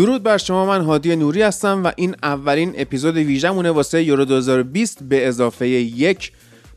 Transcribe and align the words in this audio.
درود 0.00 0.22
بر 0.22 0.38
شما 0.38 0.66
من 0.66 0.80
هادی 0.80 1.16
نوری 1.16 1.42
هستم 1.42 1.84
و 1.84 1.92
این 1.96 2.16
اولین 2.22 2.74
اپیزود 2.76 3.16
ویژمونه 3.16 3.70
واسه 3.70 4.02
یورو 4.02 4.24
2020 4.24 5.02
به 5.02 5.28
اضافه 5.28 5.68
یک 5.68 6.32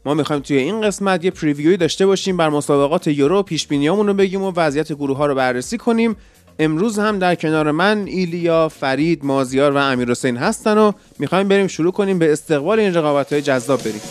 ما 0.05 0.13
می‌خوایم 0.13 0.41
توی 0.41 0.57
این 0.57 0.81
قسمت 0.81 1.25
یه 1.25 1.31
پریویوی 1.31 1.77
داشته 1.77 2.05
باشیم 2.05 2.37
بر 2.37 2.49
مسابقات 2.49 3.07
یورو 3.07 3.39
و 3.39 3.43
پیش 3.43 3.67
رو 4.07 4.13
بگیم 4.13 4.41
و 4.41 4.51
وضعیت 4.55 4.93
گروه 4.93 5.17
ها 5.17 5.25
رو 5.25 5.35
بررسی 5.35 5.77
کنیم. 5.77 6.15
امروز 6.59 6.99
هم 6.99 7.19
در 7.19 7.35
کنار 7.35 7.71
من 7.71 8.05
ایلیا، 8.07 8.69
فرید، 8.69 9.25
مازیار 9.25 9.71
و 9.71 9.77
امیر 9.77 10.11
حسین 10.11 10.37
هستن 10.37 10.77
و 10.77 10.91
می‌خوایم 11.19 11.47
بریم 11.47 11.67
شروع 11.67 11.91
کنیم 11.91 12.19
به 12.19 12.31
استقبال 12.31 12.79
این 12.79 12.93
رقابت 12.93 13.33
های 13.33 13.41
جذاب 13.41 13.79
بریم. 13.83 14.01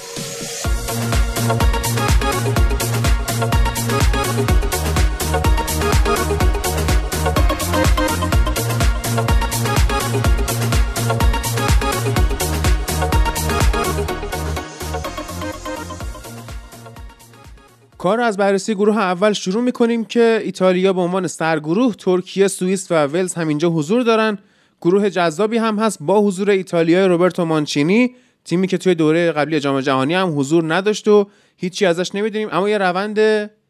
کار 18.03 18.21
از 18.21 18.37
بررسی 18.37 18.75
گروه 18.75 18.99
اول 18.99 19.33
شروع 19.33 19.63
می‌کنیم 19.63 20.05
که 20.05 20.41
ایتالیا 20.45 20.93
به 20.93 21.01
عنوان 21.01 21.27
سرگروه 21.27 21.95
ترکیه 21.95 22.49
سوئیس 22.49 22.87
و 22.91 23.07
ولز 23.07 23.35
همینجا 23.35 23.69
حضور 23.69 24.03
دارن. 24.03 24.39
گروه 24.81 25.11
جذابی 25.11 25.59
هم 25.59 25.79
هست 25.79 25.99
با 26.01 26.21
حضور 26.21 26.51
ایتالیا 26.51 27.07
روبرتو 27.07 27.45
مانچینی 27.45 28.15
تیمی 28.45 28.67
که 28.67 28.79
توی 28.79 28.95
دوره 28.95 29.33
قبلی 29.33 29.61
جام 29.61 29.81
جهانی 29.81 30.15
هم 30.15 30.39
حضور 30.39 30.75
نداشت 30.75 31.09
و 31.09 31.29
هیچی 31.57 31.87
ازش 31.87 32.15
نمی‌دونیم. 32.15 32.49
اما 32.53 32.69
یه 32.69 32.79
روند 32.79 33.19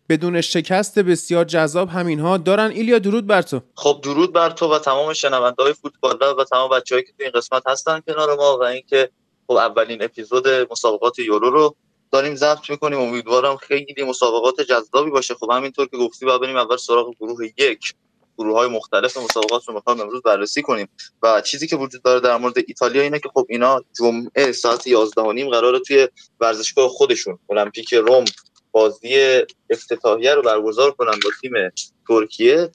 بدون 0.08 0.41
شکست 0.41 0.98
بسیار 0.98 1.44
جذاب 1.44 1.89
همینها 1.89 2.36
دارن. 2.36 2.70
ایلیا 2.70 2.98
درود 2.98 3.27
بر 3.27 3.42
تو. 3.42 3.61
خب 3.74 4.00
درود 4.02 4.33
بر 4.33 4.50
تو 4.50 4.74
و 4.74 4.78
تمام 4.78 5.12
شنونده 5.12 5.62
های 5.62 5.72
فوتبال 5.72 6.19
و 6.39 6.44
تمام 6.44 6.70
بچه‌هایی 6.70 7.05
که 7.05 7.12
توی 7.17 7.27
این 7.27 7.33
قسمت 7.34 7.62
هستن 7.67 8.00
کنار 8.06 8.36
ما 8.36 8.58
و 8.61 8.62
اینکه 8.62 9.11
خب 9.46 9.52
اولین 9.52 10.02
اپیزود 10.02 10.48
مسابقات 10.70 11.19
یورو 11.19 11.50
رو 11.50 11.77
داریم 12.12 12.34
ضبط 12.34 12.70
می‌کنیم 12.70 12.98
امیدوارم 12.98 13.56
خیلی 13.56 14.02
مسابقات 14.02 14.60
جذابی 14.60 15.10
باشه. 15.10 15.34
خب 15.34 15.50
همینطور 15.50 15.86
که 15.86 15.96
گفتی 15.96 16.27
باید 16.27 16.41
بریم 16.41 16.56
اول 16.56 16.77
سراغ 16.77 17.14
گروه 17.20 17.46
یک. 17.46 17.94
گروه 18.38 18.58
های 18.58 18.68
مختلف 18.68 19.16
مسابقات 19.16 19.68
رو 19.68 19.74
می‌خوام 19.74 20.00
امروز 20.00 20.22
بررسی 20.22 20.62
کنیم. 20.62 20.88
و 21.22 21.40
چیزی 21.40 21.66
که 21.66 21.77
وجود 21.77 22.02
داره 22.02 22.20
در 22.20 22.36
مورد 22.36 22.55
ایتالیا 22.68 23.02
اینه 23.02 23.18
که 23.18 23.28
خب 23.34 23.46
اینا 23.48 23.84
جمعه 23.98 24.52
ساعت 24.52 24.86
11 24.86 25.33
نیم 25.33 25.50
قراره 25.50 25.78
توی 25.78 26.08
ورزشگاه 26.40 26.88
خودشون 26.88 27.38
المپیک 27.50 27.94
روم 27.94 28.24
بازی 28.70 29.42
افتتاحیه 29.70 30.34
رو 30.34 30.42
برگزار 30.42 30.90
کنن 30.90 31.20
با 31.24 31.30
تیم 31.40 31.52
ترکیه. 32.08 32.70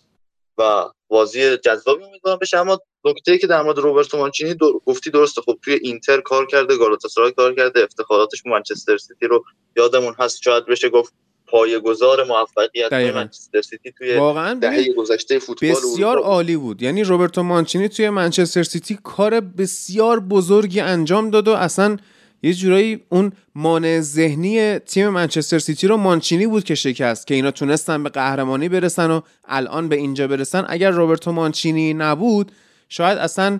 و 0.57 0.89
بازی 1.07 1.57
جذابی 1.57 2.03
امیدوارم 2.03 2.39
بشه. 2.41 2.57
اما 2.57 2.79
نکته 3.05 3.37
که 3.37 3.47
در 3.47 3.61
مورد 3.61 3.77
روبرتو 3.77 4.17
مانچینی. 4.17 4.55
گفتی 4.85 5.09
درسته. 5.09 5.41
خب 5.41 5.57
توی 5.63 5.73
اینتر 5.73 6.21
کار 6.21 6.45
کرده 6.45 6.77
گالاتاسرای 6.77 7.31
کار 7.31 7.55
کرده. 7.55 7.83
افتخاراتش 7.83 8.45
منچستر 8.45 8.97
سیتی 8.97 9.27
رو 9.27 9.43
یادمون 9.75 10.15
هست. 10.19 10.41
شاید 10.43 10.65
بشه 10.65 10.89
گفت 10.89 11.13
پایه‌گذار 11.47 12.23
موفقیت 12.23 12.93
منچستر 12.93 13.61
سیتی 13.61 13.91
توی 13.97 14.17
واقعا 14.17 14.53
دهه 14.53 14.93
گذشته 14.93 15.39
فوتبال 15.39 15.71
بسیار 15.71 16.17
عالی 16.17 16.57
بود. 16.57 16.81
یعنی 16.81 17.03
روبرتو 17.03 17.43
مانچینی 17.43 17.89
توی 17.89 18.09
منچستر 18.09 18.63
سیتی 18.63 18.99
کار 19.03 19.39
بسیار 19.39 20.19
بزرگی 20.19 20.79
انجام 20.79 21.29
داد 21.29 21.47
و 21.47 21.51
اصلا 21.51 21.97
یه 22.43 22.53
جورایی 22.53 23.05
اون 23.09 23.31
مانع 23.55 23.99
ذهنی 23.99 24.79
تیم 24.79 25.09
منچستر 25.09 25.59
سیتی 25.59 25.87
رو 25.87 25.97
مانچینی 25.97 26.47
بود 26.47 26.63
که 26.63 26.75
شکست 26.75 27.27
که 27.27 27.33
اینا 27.33 27.51
تونستن 27.51 28.03
به 28.03 28.09
قهرمانی 28.09 28.69
برسن 28.69 29.11
و 29.11 29.21
الان 29.45 29.89
به 29.89 29.95
اینجا 29.95 30.27
برسن. 30.27 30.65
اگر 30.67 30.91
روبرتو 30.91 31.31
مانچینی 31.31 31.93
نبود 31.93 32.51
شاید 32.89 33.17
اصلا 33.17 33.59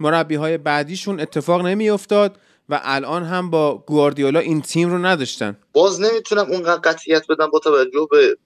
مربی 0.00 0.34
های 0.34 0.58
بعدیشون 0.58 1.20
اتفاق 1.20 1.66
نمیافتاد 1.66 2.38
و 2.68 2.80
الان 2.84 3.24
هم 3.24 3.50
با 3.50 3.84
گواردیولا 3.86 4.40
این 4.40 4.62
تیم 4.62 4.90
رو 4.90 4.98
نداشتن. 4.98 5.56
باز 5.72 6.00
نمی‌تونم 6.00 6.46
اون 6.50 6.62
قطعیت 6.62 7.26
بدم 7.28 7.50
با 7.50 7.58
توجه 7.58 8.08
به 8.10 8.36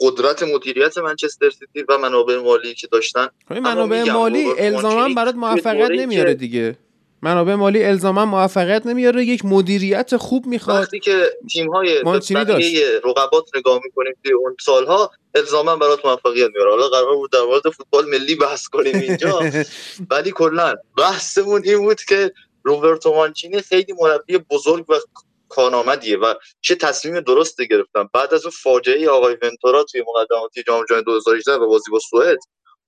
قدرت 0.00 0.42
مدیریت 0.42 0.98
منچستر 0.98 1.50
سیتی 1.50 1.86
و 1.88 1.98
منابع 1.98 2.36
مالی 2.36 2.74
که 2.74 2.86
داشتن. 2.86 3.28
خب 3.48 3.54
منابع 3.54 4.12
مالی 4.12 4.46
الزاما 4.58 5.14
برات 5.14 5.34
موفقیت 5.34 5.90
نمیاره 5.90 6.34
دیگه. 6.34 6.76
منابع 7.22 7.54
مالی 7.54 7.84
الزاما 7.84 8.26
موفقیت 8.26 8.86
نمیاره 8.86 9.24
یک 9.24 9.44
مدیریت 9.44 10.16
خوب 10.16 10.46
می‌خواد. 10.46 10.82
وقتی 10.82 11.00
که 11.00 11.30
تیم 11.52 11.70
های 11.70 12.02
رقبات 13.04 13.50
نگاه 13.56 13.80
می‌کنیم 13.84 14.12
توی 14.24 14.32
اون 14.32 14.56
سالها 14.60 15.10
الزاما 15.34 15.76
برات 15.76 16.06
موفقیت 16.06 16.50
میاره. 16.54 16.70
حالا 16.70 16.88
قرار 16.88 17.16
بود 17.16 17.32
در 17.32 17.42
مورد 17.42 17.62
فوتبال 17.70 18.04
ملی 18.06 18.34
بحث 18.34 18.68
کنیم 18.68 18.94
اینجا 18.94 19.40
ولی 20.10 20.30
کلا 20.30 20.74
بحثمون 20.98 21.62
این 21.64 21.78
بود 21.78 22.00
که 22.00 22.32
روبرتو 22.62 23.14
مانچینی 23.14 23.60
خیلی 23.60 23.92
مربی 24.00 24.38
بزرگ 24.38 24.90
و 24.90 24.94
کارآمدیه 25.48 26.18
و 26.18 26.34
چه 26.60 26.74
تصمیم 26.74 27.20
درستی 27.20 27.68
گرفتن. 27.68 28.08
بعد 28.14 28.34
از 28.34 28.44
اون 28.44 28.52
فاجعه 28.62 29.08
آقای 29.08 29.36
ونتورا 29.42 29.84
توی 29.84 30.04
مقدماتی 30.08 30.62
جام 30.62 30.84
جهانی 30.84 31.04
2018 31.04 31.52
و 31.52 31.68
بازی 31.68 31.90
با 31.90 31.98
سوئد 31.98 32.38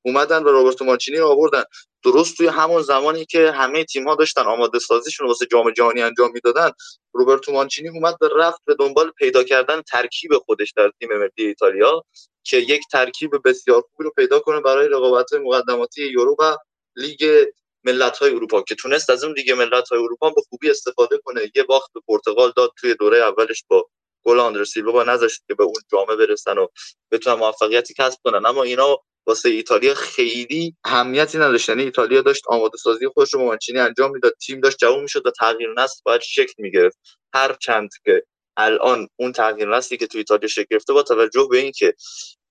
اومدن 0.03 0.43
و 0.43 0.49
روبرتو 0.49 0.85
مانچینی 0.85 1.19
رو 1.19 1.27
آوردن. 1.29 1.65
درست 2.05 2.37
توی 2.37 2.47
همون 2.47 2.83
زمانی 2.83 3.25
که 3.25 3.51
همه 3.51 3.85
تیم 3.85 4.09
ها 4.09 4.15
داشتن 4.15 4.43
آماده 4.43 4.79
سازیشون 4.79 5.27
واسه 5.27 5.47
جام 5.47 5.71
جهانی 5.71 6.03
انجام 6.03 6.31
می‌دادن 6.35 6.71
روبرتو 7.13 7.53
مانچینی 7.53 7.89
اومد 7.89 8.19
به 8.19 8.29
رفت 8.37 8.61
به 8.67 8.75
دنبال 8.75 9.11
پیدا 9.11 9.45
کردن 9.45 9.83
ترکیب 9.83 10.31
خودش 10.47 10.73
در 10.77 10.91
تیم 11.01 11.09
ملی 11.19 11.31
ایتالیا 11.37 12.05
که 12.45 12.57
یک 12.57 12.83
ترکیب 12.93 13.31
بسیار 13.45 13.83
خوبی 13.83 14.05
رو 14.05 14.11
پیدا 14.17 14.41
کنه 14.41 14.61
برای 14.61 14.89
رقابت 14.89 15.33
مقدماتی 15.33 16.07
یورو 16.07 16.37
و 16.39 16.57
لیگ 16.97 17.47
ملت 17.85 18.19
های 18.19 18.31
اروپا 18.31 18.63
که 18.63 18.75
تونست 18.75 19.11
از 19.11 19.25
اون 19.25 19.35
لیگ 19.37 19.51
ملت 19.53 19.89
های 19.89 19.99
اروپا 19.99 20.31
به 20.31 20.43
خوبی 20.49 20.71
استفاده 20.71 21.19
کنه. 21.25 21.51
یه 21.55 21.63
باخت 21.63 21.93
به 21.95 22.01
پرتغال 22.09 22.53
داد 22.57 22.71
توی 22.81 22.95
دوره 22.95 23.19
اولش 23.19 23.65
با 23.69 23.89
گل 24.25 24.41
آندر 24.41 24.65
سیلوا 24.65 25.03
نذاشت 25.03 25.43
که 25.49 25.55
به 25.55 25.65
اون 25.65 25.83
جامه 25.93 26.17
برسن 26.17 26.59
و 26.59 26.67
بتونن 27.11 27.37
موفقیتی 27.37 27.95
کسب 27.95 28.19
کنن. 28.25 28.47
اما 28.47 28.63
اینا 28.63 28.99
واسه 29.27 29.49
ایتالیا 29.49 29.95
خیلی 29.95 30.77
اهمیتی 30.85 31.39
نداشت. 31.39 31.69
یعنی 31.69 31.83
ایتالیا 31.83 32.21
داشت 32.21 32.43
آماده 32.49 32.79
سازی 32.79 33.09
خودش 33.09 33.35
رو 33.35 33.45
مانچینی 33.45 33.79
انجام 33.79 34.11
می‌داد. 34.13 34.33
تیم 34.47 34.61
داشت 34.61 34.79
جوون 34.79 35.03
می‌شد 35.03 35.27
و 35.27 35.31
تغییر 35.31 35.69
نسل 35.79 36.01
باید 36.05 36.21
شکل 36.21 36.53
می‌گرفت. 36.59 36.99
هر 37.35 37.57
چند 37.61 37.91
که 38.05 38.23
الان 38.57 39.09
اون 39.17 39.33
تغییر 39.33 39.69
نسلی 39.77 39.99
که 39.99 40.07
تو 40.07 40.19
ایتالیا 40.19 40.49
شکل 40.49 40.67
گرفته 40.71 40.93
با 40.93 41.03
توجه 41.03 41.49
به 41.51 41.59
اینکه 41.59 41.95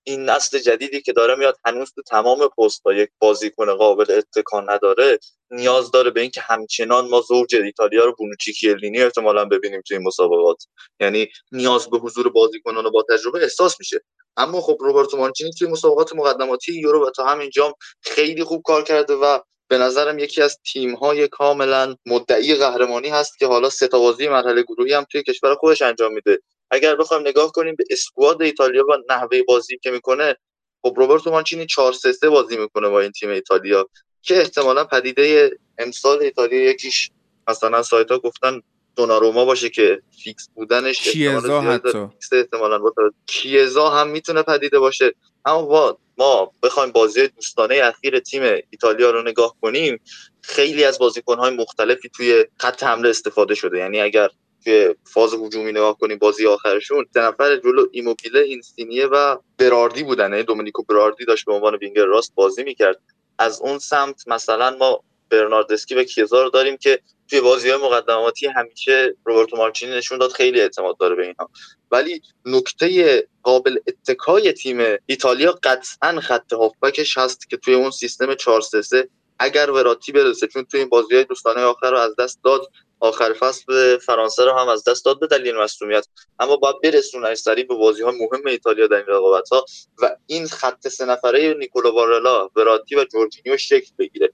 این 0.06 0.24
نسل 0.30 0.58
جدیدی 0.58 1.02
که 1.02 1.12
داره 1.12 1.34
میاد 1.34 1.58
هنوز 1.66 1.92
تو 1.94 2.02
تمام 2.02 2.48
پست 2.58 2.82
ها 2.86 2.94
یک 2.94 3.10
بازیکن 3.18 3.74
قابل 3.74 4.12
اتکان 4.18 4.70
نداره 4.70 5.18
نیاز 5.50 5.90
داره 5.90 6.10
به 6.10 6.20
اینکه 6.20 6.40
همچنان 6.40 7.08
ما 7.08 7.20
زوج 7.20 7.54
ایتالیا 7.56 8.04
رو 8.04 8.14
بونوچی 8.18 8.52
کیلینی 8.52 9.02
احتمالا 9.02 9.44
ببینیم 9.44 9.82
تو 9.88 9.94
این 9.94 10.02
مسابقات. 10.06 10.64
یعنی 11.00 11.28
نیاز 11.52 11.90
به 11.90 11.98
حضور 11.98 12.28
بازیکنان 12.30 12.90
با 12.90 13.04
تجربه 13.10 13.42
احساس 13.42 13.76
میشه. 13.80 14.00
اما 14.36 14.60
خب 14.60 14.76
روبرتو 14.80 15.16
مانچینی 15.16 15.50
توی 15.58 15.68
مسابقات 15.68 16.14
مقدماتی 16.14 16.72
یورو 16.72 17.06
و 17.06 17.10
تا 17.10 17.24
همین 17.24 17.50
جام 17.50 17.72
خیلی 18.00 18.44
خوب 18.44 18.62
کار 18.62 18.82
کرده 18.82 19.14
و 19.14 19.38
به 19.68 19.78
نظرم 19.78 20.18
یکی 20.18 20.42
از 20.42 20.58
تیم 20.72 20.94
های 20.94 21.28
کاملا 21.28 21.96
مدعی 22.06 22.54
قهرمانی 22.54 23.08
هست 23.08 23.38
که 23.38 23.46
حالا 23.46 23.70
سه 23.70 23.88
بازی 23.88 24.28
مرحله 24.28 24.62
گروهی 24.62 24.92
هم 24.92 25.04
توی 25.12 25.22
کشور 25.22 25.54
خودش 25.54 25.82
انجام 25.82 26.12
میده. 26.12 26.38
اگر 26.70 26.96
بخوایم 26.96 27.26
نگاه 27.26 27.52
کنیم 27.52 27.74
به 27.74 27.84
اسکواد 27.90 28.42
ایتالیا 28.42 28.84
و 28.86 28.92
نحوه 29.10 29.42
بازی 29.42 29.78
که 29.78 29.90
می‌کنه 29.90 30.36
خب 30.82 30.94
روبرتو 30.96 31.30
مانچینی 31.30 31.66
4 31.66 31.92
3 31.92 32.12
3 32.12 32.30
بازی 32.30 32.56
می‌کنه 32.56 32.88
با 32.88 33.00
این 33.00 33.10
تیم 33.10 33.30
ایتالیا 33.30 33.88
که 34.22 34.38
احتمالا 34.38 34.84
پدیده 34.84 35.50
امسال 35.78 36.22
ایتالیا 36.22 36.70
یکیش. 36.70 37.10
مثلا 37.48 37.82
سایت 37.82 38.10
ها 38.10 38.18
گفتن 38.18 38.60
دوناروما 38.96 39.44
باشه 39.44 39.68
که 39.68 40.02
فیکس 40.24 40.48
بودنش 40.54 41.00
کیزا 41.00 41.60
حتی؟ 41.60 42.08
احتمالا 42.32 42.80
کیزا 43.26 43.90
هم 43.90 44.08
می‌تونه 44.08 44.42
پدیده 44.42 44.78
باشه. 44.78 45.14
اما 45.44 45.62
با 45.62 45.98
ما 46.18 46.52
بخوایم 46.62 46.92
بازی 46.92 47.28
دوستانه 47.28 47.80
اخیر 47.84 48.18
تیم 48.18 48.42
ایتالیا 48.70 49.10
رو 49.10 49.22
نگاه 49.22 49.54
کنیم 49.62 50.00
خیلی 50.42 50.84
از 50.84 50.98
بازیکن‌های 50.98 51.56
مختلفی 51.56 52.08
توی 52.08 52.44
خط 52.56 52.82
حمله 52.82 53.08
استفاده 53.08 53.54
شده. 53.54 53.78
یعنی 53.78 54.00
اگر 54.00 54.28
که 54.64 54.96
فاز 55.04 55.34
هجومی 55.34 55.70
نگاه 55.70 55.98
کنیم 55.98 56.18
بازی 56.18 56.46
آخرشون 56.46 57.06
سه 57.14 57.20
نفر 57.20 57.56
جلو 57.56 57.86
ایموبیله 57.92 58.40
اینسینیه 58.40 59.06
و 59.06 59.36
براردی 59.58 60.02
بودن. 60.02 60.30
یعنی 60.30 60.42
دومینیکو 60.42 60.82
براردی 60.82 61.24
داشت 61.24 61.44
به 61.44 61.52
عنوان 61.52 61.76
وینگر 61.76 62.04
راست 62.04 62.34
بازی 62.34 62.62
می‌کرد. 62.62 63.00
از 63.38 63.60
اون 63.60 63.78
سمت 63.78 64.28
مثلا 64.28 64.76
ما 64.76 65.04
برناردسکی 65.30 65.94
و 65.94 66.04
کیزا 66.04 66.42
رو 66.42 66.50
داریم 66.50 66.76
که 66.76 67.00
توی 67.34 67.42
بازی 67.42 67.70
های 67.70 67.82
مقدماتی 67.82 68.46
همیشه 68.46 69.16
روبرتو 69.24 69.56
مارچینی 69.56 69.92
نشون 69.96 70.18
داد 70.18 70.32
خیلی 70.32 70.60
اعتماد 70.60 70.96
داره 70.98 71.14
به 71.14 71.26
اینها. 71.26 71.50
ولی 71.90 72.22
نکته 72.44 73.28
قابل 73.42 73.78
اتکای 73.86 74.52
تیم 74.52 74.98
ایتالیا 75.06 75.58
قطعا 75.62 76.20
خط 76.20 76.52
هافبکش 76.52 77.18
هست 77.18 77.50
که 77.50 77.56
توی 77.56 77.74
اون 77.74 77.90
سیستم 77.90 78.34
4 78.34 78.60
3 78.60 79.08
اگر 79.38 79.70
وراتی 79.70 80.12
برسه 80.12 80.46
چون 80.46 80.64
توی 80.64 80.80
این 80.80 80.88
بازی 80.88 81.14
های 81.14 81.24
دوستانه 81.24 81.60
آخر 81.60 81.90
رو 81.90 81.98
از 81.98 82.16
دست 82.18 82.40
داد 82.44 82.70
آخر 83.00 83.32
فصل 83.32 83.98
فرانسه 83.98 84.44
رو 84.44 84.52
هم 84.58 84.68
از 84.68 84.84
دست 84.84 85.04
داد 85.04 85.20
به 85.20 85.26
دلیل 85.26 85.56
مصدومیت 85.56 86.06
اما 86.38 86.56
باید 86.56 86.76
برسونه 86.82 87.34
سریع 87.34 87.64
به 87.64 87.74
بازی 87.74 88.02
ها 88.02 88.10
مهم 88.10 88.46
ایتالیا 88.46 88.86
در 88.86 88.96
این 88.96 89.06
رقابت 89.06 89.48
ها 89.48 89.64
و 90.02 90.16
این 90.26 90.46
خط 90.46 90.88
سه 90.88 91.04
نفره 91.04 91.54
نیکولو 91.54 91.92
بارلا 91.92 92.48
وراتی 92.56 92.96
و 92.96 93.04
جورجینیو 93.04 93.56
شکل 93.56 93.90
بگیره. 93.98 94.32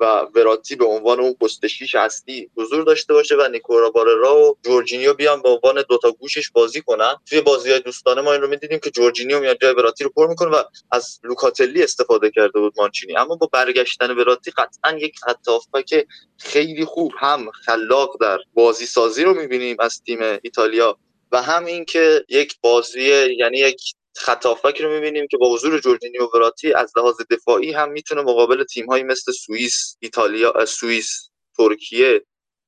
و 0.00 0.04
وراتی 0.34 0.76
به 0.76 0.84
عنوان 0.84 1.20
اون 1.20 1.34
پست 1.34 1.66
شیش 1.66 1.94
هستی 1.94 2.50
حضور 2.56 2.84
داشته 2.84 3.14
باشه 3.14 3.36
و 3.36 3.48
نیکولو 3.52 3.90
بارلا 3.90 4.36
و 4.36 4.56
جورجینیو 4.64 5.14
بیان 5.14 5.42
به 5.42 5.48
عنوان 5.48 5.84
دوتا 5.88 6.10
گوشش 6.10 6.50
بازی 6.50 6.80
کنن. 6.80 7.14
توی 7.26 7.40
بازی 7.40 7.70
های 7.70 7.80
دوستانه 7.80 8.20
ما 8.20 8.32
این 8.32 8.42
رو 8.42 8.48
می‌دیدیم 8.48 8.78
که 8.78 8.90
جورجینیو 8.90 9.40
میاد 9.40 9.58
جای 9.62 9.72
وراتی 9.72 10.04
رو 10.04 10.10
پر 10.16 10.26
می‌کنه 10.26 10.50
و 10.50 10.62
از 10.92 11.20
لوکاتلی 11.24 11.82
استفاده 11.82 12.30
کرده 12.30 12.60
بود 12.60 12.74
مانچینی. 12.76 13.16
اما 13.16 13.36
با 13.36 13.48
برگشتن 13.52 14.10
وراتی 14.10 14.50
قطعا 14.50 14.98
یک 14.98 15.14
خط 15.18 15.84
که 15.86 16.06
خیلی 16.38 16.84
خوب 16.84 17.12
هم 17.18 17.50
خلاق 17.50 18.16
در 18.20 18.38
بازی 18.54 18.86
سازی 18.86 19.24
رو 19.24 19.34
می‌بینیم 19.34 19.76
از 19.80 20.02
تیم 20.06 20.18
ایتالیا. 20.42 20.98
و 21.32 21.42
هم 21.42 21.64
اینکه 21.64 22.24
یک 22.28 22.54
بازی 22.60 23.02
یعنی 23.38 23.58
یک 23.58 23.82
خطافک 24.16 24.80
رو 24.80 24.90
می‌بینیم 24.90 25.26
که 25.30 25.36
با 25.36 25.54
حضور 25.54 25.80
جورجینیو 25.80 26.28
وراتی 26.34 26.72
از 26.72 26.92
لحاظ 26.96 27.14
دفاعی 27.30 27.72
هم 27.72 27.92
می‌تونه 27.92 28.22
مقابل 28.22 28.64
تیمهایی 28.64 29.02
مثل 29.02 29.32
سوئیس، 29.32 29.96
ایتالیا، 30.00 30.64
سوئیس، 30.66 31.30
ترکیه 31.56 32.24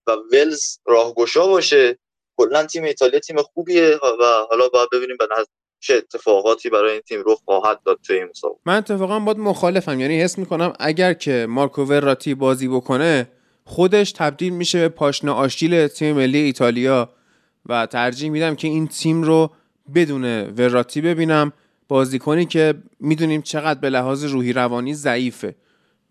و 0.06 0.17
ولز 0.33 0.79
راهگشا 0.87 1.47
باشه. 1.47 1.99
کلا 2.37 2.67
تیم 2.67 2.85
ایتالیا 2.85 3.19
تیم 3.19 3.43
خوبیه 3.43 3.99
و 4.21 4.47
حالا 4.50 4.69
باید 4.69 4.89
ببینیم 4.93 5.17
به 5.19 5.29
چه 5.81 5.94
اتفاقاتی 5.94 6.71
برای 6.71 6.93
این 6.93 7.00
تیم 7.00 7.23
رخ 7.27 7.39
خواهد 7.44 7.81
داد 7.87 7.99
توی 8.06 8.17
این 8.17 8.29
مسابقه. 8.31 8.59
من 8.67 8.77
اتفاقا 8.77 9.19
باید 9.19 9.39
مخالفم 9.39 10.00
یعنی 10.00 10.21
حس 10.21 10.39
می‌کنم 10.39 10.73
اگر 10.81 11.12
که 11.15 11.47
مارکو 11.49 11.85
وراتی 11.85 12.35
بازی 12.35 12.69
بکنه 12.69 13.29
خودش 13.65 14.12
تبدیل 14.12 14.53
میشه 14.53 14.79
به 14.79 14.89
پاشنه 14.89 15.31
آشیل 15.31 15.87
تیم 15.87 16.17
ملی 16.17 16.39
ایتالیا 16.39 17.09
و 17.67 17.87
ترجیح 17.87 18.31
میدم 18.31 18.56
که 18.56 18.69
این 18.69 18.89
تیم 18.89 19.23
رو 19.23 19.50
بدون 19.94 20.25
وراتی 20.59 21.00
ببینم 21.00 21.53
بازیکنی 21.89 22.47
که 22.47 22.75
می‌دونیم 23.00 23.43
چقدر 23.43 23.81
به 23.81 23.91
لحاظ 23.91 24.25
روحی 24.25 24.53
روانی 24.53 24.94
ضعیفه. 24.94 25.55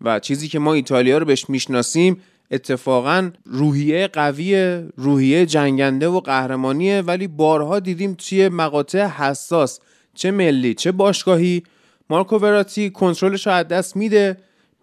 و 0.00 0.20
چیزی 0.20 0.48
که 0.48 0.58
ما 0.58 0.74
ایتالیا 0.74 1.18
رو 1.18 1.24
بهش 1.24 1.50
می‌شناسیم 1.50 2.16
اتفاقا 2.50 3.30
روحیه 3.44 4.06
قوی 4.06 4.80
روحیه 4.96 5.46
جنگنده 5.46 6.08
و 6.08 6.20
قهرمانیه 6.20 7.00
ولی 7.00 7.26
بارها 7.26 7.80
دیدیم 7.80 8.14
توی 8.14 8.48
مقاطع 8.48 9.06
حساس. 9.06 9.80
چه 10.14 10.30
ملی 10.30 10.74
چه 10.74 10.92
باشگاهی. 10.92 11.62
مارکو 12.10 12.36
وراتی 12.36 12.90
کنترلش 12.90 13.46
رو 13.46 13.52
از 13.52 13.68
دست 13.68 13.96
میده 13.96 14.36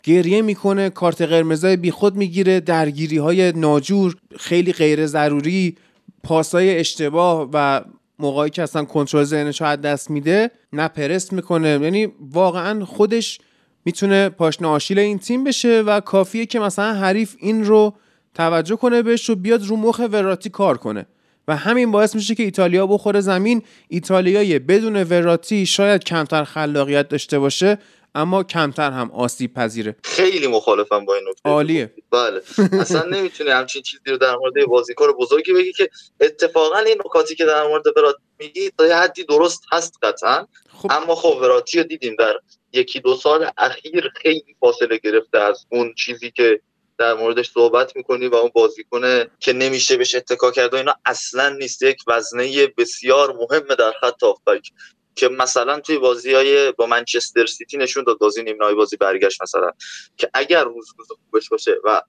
گریه 0.04 0.42
می‌کنه 0.42 0.90
کارت 0.90 1.22
قرمزای 1.22 1.78
بیخود 1.78 2.16
می‌گیره 2.16 2.60
درگیری 2.60 3.18
های 3.18 3.52
ناجور 3.52 4.16
خیلی 4.40 4.74
غیر 4.74 5.06
ضروری 5.06 5.76
پاسای 6.24 6.78
اشتباه 6.78 7.50
و 7.54 7.82
موقعی 8.20 8.50
که 8.50 8.64
اصلا 8.64 8.86
کنترل 8.86 9.24
ذهنش 9.24 9.62
از 9.62 9.82
دست 9.82 10.10
میده 10.10 10.52
نه 10.74 10.88
پرست 10.88 11.34
می‌کنه. 11.34 11.70
یعنی 11.70 12.08
واقعا 12.20 12.86
خودش 12.86 13.40
می‌تونه 13.86 14.30
پاشنه 14.30 14.68
آشیل 14.68 15.00
این 15.00 15.20
تیم 15.20 15.44
بشه 15.44 15.82
و 15.82 16.00
کافیه 16.00 16.46
که 16.46 16.60
مثلا 16.60 16.94
حریف 16.94 17.36
این 17.40 17.66
رو 17.66 17.94
توجه 18.34 18.76
کنه 18.76 19.02
بهش 19.02 19.30
و 19.30 19.36
بیاد 19.36 19.66
رو 19.66 19.76
مخ 19.76 20.02
وراتی 20.12 20.50
کار 20.50 20.78
کنه. 20.78 21.06
و 21.48 21.56
همین 21.56 21.92
باعث 21.92 22.16
میشه 22.16 22.36
که 22.36 22.44
ایتالیا 22.44 22.88
بخوره 22.88 23.22
زمین. 23.22 23.62
ایتالیای 23.88 24.60
بدون 24.60 25.04
وراتی 25.04 25.66
شاید 25.66 26.04
کمتر 26.04 26.44
خلاقیت 26.44 27.10
داشته 27.10 27.40
باشه. 27.40 27.78
اما 28.16 28.44
کمتر 28.44 28.92
هم 28.92 29.12
آسیب 29.12 29.54
پذیره. 29.54 29.96
خیلی 30.04 30.48
مخالفم 30.48 31.06
با 31.06 31.16
این 31.16 31.24
نکته. 31.30 31.50
عالیه. 31.50 31.94
بله. 32.12 32.42
اصلا 32.80 33.04
نمی‌تونی 33.04 33.50
همچین 33.50 33.82
چیزی 33.82 34.04
رو 34.06 34.18
در 34.18 34.36
مورد 34.36 34.66
بازیکن 34.68 35.12
بزرگی 35.12 35.54
بگی 35.54 35.74
که 35.74 35.90
اتفاقا 36.22 36.78
این 36.78 36.98
نکاتی 37.06 37.36
که 37.36 37.46
در 37.46 37.68
مورد 37.68 37.84
وراتی 37.98 38.20
میگی 38.40 38.72
تا 38.78 38.88
یه 38.88 38.96
حدی 38.96 39.24
درست 39.24 39.64
هست 39.72 39.94
قطعا. 40.02 40.48
خب. 40.82 40.92
اما 40.92 41.16
خب 41.16 41.38
وراتی 41.42 41.78
رو 41.78 41.84
دیدیم 41.84 42.16
در 42.20 42.34
یکی 42.74 43.00
دو 43.00 43.16
سال 43.16 43.50
اخیر 43.58 44.10
خیلی 44.22 44.56
فاصله 44.60 44.98
گرفته 44.98 45.40
از 45.40 45.66
اون 45.70 45.94
چیزی 45.94 46.32
که 46.32 46.62
در 46.98 47.14
موردش 47.14 47.52
صحبت 47.52 47.96
می‌کنی 47.96 48.28
و 48.28 48.36
اون 48.36 48.52
بازیکن 48.56 49.26
که 49.40 49.54
نمیشه 49.54 49.98
بهش 49.98 50.16
اتکا 50.16 50.52
کرد 50.52 50.74
و 50.74 50.78
اینا 50.78 50.94
اصلا 51.06 51.50
نیست. 51.50 51.82
یک 51.82 51.98
وزنه 52.08 52.68
بسیار 52.68 53.34
مهمه 53.34 53.76
در 53.76 53.92
خط 54.02 54.24
هافبک 54.24 54.72
که 55.16 55.30
مثلا 55.30 55.80
توی 55.80 55.98
بازی 55.98 56.34
های 56.34 56.72
با 56.72 56.86
منچستر 56.86 57.46
سیتی 57.46 57.78
نشون 57.78 58.04
داد 58.04 58.18
بازی 58.18 58.44
نیم 58.44 58.58
بازی 58.58 58.98
برگشت 58.98 59.42
مثلا 59.42 59.72
که 60.18 60.30
اگر 60.34 60.64
روز 60.64 60.88
روز 60.98 61.08
خوبش 61.26 61.50
باشه 61.50 61.76
و 61.84 62.02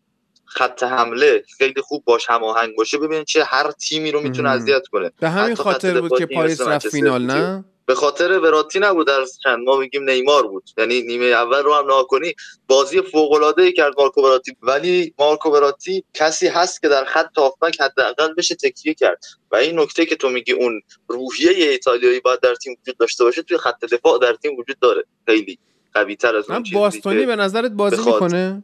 خط 0.45 0.83
حمله 0.83 1.45
خیلی 1.59 1.81
خوب 1.83 2.05
باش 2.05 2.27
هماهنگ 2.29 2.77
باشه 2.77 2.99
ببینید 2.99 3.27
چه 3.27 3.45
هر 3.45 3.71
تیمی 3.71 4.11
رو 4.13 4.21
می‌تونه 4.21 4.51
اذیت 4.51 4.87
کنه. 4.87 5.11
به 5.21 5.29
همین 5.29 5.55
خاطر 5.55 6.01
بود 6.01 6.19
که 6.19 6.27
پاریس 6.27 6.61
رفت 6.61 6.89
فینال 6.89 7.23
نه؟ 7.23 7.65
به 7.91 7.97
خاطر 7.97 8.39
وراتی 8.39 8.79
نبود 8.79 9.07
در 9.07 9.25
چند 9.43 9.59
ما 9.59 9.77
میگیم 9.77 10.11
نیمار 10.11 10.47
بود. 10.47 10.71
یعنی 10.79 11.03
نیمه 11.03 11.25
اول 11.25 11.63
رو 11.63 11.75
هم 11.75 11.87
نها 11.87 12.03
کنی 12.03 12.35
بازی 12.67 13.03
فوق 13.03 13.33
العاده 13.33 13.63
ای 13.63 13.73
کرد 13.73 13.95
مارکو 13.99 14.23
وراتی. 14.23 14.57
ولی 14.63 15.15
مارکو 15.19 15.51
وراتی 15.51 16.05
کسی 16.15 16.47
هست 16.47 16.83
که 16.83 16.89
در 16.89 17.05
خط 17.05 17.39
هافبک 17.39 17.81
حداقل 17.81 18.35
بشه 18.35 18.55
تکیه 18.55 18.95
کرد. 18.95 19.25
و 19.51 19.57
این 19.57 19.81
نکته 19.81 20.07
که 20.07 20.17
تو 20.17 20.29
میگی 20.29 20.53
اون 20.53 20.81
روحیه 21.09 21.51
ایتالیایی 21.51 22.21
باید 22.21 22.41
در 22.41 22.55
تیم 22.55 22.77
وجود 22.83 22.97
داشته 22.99 23.25
باشه 23.25 23.43
توی 23.43 23.59
خط 23.59 23.85
دفاع 23.85 24.19
در 24.19 24.35
تیم 24.35 24.59
وجود 24.59 24.79
داره. 24.81 25.05
خیلی 25.27 25.59
قوی 25.95 26.17
تر 26.17 26.37
از 26.37 26.51
اون 26.51 26.65
باستونی 26.75 27.27
به 27.27 27.37
نظرت 27.37 27.71
بازی 27.71 27.97
می‌کنه؟ 27.97 28.63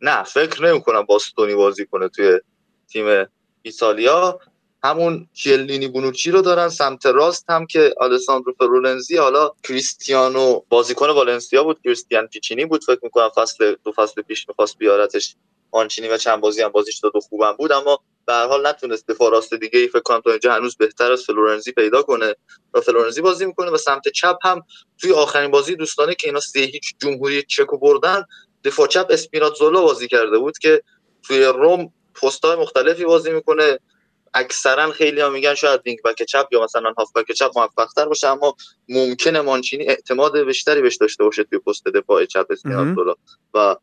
نه 0.00 0.22
فکر 0.22 0.64
نمی‌کنم 0.64 1.02
باستونی 1.02 1.54
بازی 1.54 1.86
کنه 1.86 2.08
توی 2.08 2.38
تیم 2.88 3.26
ایتالیا. 3.62 4.40
همون 4.84 5.28
چیلینی 5.34 5.88
بونوچی 5.88 6.30
رو 6.30 6.42
دارن 6.42 6.68
سمت 6.68 7.06
راست 7.06 7.44
هم 7.50 7.66
که 7.66 7.94
آلساندرو 8.00 8.52
فرولنزی 8.58 9.16
حالا 9.16 9.50
کریستیانو 9.64 10.60
بازیکن 10.68 11.10
والنسیا 11.10 11.64
بود 11.64 11.80
کریستیان 11.84 12.26
پیچینی 12.26 12.64
بود 12.64 12.84
فکر 12.84 12.98
می‌کنم 13.02 13.28
فصل 13.36 13.74
دو 13.84 13.92
فصل 13.92 14.22
پیش 14.22 14.48
می‌خواست 14.48 14.78
بیارتش 14.78 15.36
آنچینی 15.70 16.08
و 16.08 16.16
چند 16.16 16.40
بازی 16.40 16.62
هم 16.62 16.68
بازیش 16.68 16.98
داد 16.98 17.16
و 17.16 17.20
خوبم 17.20 17.52
بود 17.58 17.72
اما 17.72 18.00
به 18.26 18.32
هر 18.32 18.46
حال 18.46 18.66
نتونست 18.66 19.08
دفاع 19.08 19.30
راست 19.30 19.54
دیگه 19.54 19.78
ای 19.78 19.88
فکر 19.88 20.00
کنم 20.00 20.20
تا 20.20 20.30
اینجا 20.30 20.52
هنوز 20.52 20.76
بهتر 20.76 21.12
از 21.12 21.22
فلورنزی 21.22 21.72
پیدا 21.72 22.02
کنه 22.02 22.34
و 22.74 22.80
فلورنزی 22.80 23.20
بازی 23.20 23.46
می‌کنه 23.46 23.70
و 23.70 23.76
سمت 23.76 24.08
چپ 24.08 24.36
هم 24.42 24.62
توی 24.98 25.12
آخرین 25.12 25.50
بازی 25.50 25.76
دوستانه 25.76 26.14
که 26.14 26.26
اینا 26.28 26.40
سه 26.40 26.60
هیچ 26.60 26.94
جمهوری 27.02 27.42
چکو 27.42 27.78
بردن 27.78 28.24
دفاع 28.64 28.86
چپ 28.86 29.06
اسپیناتزولا 29.10 29.82
بازی 29.82 30.08
کرده 30.08 30.38
بود 30.38 30.58
که 30.58 30.82
توی 31.22 31.44
روم 31.44 31.92
پستای 32.22 32.56
مختلفی 32.56 33.04
بازی 33.04 33.30
می‌کنه. 33.32 33.78
اکثرا 34.34 34.92
خیلی 34.92 35.20
ها 35.20 35.28
میگن 35.28 35.54
شاید 35.54 35.80
وینگ 35.86 35.98
بک 36.04 36.22
چپ 36.22 36.48
یا 36.52 36.64
مثلا 36.64 36.92
هاف 36.98 37.12
بک 37.12 37.32
چپ 37.32 37.50
موفق 37.56 37.92
تر 37.96 38.04
باشه 38.04 38.28
اما 38.28 38.56
ممکنه 38.88 39.40
مانچینی 39.40 39.88
اعتماد 39.88 40.38
بیشتری 40.38 40.82
بهش 40.82 40.96
داشته 40.96 41.24
باشه 41.24 41.44
توی 41.44 41.58
پست 41.58 41.84
دفاع 41.84 42.24
چپ 42.24 42.46
اسپیناتزولا 42.50 43.14
و 43.54 43.76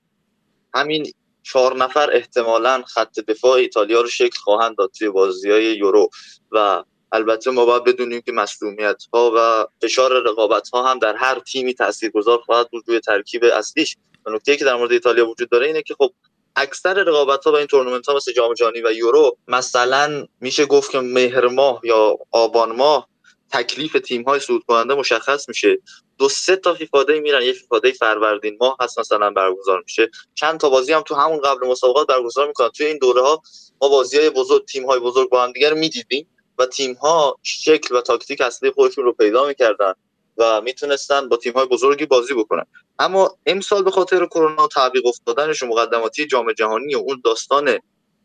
همین 0.73 1.11
چهار 1.43 1.75
نفر 1.75 2.09
احتمالا 2.13 2.83
خط 2.87 3.19
دفاع 3.19 3.51
ایتالیا 3.51 4.01
رو 4.01 4.07
شکل 4.07 4.37
خواهند 4.39 4.77
داد 4.77 4.91
توی 4.97 5.09
بازی 5.09 5.51
های 5.51 5.75
یورو. 5.75 6.09
و 6.51 6.83
البته 7.11 7.51
ما 7.51 7.65
باید 7.65 7.83
بدونیم 7.83 8.21
که 8.21 8.31
مسئولیت 8.31 9.03
ها 9.13 9.31
و 9.35 9.67
فشار 9.81 10.23
رقابت 10.29 10.69
ها 10.69 10.91
هم 10.91 10.99
در 10.99 11.15
هر 11.15 11.39
تیمی 11.39 11.73
تاثیرگذار 11.73 12.37
خواهد 12.37 12.69
بود 12.71 12.83
روی 12.87 12.99
ترکیب 12.99 13.43
اصلیش. 13.43 13.97
و 14.25 14.31
نکته 14.31 14.57
که 14.57 14.65
در 14.65 14.75
مورد 14.75 14.91
ایتالیا 14.91 15.29
وجود 15.29 15.49
داره 15.49 15.67
اینه 15.67 15.81
که 15.81 15.95
خب 15.97 16.13
اکثر 16.57 16.93
رقابت 16.93 17.43
ها 17.45 17.51
و 17.51 17.55
این 17.55 17.67
تورنمنت 17.67 18.05
ها 18.05 18.15
مثل 18.15 18.33
جام 18.33 18.53
جهانی 18.53 18.81
و 18.81 18.91
یورو 18.91 19.37
مثلا 19.47 20.27
میشه 20.41 20.65
گفت 20.65 20.91
که 20.91 20.99
مهر 20.99 21.47
ماه 21.47 21.81
یا 21.83 22.17
آبان 22.31 22.75
ماه 22.75 23.09
تکلیف 23.51 23.97
تیم 24.05 24.23
های 24.23 24.39
صعود 24.39 24.63
کننده 24.67 24.95
مشخص 24.95 25.49
میشه. 25.49 25.77
دو 26.17 26.29
سه 26.29 26.55
تا 26.55 26.73
فیفا 26.73 27.03
میرن. 27.07 27.41
یه 27.41 27.53
فیفا 27.53 27.79
فروردین 27.99 28.57
ماه 28.59 28.77
هست 28.81 28.99
مثلا 28.99 29.29
برگزار 29.29 29.81
میشه. 29.83 30.09
چند 30.35 30.59
تا 30.59 30.69
بازی 30.69 30.93
هم 30.93 31.01
تو 31.01 31.15
همون 31.15 31.41
قبل 31.41 31.67
مسابقات 31.67 32.07
برگزار 32.07 32.47
می‌کنن. 32.47 32.69
توی 32.69 32.85
این 32.85 32.97
دوره 32.97 33.21
ها 33.21 33.41
ما 33.81 33.89
بازی 33.89 34.17
های 34.17 34.29
بزرگ 34.29 34.65
تیم 34.65 34.85
های 34.85 34.99
بزرگ 34.99 35.29
با 35.29 35.43
هم 35.43 35.51
دیگر 35.51 35.73
می‌دیدیم 35.73 36.27
و 36.57 36.65
تیم 36.65 36.93
ها 36.93 37.37
شکل 37.43 37.95
و 37.95 38.01
تاکتیک 38.01 38.41
اصلی 38.41 38.71
خودشون 38.71 39.03
رو 39.03 39.13
پیدا 39.13 39.47
می‌کردن. 39.47 39.93
و 40.37 40.61
می‌تونستن 40.61 41.29
با 41.29 41.37
تیم 41.37 41.53
های 41.53 41.65
بزرگی 41.65 42.05
بازی 42.05 42.33
بکنن. 42.33 42.65
اما 42.99 43.37
امسال 43.45 43.83
به 43.83 43.91
خاطر 43.91 44.25
کرونا 44.25 44.67
تعویق 44.67 45.05
افتادنش 45.05 45.63
مقدماتی 45.63 46.27
جام 46.27 46.53
جهانی 46.53 46.95
و 46.95 46.97
اون 46.97 47.21
داستان 47.25 47.79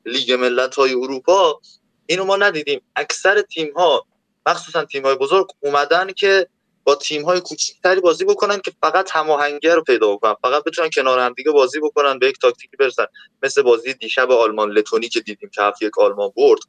لیگ 0.07 0.33
ملت 0.33 0.75
های 0.75 0.95
اروپا 0.95 1.61
اینو 2.07 2.25
ما 2.25 2.37
ندیدیم. 2.37 2.81
اکثر 2.97 3.43
تیم 3.43 3.73
ها 3.77 4.07
مخصوصا 4.47 4.85
تیم 4.85 5.05
های 5.05 5.15
بزرگ 5.15 5.47
اومدن 5.61 6.13
که 6.13 6.49
با 6.85 6.95
تیم 6.95 7.25
های 7.25 7.41
کوچیکتری 7.41 8.01
بازی 8.01 8.25
بکنن 8.25 8.61
که 8.61 8.73
فقط 8.83 9.11
هماهنگی 9.11 9.69
رو 9.69 9.83
پیدا 9.83 10.13
بکنن. 10.13 10.35
فقط 10.43 10.65
بتونن 10.65 10.91
کنار 10.95 11.19
هم 11.19 11.33
دیگه 11.33 11.51
بازی 11.51 11.81
بکنن 11.81 12.19
به 12.19 12.29
یک 12.29 12.39
تاکتیکی 12.41 12.77
برسن. 12.77 13.07
مثل 13.43 13.63
بازی 13.63 13.95
دیشب 13.95 14.31
آلمان 14.31 14.71
لتونی 14.71 15.09
که 15.09 15.21
دیدیم 15.21 15.51
که 15.55 15.87
یک 15.87 15.99
آلمان 15.99 16.33
برد 16.37 16.61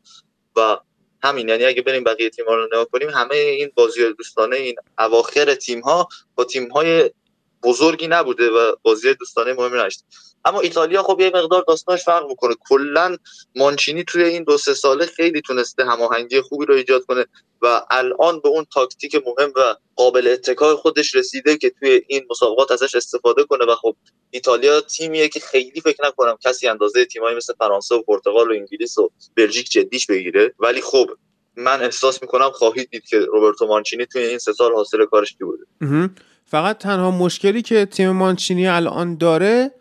و 0.56 0.78
همین. 1.24 1.50
یعنی 1.50 1.65
اگه 1.65 1.82
بریم 1.82 2.03
بقیه 2.03 2.30
تیم 2.30 2.46
ها 2.46 2.56
رو 2.56 2.65
نگاه 2.65 2.86
کنیم 2.86 3.10
همه 3.10 3.36
این 3.36 3.72
بازی 3.75 4.13
دوستانه 4.18 4.56
این 4.56 4.75
اواخر 5.00 5.56
تیم 5.56 5.80
ها 5.80 6.08
با 6.36 6.44
تیم 6.44 6.72
های 6.72 7.12
بزرگی 7.63 8.08
نبوده 8.08 8.50
و 8.50 8.75
بازی 8.82 9.13
دوستانه 9.13 9.53
مهمی 9.53 9.77
نشد. 9.77 10.00
اما 10.46 10.60
ایتالیا 10.60 11.03
خب 11.03 11.20
یه 11.20 11.32
مقدار 11.36 11.63
داستانش 11.67 12.03
فرق 12.03 12.27
می‌کنه. 12.27 12.55
کلا 12.70 13.17
مانچینی 13.55 14.03
توی 14.03 14.24
این 14.24 14.43
دو 14.43 14.58
سه 14.58 14.74
ساله 14.74 15.05
خیلی 15.05 15.41
تونسته 15.41 15.86
هماهنگی 15.86 16.41
خوبی 16.41 16.65
رو 16.65 16.75
ایجاد 16.75 17.05
کنه 17.05 17.25
و 17.62 17.82
الان 17.89 18.39
به 18.39 18.50
اون 18.50 18.65
تاکتیک 18.74 19.15
مهم 19.15 19.53
و 19.55 19.75
قابل 19.96 20.27
اتکای 20.27 20.75
خودش 20.75 21.15
رسیده 21.15 21.58
که 21.58 21.70
توی 21.79 22.01
این 22.08 22.25
مسابقات 22.29 22.72
ازش 22.72 22.96
استفاده 22.96 23.43
کنه 23.43 23.65
و 23.65 23.75
خب 23.75 23.96
ایتالیا 24.32 24.82
تیمیه 24.82 25.29
که 25.29 25.39
خیلی 25.39 25.82
فکر 25.82 26.08
نکنم 26.08 26.38
کسی 26.46 26.67
اندازه 26.67 27.05
تیمایی 27.05 27.36
مثل 27.36 27.53
فرانسه 27.60 27.96
و 27.96 28.01
پرتغال 28.01 28.51
و 28.51 28.53
انگلیس 28.53 28.98
و 28.98 29.10
بلژیک 29.36 29.70
جدیش 29.70 30.05
بگیره. 30.05 30.53
ولی 30.60 30.82
خب 30.82 31.10
من 31.55 31.82
احساس 31.84 32.22
می‌کنم 32.22 32.50
خواهید 32.51 32.89
دید 32.89 33.05
که 33.05 33.20
روبرتو 33.20 33.67
مانچینی 33.67 34.05
توی 34.05 34.24
این 34.24 34.38
سه 34.38 34.53
سال 34.53 34.74
حاصل 34.74 35.05
کارش 35.05 35.34
کی 35.38 35.43
بوده. 35.43 35.63
فقط 36.46 36.78
تنها 36.78 37.12
مشکلی 37.12 37.62
که 37.62 37.86
تیم 37.86 38.10
مانچینی 38.10 38.68
الان 38.68 39.18
داره 39.18 39.72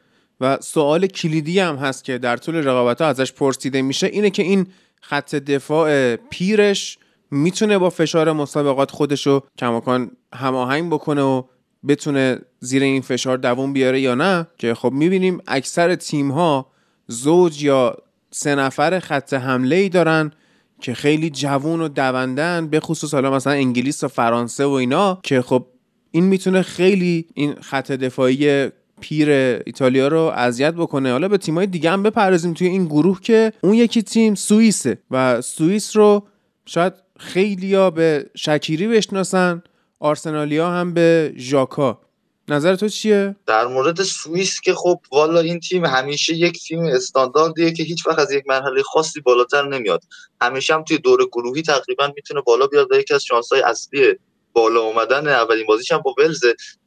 و 0.41 0.59
سوال 0.61 1.07
کلیدی 1.07 1.61
هم 1.61 1.77
هست 1.77 2.05
که 2.05 2.19
در 2.19 2.37
طول 2.37 2.55
رقابت 2.55 3.01
ها 3.01 3.07
ازش 3.07 3.33
پرسیده 3.33 3.83
میشه 3.83 4.07
اینه 4.07 4.31
که 4.31 4.43
این 4.43 4.67
خط 5.01 5.35
دفاع 5.35 6.17
پیرش 6.17 6.99
می‌تونه 7.31 7.79
با 7.79 7.91
فشار 7.91 8.33
مسابقات 8.33 8.91
خودشو 8.91 9.41
کماکان 9.59 10.11
هماهنگ 10.35 10.93
بکنه 10.93 11.23
و 11.23 11.43
بتونه 11.89 12.39
زیر 12.61 12.83
این 12.83 13.03
فشار 13.03 13.37
دووم 13.37 13.73
بیاره 13.73 14.01
یا 14.01 14.15
نه؟ 14.15 14.47
که 14.59 14.75
خب 14.75 14.93
می‌بینیم 14.93 15.41
اکثر 15.47 15.95
تیم 15.95 16.31
ها 16.31 16.67
زوج 17.07 17.63
یا 17.63 17.97
سه 18.31 18.55
نفر 18.55 18.99
خط 18.99 19.35
حمله 19.35 19.77
ای 19.77 19.89
دارن 19.89 20.33
که 20.81 20.95
خیلی 20.95 21.31
جوون 21.31 21.81
و 21.81 21.89
دوندن 21.89 22.69
به 22.69 22.81
خصوص 22.81 23.15
حالا 23.15 23.31
مثلا 23.31 23.53
انگلیس 23.53 24.05
و 24.05 24.09
فرانسه 24.09 24.65
و 24.65 24.71
اینا 24.71 25.21
که 25.23 25.43
خب 25.43 25.67
این 26.13 26.25
می‌تونه 26.25 26.63
خیلی 26.63 27.27
این 27.35 27.55
خط 27.55 27.93
دفاعی 27.93 28.69
پیر 29.01 29.31
ایتالیا 29.67 30.09
رو 30.09 30.19
اذیت 30.19 30.75
بکنه. 30.75 31.13
حالا 31.13 31.29
به 31.29 31.39
تیمای 31.39 31.67
دیگه 31.67 31.91
هم 31.91 32.03
بپردازیم 32.03 32.55
توی 32.55 32.67
این 32.67 32.85
گروه 32.85 33.21
که 33.21 33.53
اون 33.61 33.75
یکی 33.75 34.03
تیم 34.03 34.35
سوئیسه 34.35 34.99
و 35.11 35.41
سوئیس 35.41 35.97
رو 35.97 36.27
شاید 36.67 36.93
خیلیا 37.19 37.91
به 37.91 38.31
شکیری 38.37 38.89
بشناسن 38.89 39.63
آرسنالیا 40.01 40.71
هم 40.71 40.95
به 40.95 41.33
ژاکا. 41.37 42.01
نظر 42.49 42.77
تو 42.77 42.89
چیه؟ 42.89 43.37
در 43.47 43.67
مورد 43.67 44.03
سوئیس 44.03 44.61
که 44.61 44.75
خب 44.75 45.01
والا 45.13 45.41
این 45.41 45.61
تیم 45.61 45.85
همیشه 45.85 46.35
یک 46.35 46.59
تیم 46.59 46.81
استانداردیه 46.81 47.73
که 47.73 47.83
هیچ 47.83 48.07
وقت 48.07 48.19
از 48.19 48.33
یک 48.33 48.45
مرحله 48.47 48.83
خاصی 48.83 49.21
بالاتر 49.21 49.69
نمیاد. 49.69 50.03
همیشه 50.41 50.75
هم 50.75 50.85
توی 50.85 50.99
دور 50.99 51.27
گروهی 51.33 51.63
تقریبا 51.63 52.13
می‌تونه 52.17 52.41
بالا 52.47 52.67
بیاد 52.67 52.93
و 52.93 52.95
یکی 52.95 53.15
از 53.15 53.25
شانس‌های 53.25 53.63
اصلی 53.63 54.19
بالا 54.53 54.81
اومدن 54.81 55.29
اولین 55.29 55.67
بازیش 55.67 55.93
هم 55.93 55.99
با 55.99 56.15
ولز. 56.19 56.41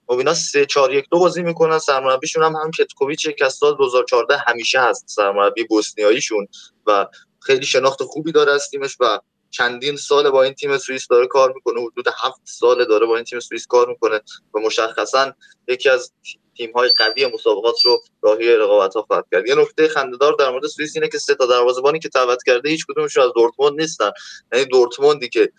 اینا 0.10 0.34
3 0.34 0.66
4 0.66 0.94
1 0.94 1.06
2 1.12 1.20
بازی 1.20 1.44
می‌کنن. 1.44 1.80
سرمربیشون 1.80 2.44
هم 2.44 2.56
هم 2.56 2.72
کتکوویچ 2.72 3.30
که 3.30 3.46
از 3.46 3.54
سال 3.54 3.76
2014 3.78 4.38
همیشه 4.38 4.80
هست 4.80 5.06
سرمربی 5.08 5.64
بوسنیاییشون 5.64 6.48
و 6.88 7.08
خیلی 7.40 7.66
شناخت 7.66 8.04
خوبی 8.04 8.32
داره 8.32 8.52
از 8.52 8.70
تیمش 8.70 8.98
و 9.00 9.20
چندین 9.50 9.96
سال 9.96 10.30
با 10.30 10.44
این 10.44 10.54
تیم 10.54 10.78
سوئیس 10.78 11.08
داره 11.08 11.28
کار 11.28 11.54
می‌کنه. 11.54 11.82
حدود 11.82 12.08
هفت 12.08 12.42
سال 12.44 12.86
داره 12.86 13.06
با 13.06 13.16
این 13.16 13.26
تیم 13.26 13.40
سوئیس 13.40 13.68
کار 13.68 13.90
می‌کنه 13.90 14.22
و 14.54 14.60
مشخصا 14.60 15.34
یکی 15.68 15.90
از 15.90 16.14
تیم 16.58 16.72
های 16.72 16.90
قوی 16.90 17.26
مسابقات 17.26 17.86
رو 17.86 18.02
راهی 18.22 18.56
رقابت 18.56 18.96
ها 18.96 19.02
خواهد 19.02 19.26
کرد. 19.32 19.48
یه 19.48 19.56
نکته 19.56 19.88
خنده‌دار 19.88 20.36
در 20.40 20.50
مورد 20.50 20.68
سوئیس 20.68 20.96
اینه 20.96 21.08
که 21.08 21.18
سه 21.18 21.36
تا 21.36 21.46
دروازه‌بانی 21.46 22.00
که 22.00 22.10
دعوت 22.10 22.44
کرده 22.46 22.70
هیچ 22.70 22.86
کدومشون 22.90 23.24
از 23.24 23.32
دورتموند 23.36 23.82
نیستن. 23.82 24.12
یعنی 24.54 24.66
دورتموندی 24.66 25.30
که 25.30 25.52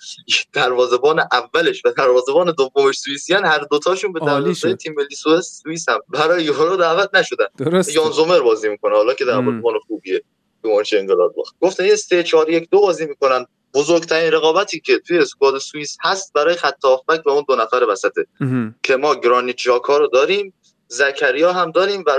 دروازه‌بان 0.53 1.21
اولش 1.33 1.83
و 1.85 1.91
دروازه‌بان 1.91 2.55
دومش 2.59 2.99
سوئیسیان 2.99 3.45
هر 3.45 3.59
دوتاشون 3.71 4.13
به 4.13 4.21
دروازه 4.21 4.75
تیم 4.75 4.95
ملی 4.97 5.17
سوئیس 5.17 5.61
سوئیس 5.63 5.89
هم. 5.89 6.01
برای 6.09 6.45
یورو 6.45 6.77
دعوت 6.77 7.11
نشدن. 7.15 7.47
یان 7.95 8.13
زومر 8.13 8.41
بازی 8.41 8.69
می‌کنه. 8.69 8.97
حالا 8.97 9.15
که 9.15 9.25
دروازه‌بان 9.25 9.75
خوبیه. 9.87 10.23
تو 10.63 10.83
گفتن 11.61 11.85
یه 11.85 11.97
3 11.97 12.23
4 12.23 12.51
1 12.51 12.71
2 12.71 12.81
بازی 12.81 13.07
می‌کنن. 13.07 13.47
بزرگترین 13.75 14.33
رقابتی 14.33 14.81
که 14.81 14.99
توی 14.99 15.19
اسکواد 15.19 15.59
سوئیس 15.59 15.97
هست 16.05 16.33
برای 16.33 16.55
خط 16.55 16.85
هافبک 16.85 17.27
و 17.27 17.31
اون 17.31 17.45
دو 17.49 17.57
نفر 17.57 17.87
وسطه. 17.89 18.27
که 18.83 18.97
ما 18.97 19.15
گرانیت 19.15 19.57
جاکا 19.57 19.99
رو 19.99 20.07
داریم. 20.07 20.53
زکریا 20.89 21.53
هم 21.53 21.71
داریم 21.71 22.05
و 22.07 22.11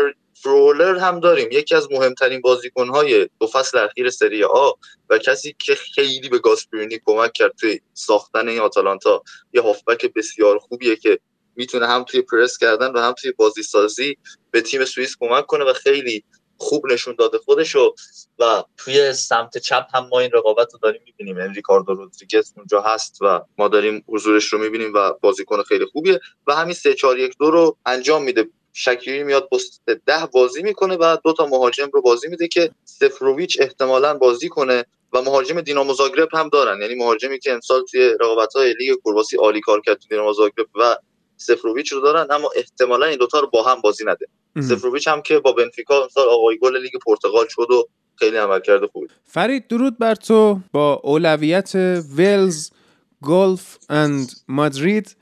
فرولر 0.42 0.98
هم 0.98 1.20
داریم. 1.20 1.50
یکی 1.52 1.76
از 1.76 1.92
مهمترین 1.92 2.42
بازیکنهای 2.42 3.30
دو 3.40 3.48
فصل 3.48 3.78
اخیر 3.78 4.10
سری 4.10 4.44
آ 4.44 4.72
و 5.10 5.18
کسی 5.18 5.56
که 5.60 5.76
خیلی 5.76 6.30
به 6.30 6.40
گاسپرینی 6.40 7.00
کمک 7.06 7.34
کرد 7.34 7.52
توی 7.60 7.80
ساختن 7.94 8.48
این 8.48 8.60
آتالانتا 8.60 9.24
یه 9.54 9.62
هافبک 9.62 10.14
بسیار 10.14 10.60
خوبیه 10.60 10.96
که 10.96 11.20
می‌تونه 11.56 11.88
هم 11.88 12.04
توی 12.04 12.22
پرس 12.22 12.58
کردن 12.58 12.92
و 12.92 13.00
هم 13.00 13.14
توی 13.14 13.32
بازی 13.32 13.64
سازی 13.64 14.18
به 14.52 14.62
تیم 14.62 14.86
سوئیس 14.86 15.16
کمک 15.20 15.46
کنه 15.46 15.66
و 15.66 15.74
خیلی 15.74 16.24
خوب 16.58 16.88
نشون 16.92 17.16
داده 17.20 17.38
خودشو 17.38 17.96
و 18.40 18.64
توی 18.78 19.14
سمت 19.14 19.58
چپ 19.58 19.86
هم 19.94 20.08
ما 20.08 20.20
این 20.20 20.32
رقابت 20.34 20.74
رو 20.74 20.80
داریم 20.80 21.02
می‌بینیم. 21.06 21.38
یعنی 21.40 21.54
ریکاردو 21.54 21.94
رودریگز 21.94 22.54
اونجا 22.58 22.82
هست 22.82 23.18
و 23.22 23.42
ما 23.58 23.68
داریم 23.68 24.04
حضورش 24.08 24.46
رو 24.46 24.60
می‌بینیم 24.60 24.94
و 24.94 25.14
بازیکن 25.22 25.64
خیلی 25.64 25.86
خوبیه 25.86 26.20
و 26.48 26.56
همین 26.56 26.74
3 26.74 26.94
4 26.94 27.20
1 27.20 27.38
2 27.40 27.52
رو 27.52 27.78
انجام 27.86 28.24
میده. 28.24 28.50
شکیری 28.74 29.24
میاد 29.24 29.48
پست 29.52 29.82
ده 30.06 30.26
بازی 30.34 30.64
می‌کنه 30.64 30.98
و 31.00 31.18
دو 31.24 31.34
تا 31.34 31.46
مهاجم 31.46 31.90
رو 31.94 32.02
بازی 32.02 32.28
میده 32.28 32.48
که 32.48 32.72
سفروویچ 32.86 33.58
احتمالا 33.62 34.14
بازی 34.14 34.50
کنه 34.50 34.86
و 35.14 35.22
مهاجم 35.22 35.62
دینامو 35.62 35.94
زاگرب 35.94 36.30
هم 36.34 36.50
دارن. 36.50 36.82
یعنی 36.82 36.96
مهاجمی 36.96 37.40
که 37.40 37.54
امسال 37.54 37.84
توی 37.92 38.14
رقابت 38.22 38.54
های 38.54 38.74
لیگ 38.74 38.98
کرواسی 39.06 39.38
عالی 39.38 39.62
کار 39.62 39.82
کرد 39.82 40.00
دینامو 40.10 40.34
زاگرب 40.34 40.68
و 40.76 40.98
سفروویچ 41.38 41.92
رو 41.92 42.02
دارن 42.02 42.28
اما 42.30 42.50
احتمالا 42.56 43.06
این 43.06 43.18
دوتا 43.18 43.40
رو 43.40 43.48
با 43.48 43.64
هم 43.64 43.82
بازی 43.82 44.04
نده. 44.08 44.28
سفروویچ 44.62 45.08
هم 45.08 45.22
که 45.22 45.40
با 45.40 45.52
بنفیکا 45.52 46.04
امسال 46.04 46.28
آقای 46.30 46.58
گل 46.58 46.82
لیگ 46.82 46.92
پرتغال 47.06 47.46
شد 47.50 47.72
و 47.72 47.88
خیلی 48.16 48.38
عمل 48.38 48.60
کرده 48.60 48.88
خوبی. 48.88 49.08
فرید 49.24 49.68
درود 49.68 49.98
بر 49.98 50.16
تو. 50.16 50.60
با 50.72 51.02
اولویت 51.04 51.76
Wales 52.18 52.70
Golf 53.24 53.78
and 53.90 54.32
Madrid 54.48 55.16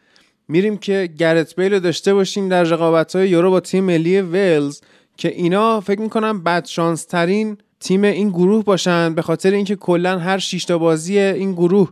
میریم 0.47 0.77
که 0.77 1.09
گرت 1.17 1.55
بیل 1.55 1.73
رو 1.73 1.79
داشته 1.79 2.13
باشیم 2.13 2.49
در 2.49 2.63
رقابت 2.63 3.15
های 3.15 3.29
یورو 3.29 3.51
با 3.51 3.59
تیم 3.59 3.83
ملی 3.83 4.21
ولز 4.21 4.81
که 5.17 5.27
اینا 5.27 5.81
فکر 5.81 6.01
می‌کنم 6.01 6.43
بد 6.43 6.65
شانس 6.65 7.05
ترین 7.05 7.57
تیم 7.79 8.03
این 8.03 8.29
گروه 8.29 8.63
باشن. 8.63 9.15
به 9.15 9.21
خاطر 9.21 9.51
اینکه 9.51 9.75
کلا 9.75 10.19
هر 10.19 10.37
شیشتا 10.37 10.77
بازی 10.77 11.19
این 11.19 11.53
گروه 11.53 11.91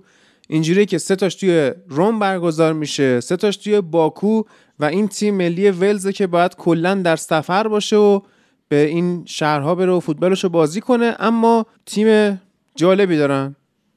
اینجوری 0.49 0.85
که 0.85 0.97
سه 0.97 1.15
تاش 1.15 1.35
توی 1.35 1.71
روم 1.87 2.19
برگزار 2.19 2.73
میشه 2.73 3.19
سه 3.19 3.37
تاش 3.37 3.57
توی 3.57 3.81
باکو 3.81 4.43
و 4.83 4.85
این 4.85 5.07
تیم 5.07 5.35
ملی 5.35 5.71
ولزه 5.71 6.13
که 6.13 6.27
باید 6.27 6.55
کلا 6.55 6.95
در 6.95 7.15
سفر 7.15 7.67
باشه 7.67 7.95
و 7.95 8.19
به 8.67 8.85
این 8.85 9.23
شهرها 9.25 9.75
بره 9.75 9.91
و 9.91 9.99
فوتبالش 9.99 10.43
رو 10.43 10.49
بازی 10.49 10.81
کنه. 10.81 11.15
اما 11.19 11.65
تیم 11.85 12.41
جالبی 12.75 13.17
دارن. 13.17 13.55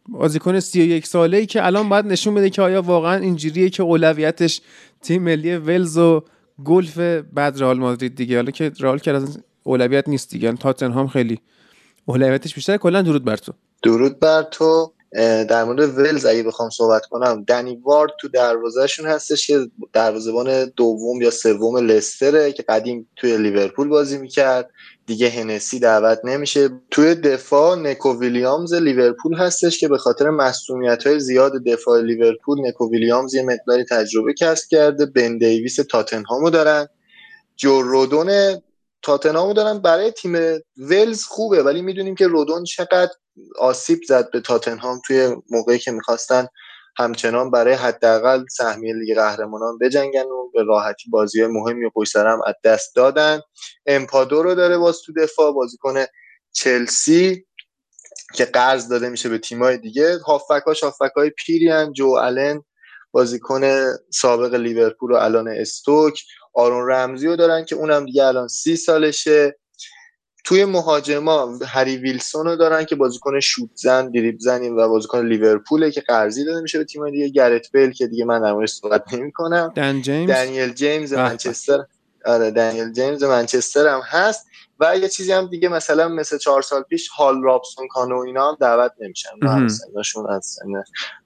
بازیکن 0.09 0.61
31 0.61 1.07
ساله 1.07 1.37
ای 1.37 1.47
که 1.47 1.67
الان 1.67 1.89
باید 1.89 2.07
نشون 2.07 2.35
بده 2.35 2.51
که 2.51 2.63
آیا 2.63 2.83
واقعا 2.83 3.17
اینجوریه 3.17 3.71
که 3.71 3.83
اولویتش 3.83 4.61
تیم 5.03 5.23
ملی 5.23 5.57
ولز 5.57 5.99
و 5.99 6.23
گلف 6.65 6.99
بعد 7.33 7.61
رئال 7.61 7.79
مادرید 7.79 8.15
دیگه. 8.15 8.37
حالا 8.37 8.51
که 8.51 8.73
رئال 8.81 8.99
که 8.99 9.11
از 9.11 9.39
اولویت 9.63 10.09
نیست 10.09 10.31
دیگه. 10.31 10.53
تاتنهام 10.53 11.07
خیلی 11.07 11.41
اولویتش 12.05 12.55
بیشتر 12.55 12.77
کلا 12.77 13.03
درود 13.03 13.25
بر 13.25 13.37
تو. 13.37 13.53
درود 13.83 14.21
بر 14.21 14.43
تو. 14.43 14.93
در 15.49 15.65
مورد 15.65 15.99
ولز 15.99 16.27
اگه 16.27 16.43
بخوام 16.43 16.71
صحبت 16.71 17.07
کنم 17.07 17.45
دنی 17.45 17.77
وارد 17.77 18.11
تو 18.21 18.29
دروازهشون 18.29 19.07
هستش 19.07 19.47
که 19.47 19.67
دروازهبان 19.93 20.65
دوم 20.65 21.23
یا 21.23 21.31
سوم 21.31 21.77
لستره 21.77 22.53
که 22.53 22.63
قدیم 22.63 23.09
توی 23.17 23.37
لیورپول 23.39 23.89
بازی 23.89 24.19
می‌کرد. 24.19 24.71
دیگه 25.07 25.31
هنسی 25.31 25.79
دعوت 25.79 26.21
نمیشه. 26.25 26.69
توی 26.91 27.15
دفاع 27.15 27.77
نکو 27.77 28.19
ویلیامز 28.19 28.75
لیورپول 28.75 29.35
هستش 29.35 29.81
که 29.81 29.89
به 29.89 29.99
خاطر 29.99 30.31
مسئولیت 30.31 31.07
های 31.07 31.21
زیاد 31.21 31.53
دفاع 31.65 32.01
لیورپول 32.01 32.67
نکو 32.69 32.91
ویلیامز 32.91 33.35
یه 33.35 33.43
مقداری 33.43 33.85
تجربه 33.85 34.35
کسب 34.35 34.69
کرده. 34.71 35.07
بن 35.07 35.39
دیویس 35.39 35.77
تاتنهامو 35.77 36.51
دارن. 36.51 36.89
جو 37.57 37.83
رودون 37.83 38.31
تاتنهامو 39.03 39.53
دارن. 39.53 39.79
برای 39.79 40.11
تیم 40.11 40.37
ولز 40.77 41.23
خوبه 41.23 41.63
ولی 41.63 41.83
می‌دونیم 41.83 42.15
که 42.15 42.27
رودون 42.27 42.65
چقدر 42.65 43.11
آسیب 43.59 44.01
زد 44.09 44.31
به 44.31 44.41
تاتنهام 44.41 45.01
توی 45.07 45.37
موقعی 45.51 45.79
که 45.79 45.91
می‌خواستن 45.91 46.47
همچنان 46.99 47.51
برای 47.51 47.75
حداقل 47.75 48.45
سهمیه 48.51 48.95
لیگ 48.95 49.15
قهرمانان 49.15 49.79
بجنگن 49.79 50.25
و 50.25 50.51
به 50.55 50.63
راحتی 50.63 51.11
بازی 51.11 51.47
مهمی 51.47 51.85
و 51.85 51.91
پشت 51.91 52.17
هم 52.17 52.41
از 52.47 52.55
دست 52.65 52.97
دادن. 52.97 53.41
امپادو 53.87 54.43
رو 54.43 54.55
داره 54.55 54.79
باز 54.79 55.01
تو 55.03 55.13
دفاع 55.13 55.53
بازیکن 55.53 56.05
چلسی 56.53 57.47
که 58.35 58.45
قرض 58.45 58.89
داده 58.89 59.09
میشه 59.09 59.29
به 59.29 59.39
تیمای 59.39 59.79
دیگه. 59.79 60.19
هافکاش 60.19 60.83
هافکای 60.83 61.31
پیریان 61.31 61.93
جو 61.93 62.17
آلن 62.17 62.63
بازیکن 63.13 63.93
سابق 64.13 64.55
لیورپول 64.55 65.13
و 65.13 65.15
الان 65.15 65.49
استوک. 65.49 66.23
آرون 66.55 66.91
رمزی 66.91 67.27
رو 67.27 67.37
دارن 67.37 67.65
که 67.65 67.77
اونم 67.77 68.05
دیگه 68.05 68.25
الان 68.25 68.49
سی 68.49 68.77
سالشه. 68.77 69.59
توی 70.47 70.65
مهاجما 70.65 71.59
هری 71.67 71.97
ویلسون 71.97 72.47
رو 72.47 72.57
دارن 72.57 72.85
که 72.85 72.97
بازیکن 72.97 73.41
شوت 73.41 73.71
زن 73.75 74.11
دریبل 74.11 74.39
زنی 74.39 74.69
و 74.69 74.89
بازیکن 74.89 75.27
لیورپوله 75.27 75.91
که 75.91 76.01
قرضی 76.01 76.45
داده 76.45 76.61
میشه 76.61 76.79
به 76.79 76.85
تیم 76.85 77.11
دیگه. 77.11 77.29
گرت 77.29 77.73
بیل 77.73 77.93
که 77.93 78.07
دیگه 78.07 78.25
من 78.25 78.43
در 78.43 78.53
موردش 78.53 78.71
صحبت 78.71 79.15
نمی‌کنم. 79.15 79.73
دن 79.77 80.03
جیمز؟ 80.03 80.31
دنیل 80.31 80.73
جیمز 80.73 81.13
منچستر. 81.13 81.85
آره 82.25 82.51
دنیل 82.51 82.93
جیمز 82.93 83.25
منچستر 83.25 83.87
هم 83.87 84.01
هست. 84.05 84.47
و 84.81 84.99
یه 84.99 85.09
چیزی 85.09 85.33
هم 85.33 85.47
دیگه 85.47 85.69
مثلا 85.69 86.09
مثل 86.09 86.39
چهار 86.39 86.63
سال 86.63 86.83
پیش 86.83 87.09
هال 87.09 87.43
رابسون 87.43 87.89
کانو 87.89 88.19
اینا 88.19 88.49
هم 88.49 88.57
دعوت 88.61 88.93
نمیشن. 89.01 89.31
سنشون 89.69 90.31
از 90.31 90.59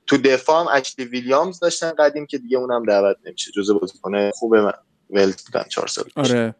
تو 0.07 0.17
دفاع 0.17 0.61
هم 0.61 0.77
اچلی 0.77 1.05
ویلیامز 1.05 1.59
داشتن 1.59 1.91
قدیم 1.91 2.27
که 2.27 2.39
دیگه 2.39 2.59
اونم 2.59 2.85
دعوت 2.85 3.17
نمیشه. 3.27 3.50
جزء 3.57 3.75
بازیکن 3.75 4.31
خوب 4.31 4.57
من 4.57 4.73
ولز 5.11 5.45
بودن 5.45 5.65
چهار 5.69 5.87
سال 5.87 6.05
پیش. 6.05 6.15
آره. 6.17 6.55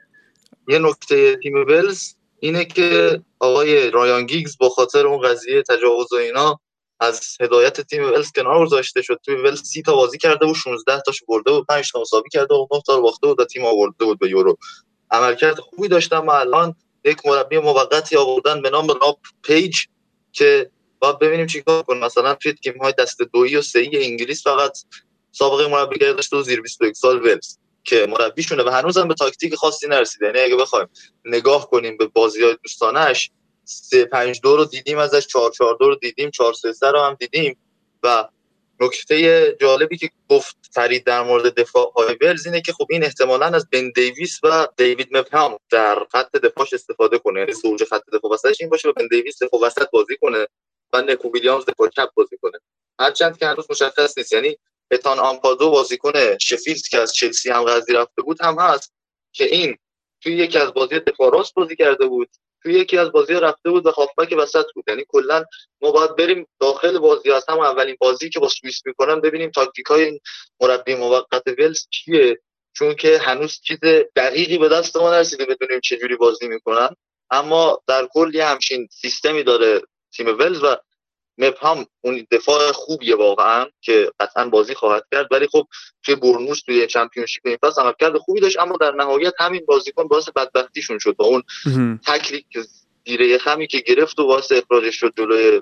یه 0.69 0.79
نکته 0.79 1.37
تیم 1.37 1.55
ولز. 1.69 2.15
اینه 2.41 2.65
که 2.65 3.21
آقای 3.39 3.91
رایان 3.91 4.27
گیگز 4.27 4.59
با 4.59 4.69
خاطر 4.69 5.07
اون 5.07 5.21
قضیه 5.21 5.63
تجاوز 5.63 6.13
و 6.13 6.17
اینا 6.17 6.61
از 7.01 7.37
هدایت 7.41 7.81
تیم 7.81 8.05
ولز 8.05 8.33
کنار 8.33 8.67
گذاشته 8.67 9.03
شد. 9.03 9.21
توی 9.25 9.35
ولز 9.35 9.63
30 9.63 9.83
تا 9.83 9.97
بازی 9.97 10.19
کرده 10.19 10.47
و 10.47 10.55
16 10.55 11.01
تاش 11.01 11.23
برده 11.29 11.51
و 11.51 11.63
5 11.65 11.93
تا 11.93 12.01
مساوی 12.01 12.29
کرده 12.33 12.55
و 12.55 12.67
9 12.73 12.83
تا 12.87 13.01
باخته 13.01 13.27
بود 13.27 13.41
و 13.41 13.45
تیم 13.45 13.65
آورده 13.65 14.05
بود 14.05 14.19
به 14.19 14.31
یورو. 14.31 14.57
عملکرد 15.11 15.59
خوبی 15.59 15.89
داشتن 15.89 16.19
و 16.19 16.31
الان 16.31 16.75
یک 17.05 17.27
مربی 17.27 17.59
موقتی 17.59 18.17
آوردن 18.17 18.63
به 18.63 18.71
نام 18.71 18.89
راب 18.89 19.19
پیج 19.43 19.77
که 20.33 20.71
با 20.99 21.13
ببینیم 21.13 21.47
چیکار 21.47 21.83
کنه. 21.83 22.05
مثلا 22.05 22.35
توی 22.35 22.53
تیم 22.53 22.79
های 22.79 22.95
دست 22.99 23.23
دویی 23.23 23.57
و 23.57 23.63
سه‌ای 23.63 24.05
انگلیس 24.05 24.45
فقط 24.45 24.79
سابقه 25.33 25.67
مربیگری 25.67 26.15
داشته 26.15 26.37
و 26.37 26.43
زیر 26.43 26.61
21 26.61 26.97
سال 26.97 27.27
ولز. 27.27 27.57
که 27.85 28.07
مربیشونه 28.07 28.63
و 28.63 28.69
هنوزم 28.69 29.09
به 29.09 29.15
تاکتیک 29.15 29.55
خاصی 29.55 29.89
نرسیده. 29.89 30.27
یعنی 30.27 30.39
اگه 30.39 30.57
بخوایم 30.57 30.89
نگاه 31.25 31.71
کنیم 31.71 31.97
به 31.97 32.07
بازی 32.07 32.43
های 32.43 32.57
دوستانش 32.63 33.31
3 33.65 34.05
5 34.05 34.41
2 34.41 34.57
رو 34.57 34.65
دیدیم 34.65 34.99
ازش 34.99 35.27
4 35.27 35.51
4 35.51 35.77
2 35.81 35.89
رو 35.89 35.95
دیدیم 35.95 36.31
4 36.31 36.53
3 36.53 36.73
3 36.73 36.91
رو 36.91 37.01
هم 37.01 37.15
دیدیم 37.15 37.57
و 38.03 38.29
نکته 38.81 39.57
جالبی 39.61 39.97
که 39.97 40.11
گفت 40.29 40.57
فرید 40.73 41.05
در 41.05 41.23
مورد 41.23 41.61
دفاع 41.61 41.93
های 41.97 42.17
ولز 42.21 42.47
اینه 42.47 42.61
که 42.61 42.73
خب 42.73 42.87
این 42.91 43.05
احتمالا 43.05 43.47
از 43.47 43.71
بن 43.71 43.91
دیویس 43.91 44.41
و 44.43 44.69
دیوید 44.77 45.17
مفام 45.17 45.59
در 45.71 46.07
خط 46.13 46.37
دفاعش 46.37 46.73
استفاده 46.73 47.19
کنه. 47.19 47.41
یعنی 47.41 47.53
زوج 47.53 47.85
خط 47.85 48.03
دفاع 48.13 48.33
وسطش 48.33 48.61
این 48.61 48.71
باشه 48.71 48.89
و 48.89 48.93
بن 48.93 49.07
دیویس 49.07 49.43
دفاع 49.43 49.61
وسط 49.61 49.91
بازی 49.93 50.17
کنه 50.21 50.47
و 50.93 51.03
نکو 51.03 51.33
ویلیامز 51.33 51.65
دفاع 51.67 51.89
چپ 51.89 52.09
بازی 52.15 52.37
کنه. 52.43 52.59
هرچند 53.01 53.39
که 53.39 53.47
هنوز 53.47 53.67
مشخص 53.71 54.19
نیست. 54.19 54.33
یعنی 54.33 54.57
اتان 54.91 55.19
آمپادو 55.19 55.71
بازیکن 55.71 56.39
شفیلد 56.39 56.83
که 56.91 56.99
از 56.99 57.15
چلسی 57.15 57.51
هم 57.51 57.65
قضی 57.65 57.93
رفته 57.93 58.23
بود 58.23 58.43
هم 58.43 58.59
هست 58.59 58.93
که 59.33 59.45
این 59.45 59.77
توی 60.23 60.37
یکی 60.37 60.59
از 60.59 60.75
بازی 60.75 61.01
دفاع 61.01 61.33
راست 61.33 61.55
بازی 61.55 61.77
کرده 61.77 62.07
بود 62.07 62.29
توی 62.63 62.75
یکی 62.75 62.99
از 62.99 63.13
بازی 63.13 63.35
رفته 63.35 63.71
بود 63.71 63.87
و 63.87 63.91
هافبک 63.91 64.35
وسط 64.39 64.65
بود. 64.75 64.85
یعنی 64.89 65.05
کلا 65.09 65.45
ما 65.81 65.91
باید 65.91 66.17
بریم 66.17 66.47
داخل 66.61 66.99
بازی 66.99 67.31
از 67.31 67.45
هم 67.49 67.59
اولین 67.59 67.97
بازی 68.01 68.31
که 68.31 68.41
با 68.41 68.49
سوئیس 68.49 68.87
می‌کنن 68.87 69.21
ببینیم 69.21 69.51
تاکتیک 69.51 69.87
های 69.87 70.21
مربی 70.61 70.95
موقت 70.95 71.43
ولز 71.59 71.87
چیه 71.91 72.39
چون 72.73 72.95
که 72.95 73.19
هنوز 73.19 73.61
چیز 73.61 73.79
دقیقی 74.17 74.59
به 74.59 74.69
دست 74.69 74.97
ما 74.97 75.11
نرسیده 75.11 75.45
بدونیم 75.45 75.81
چه 75.81 75.97
جوری 75.97 76.17
بازی 76.17 76.49
می‌کنن. 76.49 76.89
اما 77.31 77.83
در 77.87 78.09
کل 78.13 78.35
یه 78.35 78.45
همچین 78.45 78.89
سیستمی 78.91 79.43
داره 79.43 79.83
تیم 80.17 80.27
ولز 80.27 80.65
و 80.65 80.77
مفام 81.41 81.87
اون 82.01 82.27
دفاع 82.31 82.73
خوبیه 82.73 83.17
واقعا 83.17 83.67
که 83.81 84.11
قطعا 84.21 84.49
بازی 84.49 84.75
خواهد 84.75 85.05
کرد. 85.13 85.27
ولی 85.31 85.47
خب 85.47 85.67
توی 86.03 86.15
بورنموث 86.15 86.63
توی 86.63 86.87
چمپیونشیپ 86.87 87.47
این 87.47 87.59
فصل 87.63 87.83
عملکرد 87.83 88.19
خوبی 88.19 88.41
داشت 88.41 88.59
اما 88.59 88.77
در 88.81 88.91
نهایت 88.91 89.33
همین 89.39 89.63
بازیکن 89.69 90.09
باعث 90.09 90.29
بدبختیشون 90.29 90.99
شد 90.99 91.17
با 91.17 91.27
اون 91.27 91.43
تکنیک 92.07 92.47
زیر 93.07 93.26
یه 93.26 93.39
خمی 93.39 93.67
که 93.67 93.79
گرفت 93.79 94.19
و 94.19 94.27
باعث 94.27 94.53
اخراجش 94.53 94.97
شد 94.97 95.13
جلوی 95.17 95.61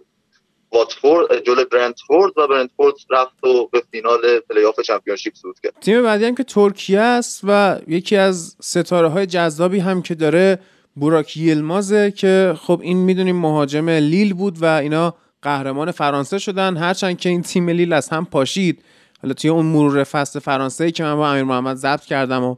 واتفورد 0.73 1.45
جلوی 1.45 1.65
برنتفورد 1.65 2.33
و 2.37 2.47
برنتفورد 2.47 2.95
رفت 3.11 3.45
و 3.45 3.67
به 3.67 3.83
فینال 3.91 4.41
پلی‌آف 4.41 4.81
چمپیونشیپ 4.81 5.35
صعود 5.35 5.61
کرد. 5.63 5.75
تیم 5.81 6.03
بعدی 6.03 6.25
هم 6.25 6.35
که 6.35 6.45
ترکیه 6.45 7.01
است 7.01 7.41
و 7.45 7.79
یکی 7.87 8.17
از 8.17 8.57
ستاره 8.61 9.09
های 9.09 9.27
جذابی 9.27 9.79
هم 9.79 10.03
که 10.03 10.15
داره 10.15 10.59
بوراک 10.97 11.37
یلمازه 11.37 12.11
که 12.11 12.55
خب 12.61 12.81
این 12.83 12.97
می‌دونیم 12.97 13.37
مهاجم 13.37 13.89
لیل 13.89 14.35
بود 14.35 14.63
و 14.63 14.65
اینا 14.65 15.15
قهرمان 15.43 15.91
فرانسه 15.91 16.39
شدن. 16.39 16.77
هرچند 16.77 17.19
که 17.19 17.29
این 17.29 17.43
تیم 17.43 17.69
لیل 17.69 17.93
از 17.93 18.09
هم 18.09 18.25
پاشید. 18.25 18.83
حالا 19.23 19.35
توی 19.35 19.51
اون 19.51 19.67
مرور 19.67 20.05
فصل 20.05 20.39
فرانسه 20.39 20.91
که 20.91 21.03
من 21.03 21.17
با 21.17 21.31
امیر 21.31 21.45
محمد 21.45 21.77
ضبط 21.77 22.05
کردم 22.05 22.45
و 22.45 22.57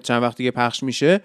چند 0.00 0.22
وقت 0.22 0.36
دیگه 0.36 0.50
پخش 0.50 0.82
میشه 0.82 1.20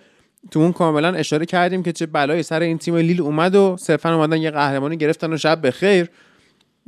تو 0.51 0.59
اون 0.59 0.71
کاملا 0.71 1.13
اشاره 1.13 1.45
کردیم 1.45 1.83
که 1.83 1.91
چه 1.91 2.05
بلایی 2.05 2.43
سر 2.43 2.59
این 2.59 2.77
تیم 2.77 2.95
لیل 2.95 3.21
اومد 3.21 3.55
و 3.55 3.75
صرفا 3.79 4.15
اومدن 4.15 4.37
یه 4.37 4.51
قهرمانی 4.51 4.97
گرفتن 4.97 5.33
و 5.33 5.37
شب 5.37 5.61
به 5.61 5.71
خیر 5.71 6.09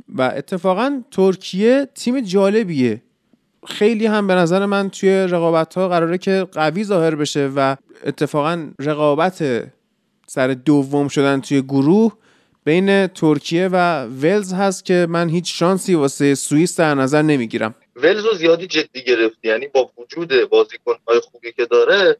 و 0.08 0.22
اتفاقا 0.22 1.02
ترکیه 1.10 1.88
تیم 1.94 2.20
جالبیه. 2.20 3.02
خیلی 3.66 4.06
هم 4.06 4.26
به 4.26 4.34
نظر 4.34 4.66
من 4.66 4.90
توی 4.90 5.10
رقابت 5.10 5.74
ها 5.74 5.88
قراره 5.88 6.18
که 6.18 6.46
قوی 6.52 6.84
ظاهر 6.84 7.14
بشه 7.14 7.50
و 7.56 7.76
اتفاقا 8.04 8.68
رقابت 8.78 9.64
سر 10.26 10.48
دوم 10.48 11.08
شدن 11.08 11.40
توی 11.40 11.62
گروه 11.62 12.12
بین 12.64 13.06
ترکیه 13.06 13.68
و 13.72 14.04
ولز 14.04 14.52
هست 14.52 14.84
که 14.84 15.06
من 15.10 15.28
هیچ 15.28 15.58
شانسی 15.58 15.94
واسه 15.94 16.34
سوئیس 16.34 16.80
در 16.80 16.94
نظر 16.94 17.22
نمی‌گیرم. 17.22 17.74
ولز 17.96 18.24
رو 18.24 18.34
زیادی 18.34 18.66
جدی 18.66 19.04
گرفت 19.04 19.38
یعنی 19.42 19.68
با 19.68 19.90
وجود 19.98 20.48
بازیکنهای 20.50 21.20
خوبی 21.20 21.52
که 21.52 21.64
داره 21.64 22.16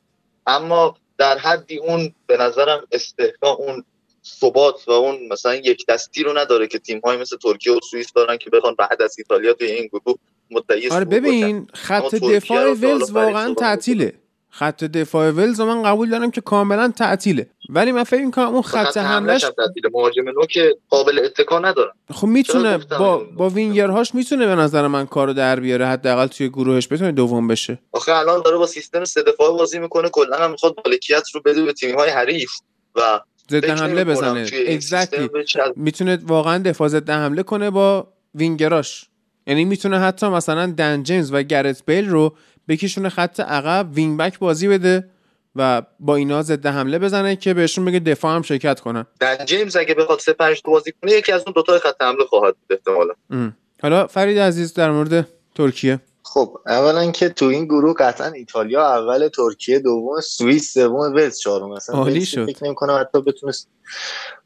اما 0.47 0.97
در 1.19 1.39
حدی 1.39 1.79
اون 1.79 2.15
به 2.27 2.37
نظرم 2.37 2.87
استحکام 2.93 3.57
اون 3.59 3.85
ثبات 4.25 4.89
و 4.89 4.91
اون 4.91 5.29
مثلا 5.31 5.55
یک 5.55 5.87
دستی 5.89 6.23
رو 6.23 6.39
نداره 6.39 6.67
که 6.67 6.79
تیم 6.79 7.01
های 7.05 7.17
مثل 7.17 7.37
ترکیه 7.37 7.73
و 7.73 7.79
سوئیس 7.91 8.13
دارن 8.13 8.37
که 8.37 8.51
بخوان 8.51 8.75
بعد 8.79 9.03
از 9.03 9.15
ایتالیا 9.19 9.53
توی 9.53 9.71
این 9.71 9.87
گروه 9.87 10.15
مدعی 10.51 10.89
آره 10.89 11.05
ببین 11.05 11.67
خط 11.75 12.15
دفاع 12.15 12.73
ولز 12.73 13.11
واقعا 13.11 13.55
تعطیله. 13.55 14.15
خط 14.55 14.85
دفاع 14.85 15.31
ولز 15.31 15.61
من 15.61 15.83
قبول 15.83 16.11
دارم 16.11 16.31
که 16.31 16.41
کاملا 16.41 16.93
تعطیله. 16.97 17.47
ولی 17.69 17.93
من 17.93 18.05
فکر 18.05 18.25
می‌کنم 18.25 18.47
اون 18.47 18.63
خط 18.63 18.97
حملش 18.97 19.45
مهاجم 19.93 20.25
نو 20.25 20.47
که 20.47 20.77
قابل 20.89 21.21
اتکا 21.25 21.59
ندارن. 21.59 21.93
خب 22.11 22.27
می‌تونه 22.27 22.79
با 22.79 23.19
با 23.37 23.49
وینگرهاش 23.49 24.15
می‌تونه 24.15 24.47
به 24.47 24.55
نظر 24.55 24.87
من 24.87 25.07
کارو 25.07 25.33
در 25.33 25.61
بیاره. 25.61 25.87
حداقل 25.87 26.27
توی 26.27 26.49
گروهش 26.49 26.89
بتونه 26.91 27.13
دوم 27.13 27.49
بشه. 27.49 27.79
آخه 27.93 28.13
الان 28.13 28.43
داره 28.43 28.57
با 28.57 28.67
سیستم 28.67 29.05
سه 29.05 29.23
دفاعه 29.23 29.51
بازی 29.51 29.79
می‌کنه. 29.79 30.09
کلا 30.09 30.37
هم 30.37 30.51
می‌خواد 30.51 30.75
مالکیت 30.87 31.25
رو 31.35 31.41
بده 31.41 31.63
به 31.63 31.73
تیم 31.73 31.99
های 31.99 32.11
حریف 32.11 32.51
و 32.95 33.21
ضد 33.51 33.65
حمله 33.65 34.05
بزنه. 34.05 34.47
اگزکتلی 34.69 35.29
می‌تونه 35.77 36.19
واقعا 36.27 36.59
دفاع 36.59 36.89
ضد 36.89 37.11
حمله 37.11 37.43
کنه 37.43 37.71
با 37.71 38.09
وینگراش. 38.35 39.07
یعنی 39.47 39.65
می‌تونه 39.65 39.99
حتی 39.99 40.27
مثلا 40.27 40.67
دن 40.67 41.03
جیمز 41.03 41.33
و 41.33 41.43
گرت 41.43 41.83
بیل 41.87 42.09
رو 42.09 42.35
بکشونه 42.69 43.09
خط 43.09 43.41
عقب 43.41 43.89
وینگ 43.95 44.19
بک 44.19 44.39
بازی 44.39 44.69
بده 44.69 45.09
و 45.57 45.83
با 46.01 46.17
اینا 46.17 46.43
ضد 46.43 46.67
حمله 46.67 46.99
بزنه 46.99 47.37
که 47.37 47.55
بهشون 47.55 47.85
بگه 47.85 48.01
دفاع 48.01 48.35
هم 48.35 48.43
شرکت 48.43 48.81
کنن. 48.81 49.07
دن 49.21 49.45
جیمز 49.45 49.77
اگه 49.77 49.95
بخواد 49.95 50.19
3 50.19 50.33
5 50.33 50.63
بازی 50.65 50.93
کنه 51.03 51.13
یکی 51.13 51.33
از 51.33 51.43
اون 51.47 51.53
دو 51.57 51.63
تا 51.63 51.79
خط 51.79 52.03
حمله 52.03 52.25
خواهد 52.25 52.55
بود 52.55 52.79
احتمالاً. 52.79 53.53
حالا 53.83 54.07
فرید 54.07 54.39
عزیز 54.39 54.75
در 54.75 54.91
مورد 54.91 55.29
ترکیه. 55.55 56.01
خب 56.23 56.59
اولا 56.67 57.11
که 57.11 57.29
تو 57.29 57.45
این 57.45 57.65
گروه 57.65 57.95
قطعا 57.99 58.27
ایتالیا 58.27 58.87
اول 58.87 59.29
ترکیه 59.29 59.79
دوم 59.79 60.21
سوئیس 60.21 60.75
سوم 60.75 61.15
ولز 61.15 61.39
چهارم. 61.39 61.73
مثلا 61.73 61.97
عالی 61.97 62.27
شد. 62.27 62.47
فکر 62.47 62.65
نمی‌کنم 62.65 63.01
حتی 63.01 63.23
بتونه 63.23 63.53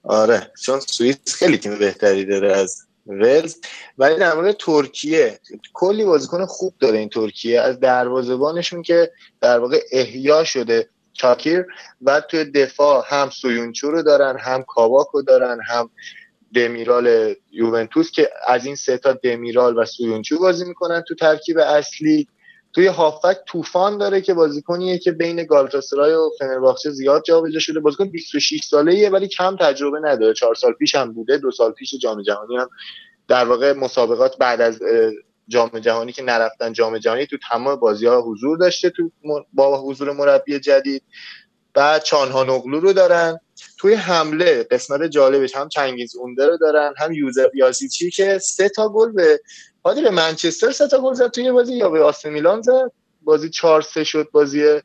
آره 0.03 0.53
چون 0.63 0.81
سوئیس 0.81 1.17
خیلی 1.35 1.59
تیم 1.59 1.79
بهتری 1.79 2.25
داره 2.25 2.53
از 2.53 2.86
ولز. 3.07 3.57
ولی 3.99 4.17
در 4.17 4.35
مورد 4.35 4.57
ترکیه 4.57 5.41
کلی 5.73 6.05
بازیکن 6.05 6.47
خوب 6.47 6.75
داره 6.81 6.99
این 6.99 7.09
ترکیه. 7.09 7.61
از 7.61 7.81
دروازه‌بانشون 7.81 8.83
که 8.83 9.13
در 9.41 9.59
واقع 9.59 9.81
احیا 9.93 10.45
شده 10.45 10.89
چاکیر 11.13 11.67
و 12.03 12.21
توی 12.21 12.45
دفاع 12.45 13.05
هم 13.09 13.31
سویونچو 13.31 13.91
رو 13.91 14.03
دارن 14.03 14.39
هم 14.39 14.63
کاواک 14.63 15.07
رو 15.13 15.23
دارن 15.23 15.59
هم 15.67 15.91
دمیرال 16.55 17.35
یوونتوس 17.51 18.11
که 18.11 18.31
از 18.49 18.67
این 18.67 18.75
سه 18.75 18.99
تا 18.99 19.13
دمیرال 19.13 19.79
و 19.79 19.85
سویونچو 19.85 20.39
بازی 20.39 20.65
می‌کنن 20.65 21.05
تو 21.09 21.15
ترکیب 21.15 21.59
اصلی. 21.59 22.29
توی 22.73 22.87
هافک 22.87 23.37
طوفان 23.47 23.99
داره 23.99 24.21
که 24.21 24.35
بازیکنیه 24.35 24.99
که 24.99 25.13
بین 25.13 25.45
گالاتاسرای 25.45 26.15
و 26.15 26.31
فنرباخچه 26.39 26.91
زیاد 26.91 27.23
جابجا 27.25 27.59
شده. 27.59 27.81
بازیکن 27.81 28.09
26 28.09 28.61
ساله 28.65 28.93
ایه 28.93 29.11
ولی 29.11 29.29
کم 29.29 29.57
تجربه 29.57 30.01
نداره. 30.01 30.35
چهار 30.35 30.55
سال 30.55 30.73
پیش 30.73 30.95
هم 30.95 31.13
بوده 31.13 31.39
دو 31.39 31.51
سال 31.51 31.73
پیش 31.73 31.95
جام 31.95 32.23
جهانی 32.23 32.57
هم 32.57 32.69
در 33.29 33.45
واقع 33.45 33.73
مسابقات 33.73 34.39
بعد 34.39 34.61
از 34.61 34.81
جام 35.49 35.79
جهانی 35.79 36.13
که 36.13 36.23
نرفتن 36.23 36.73
جام 36.73 36.99
جهانی 36.99 37.27
تو 37.27 37.37
تمام 37.51 37.77
بازی 37.77 38.07
ها 38.07 38.23
حضور 38.23 38.59
داشته 38.59 38.91
تو 38.91 39.11
با 39.53 39.83
حضور 39.83 40.13
مربی 40.13 40.61
جدید. 40.61 41.03
بعد 41.75 42.03
چانها 42.03 42.45
نقلو 42.45 42.81
رو 42.81 42.93
دارن. 42.93 43.41
توی 43.79 43.95
حمله 43.95 44.67
قسمت 44.71 45.03
جالبش 45.03 45.57
هم 45.57 45.69
چنگیز 45.69 46.17
اونده 46.17 46.47
رو 46.47 46.57
دارن 46.57 46.95
هم 46.99 47.13
یوزف 47.13 47.55
یاسیچی 47.55 48.11
که 48.11 48.39
سه 48.39 48.69
تا 48.69 48.89
گل 48.89 49.13
به 49.13 49.41
حالی 49.85 50.03
به 50.03 50.11
منچستر 50.11 50.71
سه 50.71 50.89
تا 50.89 51.01
گل 51.01 51.15
زد 51.15 51.31
توی 51.31 51.53
بازی 51.53 51.77
یا 51.77 51.91
به 51.91 52.03
آسه 52.03 52.31
میلان 52.31 52.63
زد؟ 52.63 52.91
بازی 53.23 53.51
4 53.51 53.83
3 53.83 54.05
شد 54.05 54.29
بازی 54.33 54.81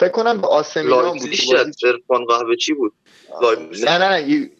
فکر 0.00 0.08
کنم 0.08 0.40
به 0.40 0.46
آسه 0.46 0.82
میلان 0.82 1.18
بود 1.18 1.34
قهوه 2.24 2.56
چی 2.56 2.74
بود؟ 2.74 2.92
نه 3.84 3.98
نه 3.98 4.08
نه 4.08 4.50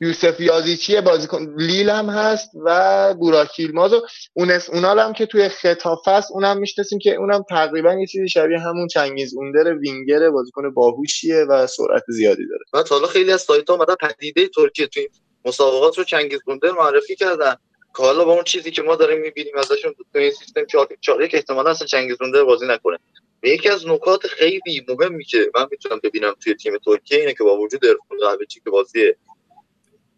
یوسف 0.00 0.40
یازیچی 0.40 1.00
بازیکن 1.00 1.54
لیل 1.56 1.90
هم 1.90 2.08
هست 2.08 2.50
و 2.64 3.14
گوراکیلماز 3.14 3.92
و 3.92 4.06
اون 4.34 4.50
اونال 4.72 4.98
هم 4.98 5.12
که 5.12 5.26
توی 5.26 5.48
خطاف 5.48 6.08
است 6.08 6.32
اونم 6.32 6.58
می‌شناسیم 6.58 6.98
که 6.98 7.14
اونم 7.14 7.44
تقریبا 7.50 7.94
یه 7.94 8.06
چیزی 8.06 8.28
شبیه 8.28 8.58
همون 8.58 8.88
چنگیز 8.88 9.34
اوندر 9.36 9.74
وینگر 9.74 10.30
بازیکن 10.30 10.74
باهوشیه 10.74 11.44
و 11.48 11.66
سرعت 11.66 12.04
زیادی 12.08 12.46
داره. 12.48 12.64
بعد 12.72 12.88
حالا 12.88 13.06
خیلی 13.06 13.32
از 13.32 13.42
سایت 13.42 13.70
ها 13.70 13.76
اومدن 13.76 13.94
پدیده 13.94 14.48
ترکیه 14.48 14.86
توی 14.86 15.08
مسابقات 15.44 15.98
رو 15.98 16.04
چنگیز 16.04 16.40
اوندر 16.46 16.70
معرفی 16.70 17.16
کردن. 17.16 17.54
که 17.96 18.02
حالا 18.02 18.24
با 18.24 18.32
اون 18.32 18.44
چیزی 18.44 18.70
که 18.70 18.82
ما 18.82 18.96
داریم 18.96 19.20
می‌بینیم 19.20 19.56
ازشون 19.56 19.94
تو 20.12 20.18
این 20.18 20.30
سیستم 20.30 20.64
4 20.64 20.88
4 21.00 21.22
یک 21.22 21.34
احتمالاً 21.34 21.70
اصلا 21.70 21.86
چنگیز 21.86 22.16
اوندر 22.20 22.44
بازی 22.44 22.66
نکنه. 22.66 22.98
یکی 23.42 23.68
از 23.68 23.86
نکات 23.86 24.26
خیلی 24.26 24.86
مهمی 24.88 25.24
که 25.24 25.50
من 25.54 25.66
می‌تونم 25.70 26.00
ببینم 26.04 26.34
توی 26.44 26.54
تیم 26.54 26.72
ترکیه 26.84 27.18
اینه 27.18 27.34
که 27.34 27.44
با 27.44 27.58
وجود 27.58 27.84
ارفان 27.84 28.38
که 28.64 28.70
بازی 28.70 29.12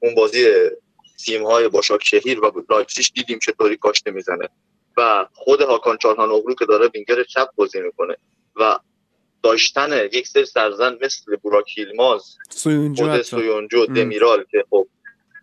اون 0.00 0.14
بازی 0.14 0.46
تیم 1.24 1.46
های 1.46 1.68
باشاک 1.68 2.04
شهیر 2.04 2.40
و 2.40 2.64
لایپزیگ 2.70 3.06
دیدیم 3.14 3.38
چطوری 3.38 3.76
کاشته 3.76 4.10
می‌زنه. 4.10 4.48
و 4.96 5.26
خود 5.32 5.60
هاکان 5.60 5.96
چالهان‌اوغلو 5.96 6.54
که 6.54 6.64
داره 6.64 6.88
وینگر 6.94 7.22
چپ 7.24 7.48
بازی 7.56 7.80
می‌کنه. 7.80 8.16
و 8.56 8.78
داشتن 9.42 10.04
یک 10.12 10.28
سری 10.28 10.44
سرزن 10.44 10.98
مثل 11.00 11.36
بوراک 11.36 11.78
ییلماز 11.78 12.36
سویونجو 12.50 13.22
سویونجو 13.22 13.86
دمیرال 13.86 14.44
که 14.50 14.64
خب 14.70 14.86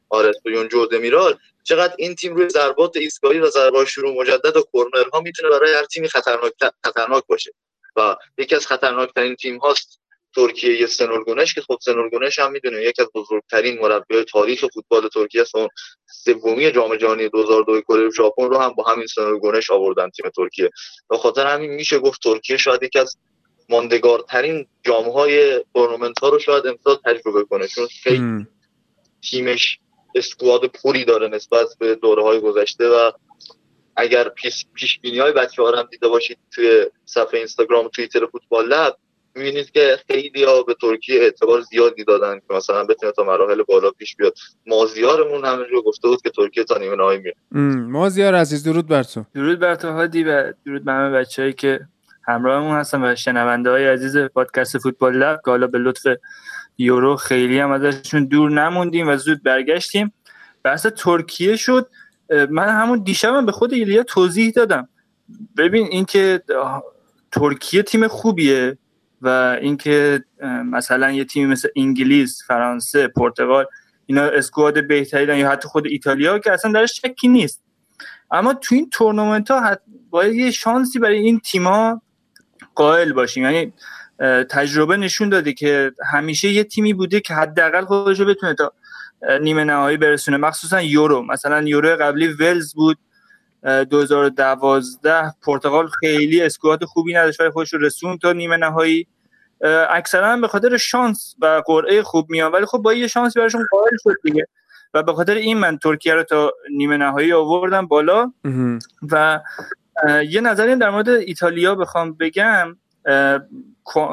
آره 0.10 0.32
سویونجو 0.44 0.86
دمیرال 0.86 1.38
چقدر 1.64 1.94
این 1.98 2.16
تیم 2.16 2.36
روی 2.36 2.50
ضربات 2.50 2.98
ایستگاهی 2.98 3.40
و 3.40 3.50
ضربات 3.50 3.88
شروع 3.88 4.22
مجدد 4.22 4.58
و 4.58 4.64
کرنرها 4.74 5.22
می‌تونه 5.22 5.50
برای 5.50 5.74
هر 5.74 5.86
تیمی 5.86 6.10
خطرناک 6.10 6.54
خطرناک 6.84 7.24
باشه. 7.28 7.52
و 7.96 8.16
یکی 8.38 8.56
از 8.56 8.68
خطرناکترین 8.68 9.36
تیم 9.36 9.58
هاست 9.58 10.00
ترکیه 10.38 10.82
یه 10.82 10.88
سنولگونش 10.88 11.54
که 11.54 11.62
خب 11.62 11.78
سنولگونش 11.82 12.40
هم 12.40 12.52
می‌دونه 12.52 12.82
یکی 12.82 13.02
از 13.02 13.08
بزرگترین 13.16 13.80
مربی 13.80 14.24
تاریخ 14.24 14.66
فوتبال 14.74 15.08
ترکیه 15.08 15.42
است. 15.42 15.56
اون 15.56 15.68
سومی 16.06 16.72
جام 16.72 16.96
جهانی 16.96 17.30
2002 17.30 17.82
کره 17.82 18.10
ژاپن 18.10 18.44
رو 18.44 18.58
هم 18.58 18.74
با 18.74 18.84
همین 18.84 19.08
سنولگونش 19.08 19.72
آوردن 19.72 20.10
تیم 20.10 20.32
ترکیه. 20.36 20.70
به 21.10 21.18
خاطر 21.18 21.48
همین 21.48 21.72
میشه 21.72 22.00
گفت 22.00 22.22
ترکیه 22.24 22.58
شاید 22.58 22.84
یکی 22.84 23.00
از 23.00 23.18
ماندگارترین 23.70 24.68
جام 24.86 25.10
های 25.10 25.64
تورنمنت 25.74 26.20
ها 26.20 26.30
رو 26.30 26.40
شاید 26.40 26.68
امسال 26.68 26.98
تجربه 27.06 27.44
کنه 27.44 27.68
چون 27.68 27.88
خیلی 28.04 28.46
تیمش 29.30 29.80
اسکواد 30.16 30.66
پوری 30.66 31.06
داره 31.06 31.28
نسبت 31.28 31.68
به 31.80 31.96
دوره 31.96 32.24
های 32.24 32.40
گذشته 32.40 32.90
و 32.90 33.12
اگر 33.96 34.30
پیش, 34.30 34.66
پیش 34.74 35.00
بینی 35.00 35.20
های 35.20 35.32
بچه 35.32 35.64
ها 35.64 35.72
هم 35.72 35.88
دیده 35.92 36.08
باشید 36.08 36.38
توی 36.52 36.86
صفحه 37.06 37.38
اینستاگرام 37.38 37.86
و 37.86 37.90
توییتر 37.90 38.26
فوتبال 38.26 38.68
لب 38.68 38.98
می‌بینید 39.38 39.72
که 39.72 39.98
خیلی 40.08 40.44
ها 40.44 40.64
به 40.64 40.76
ترکیه 40.82 41.22
اعتبار 41.22 41.62
زیادی 41.62 42.04
دادن 42.04 42.40
که 42.40 42.56
مثلا 42.56 42.84
بتونه 42.84 43.12
تا 43.12 43.24
مراحل 43.24 43.64
بالا 43.64 43.92
پیش 43.92 44.16
بیاد. 44.16 44.34
مازیارمون 44.68 45.46
همینجور 45.46 45.82
گفته 45.82 46.08
بود 46.08 46.22
که 46.22 46.30
ترکیه 46.30 46.64
تا 46.64 46.78
نیمه 46.78 46.96
نهایی 46.96 47.20
میاد 47.20 47.36
مازیار 47.90 48.36
عزیز 48.36 48.64
درود 48.64 48.88
بر 48.88 49.04
تو. 49.04 49.26
درود 49.36 49.60
بر 49.60 49.76
تو 49.76 49.92
هادی 49.92 50.24
و 50.24 50.54
درود 50.66 50.86
به 50.86 50.92
همه 50.92 51.10
بچه‌ای 51.10 51.54
که 51.54 51.80
همراهمون 52.28 52.78
هستن 52.78 53.04
و 53.04 53.16
شنونده 53.16 53.70
های 53.70 53.88
عزیز 53.88 54.18
پادکست 54.18 54.78
فوتبال 54.78 55.18
لب 55.18 55.42
که 55.46 55.52
حالا 55.52 55.68
به 55.68 55.78
لطف 55.78 56.08
یورو 56.78 57.16
خیلی 57.16 57.60
هم 57.60 57.72
ازشون 57.72 58.26
دور 58.26 58.52
نموندیم 58.52 59.08
و 59.08 59.18
زود 59.18 59.44
برگشتیم. 59.44 60.14
بحث 60.64 60.86
ترکیه 60.86 61.56
شد. 61.56 61.90
من 62.50 62.70
همون 62.70 63.04
دیشبم 63.04 63.46
به 63.46 63.52
خود 63.52 63.74
ایلیا 63.74 64.04
توضیح 64.04 64.52
دادم. 64.52 64.90
ببین 65.58 65.88
اینکه 65.92 66.44
ترکیه 67.32 67.84
تیم 67.84 68.08
خوبیه. 68.08 68.78
و 69.22 69.58
اینکه 69.62 70.24
مثلا 70.66 71.12
یه 71.12 71.26
تیم 71.26 71.50
مثل 71.50 71.70
انگلیس 71.76 72.44
فرانسه 72.48 73.08
پرتغال 73.08 73.66
اینا 74.06 74.22
اسکواد 74.24 74.88
بهتری 74.88 75.26
دارن 75.26 75.40
یا 75.40 75.50
حتی 75.50 75.68
خود 75.68 75.88
ایتالیا 75.88 76.40
که 76.40 76.52
اصلا 76.52 76.72
درش 76.72 77.02
شکی 77.02 77.28
نیست. 77.28 77.64
اما 78.32 78.54
تو 78.54 78.76
این 78.76 78.90
تورنمنت 78.90 79.52
ها 79.52 79.78
باید 80.10 80.36
یه 80.36 80.52
شانسی 80.52 81.00
برای 81.00 81.18
این 81.18 81.40
تیما 81.40 82.02
قائل 82.76 83.14
باشیم. 83.14 83.44
یعنی 83.44 83.74
تجربه 84.50 84.98
نشون 84.98 85.30
داده 85.30 85.54
که 85.54 85.92
همیشه 86.12 86.50
یه 86.50 86.64
تیمی 86.64 86.94
بوده 86.94 87.20
که 87.20 87.34
حداقل 87.34 87.86
خودش 87.86 88.22
بتونه 88.22 88.54
تا 88.54 88.74
نیمه 89.42 89.64
نهایی 89.64 89.98
برسونه. 89.98 90.38
مخصوصا 90.38 90.82
یورو. 90.82 91.22
مثلا 91.22 91.62
یورو 91.68 91.96
قبلی 91.96 92.28
ولز 92.28 92.74
بود. 92.74 92.98
2012 93.64 95.34
پرتغال 95.42 95.88
خیلی 95.88 96.42
اسکواد 96.42 96.84
خوبی 96.84 97.14
نداشت 97.14 97.42
ولی 97.42 97.50
خودش 97.50 97.74
رو 97.74 97.80
رسون 97.80 98.18
تا 98.18 98.34
نیمه 98.34 98.58
نهایی. 98.58 99.08
اکثرا 99.90 100.38
به 100.38 100.48
خاطر 100.48 100.78
شانس 100.78 101.36
و 101.42 101.62
قرعه 101.66 102.04
خوب 102.04 102.30
میان 102.30 102.52
ولی 102.52 102.66
خب 102.66 102.78
با 102.78 102.94
یه 102.94 103.08
شانسی 103.08 103.40
براشون 103.40 103.66
قائل 103.72 103.98
شد 104.04 104.16
دیگه. 104.24 104.48
و 104.94 105.04
به 105.04 105.14
خاطر 105.14 105.36
این 105.36 105.58
من 105.58 105.78
ترکیه 105.78 106.14
رو 106.14 106.24
تا 106.24 106.52
نیمه 106.72 106.98
نهایی 106.98 107.34
آوردم 107.34 107.88
بالا. 107.88 108.32
و 109.12 109.40
یه 110.30 110.42
نظری 110.42 110.76
در 110.76 110.90
مورد 110.90 111.10
ایتالیا 111.10 111.76
بخوام 111.76 112.14
بگم. 112.14 112.78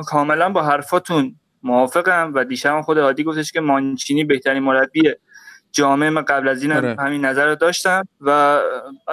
کاملا 0.06 0.48
با 0.48 0.62
حرفاتون 0.62 1.36
موافقم 1.62 2.32
و 2.34 2.44
دیشب 2.44 2.80
خود 2.80 2.98
عادی 2.98 3.24
گفتش 3.24 3.52
که 3.52 3.60
مانچینی 3.60 4.24
بهترین 4.24 4.62
مربیه. 4.62 5.18
جامعه 5.74 6.10
من 6.10 6.22
قبل 6.22 6.48
از 6.48 6.62
این 6.62 6.72
آره. 6.72 6.96
همین 6.98 7.24
نظر 7.24 7.46
رو 7.46 7.54
داشتم 7.54 8.08
و 8.20 8.60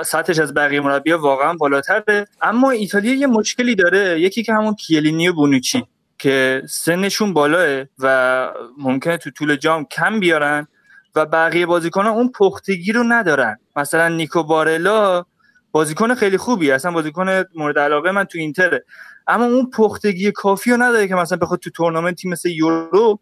سطحش 0.05 0.39
از 0.39 0.53
بقیه 0.53 0.81
مربی 0.81 1.11
واقعا 1.11 1.53
بالاتره. 1.53 2.27
اما 2.41 2.71
ایتالیا 2.71 3.13
یه 3.13 3.27
مشکلی 3.27 3.75
داره. 3.75 4.19
یکی 4.19 4.43
که 4.43 4.53
همون 4.53 4.75
کیلینی 4.75 5.27
و 5.27 5.33
بونوچی 5.33 5.83
که 6.17 6.61
سنشون 6.69 7.33
بالاه 7.33 7.85
و 7.99 8.47
ممکنه 8.77 9.17
تو 9.17 9.31
طول 9.31 9.55
جام 9.55 9.85
کم 9.85 10.19
بیارن 10.19 10.67
و 11.15 11.25
بقیه 11.25 11.65
بازیکن 11.65 12.07
اون 12.07 12.31
پختگی 12.31 12.91
رو 12.91 13.03
ندارن. 13.03 13.57
مثلا 13.75 14.07
نیکو 14.07 14.43
بارلا 14.43 15.23
بازیکن 15.71 16.15
خیلی 16.15 16.37
خوبی 16.37 16.71
اصلا 16.71 16.91
بازیکن 16.91 17.43
مورد 17.55 17.79
علاقه 17.79 18.11
من 18.11 18.23
تو 18.23 18.37
اینتره. 18.37 18.85
اما 19.27 19.45
اون 19.45 19.69
پختگی 19.69 20.31
کافی 20.31 20.71
رو 20.71 20.77
نداره 20.77 21.07
که 21.07 21.15
مثلا 21.15 21.37
بخواد 21.37 21.59
تو 21.59 21.69
تورنمنتی 21.69 22.29
مثل 22.29 22.49
یورو 22.49 23.19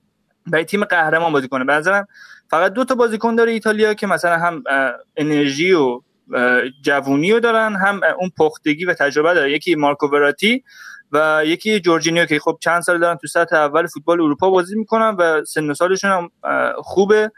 برای 0.47 0.65
تیم 0.65 0.83
قهرمان 0.83 1.33
بازی 1.33 1.47
کنه. 1.47 1.65
به 1.65 1.73
نظرم 1.73 2.07
فقط 2.49 2.73
دو 2.73 2.85
تا 2.85 2.95
بازیکن 2.95 3.35
داره 3.35 3.51
ایتالیا 3.51 3.93
که 3.93 4.07
مثلا 4.07 4.37
هم 4.37 4.63
انرژی 5.17 5.73
و 5.73 6.01
جوونی 6.81 7.31
رو 7.31 7.39
دارن 7.39 7.75
هم 7.75 8.01
اون 8.19 8.31
پختگی 8.37 8.85
و 8.85 8.93
تجربه 8.93 9.33
داره 9.33 9.51
یکی 9.51 9.75
مارکو 9.75 10.07
وراتی 10.07 10.63
و 11.11 11.41
یکی 11.45 11.79
جورجینیو 11.79 12.25
که 12.25 12.39
خب 12.39 12.57
چند 12.61 12.81
سال 12.81 12.99
دارن 12.99 13.15
تو 13.15 13.27
سطح 13.27 13.55
اول 13.55 13.87
فوتبال 13.87 14.21
اروپا 14.21 14.49
بازی 14.49 14.75
می‌کنن 14.75 15.15
و 15.19 15.45
سن 15.45 15.73
سالشون 15.73 16.11
هم 16.11 16.29
خوبه. 16.77 17.31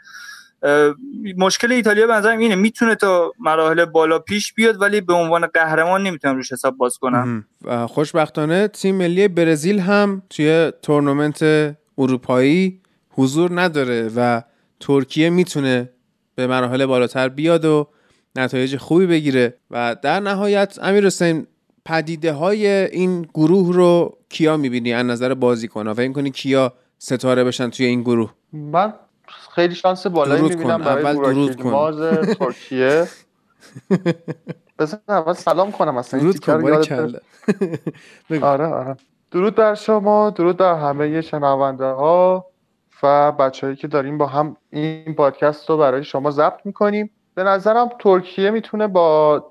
مشکل 1.36 1.72
ایتالیا 1.72 2.06
به 2.06 2.12
نظرم 2.12 2.38
اینه 2.38 2.54
می‌تونه 2.54 2.94
تا 2.94 3.32
مراحل 3.40 3.84
بالا 3.84 4.18
پیش 4.18 4.52
بیاد 4.52 4.80
ولی 4.80 5.00
به 5.00 5.12
عنوان 5.12 5.46
قهرمان 5.46 6.02
نمی‌تونم 6.02 6.36
روش 6.36 6.52
حساب 6.52 6.76
باز 6.76 6.98
کنم. 6.98 7.44
خوشبختانه 7.88 8.68
تیم 8.68 8.94
ملی 8.94 9.28
برزیل 9.28 9.78
هم 9.78 10.22
توی 10.30 10.72
تورنمنت 10.82 11.42
اروپایی 11.98 12.80
حضور 13.10 13.60
نداره 13.60 14.10
و 14.16 14.42
ترکیه 14.82 15.30
می‌تونه 15.30 15.90
به 16.34 16.46
مراحل 16.46 16.86
بالاتر 16.86 17.28
بیاد 17.28 17.64
و 17.64 17.86
نتایج 18.36 18.76
خوبی 18.76 19.06
بگیره 19.06 19.54
و 19.70 19.96
در 20.02 20.20
نهایت 20.20 20.78
امیر 20.82 21.06
حسین 21.06 21.46
پدیده 21.84 22.32
های 22.32 22.66
این 22.66 23.22
گروه 23.22 23.74
رو 23.74 24.18
کیا 24.28 24.56
می‌بینی؟ 24.56 24.92
از 24.92 25.06
نظر 25.06 25.34
بازی 25.34 25.68
کنه 25.68 25.94
فکر 25.94 26.12
کنی 26.12 26.30
کیا 26.30 26.72
ستاره 26.98 27.44
بشن 27.44 27.70
توی 27.70 27.86
این 27.86 28.02
گروه؟ 28.02 28.32
من 28.52 28.92
خیلی 29.54 29.74
شانس 29.74 30.06
بالایی 30.06 30.42
می‌بینم 30.42 30.78
برای 30.78 31.04
اول 31.04 31.14
درود 31.14 31.56
کن. 31.56 32.34
ترکیه. 32.34 33.08
بزن 34.78 34.98
اول 35.08 35.32
سلام 35.32 35.72
کنم 35.72 35.96
اصلا. 35.96 36.20
درود 36.20 36.38
کن 36.38 36.72
آره 38.42 38.66
آره. 38.66 38.96
درود 39.30 39.54
بر 39.54 39.74
شما 39.74 40.30
درود 40.30 40.56
بر 40.56 40.74
همه 40.74 41.20
شنونده 41.20 41.84
ها 41.84 42.46
و 43.02 43.32
بچههایی 43.32 43.76
که 43.76 43.88
داریم 43.88 44.18
با 44.18 44.26
هم 44.26 44.56
این 44.70 45.14
پادکست 45.14 45.70
رو 45.70 45.76
برای 45.76 46.04
شما 46.04 46.30
ضبط 46.30 46.60
می‌کنیم. 46.64 47.10
به 47.34 47.42
نظرم 47.42 47.90
ترکیه 47.98 48.50
می‌تونه 48.50 48.86
با 48.86 49.44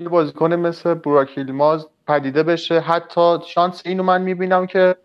یه 0.00 0.08
بازیکن 0.08 0.52
مثل 0.52 0.94
براکیلماز 0.94 1.88
پدیده 2.08 2.42
بشه. 2.42 2.80
حتی 2.80 3.38
شانس 3.46 3.82
اینو 3.84 4.02
من 4.02 4.22
می‌بینم 4.22 4.66
که 4.66 4.96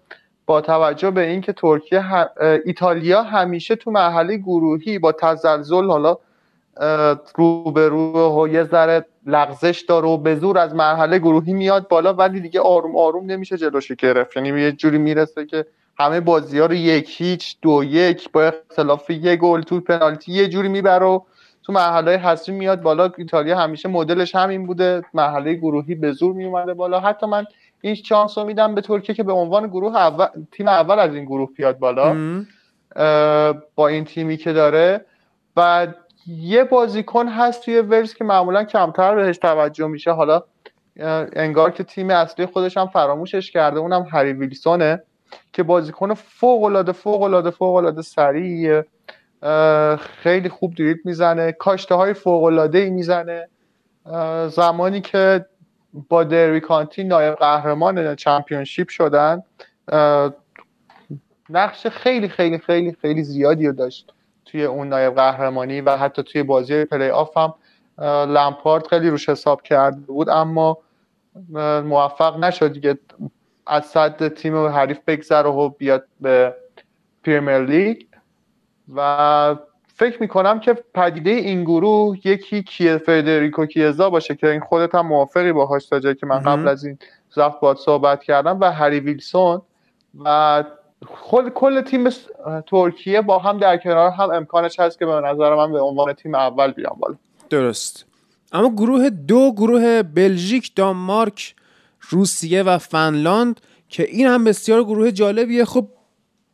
با 0.45 0.61
توجه 0.61 1.11
به 1.11 1.29
اینکه 1.29 1.53
ترکیه 1.53 2.03
ایتالیا 2.65 3.23
همیشه 3.23 3.75
تو 3.75 3.91
مرحله 3.91 4.37
گروهی 4.37 4.99
با 4.99 5.11
تزلزل 5.11 5.85
حالا 5.85 6.17
رو 7.35 7.71
به 7.71 7.89
رو 7.89 8.41
و 8.43 8.47
یه 8.47 8.63
ذره 8.63 9.05
لغزش 9.25 9.85
داره 9.89 10.07
و 10.07 10.17
به 10.17 10.35
زور 10.35 10.57
از 10.57 10.75
مرحله 10.75 11.19
گروهی 11.19 11.53
میاد 11.53 11.87
بالا 11.87 12.13
ولی 12.13 12.41
دیگه 12.41 12.59
آروم 12.59 12.97
آروم 12.97 13.25
نمیشه 13.31 13.57
جلوش 13.57 13.91
گرفت. 13.91 14.37
یعنی 14.37 14.61
یه 14.61 14.71
جوری 14.71 14.97
می‌رسه 14.97 15.45
که 15.45 15.65
همه 15.99 16.19
بازی 16.19 16.59
ها 16.59 16.65
رو 16.65 16.73
یک 16.73 17.21
هیچ 17.21 17.57
دو 17.61 17.83
یک 17.83 18.31
با 18.31 18.43
اختلاف 18.43 19.09
یه 19.09 19.35
گل 19.35 19.61
تو 19.61 19.79
پنالتی 19.79 20.31
یه 20.31 20.47
جوری 20.47 20.69
می‌بره 20.69 21.05
و 21.05 21.19
تو 21.63 21.73
مرحله 21.73 22.11
حذفی 22.11 22.51
میاد 22.51 22.81
بالا. 22.81 23.11
ایتالیا 23.17 23.57
همیشه 23.57 23.89
مدلش 23.89 24.35
همین 24.35 24.67
بوده. 24.67 25.01
مرحله 25.13 25.53
گروهی 25.53 25.95
به 25.95 26.11
زور 26.11 26.33
میومده 26.33 26.73
بالا. 26.73 26.99
حتی 26.99 27.25
من 27.25 27.45
این 27.81 27.95
چانس 27.95 28.37
رو 28.37 28.43
میدم 28.43 28.75
به 28.75 28.81
ترکیه 28.81 29.15
که 29.15 29.23
به 29.23 29.31
عنوان 29.31 29.67
گروه 29.67 29.95
اول 29.95 30.27
تیم 30.51 30.67
اول 30.67 30.99
از 30.99 31.15
این 31.15 31.25
گروه 31.25 31.49
بیاد 31.55 31.79
بالا. 31.79 32.15
با 33.75 33.87
این 33.87 34.05
تیمی 34.05 34.37
که 34.37 34.53
داره. 34.53 35.05
و 35.57 35.87
یه 36.27 36.63
بازیکن 36.63 37.27
هست 37.27 37.65
توی 37.65 37.79
ورز 37.79 38.13
که 38.13 38.23
معمولا 38.23 38.63
کمتر 38.63 39.15
بهش 39.15 39.37
توجه 39.37 39.87
میشه. 39.87 40.11
حالا 40.11 40.43
انگار 41.35 41.71
که 41.71 41.83
تیم 41.83 42.09
اصلی 42.09 42.45
خودش 42.45 42.77
هم 42.77 42.87
فراموشش 42.87 43.51
کرده. 43.51 43.79
اونم 43.79 44.07
هری 44.11 44.33
ویلسونه. 44.33 45.03
که 45.53 45.63
بازیکن 45.63 46.13
فوق 46.13 46.63
العاده 46.63 46.91
فوق 46.91 47.21
العاده 47.21 47.49
فوق 47.49 47.75
العاده 47.75 48.01
سریعه 48.01 48.85
خیلی 49.99 50.49
خوب 50.49 50.75
دریبل 50.75 50.99
می‌زنه 51.05 51.51
کاشته 51.51 51.95
های 51.95 52.13
فوق 52.13 52.43
العاده 52.43 52.77
ای 52.77 52.89
می‌زنه 52.89 53.47
زمانی 54.47 55.01
که 55.01 55.45
با 56.09 56.23
دربی 56.23 56.59
کانتی 56.59 57.03
نایب 57.03 57.35
قهرمان 57.35 58.15
چمپیونشیپ 58.15 58.89
شدن 58.89 59.43
نقش 61.49 61.87
خیلی 61.87 62.27
خیلی 62.29 62.57
خیلی 62.57 62.97
خیلی 63.01 63.23
زیادی 63.23 63.67
رو 63.67 63.73
داشت 63.73 64.13
توی 64.45 64.63
اون 64.63 64.87
نایب 64.87 65.15
قهرمانی 65.15 65.81
و 65.81 65.97
حتی 65.97 66.23
توی 66.23 66.43
بازی 66.43 66.85
پلی 66.85 67.09
آف 67.09 67.37
هم 67.37 67.53
لمپارد 68.33 68.87
خیلی 68.87 69.09
روش 69.09 69.29
حساب 69.29 69.61
کرده 69.61 69.99
بود 69.99 70.29
اما 70.29 70.77
موفق 71.83 72.37
نشد 72.39 72.73
دیگه. 72.73 72.97
از 73.69 73.85
صد 73.85 74.27
تیم 74.27 74.65
حریف 74.65 74.99
بگذره 75.07 75.49
و 75.49 75.69
بیاد 75.69 76.07
به 76.21 76.55
پریمیر 77.23 77.59
لیگ. 77.59 78.01
و 78.95 79.55
فکر 79.95 80.21
می‌کنم 80.21 80.59
که 80.59 80.73
پدیده 80.93 81.29
این 81.29 81.63
گروه 81.63 82.17
یکی 82.27 82.63
کیه 82.63 82.97
فدریکو 82.97 83.65
کیزا 83.65 84.09
باشه 84.09 84.35
که 84.35 84.51
این 84.51 84.59
خودت 84.59 84.95
هم 84.95 85.07
موافقی 85.07 85.51
باهاش 85.51 85.85
تا 85.85 85.99
جایی 85.99 86.15
که 86.15 86.25
من 86.25 86.39
قبل 86.39 86.67
از 86.67 86.85
این 86.85 86.97
زفت 87.29 87.59
باد 87.59 87.77
صحبت 87.77 88.23
کردم 88.23 88.59
و 88.59 88.71
هری 88.71 88.99
ویلسون. 88.99 89.61
و 90.23 90.63
خود 91.07 91.49
کل 91.49 91.81
تیم 91.81 92.09
ترکیه 92.67 93.21
با 93.21 93.39
هم 93.39 93.57
در 93.57 93.77
کنار 93.77 94.11
هم 94.11 94.29
امکانش 94.31 94.79
هست 94.79 94.99
که 94.99 95.05
به 95.05 95.21
نظر 95.21 95.55
من 95.55 95.71
به 95.71 95.79
عنوان 95.79 96.13
تیم 96.13 96.35
اول 96.35 96.71
بیان 96.71 96.95
بالا. 96.99 97.15
درست. 97.49 98.05
اما 98.51 98.69
گروه 98.69 99.09
دو 99.09 99.51
گروه 99.51 100.03
بلژیک 100.03 100.75
دانمارک 100.75 101.55
روسیه 102.09 102.63
و 102.63 102.77
فنلاند 102.77 103.61
که 103.89 104.03
این 104.03 104.27
هم 104.27 104.43
بسیار 104.43 104.83
گروه 104.83 105.11
جالبیه. 105.11 105.65
خب 105.65 105.87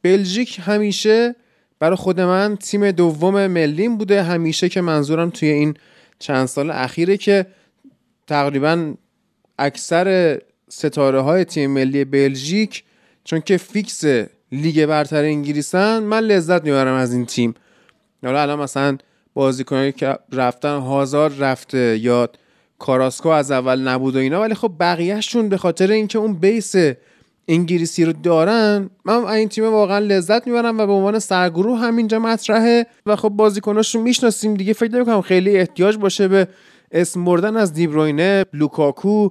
بلژیک 0.01 0.59
همیشه 0.63 1.35
برای 1.79 1.95
خود 1.95 2.21
من 2.21 2.55
تیم 2.55 2.91
دوم 2.91 3.47
ملیم 3.47 3.97
بوده. 3.97 4.23
همیشه 4.23 4.69
که 4.69 4.81
منظورم 4.81 5.29
توی 5.29 5.49
این 5.49 5.73
چند 6.19 6.45
سال 6.45 6.71
اخیره 6.71 7.17
که 7.17 7.45
تقریبا 8.27 8.93
اکثر 9.59 10.39
ستاره 10.69 11.21
های 11.21 11.45
تیم 11.45 11.71
ملی 11.71 12.05
بلژیک 12.05 12.83
چون 13.23 13.41
که 13.41 13.57
فیکس 13.57 14.03
لیگ 14.51 14.85
برتر 14.85 15.23
انگلیسن 15.23 16.03
من 16.03 16.19
لذت 16.19 16.63
می‌برم 16.63 16.93
از 16.93 17.13
این 17.13 17.25
تیم. 17.25 17.53
حالا 18.23 18.41
الان 18.41 18.59
مثلا 18.59 18.97
بازیکنایی 19.33 19.91
که 19.91 20.17
رفتن 20.31 20.77
هازار 20.79 21.31
رفته 21.31 21.97
یا 22.01 22.29
کاراسکو 22.83 23.29
از 23.29 23.51
اول 23.51 23.87
نبود 23.87 24.15
و 24.15 24.19
اینا 24.19 24.41
ولی 24.41 24.53
خب 24.53 24.71
بقیهشون 24.79 25.49
به 25.49 25.57
خاطر 25.57 25.91
اینکه 25.91 26.19
اون 26.19 26.33
بیس 26.33 26.75
انگلیسی 27.47 28.05
رو 28.05 28.13
دارن 28.13 28.89
من 29.05 29.25
این 29.25 29.49
تیم 29.49 29.63
واقعا 29.63 29.99
لذت 29.99 30.47
می‌برم 30.47 30.77
و 30.79 30.85
به 30.85 30.91
عنوان 30.91 31.19
سرگروه 31.19 31.79
همینجا 31.79 32.19
مطرحه 32.19 32.85
و 33.05 33.15
خب 33.15 33.29
بازیکناشون 33.29 34.01
می‌شناسیم 34.01 34.53
دیگه. 34.53 34.73
فکر 34.73 34.91
نمی‌کنم 34.91 35.21
خیلی 35.21 35.57
احتیاج 35.57 35.97
باشه 35.97 36.27
به 36.27 36.47
اسم 36.91 37.25
بردن 37.25 37.57
از 37.57 37.73
دیبروینه 37.73 38.45
لوکاکو. 38.53 39.29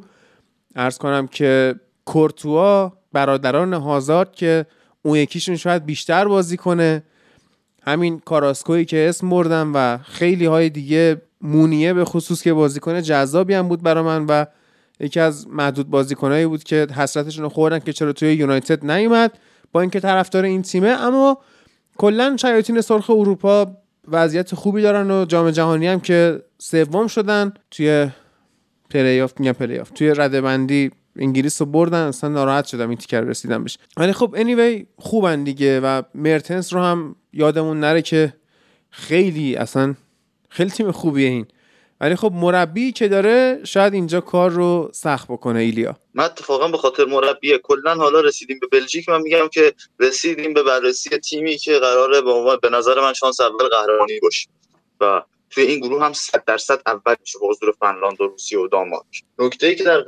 ارز 0.77 0.99
کنم 0.99 1.27
که 1.27 1.75
کورتوا 2.05 2.93
برادران 3.13 3.75
هازارد 3.75 4.33
که 4.33 4.67
اون 5.03 5.17
یکیشون 5.17 5.57
شاید 5.57 5.87
بیشتر 5.87 6.25
بازی 6.29 6.57
کنه. 6.57 7.03
همین 7.83 8.19
کاراسکویی 8.19 8.85
که 8.85 9.09
اسم 9.09 9.31
بردم 9.31 9.73
و 9.75 9.99
خیلی 9.99 10.45
های 10.45 10.71
دیگه 10.71 11.23
مونیه 11.43 11.93
به 11.93 12.05
خصوص 12.05 12.43
که 12.43 12.53
بازیکن 12.53 13.01
جذابی 13.01 13.55
هم 13.55 13.69
بود 13.69 13.83
برا 13.83 14.03
من 14.03 14.27
و 14.27 14.45
یکی 15.01 15.21
از 15.21 15.49
معدود 15.49 15.91
بازیکنایی 15.91 16.47
بود 16.47 16.65
که 16.65 16.87
حسرتشون 16.97 17.43
رو 17.43 17.49
خوردن 17.49 17.79
که 17.79 17.93
چرا 17.93 18.13
توی 18.13 18.33
یونایتد 18.33 18.91
نیومد. 18.91 19.39
با 19.73 19.81
اینکه 19.81 20.01
طرفدار 20.01 20.45
این 20.45 20.63
تیمه 20.63 20.89
اما 20.89 21.39
کلا 21.99 22.37
شیاطین 22.41 22.81
سرخ 22.81 23.11
اروپا 23.11 23.77
وضعیت 24.09 24.55
خوبی 24.55 24.83
دارن 24.83 25.11
و 25.11 25.25
جام 25.25 25.51
جهانی 25.51 25.87
هم 25.87 26.01
که 26.01 26.43
سوم 26.59 27.07
شدن 27.07 27.53
توی 27.71 28.09
پلی 28.91 29.21
آف 29.21 29.33
میگم 29.41 29.53
پلی 29.53 29.79
آف 29.79 29.91
توی 29.91 30.15
رده 30.17 30.41
بندی 30.41 30.91
انگلیس 31.17 31.63
رو 31.63 31.67
بردن 31.67 32.07
اصلا 32.07 32.31
ناراحت 32.31 32.65
شدم 32.65 32.89
این 32.89 32.99
تیکر 32.99 33.21
رسیدم 33.21 33.65
بشه 33.65 33.79
ولی 33.97 34.13
خب 34.13 34.37
anyway 34.37 34.87
خوبن 34.97 35.45
دیگه 35.45 35.81
و 35.81 36.03
مرتنس 36.15 36.73
رو 36.73 36.81
هم 36.81 37.17
یادمون 37.33 37.81
نره 37.81 38.03
که 38.03 38.33
خیلی 38.91 39.57
اصلا 39.57 39.95
خیلی 40.53 40.71
تیم 40.71 40.93
خوبیه 40.93 41.29
این. 41.29 41.47
ولی 42.01 42.17
خب 42.17 42.33
مربی 42.35 42.93
که 42.93 43.09
داره 43.09 43.61
شاید 43.65 43.95
اینجا 43.95 44.21
کار 44.21 44.51
رو 44.51 44.91
سخت 44.95 45.29
بکنه 45.29 45.61
ایلیا. 45.61 45.97
من 46.15 46.25
اتفاقا 46.25 46.69
به 46.69 46.77
خاطر 46.77 47.05
مربی 47.05 47.59
کلا 47.63 47.95
حالا 47.95 48.21
رسیدیم 48.21 48.59
به 48.59 48.67
بلژیک. 48.67 49.09
من 49.09 49.23
میگم 49.23 49.49
که 49.49 49.75
رسیدیم 50.01 50.55
به 50.55 50.63
بررسی 50.63 51.19
تیمی 51.19 51.57
که 51.57 51.79
قراره 51.79 52.21
به 52.21 52.31
عنوان 52.31 52.59
به 52.63 52.71
نظر 52.71 53.01
من 53.01 53.13
شانس 53.13 53.41
اول 53.41 53.69
قهرمانی 53.69 54.21
باشه. 54.21 54.49
و 55.01 55.23
توی 55.51 55.65
این 55.65 55.81
گروه 55.81 56.05
هم 56.05 56.13
100 56.13 56.45
درصد 56.45 56.83
اول 56.87 57.15
میشه 57.21 57.39
به 57.39 57.47
حضور 57.47 57.73
فنلاند 57.81 58.21
و 58.21 58.27
روسیه 58.27 58.59
و 58.59 58.69
دانمارک. 58.69 59.23
نکته 59.39 59.67
ای 59.67 59.77
که 59.77 59.85
در 59.85 60.05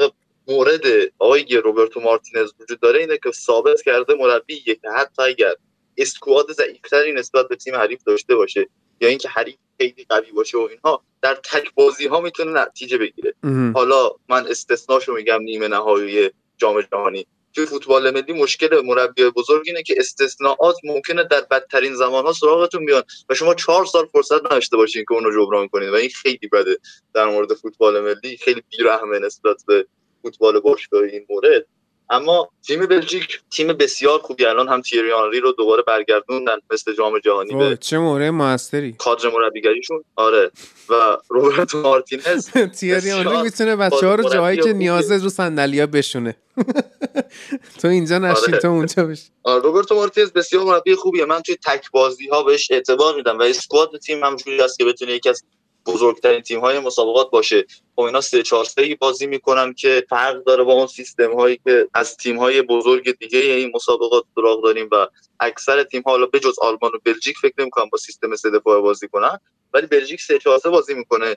مورد 0.48 0.83
آقای 1.18 1.57
روبرتو 1.57 2.00
مارتینز 2.00 2.50
وجود 2.61 2.80
داره 2.80 3.00
اینه 3.00 3.18
که 3.22 3.30
ثابت 3.33 3.83
کرده 3.83 4.14
مربی 4.14 4.61
که 4.61 4.78
حتی 4.96 5.22
اگر 5.22 5.54
اسکواد 5.96 6.52
ضعیفتری 6.52 7.12
نسبت 7.12 7.48
به 7.48 7.57
تیم 7.57 7.74
حریف 7.74 8.02
داشته 8.07 8.35
باشه 8.35 8.68
یا 9.00 9.09
اینکه 9.09 9.28
حریف 9.28 9.57
خیلی 9.78 10.06
قوی 10.08 10.32
باشه 10.32 10.58
و 10.58 10.68
اینها 10.70 11.02
در 11.22 11.34
تک 11.34 11.74
بازی 11.74 12.06
ها 12.06 12.20
می‌تونه 12.20 12.62
نتیجه 12.62 12.98
بگیره. 12.98 13.34
حالا 13.74 14.10
من 14.28 14.46
استثناشو 14.46 15.14
میگم 15.14 15.42
نیمه 15.42 15.68
نهایی 15.68 16.30
جام 16.58 16.80
جهانی. 16.80 17.26
توی 17.54 17.66
فوتبال 17.66 18.10
ملی 18.10 18.32
مشکل 18.32 18.80
مربی 18.84 19.30
بزرگ 19.30 19.62
اینه 19.66 19.82
که 19.82 19.94
استثناءات 19.98 20.76
ممکنه 20.84 21.24
در 21.24 21.40
بدترین 21.50 21.94
زمان 21.94 22.24
ها 22.26 22.32
سراغتون 22.32 22.87
بیان 22.87 23.02
و 23.28 23.34
شما 23.34 23.54
چهار 23.54 23.87
سال 23.87 24.06
فرصت 24.06 24.44
نداشته 24.44 24.76
باشین 24.76 25.04
که 25.08 25.14
اونو 25.14 25.30
جبران 25.30 25.68
کنید 25.68 25.88
و 25.88 25.94
این 25.94 26.08
خیلی 26.08 26.48
بده. 26.52 26.78
در 27.14 27.26
مورد 27.26 27.54
فوتبال 27.54 28.00
ملی 28.00 28.37
خیلی 28.37 28.62
بیرحمه 28.70 29.18
نسبت 29.18 29.64
به 29.66 29.87
فوتبال 30.22 30.60
باشگاهی 30.60 31.10
این 31.10 31.26
مورد. 31.30 31.66
اما 32.11 32.49
تیم 32.67 32.87
بلژیک 32.87 33.40
تیم 33.51 33.67
بسیار 33.67 34.19
خوبی 34.19 34.45
الان 34.45 34.69
هم 34.69 34.81
تیری 34.81 35.12
آنری 35.12 35.40
رو 35.40 35.53
دوباره 35.53 35.83
برگردوندن 35.83 36.57
مثل 36.73 36.95
جام 36.95 37.19
جهانی 37.19 37.55
به 37.55 37.77
چه 37.77 37.99
مورد 37.99 38.31
موثری. 38.31 38.93
کادر 38.93 39.31
مربیگریشون. 39.31 40.05
آره. 40.17 40.51
و 40.88 41.17
روبرتو 41.29 41.81
مارتینز 41.83 42.51
تیری 42.81 43.12
آنری 43.12 43.43
می‌تونه 43.43 43.77
بچه‌ها 43.77 44.14
رو 44.14 44.29
جایی 44.29 44.61
که 44.61 44.73
نیاز 44.73 45.12
رو 45.12 45.29
صندلی‌ها 45.29 45.87
بشونه. 45.87 46.37
تو 47.81 47.88
اینجا 47.88 48.19
نشین 48.19 48.55
آره. 48.55 48.59
تو 48.59 48.69
اونجا 48.69 49.05
بشین. 49.05 49.31
آره 49.43 49.62
روبرتو 49.62 49.95
مارتینز 49.95 50.33
بسیار 50.33 50.64
مربی 50.64 50.95
خوبیه. 50.95 51.25
من 51.25 51.40
توی 51.40 51.57
تک 51.67 51.90
بازی 51.90 52.29
ها 52.29 52.43
بهش 52.43 52.71
اعتبار 52.71 53.14
میدم 53.14 53.38
و 53.38 53.43
اسکواد 53.43 53.99
تیم 53.99 54.25
همونجوری 54.25 54.61
هست 54.61 54.79
که 54.79 54.85
بتونه 54.85 55.12
یکی 55.12 55.29
از 55.29 55.45
بزرگترین 55.87 56.40
تیم 56.40 56.61
های 56.61 56.79
مسابقات 56.79 57.31
باشه. 57.31 57.66
خب 57.97 58.03
اینا 58.03 58.20
سه 58.20 58.42
چهار 58.42 58.64
سه 58.64 58.97
بازی 59.01 59.27
می‌کنن 59.27 59.75
که 59.75 60.07
فرق 60.11 60.44
داره 60.44 60.64
با 60.64 60.73
اون 60.73 60.87
سیستم 60.87 61.35
هایی 61.35 61.61
که 61.64 61.88
از 61.94 62.16
تیم 62.16 62.38
های 62.38 62.62
بزرگ 62.62 63.18
دیگه 63.18 63.38
این 63.38 63.73
مسابقات 63.75 64.25
سراغ 64.35 64.64
داریم 64.64 64.88
و 64.92 65.07
اکثر 65.40 65.83
تیم 65.83 66.03
ها 66.03 66.11
حالا 66.11 66.27
بجز 66.27 66.59
آلمان 66.59 66.90
و 66.94 66.99
بلژیک 67.05 67.37
فکر 67.38 67.55
نمی‌کنن 67.59 67.88
با 67.92 67.99
سیستم 67.99 68.37
سه 68.37 68.51
دفاعه 68.51 68.81
بازی 68.81 69.09
کنن 69.09 69.38
ولی 69.75 69.87
بلژیک 69.87 70.20
سه 70.20 70.38
چهار 70.38 70.59
سه 70.59 70.70
بازی 70.70 70.94
می‌کنه. 70.94 71.37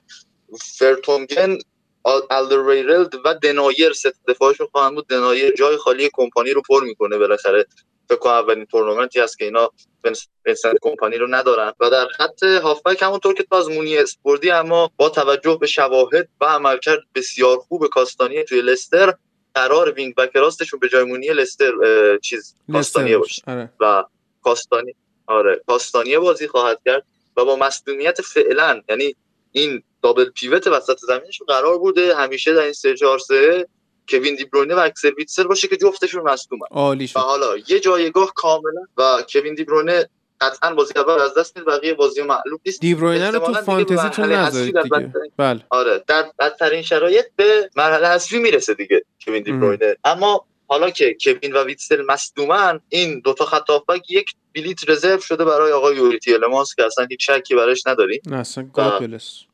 فرتونگن 0.78 1.58
ریرلد 2.66 3.14
و 3.24 3.34
دنایر 3.34 3.92
سه 3.92 4.12
دفاعشون 4.28 4.66
خواهند 4.72 4.94
بود. 4.94 5.06
دنایر 5.06 5.54
جای 5.54 5.76
خالی 5.76 6.10
کمپانی 6.12 6.50
رو 6.50 6.62
پر 6.68 6.84
می‌کنه 6.84 7.18
بالاخره. 7.18 7.66
فکر 8.08 8.18
کنم 8.18 8.32
اولین 8.32 8.66
تورنمنتی 8.66 9.20
هست 9.20 9.38
که 9.38 9.44
اینا 9.44 9.70
ونسنت 10.46 10.76
کمپانی 10.82 11.16
رو 11.16 11.26
ندارن. 11.34 11.72
و 11.80 11.90
در 11.90 12.06
خط 12.06 12.42
هافبک 12.42 13.02
همونطور 13.02 13.34
که 13.34 13.42
تو 13.42 13.54
از 13.54 13.68
مونیه 13.68 13.98
اسم 13.98 14.15
بردی 14.15 14.50
اما 14.50 14.90
با 14.96 15.08
توجه 15.08 15.58
به 15.60 15.66
شواهد 15.66 16.28
و 16.40 16.44
عملکرد 16.44 17.00
بسیار 17.14 17.58
خوب 17.58 17.86
کاستانی 17.86 18.44
توی 18.44 18.60
لستر 18.60 19.14
قرار 19.54 19.92
wing 19.92 20.14
back 20.14 20.30
راستشون 20.36 20.80
به 20.80 20.88
جای 20.88 21.04
مونیه 21.04 21.28
لستر 21.28 21.72
چیز 22.22 22.54
کاستانی 22.72 23.16
باشه. 23.16 23.42
آره. 23.46 23.72
و 23.80 24.04
کاستانی 24.42 24.94
آره 25.26 25.62
کاستانی 25.66 26.18
بازی 26.18 26.48
خواهد 26.48 26.80
کرد 26.84 27.04
و 27.36 27.44
با 27.44 27.56
مصدومیت 27.56 28.22
فعلا 28.22 28.82
یعنی 28.88 29.16
این 29.52 29.82
double 30.02 30.30
pivot 30.30 30.66
وسط 30.66 30.98
زمینش 30.98 31.42
قرار 31.48 31.78
بوده. 31.78 32.16
همیشه 32.16 32.54
در 32.54 32.62
این 32.62 32.72
سه 32.72 32.94
4 32.94 33.18
کوین 34.10 34.34
دی 34.34 34.44
بروینه 34.44 34.74
و 34.74 34.78
اکسل 34.78 35.10
ویتسر 35.18 35.46
باشه 35.46 35.68
که 35.68 35.76
جفتشون 35.76 36.22
مصدومن 36.22 36.66
عالی 36.70 37.10
و 37.16 37.18
حالا 37.18 37.56
یه 37.68 37.80
جایگاه 37.80 38.32
کاملا 38.34 38.82
و 38.96 39.24
کوین 39.32 39.54
دی 39.54 39.64
بروینه 39.64 40.08
قطعا 40.40 40.74
بازی 40.74 40.92
اول 40.96 41.20
از 41.20 41.34
دست 41.34 41.58
میده 41.58 41.70
بقیه 41.70 41.94
بازی 41.94 42.22
معلوم 42.22 42.58
نیست. 42.66 42.80
دیبروینه 42.80 43.30
رو 43.30 43.38
تو 43.38 43.52
فانتزی 43.54 44.08
تو 44.08 44.22
نذارید 44.22 44.82
دیگه. 44.82 45.12
بله. 45.36 45.60
آره 45.70 46.04
در 46.06 46.30
بدترین 46.38 46.82
شرایط 46.82 47.26
به 47.36 47.70
مرحله 47.76 48.08
حذفی 48.08 48.38
می‌رسه 48.38 48.74
دیگه 48.74 49.04
کوین 49.24 49.42
دی 49.42 49.52
اما 50.04 50.46
حالا 50.68 50.90
که 50.90 51.16
کوین 51.24 51.52
و 51.52 51.64
ویتسل 51.64 52.04
مصدومن 52.08 52.80
این 52.88 53.20
دوتا 53.20 53.44
خط 53.44 53.64
یک 54.08 54.34
بلیت 54.54 54.90
رزرو 54.90 55.20
شده 55.20 55.44
برای 55.44 55.72
آقای 55.72 55.96
یوریتی 55.96 56.34
الماس 56.34 56.74
که 56.74 56.84
اصلا 56.84 57.06
هیچ 57.10 57.30
شکی 57.30 57.54
براش 57.54 57.86
نداریم 57.86 58.20
اصلا 58.32 58.70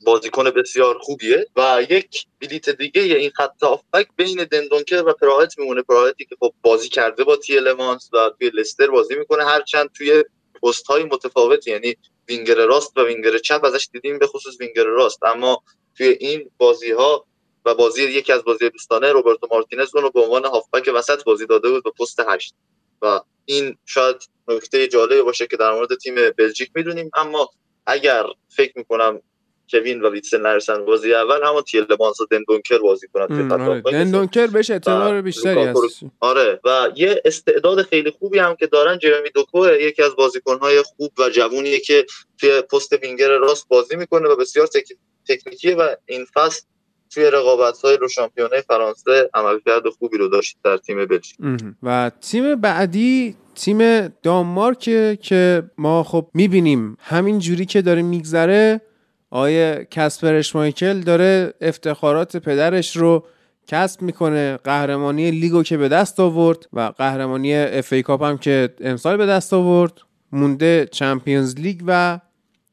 بازیکن 0.04 0.50
بسیار 0.50 0.98
خوبیه. 0.98 1.46
و 1.56 1.86
یک 1.90 2.26
بلیت 2.40 2.70
دیگه 2.70 3.02
این 3.02 3.30
خط 3.30 3.62
هافبک 3.62 4.08
بین 4.16 4.44
دندونکر 4.44 5.02
و 5.06 5.12
پراهت 5.12 5.58
میمونه. 5.58 5.82
پراهتی 5.82 6.24
که 6.24 6.36
خب 6.40 6.54
بازی 6.62 6.88
کرده 6.88 7.24
با 7.24 7.36
تی 7.36 7.58
المانس 7.58 8.10
و 8.12 8.30
توی 8.38 8.50
لستر 8.54 8.86
بازی 8.86 9.14
می‌کنه. 9.14 9.44
هرچند 9.44 9.90
توی 9.94 10.24
پست 10.62 10.86
های 10.86 11.04
متفاوت 11.04 11.66
یعنی 11.66 11.96
وینگر 12.28 12.54
راست 12.54 12.96
و 12.96 13.04
وینگر 13.04 13.38
چپ 13.38 13.64
ازش 13.64 13.88
دیدیم 13.92 14.18
به 14.18 14.26
خصوص 14.26 14.60
وینگر 14.60 14.84
راست. 14.84 15.24
اما 15.24 15.62
توی 15.96 16.08
این 16.08 16.50
بازی 16.58 16.92
ها 16.92 17.26
و 17.64 17.74
بازی 17.74 18.02
یکی 18.02 18.32
از 18.32 18.44
بازی 18.44 18.70
دوستانه 18.70 19.12
روبرتو 19.12 19.48
مارتینز 19.50 19.94
رو 19.94 20.10
به 20.10 20.20
عنوان 20.20 20.44
هافبک 20.44 20.90
وسط 20.94 21.24
بازی 21.24 21.46
داده 21.46 21.70
بود 21.70 21.84
به 21.84 21.90
پست 21.90 22.20
8 22.28 22.54
و 23.02 23.20
این 23.44 23.76
شاید 23.86 24.16
نکته 24.48 24.88
جالبی 24.88 25.22
باشه 25.22 25.46
که 25.46 25.56
در 25.56 25.72
مورد 25.72 25.94
تیم 25.94 26.14
بلژیک 26.38 26.70
می‌دونیم 26.74 27.10
اما 27.16 27.50
اگر 27.86 28.26
فکر 28.48 28.72
می‌کنم 28.76 29.20
کوین 29.70 30.02
و 30.02 30.10
ویتسل 30.10 30.40
نرسن 30.40 30.84
بازی 30.84 31.14
اول 31.14 31.44
اما 31.44 31.62
تیلمانس 31.62 32.20
و 32.20 32.26
دندونکر 32.30 32.78
بازی 32.78 33.08
کنن 33.14 33.52
آره. 33.52 33.80
دندونکر 33.80 34.46
بهش 34.46 34.70
اعتبار 34.70 35.22
بیشتری 35.22 35.62
هست. 35.62 36.02
آره. 36.20 36.60
و 36.64 36.90
یه 36.96 37.22
استعداد 37.24 37.82
خیلی 37.82 38.10
خوبی 38.10 38.38
هم 38.38 38.56
که 38.56 38.66
دارن 38.66 38.98
جرمی 38.98 39.30
دوکو 39.30 39.66
یکی 39.66 40.02
از 40.02 40.16
بازیکنهای 40.16 40.82
خوب 40.82 41.12
و 41.18 41.30
جوونیه 41.30 41.80
که 41.80 42.06
توی 42.38 42.60
پست 42.60 42.92
وینگر 42.92 43.28
راست 43.28 43.68
بازی 43.68 43.96
می‌کنه 43.96 44.28
و 44.28 44.36
بسیار 44.36 44.66
تک... 44.66 44.88
تکنیکیه 45.28 45.74
و 45.74 45.94
این 46.06 46.26
فصل 46.34 46.62
توی 47.14 47.30
رقابت 47.30 47.78
های 47.78 47.96
رو 47.96 48.08
شامپیونه 48.08 48.60
فرانسه 48.60 49.30
عملکرد 49.34 49.88
خوبی 49.98 50.18
رو 50.18 50.28
داشت 50.28 50.56
در 50.64 50.76
تیم 50.76 51.06
بلژیک. 51.06 51.36
و 51.82 52.10
تیم 52.20 52.54
بعدی 52.54 53.36
تیم 53.54 54.08
دانمارک 54.08 54.80
که 55.20 55.62
ما 55.78 56.02
خب 56.02 56.28
می‌بینیم 56.34 56.96
همین 57.00 57.38
جوری 57.38 57.66
که 57.66 57.82
داره 57.82 58.02
میگذره 58.02 58.80
آیه 59.30 59.86
کسپر 59.90 60.34
اشمایکل 60.34 61.00
داره 61.00 61.54
افتخارات 61.60 62.36
پدرش 62.36 62.96
رو 62.96 63.24
کسب 63.66 64.02
می‌کنه 64.02 64.56
قهرمانی 64.56 65.30
لیگ 65.30 65.49
رو 65.49 65.62
که 65.62 65.76
به 65.76 65.88
دست 65.88 66.20
آورد 66.20 66.68
و 66.72 66.80
قهرمانی 66.80 67.56
اف 67.56 67.92
ای 67.92 68.02
کاپ 68.02 68.22
هم 68.22 68.38
که 68.38 68.74
امسال 68.80 69.16
به 69.16 69.26
دست 69.26 69.52
آورد 69.52 69.92
مونده 70.32 70.88
چمپیونز 70.92 71.54
لیگ 71.54 71.80
و 71.86 72.20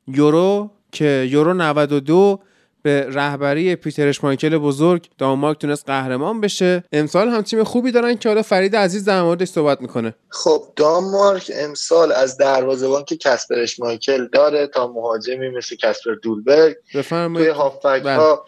یورو 0.07 0.71
که 0.91 1.27
یورو 1.31 1.53
92 1.53 2.39
به 2.81 3.07
رهبری 3.09 3.75
پیتر 3.75 4.23
اشمایکل 4.23 4.57
بزرگ 4.57 5.07
دانمارک 5.17 5.57
تونست 5.57 5.85
قهرمان 5.85 6.41
بشه. 6.41 6.83
امسال 6.91 7.29
هم 7.29 7.41
تیم 7.41 7.63
خوبی 7.63 7.91
دارن 7.91 8.17
که 8.17 8.29
حالا 8.29 8.41
فرید 8.41 8.75
عزیز 8.75 9.05
در 9.05 9.21
موردش 9.21 9.47
صحبت 9.47 9.81
می‌کنه. 9.81 10.13
خب 10.29 10.63
دانمارک 10.75 11.51
امسال 11.55 12.11
از 12.11 12.37
دروازه‌بان 12.37 13.03
که 13.05 13.17
کسپر 13.17 13.79
اشمایکل 13.79 14.27
داره 14.27 14.67
تا 14.67 14.87
مهاجمی 14.87 15.49
مثل 15.49 15.75
کسپر 15.75 16.13
دولبرگ. 16.23 16.75
توی 17.35 17.47
هافبک 17.47 18.03
بله. 18.03 18.15
ها 18.15 18.45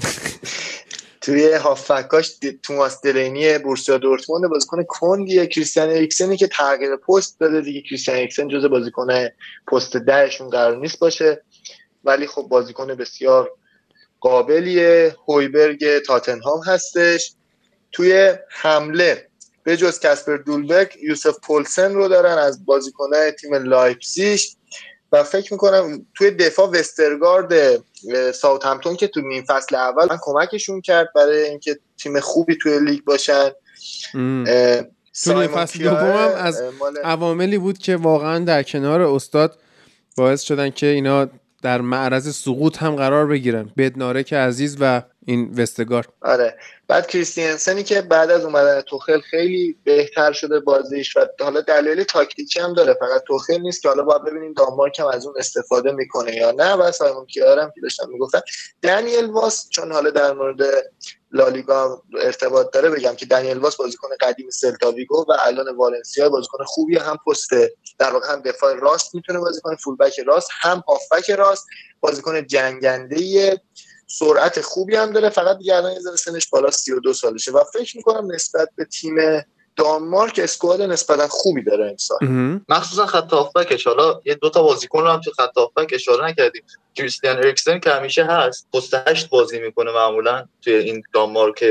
توی 1.20 1.52
هافکاش 1.52 2.32
توماس 2.62 3.02
دلینی 3.02 3.58
بورسیا 3.58 3.98
دورتموند 3.98 4.50
بازیکن 4.50 4.82
کنگیه. 4.82 5.46
کریستیان 5.46 5.88
اریکسنی 5.88 6.36
که 6.36 6.46
تغییر 6.46 6.96
پست 6.96 7.40
داده 7.40 7.60
دیگه. 7.60 7.80
کریستیان 7.80 8.16
اریکسن 8.16 8.48
جزء 8.48 8.68
بازیکن 8.68 9.06
پست 9.72 9.96
دهشون 9.96 10.50
قرار 10.50 10.76
نیست 10.76 10.98
باشه. 10.98 11.42
ولی 12.04 12.26
خب 12.26 12.42
بازیکن 12.42 12.86
بسیار 12.86 13.50
قابلیه. 14.20 15.16
هویبرگ 15.28 15.98
تاتنهام 15.98 16.60
هستش. 16.66 17.32
توی 17.92 18.34
حمله 18.50 19.26
به 19.62 19.76
جز 19.76 20.00
کسپر 20.00 20.36
دولبک 20.36 20.96
یوسف 21.02 21.38
پولسن 21.42 21.94
رو 21.94 22.08
دارن 22.08 22.38
از 22.38 22.64
بازیکنه 22.64 23.32
تیم 23.32 23.54
لایپزیش 23.54 24.56
و 25.12 25.24
فکر 25.24 25.52
می‌کنم 25.52 26.06
توی 26.14 26.30
دفاع 26.30 26.68
وسترگارد 26.68 27.82
ساوت 28.34 28.66
همتون 28.66 28.96
که 28.96 29.06
تو 29.06 29.20
نیم 29.20 29.44
فصل 29.44 29.74
اول 29.74 30.06
من 30.10 30.18
کمکشون 30.22 30.80
کرد 30.80 31.08
برای 31.14 31.42
اینکه 31.44 31.78
تیم 32.02 32.20
خوبی 32.20 32.56
توی 32.56 32.78
لیگ 32.78 33.04
باشن. 33.04 33.50
تو 35.24 35.40
نیم 35.40 35.46
فصل 35.46 35.82
دوم 35.82 35.94
هم 35.94 36.32
از 36.34 36.62
عواملی 37.04 37.58
بود 37.58 37.78
که 37.78 37.96
واقعا 37.96 38.44
در 38.44 38.62
کنار 38.62 39.00
استاد 39.00 39.58
باعث 40.16 40.42
شدن 40.42 40.70
که 40.70 40.86
اینا 40.86 41.28
در 41.62 41.80
معرض 41.80 42.36
سقوط 42.36 42.78
هم 42.78 42.96
قرار 42.96 43.26
بگیرن. 43.26 43.70
بدناره 43.76 44.22
که 44.22 44.36
عزیز 44.36 44.76
و 44.80 45.02
این 45.26 45.54
وستگار. 45.56 46.08
آره. 46.22 46.56
بعد 46.88 47.06
کریستینسنی 47.06 47.82
که 47.82 48.02
بعد 48.02 48.30
از 48.30 48.44
اومدن 48.44 48.80
توخل 48.80 49.20
خیلی 49.20 49.76
بهتر 49.84 50.32
شده 50.32 50.60
بازیش 50.60 51.16
و 51.16 51.26
حالا 51.40 51.60
دلیل 51.60 52.02
تاکتیکی 52.02 52.60
هم 52.60 52.74
داره. 52.74 52.94
فقط 52.94 53.22
توخل 53.26 53.60
نیست 53.60 53.82
که 53.82 53.88
حالا 53.88 54.02
باید 54.02 54.24
ببینیم 54.24 54.52
دانمارک 54.52 55.00
هم 55.00 55.06
از 55.06 55.26
اون 55.26 55.34
استفاده 55.38 55.92
می‌کنه 55.92 56.34
یا 56.34 56.50
نه. 56.50 56.72
و 56.72 56.92
سایمون 56.92 57.26
کیارم 57.26 57.72
که 57.74 57.80
داشتم 57.80 58.08
می‌گفتن. 58.12 58.40
دنیل 58.82 59.24
واس 59.24 59.68
چون 59.68 59.92
حالا 59.92 60.10
در 60.10 60.32
مورد 60.32 60.60
لالیگا 61.32 62.02
ارتباط 62.20 62.72
داره 62.72 62.90
بگم 62.90 63.14
که 63.14 63.26
دنیل 63.26 63.58
واس 63.58 63.76
بازیکن 63.76 64.08
قدیم 64.20 64.50
سلتاویگو 64.50 65.24
و 65.28 65.32
الان 65.40 65.76
والنسیا 65.76 66.28
بازیکن 66.28 66.64
خوبی 66.64 66.96
هم 66.96 67.18
پست 67.26 67.50
در 67.98 68.12
واقع 68.12 68.32
هم 68.32 68.40
دفاع 68.40 68.74
راست 68.74 69.14
می‌تونه 69.14 69.38
بازی 69.38 69.60
کنه 69.60 69.76
فولبک 69.76 70.20
راست 70.26 70.48
هم 70.60 70.82
هافبک 70.88 71.30
راست. 71.30 71.66
بازیکن 72.00 72.46
جنگنده 72.46 73.60
سرعت 74.06 74.60
خوبی 74.60 74.96
هم 74.96 75.12
داره. 75.12 75.28
فقط 75.28 75.58
دیگه 75.58 75.76
الان 75.76 75.92
یه 75.92 76.00
سنش 76.16 76.48
بالا 76.48 76.70
32 76.70 77.12
سالشه. 77.12 77.52
و 77.52 77.64
فکر 77.72 77.96
می‌کنم 77.96 78.32
نسبت 78.32 78.68
به 78.76 78.84
تیم 78.84 79.14
دانمارک 79.76 80.40
اسکواد 80.42 80.82
نسبتا 80.82 81.28
خوبی 81.28 81.62
داره 81.62 81.90
امسال 81.90 82.18
مخصوصا 82.68 83.06
خط 83.06 83.32
هافبکش 83.32 83.86
حالا 83.86 84.20
یه 84.24 84.34
دو 84.34 84.50
تا 84.50 84.62
بازیکن 84.62 85.02
رو 85.02 85.08
هم 85.08 85.20
تو 85.20 85.30
خط 85.30 85.58
هافبک 85.58 85.90
اشاره 85.92 86.26
نکردیم. 86.26 86.62
کریستیان 86.94 87.36
اریکسن 87.36 87.78
که 87.78 87.90
همیشه 87.90 88.24
هست 88.24 88.68
پست 88.74 88.94
8 88.94 89.28
بازی 89.28 89.60
می‌کنه 89.60 89.92
معمولا 89.92 90.44
توی 90.62 90.74
این 90.74 91.02
دانمارک 91.14 91.64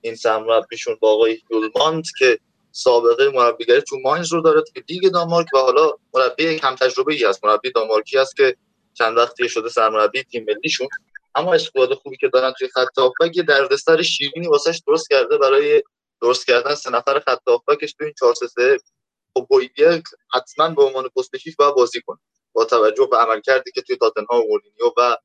این 0.00 0.14
سرمربیشون 0.14 0.96
با 1.00 1.12
آقای 1.12 1.38
یولمانت 1.50 2.06
که 2.18 2.38
سابقه 2.72 3.30
مربیگری 3.30 3.80
تو 3.80 3.96
ماینز 4.04 4.32
رو 4.32 4.40
داره 4.40 4.62
توی 4.62 4.82
لیگ 4.88 5.12
دانمارک 5.12 5.46
و 5.54 5.58
حالا 5.58 5.90
مربی 6.14 6.58
کم 6.58 6.74
تجربه 6.74 7.14
ای 7.14 7.24
است 7.24 7.44
مربی 7.44 7.70
دانمارکی 7.70 8.18
است 8.18 8.36
که 8.36 8.56
چند 8.94 9.16
وقتی 9.16 9.48
شده 9.48 9.68
سرمربی 9.68 10.22
تیم 10.22 10.46
ملیشون. 10.48 10.88
اما 11.34 11.54
اسکواد 11.54 11.94
خوبی 11.94 12.16
که 12.16 12.28
دارن 12.28 12.52
توی 12.58 12.68
خط 12.68 12.98
هافبک 12.98 13.36
یه 13.36 13.42
دردسر 13.42 14.02
شیرینی 14.02 14.48
واسش 14.48 14.82
درست 14.86 15.10
کرده 15.10 15.38
برای 15.38 15.82
درست 16.22 16.46
کردن 16.46 16.74
سه 16.74 16.90
نفر 16.90 17.18
خط 17.18 17.48
هافبکش 17.48 17.92
تو 17.92 18.04
این 18.04 18.14
4 18.18 18.34
3 18.34 18.78
خب 19.34 19.48
حتما 20.34 20.68
به 20.68 20.82
عنوان 20.82 21.08
پست 21.16 21.36
6 21.36 21.56
باید 21.56 21.74
بازی 21.74 22.00
کنه. 22.00 22.18
با 22.52 22.64
توجه 22.64 23.08
به 23.10 23.16
عمل 23.16 23.40
کردی 23.40 23.70
که 23.72 23.82
توی 23.82 23.96
تاتنهام 23.96 24.40
مورینیو 24.48 24.92
و 24.96 25.16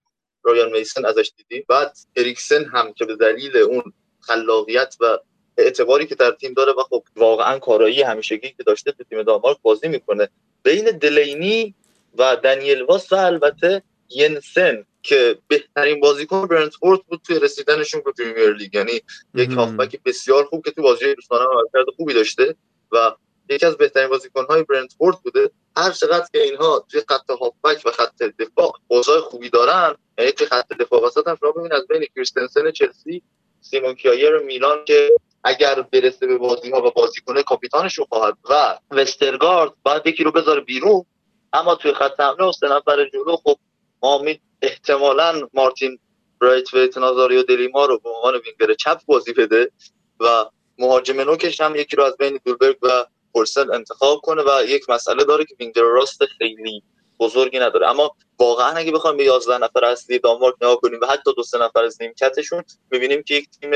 رایان 0.44 0.72
میسن 0.72 1.06
ازش 1.06 1.32
دیدیم. 1.38 1.66
بعد 1.70 1.98
اریکسن 2.16 2.66
هم 2.66 2.94
که 2.94 3.06
به 3.06 3.16
دلیل 3.16 3.58
اون 3.58 3.94
خلاقیت 4.20 4.96
و 5.00 5.18
اعتباری 5.58 6.08
که 6.08 6.16
در 6.16 6.32
تیم 6.32 6.54
داره 6.54 6.72
و 6.72 6.84
خب 6.84 7.04
واقعا 7.16 7.60
کارایی 7.60 8.02
همیشگی 8.02 8.50
که 8.50 8.64
داشته 8.64 8.92
تو 8.92 9.04
تیم 9.04 9.24
دانمارک 9.24 9.58
بازی 9.62 9.88
می‌کنه. 9.88 10.30
بین 10.64 10.86
دلینی 10.86 11.76
و 12.18 12.36
دنیل 12.36 12.82
واس 12.82 13.12
و 13.12 13.16
البته 13.16 13.84
ینسن 14.10 14.86
که 15.04 15.38
بهترین 15.48 16.00
بازیکن 16.00 16.46
برنتفورد 16.46 17.00
بود 17.08 17.22
توی 17.24 17.40
رسیدنشون 17.40 18.02
به 18.06 18.12
پریمیر 18.12 18.54
لیگ 18.54 18.76
یعنی 18.76 19.02
یک 19.34 19.50
هافبک 19.50 20.04
بسیار 20.06 20.46
خوب 20.46 20.66
که 20.66 20.72
تو 20.72 20.82
بازی 20.82 21.16
دوستانه 21.16 21.46
عملکرد 21.46 21.96
خوبی 21.96 22.14
داشته 22.14 22.56
و 22.92 23.12
یکی 23.50 23.66
از 23.66 23.78
بهترین 23.78 24.10
بازیکن‌های 24.10 24.64
برنتفورد 24.64 25.18
بوده. 25.24 25.52
هر 25.78 25.92
چقدر 25.92 26.26
که 26.34 26.42
اینها 26.42 26.86
توی 26.92 27.02
خط 27.10 27.30
هافبک 27.30 27.86
و 27.86 27.92
خط 27.92 28.24
دفاع 28.24 28.74
اوضاع 28.88 29.20
خوبی 29.20 29.50
دارن 29.50 29.96
یعنی 30.18 30.32
توی 30.32 30.48
خط 30.48 30.74
دفاع 30.74 31.04
وسط 31.04 31.28
هم 31.28 31.38
شما 31.40 31.52
ببینید 31.52 31.74
از 31.74 31.88
بین 31.88 32.06
کریستنسن 32.16 32.72
چلسی 32.72 33.22
سیمون 33.62 33.96
کیایر 33.96 34.38
میلان 34.38 34.86
که 34.86 35.10
اگر 35.44 35.82
برسه 35.82 36.28
به 36.28 36.38
بازی 36.38 36.72
ها 36.72 36.88
و 36.88 36.92
بازیکن 36.92 37.42
کاپیتانش 37.42 37.98
رو 37.98 38.06
خواهد 38.10 38.38
و 38.50 38.80
وسترگارد 38.92 39.72
بعد 39.84 40.08
یکی 40.08 40.24
رو 40.24 40.32
بذاره 40.32 40.62
بیرون 40.62 41.06
اما 41.54 41.76
توی 41.76 41.94
خط 41.94 42.20
حمله 42.20 42.46
و 42.46 42.52
سه 42.52 42.68
نفر 42.68 43.10
جلو 43.10 43.36
خب 43.36 43.58
ما 44.02 44.26
احتمالا 44.62 45.48
مارتین 45.54 46.00
برایت 46.42 46.74
و 46.74 47.00
نازاریو 47.00 47.44
دلیما 47.44 47.86
رو 47.86 48.00
به 48.00 48.10
عنوان 48.10 48.34
وینگر 48.34 48.74
چپ 48.74 49.02
بازی 49.06 49.34
بده 49.34 49.72
و 50.20 50.46
مهاجم 50.78 51.22
نوکش 51.22 51.62
هم 51.62 51.76
یکی 51.76 51.96
رو 51.96 52.04
از 52.04 52.18
بین 52.18 52.40
دولبرگ 52.46 52.78
و 52.82 53.06
پورسل 53.34 53.74
انتخاب 53.74 54.22
کنه 54.24 54.42
و 54.42 54.64
یک 54.66 54.90
مسئله 54.90 55.24
داره 55.24 55.46
که 55.46 55.56
وینگر 55.60 55.82
راست 55.82 56.26
خیلی 56.26 56.84
بزرگی 57.20 57.60
نداره. 57.60 57.90
اما 57.90 58.16
واقعا 58.40 58.70
اگه 58.70 58.92
بخوایم 58.92 59.18
به 59.18 59.24
11 59.24 59.58
نفر 59.58 59.86
اصلی 59.86 60.20
دانمارک 60.20 60.56
نگاه 60.62 60.76
کنیم 60.76 61.00
و 61.02 61.06
حتی 61.06 61.34
دو 61.36 61.44
سه 61.44 61.58
نفر 61.58 61.84
از 61.84 62.02
نیمکتشون 62.02 62.64
می‌بینیم 62.92 63.24
که 63.24 63.36
یک 63.36 63.50
تیم 63.50 63.72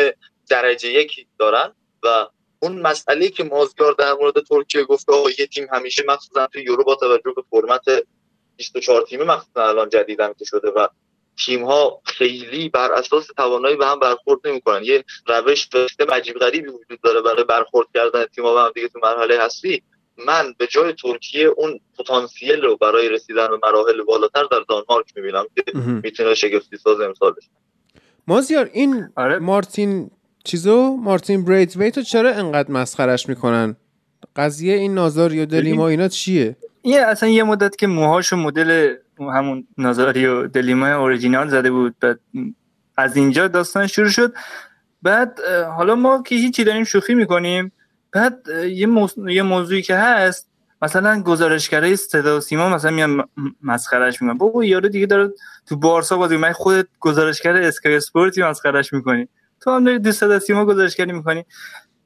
درجه 0.49 0.89
یک 0.89 1.27
دارن 1.39 1.75
و 2.03 2.27
اون 2.59 2.81
مسئله 2.81 3.29
که 3.29 3.43
مازگار 3.43 3.93
در 3.93 4.13
مورد 4.13 4.43
ترکیه 4.43 4.83
گفته 4.83 5.13
آقا 5.13 5.29
یه 5.39 5.47
تیم 5.47 5.67
همیشه 5.71 6.03
مخصوصا 6.07 6.47
تو 6.47 6.59
یورو 6.59 6.83
با 6.83 6.95
توجه 6.95 7.33
به 7.35 7.43
فرمت 7.49 7.83
24 8.57 9.01
تیمه 9.01 9.23
مخصوصا 9.23 9.67
الان 9.67 9.89
جدیدن 9.89 10.33
که 10.39 10.45
شده 10.45 10.69
و 10.69 10.87
تیم 11.45 11.65
ها 11.65 12.01
خیلی 12.05 12.69
بر 12.69 12.91
اساس 12.91 13.27
توانایی 13.37 13.75
به 13.75 13.85
هم 13.85 13.99
برخورد 13.99 14.39
نمی‌کنن. 14.45 14.83
یه 14.83 15.03
روش 15.27 15.69
سیستم 15.71 16.11
عجیب 16.13 16.35
غریبی 16.35 16.67
وجود 16.67 17.01
داره 17.03 17.21
برای 17.21 17.43
برخورد 17.43 17.87
کردن 17.93 18.25
تیم 18.25 18.45
ها 18.45 18.53
به 18.53 18.59
هم 18.59 18.71
دیگه 18.75 18.87
تو 18.87 18.99
مرحله 19.03 19.43
هستی 19.43 19.83
من 20.17 20.53
به 20.57 20.67
جای 20.67 20.93
ترکیه 20.93 21.47
اون 21.47 21.79
پتانسیل 21.99 22.61
رو 22.61 22.77
برای 22.77 23.09
رسیدن 23.09 23.47
به 23.47 23.59
مراحل 23.63 24.03
بالاتر 24.03 24.43
در 24.43 24.59
دانمارک 24.69 25.13
می‌بینم 25.15 25.45
که 25.55 25.63
می‌تونه 26.03 26.35
شگفتی 26.35 26.77
ساز 26.77 27.01
امسال 27.01 27.31
بشه. 27.31 27.49
مازیار 28.27 28.69
این 28.73 29.09
آره. 29.15 29.39
مارتین 29.39 30.11
چیزو؟ 30.43 30.97
مارتین 30.97 31.45
ویتو 31.75 32.01
چرا 32.01 32.33
انقدر 32.33 32.71
مسخرش 32.71 33.29
می‌کنن؟ 33.29 33.75
قضیه 34.35 34.75
این 34.75 34.93
نازاری 34.93 35.41
و 35.41 35.45
دلیما 35.45 35.87
اینا 35.87 36.07
چیه؟ 36.07 36.55
این 36.85 36.99
اصلا 36.99 37.29
یه 37.29 37.43
مدت 37.43 37.75
که 37.75 37.87
موهاش 37.87 38.33
و 38.33 38.35
مدل 38.35 38.95
همون 39.19 39.67
نازاری 39.77 40.25
و 40.25 40.47
دلیما 40.47 40.87
اوریجینال 40.87 41.49
زده 41.49 41.71
بود 41.71 41.95
بعد 41.99 42.19
از 42.97 43.17
اینجا 43.17 43.47
داستان 43.47 43.87
شروع 43.87 44.09
شد. 44.09 44.33
بعد 45.01 45.39
حالا 45.77 45.95
ما 45.95 46.23
که 46.23 46.35
هیچی 46.35 46.63
داریم 46.63 46.83
شوخی 46.83 47.15
می‌کنیم 47.15 47.71
بعد 48.11 48.47
یه, 48.63 48.87
یه 49.27 49.41
موضوعی 49.41 49.81
که 49.81 49.95
هست 49.95 50.49
مثلا 50.81 51.21
گزارشگرای 51.21 51.95
صدا 51.95 52.37
و 52.37 52.39
سیما 52.39 52.69
مثلا 52.69 52.91
میان 52.91 53.23
مسخرش 53.63 54.21
می‌کنن. 54.21 54.37
بابا 54.37 54.65
یارو 54.65 54.89
دیگه 54.89 55.05
داره 55.05 55.33
تو 55.65 55.75
بارسا 55.75 56.17
بازی 56.17 56.37
من 56.37 56.51
خودت 56.51 56.87
گزارشگر 56.99 57.55
اسکای 57.55 57.95
اسپورتی 57.95 58.43
مسخرش 58.43 58.93
می‌کنی. 58.93 59.27
تو 59.61 59.71
هم 59.71 59.83
داری 59.83 59.99
دوست 59.99 60.19
صدا 60.19 60.39
سیما 60.39 60.65
گزارشگری 60.65 61.11
می‌کنی. 61.11 61.45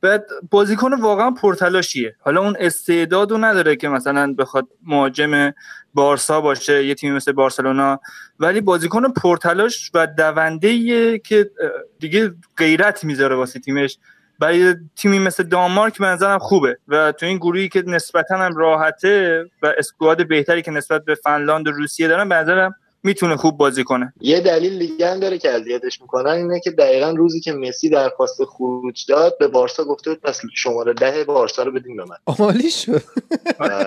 بعد 0.02 0.26
بازیکن 0.52 0.94
واقعا 0.94 1.32
پرتلاشیه. 1.32 2.16
حالا 2.20 2.42
اون 2.42 2.56
استعدادو 2.60 3.38
نداره 3.38 3.76
که 3.76 3.90
مثلا 3.90 4.34
بخواد 4.34 4.68
مهاجم 4.86 5.54
بارسا 5.94 6.42
باشه 6.42 6.86
یه 6.86 6.96
تیمی 6.96 7.16
مثل 7.16 7.32
بارسلونا. 7.32 8.00
ولی 8.40 8.62
بازیکن 8.62 9.12
پرتلاش 9.12 9.92
و 9.94 10.08
دونده 10.08 11.20
که 11.20 11.52
دیگه 12.00 12.34
غیرت 12.58 13.04
می‌ذاره 13.04 13.36
واسه 13.36 13.60
تیمش. 13.60 13.98
برای 14.40 14.76
تیمی 14.96 15.20
مثل 15.20 15.44
دانمارک 15.44 15.98
به 15.98 16.06
نظرم 16.06 16.40
خوبه 16.40 16.78
و 16.88 17.12
تو 17.12 17.26
این 17.26 17.38
گروهی 17.38 17.70
که 17.70 17.84
نسبتا 17.88 18.38
هم 18.38 18.56
راحته 18.56 19.46
و 19.62 19.74
اسکواد 19.78 20.28
بهتری 20.28 20.62
که 20.62 20.72
نسبت 20.72 21.06
به 21.06 21.16
فنلاند 21.16 21.68
و 21.68 21.72
روسیه 21.72 22.08
دارن 22.08 22.30
به 22.30 22.36
نظرم 22.36 22.76
می‌تونه 23.04 23.38
خوب 23.38 23.58
بازی 23.58 23.84
کنه. 23.84 24.14
یه 24.22 24.40
دلیل 24.40 24.80
دیگه 24.80 25.12
هم 25.12 25.20
داره 25.20 25.38
که 25.38 25.50
اذیتش 25.50 26.02
می‌کنن 26.02 26.32
اینه 26.32 26.60
که 26.60 26.72
دقیقا 26.72 27.10
روزی 27.10 27.40
که 27.40 27.54
مسی 27.54 27.90
درخواست 27.90 28.46
خروج 28.46 29.06
داد 29.10 29.38
به 29.40 29.48
بارسا 29.48 29.84
گفته 29.84 30.10
بود 30.10 30.22
پس 30.22 30.42
شماره 30.56 30.94
ده 30.94 31.24
بارسا 31.24 31.64
رو 31.64 31.72
بدیم 31.72 31.98
به 31.98 32.04
من. 32.06 32.16
عالی 32.46 32.72
شد. 32.72 33.02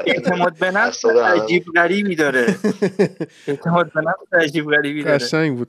اعتماد 0.07 0.59
به 0.59 0.71
نفس 0.71 1.05
عجیب 1.05 1.65
غریبی 1.75 2.17
داره. 2.17 2.57
اعتماد 3.47 3.93
به 3.95 4.01
نفس 4.01 4.45
عجیب 4.49 4.71
غریبی 4.71 5.03
داره. 5.03 5.19
قشنگ 5.19 5.59
بود. 5.59 5.69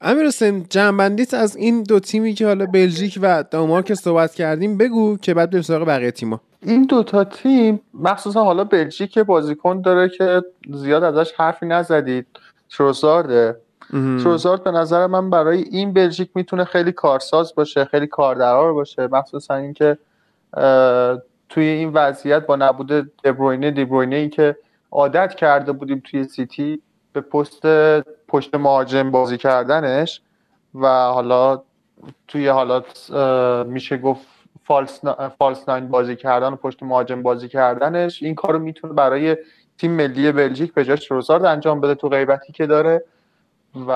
امیر 0.00 0.26
حسین 0.26 0.66
جنبندیت 0.70 1.34
از 1.34 1.56
این 1.56 1.82
دو 1.82 2.00
تیمی 2.00 2.34
که 2.34 2.46
حالا 2.46 2.66
بلژیک 2.66 3.18
و 3.22 3.44
دانمارک 3.50 3.94
صحبت 3.94 4.34
کردیم 4.34 4.78
بگو 4.78 5.16
که 5.16 5.34
بعد 5.34 5.50
بریم 5.50 5.62
سراغ 5.62 5.88
بقیه 5.88 6.10
تیما 6.10 6.40
این 6.62 6.82
دوتا 6.82 7.24
تیم 7.24 7.80
مخصوصا 7.94 8.44
حالا 8.44 8.64
بلژیک 8.64 9.18
بازیکن 9.18 9.80
داره 9.80 10.08
که 10.08 10.42
زیاد 10.72 11.04
ازش 11.04 11.32
حرفی 11.32 11.66
نزدید. 11.66 12.26
تروزارده. 12.70 13.56
تروزارد 13.92 14.64
به 14.64 14.70
نظر 14.70 15.06
من 15.06 15.30
برای 15.30 15.62
این 15.62 15.92
بلژیک 15.92 16.30
می‌تونه 16.34 16.64
خیلی 16.64 16.92
کارساز 16.92 17.54
باشه 17.54 17.84
خیلی 17.84 18.06
کاردرار 18.06 18.72
باشه. 18.72 19.08
مخصوصا 19.12 19.54
اینکه 19.54 19.98
توی 21.48 21.64
این 21.64 21.92
وضعیت 21.92 22.46
با 22.46 22.56
نبود 22.56 22.92
دبروینه 23.24 23.70
دبروینه 23.70 24.16
ای 24.16 24.28
که 24.28 24.56
عادت 24.90 25.34
کرده 25.34 25.72
بودیم 25.72 26.02
توی 26.04 26.24
سیتی 26.24 26.82
به 27.12 27.20
پست 27.20 27.66
پشت 28.28 28.54
مهاجم 28.54 29.10
بازی 29.10 29.38
کردنش 29.38 30.22
و 30.74 30.86
حالا 30.88 31.62
توی 32.28 32.48
حالات 32.48 33.10
میشه 33.66 33.96
گفت 33.96 34.26
فالس, 34.68 35.00
فالس 35.38 35.68
ناین 35.68 35.88
بازی 35.88 36.16
کردن 36.16 36.52
و 36.52 36.56
پشت 36.56 36.82
مهاجم 36.82 37.22
بازی 37.22 37.48
کردنش 37.48 38.22
این 38.22 38.34
کارو 38.34 38.58
می‌تونه 38.58 38.92
برای 38.92 39.36
تیم 39.78 39.90
ملی 39.90 40.32
بلژیک 40.32 40.74
به 40.74 40.84
جاش 40.84 41.10
روزارد 41.10 41.44
انجام 41.44 41.80
بده 41.80 41.94
تو 41.94 42.08
غیبتی 42.08 42.52
که 42.52 42.66
داره. 42.66 43.04
و 43.88 43.90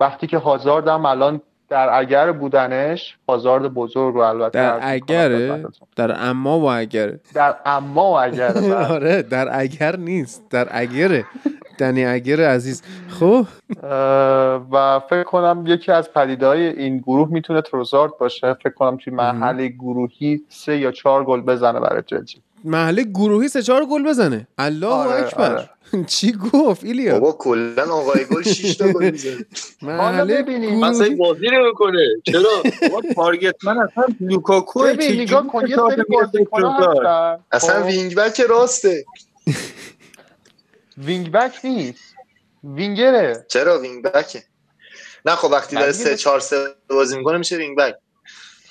وقتی 0.00 0.26
که 0.26 0.38
هازارد 0.38 0.88
هم 0.88 1.06
الان 1.06 1.40
در 1.68 1.98
اگر 1.98 2.32
بودنش 2.32 3.16
هازارد 3.28 3.74
بزرگ 3.74 4.14
رو 4.14 4.20
البته 4.20 4.58
در 4.58 4.78
اگره 4.82 5.64
در 5.96 6.28
اما 6.28 6.60
و 6.60 6.70
اگره 6.70 7.20
در 7.34 7.56
اما 7.66 8.10
و 8.10 8.18
اگره 8.18 8.74
آره 8.94 9.22
در 9.22 9.60
اگر 9.60 9.96
نیست 9.96 10.42
در 10.50 10.68
اگره 10.70 11.24
دنی 11.78 12.04
اگر 12.04 12.40
عزیز. 12.40 12.82
خب. 13.08 13.46
و 14.72 15.00
فکر 15.10 15.22
کنم 15.22 15.64
یکی 15.66 15.92
از 15.92 16.12
پدیده 16.12 16.46
های 16.46 16.66
این 16.66 16.98
گروه 16.98 17.28
می‌تونه 17.28 17.62
تروسارد 17.62 18.12
باشه. 18.20 18.54
فکر 18.54 18.70
کنم 18.70 18.96
توی 18.96 19.12
مرحله 19.12 19.68
گروهی 19.68 20.42
سه 20.48 20.78
یا 20.78 20.92
چهار 20.92 21.24
گل 21.24 21.40
بزنه 21.40 21.80
برای 21.80 22.02
بلژیک 22.06 22.38
مرحله 22.64 23.02
گروهی 23.02 23.48
سه 23.48 23.62
چهار 23.62 23.84
گل 23.86 24.02
بزنه. 24.02 24.46
الله 24.58 24.86
آره، 24.86 25.26
اکبر. 25.26 25.52
آره. 25.52 25.68
چی 26.14 26.32
گفت 26.32 26.84
ایلیا؟ 26.84 27.18
بابا 27.18 27.32
کلا 27.32 27.84
آقای 27.94 28.24
گل 28.24 28.42
6 28.42 28.76
تا 28.76 28.88
گل 28.88 29.10
می‌زنه 29.10 29.46
محله 29.82 30.42
ببینید 30.42 30.84
اصلا 30.84 31.16
بازی 31.16 31.46
نمی‌کنه 31.52 31.98
چرا؟ 32.24 32.62
target 33.14 33.54
man 33.64 33.78
اصلا 33.78 34.04
لوکاکو 34.20 34.82
ببین 34.82 35.20
نگاه 35.20 35.46
کن 35.46 35.66
یه 35.68 35.76
سری 35.76 36.02
بازیکن 36.08 36.64
اصلا 37.52 37.80
خب. 37.80 37.86
wing 37.86 38.14
back 38.14 38.40
راسته. 38.40 39.04
wing 41.06 41.32
back 41.32 41.52
نیست. 41.64 42.04
وینگره. 42.64 43.46
چرا 43.48 43.80
wing 43.80 44.02
back 44.02 44.34
ه 44.34 44.42
نه 45.26 45.32
خب 45.32 45.48
وقتی 45.52 45.76
داره 45.76 45.92
3 45.92 46.16
4 46.16 46.40
3 46.40 46.56
بازی 46.90 47.18
می‌کنه 47.18 47.38
میشه 47.38 47.56
wing 47.56 47.76
back 47.78 47.94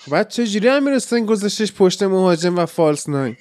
بعد 0.07 0.28
چجوری 0.28 0.67
هم 0.67 0.84
می‌رسن 0.84 1.26
گذاشتش 1.26 1.74
پشت 1.74 2.03
مهاجم 2.03 2.57
و 2.57 2.65
false 2.65 3.09
nine؟ 3.09 3.38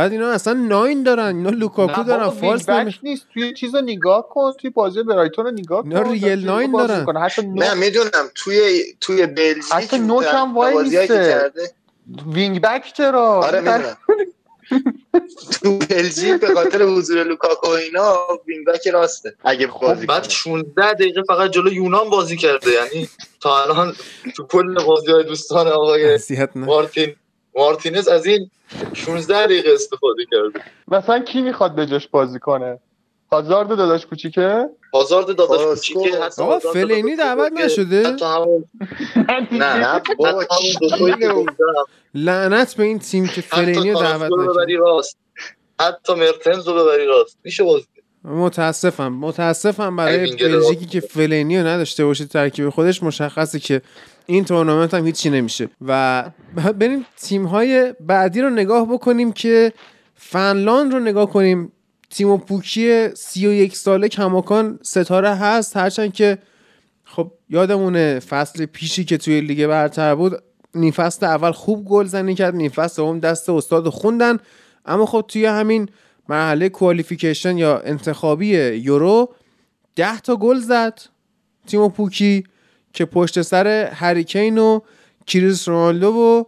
بعد 0.00 0.12
اینا 0.12 0.30
اصلا 0.30 0.52
nine 0.52 1.02
دارن 1.02 1.36
اینا 1.36 1.50
لوکاکو 1.50 2.02
دارن 2.02 2.28
false 2.28 2.68
نمی... 2.68 2.94
نیست. 3.02 3.26
توی 3.34 3.54
چیز 3.54 3.76
نگاه 3.76 4.28
کن 4.28 4.52
توی 4.52 4.70
بازی 4.70 5.02
برایتون 5.02 5.44
رو 5.44 5.50
نگاه 5.50 5.82
کن. 5.82 5.88
اینا 5.88 6.12
real 6.12 6.44
nine 6.44 6.72
دارن. 6.72 7.06
نه 7.54 7.74
می‌دونم. 7.74 8.30
توی 8.34 8.82
توی 9.00 9.26
بلژیک 9.26 9.72
حتی 9.72 9.98
نوک 9.98 10.26
هم 10.32 10.54
وایمیسته 10.54 11.52
wing 12.26 12.60
back 12.60 12.92
چرا؟ 12.92 13.26
آره 13.26 13.60
می‌دونم. 13.60 13.96
تو 15.62 15.78
بلژیک 15.78 16.40
به 16.40 16.54
خاطر 16.54 16.82
حضور 16.82 17.24
لوکاکو 17.24 17.68
اینا 17.68 18.16
wing 18.46 18.66
back 18.66 18.88
راسته. 18.88 19.34
اگه 19.44 19.68
خب، 19.68 19.80
بازی 19.80 20.06
بعد 20.06 20.28
16 20.28 20.92
دقیقه 20.92 21.22
فقط 21.28 21.50
جلو 21.50 21.72
یونان 21.72 22.10
بازی 22.10 22.36
کرده. 22.36 22.70
یعنی 22.70 23.08
تا 23.40 23.62
الان 23.62 23.94
تو 24.36 24.44
کل 24.44 24.84
بازی 24.84 25.12
های 25.12 25.24
دوستان 25.24 25.68
آقای 25.68 26.18
مارتین 26.54 27.16
مارتینز 27.56 28.08
از 28.08 28.26
این 28.26 28.50
16 28.92 29.46
دقیقه 29.46 29.70
استفاده 29.74 30.22
کرده. 30.30 30.60
مثلا 30.88 31.18
کی 31.18 31.42
می‌خواد 31.42 31.74
به 31.74 31.86
جاش 31.86 32.08
بازی 32.08 32.38
کنه؟ 32.38 32.78
هازارد 33.32 33.68
داداش 33.68 34.06
کوچیکه؟ 34.06 34.68
هازارد 34.94 35.36
داداش 35.36 35.60
کوچیکه 35.60 36.18
آقا 36.38 36.58
فلینی 36.58 37.16
دعوت 37.16 37.52
نشده؟ 37.52 38.16
نه 39.52 39.76
نه 39.76 40.02
بابا 40.18 40.44
لعنت 42.14 42.74
به 42.74 42.84
این 42.84 42.98
تیم 42.98 43.26
که 43.26 43.40
فلینی 43.40 43.94
دعوت 43.94 44.30
نشده 44.38 44.80
حتی 45.80 46.14
مرتنز 46.14 46.68
رو 46.68 46.74
ببری 46.74 47.06
راست. 47.06 47.38
میشه 47.44 47.64
بازی 47.64 47.86
متاسفم. 48.24 49.12
متاسفم 49.12 49.96
برای 49.96 50.36
بلژیکی 50.36 50.86
که 50.86 51.00
فلینی 51.00 51.58
رو 51.58 51.66
نداشته 51.66 52.04
باشه 52.04 52.24
ترکیب 52.24 52.70
خودش 52.70 53.02
مشخصه 53.02 53.58
که 53.58 53.82
این 54.30 54.44
تورنمنت 54.44 54.94
هم 54.94 55.06
هیچی 55.06 55.30
نمیشه. 55.30 55.68
و 55.86 56.24
بریم 56.78 57.06
تیم 57.16 57.46
های 57.46 57.94
بعدی 58.00 58.40
رو 58.40 58.50
نگاه 58.50 58.92
بکنیم 58.92 59.32
که 59.32 59.72
فنلاند 60.14 60.92
رو 60.92 61.00
نگاه 61.00 61.30
کنیم. 61.30 61.72
تیمو 62.10 62.36
پوکی 62.36 63.08
سی 63.14 63.46
و 63.46 63.52
یک 63.52 63.76
ساله 63.76 64.08
کماکان 64.08 64.78
ستاره 64.82 65.34
هست. 65.34 65.76
هرچند 65.76 66.12
که 66.12 66.38
خب 67.04 67.32
یادمونه 67.48 68.18
فصل 68.18 68.66
پیشی 68.66 69.04
که 69.04 69.18
توی 69.18 69.40
لیگ 69.40 69.66
برتر 69.66 70.14
بود 70.14 70.42
نیم 70.74 70.90
فصل 70.90 71.26
اول 71.26 71.52
خوب 71.52 71.84
گل 71.84 72.06
زنی 72.06 72.34
کرد 72.34 72.54
نیم 72.54 72.70
فصل 72.70 73.02
دوم 73.02 73.20
دستش 73.20 73.48
رو 73.48 73.88
خوندن. 73.88 74.38
اما 74.86 75.06
خب 75.06 75.24
توی 75.28 75.46
همین 75.46 75.88
مرحله 76.28 76.68
qualification 76.68 77.58
یا 77.58 77.78
انتخابی 77.78 78.48
یورو 78.58 79.34
ده 79.96 80.20
تا 80.20 80.36
گل 80.36 80.58
زد 80.58 81.00
تیمو 81.66 81.88
پوکی. 81.88 82.44
که 82.92 83.04
پشت 83.04 83.42
سر 83.42 83.90
هری 83.94 84.21
کین 84.21 84.58
و 84.58 84.80
کریس 85.26 85.68
رونالدو 85.68 86.08
و 86.08 86.44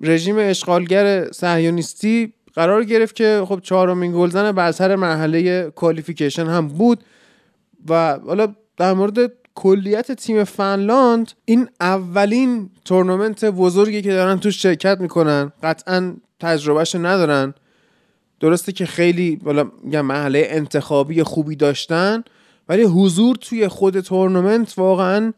رژیم 0.00 0.36
اشغالگر 0.38 1.30
صهیونیستی 1.32 2.32
قرار 2.54 2.84
گرفت 2.84 3.14
که 3.14 3.44
خب 3.48 3.60
چهارمین 3.62 4.12
گلزن 4.12 4.52
برتر 4.52 4.96
مرحله 4.96 5.70
qualification 5.70 6.46
هم 6.46 6.68
بود 6.68 7.04
و 7.88 8.18
حالا 8.26 8.54
در 8.76 8.92
مورد 8.92 9.32
کلیت 9.54 10.12
تیم 10.12 10.44
فنلاند 10.44 11.32
این 11.44 11.68
اولین 11.80 12.70
تورنمنت 12.84 13.44
بزرگی 13.44 14.02
که 14.02 14.10
دارن 14.10 14.38
توش 14.38 14.62
شرکت 14.62 15.00
می‌کنن 15.00 15.52
قطعا 15.62 16.16
تجربهش 16.40 16.94
ندارن. 16.94 17.54
درسته 18.40 18.72
که 18.72 18.86
خیلی 18.86 19.36
بالا 19.36 19.70
میگم 19.82 20.00
مرحله 20.00 20.46
انتخابی 20.50 21.22
خوبی 21.22 21.56
داشتن 21.56 22.24
ولی 22.68 22.82
حضور 22.82 23.36
توی 23.36 23.68
خود 23.68 24.00
تورنمنت 24.00 24.78
واقعا 24.78 25.32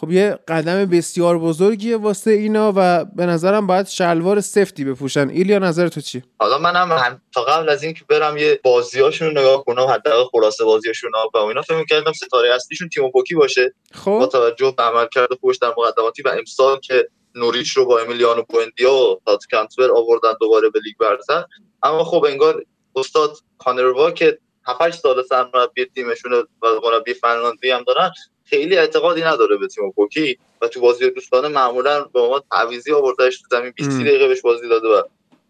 خب 0.00 0.10
یه 0.10 0.38
قدم 0.48 0.84
بسیار 0.84 1.38
بزرگیه 1.38 1.96
واسه 1.96 2.30
اینا 2.30 2.72
و 2.76 3.04
به 3.04 3.26
نظرم 3.26 3.66
باید 3.66 3.86
شلوار 3.86 4.40
سفتی 4.40 4.84
بپوشن. 4.84 5.28
ایلیا 5.28 5.58
نظر 5.58 5.88
تو 5.88 6.00
چی؟ 6.00 6.22
حالا 6.40 6.58
منم 6.58 6.92
هم 6.92 7.20
تا 7.34 7.42
قبل 7.42 7.68
از 7.68 7.82
اینکه 7.82 8.04
برم 8.08 8.36
یه 8.36 8.60
بازیاشون 8.64 9.28
رو 9.28 9.40
نگاه 9.40 9.64
کنم 9.64 9.86
حداقل 9.86 10.24
خلاصه 10.32 10.64
بازیاشون 10.64 11.10
و 11.34 11.36
اینا 11.38 11.62
فکر 11.62 11.84
کردم 11.84 12.12
ستاره 12.12 12.54
اصلیشون 12.54 12.88
تیمو 12.88 13.10
پوکی 13.10 13.34
باشه. 13.34 13.74
خب. 13.92 14.18
با 14.18 14.26
توجه 14.26 14.74
به 14.76 14.82
عملکرد 14.82 15.28
خوش 15.40 15.56
در 15.56 15.68
مقدماتی 15.78 16.22
و 16.22 16.28
امسال 16.28 16.80
که 16.80 17.08
نوریچ 17.34 17.70
رو 17.70 17.86
با 17.86 17.98
امیلیانو 17.98 18.42
بوئندیا 18.48 18.92
و 18.92 19.20
تاد 19.26 19.44
کانتول 19.50 19.90
آوردن 19.96 20.32
دوباره 20.40 20.70
به 20.70 20.80
لیگ 20.84 20.96
برتر 20.96 21.44
اما 21.82 22.04
خب 22.04 22.24
انگار 22.24 22.64
استاد 22.96 23.36
کانروا 23.58 24.10
که 24.10 24.38
7 24.66 24.90
سال 24.90 25.22
سرمربی 25.22 25.84
تیمشون 25.84 26.32
و 26.32 26.42
مربی 26.84 27.14
فنلاندی 27.14 27.70
هم 27.70 27.82
دارن 27.82 28.10
خیلی 28.50 28.76
اعتقادی 28.76 29.22
نداره 29.22 29.56
به 29.56 29.66
تیم 29.66 29.92
پوکی 29.92 30.38
و 30.62 30.68
تو 30.68 30.80
بازی 30.80 31.10
دوستانه 31.10 31.48
معمولا 31.48 32.04
به 32.04 32.20
ما 32.20 32.44
تعویضی 32.50 32.92
آوردهش 32.92 33.40
تو 33.40 33.46
زمین 33.50 33.72
20 33.76 34.00
دقیقه 34.00 34.28
بهش 34.28 34.40
بازی 34.40 34.68
داده 34.68 34.88
و 34.88 35.02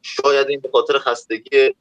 شاید 0.03 0.49
این 0.49 0.61
به 0.61 0.69
خاطر 0.73 0.99
خستگی 0.99 1.75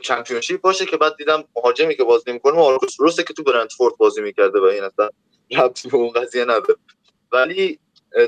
چمپیونشیپ 0.00 0.60
باشه 0.60 0.86
که 0.86 0.96
بعد 0.96 1.16
دیدم 1.16 1.44
مهاجمی 1.56 1.96
که 1.96 2.04
بازی 2.04 2.32
می‌کنه 2.32 2.54
مارکوس 2.54 3.00
روسه 3.00 3.22
که 3.22 3.34
تو 3.34 3.42
برندفورد 3.42 3.96
بازی 3.96 4.20
می‌کرده 4.20 4.60
و 4.60 4.64
این 4.64 4.84
اصلا 4.84 5.08
ربطی 5.52 5.88
به 5.88 5.96
اون 5.96 6.10
قضیه 6.10 6.42
نداره. 6.44 6.76
ولی 7.32 7.78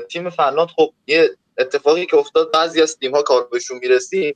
تیم 0.09 0.29
فنلاند 0.29 0.67
خب 0.67 0.93
یه 1.07 1.29
اتفاقی 1.57 2.05
که 2.05 2.17
افتاد 2.17 2.51
بعضی 2.51 2.81
از 2.81 2.97
تیم 2.97 3.15
ها 3.15 3.21
کار 3.21 3.47
بهشون 3.51 3.77
می‌رسیم 3.77 4.35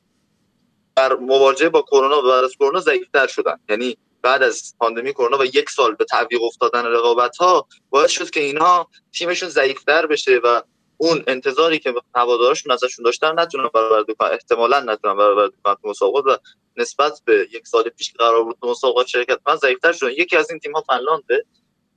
در 0.95 1.13
مواجهه 1.13 1.69
با 1.69 1.81
کرونا 1.81 2.21
و 2.21 2.25
از 2.27 2.55
کرونا 2.55 2.79
ضعیفتر 2.79 3.27
شدن. 3.27 3.59
یعنی 3.69 3.97
بعد 4.23 4.43
از 4.43 4.75
پاندمی 4.79 5.13
کرونا 5.13 5.37
و 5.37 5.45
یک 5.45 5.69
سال 5.69 5.95
به 5.95 6.05
تعویق 6.05 6.43
افتادن 6.43 6.85
رقابت 6.85 7.37
ها 7.37 7.67
باعث 7.89 8.11
شد 8.11 8.29
که 8.29 8.39
اینها 8.39 8.89
تیمشون 9.13 9.49
ضعیفتر 9.49 10.05
بشه 10.05 10.39
و 10.43 10.61
اون 10.97 11.23
انتظاری 11.27 11.79
که 11.79 11.93
هوادارشون 12.15 12.71
ازشون 12.71 13.05
داشتن 13.05 13.39
نتونن 13.39 13.69
برآورده 13.73 14.13
کنن. 14.13 14.29
احتمالا 14.31 14.79
نتونن 14.79 15.17
برآورده 15.17 15.55
کنن 15.63 15.75
تو 15.75 16.05
و 16.05 16.37
نسبت 16.77 17.21
به 17.25 17.47
یک 17.53 17.67
سال 17.67 17.83
پیش 17.89 18.11
که 18.11 18.17
قرار 18.17 18.43
بود 18.43 18.57
مسابقات 18.63 19.07
شرکت 19.07 19.39
کنن 19.45 19.55
ضعیفتر 19.55 19.91
شدن. 19.91 20.09
یکی 20.09 20.37
از 20.37 20.49
این 20.51 20.59
تیم 20.59 20.71
ها 20.71 20.81
فنلانده 20.81 21.45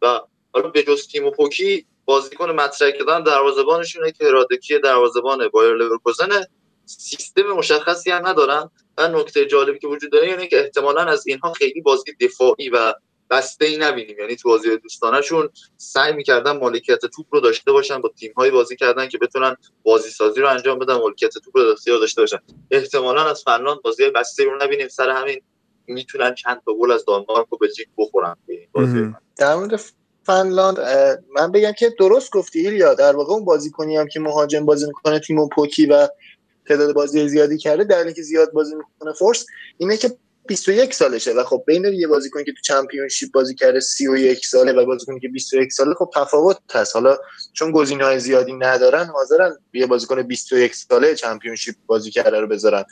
و 0.02 0.20
حالا 0.54 0.68
به 0.68 0.82
جز 0.82 1.08
تیم 1.08 1.26
و 1.26 1.30
پوکی 1.30 1.86
بازیکن 2.04 2.50
مطرح 2.50 2.90
کردن 2.90 3.22
دروازه‌بانشونه 3.22 4.12
که 4.12 4.30
رادکی 4.30 4.78
دروازه‌بان 4.78 5.48
بایر 5.48 5.74
لورکوزن. 5.74 6.44
سیستم 6.86 7.42
مشخصی 7.42 8.10
هم 8.10 8.26
ندارن. 8.26 8.70
و 8.98 9.08
نکته 9.08 9.46
جالبی 9.46 9.78
که 9.78 9.88
وجود 9.88 10.12
داره 10.12 10.28
یعنی 10.28 10.48
که 10.48 10.60
احتمالا 10.60 11.00
از 11.00 11.26
اینها 11.26 11.52
خیلی 11.52 11.80
بازی 11.80 12.12
دفاعی 12.20 12.68
و 12.68 12.94
بسته 13.30 13.64
ای 13.64 13.76
نبینیم. 13.76 14.18
یعنی 14.18 14.36
تو 14.36 14.48
بازی 14.48 14.76
دوستانهشون 14.76 15.48
سعی 15.76 16.12
می‌کردن 16.12 16.56
مالکیت 16.56 17.06
توپ 17.06 17.26
رو 17.30 17.40
داشته 17.40 17.72
باشن 17.72 18.00
با 18.00 18.08
تیم 18.08 18.32
های 18.36 18.50
بازی 18.50 18.76
کردن 18.76 19.08
که 19.08 19.18
بتونن 19.18 19.56
بازی 19.82 20.10
سازی 20.10 20.40
رو 20.40 20.48
انجام 20.48 20.78
بدن 20.78 20.94
مالکیت 20.94 21.30
توپ 21.30 21.56
رو 21.56 21.98
داشته 21.98 22.22
باشن. 22.22 22.38
احتمالا 22.70 23.24
از 23.24 23.42
فنلاند 23.42 23.82
بازی 23.82 24.10
بسته 24.10 24.44
رو 24.44 24.58
نبینیم. 24.62 24.88
سر 24.88 25.10
همین 25.10 25.40
می‌تونن 25.86 26.34
چند 26.34 26.62
تا 26.66 26.74
گل 26.74 26.92
از 26.92 27.04
دانمارک 27.04 27.52
و 27.52 27.56
بلژیک 27.56 27.88
بخورن 27.98 28.36
بازی. 28.72 29.14
در 29.36 29.54
مورد 29.54 29.80
فنلاند 30.22 30.78
من 31.34 31.52
بگم 31.52 31.72
که 31.72 31.94
درست 31.98 32.32
گفتی 32.32 32.60
یا 32.60 32.94
در 32.94 33.16
واقع 33.16 33.32
اون 33.32 33.44
بازیکنی 33.44 33.96
هم 33.96 34.08
که 34.08 34.20
مهاجم 34.20 34.66
بازی 34.66 34.86
می‌کنه 34.86 35.18
تیم 35.18 35.48
پوکی 35.48 35.86
و 35.86 36.08
تعداد 36.68 36.94
بازی 36.94 37.28
زیادی 37.28 37.58
کرده 37.58 37.84
در 37.84 38.12
که 38.12 38.22
زیاد 38.22 38.52
بازی 38.52 38.74
می‌کنه 38.74 39.12
فورس 39.12 39.46
اینه 39.78 39.96
که 39.96 40.16
21 40.46 40.94
سالشه 40.94 41.32
و 41.32 41.44
خب 41.44 41.64
بین 41.66 41.84
یه 41.84 42.06
بازیکن 42.06 42.44
که 42.44 42.52
تو 42.52 42.60
چمپیونشیپ 42.64 43.32
بازی 43.32 43.54
کرده 43.54 43.80
31 43.80 44.46
ساله 44.46 44.72
و 44.72 44.86
بازیکنی 44.86 45.20
که 45.20 45.28
21 45.28 45.72
ساله 45.72 45.94
خب 45.94 46.10
تفاوت 46.14 46.58
هست. 46.72 46.96
حالا 46.96 47.18
چون 47.52 47.70
گزینه‌های 47.70 48.20
زیادی 48.20 48.52
ندارن 48.52 49.04
حاضرن 49.04 49.56
یه 49.72 49.86
بازیکن 49.86 50.22
21 50.22 50.74
ساله 50.74 51.14
چمپیونشیپ 51.14 51.74
بازی 51.86 52.10
کرده 52.10 52.40
رو 52.40 52.46
بذارن. 52.46 52.84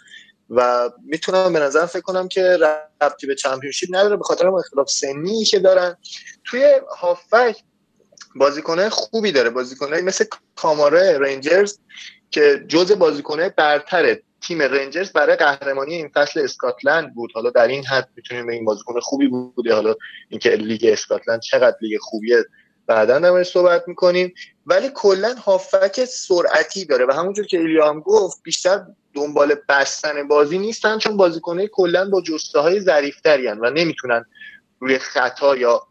و 0.51 0.91
می‌تونم 1.05 1.53
به 1.53 1.59
نظر 1.59 1.87
فکر 1.87 2.03
کنم 2.03 2.29
که 2.29 2.59
ربطی 3.01 3.27
به 3.27 3.35
چمپیونشیپ 3.35 3.89
نداره 3.93 4.16
به 4.16 4.25
خاطر 4.25 4.49
اختلاف 4.49 4.91
سنی 4.91 5.45
که 5.45 5.59
دارن. 5.59 5.97
توی 6.45 6.81
هافک 6.99 7.57
بازیکنه 8.37 8.91
خوبی 8.91 9.33
داره. 9.33 9.51
بازیکنه 9.51 10.01
مثل 10.01 10.25
کاماره 10.57 11.18
رنجرز 11.18 11.79
که 12.35 12.64
جز 12.68 12.93
بازیکنه 12.93 13.49
برتر 13.49 14.16
تیم 14.41 14.62
رنجرز 14.62 15.12
برای 15.12 15.37
قهرمانی 15.37 15.95
این 15.95 16.11
فصل 16.14 16.41
اسکاتلند 16.41 17.14
بود. 17.14 17.30
حالا 17.35 17.51
در 17.51 17.66
این 17.66 17.87
حد 17.87 18.09
می‌تونیم 18.16 18.49
این 18.49 18.64
بازیکن 18.64 19.01
خوبی 19.01 19.28
بوده. 19.28 19.74
حالا 19.74 19.95
اینکه 20.28 20.51
لیگ 20.51 20.87
اسکاتلند 20.93 21.41
چقدر 21.41 21.76
لیگ 21.80 21.99
خوبیه 22.01 22.45
بعدا 22.87 23.18
در 23.18 23.45
صحبت 23.45 23.85
می‌کنیم. 23.87 24.35
ولی 24.66 24.91
کلا 24.95 25.35
هافک 25.35 26.05
سرعتی 26.05 26.85
داره 26.85 27.07
و 27.07 27.12
همونجور 27.12 27.47
که 27.47 27.59
ایلیا 27.59 27.89
هم 27.89 28.01
گفت 28.01 28.43
بیشتر 28.43 28.80
دنبال 29.14 29.55
بستن 29.68 30.28
بازی 30.28 30.59
نیستن 30.59 30.99
چون 30.99 31.16
بازیکنه 31.16 31.66
کلا 31.66 32.11
با 32.11 32.20
جسته 32.20 32.61
های 32.61 32.80
و 33.61 33.70
نمی‌تونن 33.70 34.24
روی 34.80 34.99
خطا 34.99 35.57
یا 35.57 35.82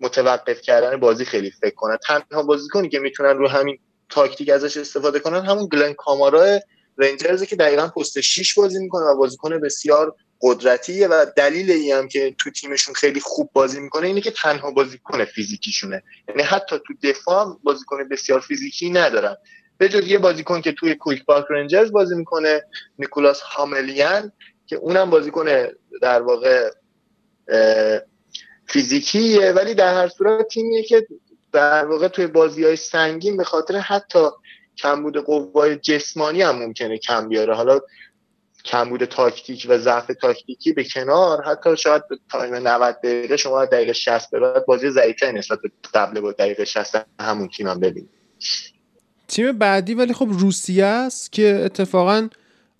متوقف 0.00 0.60
کردن 0.60 0.96
بازی 0.96 1.24
خیلی 1.24 1.50
فکر 1.50 1.74
کنن. 1.74 1.98
تنها 2.06 2.42
بازیکنی 2.42 2.88
که 2.88 2.98
می‌تونن 2.98 3.38
رو 3.38 3.48
همین 3.48 3.78
تاکتیک 4.10 4.50
ازش 4.50 4.76
استفاده 4.76 5.18
کنن 5.18 5.44
همون 5.44 5.68
گلن 5.72 5.92
کامارا 5.92 6.60
رنجرز 6.98 7.42
که 7.42 7.56
دقیقا 7.56 7.88
پست 7.88 8.20
6 8.20 8.54
بازی 8.54 8.78
می‌کنه 8.78 9.04
و 9.04 9.16
بازیکن 9.16 9.60
بسیار 9.60 10.14
قدرتیه 10.42 11.08
و 11.08 11.26
دلیل 11.36 11.70
این 11.70 11.94
هم 11.94 12.08
که 12.08 12.34
تو 12.38 12.50
تیمشون 12.50 12.94
خیلی 12.94 13.20
خوب 13.20 13.50
بازی 13.52 13.80
می‌کنه 13.80 14.06
اینه 14.06 14.20
که 14.20 14.30
تنها 14.30 14.70
بازیکن 14.70 15.24
فیزیکیشونه. 15.24 16.02
یعنی 16.28 16.42
حتی 16.42 16.76
تو 16.86 16.94
دفاع 17.02 17.58
بازیکن 17.62 18.08
بسیار 18.08 18.40
فیزیکی 18.40 18.90
ندارن. 18.90 19.36
به 19.78 19.88
جز 19.88 20.06
یه 20.06 20.18
بازیکن 20.18 20.60
که 20.60 20.72
توی 20.72 20.94
کوئینز 20.94 21.24
پارک 21.24 21.46
رنجرز 21.50 21.92
بازی 21.92 22.14
می‌کنه 22.14 22.62
نیکولاس 22.98 23.40
هامالاینن 23.40 24.32
که 24.66 24.76
اونم 24.76 25.10
بازیکن 25.10 25.46
در 26.02 26.22
واقع 26.22 26.70
فیزیکیه 28.66 29.52
ولی 29.52 29.74
در 29.74 29.94
هر 29.94 30.08
صورت 30.08 30.48
تیمیه 30.48 30.82
که 30.82 31.06
در 31.52 31.86
واقع 31.86 32.08
توی 32.08 32.26
بازی 32.26 32.64
های 32.64 32.76
سنگین 32.76 33.36
به 33.36 33.44
خاطر 33.44 33.76
حتی 33.76 34.28
کمبود 34.78 35.16
قوای 35.16 35.76
جسمانی 35.76 36.42
هم 36.42 36.58
ممکنه 36.58 36.98
کم 36.98 37.28
بیاره. 37.28 37.54
حالا 37.54 37.80
کمبود 38.64 39.04
تاکتیک 39.04 39.66
و 39.68 39.78
ضعف 39.78 40.06
تاکتیکی 40.20 40.72
به 40.72 40.84
کنار 40.84 41.42
حتی 41.42 41.76
شاید 41.76 42.08
به 42.08 42.18
تایم 42.30 42.54
90 42.54 42.96
دقیقه 43.04 43.36
شما 43.36 43.64
دقیقه 43.64 43.92
60 43.92 44.30
به 44.30 44.40
بعد 44.40 44.66
بازی 44.66 44.90
ضعیفه 44.90 45.32
نسبت 45.32 45.58
به 45.62 45.70
قبل 45.94 46.20
با 46.20 46.32
دقیقه 46.32 46.64
60 46.64 47.06
همون 47.20 47.48
تیم 47.48 47.68
هم 47.68 47.80
ببینید 47.80 48.10
تیم 49.28 49.58
بعدی 49.58 49.94
ولی 49.94 50.14
خب 50.14 50.26
روسیه 50.30 50.84
است 50.84 51.32
که 51.32 51.62
اتفاقا 51.64 52.28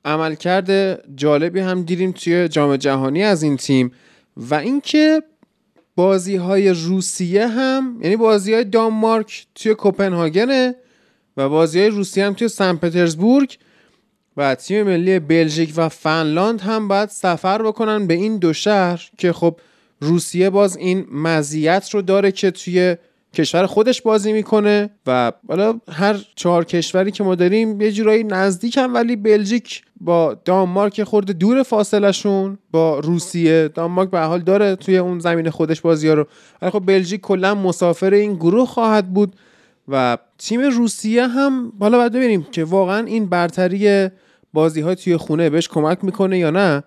عملکرد 0.04 0.70
جالبی 1.16 1.60
هم 1.60 1.82
دیدیم 1.82 2.12
توی 2.12 2.48
جام 2.48 2.76
جهانی 2.76 3.22
از 3.22 3.42
این 3.42 3.56
تیم. 3.56 3.92
و 4.36 4.54
اینکه 4.54 5.22
بازی 6.00 6.36
های 6.36 6.68
روسیه 6.68 7.48
هم 7.48 7.98
یعنی 8.02 8.16
بازی 8.16 8.54
های 8.54 8.64
دانمارک 8.64 9.46
توی 9.54 9.74
کوپنهاگنه 9.74 10.74
و 11.36 11.48
بازی 11.48 11.80
های 11.80 11.88
روسیه 11.88 12.26
هم 12.26 12.34
توی 12.34 12.48
سن 12.48 12.76
پترزبورگ 12.76 13.58
و 14.36 14.54
تیم 14.54 14.82
ملی 14.82 15.18
بلژیک 15.18 15.72
و 15.76 15.88
فنلاند 15.88 16.60
هم 16.60 16.88
باید 16.88 17.08
سفر 17.08 17.62
بکنن 17.62 18.06
به 18.06 18.14
این 18.14 18.38
دو 18.38 18.52
شهر 18.52 19.10
که 19.18 19.32
خب 19.32 19.56
روسیه 20.00 20.50
باز 20.50 20.76
این 20.76 21.06
مزیت 21.12 21.90
رو 21.90 22.02
داره 22.02 22.32
که 22.32 22.50
توی 22.50 22.96
کشور 23.34 23.66
خودش 23.66 24.02
بازی 24.02 24.32
می‌کنه 24.32 24.90
و 25.06 25.32
حالا 25.48 25.80
هر 25.92 26.16
چهار 26.34 26.64
کشوری 26.64 27.10
که 27.10 27.24
ما 27.24 27.34
داریم 27.34 27.80
یه 27.80 27.92
جورایی 27.92 28.24
نزدیکن 28.24 28.92
ولی 28.92 29.16
بلژیک 29.16 29.82
با 30.00 30.34
دانمارک 30.44 31.02
خورده 31.02 31.32
دور 31.32 31.62
فاصلشون 31.62 32.58
با 32.70 32.98
روسیه. 32.98 33.68
دانمارک 33.68 34.10
به 34.10 34.20
حال 34.20 34.40
داره 34.40 34.76
توی 34.76 34.98
اون 34.98 35.18
زمین 35.18 35.50
خودش 35.50 35.80
بازی 35.80 36.08
ها 36.08 36.14
رو. 36.14 36.26
ولی 36.62 36.70
خب 36.70 36.82
بلژیک 36.86 37.20
کلا 37.20 37.54
مسافر 37.54 38.14
این 38.14 38.34
گروه 38.34 38.66
خواهد 38.66 39.14
بود 39.14 39.36
و 39.88 40.18
تیم 40.38 40.60
روسیه 40.60 41.26
هم 41.26 41.72
حالا 41.80 41.98
باید 41.98 42.12
ببینیم 42.12 42.46
که 42.52 42.64
واقعا 42.64 43.06
این 43.06 43.26
برتری 43.26 44.08
بازی 44.52 44.80
ها 44.80 44.94
توی 44.94 45.16
خونه 45.16 45.50
بهش 45.50 45.68
کمک 45.68 46.04
می‌کنه 46.04 46.38
یا 46.38 46.50
نه. 46.50 46.82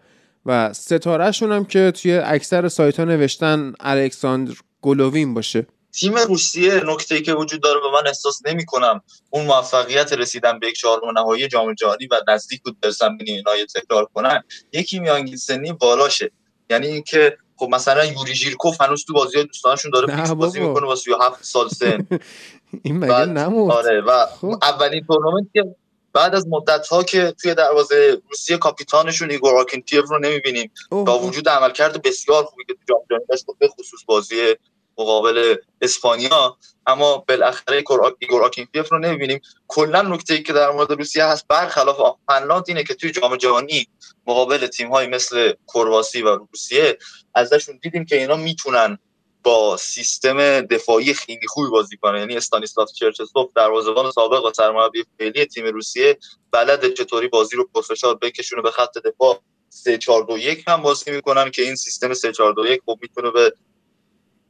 و 0.45 0.73
ستارهشون 0.73 1.51
هم 1.51 1.65
که 1.65 1.91
توی 1.91 2.13
اکثر 2.13 2.67
سایت 2.67 2.99
ها 2.99 3.05
نوشتن 3.05 3.73
الکساندر 3.79 4.53
گولووین 4.81 5.33
باشه. 5.33 5.65
تیم 5.99 6.17
روسیه 6.17 6.81
نکته 6.85 7.21
که 7.21 7.33
وجود 7.33 7.61
داره 7.61 7.79
به 7.79 7.91
من 7.91 8.07
احساس 8.07 8.41
نمی 8.45 8.65
کنم 8.65 9.01
اون 9.29 9.45
موفقیت 9.45 10.13
رسیدن 10.13 10.59
به 10.59 10.67
یک 10.67 10.75
چهارم 10.75 11.17
نهایی 11.17 11.47
جام 11.47 11.73
جهانی 11.73 12.07
و 12.11 12.21
نزدیک 12.27 12.61
بود 12.63 12.79
در 12.79 12.89
زمین 12.89 13.19
اینا 13.25 13.51
تکرار 13.75 14.05
کنن 14.05 14.43
یکی 14.73 14.99
میانگین 14.99 15.37
سنی 15.37 15.73
بالاشه 15.73 16.31
یعنی 16.69 16.87
اینکه 16.87 17.37
خب 17.55 17.69
مثلا 17.71 18.05
یوری 18.05 18.35
ژیرکوف 18.35 18.81
هنوز 18.81 19.05
تو 19.05 19.13
بازی 19.13 19.43
دوستانشون 19.43 19.91
داره 19.91 20.15
فیکس 20.15 20.31
بازی 20.31 20.59
می‌کنه 20.59 20.85
با 20.85 20.95
37 20.95 21.43
سال 21.45 21.69
سن. 21.69 22.07
این 22.83 22.97
مگه 22.97 23.25
نمود 23.25 23.71
آره 23.71 24.01
و 24.01 24.25
خب. 24.25 24.55
اولین 24.61 25.05
تورنمنت 25.07 25.47
که 25.53 25.75
بعد 26.13 26.35
از 26.35 26.47
مدت 26.47 26.87
ها 26.87 27.03
که 27.03 27.33
توی 27.41 27.55
دروازه 27.55 28.21
روسیه 28.29 28.57
کاپیتانشون 28.57 29.31
ایگور 29.31 29.55
آکینفیف 29.55 30.03
رو 30.09 30.19
نمی‌بینیم 30.19 30.71
با 30.89 31.19
وجود 31.19 31.49
عملکرد 31.49 32.01
بسیار 32.01 32.43
خوبی 32.43 32.63
که 32.67 32.73
تو 32.73 32.79
جام 32.89 32.99
جهانی 33.09 33.25
داشت 33.29 33.45
به 33.59 33.67
خصوص 33.67 33.99
بازی 34.05 34.55
مقابل 34.97 35.55
اسپانیا 35.81 36.57
اما 36.87 37.17
بالاخره 37.17 37.83
ایگور 38.19 38.43
آکینفیف 38.43 38.91
رو 38.91 38.99
نمی‌بینیم. 38.99 39.41
کلا 39.67 40.01
نکته 40.01 40.33
ای 40.33 40.43
که 40.43 40.53
در 40.53 40.71
مورد 40.71 40.91
روسیه 40.91 41.25
هست 41.25 41.47
برخلاف 41.47 42.17
فنلاند 42.27 42.63
اینه 42.67 42.83
که 42.83 42.93
توی 42.93 43.11
جام 43.11 43.35
جهانی 43.35 43.87
مقابل 44.27 44.67
تیم 44.67 44.89
های 44.89 45.07
مثل 45.07 45.53
کرواسی 45.73 46.21
و 46.21 46.35
روسیه 46.35 46.97
ازشون 47.35 47.79
دیدیم 47.83 48.05
که 48.05 48.17
اینا 48.17 48.35
می‌تونن 48.35 48.97
با 49.43 49.77
سیستم 49.77 50.61
دفاعی 50.61 51.13
خیلی 51.13 51.47
خوبی 51.47 51.69
بازی 51.69 51.97
کنه 51.97 52.19
یعنی 52.19 52.37
استانیسلاف 52.37 52.91
چرچسوف 52.91 53.49
دروازه‌بان 53.55 54.11
سابق 54.11 54.45
و 54.45 54.53
سرمربی 54.53 55.05
فعلی 55.19 55.45
تیم 55.45 55.65
روسیه 55.65 56.17
بلد 56.51 56.93
چطوری 56.93 57.27
بازی 57.27 57.55
رو 57.55 57.69
پرفشار 57.75 58.15
بکشونه 58.15 58.61
به 58.61 58.71
خط 58.71 58.97
دفاع. 58.97 59.39
3 59.69 59.97
4 59.97 60.23
2 60.23 60.37
1 60.37 60.63
هم 60.67 60.81
بازی 60.81 61.11
می‌کنن 61.11 61.51
که 61.51 61.61
این 61.61 61.75
سیستم 61.75 62.13
3 62.13 62.31
4 62.31 62.53
2 62.53 62.65
1 62.65 62.81
خب 62.85 62.97
می‌تونه 63.01 63.31
به 63.31 63.53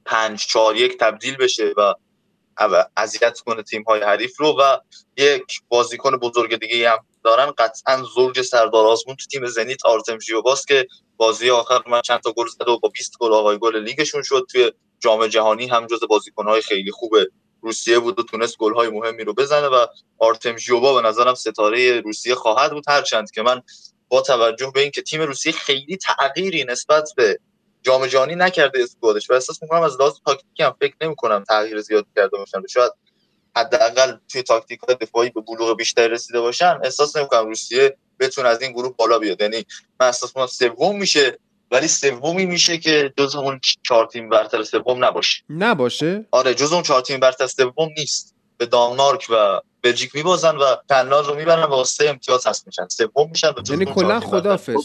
5 0.06 0.48
4 0.48 0.76
1 0.76 0.98
تبدیل 0.98 1.38
بشه 1.38 1.74
و 1.78 1.94
اذیت 2.98 3.40
کنه 3.40 3.64
تیم 3.64 3.84
های 3.84 4.02
حریف 4.02 4.40
رو 4.40 4.58
و 4.60 4.78
یک 5.18 5.62
بازیکن 5.70 6.18
بزرگ 6.18 6.60
دیگه 6.60 6.90
هم 6.90 6.98
دارن. 7.24 7.54
قطعا 7.58 8.04
زوج 8.16 8.42
سردار 8.42 8.88
آزمون 8.88 9.16
تو 9.16 9.26
تیم 9.26 9.46
زنیت 9.46 9.86
آرتم 9.86 10.20
ژیوباس 10.20 10.66
که 10.66 10.88
بازی 11.18 11.50
آخر 11.50 11.82
من 11.88 12.02
چند 12.02 12.20
تا 12.20 12.32
گل 12.32 12.48
زد 12.48 12.68
و 12.68 12.80
با 12.80 12.90
20 12.90 13.18
گل 13.20 13.34
آقای 13.34 13.58
گل 13.58 13.84
لیگشون 13.84 14.22
شد. 14.24 14.46
توی 14.52 14.72
جام 15.00 15.28
جهانی 15.28 15.68
هم 15.68 15.88
جز 15.88 16.00
بازیکن‌های 16.10 16.62
خیلی 16.62 16.92
خوب 16.92 17.16
روسیه 17.62 18.00
بود 18.00 18.20
و 18.20 18.24
تونست 18.24 18.58
گل‌های 18.58 18.90
مهمی 18.90 19.24
رو 19.24 19.34
بزنه 19.34 19.68
و 19.68 19.86
آرتم 20.20 20.58
ژیوبا 20.58 21.02
به 21.02 21.08
نظرم 21.08 21.36
ستاره 21.36 22.02
روسیه 22.02 22.36
خواهد 22.36 22.72
بود. 22.72 22.84
هرچند 22.88 23.32
که 23.32 23.42
من 23.42 23.62
با 24.08 24.22
توجه 24.22 24.72
به 24.74 24.82
اینکه 24.82 25.02
تیم 25.02 25.22
روسیه 25.22 25.52
خیلی 25.52 25.98
تغییری 25.98 26.64
نسبت 26.64 27.10
به 27.18 27.40
جام 27.84 28.08
جهانی 28.08 28.36
نکرده 28.36 28.84
اسکوادش 28.84 29.30
و 29.30 29.34
احساس 29.34 29.64
می‌کنم 29.64 29.82
از 29.82 30.00
لحاظ 30.00 30.14
تاکتیکی 30.26 30.64
هم 30.64 30.76
فکر 30.82 30.96
نمی‌کنم 31.02 31.44
تغییر 31.44 31.82
زیاد 31.82 32.06
کرده 32.16 32.38
باشن. 32.38 32.68
شاید 32.70 32.92
حداقل 33.56 34.18
توی 34.32 34.44
تاکتیک 34.44 34.80
های 34.80 34.96
دفاعی 35.02 35.30
به 35.30 35.42
بلوغ 35.42 35.78
بیشتر 35.78 36.08
رسیده 36.08 36.42
باشن. 36.42 36.80
احساس 36.84 37.16
نمی‌کنم 37.16 37.46
روسیه 37.48 37.98
بتونه 38.20 38.50
از 38.50 38.62
این 38.62 38.72
گروه 38.72 38.96
بالا 38.96 39.20
بیاد. 39.20 39.42
یعنی 39.42 39.66
من 40.00 40.06
احساس 40.06 40.30
می‌کنم 40.30 40.48
سوم 40.48 41.00
میشه 41.00 41.40
ولی 41.72 41.88
سومی 41.88 42.46
میشه 42.46 42.78
که 42.78 43.14
جز 43.18 43.36
اون 43.36 43.60
چهار 43.84 44.06
تیم 44.06 44.30
برتر 44.30 44.64
سوم 44.64 45.06
نباشه. 45.06 45.44
نباشه؟ 45.50 46.26
آره 46.32 46.54
جز 46.54 46.74
اون 46.74 46.84
چهار 46.84 47.02
تیم 47.02 47.20
برتر 47.20 47.48
سوم 47.48 47.90
نیست. 47.98 48.33
به 48.58 48.66
دانمارک 48.66 49.28
و 49.30 49.62
بلژیک 49.82 50.16
میبازن 50.16 50.56
و 50.56 50.76
فنلاند 50.90 51.26
رو 51.26 51.36
می‌برن 51.36 51.64
و 51.64 51.84
سه 51.84 52.10
امتیاز 52.10 52.48
هست 52.48 52.68
میشن. 52.68 52.88
سوم 52.88 53.30
میشن 53.30 53.52
یعنی 53.70 53.86
کلا 53.86 54.20
خدافظ. 54.20 54.76
خب, 54.76 54.82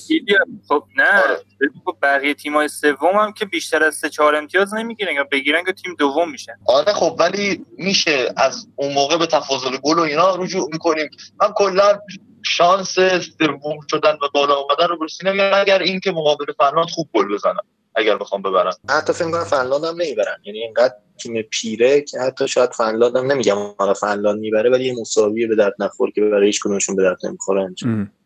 خب 0.68 0.84
نه. 0.96 1.22
آره. 1.22 1.40
خب 1.84 1.96
بقیه 2.02 2.34
تیمای 2.34 2.68
سوم 2.68 3.16
هم 3.16 3.32
که 3.32 3.44
بیشتر 3.44 3.84
از 3.84 3.94
سه 3.94 4.10
چهار 4.10 4.34
امتیاز 4.34 4.74
نمی‌گیرن 4.74 5.14
یا 5.14 5.24
بگیرن 5.32 5.64
که 5.64 5.72
تیم 5.72 5.94
دوم 5.98 6.30
میشن. 6.30 6.52
آره 6.66 6.92
خب 6.92 7.16
ولی 7.18 7.66
میشه 7.78 8.32
از 8.36 8.68
اون 8.76 8.92
موقع 8.92 9.16
به 9.16 9.26
تفاضل 9.26 9.76
گل 9.82 9.98
و 9.98 10.02
اینا 10.02 10.34
رجوع 10.34 10.68
می‌کنیم. 10.72 11.10
من 11.40 11.48
کلا 11.56 11.98
شانس 12.42 12.94
سوم 13.38 13.78
شدن 13.90 14.12
و 14.12 14.28
بالا 14.34 14.54
اومدن 14.56 14.86
رو 14.88 14.98
برسی 14.98 15.26
نمیگم 15.26 15.50
اگر 15.54 15.78
اینکه 15.78 16.12
مقابل 16.12 16.46
فنلاند 16.58 16.90
خوب 16.90 17.08
گل 17.14 17.34
بزنن 17.34 17.60
اگر 17.98 18.16
بخوام 18.16 18.42
ببرن 18.42 18.72
حتی 18.90 19.12
فکر 19.12 19.30
کنم 19.30 19.44
فنلاند 19.44 19.84
هم 19.84 19.94
نمی‌برن. 19.94 20.36
یعنی 20.44 20.58
اینقدر 20.58 20.94
تیم 21.18 21.42
پیره 21.42 22.00
که 22.00 22.18
حتی 22.20 22.48
شاید 22.48 22.70
فنلاند 22.70 23.16
هم 23.16 23.32
نمیگم 23.32 23.56
حالا 23.78 23.94
فنلاند 23.94 24.40
می‌بره 24.40 24.70
ولی 24.70 24.84
یه 24.84 24.94
مساوی 25.00 25.46
به 25.46 25.56
درد 25.56 25.74
نخور 25.78 26.10
که 26.10 26.20
برای 26.20 26.46
هیچ 26.46 26.60
کدومشون 26.60 26.96
به 26.96 27.02
درد 27.02 27.26
نمی‌خوره 27.26 27.74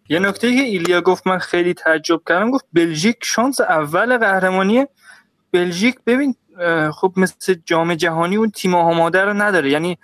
یه 0.08 0.18
نکته 0.18 0.56
که 0.56 0.62
ایلیا 0.62 1.00
گفت 1.00 1.26
من 1.26 1.38
خیلی 1.38 1.74
تعجب 1.74 2.20
کردم 2.28 2.50
گفت 2.50 2.64
بلژیک 2.72 3.16
شانس 3.22 3.60
اول 3.60 4.18
قهرمانی 4.18 4.86
بلژیک. 5.52 5.96
ببین 6.06 6.34
خب 6.94 7.12
مثل 7.16 7.54
جام 7.64 7.94
جهانی 7.94 8.36
اون 8.36 8.50
تیم 8.50 8.74
آماده 8.74 9.20
رو 9.20 9.32
نداره. 9.32 9.70
یعنی 9.70 9.98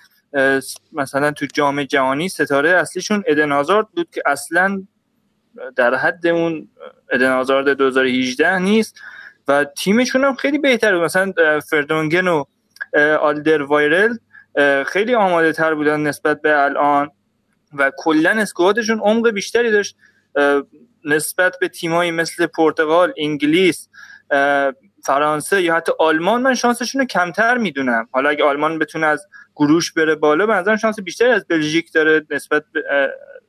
مثلا 0.92 1.30
تو 1.30 1.46
جام 1.54 1.82
جهانی 1.82 2.28
ستاره 2.28 2.70
اصلیشون 2.70 3.24
ادن 3.26 3.52
آزارد 3.52 3.86
بود 3.96 4.10
که 4.10 4.22
اصلا 4.26 4.82
در 5.76 5.94
حد 5.94 6.26
اون 6.26 6.68
ادن 7.12 7.32
آزارد 7.32 7.68
2018 7.68 8.58
نیست. 8.58 8.96
و 9.48 9.64
تیمشون 9.64 10.24
هم 10.24 10.34
خیلی 10.34 10.58
بهتر 10.58 10.94
بود. 10.94 11.04
مثلا 11.04 11.32
فردونگن 11.70 12.28
و 12.28 12.44
آلدر 13.20 13.62
وایرل 13.62 14.16
خیلی 14.86 15.14
آماده 15.14 15.52
تر 15.52 15.74
بودن 15.74 16.00
نسبت 16.00 16.42
به 16.42 16.64
الان 16.64 17.10
و 17.72 17.92
کلا 17.96 18.30
اسکوادشون 18.30 19.00
عمق 19.00 19.30
بیشتری 19.30 19.70
داشت. 19.70 19.96
نسبت 21.04 21.56
به 21.60 21.68
تیمایی 21.68 22.10
مثل 22.10 22.46
پرتغال 22.46 23.12
انگلیس 23.16 23.88
فرانسه 25.04 25.62
یا 25.62 25.74
حتی 25.74 25.92
آلمان 25.98 26.42
من 26.42 26.54
شانسشون 26.54 27.00
رو 27.00 27.06
کمتر 27.06 27.58
می‌دونم. 27.58 28.08
حالا 28.12 28.28
اگه 28.28 28.44
آلمان 28.44 28.78
بتونه 28.78 29.06
از 29.06 29.26
گروش 29.56 29.92
بره 29.92 30.14
بالا 30.14 30.46
به 30.46 30.76
شانس 30.76 31.00
بیشتری 31.00 31.28
از 31.28 31.46
بلژیک 31.48 31.92
داره 31.92 32.26
نسبت 32.30 32.64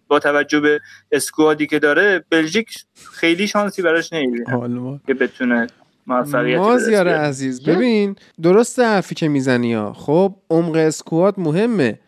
با 0.07 0.19
توجه 0.19 0.59
به 0.59 0.79
اسکوادی 1.11 1.67
که 1.67 1.79
داره 1.79 2.25
بلژیک 2.29 2.69
خیلی 3.13 3.47
شانسی 3.47 3.81
براش 3.81 4.13
نمی‌بینه 4.13 4.99
که 5.07 5.13
بتونه 5.13 5.67
مازیار 6.09 7.07
عزیز 7.07 7.63
ببین 7.63 8.15
درست 8.41 8.79
حرفی 8.79 9.15
که 9.15 9.27
می‌زنی 9.27 9.73
ها. 9.73 9.93
خب 9.93 10.35
عمق 10.49 10.75
اسکواد 10.75 11.35
مهمه. 11.37 11.99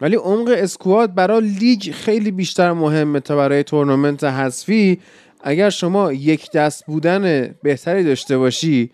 ولی 0.00 0.16
عمق 0.16 0.54
اسکواد 0.56 1.14
برای 1.14 1.40
لیگ 1.40 1.90
خیلی 1.92 2.30
بیشتر 2.30 2.72
مهمه 2.72 3.20
تا 3.20 3.36
برای 3.36 3.62
تورنمنت 3.62 4.24
حذفی. 4.24 5.00
اگر 5.40 5.70
شما 5.70 6.12
یک 6.12 6.50
دست 6.50 6.86
بودن 6.86 7.54
بهتری 7.62 8.04
داشته 8.04 8.38
باشی 8.38 8.90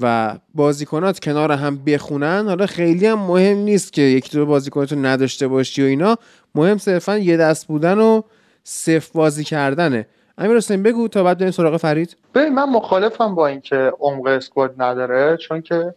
و 0.00 0.38
بازیکنات 0.54 1.20
کنار 1.20 1.52
هم 1.52 1.76
بخونن 1.76 2.44
حالا 2.46 2.66
خیلی 2.66 3.06
هم 3.06 3.18
مهم 3.18 3.56
نیست 3.56 3.92
که 3.92 4.02
یکی 4.02 4.30
دو 4.32 4.46
بازیکناتو 4.46 4.96
نداشته 4.96 5.48
باشی 5.48 5.82
و 5.82 5.84
اینا. 5.84 6.16
مهم 6.54 6.78
صرفا 6.78 7.18
یه 7.18 7.36
دست 7.36 7.66
بودن 7.66 7.98
و 7.98 8.22
صف 8.64 9.10
بازی 9.10 9.44
کردنه. 9.44 10.06
امیر 10.40 10.56
حسین 10.56 10.82
بگو 10.82 11.08
تا 11.08 11.22
بعد 11.22 11.38
بریم 11.38 11.50
سراغ 11.50 11.76
فرید. 11.76 12.16
ببین 12.34 12.54
من 12.54 12.64
مخالفم 12.64 13.34
با 13.34 13.46
اینکه 13.46 13.92
عمق 14.00 14.26
اسکواد 14.26 14.74
نداره 14.78 15.36
چون 15.36 15.62
که 15.62 15.94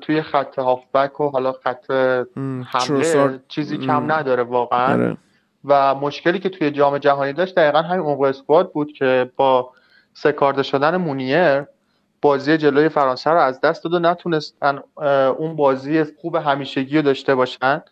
توی 0.00 0.22
خط 0.22 0.58
هافبک 0.58 1.20
و 1.20 1.28
حالا 1.28 1.52
خط 1.52 1.90
حمله 2.66 3.40
چیزی 3.48 3.78
کم 3.78 4.12
نداره 4.12 4.42
واقعا. 4.42 4.96
داره. 4.96 5.16
و 5.64 5.94
مشکلی 5.94 6.38
که 6.38 6.48
توی 6.48 6.70
جام 6.70 6.98
جهانی 6.98 7.32
داشت 7.32 7.54
دقیقا 7.54 7.82
همین 7.82 8.06
عمق 8.06 8.20
اسکواد 8.20 8.72
بود 8.72 8.92
که 8.92 9.30
با 9.36 9.72
سکارده 10.14 10.62
شدن 10.62 10.96
مونیر 10.96 11.64
بازی 12.22 12.58
جلوی 12.58 12.88
فرانسه 12.88 13.30
رو 13.30 13.40
از 13.40 13.60
دست 13.60 13.84
داد 13.84 13.94
و 13.94 13.98
نتونستن 13.98 14.78
اون 15.38 15.56
بازی 15.56 16.04
خوب 16.04 16.36
همیشگی 16.36 16.96
رو 16.96 17.02
داشته 17.02 17.34
باشن 17.34 17.82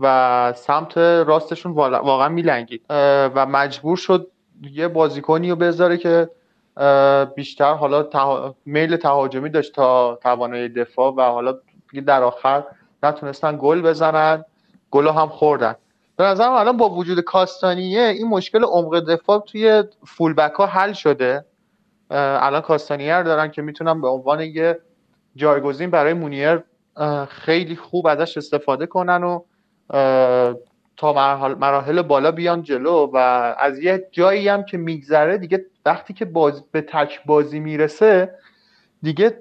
و 0.00 0.52
سمت 0.56 0.98
راستشون 0.98 1.72
واقعا 1.72 2.28
میلنگید. 2.28 2.82
و 3.34 3.46
مجبور 3.46 3.96
شد 3.96 4.30
یه 4.60 4.88
بازیکنی 4.88 5.50
رو 5.50 5.56
بذاره 5.56 5.96
که 5.96 6.30
بیشتر 7.34 7.74
حالا 7.74 8.08
میل 8.64 8.96
تهاجمی 8.96 9.50
داشت 9.50 9.74
تا 9.74 10.18
توانایی 10.22 10.68
دفاع 10.68 11.14
و 11.16 11.20
حالا 11.22 11.54
در 12.06 12.22
آخر 12.22 12.64
نتونستن 13.02 13.58
گل 13.60 13.82
بزنن 13.82 14.44
گل 14.90 15.08
هم 15.08 15.28
خوردن. 15.28 15.74
به 16.16 16.24
نظرم 16.24 16.52
الان 16.52 16.76
با 16.76 16.88
وجود 16.88 17.20
کاستانیه 17.20 18.02
این 18.02 18.28
مشکل 18.28 18.64
عمق 18.64 19.00
دفاع 19.00 19.44
توی 19.46 19.84
فولبک 20.06 20.52
ها 20.52 20.66
حل 20.66 20.92
شده. 20.92 21.44
الان 22.10 22.60
کاستانیه 22.60 23.14
رو 23.14 23.24
دارن 23.24 23.50
که 23.50 23.62
می‌تونن 23.62 24.00
به 24.00 24.08
عنوان 24.08 24.40
یه 24.40 24.78
جایگزین 25.36 25.90
برای 25.90 26.12
مونیر 26.12 26.62
خیلی 27.28 27.76
خوب 27.76 28.06
ازش 28.06 28.36
استفاده 28.36 28.86
کنن 28.86 29.24
و 29.24 29.40
تا 31.00 31.12
مراحل 31.54 32.02
بالا 32.02 32.30
بیان 32.30 32.62
جلو 32.62 33.10
و 33.12 33.16
از 33.58 33.78
یه 33.78 34.08
جایی 34.12 34.48
هم 34.48 34.64
که 34.64 34.76
میگذره 34.76 35.38
دیگه 35.38 35.64
وقتی 35.86 36.14
که 36.14 36.24
باز 36.24 36.64
به 36.72 36.80
تک 36.80 37.24
بازی 37.26 37.60
می‌رسه 37.60 38.34
دیگه 39.02 39.36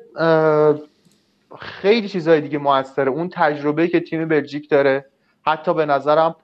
خیلی 1.60 2.08
چیزهای 2.08 2.42
دیگه 2.42 2.58
موثره. 2.58 3.12
اون 3.12 3.30
تجربه 3.34 3.88
که 3.88 4.00
تیم 4.00 4.28
بلژیک 4.28 4.70
داره 4.70 5.06
حتی 5.46 5.74
به 5.74 5.86
نظرم 5.86 6.36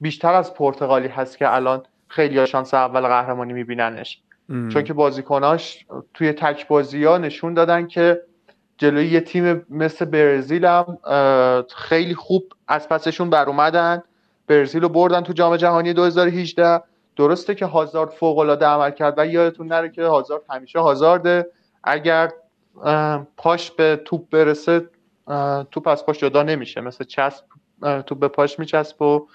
بیشتر 0.00 0.34
از 0.34 0.54
پرتغالی 0.54 1.08
هست 1.08 1.38
که 1.38 1.54
الان 1.54 1.82
خیلی 2.08 2.46
شانس 2.46 2.74
اول 2.74 3.00
قهرمانی 3.00 3.52
میبیننش. 3.52 4.20
چون 4.48 4.84
که 4.84 4.92
بازیکناش 4.92 5.86
توی 6.14 6.32
تک 6.32 6.68
بازی 6.68 7.04
ها 7.04 7.18
نشون 7.18 7.54
دادن 7.54 7.86
که 7.86 8.20
جلوی 8.78 9.06
یه 9.06 9.20
تیم 9.20 9.66
مثل 9.70 10.04
برزیل 10.04 10.64
هم 10.64 10.98
خیلی 11.76 12.14
خوب 12.14 12.44
از 12.70 12.88
پسشون 12.88 13.30
بر 13.30 13.48
اومدن 13.48 14.02
برزیل 14.46 14.82
رو 14.82 14.88
بردن 14.88 15.20
تو 15.20 15.32
جام 15.32 15.56
جهانی 15.56 15.92
2018 15.92 16.82
درسته 17.16 17.54
که 17.54 17.66
هازارد 17.66 18.10
فوق 18.10 18.38
العاده 18.38 18.66
عمل 18.66 18.90
کرد 18.90 19.14
و 19.16 19.26
یادتون 19.26 19.66
نره 19.66 19.90
که 19.90 20.04
هازارد 20.04 20.42
همیشه 20.50 20.78
هازارده. 20.78 21.46
اگر 21.84 22.32
پاش 23.36 23.70
به 23.70 24.00
توپ 24.04 24.30
برسه 24.30 24.88
توپ 25.70 25.88
از 25.88 26.06
پاش 26.06 26.18
جدا 26.18 26.42
نمیشه. 26.42 26.80
مثل 26.80 27.04
چسب 27.04 27.44
توپ 28.06 28.18
به 28.18 28.28
پاش 28.28 28.58
میچسب 28.58 29.02
و 29.02 29.26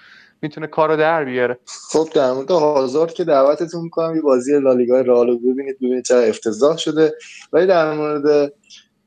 می‌تونه 0.41 0.67
کارو 0.67 0.97
در 0.97 1.25
بیاره. 1.25 1.59
خب 1.91 2.07
در 2.13 2.31
مورد 2.31 2.51
هازارد 2.51 3.13
که 3.13 3.23
دعوتتون 3.23 3.81
می‌کنم 3.81 4.15
یه 4.15 4.21
بازی 4.21 4.59
لالیگا 4.59 5.01
رئال 5.01 5.37
ببینید 5.37 5.77
ببینید 5.77 6.03
چه 6.03 6.15
افتضاح 6.15 6.77
شده. 6.77 7.13
ولی 7.53 7.67
در 7.67 7.93
مورد 7.93 8.53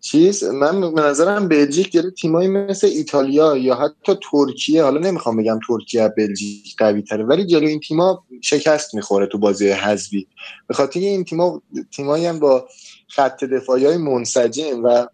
چیز 0.00 0.44
من 0.44 0.94
به 0.94 1.00
نظرم 1.00 1.48
بلژیک 1.48 1.92
جلوی 1.92 2.10
تیمایی 2.10 2.48
مثل 2.48 2.86
ایتالیا 2.86 3.56
یا 3.56 3.74
حتی 3.74 4.12
ترکیه 4.30 4.82
حالا 4.82 5.00
نمی‌خوام 5.00 5.36
بگم 5.36 5.60
ترکیه 5.68 6.08
بلژیک 6.16 6.76
قوی 6.78 7.02
تره 7.02 7.24
ولی 7.24 7.46
جلوی 7.46 7.68
این 7.68 7.80
تیما 7.80 8.24
شکست 8.42 8.94
می‌خوره 8.94 9.26
تو 9.26 9.38
بازی 9.38 9.68
حذفی. 9.68 10.26
به 10.66 10.74
خاطر 10.74 11.00
این 11.00 11.24
تیما 11.24 11.62
تیمایی 11.90 12.26
هم 12.26 12.38
با 12.38 12.68
خط 13.08 13.44
دفاعی 13.44 13.86
های 13.86 13.96
منسجم 13.96 14.84
و 14.84 15.06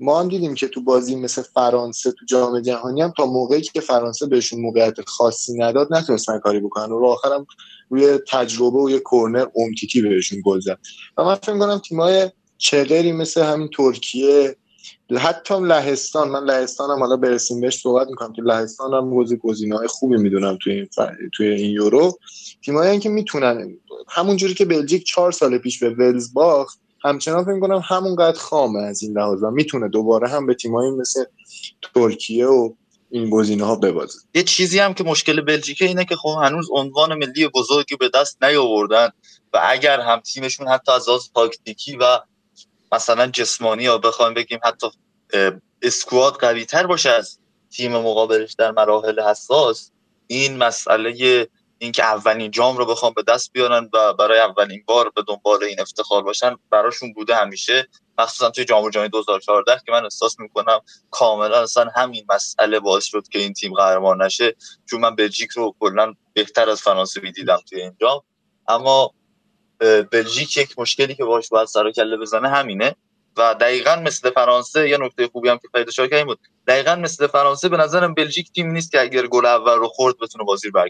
ما 0.00 0.20
هم 0.20 0.28
دیدیم 0.28 0.54
که 0.54 0.68
تو 0.68 0.80
بازی 0.80 1.16
مثل 1.16 1.42
فرانسه 1.42 2.12
تو 2.12 2.24
جام 2.28 2.60
جهانی 2.60 3.02
هم 3.02 3.12
تا 3.16 3.26
موقعی 3.26 3.60
که 3.60 3.80
فرانسه 3.80 4.26
بهشون 4.26 4.60
موقعیت 4.60 5.00
خاصی 5.06 5.58
نداد 5.58 5.88
نتونستن 5.90 6.38
کاری 6.38 6.60
بکنن 6.60 6.92
و 6.92 7.04
آخرم 7.04 7.46
روی 7.90 8.18
تجربه 8.28 8.78
و 8.78 8.90
یه 8.90 8.98
کورنر 8.98 9.46
امتیتی 9.56 10.02
بهشون 10.02 10.42
گل 10.44 10.60
زد. 10.60 10.78
و 11.16 11.24
من 11.24 11.34
فکر 11.34 11.58
کنم 11.58 11.78
تیمای 11.78 12.30
چغری 12.58 13.12
مثل 13.12 13.42
همین 13.42 13.68
ترکیه. 13.68 14.56
حتی 15.18 15.60
لهستان 15.60 16.28
من 16.28 16.44
لهستان 16.44 16.90
هم 16.90 16.98
حالا 16.98 17.16
برسیم 17.16 17.60
بهش 17.60 17.80
صحبت 17.80 18.08
می‌کنم. 18.08 18.32
که 18.32 18.42
لهستان 18.42 18.94
هم 18.94 19.14
گزینه 19.14 19.40
گزینه‌های 19.40 19.86
خوبی 19.86 20.16
می‌دونم 20.16 20.58
توی 20.62 20.72
این 20.72 20.88
توی 21.36 21.46
این 21.46 21.70
یورو. 21.70 22.18
تیمایی 22.64 22.98
که 22.98 23.08
می‌تونن. 23.08 23.78
همونجوری 24.08 24.54
که 24.54 24.64
بلژیک 24.64 25.04
چهار 25.04 25.32
سال 25.32 25.58
پیش 25.58 25.78
به 25.78 25.90
ولز 25.90 26.32
باخت 26.32 26.80
همچنان 27.04 27.44
فکر 27.44 27.60
کنم 27.60 27.82
همونقدر 27.84 28.38
خامه 28.38 28.80
از 28.80 29.02
این 29.02 29.18
لحاظ 29.18 29.44
می‌تونه 29.44 29.88
دوباره 29.88 30.28
هم 30.28 30.46
به 30.46 30.54
تیمایی 30.54 30.90
مثل 30.90 31.24
ترکیه 31.94 32.46
و 32.46 32.72
این 33.10 33.30
گزینه 33.30 33.64
ها 33.64 33.76
ببازه. 33.76 34.18
یه 34.34 34.42
چیزی 34.42 34.78
هم 34.78 34.94
که 34.94 35.04
مشکل 35.04 35.40
بلژیکه 35.40 35.84
اینه 35.84 36.04
که 36.04 36.16
خب 36.16 36.36
هنوز 36.42 36.68
عنوان 36.72 37.14
ملی 37.14 37.48
بزرگی 37.48 37.96
به 37.96 38.10
دست 38.14 38.44
نیاوردن 38.44 39.08
و 39.52 39.60
اگر 39.62 40.00
هم 40.00 40.20
تیمشون 40.20 40.68
حتی 40.68 40.92
از 40.92 41.08
لحاظ 41.08 41.28
تاکتیکی 41.34 41.96
و 41.96 42.20
مثلا 42.92 43.26
جسمانی 43.26 43.82
یا 43.82 43.98
بخوایم 43.98 44.34
بگیم 44.34 44.58
حتی 44.64 44.86
اسکواد 45.82 46.34
قوی 46.34 46.64
تر 46.64 46.86
باشه 46.86 47.10
از 47.10 47.38
تیم 47.70 47.92
مقابلش 47.92 48.52
در 48.52 48.70
مراحل 48.70 49.20
حساس 49.20 49.90
این 50.26 50.56
مسئله 50.56 51.48
اینکه 51.78 52.04
اولین 52.04 52.50
جام 52.50 52.76
رو 52.76 52.86
بخوام 52.86 53.12
به 53.16 53.22
دست 53.22 53.52
بیارن 53.52 53.90
و 53.92 54.14
برای 54.14 54.40
اولین 54.40 54.82
بار 54.86 55.10
به 55.10 55.22
دنبال 55.28 55.64
این 55.64 55.80
افتخار 55.80 56.22
باشن 56.22 56.56
براشون 56.70 57.12
بوده 57.12 57.36
همیشه. 57.36 57.88
مخصوصا 58.18 58.50
توی 58.50 58.64
جام 58.64 58.90
جهانی 58.90 59.08
2014 59.08 59.80
که 59.86 59.92
من 59.92 60.02
احساس 60.02 60.40
می‌کنم 60.40 60.80
کاملا 61.10 61.62
اصلا 61.62 61.90
همین 61.96 62.26
مسئله 62.28 62.80
باعث 62.80 63.04
شد 63.04 63.28
که 63.28 63.38
این 63.38 63.52
تیم 63.52 63.74
قهرمان 63.74 64.22
نشه 64.22 64.56
چون 64.90 65.00
من 65.00 65.14
بلژیک 65.14 65.50
رو 65.50 65.74
کلا 65.80 66.14
بهتر 66.32 66.70
از 66.70 66.82
فرانسه 66.82 67.20
دیدم 67.20 67.58
توی 67.70 67.80
این 67.80 67.96
جام. 68.00 68.20
اما 68.68 69.12
بلژیک 70.12 70.56
یک 70.56 70.78
مشکلی 70.78 71.14
که 71.14 71.24
باش 71.24 71.48
باید 71.48 71.68
سر 71.68 71.90
کله 71.90 72.16
بزنه 72.16 72.48
همینه. 72.48 72.96
و 73.36 73.54
دقیقا 73.54 73.96
مثل 73.96 74.30
فرانسه 74.30 74.88
یه 74.88 74.98
نکته 74.98 75.28
خوبی 75.28 75.48
هم 75.48 75.58
که 75.58 75.68
پیدا 75.74 75.90
شد 75.90 76.24
بود. 76.24 76.38
دقیقا 76.66 76.96
مثل 76.96 77.26
فرانسه 77.26 77.68
به 77.68 77.76
نظرم 77.76 78.14
بلژیک 78.14 78.52
تیم 78.52 78.70
نیست 78.70 78.92
که 78.92 79.00
اگر 79.00 79.26
گل 79.26 79.46
اول 79.46 79.78
رو 79.78 79.88
خورد 79.88 80.18
بتونه 80.18 80.44
بازی 80.44 80.70
رو 80.70 80.88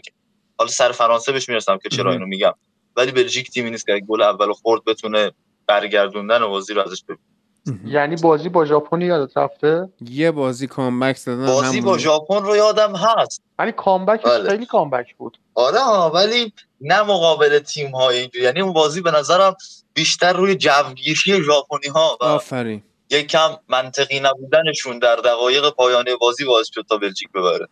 حالا 0.59 0.71
سر 0.71 0.91
فرانسه 0.91 1.31
بهش 1.31 1.49
می‌رسم 1.49 1.77
که 1.77 1.89
چرا 1.89 2.11
اینو 2.11 2.25
میگم. 2.25 2.53
ولی 2.95 3.11
بلژیک 3.11 3.51
تیمی 3.51 3.71
نیست 3.71 3.85
که 3.85 4.01
گل 4.07 4.21
اول 4.21 4.53
خورد 4.53 4.83
بتونه 4.83 5.31
برگردوندن 5.67 6.47
بازی 6.47 6.73
رو 6.73 6.81
ازش 6.81 7.03
ببینه. 7.03 7.36
یعنی 7.85 8.15
بازی 8.15 8.49
با 8.49 8.65
ژاپن 8.65 9.01
یادت 9.01 9.37
رفته؟ 9.37 9.89
یه 10.01 10.31
بازی 10.31 10.67
کامبک 10.67 11.17
زدن 11.17 11.45
بازی 11.45 11.81
با 11.81 11.97
ژاپن 11.97 12.43
رو 12.43 12.55
یادم 12.55 12.95
هست. 12.95 13.41
یعنی 13.59 13.71
کامبک 13.71 14.23
بله. 14.23 14.49
خیلی 14.49 14.65
کامبک 14.65 15.15
بود. 15.15 15.37
آره 15.55 15.79
ولی 16.13 16.53
نه 16.81 17.03
مقابل 17.03 17.59
تیم 17.59 17.91
های 17.91 18.17
اینجوری. 18.17 18.45
یعنی 18.45 18.61
اون 18.61 18.73
بازی 18.73 19.01
به 19.01 19.11
نظرم 19.11 19.55
بیشتر 19.93 20.33
روی 20.33 20.55
جوگیری 20.55 21.13
ژاپنی 21.43 21.87
ها 21.93 22.17
آفرین. 22.21 22.83
یک 23.09 23.27
کم 23.27 23.49
منطقی 23.67 24.19
نبودنشون 24.19 24.99
در 24.99 25.15
دقایق 25.15 25.69
پایانه 25.69 26.15
بازی 26.15 26.45
باعث 26.45 26.67
شد 26.73 26.85
تا 26.89 26.97
بلژیک 26.97 27.29
ببره. 27.31 27.67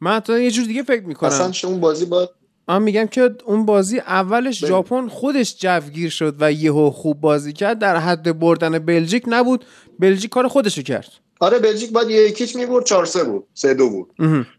من 0.00 0.16
حتی 0.16 0.42
یه 0.42 0.50
جور 0.50 0.66
دیگه 0.66 0.82
فکر 0.82 1.02
می‌کنم. 1.02 1.30
اصلا 1.30 1.70
اون 1.70 1.80
بازی 1.80 2.06
باید 2.06 2.28
من 2.68 2.82
میگم 2.82 3.06
که 3.06 3.30
اون 3.44 3.66
بازی 3.66 3.98
اولش 3.98 4.64
ژاپن 4.66 5.08
خودش 5.08 5.56
جوگیر 5.58 6.10
شد 6.10 6.36
و 6.40 6.52
یهو 6.52 6.90
خوب 6.90 7.20
بازی 7.20 7.52
کرد. 7.52 7.78
در 7.78 7.96
حد 7.96 8.38
بردن 8.38 8.78
بلژیک 8.78 9.24
نبود. 9.26 9.64
بلژیک 9.98 10.30
کار 10.30 10.48
خودشو 10.48 10.82
کرد. 10.82 11.08
آره 11.40 11.58
بلژیک 11.58 11.92
باید 11.92 12.10
یکیچ 12.10 12.56
می‌برد 12.56 12.84
4 12.84 13.06
3 13.06 13.24
بود 13.24 13.46
3 13.54 13.74
2 13.74 13.90
بود. 13.90 14.10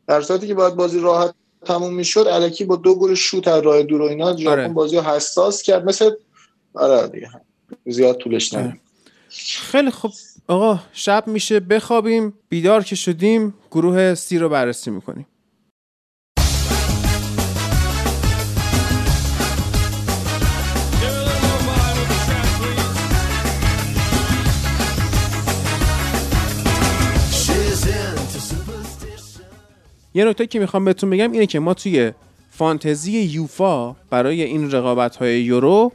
در 0.07 0.21
صورتی 0.21 0.47
که 0.47 0.53
باید 0.53 0.75
بازی 0.75 0.99
راحت 0.99 1.33
تموم 1.65 1.93
می‌شد 1.93 2.27
الکی 2.27 2.65
با 2.65 2.75
دو 2.75 2.95
گل 2.95 3.13
شوت 3.13 3.47
از 3.47 3.63
راه 3.63 3.83
دور 3.83 4.01
و 4.01 4.05
اینا 4.05 4.37
ژاپن 4.37 4.51
آره. 4.51 4.67
بازی 4.67 4.95
رو 4.95 5.01
حساس 5.01 5.61
کرد. 5.61 5.85
مثل 5.85 6.11
آره 6.73 7.07
دیگه 7.07 7.29
زیاد 7.85 8.17
طولش 8.17 8.53
ندید 8.53 8.65
آره. 8.65 8.79
خیلی 9.71 9.91
خوب. 9.91 10.11
آقا 10.47 10.79
شب 10.93 11.23
میشه. 11.27 11.59
بخوابیم. 11.59 12.33
بیدار 12.49 12.83
که 12.83 12.95
شدیم. 12.95 13.53
گروه 13.71 14.15
سی 14.15 14.37
رو 14.37 14.49
بررسی 14.49 14.91
می‌کنیم. 14.91 15.27
یه 30.17 30.25
نکته 30.25 30.47
که 30.47 30.59
می‌خوام 30.59 30.85
بهتون 30.85 31.09
بگم 31.09 31.31
اینه 31.31 31.45
که 31.45 31.59
ما 31.59 31.73
توی 31.73 32.11
فانتزی 32.51 33.11
یوفا 33.11 33.95
برای 34.09 34.43
این 34.43 34.71
رقابت 34.71 35.15
های 35.15 35.41
یورو 35.41 35.91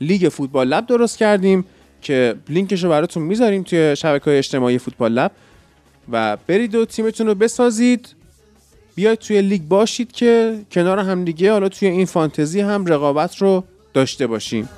لیگ 0.00 0.28
فوتبال 0.28 0.68
لب 0.68 0.86
درست 0.86 1.18
کردیم 1.18 1.64
که 2.02 2.34
لینکش 2.48 2.84
رو 2.84 2.90
براتون 2.90 3.22
می‌ذاریم 3.22 3.62
توی 3.62 3.96
شبکه 3.96 4.24
های 4.24 4.38
اجتماعی 4.38 4.78
فوتبال 4.78 5.12
لب. 5.12 5.32
و 6.12 6.36
برید 6.46 6.74
و 6.74 6.84
تیمتون 6.84 7.26
رو 7.26 7.34
بسازید. 7.34 8.14
بیاید 8.94 9.18
توی 9.18 9.42
لیگ 9.42 9.62
باشید 9.62 10.12
که 10.12 10.58
کنار 10.72 10.98
هم 10.98 11.24
دیگه 11.24 11.52
حالا 11.52 11.68
توی 11.68 11.88
این 11.88 12.06
فانتزی 12.06 12.60
هم 12.60 12.86
رقابت 12.86 13.36
رو 13.36 13.64
داشته 13.94 14.26
باشیم. 14.26 14.68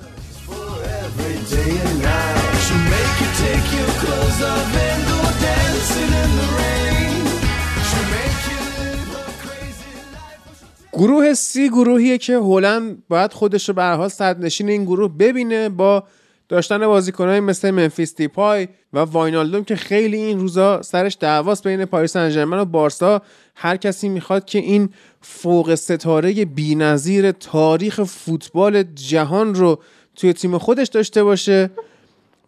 گروه 10.93 11.34
سی 11.34 11.68
گروهیه 11.68 12.18
که 12.18 12.36
هلند 12.36 13.03
باید 13.09 13.32
خودش 13.32 13.68
رو 13.68 13.74
به 13.74 13.84
حال 13.84 14.11
نشین 14.40 14.68
این 14.68 14.84
گروه 14.84 15.11
ببینه 15.18 15.68
با 15.68 16.05
داشتن 16.49 16.86
بازیکنهای 16.86 17.40
مثل 17.40 17.70
منفیس 17.70 18.16
دیپای 18.16 18.68
و 18.93 18.99
واینالدوم 18.99 19.64
که 19.64 19.76
خیلی 19.76 20.16
این 20.16 20.40
روزا 20.40 20.82
سرش 20.82 21.16
دعواست 21.20 21.66
بین 21.66 21.84
پاریس 21.84 22.12
سن 22.12 22.49
و 22.49 22.64
بارسا. 22.64 23.22
هر 23.55 23.76
کسی 23.76 24.09
می‌خواد 24.09 24.45
که 24.45 24.59
این 24.59 24.88
فوق 25.20 25.74
ستاره 25.74 26.45
بی‌نظیر 26.45 27.32
تاریخ 27.32 28.03
فوتبال 28.03 28.82
جهان 28.82 29.55
رو 29.55 29.78
توی 30.16 30.32
تیم 30.32 30.59
خودش 30.59 30.88
داشته 30.88 31.24
باشه 31.24 31.70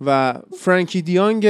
و 0.01 0.34
فرانکی 0.59 1.03
دیانگ 1.03 1.45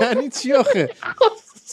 یعنی 0.00 0.28
چی 0.28 0.52
آخه؟ 0.52 0.90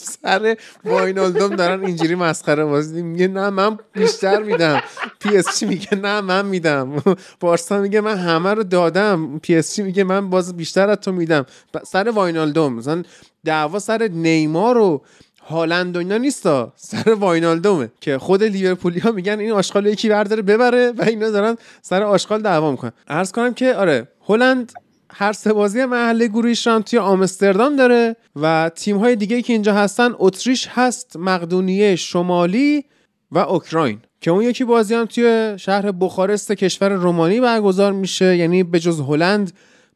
سر 0.04 0.56
واینالدوم 0.84 1.56
دارن 1.56 1.84
اینجوری 1.84 2.14
مسخره 2.14 2.64
بازی 2.64 3.02
میگه 3.02 3.28
نه 3.28 3.50
من 3.50 3.78
بیشتر 3.92 4.42
میدم. 4.42 4.82
پی 5.20 5.36
اس 5.36 5.58
جی 5.58 5.66
میگه 5.66 5.94
نه 5.94 6.20
من 6.20 6.46
میدم. 6.46 7.02
بارسا 7.40 7.78
میگه 7.80 8.00
من 8.00 8.18
همه 8.18 8.54
رو 8.54 8.62
دادم. 8.62 9.38
پی 9.38 9.56
اس 9.56 9.76
جی 9.76 9.82
میگه 9.82 10.04
من 10.04 10.30
باز 10.30 10.56
بیشتر 10.56 10.90
از 10.90 10.98
تو 10.98 11.12
میدم. 11.12 11.46
سر 11.86 12.10
واینالدوم. 12.10 12.72
مثلا 12.72 13.02
دعوا 13.44 13.78
سر 13.78 14.08
نیمار 14.12 14.78
و 14.78 15.02
هالند 15.48 15.96
و 15.96 15.98
اینا 15.98 16.16
نیستا 16.16 16.72
سر 16.76 17.14
واینالدومه. 17.14 17.90
که 18.00 18.18
خود 18.18 18.42
لیورپولی 18.42 19.00
ها 19.00 19.12
میگن 19.12 19.38
این 19.38 19.52
آشغال 19.52 19.86
یکی 19.86 20.08
برداره 20.08 20.42
ببره 20.42 20.92
و 20.98 21.02
اینا 21.02 21.30
دارن 21.30 21.56
سر 21.82 22.02
آشغال 22.02 22.42
دعوا 22.42 22.70
می‌کنن. 22.70 22.92
عرض 23.08 23.32
کنم 23.32 23.54
که 23.54 23.74
آره 23.74 24.08
هلند 24.28 24.72
هر 25.16 25.32
سه 25.32 25.52
بازی 25.52 25.84
محله 25.84 26.28
گروهیش 26.28 26.66
هم 26.66 26.82
توی 26.82 26.98
آمستردام 26.98 27.76
داره 27.76 28.16
و 28.36 28.70
تیم 28.74 28.96
های 28.96 29.16
دیگه 29.16 29.42
که 29.42 29.52
اینجا 29.52 29.74
هستن 29.74 30.10
اتریش 30.18 30.68
هست 30.70 31.16
مقدونیه 31.16 31.96
شمالی 31.96 32.84
و 33.30 33.38
اوکراین. 33.38 34.00
که 34.20 34.30
اون 34.30 34.42
یکی 34.42 34.64
بازی 34.64 34.94
هم 34.94 35.04
توی 35.04 35.54
شهر 35.56 35.92
بخارست 35.92 36.52
کشور 36.52 36.88
رومانی 36.88 37.40
برگزار 37.40 37.92
میشه 37.92 38.36
یعنی 38.36 38.62
به 38.62 38.80
جز 38.80 39.00
هلند 39.00 39.52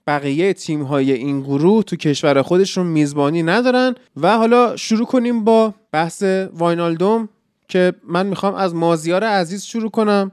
بقیه 0.07 0.53
تیم 0.53 0.83
های 0.83 1.13
این 1.13 1.41
گروه 1.41 1.83
تو 1.83 1.97
کشور 1.97 2.43
خودشون 2.43 2.87
میزبانی 2.87 3.43
ندارن. 3.43 3.95
و 4.17 4.37
حالا 4.37 4.77
شروع 4.77 5.07
کنیم 5.07 5.45
با 5.45 5.75
بحث 5.93 6.23
واینالدوم 6.53 7.29
که 7.69 7.93
من 8.09 8.27
می‌خوام 8.27 8.55
از 8.55 8.75
مازیار 8.75 9.25
عزیز 9.25 9.65
شروع 9.65 9.91
کنم 9.91 10.33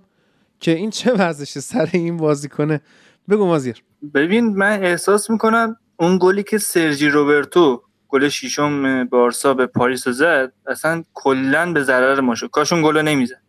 که 0.59 0.71
این 0.71 0.89
چه 0.89 1.11
وضعشه 1.11 1.59
سر 1.59 1.89
این 1.93 2.17
بازیکنه 2.17 2.81
بگو 3.29 3.45
مازیر 3.45 3.83
ببین 4.13 4.55
من 4.55 4.83
احساس 4.83 5.29
می‌کنم 5.29 5.75
اون 5.97 6.17
گلی 6.21 6.43
که 6.43 6.57
سرجی 6.57 7.09
روبرتو 7.09 7.83
گل 8.07 8.29
ششم 8.29 9.03
بارسا 9.03 9.53
به 9.53 9.65
پاریس 9.65 10.07
زد 10.07 10.53
اصلا 10.67 11.03
کلا 11.13 11.73
به 11.73 11.83
ضرر 11.83 12.19
ما 12.19 12.35
شد. 12.35 12.49
کاش 12.49 12.73
اون 12.73 12.81
گل 12.81 12.97
نمی‌زد. 12.97 13.41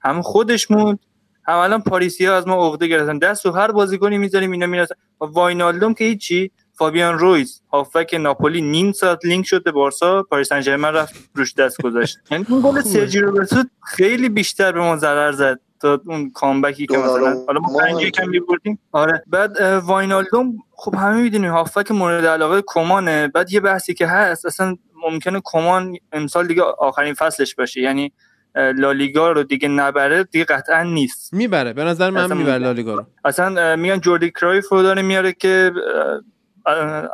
هم 0.00 0.22
خودش 0.22 0.70
موند 0.70 0.98
هم 1.46 1.56
الان 1.56 1.82
پاریسی 1.82 2.26
ها 2.26 2.36
از 2.36 2.48
ما 2.48 2.66
عقده 2.66 2.86
گرفتن. 2.86 3.18
دست 3.18 3.46
رو 3.46 3.50
هر 3.50 3.70
بازیکنی 3.72 4.18
می‌ذاریم 4.18 4.50
اینا 4.50 4.66
می‌رسن. 4.66 4.94
واینالدوم 5.20 5.94
که 5.94 6.04
هیچی 6.04 6.50
فابیان 6.72 7.18
رویز 7.18 7.62
هافبک 7.72 8.16
ناپولی 8.20 8.60
نیم 8.60 8.92
ساعت 8.92 9.24
لینک 9.24 9.46
شد 9.46 9.62
به 9.62 9.72
بارسا 9.72 10.22
پاریس 10.22 10.48
سن 10.48 10.84
رفت 10.84 11.14
روش 11.34 11.54
دست 11.54 11.82
گذاشت. 11.82 12.18
یعنی 12.30 12.46
اون 12.48 12.62
گل 12.64 12.80
سرجی 12.80 13.20
روبرتو 13.20 13.64
خیلی 13.86 14.28
بیشتر 14.28 14.72
به 14.72 14.80
ما 14.80 14.96
ضرر 14.96 15.32
زد. 15.32 15.60
تا 15.82 16.00
اون 16.06 16.30
comeback 16.30 16.80
ی 16.80 16.86
که 16.86 16.98
مثلا 16.98 17.44
حالا 17.46 17.60
ما 17.60 17.78
پنج 17.78 18.02
یکم 18.02 18.28
می‌بردیم. 18.28 18.78
آره. 18.92 19.22
بعد 19.26 19.60
واینالدوم 19.60 20.56
خب 20.72 20.94
همه 20.94 21.22
می‌دونیم 21.22 21.50
هافبک 21.50 21.90
مورد 21.90 22.26
علاقه 22.26 22.62
کمانه. 22.66 23.28
بعد 23.28 23.52
یه 23.52 23.60
بحثی 23.60 23.94
که 23.94 24.06
هست 24.06 24.46
اصلا 24.46 24.76
ممکنه 25.10 25.40
کمان 25.44 25.96
امسال 26.12 26.46
دیگه 26.46 26.62
آخرین 26.62 27.14
فصلش 27.14 27.54
باشه. 27.54 27.80
یعنی 27.80 28.12
لالیگا 28.54 29.32
رو 29.32 29.42
دیگه 29.42 29.68
نبره 29.68 30.24
دیگه 30.24 30.44
قطعا 30.44 30.82
نیست. 30.82 31.34
می‌بره. 31.34 31.72
به 31.72 31.84
نظر 31.84 32.10
من 32.10 32.36
می‌بره 32.36 32.58
لالیگا 32.58 32.94
رو. 32.94 33.06
اصلا 33.24 33.76
میگن 33.76 34.00
جوردی 34.00 34.30
کرایف 34.30 34.68
رو 34.68 34.82
داره 34.82 35.02
میاره 35.02 35.32
که 35.32 35.72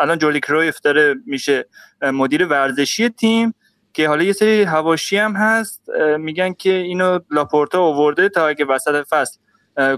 الان 0.01 0.19
جوردی 0.19 0.41
کرایف 0.41 0.81
داره 0.81 1.15
میشه 1.27 1.69
مدیر 2.03 2.47
ورزشی 2.47 3.09
تیم. 3.09 3.55
که 3.93 4.09
حالا 4.09 4.25
یه 4.25 4.33
سری 4.33 4.63
حواشی 4.63 5.17
هم 5.17 5.33
هست 5.33 5.89
میگن 6.19 6.53
که 6.53 6.73
اینو 6.73 7.19
لاپورتا 7.31 7.83
آورده 7.83 8.29
تا 8.29 8.47
اگه 8.49 8.65
وسط 8.65 9.07
فصل 9.11 9.39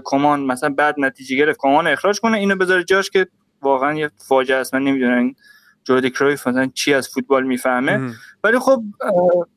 کمان 0.03 0.39
مثلا 0.39 0.69
بعد 0.69 0.95
نتیجه 0.97 1.35
گرفت 1.35 1.59
کمان 1.59 1.87
اخراج 1.87 2.19
کنه 2.19 2.37
اینو 2.37 2.55
بذاره 2.55 2.83
جاش 2.83 3.09
که 3.09 3.27
واقعا 3.61 3.93
یه 3.93 4.11
فاجعه 4.27 4.57
است. 4.57 4.73
من 4.73 4.83
نمی‌دونم 4.83 5.35
جوردی 5.83 6.09
کرویف 6.09 6.47
مثلا 6.47 6.71
چی 6.73 6.93
از 6.93 7.09
فوتبال 7.09 7.43
می‌فهمه. 7.43 8.13
ولی 8.43 8.59
خب 8.59 8.83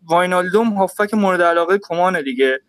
واینالدوم 0.07 0.68
هافک 0.68 1.14
مورد 1.14 1.43
علاقه 1.43 1.78
کمان 1.78 2.22
دیگه. 2.22 2.61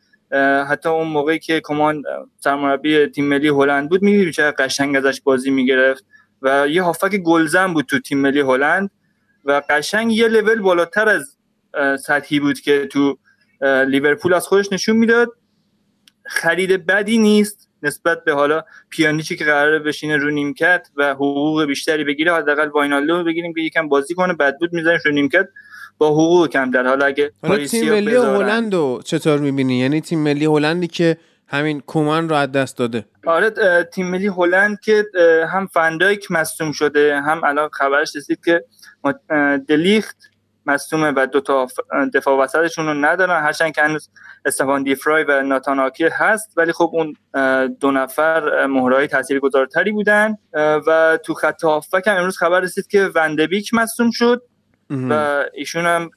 حتی 0.69 0.89
اون 0.89 1.07
موقعی 1.07 1.39
که 1.39 1.61
کمان 1.63 2.03
سرمربی 2.39 3.07
تیم 3.07 3.25
ملی 3.25 3.47
هلند 3.47 3.89
بود 3.89 4.01
می‌دونی 4.01 4.31
چه 4.31 4.51
قشنگ 4.51 4.95
ازش 4.95 5.21
بازی 5.21 5.51
می‌گرفت 5.51 6.05
و 6.41 6.67
یه 6.67 6.83
هافک 6.83 7.15
گلزن 7.15 7.73
بود 7.73 7.85
تو 7.85 7.99
تیم 7.99 8.17
ملی 8.17 8.39
هلند 8.39 8.91
و 9.45 9.61
قشنگ 9.69 10.11
یه 10.11 10.27
لول 10.27 10.61
بالاتر 10.61 11.09
از 11.09 11.34
سطحی 11.99 12.39
بود 12.39 12.59
که 12.59 12.85
تو 12.85 13.17
لیورپول 13.61 14.33
از 14.33 14.47
خودش 14.47 14.71
نشون 14.71 14.95
می‌داد. 14.95 15.29
خرید 16.25 16.85
بدی 16.85 17.17
نیست 17.17 17.69
نسبت 17.83 18.23
به 18.23 18.33
حالا 18.33 18.63
پیانیچی 18.89 19.35
که 19.35 19.45
قراره 19.45 19.79
بشینه 19.79 20.17
رو 20.17 20.31
نیمکت 20.31 20.87
و 20.95 21.13
حقوق 21.13 21.65
بیشتری 21.65 22.03
بگیره 22.03 22.33
حداقل 22.33 22.67
واینالدو 22.67 23.23
بگیریم 23.23 23.53
که 23.53 23.61
یکم 23.61 23.87
بازی 23.87 24.13
کنه 24.13 24.33
بد 24.33 24.57
بود 24.59 24.73
می‌ذاریم 24.73 24.99
رو 25.05 25.11
نیمکت. 25.11 25.47
با 25.97 26.09
حقوق 26.09 26.47
کمتر 26.47 26.87
حالا 26.87 27.05
اگه 27.05 27.31
حالا 27.41 27.65
تیم 27.65 27.89
ملی 27.89 28.15
هلند 28.15 28.73
رو 28.73 29.01
چطور 29.05 29.39
می‌بینی؟ 29.39 29.79
یعنی 29.79 30.01
تیم 30.01 30.19
ملی 30.19 30.45
هلندی 30.45 30.87
که 30.87 31.17
همین 31.47 31.79
کومان 31.79 32.29
رو 32.29 32.35
از 32.35 32.51
دست 32.51 32.77
داده. 32.77 33.05
آره 33.25 33.51
تیم 33.93 34.07
ملی 34.07 34.27
هلند 34.27 34.79
که 34.79 35.05
هم 35.49 35.67
فندایک 35.67 36.31
مصدوم 36.31 36.71
شده 36.71 37.21
هم 37.21 37.43
الان 37.43 37.69
خبرش 37.69 38.15
رسید 38.15 38.39
که 38.45 38.63
دلیخت 39.67 40.17
مصومه 40.65 41.13
و 41.15 41.27
دو 41.31 41.41
تا 41.41 41.67
دفاع 42.13 42.37
وسطشون 42.37 42.85
رو 42.85 42.93
ندارن. 42.93 43.43
هرچند 43.43 43.75
که 43.75 43.81
هنوز 43.81 44.09
استفان 44.45 44.83
دیفرای 44.83 45.23
و 45.23 45.41
ناتان 45.41 45.79
آکی 45.79 46.05
هست 46.05 46.53
ولی 46.57 46.71
خب 46.71 46.91
اون 46.93 47.15
دو 47.67 47.91
نفر 47.91 48.65
مهرهای 48.65 49.07
تاثیرگذارتری 49.07 49.91
بودن. 49.91 50.35
و 50.87 51.19
تو 51.25 51.33
خط 51.33 51.63
هافک 51.63 52.07
هم 52.07 52.15
امروز 52.15 52.37
خبر 52.37 52.59
رسید 52.59 52.87
که 52.87 53.09
وندبیک 53.15 53.73
مصوم 53.73 54.11
شد 54.11 54.41
و 54.89 55.43
ایشون 55.53 55.85
هم 55.85 56.09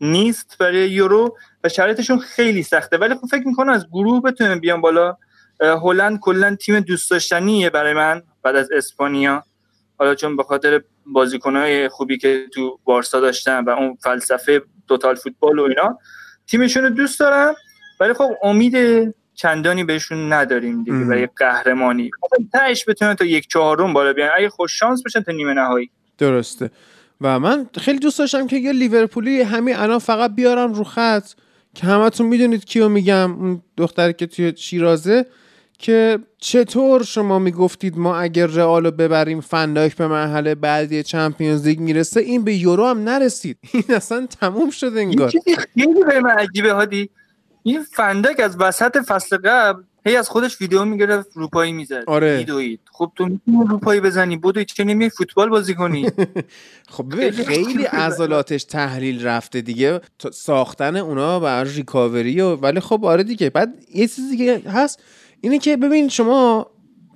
نیست 0.00 0.56
برای 0.60 0.90
یورو 0.90 1.36
و 1.64 1.68
شرایطشون 1.68 2.18
خیلی 2.18 2.62
سخته. 2.62 2.96
ولی 2.96 3.14
خب 3.14 3.26
فکر 3.30 3.46
می‌کنم 3.46 3.72
از 3.72 3.86
گروه 3.88 4.22
بتونن 4.22 4.58
بیان 4.58 4.80
بالا. 4.80 5.16
هلند 5.60 6.20
کلا 6.20 6.56
تیم 6.56 6.80
دوست 6.80 7.10
داشتنیه 7.10 7.70
برای 7.70 7.92
من 7.92 8.22
بعد 8.42 8.56
از 8.56 8.68
اسپانیا. 8.72 9.42
حالا 9.98 10.14
چون 10.14 10.36
به 10.36 10.42
خاطر 10.42 10.82
بازیکنهای 11.12 11.88
خوبی 11.88 12.18
که 12.18 12.46
تو 12.54 12.78
بارسا 12.84 13.20
داشتن 13.20 13.64
و 13.64 13.70
اون 13.70 13.96
فلسفه 14.02 14.62
توتال 14.88 15.14
فوتبال 15.14 15.58
و 15.58 15.62
اینا 15.62 15.98
تیمشون 16.46 16.82
رو 16.82 16.88
دوست 16.88 17.20
دارم 17.20 17.54
ولی 18.00 18.12
خب 18.12 18.30
امید 18.42 18.76
چندانی 19.34 19.84
بهشون 19.84 20.32
نداریم 20.32 20.84
دیگه 20.84 21.20
یک 21.20 21.30
قهرمانی. 21.36 22.10
تهش 22.52 22.88
بتونن 22.88 23.14
تا 23.14 23.24
یک 23.24 23.48
چهارم 23.48 23.92
بالا 23.92 24.12
بیان. 24.12 24.30
اگه 24.38 24.48
خوش 24.48 24.78
شانس 24.78 25.02
بشن 25.06 25.20
تا 25.20 25.32
نیمه 25.32 25.54
نهایی. 25.54 25.90
درسته. 26.18 26.70
و 27.20 27.38
من 27.40 27.66
خیلی 27.80 27.98
دوست 27.98 28.18
داشتم 28.18 28.46
که 28.46 28.56
یه 28.56 28.72
لیورپولی 28.72 29.42
همین 29.42 29.76
الان 29.76 29.98
فقط 29.98 30.34
بیارم 30.34 30.72
رو 30.72 30.84
خط 30.84 31.24
که 31.74 31.86
همتون 31.86 32.26
می‌دونید 32.26 32.64
کیو 32.64 32.88
میگم 32.88 33.32
اون 33.32 33.62
دختری 33.76 34.12
که 34.12 34.26
توی 34.26 34.52
شیرازه. 34.56 35.26
که 35.78 36.18
چطور 36.38 37.02
شما 37.02 37.38
می‌گفتید 37.38 37.98
ما 37.98 38.16
اگر 38.16 38.46
رئال 38.46 38.90
ببریم 38.90 39.40
فنداک 39.40 39.96
به 39.96 40.06
مرحله 40.08 40.54
بعدی 40.54 41.02
چمپیونز 41.02 41.66
لیگ 41.66 41.80
می‌رسه 41.80 42.20
این 42.20 42.44
به 42.44 42.54
یورو 42.54 42.86
هم 42.86 42.98
نرسید. 43.08 43.58
این 43.72 43.84
اصلا 43.88 44.26
تموم 44.40 44.70
شده 44.70 45.00
انگار. 45.00 45.32
خیلی 45.74 46.04
به 46.04 46.20
من 46.20 46.30
عجیبه 46.30 46.72
هادی. 46.72 47.10
این 47.62 47.82
فندک 47.82 48.40
از 48.40 48.56
وسط 48.60 48.96
فصل 48.96 49.36
قبل 49.36 49.82
هی 50.06 50.16
از 50.16 50.28
خودش 50.28 50.60
ویدیو 50.60 50.84
می‌گرفت 50.84 51.28
روپایی 51.34 51.72
می‌زد. 51.72 52.04
آره. 52.06 52.46
خب 52.92 53.12
تو 53.16 53.24
می‌تونی 53.24 53.66
روپایی 53.68 54.00
بزنی. 54.00 54.36
بودو 54.36 54.64
چه 54.64 54.84
نمی 54.84 55.10
فوتبال 55.10 55.48
بازی 55.48 55.74
کنی. 55.74 56.10
خب 56.88 57.30
خیلی 57.30 57.84
عضلاتش 57.84 58.64
تحلیل 58.64 59.26
رفته 59.26 59.60
دیگه. 59.60 60.00
ساختن 60.32 60.96
اونا 60.96 61.40
بر 61.40 61.64
ریکاوری 61.64 62.40
و 62.40 62.54
ولی 62.54 62.80
خب 62.80 63.04
آره 63.04 63.22
دیگه. 63.22 63.50
بعد 63.50 63.74
یه 63.94 64.08
چیزی 64.08 64.36
که 64.36 64.70
هست 64.70 65.02
اینه 65.40 65.58
که 65.58 65.76
ببین 65.76 66.08
شما 66.08 66.66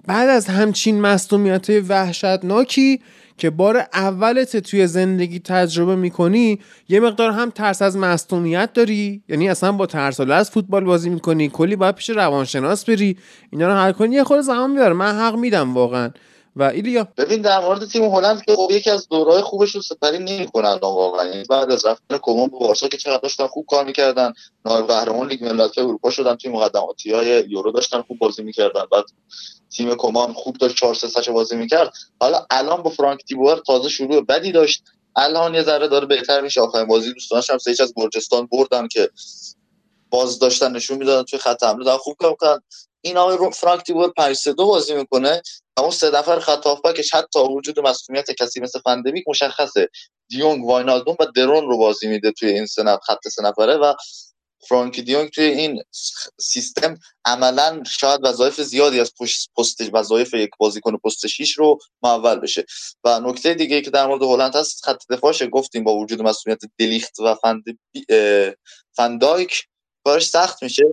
بعد 0.06 0.28
از 0.28 0.46
همچین 0.46 1.00
مصدومیت 1.00 1.66
وحشتناکی 1.88 3.00
که 3.36 3.50
بار 3.50 3.76
اولت 3.94 4.56
توی 4.56 4.86
زندگی 4.86 5.38
تجربه 5.38 5.96
می‌کنی 5.96 6.58
یه 6.88 7.00
مقدار 7.00 7.30
هم 7.30 7.50
ترس 7.50 7.82
از 7.82 7.96
مصدومیت 7.96 8.72
داری. 8.72 9.22
یعنی 9.28 9.48
اصلا 9.48 9.72
با 9.72 9.86
ترس 9.86 10.20
از 10.20 10.50
فوتبال 10.50 10.84
بازی 10.84 11.10
می‌کنی 11.10 11.48
کلی 11.48 11.76
باید 11.76 11.94
پیش 11.94 12.10
روانشناس 12.10 12.84
بری. 12.84 13.16
اینا 13.50 13.68
رو 13.68 13.74
حل 13.74 13.92
کنی. 13.92 14.14
یه 14.14 14.24
خود 14.24 14.40
زمان 14.40 14.70
می‌بره. 14.70 14.92
من 14.92 15.18
حق 15.18 15.36
میدم 15.36 15.74
واقعا. 15.74 16.10
و 16.56 16.62
ایلیا؟ 16.62 17.08
ببین 17.16 17.42
در 17.42 17.60
مورد 17.60 17.84
تیم 17.84 18.04
هلند 18.04 18.44
که 18.44 18.56
خب 18.56 18.68
یکی 18.70 18.90
از 18.90 19.08
دورهای 19.08 19.42
خوبش 19.42 19.74
رو 19.74 19.82
سپری 19.82 20.18
نمی‌کنن 20.18 20.78
واقعا. 20.82 21.26
یعنی 21.26 21.44
بعد 21.44 21.70
از 21.70 21.86
رفتن 21.86 22.18
کمان 22.22 22.48
به 22.48 22.58
بارسا 22.58 22.88
که 22.88 22.96
چقدر 22.96 23.18
داشتن 23.18 23.46
خوب 23.46 23.66
کار 23.68 23.84
می‌کردن. 23.84 24.32
نایب 24.64 24.86
قهرمان 24.86 25.28
لیگ 25.28 25.44
ملت‌های 25.44 25.86
اروپا 25.86 26.10
شدن 26.10 26.36
توی 26.36 26.50
مقدماتی 26.50 27.12
های 27.12 27.44
یورو 27.48 27.72
داشتن 27.72 28.02
خوب 28.02 28.18
بازی 28.18 28.42
می‌کردن. 28.42 28.84
بعد 28.92 29.04
تیم 29.76 29.94
کمان 29.94 30.32
خوب 30.32 30.56
داشت 30.56 30.76
4 30.76 30.94
3 30.94 31.32
بازی 31.32 31.56
می‌کرد. 31.56 31.92
حالا 32.20 32.46
الان 32.50 32.82
با 32.82 32.90
فرانک 32.90 33.24
تیبور 33.24 33.62
تازه 33.66 33.88
شروع 33.88 34.20
بدی 34.20 34.52
داشت. 34.52 34.84
الان 35.16 35.54
یه 35.54 35.62
ذره 35.62 35.88
داره 35.88 36.06
بهتر 36.06 36.40
میشه. 36.40 36.60
آخرین 36.60 36.86
بازی 36.86 37.12
دوستانش 37.12 37.50
هم 37.50 37.58
سه 37.58 37.70
از 37.82 37.92
گرجستان 37.96 38.48
بردن 38.52 38.88
که 38.88 39.10
باز 40.10 40.38
داشتن 40.38 40.72
نشون 40.72 40.98
می‌دادن 40.98 41.22
توی 41.22 41.38
خط 41.38 41.62
حمله. 41.62 41.96
خوب 41.96 42.16
کار 42.18 42.36
کردن 42.40 42.60
این 43.00 43.16
آقای 43.16 43.50
فرانک 43.52 43.82
تیبور 43.82 44.12
5 44.16 44.36
3 44.36 44.52
2 44.52 44.66
بازی 44.66 44.94
می‌کنه. 44.94 45.42
اون 45.80 45.90
سه 45.90 46.10
نفر 46.10 46.38
خط 46.38 46.66
هافبکش 46.66 47.14
حتی 47.14 47.38
وجود 47.38 47.80
مسئولیت 47.80 48.30
کسی 48.30 48.60
مثل 48.60 48.80
فندویک 48.80 49.24
مشخصه. 49.28 49.88
دیونگ 50.28 50.64
واینالدوم 50.64 51.16
و 51.20 51.26
درون 51.36 51.64
رو 51.68 51.78
بازی 51.78 52.08
میده 52.08 52.32
توی 52.32 52.48
این 52.48 52.66
سه 52.66 52.98
خط 53.06 53.28
سه 53.28 53.42
نفره 53.42 53.76
و 53.76 53.94
فرانکی 54.68 55.02
دیونگ 55.02 55.30
توی 55.30 55.44
این 55.44 55.82
سیستم 56.40 56.98
عملا 57.24 57.82
شاید 57.86 58.20
وظایف 58.24 58.60
زیادی 58.60 59.00
از 59.00 59.12
پست 59.56 59.80
وظایف 59.92 60.34
یک 60.34 60.50
بازیکن 60.58 60.96
پست 60.96 61.26
6 61.26 61.58
رو 61.58 61.78
معول 62.02 62.38
بشه. 62.38 62.64
و 63.04 63.20
نکته 63.20 63.54
دیگه 63.54 63.80
که 63.80 63.90
در 63.90 64.06
مورد 64.06 64.22
هلند 64.22 64.56
هست 64.56 64.84
خط 64.84 65.02
دفاعش 65.10 65.42
گفتیم 65.52 65.84
با 65.84 65.96
وجود 65.96 66.22
مسئولیت 66.22 66.60
دلیخت 66.78 67.20
و 67.20 67.34
فند 67.34 67.62
فندایک 68.96 69.64
کارش 70.04 70.26
سخت 70.26 70.62
میشه. 70.62 70.84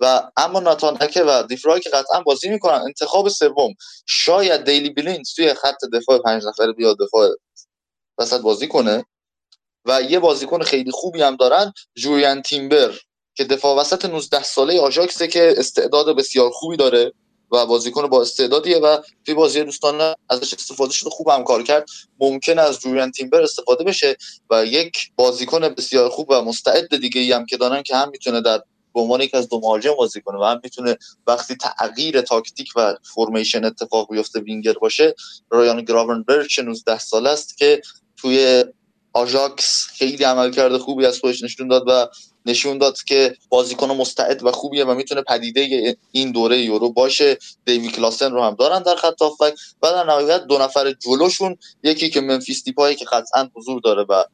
و 0.00 0.30
اما 0.36 0.60
ناتان 0.60 0.96
اکه 1.00 1.22
و 1.22 1.42
دیفرای 1.42 1.80
که 1.80 1.90
قطعا 1.90 2.20
بازی 2.20 2.48
می‌کنن 2.48 2.82
انتخاب 2.82 3.28
سوم 3.28 3.74
شاید 4.06 4.64
دیلی 4.64 4.90
بلینز 4.90 5.34
توی 5.34 5.54
خط 5.54 5.78
دفاع 5.92 6.18
پنج 6.18 6.42
نفره 6.46 6.72
بیاد 6.72 6.96
دفاع 6.98 7.28
وسط 8.18 8.40
بازی 8.40 8.68
کنه 8.68 9.04
و 9.84 10.02
یه 10.02 10.18
بازیکن 10.18 10.62
خیلی 10.62 10.90
خوبی 10.90 11.22
هم 11.22 11.36
دارن 11.36 11.72
جوریان 11.96 12.42
تیمبر 12.42 12.98
که 13.34 13.44
دفاع 13.44 13.76
وسط 13.76 14.04
19 14.04 14.42
ساله 14.42 14.80
آژاکسه 14.80 15.28
که 15.28 15.54
استعداد 15.56 16.16
بسیار 16.16 16.50
خوبی 16.50 16.76
داره 16.76 17.12
و 17.52 17.66
بازیکن 17.66 18.06
با 18.06 18.20
استعدادیه 18.20 18.78
و 18.78 18.98
توی 19.24 19.34
بازی 19.34 19.64
دوستانه 19.64 20.14
ازش 20.30 20.54
استفاده 20.54 20.92
شده 20.92 21.10
خوب 21.10 21.28
هم 21.28 21.44
کار 21.44 21.62
کرد. 21.62 21.88
ممکن 22.20 22.58
از 22.58 22.80
جوریان 22.80 23.10
تیمبر 23.10 23.42
استفاده 23.42 23.84
بشه 23.84 24.16
و 24.50 24.64
یک 24.64 25.10
بازیکن 25.16 25.68
بسیار 25.68 26.08
خوب 26.08 26.30
و 26.30 26.42
مستعد 26.42 26.96
دیگه 27.00 27.20
ای 27.20 27.32
هم 27.32 27.46
که 27.46 27.56
دارن 27.56 27.82
که 27.82 27.96
هم 27.96 28.10
می‌تونه 28.10 28.40
در 28.40 28.62
به 28.96 29.02
عنوان 29.02 29.20
یک 29.20 29.34
از 29.34 29.48
دو 29.48 29.60
مهاجم 29.60 29.94
بازی 29.94 30.20
کنه 30.20 30.38
و 30.38 30.44
هم 30.44 30.60
می‌تونه 30.64 30.98
وقتی 31.26 31.56
تغییر 31.56 32.20
تاکتیک 32.20 32.72
و 32.76 32.94
فرمیشن 33.14 33.64
اتفاق 33.64 34.10
بیفته 34.10 34.40
وینگر 34.40 34.72
باشه 34.72 35.14
رایان 35.50 35.82
گراونبرگ 35.82 36.60
19 36.64 36.98
سال 36.98 37.26
است 37.26 37.58
که 37.58 37.82
توی 38.16 38.64
آژاکس 39.12 39.86
خیلی 39.86 40.24
عملکرد 40.24 40.76
خوبی 40.76 41.06
از 41.06 41.18
خودش 41.18 41.42
نشون 41.42 41.68
داد 41.68 41.84
و 41.86 42.08
نشون 42.46 42.78
داد 42.78 43.02
که 43.02 43.36
بازیکن 43.48 43.90
مستعد 43.90 44.44
و 44.44 44.52
خوبیه 44.52 44.84
و 44.84 44.94
می‌تونه 44.94 45.22
پدیده 45.22 45.96
این 46.12 46.32
دوره 46.32 46.58
یورو 46.58 46.92
باشه. 46.92 47.38
دیوی 47.64 47.88
کلاسن 47.88 48.32
رو 48.32 48.42
هم 48.42 48.54
دارن 48.54 48.82
در 48.82 48.96
خط 48.96 49.22
هافبک 49.22 49.54
و 49.82 49.90
در 49.90 50.04
نهایت 50.04 50.44
دو 50.44 50.58
نفر 50.58 50.92
جلوشون 50.92 51.56
یکی 51.82 52.10
که 52.10 52.20
منفیس 52.20 52.64
دیپایی 52.64 52.96
که 52.96 53.04
قطعا 53.04 53.50
حضور 53.54 53.80
داره 53.80 54.02
و 54.02 54.24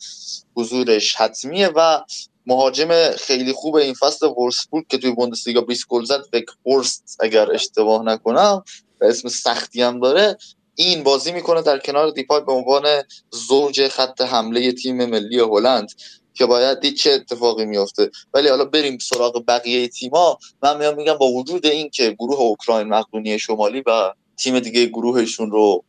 حضورش 0.56 1.14
حتمیه 1.14 1.70
و 1.76 2.00
مهاجم 2.47 3.11
خیلی 3.11 3.53
خوب 3.53 3.76
این 3.76 3.95
فصل 3.95 4.26
ورسبورگ 4.26 4.86
که 4.88 4.99
توی 4.99 5.11
بوندسلیگا 5.11 5.61
20 5.61 5.86
گل 5.88 6.05
زد 6.05 6.24
هورست 6.66 7.16
اگر 7.20 7.53
اشتباه 7.53 8.05
نکنم 8.05 8.64
و 9.01 9.05
اسم 9.05 9.28
سختی 9.28 9.82
هم 9.82 10.01
داره 10.01 10.36
این 10.74 11.03
بازی 11.03 11.32
می‌کنه 11.32 11.62
در 11.62 11.78
کنار 11.78 12.11
دیپای 12.11 12.40
به 12.40 12.53
عنوان 12.53 12.84
زوج 13.30 13.88
خط 13.88 14.20
حمله 14.20 14.72
تیم 14.72 15.05
ملی 15.07 15.38
هلند 15.38 15.88
که 16.34 16.47
باید 16.47 16.80
دید 16.80 16.95
چه 16.95 17.11
اتفاقی 17.11 17.64
میفته 17.64 18.11
ولی 18.34 18.49
حالا 18.49 18.64
بریم 18.64 18.99
سراغ 18.99 19.45
بقیه 19.49 19.88
تیما 19.88 20.38
من 20.62 20.78
میام 20.78 20.95
میگم 20.95 21.14
با 21.14 21.26
وجود 21.26 21.66
این 21.66 21.90
که 21.90 22.11
گروه 22.11 22.40
اوکراین 22.40 22.88
مقدونی 22.88 23.38
شمالی 23.38 23.82
و 23.86 24.12
تیم 24.36 24.61
دیگه 24.61 24.86
گروهشون 24.86 25.51
رو 25.51 25.84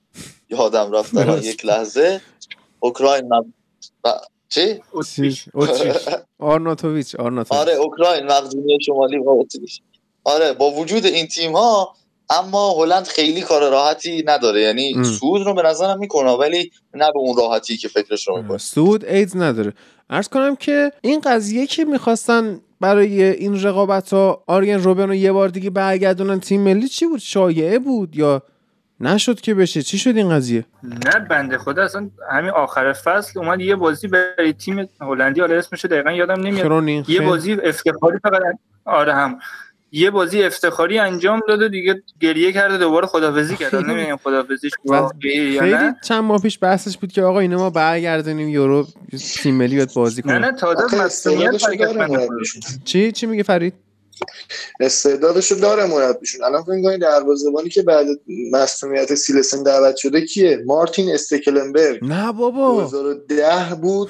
یادم 0.50 0.92
رفت 0.92 1.16
در 1.16 1.44
یک 1.44 1.66
لحظه 1.66 2.22
اوکراین 2.80 3.30
و... 4.04 4.10
چی؟ 4.54 4.80
آرناتوویچ 6.40 7.16
آره 7.62 7.74
اوکراین 7.74 8.26
مقدونیه 8.26 8.78
شمالی 8.86 9.18
و 9.18 9.44
آره 10.24 10.54
با 10.54 10.72
وجود 10.72 11.06
این 11.06 11.28
تیم 11.28 11.52
ها 11.52 11.96
اما 12.30 12.72
هلند 12.72 13.06
خیلی 13.06 13.42
کار 13.42 13.72
راحتی 13.72 14.24
نداره. 14.28 14.62
یعنی 14.62 15.04
سود 15.04 15.42
رو 15.42 15.54
به 15.54 15.62
نظرم 15.62 16.00
می‌کنه 16.00 16.32
ولی 16.32 16.72
نه 16.94 17.12
به 17.12 17.20
اون 17.20 17.38
راحتی 17.38 17.78
که 17.78 17.88
فکرش 17.88 18.28
رو 18.28 18.42
می‌کنه. 18.42 18.58
سود 18.58 19.06
ایدز 19.06 19.38
نداره. 19.38 19.74
ارز 20.10 20.28
کنم 20.28 20.56
که 20.56 20.92
این 21.02 21.20
قضیه 21.20 21.68
که 21.68 21.86
می‌خواستن 21.86 22.62
برای 22.82 23.24
این 23.24 23.64
رقابت 23.64 24.14
ها 24.14 24.44
آریان 24.48 24.84
روبن 24.84 25.08
رو 25.08 25.16
یه 25.16 25.32
بار 25.32 25.50
دیگه 25.50 25.70
برگردونن 25.70 26.40
تیم 26.40 26.62
ملی 26.62 26.88
چی 26.88 27.06
بود؟ 27.06 27.20
شایعه 27.20 27.80
بود 27.80 28.16
یا 28.16 28.42
نشد 29.04 29.42
که 29.42 29.54
بشه. 29.54 29.82
چی 29.82 29.98
شد 29.98 30.18
این 30.18 30.30
قضیه؟ 30.30 30.66
نه 30.84 31.20
بنده 31.30 31.58
خدا 31.58 31.84
اصلا 31.84 32.10
همین 32.32 32.52
آخر 32.52 32.94
فصل 32.94 33.40
اومد 33.40 33.62
یه 33.62 33.76
بازی 33.76 34.08
برای 34.08 34.54
تیم 34.54 34.90
هلندی 35.02 35.42
آره 35.42 35.58
اسمش 35.58 35.86
دقیقا 35.86 36.12
یادم 36.12 36.42
نمیاد. 36.42 37.10
یه 37.10 37.22
بازی 37.22 37.54
افتخاری 37.54 38.20
فقط 38.24 38.42
آره 38.86 39.14
هم. 39.14 39.40
یه 39.96 40.12
بازی 40.12 40.44
افتخاری 40.44 41.00
انجام 41.00 41.42
داد 41.48 41.72
دیگه 41.72 42.02
گریه 42.20 42.52
کرده 42.52 42.78
دوباره 42.78 43.08
خدافزی 43.08 43.58
کرد. 43.58 43.76
نمی‌دونم 43.76 44.18
خدافزیش 44.18 44.72
خیلی 45.22 45.60
چند 46.04 46.24
ماه 46.24 46.42
پیش 46.42 46.60
بحثش 46.62 46.98
بود 46.98 47.12
که 47.12 47.22
آقا 47.24 47.40
اینا 47.40 47.58
ما 47.58 47.70
برگردونیم 47.70 48.50
یورو 48.50 48.88
تیم 49.42 49.56
ملی 49.56 49.86
بازی 49.96 50.22
کنیم 50.22 50.36
نه 50.36 50.52
نه 50.52 50.58
تازه 50.58 51.10
چی؟ 52.86 53.12
چی 53.12 53.26
میگه 53.26 53.44
فرید؟ 53.44 53.74
استعدادشو 54.80 55.56
داره 55.56 55.86
مربیشون 55.86 56.44
الان 56.44 56.64
فکر 56.64 56.82
کنید 56.82 57.02
دروازه‌بانی 57.02 57.70
که 57.70 57.82
بعد 57.82 58.08
مصونیت 58.52 59.16
سیلسن 59.16 59.64
دعوت 59.64 59.96
شده 59.96 60.22
کیه؟ 60.22 60.64
مارتین 60.66 61.14
استکلنبرگ. 61.14 62.00
نه 62.02 62.32
بابا. 62.32 62.82
2010 62.82 63.76
بود. 63.82 64.10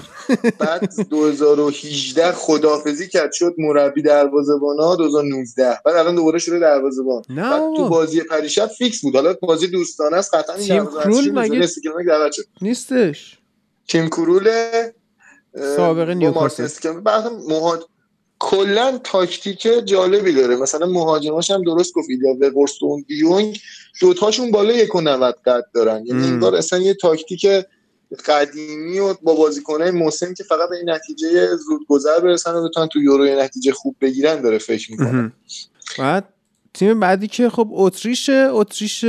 بعد 0.59 0.89
2018 1.09 2.31
خدافظی 2.31 3.07
کرد. 3.07 3.31
شد 3.31 3.55
مربی 3.57 4.01
دروازه‌بانا 4.01 4.95
2019 4.95 5.77
بعد 5.85 5.95
الان 5.95 6.15
دوباره 6.15 6.39
شده 6.39 6.59
دروازه‌بان. 6.59 7.23
نه 7.29 7.49
بعد 7.49 7.61
تو 7.75 7.89
بازی 7.89 8.21
پریشب 8.21 8.67
فیکس 8.67 9.01
بود. 9.01 9.15
حالا 9.15 9.35
بازی 9.41 9.67
دوستانه 9.67 10.17
است. 10.17 10.35
قطعا 10.35 10.57
تیم 10.57 10.85
کرول 10.85 11.31
مگه 11.31 11.67
نیستش. 12.61 13.37
تیم 13.87 14.07
کرول 14.07 14.49
سابقه 15.75 16.13
نیوکاسل. 16.13 16.99
بعد 16.99 17.23
کلا 18.45 18.99
تاکتیک 19.03 19.67
جالبی 19.85 20.33
داره. 20.33 20.55
مثلا 20.55 20.85
مهاجماش 20.85 21.51
هم 21.51 21.63
درست 21.63 21.93
گفت 21.93 22.09
یا 22.09 22.33
وخورست 22.41 22.97
و 22.97 23.05
دیونگ 23.07 23.59
دوتاشون 24.01 24.51
بالا 24.51 24.73
یک 24.73 24.95
و 24.95 25.01
نود 25.01 25.35
قد 25.45 25.63
دارن. 25.73 26.05
یعنی 26.05 26.23
این 26.23 26.39
بار 26.39 26.55
اصلا 26.55 26.79
یه 26.79 26.93
تاکتیک 26.93 27.47
قدیمی 28.25 28.99
و 28.99 29.13
با 29.13 29.35
بازیکنهای 29.35 29.91
موسم 29.91 30.33
که 30.33 30.43
فقط 30.43 30.69
به 30.69 30.77
این 30.77 30.89
نتیجه 30.89 31.55
زود 31.55 31.81
گذر 31.87 32.19
برسن 32.19 32.55
و 32.55 32.69
بتونن 32.69 32.87
تو 32.87 33.01
یورو 33.01 33.39
نتیجه 33.39 33.71
خوب 33.71 33.95
بگیرن 34.01 34.41
داره 34.41 34.57
فکر 34.57 34.91
می‌کنه. 34.91 35.31
بعد 35.99 36.29
تیم 36.73 36.99
بعدی 36.99 37.27
که 37.27 37.49
خب 37.49 37.67
اتریش 37.71 38.29
اتریش 38.29 39.05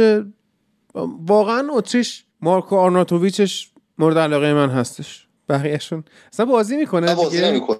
واقعا 1.26 1.68
اتریش 1.72 2.24
مارکو 2.40 2.76
آرناتوویچش 2.76 3.70
مورد 3.98 4.18
علاقه 4.18 4.54
من 4.54 4.70
هستش. 4.70 5.26
بقیهشون. 5.48 6.04
اصلا 6.32 6.46
بازی 6.46 6.76
می‌کنه 6.76 7.14
بازی 7.14 7.42
نمی‌کنه. 7.42 7.78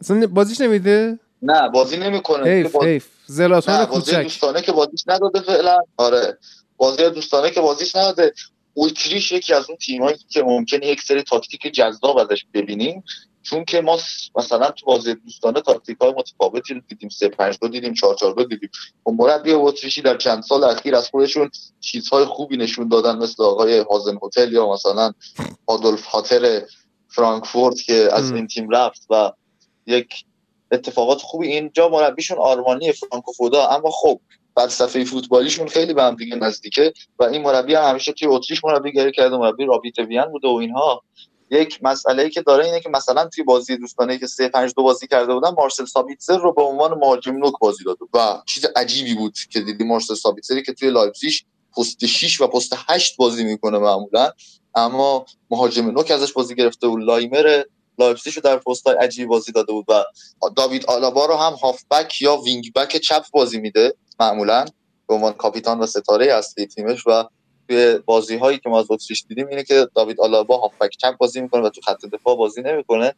اصلا 0.00 0.26
بازیش 0.26 0.60
نمیده؟ 0.60 1.18
نه 1.42 1.68
بازی 1.68 1.96
نمی‌کنه. 1.96 2.50
حیف 2.50 2.72
باز... 2.72 2.84
حیف. 2.84 3.08
زلاتان 3.26 3.86
کوچک. 3.86 4.22
دوستانه 4.22 4.62
که 4.62 4.72
بازیش 4.72 5.04
نداده 5.06 5.40
فعلا. 5.40 5.76
آره. 5.96 6.38
بازی 6.76 7.10
دوستانه 7.10 7.50
که 7.50 7.60
بازیش 7.60 7.96
نداده. 7.96 8.32
اوتریش 8.74 9.32
یکی 9.32 9.54
از 9.54 9.64
اون 9.68 9.78
تیمایی 9.78 10.16
که 10.28 10.42
ممکنه 10.42 10.86
یک 10.86 11.02
سری 11.02 11.22
تاکتیک 11.22 11.74
جذاب 11.74 12.18
ازش 12.18 12.44
ببینیم. 12.54 13.04
چون 13.42 13.64
که 13.64 13.80
ما 13.80 13.98
مثلا 14.36 14.70
تو 14.70 14.86
بازی 14.86 15.14
دوستانه 15.14 15.60
تاکتیک 15.60 15.98
های 16.00 16.12
متفاوتی 16.16 16.74
رو 16.74 16.80
دیدیم. 16.88 17.08
3 17.08 17.28
5 17.28 17.58
2 17.58 17.68
دیدیم 17.68 17.94
4 17.94 18.14
4 18.14 18.34
2 18.34 18.44
دیدیم. 18.44 18.70
و 19.06 19.10
مربی 19.10 19.52
اتریشی 19.52 20.02
در 20.02 20.16
چند 20.16 20.42
سال 20.42 20.64
اخیر 20.64 20.96
از 20.96 21.08
خودشون 21.08 21.50
چیزهای 21.80 22.24
خوبی 22.24 22.56
نشون 22.56 22.88
دادن 22.88 23.16
مثل 23.16 23.42
آقای 23.42 23.78
هازن 23.78 24.18
هتل 24.22 24.52
یا 24.52 24.72
مثلا 24.72 25.12
آدولف 25.66 26.04
هاتر 26.04 26.62
فرانکفورت 27.08 27.82
که 27.82 28.08
از 28.12 28.30
این 28.30 28.46
تیم 28.46 28.70
رفت 28.70 29.06
و 29.10 29.32
یک 29.90 30.24
اتفاقات 30.72 31.18
خوبی 31.18 31.48
اینجا 31.48 31.88
مربیشون 31.88 32.38
آرمانی 32.38 32.92
فرانکوفودا 32.92 33.66
اما 33.66 33.90
خب 33.90 34.20
فلسفه 34.54 35.04
فوتبالیشون 35.04 35.68
خیلی 35.68 35.94
به 35.94 36.02
هم 36.02 36.14
دیگه 36.14 36.36
نزدیکه 36.36 36.92
و 37.18 37.24
این 37.24 37.42
مربی 37.42 37.74
هم 37.74 37.84
همیشه 37.84 38.12
توی 38.12 38.28
اتریش 38.28 38.64
مربیگری 38.64 39.12
کرده 39.12 39.36
مربی 39.36 39.64
راپید 39.64 39.98
وین 39.98 40.24
بوده 40.24 40.48
و 40.48 40.54
اینها. 40.54 41.02
یک 41.50 41.78
مسئله 41.82 42.22
ای 42.22 42.30
که 42.30 42.42
داره 42.42 42.64
اینه 42.64 42.80
که 42.80 42.88
مثلا 42.88 43.28
توی 43.34 43.44
بازی 43.44 43.76
دوستانه 43.76 44.18
که 44.18 44.26
3 44.26 44.48
5 44.48 44.74
2 44.74 44.82
بازی 44.82 45.06
کرده 45.06 45.34
بودن 45.34 45.50
مارسل 45.50 45.84
سابیتزر 45.84 46.38
رو 46.38 46.52
به 46.52 46.62
عنوان 46.62 46.94
مهاجم 46.94 47.36
نوک 47.36 47.52
بازی 47.60 47.84
داده 47.84 48.04
و 48.14 48.42
چیز 48.46 48.66
عجیبی 48.76 49.14
بود 49.14 49.38
که 49.50 49.60
دیدی 49.60 49.84
مارسل 49.84 50.14
سابیتزری 50.14 50.62
که 50.62 50.72
توی 50.72 50.90
لایپزیگ 50.90 51.32
پست 51.76 52.06
6 52.06 52.40
و 52.40 52.46
پست 52.46 52.76
8 52.88 53.16
بازی 53.16 53.44
می‌کنه 53.44 53.78
معمولا 53.78 54.30
اما 54.74 55.26
مهاجم 55.50 55.90
نوک 55.90 56.10
ازش 56.10 56.32
بازی 56.32 56.54
گرفته 56.54 56.86
و 56.86 56.96
لایمر 56.96 57.62
لایپزیگ 57.98 58.34
رو 58.36 58.42
در 58.42 58.56
پست 58.56 58.86
های 58.86 58.96
عجیب 58.96 59.28
بازی 59.28 59.52
داده 59.52 59.72
بود 59.72 59.84
و 59.88 60.04
داوید 60.56 60.86
آلابا 60.86 61.26
رو 61.26 61.34
هم 61.34 61.52
هافبک 61.52 62.22
یا 62.22 62.36
wing 62.36 62.72
back 62.72 62.96
چپ 62.96 63.24
بازی 63.32 63.60
میده 63.60 63.94
معمولا. 64.20 64.64
به 65.08 65.14
عنوان 65.14 65.32
کاپیتان 65.32 65.78
و 65.78 65.86
ستاره 65.86 66.26
اصلی 66.26 66.66
تیمش 66.66 67.06
و 67.06 67.24
توی 67.68 67.98
بازی 67.98 68.36
هایی 68.36 68.58
که 68.58 68.68
ما 68.68 68.80
از 68.80 68.86
اتریش 68.90 69.24
دیدیم 69.28 69.46
اینه 69.46 69.64
که 69.64 69.88
داوید 69.94 70.20
آلابا 70.20 70.56
هافبک 70.56 70.96
چپ 70.98 71.16
بازی 71.16 71.40
می‌کنه 71.40 71.62
و 71.62 71.70
تو 71.70 71.80
خط 71.80 72.04
دفاع 72.06 72.36
بازی 72.36 72.62
نمی‌کنه 72.62 73.14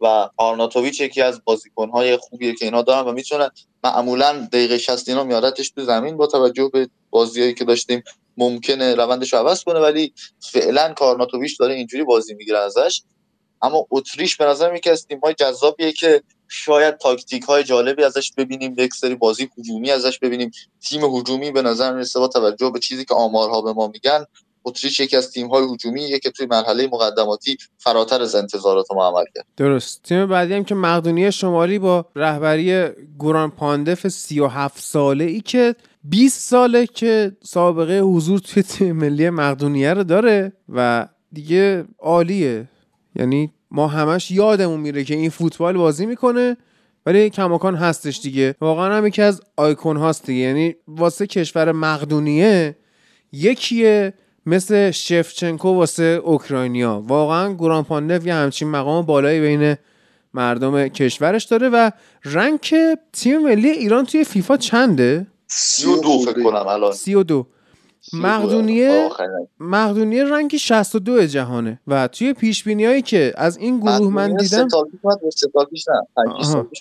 و 0.00 0.28
آرناتوویچ 0.36 1.00
یکی 1.00 1.22
از 1.22 1.40
های 1.92 2.16
خوبیه 2.16 2.54
که 2.54 2.64
اینا 2.64 2.82
دارن 2.82 3.08
و 3.08 3.12
می‌تونه 3.12 3.50
معمولا 3.84 4.48
دقیقه 4.52 4.78
60 4.78 5.08
اینا 5.08 5.24
میارتش 5.24 5.70
تو 5.70 5.84
زمین 5.84 6.16
با 6.16 6.26
توجه 6.26 6.70
به 6.72 6.88
بازیایی 7.10 7.54
که 7.54 7.64
داشتیم. 7.64 8.02
ممکنه 8.36 8.94
روندش 8.94 9.32
رو 9.32 9.38
عوض 9.38 9.64
کنه 9.64 9.80
ولی 9.80 10.12
فعلا 10.40 10.92
که 10.92 11.09
آرناتوویچ 11.09 11.58
داره 11.58 11.74
اینجوری 11.74 12.04
بازی 12.04 12.34
می‌گیره 12.34 12.58
ازش 12.58 13.02
اما 13.64 13.86
اتریش 13.90 14.36
به 14.36 14.44
نظر 14.44 14.74
یکی 14.74 14.90
از 14.90 15.06
های 15.22 15.34
جذابیه 15.34 15.92
که 15.92 16.22
شاید 16.48 16.98
تاکتیک 16.98 17.42
های 17.42 17.64
جالبی 17.64 18.04
ازش 18.04 18.32
ببینیم 18.36 18.74
یک 18.78 18.94
سری 18.94 19.14
بازی 19.14 19.50
هجومی 19.58 19.90
ازش 19.90 20.18
ببینیم. 20.18 20.50
تیم 20.80 21.04
هجومی 21.04 21.50
به 21.50 21.62
نظر 21.62 21.92
می‌رسه 21.92 22.18
با 22.20 22.28
توجه 22.28 22.70
به 22.70 22.78
چیزی 22.78 23.04
که 23.04 23.14
آمارها 23.14 23.62
به 23.62 23.72
ما 23.72 23.86
میگن 23.86 24.24
اتریش 24.64 25.00
یکی 25.00 25.16
از 25.16 25.30
تیم 25.30 25.48
های 25.48 25.64
هجومیه 25.74 26.18
که 26.18 26.30
توی 26.30 26.46
مرحله 26.46 26.86
مقدماتی 26.86 27.56
فراتر 27.78 28.22
از 28.22 28.34
انتظارات 28.34 28.86
ما 28.92 29.08
عمل 29.08 29.24
کرد. 29.34 29.46
درست. 29.56 30.02
تیم 30.02 30.26
بعدی 30.26 30.54
هم 30.54 30.64
که 30.64 30.74
مقدونیه 30.74 31.30
شمالی 31.30 31.78
با 31.78 32.06
رهبری 32.16 32.88
گوران 33.18 33.50
پاندف 33.50 34.08
37 34.08 34.80
ساله 34.80 35.24
ای 35.24 35.40
که 35.40 35.74
20 36.04 36.40
ساله 36.40 36.86
که 36.86 37.36
سابقه 37.42 38.00
حضور 38.00 38.38
توی 38.38 38.62
تیم 38.62 38.96
ملی 38.96 39.30
مقدونیه 39.30 39.94
رو 39.94 40.04
داره 40.04 40.52
و 40.68 41.08
دیگه 41.32 41.84
عالیه. 41.98 42.68
یعنی 43.16 43.53
ما 43.74 43.88
همش 43.88 44.30
یادمون 44.30 44.80
میره 44.80 45.04
که 45.04 45.14
این 45.14 45.30
فوتبال 45.30 45.76
بازی 45.76 46.06
می‌کنه 46.06 46.56
ولی 47.06 47.30
کماکان 47.30 47.74
هستش 47.74 48.20
دیگه. 48.20 48.54
واقعا 48.60 48.96
هم 48.96 49.06
یکی 49.06 49.22
از 49.22 49.42
آیکون 49.56 49.96
هاست 49.96 50.26
دیگه. 50.26 50.40
یعنی 50.40 50.74
واسه 50.88 51.26
کشور 51.26 51.72
مقدونیه 51.72 52.76
یکیه 53.32 54.14
مثل 54.46 54.90
شفچنکو 54.90 55.68
واسه 55.68 56.20
اوکراینیا. 56.24 57.02
واقعا 57.06 57.52
گوران 57.52 57.84
پاندف 57.84 58.26
یه 58.26 58.34
همچین 58.34 58.68
مقام 58.68 59.06
بالایی 59.06 59.40
بین 59.40 59.76
مردم 60.34 60.88
کشورش 60.88 61.44
داره 61.44 61.68
و 61.68 61.90
رنگ 62.24 62.60
تیم 63.12 63.42
ملی 63.42 63.70
ایران 63.70 64.04
توی 64.04 64.24
فیفا 64.24 64.56
چنده؟ 64.56 65.26
سی 65.46 65.86
و 65.86 65.96
دو 65.96 66.18
فکر 66.18 66.42
کنم 66.42 66.66
الان. 66.66 66.92
سی 66.92 67.14
و 67.14 67.22
دو. 67.22 67.46
مقدونیه 68.12 69.08
مقدونیه 69.60 70.24
رنگ 70.24 70.56
62 70.56 71.26
جهانه. 71.26 71.80
و 71.86 72.08
توی 72.08 72.32
پیش 72.32 72.66
هایی 72.66 73.02
که 73.02 73.32
از 73.36 73.56
این 73.56 73.80
گروه 73.80 74.12
من 74.12 74.36
دیدم 74.36 74.68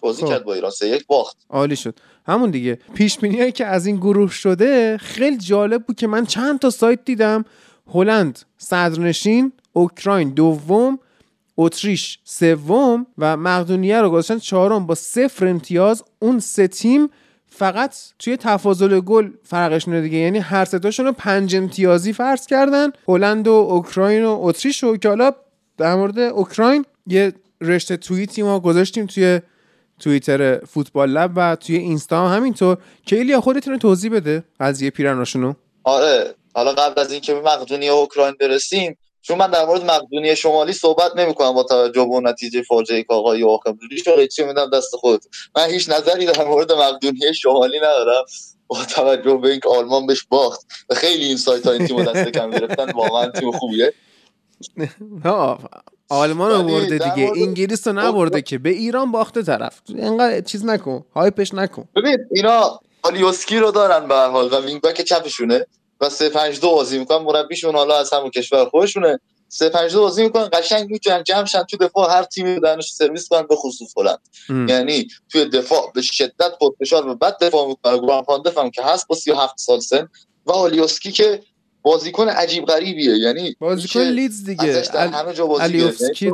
بازی 0.01 0.23
کرد 0.25 0.43
با 0.43 0.53
ایران. 0.53 0.71
سه 0.71 0.87
یک 0.87 1.07
باخت. 1.07 1.37
عالی 1.49 1.75
شد. 1.75 1.99
همون 2.25 2.51
دیگه. 2.51 2.79
پیش 2.93 3.17
هایی 3.17 3.51
که 3.51 3.65
از 3.65 3.85
این 3.85 3.95
گروه 3.95 4.31
شده 4.31 4.97
خیلی 4.97 5.37
جالب 5.37 5.83
بود 5.83 5.95
که 5.95 6.07
من 6.07 6.25
چند 6.25 6.59
تا 6.59 6.69
سایت 6.69 6.99
دیدم. 7.05 7.45
هلند 7.93 8.39
صدرنشین 8.57 9.51
اوکراین 9.73 10.29
دوم 10.29 10.99
اتریش 11.57 12.19
سوم 12.23 13.05
و 13.17 13.37
مقدونیه 13.37 14.01
رو 14.01 14.09
گذاشتن 14.09 14.39
چهارم. 14.39 14.85
با 14.85 14.95
صفر 14.95 15.47
امتیاز 15.47 16.03
اون 16.19 16.39
سه 16.39 16.67
تیم 16.67 17.09
فقط 17.55 17.95
توی 18.19 18.37
تفاضل 18.37 18.99
گل 18.99 19.29
فرقشونه 19.43 20.01
دیگه. 20.01 20.17
یعنی 20.17 20.39
هر 20.39 20.65
ستاشون 20.65 21.05
رو 21.05 21.11
پنج 21.11 21.55
امتیازی 21.55 22.13
فرض 22.13 22.45
کردن. 22.45 22.91
هلند 23.07 23.47
و 23.47 23.51
اوکراین 23.51 24.25
و 24.25 24.37
اتریش 24.41 24.83
و 24.83 24.97
که 24.97 25.09
حالا 25.09 25.31
در 25.77 25.95
مورد 25.95 26.19
اوکراین 26.19 26.85
یه 27.07 27.33
رشته 27.61 27.97
توییتی 27.97 28.43
ما 28.43 28.59
گذاشتیم 28.59 29.05
توی 29.05 29.41
توییتر 29.99 30.65
فوتبال 30.65 31.09
لب 31.09 31.31
و 31.35 31.55
توی 31.55 31.77
اینستا 31.77 32.27
هم 32.27 32.35
همینطور. 32.37 32.77
که 33.05 33.15
ایلیا 33.15 33.41
خودتون 33.41 33.79
توضیح 33.79 34.11
بده 34.11 34.43
قضیه 34.59 34.89
پیرناشونو. 34.89 35.53
آره. 35.83 36.35
حالا 36.55 36.71
قبل 36.71 37.01
از 37.01 37.11
اینکه 37.11 37.33
به 37.33 37.41
مقدونیه 37.41 37.91
اوکراین 37.91 38.35
برسیم 38.39 38.97
چون 39.23 39.37
من 39.37 39.47
در 39.47 39.65
مورد 39.65 39.83
مقدونی 39.85 40.35
شمالی 40.35 40.73
صحبت 40.73 41.15
نمی‌کنم 41.15 41.53
با 41.53 41.63
توجه 41.63 42.05
به 42.05 42.29
نتیجه 42.29 42.61
فاجعه 42.61 43.03
که 43.03 43.13
آقای 43.13 43.39
یواخیم 43.39 43.79
رو 44.05 44.27
چی 44.27 44.43
میدم 44.43 44.69
دست 44.69 44.95
خود 44.95 45.21
من 45.55 45.69
هیچ 45.69 45.89
نظری 45.89 46.25
در 46.25 46.45
مورد 46.45 46.71
مقدونی 46.71 47.33
شمالی 47.33 47.77
ندارم. 47.77 48.23
با 48.67 48.85
توجه 48.85 49.37
به 49.37 49.49
اینکه 49.51 49.69
آلمان 49.69 50.05
بهش 50.05 50.25
باخت 50.29 50.61
و 50.89 50.95
خیلی 50.95 51.25
این 51.25 51.37
سایت 51.37 51.67
ها 51.67 51.71
این 51.71 51.87
تیم 51.87 52.03
دست 52.03 52.29
کم 52.29 52.51
گرفتن 52.51 52.91
واقعا 52.91 53.29
تیم 53.29 53.51
خوبیه. 53.51 53.93
آلمان 56.09 56.51
رو 56.51 56.63
برده 56.63 56.97
دیگه. 56.97 57.31
انگلیس 57.37 57.87
رو 57.87 57.93
نبرده 57.93 58.41
که. 58.41 58.57
به 58.57 58.69
ایران 58.69 59.11
باخته 59.11 59.43
طرف. 59.43 59.81
اینقدر 59.89 60.41
چیز 60.41 60.65
نکن. 60.65 61.05
hype 61.15 61.40
ش 61.40 61.53
نکن. 61.53 61.87
ببین 61.95 62.17
اینا 62.31 62.79
آلیوسکی 63.03 63.57
رو 63.57 63.71
دارن 63.71 64.07
به 64.07 64.15
حال 64.15 64.53
و 64.53 64.65
wing 64.65 64.81
back 64.81 65.01
چپشونه 65.01 65.65
و 66.01 66.09
3 66.09 66.29
5 66.29 66.59
2 66.59 66.69
بازی 66.69 66.99
می‌کنن 66.99 67.23
مربیشون 67.23 67.75
حالا 67.75 67.97
از 67.97 68.13
همون 68.13 68.29
کشور 68.29 68.65
خودشونه. 68.65 69.19
3 69.49 69.69
5 69.69 69.91
2 69.91 70.01
بازی 70.01 70.23
می‌کنن 70.23 70.49
قشنگ 70.53 70.89
می‌تونن 70.89 71.23
جمع 71.23 71.45
شن 71.45 71.63
تو 71.63 71.77
دفاع 71.77 72.11
هر 72.11 72.23
تیمی 72.23 72.59
دهنش 72.59 72.91
سرویس 72.91 73.27
کنن 73.27 73.47
به 73.47 73.55
خصوص 73.55 73.93
هلند. 73.97 74.19
یعنی 74.69 75.07
توی 75.29 75.45
دفاع 75.45 75.91
به 75.95 76.01
شدت 76.01 76.51
خود 76.59 76.75
فشار 76.79 77.07
و 77.07 77.15
بعد 77.15 77.43
دفاع 77.43 77.67
می‌کنن 77.67 77.97
گوران 77.97 78.23
هم 78.57 78.71
که 78.71 78.83
هست 78.83 79.07
با 79.07 79.15
37 79.15 79.53
سال 79.57 79.79
سن. 79.79 80.09
و 80.45 80.51
آلیوسکی 80.51 81.11
که 81.11 81.43
بازیکن 81.81 82.29
عجیب 82.29 82.65
غریبیه. 82.65 83.17
یعنی 83.17 83.55
بازیکن 83.59 83.99
لیدز 83.99 84.43
دیگه. 84.43 84.83
همه 84.93 85.33
جا 85.33 85.45
بازی 85.45 85.63
آلیوسکی 85.63 86.25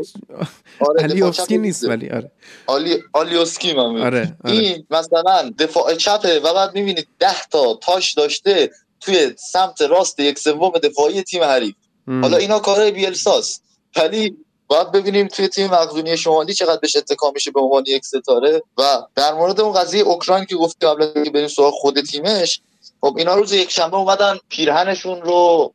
یعنی 1.00 1.22
آره 1.22 1.58
نیست 1.58 1.84
ولی 1.84 2.10
آره. 2.10 2.32
آلی 2.68 3.04
آلیوسکی 3.14 3.74
من 3.74 4.02
آره. 4.02 4.38
آره. 4.44 4.56
این 4.56 4.86
مثلا 4.90 5.52
دفاع 5.60 5.96
چپه 5.96 6.40
و 6.40 6.54
بعد 6.54 6.76
می‌بینید 6.76 7.08
10 7.20 7.28
تا 7.52 7.80
تاش 7.82 8.14
داشته 8.14 8.72
توی 9.02 9.34
سمت 9.38 9.82
راست 9.82 10.20
یک 10.20 10.40
سوم 10.40 10.72
دفاعی 10.72 11.24
تیم 11.24 11.44
حریف. 11.44 11.76
حالا 12.08 12.38
اینا 12.38 12.60
کارهای 12.60 12.92
بیلساس 12.92 13.62
ولی 13.96 14.38
باید 14.68 14.92
ببینیم 14.92 15.28
توی 15.28 15.48
تیم 15.48 15.68
مقدونی 15.68 16.18
شمالی 16.18 16.54
چقدر 16.54 16.80
بهش 16.80 16.96
اتکا 16.96 17.32
میشه 17.32 17.52
به 17.52 17.60
عنوان 17.60 17.84
یک 17.88 18.06
ستاره. 18.06 18.62
و 18.78 18.84
در 19.16 19.34
مورد 19.34 19.62
اون 19.62 19.74
قضیه 19.74 20.04
اوکراین 20.04 20.46
که 20.46 20.56
گفت 20.56 20.84
قبل 20.84 21.24
که 21.24 21.32
بریم 21.32 21.48
سراغ 21.48 21.74
خود 21.74 22.02
تیمش 22.02 22.62
خب 23.02 23.16
اینا 23.18 23.36
روز 23.36 23.54
یک 23.54 23.72
شنبه 23.72 23.98
اومدن 23.98 24.38
پیرهنشون 24.50 25.22
رو 25.22 25.74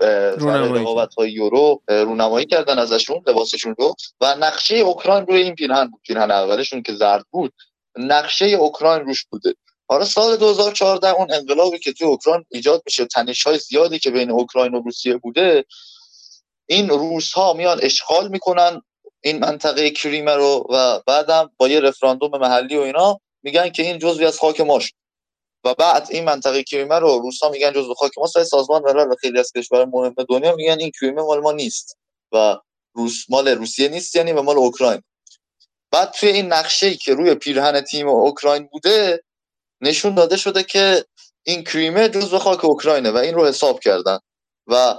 رقابت 0.00 1.14
های 1.14 1.32
یورو 1.32 1.80
رونمایی 1.88 2.46
کردن 2.46 2.78
ازشون 2.78 3.22
لباسشون 3.26 3.74
رو. 3.78 3.94
و 4.20 4.34
نقشه 4.34 4.76
اوکراین 4.76 5.26
روی 5.26 5.42
این 5.42 5.54
پیرهن 5.54 5.90
بود. 5.90 6.00
پیرهن 6.02 6.30
اولشون 6.30 6.82
که 6.82 6.94
زرد 6.94 7.24
بود. 7.30 7.52
نقشه 7.96 8.46
اوکراین 8.46 9.06
روش 9.06 9.24
بوده. 9.24 9.54
حالا 9.94 10.04
سال 10.04 10.36
2014 10.36 11.08
اون 11.08 11.32
انقلابی 11.32 11.78
که 11.78 11.92
توی 11.92 12.06
اوکراین 12.06 12.44
ایجاد 12.48 12.82
میشه 12.86 13.04
تنش 13.04 13.42
های 13.42 13.58
زیادی 13.58 13.98
که 13.98 14.10
بین 14.10 14.30
اوکراین 14.30 14.74
و 14.74 14.80
روسیه 14.80 15.16
بوده 15.16 15.64
این 16.66 16.88
روس 16.88 17.32
ها 17.32 17.52
میان 17.52 17.80
اشغال 17.82 18.28
می‌کنن 18.28 18.82
این 19.20 19.38
منطقه 19.38 19.90
کریمه 19.90 20.32
رو 20.32 20.66
و 20.70 21.00
بعدم 21.06 21.50
با 21.56 21.68
یه 21.68 21.80
رفراندوم 21.80 22.38
محلی 22.38 22.76
و 22.76 22.80
اینا 22.80 23.20
میگن 23.42 23.68
که 23.68 23.82
این 23.82 23.98
جزوی 23.98 24.26
از 24.26 24.38
خاک 24.38 24.60
ماش 24.60 24.92
و 25.64 25.74
بعد 25.74 26.06
این 26.10 26.24
منطقه 26.24 26.62
کریمه 26.62 26.98
رو 26.98 27.18
روس 27.18 27.42
ها 27.42 27.48
میگن 27.48 27.72
جزو 27.72 27.94
خاک 27.94 28.18
ما 28.18 28.26
سای 28.26 28.44
سازمان 28.44 28.82
ملل 28.82 29.10
و 29.10 29.14
خیلی 29.20 29.38
از 29.38 29.52
کشور 29.56 29.84
مهم 29.84 30.14
دنیا 30.28 30.54
میگن 30.54 30.80
این 30.80 30.90
کریمه 31.00 31.22
مال 31.22 31.40
ما 31.40 31.52
نیست 31.52 31.98
و 32.32 32.56
روس 32.94 33.24
مال 33.28 33.48
روسیه 33.48 33.88
نیست 33.88 34.16
یعنی 34.16 34.32
و 34.32 34.42
مال 34.42 34.56
اوکراین. 34.56 35.02
بعد 35.90 36.10
توی 36.10 36.28
این 36.28 36.46
نقشه 36.46 36.94
که 36.94 37.14
روی 37.14 37.34
پیرهن 37.34 37.80
تیم 37.80 38.08
اوکراین 38.08 38.68
بوده 38.72 39.22
نشون 39.84 40.14
داده 40.14 40.36
شده 40.36 40.62
که 40.62 41.04
این 41.42 41.64
کریمه 41.64 42.08
جزو 42.08 42.38
خاک 42.38 42.64
اوکراینه 42.64 43.10
و 43.10 43.16
این 43.16 43.34
رو 43.34 43.46
حساب 43.46 43.80
کردن. 43.80 44.18
و 44.66 44.94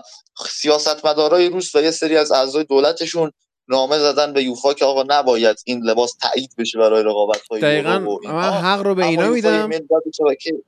سیاستمدارای 0.50 1.50
روس 1.50 1.76
و 1.76 1.82
یه 1.82 1.92
سری 1.92 2.18
از 2.18 2.32
اعضای 2.32 2.64
دولتشون 2.64 3.32
نامه 3.68 4.00
زدن 4.00 4.34
به 4.34 4.44
یوفا 4.44 4.74
که 4.74 4.86
آقا 4.86 5.04
نباید 5.08 5.58
این 5.66 5.84
لباس 5.84 6.16
تایید 6.22 6.50
بشه 6.58 6.80
برای 6.80 7.04
رقابت 7.04 7.42
های 7.52 7.62
دقیقا 7.62 8.00
من 8.24 8.52
حق 8.52 8.82
رو 8.82 8.96
به 8.96 9.06
اینا 9.06 9.30
میدم. 9.30 9.70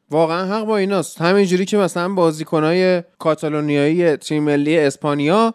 واقعا 0.10 0.46
حق 0.46 0.66
با 0.66 0.78
ایناست. 0.78 1.22
همینجوری 1.22 1.66
که 1.66 1.78
مثلا 1.78 2.10
بازیکنهای 2.10 3.04
کاتالونیایی 3.20 4.18
تیم 4.18 4.44
ملی 4.44 4.80
اسپانیا 4.80 5.54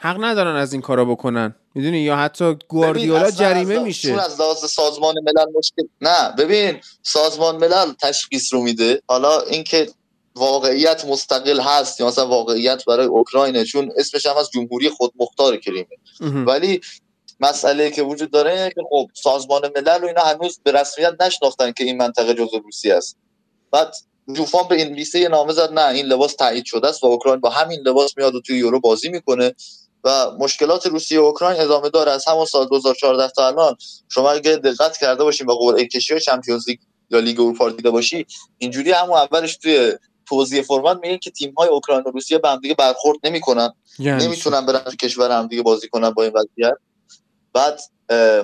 حق 0.00 0.16
ندارن 0.24 0.56
از 0.56 0.72
این 0.72 0.82
کارا 0.82 1.04
بکنن. 1.04 1.54
می‌دونی؟ 1.74 1.98
یا 1.98 2.16
حتی 2.16 2.56
گواردیولا 2.68 3.30
جریمه 3.30 3.78
میشه. 3.78 4.08
چون 4.08 4.18
از 4.18 4.40
لحاظ 4.40 4.64
سازمان 4.64 5.14
ملل 5.24 5.46
مشکل 5.58 5.82
نه 6.00 6.32
ببین 6.38 6.80
سازمان 7.02 7.56
ملل 7.56 7.92
تشخیص 8.02 8.54
رو 8.54 8.62
میده. 8.62 9.02
حالا 9.08 9.40
اینکه 9.40 9.88
واقعیت 10.34 11.04
مستقل 11.04 11.60
هست 11.60 12.00
یا 12.00 12.06
مثلا 12.06 12.28
واقعیت 12.28 12.84
برای 12.84 13.06
اوکراینه 13.06 13.64
چون 13.64 13.92
اسمش 13.96 14.26
هم 14.26 14.36
از 14.36 14.50
جمهوری 14.54 14.88
خودمختار 14.88 15.56
کریمه. 15.56 15.86
ولی 16.20 16.80
مسئله 17.40 17.90
که 17.90 18.02
وجود 18.02 18.30
داره 18.30 18.72
که 18.74 18.80
خب 18.90 19.06
سازمان 19.14 19.62
ملل 19.76 20.04
و 20.04 20.06
اینا 20.06 20.22
هنوز 20.22 20.60
به 20.62 20.72
رسمیت 20.72 21.12
نشناختن 21.20 21.72
که 21.72 21.84
این 21.84 21.96
منطقه 21.96 22.34
جزء 22.34 22.58
روسیه 22.58 22.94
است. 22.94 23.16
بعد 23.70 23.94
جوفان 24.32 24.68
به 24.68 24.80
انگلیسی 24.80 25.28
نامه 25.28 25.52
زد 25.52 25.72
نه 25.72 25.88
این 25.88 26.06
لباس 26.06 26.34
تایید 26.34 26.64
شده 26.64 26.88
است 26.88 27.04
و 27.04 27.06
اوکراین 27.06 27.40
با 27.40 27.50
همین 27.50 27.80
لباس 27.80 28.16
میاد 28.16 28.34
و 28.34 28.40
توی 28.40 28.58
یورو 28.58 28.80
بازی 28.80 29.08
می‌کنه. 29.08 29.54
و 30.04 30.30
مشکلات 30.38 30.86
روسیه 30.86 31.20
و 31.20 31.24
اوکراین 31.24 31.60
ادامه 31.60 31.90
داره 31.90 32.12
از 32.12 32.28
همون 32.28 32.44
سال 32.44 32.68
2014 32.68 33.28
تا 33.28 33.46
الان. 33.46 33.76
شما 34.08 34.30
اگه 34.30 34.56
دقت 34.56 34.96
کرده 34.96 35.24
باشین 35.24 35.46
با 35.46 35.56
قرعه 35.56 35.86
کشی 35.86 36.14
و 36.14 36.18
چمپیونز 36.18 36.68
لیگ 36.68 36.78
یا 37.10 37.18
لیگ 37.18 37.40
اروپا 37.40 37.70
دیده 37.70 37.90
باشی 37.90 38.26
اینجوری 38.58 38.92
همون 38.92 39.18
اولش 39.18 39.56
توی 39.56 39.92
توضیح 40.26 40.62
فرمان 40.62 41.00
میگه 41.02 41.18
که 41.18 41.30
تیم 41.30 41.54
های 41.58 41.68
اوکراین 41.68 42.02
و 42.06 42.10
روسیه 42.10 42.38
به 42.38 42.48
هم 42.48 42.60
دیگه 42.60 42.74
برخورد 42.74 43.18
نمی‌کنن. 43.24 43.72
یعنی 43.98 44.24
نمی‌تونن 44.26 44.66
برن 44.66 44.78
تو 44.78 44.96
کشور 44.96 45.30
هم 45.30 45.46
دیگه 45.46 45.62
بازی 45.62 45.88
کنن 45.88 46.10
با 46.10 46.22
این 46.22 46.32
وضعیت. 46.34 46.76
بعد 47.52 47.80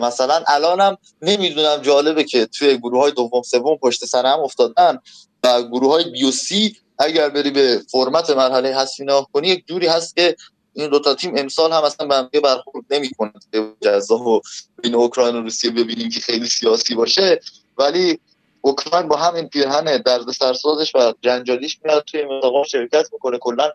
مثلا 0.00 0.42
الانم 0.46 0.96
نمی‌دونم 1.22 1.76
جالبه 1.76 2.24
که 2.24 2.46
توی 2.46 2.78
گروه 2.78 3.00
های 3.00 3.12
دوم 3.12 3.42
سوم 3.42 3.76
پشت 3.76 4.04
سر 4.04 4.26
هم 4.26 4.40
افتادن 4.40 4.98
و 5.44 5.62
گروه 5.62 5.90
های 5.90 6.04
بیو 6.10 6.30
سی 6.30 6.76
اگر 6.98 7.28
بری 7.28 7.50
به 7.50 7.82
فرمت 7.90 8.30
مرحله 8.30 8.76
حذفی 8.76 9.02
نگاه 9.02 9.28
کنی 9.32 9.48
یک 9.48 9.66
جوری 9.66 9.86
هست 9.86 10.16
که 10.16 10.36
این 10.76 10.90
دو 10.90 10.98
تا 10.98 11.14
تیم 11.14 11.32
امسال 11.36 11.72
هم 11.72 11.82
اصلا 11.82 12.06
به 12.06 12.14
هم 12.16 12.30
برخورد 12.42 12.84
نمی‌کنه. 12.90 13.32
جزا 13.80 14.16
و 14.16 14.40
بین 14.82 14.94
اوکراین 14.94 15.36
و 15.36 15.40
روسیه 15.40 15.70
ببینیم 15.70 16.10
که 16.10 16.20
خیلی 16.20 16.46
سیاسی 16.46 16.94
باشه. 16.94 17.40
ولی 17.78 18.18
اوکراین 18.60 19.08
با 19.08 19.16
همین 19.16 19.48
پیرهن 19.48 20.02
درد 20.02 20.30
سرسازش 20.30 20.94
و 20.94 21.12
جنجالیش 21.22 21.78
میاد 21.84 22.04
توی 22.04 22.24
مسابقات 22.24 22.66
شرکت 22.66 23.08
می‌کنه. 23.12 23.38
کلا 23.38 23.70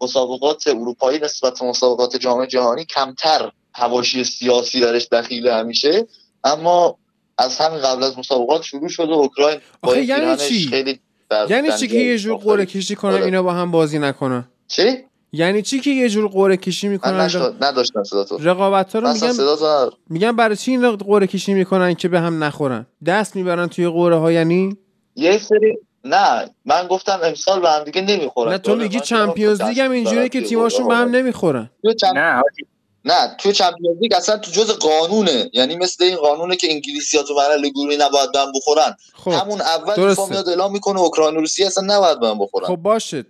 مسابقات 0.00 0.68
اروپایی 0.68 1.18
نسبت 1.18 1.62
مسابقات 1.62 2.16
جام 2.16 2.46
جهانی 2.46 2.84
کمتر 2.84 3.50
هواشی 3.74 4.24
سیاسی 4.24 4.80
درش 4.80 5.08
دخیل 5.12 5.48
همیشه. 5.48 6.06
اما 6.44 6.98
از 7.38 7.58
همین 7.58 7.80
قبل 7.80 8.02
از 8.02 8.18
مسابقات 8.18 8.62
شروع 8.62 8.88
شده 8.88 9.12
اوکراین 9.12 9.60
با 9.80 9.96
یعنی 9.96 10.36
چی؟ 10.36 10.66
خیلی 10.66 11.00
یعنی 11.50 11.68
چی 11.78 11.88
که 11.88 11.96
یه 11.96 12.18
جور 12.18 12.36
قرعه 12.36 12.66
کشی 12.66 12.94
کنن 12.94 13.14
آره. 13.14 13.24
اینا 13.24 13.42
با 13.42 13.52
هم 13.52 13.70
بازی 13.70 13.98
نکنن؟ 13.98 14.48
چی؟ 14.68 15.04
یعنی 15.34 15.62
چی 15.62 15.80
که 15.80 15.90
یه 15.90 16.08
جور 16.08 16.28
قرعه 16.28 16.56
کشی 16.56 16.88
می‌کنن؟ 16.88 17.30
نداشتم 17.60 18.04
صدا 18.04 18.24
تو. 18.24 18.38
رقابت 18.38 18.92
ها 18.96 18.98
رو 18.98 19.12
میگن 19.12 19.90
میگن 20.10 20.36
برای 20.36 20.56
چی 20.56 20.70
این 20.70 20.96
قرعه 20.96 21.26
کشی 21.26 21.54
می‌کنن 21.54 21.94
که 21.94 22.08
به 22.08 22.20
هم 22.20 22.44
نخورن؟ 22.44 22.86
دست 23.06 23.36
می‌برن 23.36 23.66
توی 23.66 23.88
قرعه 23.88 24.18
ها 24.18 24.32
یعنی؟ 24.32 24.76
یه 25.16 25.38
سری 25.38 25.78
نه 26.04 26.50
من 26.64 26.86
گفتم 26.86 27.20
امسال 27.24 27.60
به 27.60 27.70
هم 27.70 27.84
دیگه 27.84 28.00
نمی‌خورن. 28.00 28.52
نه 28.52 28.58
تو 28.58 28.76
میگی 28.76 29.00
چمپیونز 29.00 29.62
لیگ 29.62 29.80
هم 29.80 29.90
اینجوریه 29.90 30.28
که 30.28 30.42
تیماشون 30.42 30.88
به 30.88 30.94
هم 30.94 31.08
نمی‌خورن. 31.08 31.70
نه 32.14 32.42
نه 33.04 33.36
تو 33.40 33.52
چمپیونز 33.52 33.98
لیگ 34.00 34.14
اصلا 34.14 34.38
تو 34.38 34.50
جز 34.50 34.70
قانونه. 34.70 35.50
یعنی 35.52 35.76
مثل 35.76 36.04
این 36.04 36.16
قانونه 36.16 36.56
که 36.56 36.72
انگلیسی 36.72 37.16
ها 37.16 37.22
تو 37.22 37.34
مرحله 37.34 37.68
گروهی 37.68 37.96
نباید 37.96 38.32
بهم 38.32 38.52
بخورن. 38.56 38.96
خب. 39.14 39.30
همون 39.30 39.60
اول 39.60 39.94
فیفا 39.94 40.26
میاد 40.26 40.48
اعلام 40.48 40.72
می‌کنه 40.72 41.00
اوکراین 41.00 41.36
و 41.36 41.40
روسیه 41.40 41.66
اصلا 41.66 41.96
نباید 41.96 42.20
بهم 42.20 42.38
بخورن. 42.38 42.66
خب 42.66 42.76
باشه. 42.76 43.24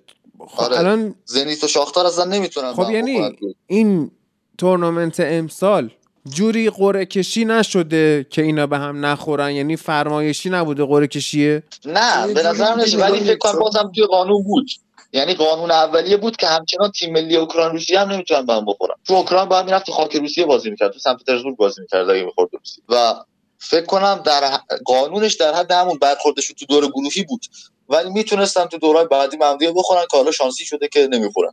آره. 0.56 0.78
الان 0.78 1.14
زنیت 1.24 1.64
و 1.64 1.68
شاختار 1.68 2.06
اصلا 2.06 2.24
نمی‌تونن 2.24 2.72
خب 2.72 2.90
یعنی 2.90 3.36
این 3.66 4.10
تورنمنت 4.58 5.20
امسال 5.20 5.90
جوری 6.28 6.70
قرعه 6.70 7.04
کشی 7.04 7.44
نشده 7.44 8.26
که 8.30 8.42
اینا 8.42 8.66
به 8.66 8.78
هم 8.78 9.06
نخورن؟ 9.06 9.50
یعنی 9.50 9.76
فرمایشی 9.76 10.50
نبوده 10.50 10.84
قرعه 10.84 11.06
کشیه 11.06 11.62
نه 11.86 12.34
به 12.34 12.42
نظر 12.42 12.74
ولی 12.98 13.20
فکر 13.20 13.36
کنم 13.36 13.58
بازم 13.58 13.92
توی 13.94 14.04
قانون 14.04 14.42
بود. 14.42 14.70
یعنی 15.12 15.34
قانون 15.34 15.70
اولیه 15.70 16.16
بود 16.16 16.36
که 16.36 16.46
همچنان 16.46 16.90
تیم 16.90 17.12
ملی 17.12 17.36
اوکراین 17.36 17.72
روسیه 17.72 18.00
هم 18.00 18.10
نمی‌تونن 18.10 18.46
به 18.46 18.52
هم 18.52 18.64
بخورن. 18.64 18.94
تو 19.06 19.14
اوکراین 19.14 19.44
باید 19.44 19.66
می‌رفت 19.66 19.86
تو 19.86 19.92
خاک 19.92 20.16
روسیه 20.16 20.44
بازی 20.46 20.70
می‌کرد 20.70 20.92
تو 20.92 20.98
سن 20.98 21.14
پترزبورگ 21.14 21.56
بازی 21.56 21.80
می‌کرد 21.80 22.10
اگه 22.10 22.24
می‌خورد 22.24 22.50
روسیه 22.52 22.84
و 22.88 23.14
فکر 23.58 23.84
کنم 23.84 24.22
در 24.24 24.40
قانونش 24.84 25.34
در 25.34 25.54
حد 25.54 25.72
همون 25.72 25.98
برخوردش 25.98 26.48
تو 26.48 26.66
دور 26.66 26.86
گروهی 26.86 27.22
بود. 27.22 27.40
ولی 27.88 28.10
می‌تونستن 28.10 28.66
تو 28.66 28.78
دورای 28.78 29.06
بعدی 29.10 29.36
ممدیه 29.36 29.72
بخورن 29.72 30.02
که 30.10 30.16
حالا 30.16 30.30
شانسی 30.30 30.64
شده 30.64 30.88
که 30.88 31.08
نمی‌خورن. 31.12 31.52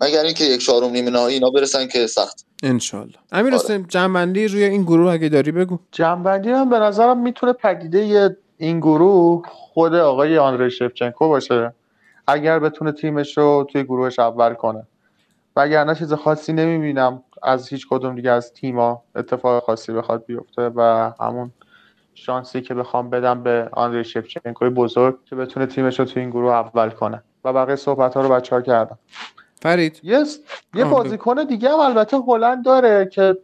مگر 0.00 0.22
اینکه 0.22 0.44
یک 0.44 0.64
چهارم 0.64 0.90
نیمه 0.90 1.10
نهایی 1.10 1.34
اینا 1.34 1.50
برسن 1.50 1.88
که 1.88 2.06
سخت. 2.06 2.46
انشالله 2.62 3.14
امیر 3.32 3.54
آره. 3.54 3.84
جنبندی 3.88 4.48
روی 4.48 4.64
این 4.64 4.82
گروه 4.82 5.12
اگه 5.12 5.28
داری 5.28 5.52
بگو. 5.52 5.78
جنبندی 5.92 6.50
هم 6.50 6.70
به 6.70 6.78
نظرم 6.78 7.18
می‌تونه 7.18 7.52
پدیده 7.52 8.36
این 8.58 8.80
گروه 8.80 9.42
خود 9.48 9.94
آقای 9.94 10.38
آندری 10.38 10.70
شفچنکو 10.70 11.28
باشه. 11.28 11.74
اگر 12.26 12.58
بتونه 12.58 12.92
تیمش 12.92 13.38
رو 13.38 13.66
توی 13.72 13.84
گروهش 13.84 14.18
اول 14.18 14.54
کنه. 14.54 14.86
وگرنه 15.56 15.94
چیز 15.94 16.12
خاصی 16.12 16.52
نمی‌بینم 16.52 17.22
از 17.42 17.68
هیچ 17.68 17.86
کدوم 17.90 18.14
دیگه 18.14 18.30
از 18.30 18.52
تیما 18.52 19.02
اتفاق 19.16 19.62
خاصی 19.62 19.92
بخواد 19.92 20.24
بیفته 20.26 20.62
و 20.62 21.10
همون 21.20 21.52
شانسی 22.22 22.60
که 22.60 22.74
بخوام 22.74 23.10
بدم 23.10 23.42
به 23.42 23.68
آندری 23.72 24.04
شفچنکوی 24.04 24.70
بزرگ 24.70 25.24
که 25.24 25.36
بتونه 25.36 25.66
تیمش 25.66 25.98
رو 25.98 26.04
توی 26.04 26.20
این 26.22 26.30
گروه 26.30 26.52
اول 26.52 26.90
کنه 26.90 27.22
و 27.44 27.52
بقیه 27.52 27.76
صحبت 27.76 28.14
ها 28.14 28.20
رو 28.20 28.28
بچه 28.28 28.56
ها 28.56 28.62
کردم. 28.62 28.98
فرید. 29.62 30.00
یس 30.02 30.40
یه 30.74 30.84
بازیکن 30.84 31.44
دیگه 31.44 31.68
هم 31.68 31.78
البته 31.80 32.16
هلند 32.16 32.64
داره 32.64 33.06
که 33.06 33.36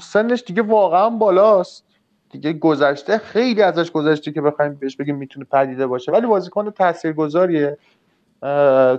سنش 0.00 0.44
دیگه 0.46 0.62
واقعا 0.62 1.10
بالاست. 1.10 1.84
دیگه 2.30 2.52
گذشته 2.52 3.18
خیلی 3.18 3.62
ازش 3.62 3.90
گذشته 3.90 4.32
که 4.32 4.40
بخوایم 4.40 4.74
بهش 4.74 4.96
بگیم 4.96 5.16
می‌تونه 5.16 5.46
پدیده 5.52 5.86
باشه. 5.86 6.12
ولی 6.12 6.26
بازیکن 6.26 6.70
تاثیرگذاریه. 6.70 7.78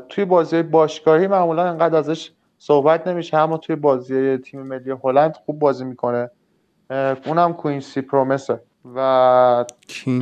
توی 0.09 0.25
بازی 0.25 0.63
باشگاهی 0.63 1.27
معمولا 1.27 1.63
انقدر 1.63 1.97
ازش 1.97 2.31
صحبت 2.57 3.07
نمیشه. 3.07 3.37
اما 3.37 3.57
توی 3.57 3.75
بازی 3.75 4.37
تیم 4.37 4.61
ملی 4.61 4.93
هلند 5.03 5.35
خوب 5.45 5.59
بازی 5.59 5.85
می‌کنه. 5.85 6.29
اونم 7.25 7.53
کوینسی 7.53 8.01
پرومسه 8.01 8.59
و 8.95 9.65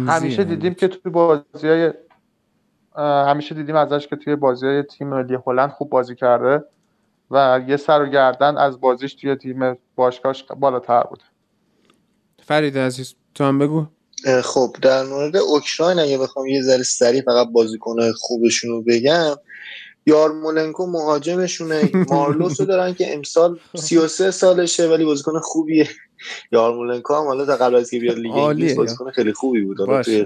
همیشه 0.08 0.44
دیدیم 0.44 0.74
که 0.74 0.88
توی 0.88 1.12
بازی 1.12 1.68
های 1.68 1.94
همیشه 2.98 3.56
دیدیم 3.56 3.76
ازش 3.76 4.08
که 4.08 4.16
توی 4.16 4.36
بازی 4.36 4.66
های 4.66 4.84
تیم 4.84 5.08
ملی 5.08 5.38
هلند 5.48 5.70
خوب 5.70 5.90
بازی 5.90 6.16
کرده 6.16 6.64
و 7.32 7.62
یه 7.68 7.78
سر 7.78 8.02
و 8.02 8.06
گردن 8.06 8.58
از 8.58 8.82
بازیش 8.82 9.14
توی 9.14 9.36
تیم 9.36 9.78
باشگاهش 9.96 10.44
بالاتر 10.60 11.04
بوده 11.04 11.24
فرید 12.44 12.78
عزیز 12.78 13.16
تو 13.36 13.44
هم 13.44 13.60
بگو. 13.60 13.86
خب 14.44 14.76
در 14.82 15.04
مورد 15.04 15.36
اوکراین 15.36 16.00
اگه 16.00 16.18
بخوام 16.18 16.48
یه 16.48 16.62
ذره 16.62 16.84
سریع 16.84 17.22
فقط 17.22 17.48
بازیکن 17.48 18.12
خوبشون 18.12 18.72
رو 18.72 18.82
بگم 18.82 19.36
یارمولنکو 20.06 20.88
مهاجمشونه. 20.88 21.92
مارلوس 22.10 22.60
رو 22.60 22.66
دارن 22.66 22.94
که 22.94 23.14
امسال 23.14 23.60
33 23.76 24.32
سالشه 24.32 24.88
ولی 24.88 25.06
بازیکن 25.06 25.40
خوبیه. 25.40 25.90
یارمولنکو 26.52 27.14
هم 27.14 27.24
حالا 27.24 27.46
تا 27.46 27.56
قبل 27.56 27.76
از 27.76 27.92
که 27.92 28.00
بیاد 28.00 28.18
لیگ 28.18 28.36
انگلیس 28.36 28.78
بازیکن 28.78 29.12
خیلی 29.12 29.34
خوبی 29.34 29.62
بود 29.62 30.04
توی 30.04 30.26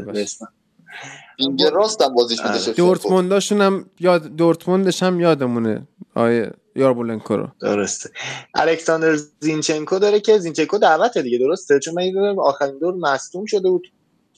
اینجا 1.38 1.70
راستم 1.70 2.14
بازیش 2.14 2.40
میده 2.40 2.74
دورتمونداشون 2.74 3.62
هم 3.62 3.86
یاد 4.00 4.24
دورتموندش 4.24 5.04
هم 5.04 5.20
یادمونه 5.20 5.88
آیه 6.16 6.52
یارمولنکو 6.76 7.36
رو. 7.36 7.48
درسته. 7.62 8.10
الکساندر 8.56 9.18
زینچنکو 9.40 10.00
داره 10.00 10.20
که 10.20 10.38
زینچنکو 10.38 10.78
دعوت 10.78 11.18
دیگه 11.18 11.38
درسته؟ 11.38 11.80
چون 11.80 11.94
من 11.94 12.36
آخرین 12.40 12.78
دور 12.78 12.94
مصدوم 12.94 13.46
شده 13.46 13.70
بود 13.70 13.88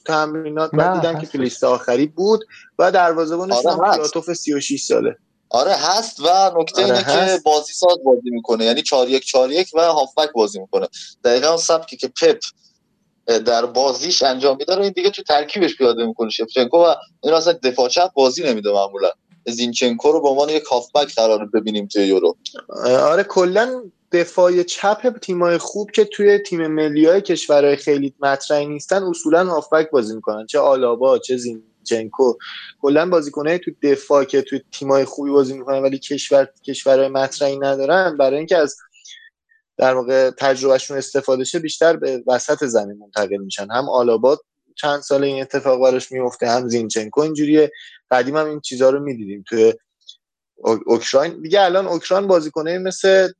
تمرینات 0.06 0.70
بعد 0.70 1.00
دیدم 1.00 1.20
که 1.20 1.26
تو 1.26 1.38
لیست 1.38 1.64
آخری 1.64 2.06
بود 2.06 2.40
و 2.78 2.92
دروازه‌بانش 2.92 3.66
آره 3.66 3.76
هم 3.76 3.78
پلاتوف 3.78 4.32
36 4.32 4.84
ساله. 4.84 5.16
آره 5.50 5.74
هست 5.74 6.20
و 6.20 6.50
نکته 6.56 6.84
آره 6.84 6.98
اینه 6.98 7.04
که 7.36 7.42
بازی 7.44 7.72
ساز 7.72 7.98
بازی 8.04 8.30
می‌کنه. 8.30 8.64
یعنی 8.64 8.82
4 8.82 9.08
1 9.08 9.24
4 9.24 9.52
1 9.52 9.68
و 9.74 9.80
هافبک 9.80 10.32
بازی 10.32 10.60
می‌کنه. 10.60 10.88
دقیقا 11.24 11.48
اون 11.48 11.56
سبکی 11.56 11.96
که 11.96 12.08
پپ 12.08 12.38
در 13.26 13.66
بازیش 13.66 14.22
انجام 14.22 14.56
میده 14.56 14.74
رو 14.74 14.82
این 14.82 14.92
دیگه 14.92 15.10
تو 15.10 15.22
ترکیبش 15.22 15.76
پیاده 15.76 16.06
می‌کنه. 16.06 16.30
شفچنکو 16.30 16.76
و 16.76 16.94
این 17.22 17.34
اصلا 17.34 17.52
دفاع 17.52 17.88
چپ 17.88 18.12
بازی 18.12 18.42
نمیده 18.42 18.72
معمولا. 18.72 19.10
زینچنکو 19.46 20.12
رو 20.12 20.20
به 20.20 20.28
عنوان 20.28 20.48
یک 20.48 20.62
هافبک 20.62 21.14
قرار 21.14 21.46
ببینیم 21.54 21.86
توی 21.86 22.06
یورو. 22.06 22.36
آره 22.84 23.24
کلا 23.24 23.82
دفاع 24.12 24.62
چپ 24.62 25.18
تیمای 25.18 25.58
خوب 25.58 25.90
که 25.90 26.04
توی 26.04 26.38
تیم 26.38 26.66
ملی 26.66 27.06
های 27.06 27.20
کشورهای 27.20 27.76
خیلی 27.76 28.14
مطرحی 28.20 28.66
نیستن 28.66 29.02
اصولا 29.02 29.44
هافبک 29.44 29.90
بازی 29.90 30.14
می‌کنن. 30.14 30.46
چه 30.46 30.58
آلابا 30.58 31.18
چه 31.18 31.36
زینچنکو 31.84 32.34
کلا 32.80 33.08
بازیکنای 33.08 33.58
تو 33.58 33.70
دفاع 33.82 34.24
که 34.24 34.42
توی 34.42 34.60
تیمای 34.72 35.04
خوبی 35.04 35.30
بازی 35.30 35.58
می‌کنن 35.58 35.78
ولی 35.78 35.98
کشور 35.98 36.48
کشورهای 36.66 37.08
مطرحی 37.08 37.58
ندارن 37.58 38.16
برای 38.16 38.36
اینکه 38.36 38.56
از 38.56 38.76
در 39.76 39.94
واقع 39.94 40.30
تجربهشون 40.30 40.98
استفاده 40.98 41.44
شه 41.44 41.58
بیشتر 41.58 41.96
به 41.96 42.24
وسط 42.26 42.64
زمین 42.64 42.98
منتقل 42.98 43.36
میشن. 43.36 43.70
هم 43.70 43.88
آلابا 43.88 44.38
چند 44.74 45.00
سال 45.00 45.24
این 45.24 45.42
اتفاق 45.42 45.82
براش 45.82 46.12
میفته 46.12 46.48
هم 46.48 46.68
زینچنکو 46.68 47.20
اینجوریه. 47.20 47.72
قدیم 48.10 48.36
هم 48.36 48.46
این 48.46 48.60
چیزها 48.60 48.90
رو 48.90 49.00
می‌دیدیم 49.00 49.44
توی 49.48 49.74
اوکراین. 50.86 51.42
دیگه 51.42 51.62
الان 51.62 51.86
اوکراین 51.86 52.26
بازیکنه 52.26 52.78
مثل 52.78 53.32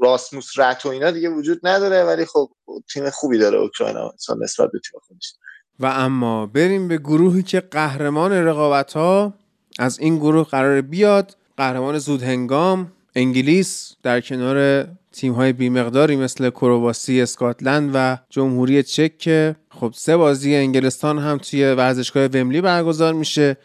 راسموس 0.00 0.58
رت 0.58 0.86
و 0.86 0.88
اینا 0.88 1.10
دیگه 1.10 1.28
وجود 1.28 1.60
نداره 1.62 2.04
ولی 2.04 2.24
خب 2.24 2.50
تیم 2.92 3.10
خوبی 3.10 3.38
داره 3.38 3.58
اوکراین 3.58 3.96
نسبت 4.40 4.70
به 4.72 4.80
تیم 4.90 5.00
خودش. 5.06 5.34
و 5.80 5.86
اما 5.86 6.46
بریم 6.46 6.88
به 6.88 6.98
گروهی 6.98 7.42
که 7.42 7.60
قهرمان 7.60 8.32
رقابت 8.32 8.92
ها 8.92 9.34
از 9.78 9.98
این 9.98 10.16
گروه 10.16 10.44
قرار 10.44 10.80
بیاد. 10.80 11.36
قهرمان 11.56 11.98
زود 11.98 12.22
هنگام 12.22 12.92
انگلیس 13.14 13.96
در 14.02 14.20
کنار 14.20 14.88
تیم 15.12 15.32
های 15.32 15.52
بیمقداری 15.52 16.16
مثل 16.16 16.50
کرواسی 16.50 17.20
اسکاتلند 17.20 17.90
و 17.94 18.18
جمهوری 18.30 18.82
چک 18.82 19.18
که 19.18 19.56
خب 19.70 19.92
سه 19.96 20.16
بازی 20.16 20.54
انگلستان 20.54 21.18
هم 21.18 21.38
توی 21.38 21.64
ورزشگاه 21.64 22.26
وملی 22.26 22.60
برگزار 22.60 23.12
میشه 23.12 23.56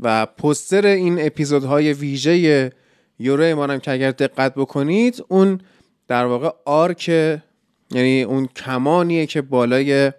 و 0.00 0.26
پستر 0.26 0.86
این 0.86 1.26
اپیزودهای 1.26 1.92
ویژه 1.92 2.72
یورو 3.18 3.56
ما 3.56 3.78
که 3.78 3.90
اگر 3.90 4.10
دقت 4.10 4.54
بکنید 4.54 5.24
اون 5.28 5.60
در 6.08 6.24
واقع 6.24 6.50
arc 6.64 7.08
یعنی 7.90 8.22
اون 8.22 8.46
کمانیه 8.46 9.26
که 9.26 9.42
بالای 9.42 10.12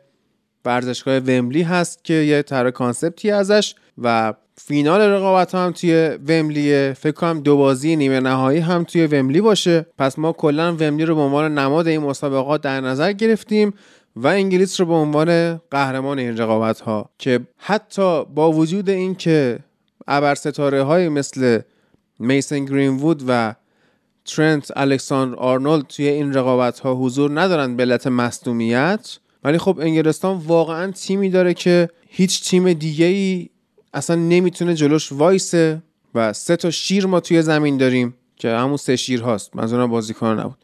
ورزشگاه 0.65 1.17
وملی 1.17 1.61
هست 1.61 2.03
که 2.03 2.13
یه 2.13 2.41
طرح 2.41 2.69
concept 2.69 3.23
ی 3.23 3.31
ازش 3.31 3.75
و 3.97 4.33
فینال 4.57 5.01
رقابت 5.01 5.55
هم 5.55 5.71
توی 5.71 6.17
وملیه 6.27 6.93
فکر 6.99 7.11
کنم 7.11 7.39
دو 7.39 7.57
بازی 7.57 7.95
نیمه 7.95 8.19
نهایی 8.19 8.59
هم 8.59 8.83
توی 8.83 9.07
وملی 9.07 9.41
باشه. 9.41 9.85
پس 9.97 10.19
ما 10.19 10.31
کلا 10.31 10.71
وملی 10.73 11.05
رو 11.05 11.15
به 11.15 11.21
عنوان 11.21 11.57
نماد 11.57 11.87
این 11.87 12.01
مسابقات 12.01 12.61
در 12.61 12.81
نظر 12.81 13.11
گرفتیم 13.11 13.73
و 14.15 14.27
انگلیس 14.27 14.79
رو 14.79 14.85
به 14.85 14.93
عنوان 14.93 15.61
قهرمان 15.71 16.19
این 16.19 16.37
رقابت 16.37 16.79
ها 16.79 17.09
که 17.17 17.39
حتی 17.57 18.25
با 18.25 18.51
وجود 18.51 18.89
اینکه 18.89 19.59
ابر 20.07 20.35
ستاره 20.35 20.83
های 20.83 21.09
مثل 21.09 21.61
میسن 22.19 22.65
گرینوود 22.65 23.23
و 23.27 23.55
ترنت 24.25 24.71
الکساندر 24.75 25.35
آرنولد 25.35 25.87
توی 25.87 26.07
این 26.07 26.33
رقابت 26.33 26.79
ها 26.79 26.95
حضور 26.95 27.41
ندارن 27.41 27.75
به 27.75 27.83
علت 27.83 28.07
مصدومیت 28.07 29.17
ولی 29.43 29.57
خب 29.57 29.79
انگلستان 29.81 30.37
واقعا 30.37 30.91
تیمی 30.91 31.29
داره 31.29 31.53
که 31.53 31.89
هیچ 32.07 32.49
تیم 32.49 32.73
دیگه 32.73 33.05
ای 33.05 33.49
اصلا 33.93 34.15
نمی‌تونه 34.15 34.73
جلوش 34.73 35.11
وایسه 35.11 35.83
و 36.15 36.33
سه 36.33 36.55
تا 36.55 36.71
شیر 36.71 37.05
ما 37.05 37.19
توی 37.19 37.41
زمین 37.41 37.77
داریم 37.77 38.15
که 38.35 38.49
همون 38.49 38.77
سه 38.77 38.95
شیر 38.95 39.21
هاست. 39.21 39.55
منظورم 39.55 39.89
بازیکن 39.89 40.39
نبود. 40.39 40.57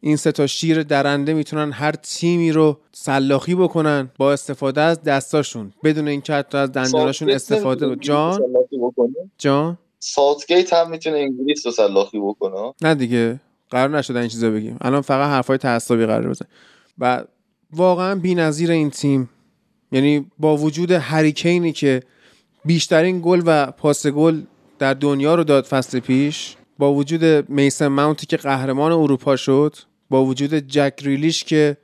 این 0.00 0.16
سه 0.16 0.32
تا 0.32 0.46
شیر 0.46 0.82
درنده 0.82 1.34
می‌تونن 1.34 1.72
هر 1.72 1.92
تیمی 1.92 2.52
رو 2.52 2.78
سلاخی 2.92 3.54
بکنن 3.54 4.10
با 4.18 4.32
استفاده 4.32 4.80
از 4.80 5.02
دستاشون. 5.02 5.72
بدون 5.84 6.08
اینکه 6.08 6.32
حتی 6.32 6.58
از 6.58 6.72
دنداناشون 6.72 7.30
استفاده 7.30 7.96
جان؟ 7.96 8.40
جان؟ 9.38 9.78
ساوتگیت 9.98 10.72
هم 10.72 10.90
می‌تونه 10.90 11.16
انگلیس 11.16 11.66
رو 11.66 11.72
سلاخی 11.72 12.18
بکنه. 12.20 12.74
نه 12.82 12.94
دیگه 12.94 13.40
قرار 13.70 13.98
نشده 13.98 14.18
این 14.18 14.28
چیزا 14.28 14.50
بگیم. 14.50 14.76
الان 14.80 15.00
فقط 15.00 15.30
حرفای 15.30 15.58
تعصبی 15.58 16.06
قرار 16.06 16.28
بزن 16.28 16.46
و 16.98 17.24
واقعا 17.76 18.14
بی‌نظیر 18.14 18.70
این 18.70 18.90
تیم. 18.90 19.28
یعنی 19.92 20.26
با 20.38 20.56
وجود 20.56 20.90
هریکینی 20.90 21.72
که 21.72 22.02
بیشترین 22.64 23.20
گل 23.24 23.42
و 23.46 23.70
پاس 23.70 24.06
گل 24.06 24.42
در 24.78 24.94
دنیا 24.94 25.34
رو 25.34 25.44
داد 25.44 25.64
فصل 25.64 26.00
پیش 26.00 26.56
با 26.78 26.94
وجود 26.94 27.50
میسن 27.50 27.86
ماونتی 27.86 28.26
که 28.26 28.36
قهرمان 28.36 28.92
اروپا 28.92 29.36
شد 29.36 29.76
با 30.10 30.24
وجود 30.24 30.54
جک 30.54 30.94
ریلیش 31.02 31.44
که 31.44 31.76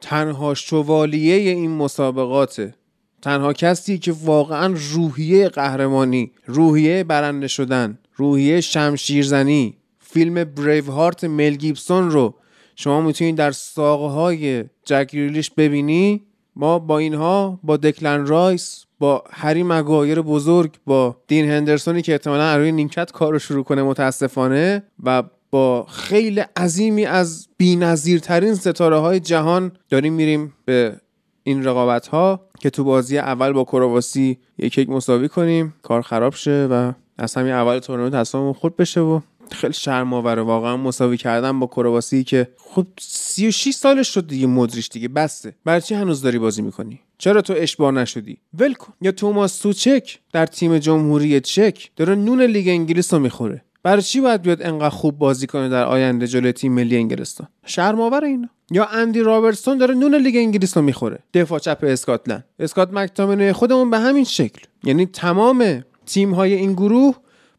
تنها 0.00 0.54
شوالیه 0.54 1.34
این 1.34 1.70
مسابقاته 1.70 2.74
تنها 3.22 3.52
کسی 3.52 3.98
که 3.98 4.12
واقعا 4.24 4.74
روحیه 4.92 5.48
قهرمانی 5.48 6.32
روحیه 6.46 7.04
برنده 7.04 7.48
شدن 7.48 7.98
روحیه 8.16 8.60
شمشیرزنی 8.60 9.76
فیلم 9.98 10.44
بریو 10.44 10.90
هارت 10.90 11.24
مل 11.24 11.54
گیبسون 11.54 12.10
رو 12.10 12.34
شما 12.76 13.00
می‌تونید 13.00 13.36
در 13.36 13.50
ساقه 13.52 14.06
های 14.06 14.64
جک 14.88 15.10
ریلیش 15.12 15.50
ببینی 15.50 16.22
ما 16.56 16.78
با 16.78 16.98
اینها 16.98 17.58
با 17.62 17.76
دکلن 17.76 18.26
رایس 18.26 18.84
با 18.98 19.24
هری 19.30 19.62
مگایر 19.62 20.22
بزرگ 20.22 20.74
با 20.86 21.16
دین 21.26 21.50
هندرسونی 21.50 22.02
که 22.02 22.12
احتمالا 22.12 22.56
روی 22.56 22.72
نیمکت 22.72 23.12
کار 23.12 23.32
رو 23.32 23.38
شروع 23.38 23.64
کنه 23.64 23.82
متاسفانه 23.82 24.82
و 25.02 25.22
با 25.50 25.86
خیلی 25.88 26.40
عظیمی 26.40 27.06
از 27.06 27.48
بی‌نظیرترین 27.56 28.54
ستاره 28.54 28.98
های 28.98 29.20
جهان 29.20 29.72
داریم 29.90 30.12
میریم 30.12 30.54
به 30.64 31.00
این 31.42 31.64
رقابت 31.64 32.06
ها 32.06 32.40
که 32.60 32.70
تو 32.70 32.84
بازی 32.84 33.18
اول 33.18 33.52
با 33.52 33.64
کرواسی 33.64 34.38
یک 34.58 34.78
یک 34.78 34.88
مساوی 34.88 35.28
کنیم. 35.28 35.74
کار 35.82 36.02
خراب 36.02 36.34
شه 36.34 36.68
و 36.70 36.92
از 37.18 37.34
همین 37.34 37.52
اول 37.52 37.78
تورنمنت 37.78 38.14
تصمیم 38.14 38.52
خود 38.52 38.76
بشه 38.76 39.00
و 39.00 39.20
خیلی 39.52 39.72
شرم 39.72 40.12
آوره 40.12 40.42
واقعا 40.42 40.76
مساوی 40.76 41.16
کردن 41.16 41.58
با 41.58 41.66
کرواسی 41.66 42.24
که 42.24 42.48
خب 42.56 42.86
36 43.00 43.74
سالش 43.74 44.14
شد 44.14 44.26
دیگه 44.26 44.46
مدریچ 44.46 44.88
دیگه 44.88 45.08
بسته. 45.08 45.54
برای 45.64 45.80
چی 45.80 45.94
هنوز 45.94 46.22
داری 46.22 46.38
بازی 46.38 46.62
می‌کنی؟ 46.62 47.00
چرا 47.18 47.42
تو 47.42 47.54
اشباع 47.56 47.90
نشدی؟ 47.90 48.38
ول 48.54 48.74
یا 49.00 49.12
توماس 49.12 49.58
توچک 49.58 50.18
در 50.32 50.46
تیم 50.46 50.78
جمهوری 50.78 51.40
چک 51.40 51.90
داره 51.96 52.14
نون 52.14 52.42
لیگ 52.42 52.68
انگلیس 52.68 53.14
رو 53.14 53.20
می‌خوره. 53.20 53.64
برای 53.82 54.02
چی 54.02 54.20
باید 54.20 54.42
بیاد 54.42 54.62
انقدر 54.62 54.88
خوب 54.88 55.18
بازی 55.18 55.46
کنه 55.46 55.68
در 55.68 55.84
آینده 55.84 56.26
جلوی 56.26 56.52
تیم 56.52 56.72
ملی 56.72 56.96
انگلستان؟ 56.96 57.48
شرماور 57.66 58.24
اینا. 58.24 58.48
یا 58.70 58.84
اندی 58.84 59.20
رابرتسون 59.20 59.78
داره 59.78 59.94
نون 59.94 60.14
لیگ 60.14 60.36
انگلیس 60.36 60.76
رو 60.76 60.82
می‌خوره. 60.82 61.18
دفاع 61.34 61.58
چپ 61.58 61.78
اسکاتلند. 61.82 62.44
اسکات 62.58 62.92
مک‌تامینی 62.92 63.52
خودمون 63.52 63.90
به 63.90 63.98
همین 63.98 64.24
شکل. 64.24 64.60
یعنی 64.84 65.06
تمام 65.06 65.84
تیم 66.06 66.34
های 66.34 66.54
این 66.54 66.72
گروه 66.72 67.16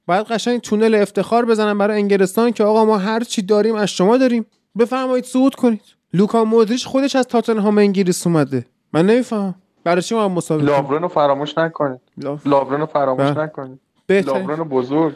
باید 0.10 0.26
قشنگ 0.26 0.61
تونل 0.61 0.95
افتخار 0.95 1.45
بزنن 1.45 1.77
برای 1.77 1.98
انگلستان 1.98 2.52
که 2.52 2.64
آقا 2.64 2.86
ما 2.86 2.98
هر 2.98 3.19
چی 3.19 3.41
داریم 3.41 3.76
از 3.76 3.90
شما 3.90 4.18
داریم. 4.18 4.45
بفرمایید 4.80 5.26
صعود 5.26 5.56
کنید. 5.56 5.81
لوکا 6.14 6.44
مودریچ 6.44 6.86
خودش 6.86 7.15
از 7.15 7.27
تاتنهام 7.27 7.77
انگلیس 7.77 8.27
اومده. 8.27 8.65
من 8.94 9.06
نمی‌فهمم. 9.06 9.56
برای 9.84 10.02
چی 10.02 10.15
ما 10.15 10.30
مسابقه 10.30 10.65
لابرن 10.65 11.02
رو 11.02 11.07
فراموش 11.07 11.57
نکنید. 11.57 11.99
لابرن 12.45 12.80
رو 12.80 12.86
فراموش 12.86 13.26
بله. 13.26 13.44
نکنید. 13.44 13.80
لابرن 14.10 14.64
بزرگ. 14.64 15.14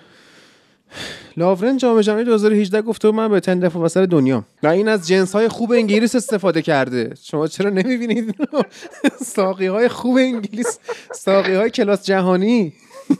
لاورن 1.37 1.77
جام 1.77 2.01
جهانی 2.01 2.23
2018 2.23 2.81
گفته 2.81 3.11
من 3.11 3.27
به 3.27 3.39
تن 3.39 3.59
دفاع 3.59 3.83
وسط 3.83 4.09
دنیا. 4.09 4.43
و 4.63 4.67
این 4.67 4.87
از 4.87 5.07
جنس 5.07 5.33
های 5.33 5.47
خوب 5.47 5.71
انگلیس 5.71 6.15
استفاده 6.15 6.61
کرده. 6.61 7.13
شما 7.21 7.47
چرا 7.47 7.69
نمی‌بینید؟ 7.69 8.35
ساقی 9.35 9.67
های 9.67 9.87
خوب 9.87 10.17
انگلیس. 10.17 10.79
ساقی 11.13 11.53
های 11.53 11.69
کلاس 11.69 12.05
جهانی. 12.05 12.73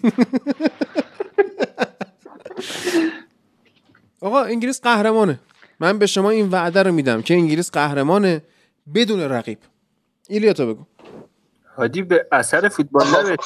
آقا 4.22 4.44
انگلیس 4.44 4.82
قهرمانه. 4.82 5.40
من 5.80 6.00
به 6.00 6.06
شما 6.06 6.30
این 6.30 6.50
وعده 6.50 6.84
رو 6.84 6.92
میدم 6.92 7.22
که 7.22 7.34
انگلیس 7.34 7.72
قهرمانه 7.72 8.42
بدون 8.96 9.20
رقیب. 9.20 9.58
ایلیا 10.28 10.54
تو 10.54 10.74
بگو. 10.74 10.84
هادی 11.78 12.02
به 12.02 12.28
اثر 12.32 12.70
فوتبال؟ 12.70 13.38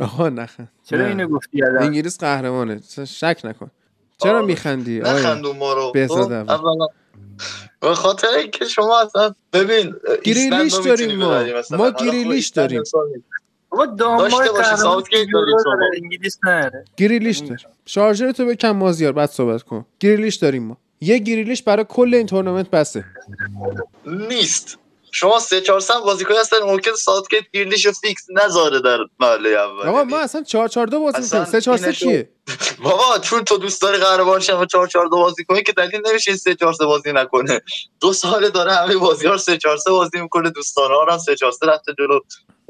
آها 0.00 0.28
نخند. 0.28 0.68
چرا 0.84 1.06
اینو 1.06 1.28
گفتی 1.28 1.62
انگلیس 1.62 2.18
قهرمانه. 2.18 2.80
شک 3.04 3.40
نکن. 3.44 3.70
چرا 4.22 4.42
میخندی؟ 4.42 5.00
نخندون 5.00 5.56
ما 5.56 5.72
رو. 5.72 5.92
خب، 6.08 6.48
به 7.80 7.94
خاطر 7.94 8.28
اینکه 8.28 8.64
شما 8.64 9.00
اصلا 9.00 9.34
ببین 9.52 9.94
گریلیش 10.24 10.74
داریم 10.74 11.18
ما. 11.18 11.44
ما 11.70 11.90
گریلیش 11.90 12.48
داریم. 12.48 12.82
داشته 13.98 14.50
انگلیس 16.02 16.38
نره. 16.44 16.84
گریلیش 16.96 17.38
داریم 17.38 17.56
شارژر 17.86 18.32
تو 18.32 18.44
یه 18.44 18.56
کم 18.56 18.70
مازیار 18.70 19.12
بعد 19.12 19.30
صحبت 19.30 19.62
کن. 19.62 19.86
گریلیش 20.00 20.34
داریم 20.34 20.62
ما. 20.62 20.76
یه 21.00 21.18
گریلیش 21.18 21.62
برای 21.62 21.86
کل 21.88 22.14
این 22.14 22.26
تورنمنت 22.26 22.70
بسه. 22.70 23.04
نیست. 24.06 24.78
شما 25.14 25.38
سه 25.38 25.60
چهار 25.60 25.80
سم 25.80 26.00
بازیکن 26.00 26.34
هستن 26.34 26.56
ممکن 26.64 26.92
ساوتگیت 26.92 27.42
گریلیش 27.52 27.88
فیکس 27.88 28.26
نذاره 28.30 28.80
در 28.80 28.98
مرحله 29.20 29.48
اول. 29.48 29.88
آقا 29.88 30.04
ما 30.04 30.18
اصلا 30.18 30.42
4 30.42 30.68
4 30.68 30.86
2 30.86 31.00
بازی 31.00 31.22
می‌کنیم 31.22 31.44
3 31.44 31.60
4 31.60 31.76
3 31.76 31.92
کیه 31.92 32.28
بابا 32.82 33.18
چون 33.22 33.44
تو 33.44 33.58
دوست 33.58 33.82
داری 33.82 33.98
قهرمان 33.98 34.40
شما 34.40 34.66
4 34.66 34.86
4 34.86 35.06
2 35.06 35.16
بازی 35.16 35.44
کنی 35.44 35.62
که 35.62 35.72
دلیل 35.72 36.00
نمیشه 36.06 36.36
3 36.36 36.54
4 36.54 36.72
3 36.72 36.86
بازی 36.86 37.12
نکنه. 37.12 37.60
دو 38.00 38.12
سال 38.12 38.48
داره 38.48 38.72
همه 38.72 38.96
بازی‌ها 38.96 39.36
3 39.36 39.58
4 39.58 39.76
3 39.76 39.90
بازی 39.90 40.20
می‌کنه 40.20 40.50
دوستانه 40.50 40.94
ها 40.94 41.06
هم 41.12 41.18
3 41.18 41.36
4 41.36 41.52
3 41.52 41.66
رفته 41.66 41.92
جلو. 41.98 42.20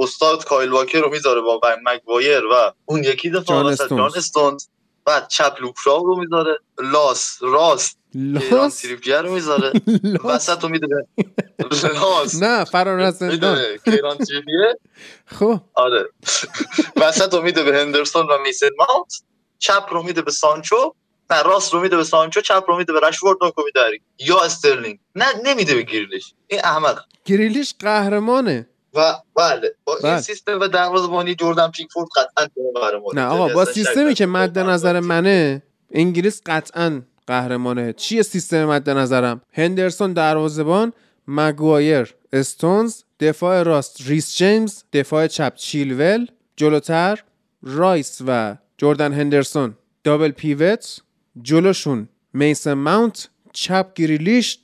استاد 0.03 0.45
کایل 0.45 0.71
واکر 0.71 1.01
رو 1.01 1.11
می‌ذاره 1.11 1.41
با 1.41 1.61
مگوایر 1.87 2.45
و 2.47 2.73
اون 2.85 3.05
یکی 3.05 3.31
دفعه 3.31 3.57
وسط 3.57 3.91
جان 3.91 4.11
استونز 4.17 4.67
بعد 5.05 5.29
چپ 5.29 5.57
لوکشاو 5.61 6.07
رو 6.07 6.21
می‌ذاره. 6.21 6.59
لاس 6.79 7.39
راست. 7.41 7.99
لاس؟ 8.15 8.81
تریپیر 8.81 9.21
رو 9.21 9.33
می‌ذاره. 9.33 9.73
وسط 10.25 10.63
رو 10.63 10.69
میده 10.69 10.87
لاس. 11.83 12.43
نه 12.43 12.65
فرار 12.65 13.01
از 13.01 13.19
زندان. 13.19 13.59
کیران 13.85 14.19
تریپیر 14.19 14.61
خب. 15.27 15.61
آره. 15.75 16.09
وسط 16.97 17.35
رو 17.35 17.43
میده 17.43 17.63
به 17.63 17.79
هندرسون 17.79 18.27
و 18.27 18.39
میسن 18.39 18.69
ماونت. 18.79 19.23
چپ 19.59 19.87
رو 19.91 20.03
میده 20.03 20.23
به 20.23 20.31
سانچو. 20.31 20.95
نه 21.31 21.43
راست 21.43 21.75
رو 21.75 21.81
میده 21.81 21.97
به 21.97 22.05
سانچو. 22.05 22.41
چپ 22.41 22.65
رو 22.69 22.77
میده 22.77 22.93
به 22.93 23.01
رشورد 23.01 23.39
نوکو 23.43 23.63
میده 23.65 23.81
یا 24.19 24.41
استرلینگ. 24.41 24.99
نه 25.15 25.27
نمیده 25.45 25.75
به 25.75 25.83
گریلیش. 25.83 26.35
این 26.47 26.61
احمق. 26.65 27.01
گریلیش 27.25 27.75
قهرمانه. 27.79 28.69
و 28.95 29.15
بله 29.37 29.75
با 29.85 29.95
بله. 30.03 30.13
این 30.13 30.21
سیستم 30.21 30.61
و 30.61 30.69
دروازه‌بانی 30.69 31.35
جردن 31.35 31.71
پیکفورد 31.71 32.09
قطعا 32.17 32.49
نه 33.15 33.25
آقا 33.25 33.49
با 33.49 33.65
سیستمی 33.65 34.15
که 34.15 34.27
مد 34.27 34.59
نظر 34.59 35.01
منه 35.01 35.63
انگلیس 35.91 36.43
قطعا 36.47 37.03
قهرمانه. 37.27 37.93
چیه 37.93 38.23
سیستم 38.23 38.65
مد 38.65 38.91
نظرم؟ 38.91 39.41
هندرسون 39.53 40.13
دروازه‌بان 40.13 40.93
مگوایر 41.29 42.15
استونز 42.33 43.03
دفاع 43.21 43.63
راست 43.63 43.97
ریس 44.07 44.37
جیمز 44.37 44.83
دفاع 44.93 45.27
چپ 45.27 45.55
چیلول 45.55 46.27
جلوتر 46.57 47.23
رایس 47.63 48.19
و 48.27 48.57
جردن 48.79 49.13
هندرسون. 49.13 49.75
double 50.05 50.31
pivot 50.31 51.01
جلوشون 51.43 52.09
میسن 52.33 52.73
ماونت 52.73 53.29
چپ 53.53 53.95
گریلیش 53.95 54.59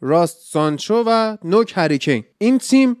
راست 0.00 0.52
سانچو 0.52 1.04
و 1.06 1.36
نوک 1.44 1.72
هریکین. 1.76 2.24
این 2.38 2.58
تیم 2.58 2.96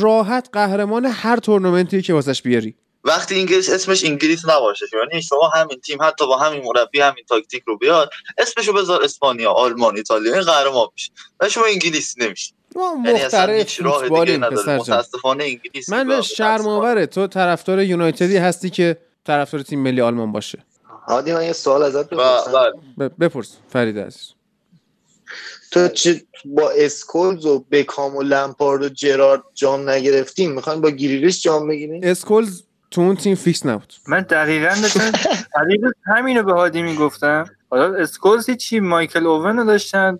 راحت 0.00 0.48
قهرمان 0.52 1.04
هر 1.04 1.36
تورنمنتی 1.36 2.02
که 2.02 2.12
واسش 2.12 2.42
بیاری. 2.42 2.74
وقتی 3.04 3.40
انگلیس 3.40 3.70
اسمش 3.70 4.04
انگلیس 4.04 4.48
نباشه 4.48 4.86
یعنی 4.92 5.22
شما 5.22 5.48
همین 5.48 5.80
تیم 5.80 6.02
حتی 6.02 6.26
با 6.26 6.38
همین 6.38 6.62
مربی 6.64 7.00
همین 7.00 7.24
تاکتیک 7.28 7.62
رو 7.66 7.78
بیاد 7.78 8.10
اسمشو 8.38 8.72
بذار 8.72 9.04
اسپانیا 9.04 9.50
آلمان 9.52 9.96
ایتالیا 9.96 10.34
این 10.34 10.42
قهرمان 10.42 10.88
میشه 10.92 11.12
و 11.40 11.48
شما 11.48 11.64
انگلیس 11.64 12.14
نمیشه 12.18 12.52
یعنی 13.04 14.36
متاسفانه 14.36 15.44
انگلیس 15.44 15.88
من 15.88 16.08
به 16.08 16.22
شرم 16.22 17.04
تو 17.04 17.26
طرفدار 17.26 17.82
یونایتدی 17.82 18.36
هستی 18.36 18.70
که 18.70 18.96
طرفدار 19.24 19.62
تیم 19.62 19.82
ملی 19.82 20.00
آلمان 20.00 20.32
باشه. 20.32 20.64
هادی 21.06 21.32
من 21.32 21.44
یه 21.44 21.52
سوال 21.52 21.82
ازت 21.82 22.10
بپرسم. 22.10 22.72
بپرس 23.20 23.56
فرید 23.68 23.98
عزیز. 23.98 24.37
تو 25.70 25.88
چه 25.88 26.22
با 26.44 26.70
اسکولز 26.70 27.46
و 27.46 27.64
بکام 27.70 28.16
و 28.16 28.22
لمپارد 28.22 28.82
و 28.82 28.88
جرارد 28.88 29.42
جام 29.54 29.90
نگرفتیم 29.90 30.52
می‌خوایم 30.52 30.80
با 30.80 30.90
گریلیش 30.90 31.42
جام 31.42 31.68
بگیریم؟ 31.68 32.00
اسکولز 32.04 32.62
تو 32.90 33.00
اون 33.00 33.16
تیم 33.16 33.34
فیکس 33.34 33.66
نبود. 33.66 33.94
من 34.08 34.20
دقیقا 34.20 34.74
داشتم 34.82 35.12
همینو 36.14 36.42
به 36.42 36.52
هادی 36.52 36.82
می‌گفتم. 36.82 37.50
حالا 37.70 37.94
اسکولز 37.94 38.50
چی 38.50 38.80
مایکل 38.80 39.26
اوون 39.26 39.66
داشتن 39.66 40.18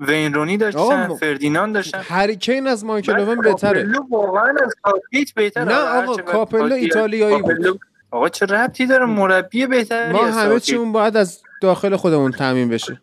وین 0.00 0.34
رونی 0.34 0.56
داشتن 0.56 1.14
فردیناند 1.14 1.74
داشتن. 1.74 2.00
هریکین 2.04 2.66
از 2.66 2.84
مایکل 2.84 3.20
اوون 3.20 3.40
بهتره. 3.40 3.92
واقعا 4.10 4.54
از 4.64 4.74
کاپیت 4.82 5.34
بهتره. 5.34 5.64
نه 5.64 5.74
آقا 5.74 6.16
کاپلو 6.16 6.74
ایتالیایی 6.74 7.42
بود. 7.42 7.80
آقا 8.10 8.28
چه 8.28 8.46
ربطی 8.46 8.86
داره؟ 8.86 9.06
مربی 9.06 9.66
بهتره 9.66 10.12
ما 10.12 10.24
همه 10.24 10.60
چی 10.60 10.76
اون 10.76 10.92
باید 10.92 11.16
از 11.16 11.42
داخل 11.60 11.96
خودمون 11.96 12.32
تأمین 12.32 12.68
بشه. 12.68 13.00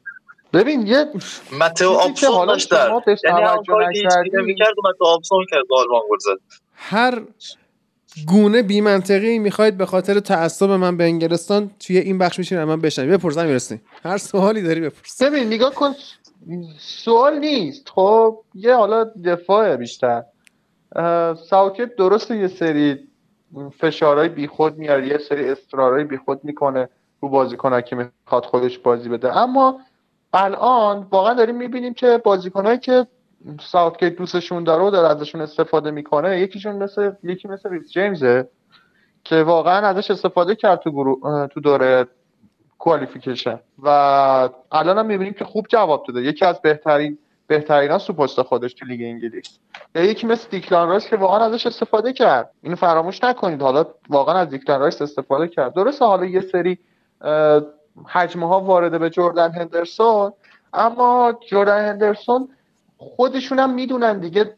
ببین 0.54 0.88
یه 0.88 1.06
متیو 1.60 1.90
آپسون 1.90 2.46
داشت 2.46 2.74
یعنی 3.24 3.42
کاری 3.68 4.32
نمی‌کرد 4.34 4.80
و 4.80 4.90
متیو 4.90 5.06
آپسون 5.06 5.46
کرد 5.52 5.64
آلمان 5.72 6.02
گل 6.10 6.36
هر 6.76 7.22
گونه 8.28 8.62
بی 8.62 8.82
منطقی 8.82 9.40
می‌خواید 9.40 9.78
به 9.78 9.86
خاطر 9.86 10.20
تعصب 10.20 10.70
من 10.70 10.98
به 10.98 11.04
انگلستان 11.04 11.72
توی 11.80 11.98
این 11.98 12.18
بخش 12.18 12.40
میشین 12.40 12.64
من 12.64 12.82
بشنوید 12.82 13.20
بپرسم 13.20 13.46
می‌رسین 13.46 13.82
هر 14.04 14.18
سوالی 14.18 14.62
داری 14.62 14.82
بپرس. 14.82 15.22
ببین 15.22 15.48
نگاه 15.48 15.74
کن 15.74 15.94
سوال 16.80 17.40
نیست. 17.40 17.90
خب 17.90 18.40
یه 18.56 18.76
حالا 18.76 19.04
دفاع 19.04 19.76
بیشتر. 19.76 20.24
ساوکت 21.50 21.96
درست 21.96 22.32
یه 22.32 22.48
سری 22.48 23.00
فشارهای 23.80 24.30
بیخود 24.30 24.78
میاره 24.78 25.08
یه 25.08 25.18
سری 25.18 25.50
اصرارهای 25.50 26.04
بیخود 26.04 26.40
می‌کنه 26.44 26.90
رو 27.22 27.30
بازیکن 27.30 27.82
که 27.82 27.96
می‌خواد 27.96 28.46
خودش 28.46 28.78
بازی 28.78 29.10
بده. 29.10 29.38
اما 29.38 29.80
الان 30.34 31.08
واقعا 31.12 31.34
داریم 31.34 31.56
می‌بینیم 31.56 31.94
که 31.94 32.22
بازیکنهایی 32.24 32.78
که 32.78 33.08
ساوتگیت 33.62 34.16
دوستشون 34.16 34.64
داره 34.64 34.84
و 34.84 34.90
داره 34.90 35.08
ازشون 35.08 35.42
استفاده 35.42 35.92
می‌کنه 35.92 36.40
یکیشون 36.40 36.76
مثل 36.76 37.12
یکی 37.24 37.48
مثل 37.48 37.70
ریس 37.70 37.92
جیمزه 37.92 38.50
که 39.24 39.44
واقعا 39.44 39.88
ازش 39.88 40.12
استفاده 40.12 40.56
کرد 40.56 40.80
تو, 40.80 40.92
گرو... 40.92 41.48
تو 41.54 41.60
دوره 41.60 42.08
qualification. 42.78 43.60
و 43.84 43.88
الان 44.72 44.98
هم 44.98 45.06
می‌بینیم 45.06 45.34
که 45.34 45.46
خوب 45.46 45.66
جواب 45.70 46.06
داده. 46.08 46.22
یکی 46.22 46.46
از 46.46 46.62
بهترین 46.62 47.18
بهترین 47.48 47.92
ها 47.92 47.98
تو 47.98 48.14
پست 48.14 48.42
خودش 48.42 48.74
تو 48.74 48.86
لیگ 48.86 49.02
انگلیس. 49.02 49.60
یا 49.96 50.04
یکی 50.04 50.28
مثل 50.28 50.48
دیکلان 50.50 50.90
رایس 50.90 51.08
که 51.08 51.16
واقعا 51.16 51.46
ازش 51.46 51.68
استفاده 51.68 52.14
کرد. 52.14 52.52
اینو 52.64 52.76
فراموش 52.76 53.24
نکنید. 53.24 53.62
حالا 53.62 53.86
واقعا 54.10 54.36
از 54.36 54.50
دیکلان 54.50 54.80
رایس 54.80 55.02
استفاده 55.02 55.48
کرد. 55.48 55.74
درسته 55.74 56.06
حالا 56.06 56.26
یه 56.26 56.42
سری 56.42 56.80
هجمه 58.08 58.48
ها 58.48 58.60
وارده 58.60 58.98
به 58.98 59.10
جردن 59.10 59.52
هندرسون 59.52 60.34
اما 60.74 61.40
جردن 61.50 61.90
هندرسون 61.90 62.50
خودشون 62.98 63.60
هم 63.60 63.74
می‌دونن 63.74 64.20
دیگه 64.20 64.56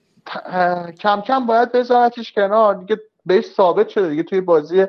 کم 0.99 1.21
کم 1.21 1.45
باید 1.45 1.71
بذارتش 1.71 2.31
کنار 2.31 2.75
دیگه 2.75 3.01
بهش 3.25 3.45
ثابت 3.45 3.89
شده 3.89 4.09
دیگه 4.09 4.23
توی 4.23 4.41
بازی 4.41 4.85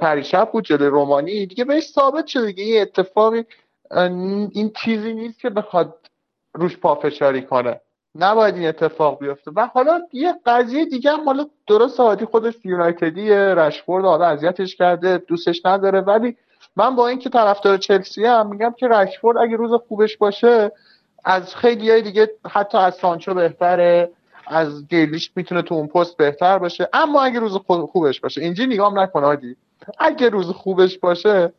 پریشب 0.00 0.50
بود 0.52 0.64
جلوی 0.64 0.86
رومانی 0.86 1.46
دیگه 1.46 1.64
بهش 1.64 1.88
ثابت 1.88 2.26
شده 2.26 2.46
دیگه 2.46 2.64
این 2.64 2.82
اتفاقی 2.82 3.44
این 4.52 4.72
چیزی 4.84 5.14
نیست 5.14 5.40
که 5.40 5.50
بخواد 5.50 5.94
روش 6.54 6.76
پافشاری 6.76 7.42
کنه. 7.42 7.80
نباید 8.14 8.56
این 8.56 8.68
اتفاق 8.68 9.18
بیفته. 9.18 9.50
و 9.56 9.66
حالا 9.66 10.00
یه 10.12 10.34
قضیه 10.46 10.84
دیگه 10.84 11.10
هم 11.10 11.24
حالا 11.24 11.46
درست 11.66 12.00
عادی 12.00 12.24
خودش 12.24 12.54
یونایتدی 12.64 13.30
رشفورد 13.30 14.04
حالا 14.04 14.26
اذیتش 14.26 14.76
کرده 14.76 15.18
دوستش 15.18 15.66
نداره 15.66 16.00
ولی 16.00 16.36
من 16.76 16.96
با 16.96 17.08
اینکه 17.08 17.30
طرفدار 17.30 17.78
چلسی 17.78 18.24
هم 18.24 18.46
میگم 18.46 18.74
که 18.78 18.88
رشفورد 18.88 19.38
اگه 19.38 19.56
روز 19.56 19.72
خوبش 19.88 20.16
باشه 20.16 20.72
از 21.24 21.54
خیلی 21.54 21.90
های 21.90 22.02
دیگه 22.02 22.30
حتی 22.50 22.78
از 22.78 22.94
سانچو 22.94 23.34
بهتره 23.34 24.10
از 24.46 24.86
گیلیش 24.88 25.30
می‌تونه 25.36 25.62
تو 25.62 25.74
اون 25.74 25.86
پست 25.86 26.16
بهتر 26.16 26.58
باشه. 26.58 26.88
اما 26.92 27.22
اگه 27.22 27.40
روز 27.40 27.56
خوبش 27.92 28.20
باشه 28.20 28.40
اینجا 28.40 28.64
نگام 28.64 28.98
نکن 28.98 29.24
عادی 29.24 29.56
اگه 29.98 30.28
روز 30.28 30.46
خوبش 30.46 30.98
باشه 30.98 31.52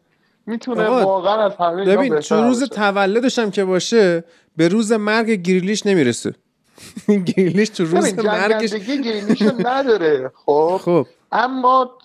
می‌تونه 0.45 0.88
واقعا 0.88 1.45
از 1.45 1.55
همه 1.55 1.85
ببین 1.85 2.19
تو 2.19 2.35
روز 2.35 2.63
تولدش 2.63 3.39
هم 3.39 3.51
که 3.51 3.65
باشه 3.65 4.23
به 4.57 4.67
روز 4.67 4.91
مرگ 4.91 5.29
گریلیش 5.29 5.85
نمی‌رسه. 5.85 6.35
گریلیش 7.35 7.69
تو 7.69 7.85
روز 7.85 8.19
مرگش 8.19 8.73
گریلیش 8.73 9.41
نداره 9.41 10.31
خب. 10.45 10.79
خب. 10.85 11.07
اما 11.31 11.97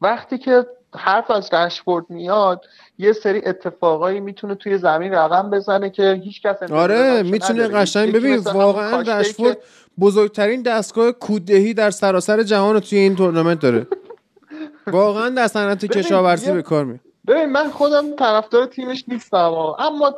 وقتی 0.00 0.38
که 0.38 0.66
حرف 0.96 1.30
از 1.30 1.54
رشفورد 1.54 2.06
میاد 2.08 2.64
یه 2.98 3.12
سری 3.12 3.42
اتفاقایی 3.46 4.20
می‌تونه 4.20 4.54
توی 4.54 4.78
زمین 4.78 5.12
رقم 5.12 5.50
بزنه 5.50 5.90
که 5.90 6.20
هیچ 6.24 6.42
کس 6.42 6.62
آره 6.62 7.22
می‌تونه 7.22 7.68
قشنگ 7.68 8.12
ببین 8.12 8.36
واقعا 8.38 9.00
رشفورد 9.00 9.58
بزرگترین 10.00 10.62
دستگاه 10.62 11.12
کوددهی 11.12 11.74
در 11.74 11.90
سراسر 11.90 12.42
جهان 12.42 12.74
رو 12.74 12.80
توی 12.80 12.98
این 12.98 13.16
تورنمنت 13.16 13.60
داره. 13.60 13.86
واقعا 14.86 15.28
در 15.28 15.46
صنعت 15.46 15.86
کشاورزی 15.86 16.52
به 16.52 16.62
کار 16.62 16.84
می 16.84 17.00
ببین 17.26 17.46
من 17.46 17.70
خودم 17.70 18.16
طرفدار 18.16 18.66
تیمش 18.66 19.04
نیستم 19.08 19.52
اما 19.78 20.14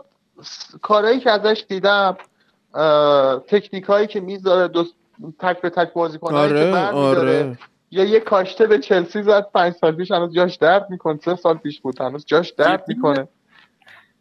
کارهایی 0.82 1.20
که 1.20 1.30
ازش 1.30 1.64
دیدم 1.68 2.16
تکنیک 3.48 3.84
هایی 3.84 4.06
که 4.06 4.20
می‌ذاره 4.20 4.70
تک 5.38 5.60
به 5.60 5.70
تک 5.70 5.92
بازیکن 5.92 6.34
آره 6.34 6.74
آره. 6.90 7.58
یا 7.92 8.04
یه 8.04 8.20
کاشته 8.20 8.66
به 8.66 8.78
چلسی 8.78 9.22
زد 9.22 9.46
پنج 9.54 9.74
سال 9.80 9.96
پیش 9.96 10.10
هنوز 10.10 10.34
جاش 10.34 10.56
درد 10.56 10.86
می‌کنه. 10.90 11.18
سه 11.24 11.36
سال 11.36 11.58
پیش 11.58 11.80
بود 11.80 12.00
هنوز 12.00 12.24
جاش 12.26 12.50
درد 12.50 12.84
می‌کنه. 12.88 13.28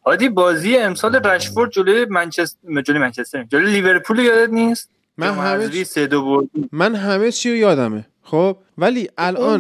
عادی 0.05 0.29
بازی 0.29 0.77
امسال 0.77 1.15
رشفورد 1.15 1.71
جلوی 1.71 2.05
منچستر 2.05 2.81
جلوی 2.81 2.99
منچستر 2.99 3.43
جلوی 3.43 3.71
لیورپول 3.71 4.19
یادت 4.19 4.49
نیست؟ 4.49 4.89
من 5.17 5.33
همه 5.33 5.83
سه 5.83 6.07
دو 6.07 6.47
من 6.71 6.95
همه 6.95 7.31
چی 7.31 7.49
رو 7.49 7.55
یادمه. 7.55 8.07
خب؟ 8.21 8.57
ولی 8.77 9.09
الان 9.17 9.59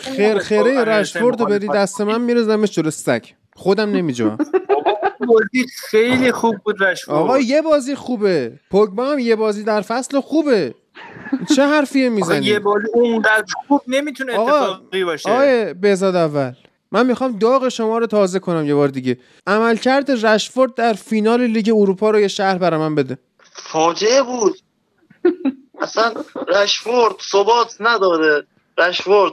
خرخره 0.00 0.84
رشفورد 0.84 1.40
رو 1.40 1.46
بری 1.46 1.68
دست 1.68 2.00
من 2.00 2.20
میرزمش 2.20 2.70
جلو 2.70 2.90
سک 2.90 3.34
خودم 3.56 3.90
نمیجوام. 3.90 4.38
بازی 5.28 5.66
خیلی 5.90 6.32
خوب 6.32 6.56
بود 6.64 6.82
رشفورد. 6.82 7.18
آقا 7.18 7.38
یه 7.38 7.62
بازی 7.62 7.94
خوبه. 7.94 8.52
پوگبا 8.70 9.06
هم 9.06 9.18
یه 9.18 9.36
بازی 9.36 9.64
در 9.64 9.80
فصل 9.80 10.20
خوبه. 10.20 10.74
چه 11.56 11.66
حرفیه 11.66 12.08
می‌زنی؟ 12.08 12.46
یه 12.46 12.58
بازی 12.58 12.86
اونقدر 12.94 13.52
خوب 13.68 13.82
نمی‌تونه 13.88 14.40
اتفاقی 14.40 15.04
باشه. 15.04 15.30
آقا 15.30 15.74
بزاد 15.82 16.16
اول 16.16 16.52
من 16.92 17.06
می‌خوام 17.06 17.38
داغ 17.38 17.68
شما 17.68 17.98
رو 17.98 18.06
تازه 18.06 18.38
کنم 18.38 18.66
یه 18.66 18.74
بار 18.74 18.88
دیگه. 18.88 19.18
عملکرد 19.46 20.26
رشفورد 20.26 20.74
در 20.74 20.92
فینال 20.92 21.40
لیگ 21.40 21.72
اروپا 21.76 22.10
رو 22.10 22.20
یه 22.20 22.28
شهر 22.28 22.58
برای 22.58 22.80
من 22.80 22.94
بده. 22.94 23.18
فاجعه 23.52 24.22
بود. 24.22 24.58
اصلا 25.80 26.12
رشفورد 26.48 27.14
ثبات 27.32 27.76
نداره. 27.80 28.46
رشفورد 28.78 29.32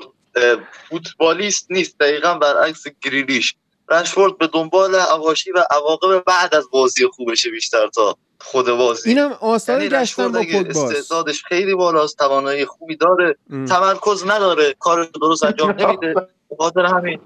فوتبالیست 0.90 1.72
نیست 1.72 2.00
دقیقا 2.00 2.34
برعکس 2.34 2.84
گریلیش. 3.02 3.56
رشفورد 3.92 4.38
به 4.38 4.48
دنبال 4.48 4.96
عواشی 4.96 5.52
و 5.52 5.66
عواقب 5.72 6.24
بعد 6.28 6.56
از 6.56 6.68
بازی 6.72 7.08
خوبشه 7.08 7.50
بیشتر 7.50 7.88
تا. 7.88 8.18
خود 8.44 8.66
بازی. 8.66 9.10
اینم 9.10 9.32
آثار 9.32 9.82
یعنی 9.82 9.96
گشتن 9.96 10.32
با 10.32 10.40
استعدادش 10.40 11.44
خیلی 11.44 11.76
بالاست 11.76 12.18
توانایی 12.18 12.66
خوبی 12.66 12.96
داره. 12.96 13.36
ام. 13.50 13.66
تمرکز 13.66 14.24
نداره 14.28 14.76
کارش 14.80 15.08
درست 15.22 15.44
انجام 15.44 15.72
نمیده. 15.72 16.14
خاطر 16.60 16.86
همین. 16.86 17.20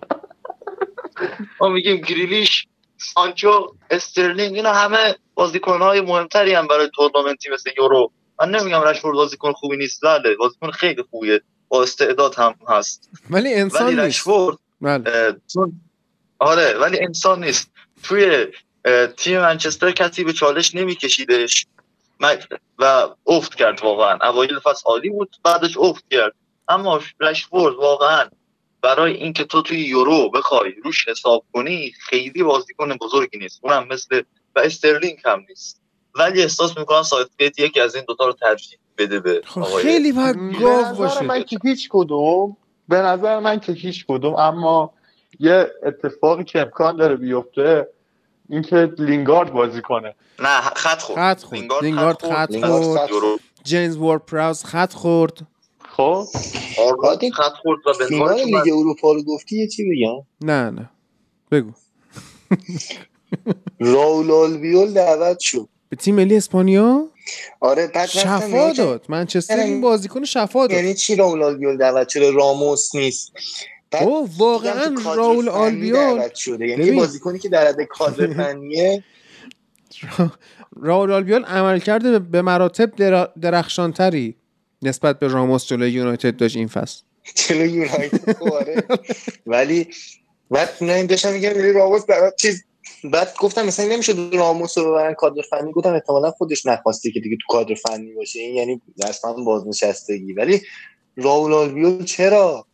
ما 1.62 1.70
میگیم 1.70 1.96
گریلیش 1.96 2.68
سانچو 2.98 3.76
استرلینگ 3.90 4.56
اینا 4.56 4.74
همه 4.74 5.16
بازیکنهای 5.34 6.02
مهمتری 6.02 6.54
هم 6.54 6.68
برای 6.68 6.90
تورنمنتی 6.96 7.50
مثل 7.50 7.70
یورو. 7.78 8.12
من 8.40 8.50
نمیگم 8.50 8.82
رشفورد 8.82 9.16
بازیکن 9.16 9.52
خوبی 9.52 9.78
نیست. 9.78 10.02
بله 10.06 10.36
بازیکن 10.36 10.72
خیلی 10.72 11.04
خوبیه. 11.12 11.42
با 11.68 11.84
استعداد 11.84 12.36
هم 12.36 12.56
هست. 12.68 13.10
ولی 13.30 13.54
انسان 13.54 13.88
ولی 13.88 13.96
رشفورد 13.96 14.58
بله. 14.82 15.36
آره 16.40 16.78
ولی 16.78 17.00
انسان 17.00 17.44
نیست. 17.44 17.72
توی 18.04 18.48
تیم 19.18 19.42
منچستر 19.42 19.92
کسی 19.92 20.24
به 20.24 20.34
چالش 20.34 20.76
نمیکشیدش. 20.76 21.68
و 22.80 23.10
افت 23.28 23.56
کرد 23.56 23.84
واقعا. 23.84 24.18
اوایل 24.30 24.60
فصل 24.60 24.84
عالی 24.86 25.10
بود 25.10 25.36
بعدش 25.44 25.78
افت 25.78 26.06
کرد. 26.12 26.34
اما 26.68 27.02
رشفورد 27.20 27.76
واقعا 27.76 28.30
برای 28.82 29.14
اینکه 29.14 29.44
تو 29.44 29.62
توی 29.62 29.80
یورو 29.80 30.30
بخوای 30.30 30.72
روش 30.84 31.08
حساب 31.08 31.44
کنی 31.54 31.92
خیلی 32.00 32.44
بازیکن 32.44 32.98
بزرگی 32.98 33.38
نیست. 33.38 33.60
اونم 33.64 33.88
مثل 33.88 34.22
و 34.56 34.60
استرلینگ 34.60 35.20
هم 35.26 35.46
نیست. 35.50 35.82
ولی 36.16 36.42
احساس 36.42 36.78
می‌کنم 36.78 37.04
ساوتگیت 37.04 37.60
یکی 37.60 37.80
از 37.80 37.96
این 37.96 38.06
دوتا 38.08 38.26
رو 38.26 38.34
ترجیح 38.34 38.80
بده 38.98 39.20
به 39.20 39.42
خب 39.46 39.64
خیلی 39.64 40.12
باید 40.12 40.36
گاو 40.62 40.96
باشه. 40.96 41.24
من 41.24 41.44
که 41.44 41.60
هیچ 41.64 41.90
کدوم 41.92 42.58
به 42.90 42.96
نظر 42.96 43.40
من 43.40 43.60
که 43.60 43.72
هیچ 43.72 44.06
کدوم 44.08 44.36
اما 44.36 44.94
یه 45.40 45.72
اتفاقی 45.84 46.44
که 46.44 46.62
امکان 46.62 46.98
داره 46.98 47.16
بیفته 47.16 47.88
اینکه 48.50 48.92
لینگارد 49.00 49.54
بازی 49.54 49.82
کنه. 49.82 50.16
نه 50.40 50.62
خط 50.62 51.02
خورد. 51.02 51.20
خط 51.20 51.44
خورد. 51.44 51.84
لینگارد 51.84 52.22
خط 52.22 52.66
خورد. 52.66 53.40
جیمز 53.64 53.98
وارد 53.98 54.26
پراوس 54.26 54.64
خط 54.64 54.94
خورد. 54.94 55.48
خب. 55.98 56.26
خط 57.34 57.54
خورد 57.62 57.80
و 57.88 58.06
فینال 58.08 58.44
لیگ 58.44 58.74
اروپا 58.74 59.12
رو 59.14 59.24
گفتی 59.24 59.58
یه 59.58 59.68
چی 59.68 59.84
بگم؟ 59.84 60.26
نه 60.42 60.70
نه. 60.70 60.90
بگو. 61.52 61.72
راول 63.80 64.32
آلبیول 64.32 64.94
دعوت 64.94 65.40
شد. 65.40 65.68
به 65.90 65.96
تیم 65.96 66.16
ملی 66.16 66.38
اسپانیا؟ 66.38 67.06
آره 67.60 67.88
بعد 67.88 68.10
شفا 68.10 68.74
داد. 68.74 69.06
منچستر 69.10 69.60
این 69.60 69.82
بازیکن 69.82 70.24
شفا 70.24 70.68
داد. 70.68 70.78
یعنی 70.78 70.94
چی 70.94 71.16
راول 71.16 71.44
آلبیول 71.44 71.78
دعوت؟ 71.78 72.10
شده 72.10 72.32
راموس 72.32 72.96
نیست؟ 72.96 73.34
او 74.04 74.30
واقعا 74.38 74.96
راول 75.16 75.50
آلبیول 75.50 76.34
شده. 76.36 76.68
یعنی 76.68 76.92
بازیکنی 76.92 77.40
که 77.40 77.50
در 77.50 77.68
حد 77.68 77.82
کادر 77.82 78.34
فنیه. 78.44 79.04
راول 80.76 81.12
آلبیول 81.12 81.44
عمل 81.44 81.80
کرده 81.80 82.20
به 82.20 82.42
مراتب 82.42 82.92
درخشانتری 83.42 84.36
نسبت 84.82 85.20
به 85.20 85.28
راموس 85.28 85.66
جلوی 85.66 85.92
یونایتد 85.92 86.38
داشت 86.38 86.56
این 86.56 86.68
فصل. 86.68 87.02
جلوی 87.36 87.70
یونایتد 87.70 88.34
خب 88.34 88.54
آره. 88.54 88.84
ولی 89.46 89.88
بعد 90.52 90.70
نه 90.82 91.04
داشتم 91.04 91.34
میگم 91.34 91.52
یعنی 91.52 91.72
راموس 91.72 92.02
چیز 92.40 92.64
بعد 93.04 93.34
گفتم 93.40 93.66
مثلا 93.66 93.86
نمیشه 93.86 94.14
راموس 94.34 94.78
رو 94.78 94.92
ببرن 94.92 95.14
کادر 95.14 95.42
فنی. 95.50 95.72
گفتم 95.72 95.94
احتمالا 95.94 96.32
خودش 96.32 96.66
نخواسته 96.66 97.12
که 97.12 97.20
دیگه 97.20 97.36
تو 97.36 97.54
کادر 97.54 97.76
فنی 97.76 98.14
باشه. 98.14 98.40
این 98.40 98.56
یعنی 98.56 98.82
اصلا 99.04 99.34
بازنشستگی. 99.34 100.34
ولی 100.34 100.62
راول 101.16 101.54
آلبیول 101.54 102.04
چرا 102.04 102.66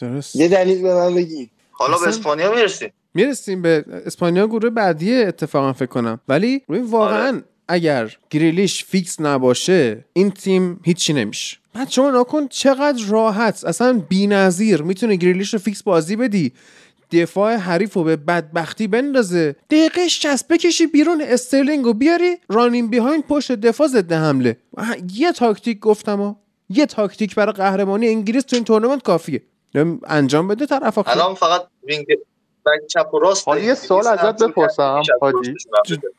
درست. 0.00 0.36
یه 0.36 0.48
دلیل 0.48 0.82
به 0.82 0.94
من 0.94 1.14
بگی. 1.14 1.50
حالا 1.70 1.98
به 1.98 2.08
اسپانیا 2.08 2.54
می‌رسیم. 2.54 2.92
می‌رسیم 3.14 3.62
به 3.62 3.84
اسپانیا 4.06 4.46
گروه 4.46 4.70
بعدی 4.70 5.14
اتفاقا 5.14 5.72
فکر 5.72 5.86
کنم. 5.86 6.20
ولی 6.28 6.62
واقعا 6.68 7.28
آره. 7.28 7.42
اگر 7.68 8.16
گریلیش 8.30 8.84
فیکس 8.84 9.20
نباشه 9.20 10.04
این 10.12 10.30
تیم 10.30 10.80
هیچی 10.84 11.12
نمیشه. 11.12 11.56
بعد 11.74 11.90
شما 11.90 12.20
نگا 12.20 12.31
کن 12.31 12.48
چقدر 12.48 13.04
راحت 13.08 13.64
اصلا 13.64 14.02
بی‌نظیر. 14.08 14.82
می‌تونه 14.82 15.16
گریلیش 15.16 15.52
رو 15.52 15.58
فیکس 15.58 15.82
بازی 15.82 16.16
بدی 16.16 16.52
دفاع 17.12 17.54
حریف 17.54 17.94
رو 17.94 18.04
به 18.04 18.16
بدبختی 18.16 18.86
بندازه. 18.86 19.56
دقیقه 19.70 20.08
60 20.08 20.48
بکشی 20.48 20.86
بیرون 20.86 21.22
استرلینگ 21.22 21.84
رو 21.84 21.94
بیاری 21.94 22.36
running 22.48 22.88
behind 22.88 23.22
پشت 23.26 23.52
دفاع 23.52 23.86
ضد 23.86 24.12
حمله. 24.12 24.56
یه 25.14 25.32
تاکتیک 25.32 25.78
گفتم 25.78 26.20
و 26.20 26.34
یه 26.68 26.86
تاکتیک 26.86 27.34
برای 27.34 27.52
قهرمانی 27.52 28.08
انگلیس 28.08 28.42
تو 28.42 28.56
این 28.56 28.64
تورنمنت 28.64 29.02
کافیه. 29.02 29.42
انجام 30.06 30.48
بده 30.48 30.66
طرف 30.66 31.08
الان 31.08 31.34
فقط 31.34 31.66
wing 31.84 32.06
back 32.66 32.86
چپ 32.86 33.14
و 33.14 33.18
راست 33.18 33.48
یه 33.48 33.74
سوال 33.74 34.06
ازت 34.06 34.42
بپرسم 34.42 35.02
حاجی. 35.20 35.54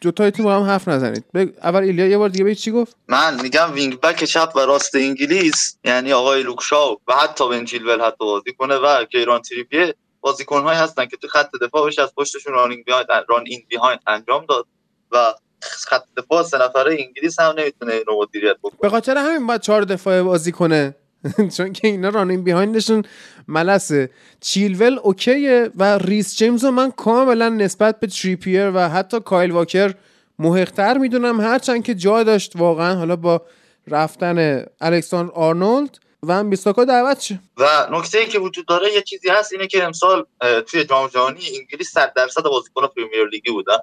دو 0.02 0.12
تایتون 0.12 0.46
با 0.46 0.56
هم 0.56 0.62
حرف 0.62 0.88
نزنید. 0.88 1.26
اول 1.64 1.84
ایلیا 1.84 2.08
یه 2.08 2.18
بار 2.18 2.30
دیگه 2.30 2.44
بگید 2.44 2.58
چی 2.58 2.72
گفت؟ 2.72 2.96
من 3.08 3.42
میگم 3.42 3.74
wing 3.74 4.00
back 4.00 4.24
چپ 4.24 4.52
و 4.56 4.60
راست 4.60 4.96
انگلیس 4.96 5.78
یعنی 5.84 6.14
آقای 6.14 6.44
لوکشاو 6.44 7.00
و 7.08 7.14
حتی 7.14 7.50
بنچیلول 7.50 8.02
حتی 8.02 8.26
بازی 8.26 8.54
کنه 8.54 8.76
و 8.76 9.06
کیران 9.06 9.42
تریپیه 9.42 9.96
بازیکن 10.22 10.62
هایی 10.62 10.80
هستن 10.80 11.06
که 11.06 11.18
تو 11.18 11.28
خط 11.28 11.50
دفاع 11.62 11.88
بشه 11.88 12.02
از 12.02 12.16
پشتشون 12.16 12.54
running 12.54 12.86
behind 12.86 13.08
run 13.30 13.44
in 13.48 13.64
behind 13.70 14.00
انجام 14.08 14.46
داد 14.50 14.66
و 15.12 15.34
خط 15.62 16.04
دفاع 16.18 16.44
سه 16.44 16.58
نفره 16.58 16.98
انگلیس 17.00 17.40
هم 17.40 17.56
نمی‌تونه 17.58 17.94
اینو 17.94 18.22
مدیریت 18.22 18.58
بکنه. 18.58 18.80
به 18.82 18.90
خاطر 18.90 19.18
همین 19.18 19.48
باید 19.48 19.62
چهار 19.62 19.82
دفاعه 19.82 20.24
بازی 20.24 20.52
کنه. 20.52 20.96
چون 21.58 21.74
که 21.74 21.88
اینا 21.88 22.10
running 22.10 22.44
behind 22.44 22.80
شون 22.80 23.04
ملسه. 23.48 24.10
چیلول 24.42 25.00
اوکیه 25.04 25.70
و 25.76 25.98
ریس 25.98 26.38
جیمز 26.38 26.66
رو 26.66 26.72
من 26.72 26.92
کاملا 26.92 27.50
نسبت 27.50 28.00
به 28.00 28.08
تریپیر 28.08 28.72
و 28.76 28.90
حتی 28.90 29.20
کایل 29.20 29.52
واکر 29.52 29.94
محق‌تر 30.40 30.98
می‌دونم. 30.98 31.42
هرچند 31.42 31.84
که 31.84 31.96
جا 31.96 32.24
داشت 32.24 32.52
واقعا 32.56 32.96
حالا 32.96 33.16
با 33.16 33.42
رفتن 33.88 34.66
الکساندر 34.82 35.34
آرنولد. 35.34 35.98
و 36.28 36.34
هم 36.34 36.50
بیساکا 36.50 36.86
دعوت 36.86 37.20
شه. 37.20 37.40
و 37.58 37.88
نکته 37.92 38.18
ای 38.18 38.26
که 38.26 38.40
وجود 38.40 38.66
داره 38.66 38.94
یه 38.94 39.02
چیزی 39.02 39.30
هست 39.30 39.54
اینه 39.54 39.68
که 39.68 39.84
امسال 39.84 40.26
توی 40.68 40.84
جام 40.84 41.08
جهانی 41.08 41.42
انگلیس 41.60 41.92
100 41.92 42.14
درصد 42.14 42.44
بازیکن 42.44 42.88
پریمیر 42.88 43.28
لیگی 43.32 43.52
بودن 43.52 43.78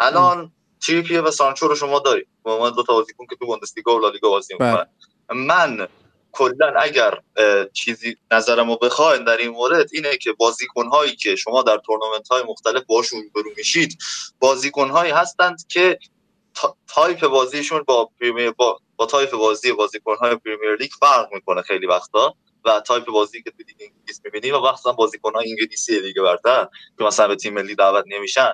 الان 0.00 0.52
تریپیر 0.86 1.22
و 1.22 1.30
سانچو 1.30 1.68
رو 1.68 1.74
شما 1.74 1.98
دارید. 1.98 2.26
با 2.42 2.70
دو 2.70 2.82
تا 2.82 2.92
بازیکن 2.92 3.26
که 3.30 3.36
تو 3.36 3.46
بوندسلیگا 3.46 3.96
و 3.96 4.00
لالیگا 4.00 4.28
بازی 4.28 4.54
می‌کنن. 4.54 4.86
من 5.34 5.88
کلا 6.38 6.72
اگر 6.80 7.18
چیزی 7.72 8.16
نظرمو 8.30 8.76
بخواین 8.76 9.24
در 9.24 9.36
این 9.36 9.50
مورد 9.50 9.88
اینه 9.92 10.16
که 10.16 10.32
بازیکن 10.32 10.86
هایی 10.86 11.16
که 11.16 11.36
شما 11.36 11.62
در 11.62 11.78
تورنمنت 11.78 12.28
های 12.28 12.42
مختلف 12.42 12.82
باشون 12.86 13.30
روبرو 13.34 13.50
میشید 13.56 13.98
بازیکن 14.38 14.90
هایی 14.90 15.12
هستند 15.12 15.66
که 15.68 15.98
تایپ 16.94 17.26
بازیشون 17.26 17.82
با 17.86 18.10
پریمیر 18.20 18.50
با, 18.50 18.78
با 18.96 19.06
تایپ 19.06 19.30
بازی 19.30 19.72
بازیکن 19.72 20.16
های 20.16 20.36
پریمیر 20.36 20.76
لیگ 20.76 20.90
فرق 21.00 21.28
می‌کنه 21.32 21.62
خیلی 21.62 21.86
وقتا 21.86 22.34
و 22.64 22.80
تایپ 22.80 23.06
بازی 23.06 23.42
که 23.42 23.50
تو 23.50 23.56
لیگ 23.58 23.90
انگلیس 23.90 24.54
و 24.54 24.56
وقتا 24.56 24.92
بازیکن 24.92 25.32
های 25.34 25.50
انگلیسی 25.50 26.00
لیگ 26.00 26.16
برتر 26.16 26.68
که 26.98 27.04
مثلا 27.04 27.28
به 27.28 27.36
تیم 27.36 27.54
ملی 27.54 27.74
دعوت 27.74 28.04
نمیشن. 28.06 28.52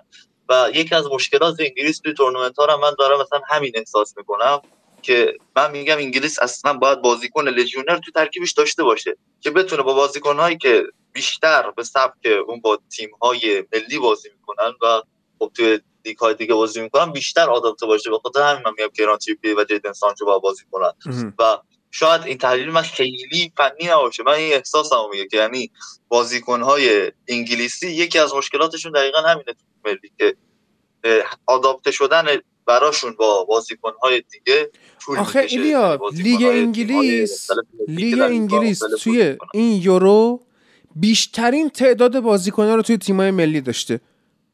و 0.49 0.71
یکی 0.75 0.95
از 0.95 1.07
مشکلات 1.07 1.57
انگلیس 1.61 1.99
توی 1.99 2.15
تورنمنت 2.15 2.59
ها 2.59 2.77
من 2.77 2.95
دارم 2.99 3.21
مثلا 3.21 3.41
همین 3.49 3.73
احساس 3.75 4.15
می‌کنم. 4.17 4.61
که 5.05 5.37
من 5.57 5.71
میگم 5.71 5.97
انگلیس 5.97 6.39
اصلا 6.39 6.73
باید 6.73 7.03
بازیکن 7.03 7.49
لژیونر 7.49 7.99
تو 7.99 8.11
ترکیبش 8.11 8.53
داشته 8.53 8.83
باشه 8.83 9.17
که 9.41 9.51
بتونه 9.51 9.83
با 9.83 9.95
بازیکن 9.95 10.37
هایی 10.37 10.59
که 10.59 10.85
بیشتر 11.13 11.71
به 11.71 11.85
سبک 11.85 12.27
اون 12.47 12.61
با 12.61 12.79
تیم 12.91 13.11
های 13.23 13.65
ملی 13.73 13.99
بازی 13.99 14.29
می‌کنن 14.39 14.73
و 14.83 15.03
خب 15.39 15.51
توی 15.55 15.81
لیگ 16.05 16.19
های 16.19 16.35
دیگه 16.35 16.55
بازی 16.55 16.81
می‌کنن 16.81 17.13
بیشتر 17.13 17.51
آداپته 17.51 17.87
باشه. 17.87 18.11
به 18.11 18.19
خاطر 18.19 18.43
همین 18.43 18.63
من 18.65 18.73
میگم 18.79 18.91
کیران 18.97 19.19
تریپی 19.19 19.53
و 19.53 19.65
جیدن 19.65 19.93
سانچو 19.93 20.25
با 20.25 20.39
بازی 20.39 20.65
کنن. 20.71 20.93
و 21.39 21.59
شاید 21.91 22.23
این 22.23 22.39
تحلیل 22.39 22.71
من 22.71 22.83
خیلی 22.83 23.53
فنی 23.57 23.89
نباشه. 23.89 24.23
من 24.23 24.33
این 24.33 24.55
احساسمو 24.55 25.09
میگه 25.09 25.27
که 25.27 25.37
یعنی 25.37 25.71
بازیکن 26.09 26.63
های 26.63 27.13
انگلیسی 27.29 27.91
یکی 27.91 28.19
از 28.19 28.35
مشکلاتشون 28.35 28.93
دقیقا 28.93 29.19
همینه 29.19 29.53
تو 29.53 29.65
ملی 29.85 30.13
که 30.19 30.37
آداپته 31.47 31.91
شدن 31.91 32.27
براشون 32.67 33.13
با 33.19 33.45
بازیکن‌های 33.45 34.23
دیگه 34.31 34.71
آخه 35.19 35.39
ایلیا 35.39 36.01
لیگ 36.13 36.43
انگلیس 36.43 37.49
لیگ 37.89 38.21
انگلیس 38.21 38.81
توی 39.03 39.37
این 39.53 39.83
یورو 39.83 40.41
بیشترین 40.97 41.71
تعداد 41.71 42.21
بازیکن‌ها 42.21 42.75
رو 42.75 42.83
توی 42.83 42.99
تیم‌های 42.99 43.31
ملی 43.31 43.61
داشته. 43.61 44.01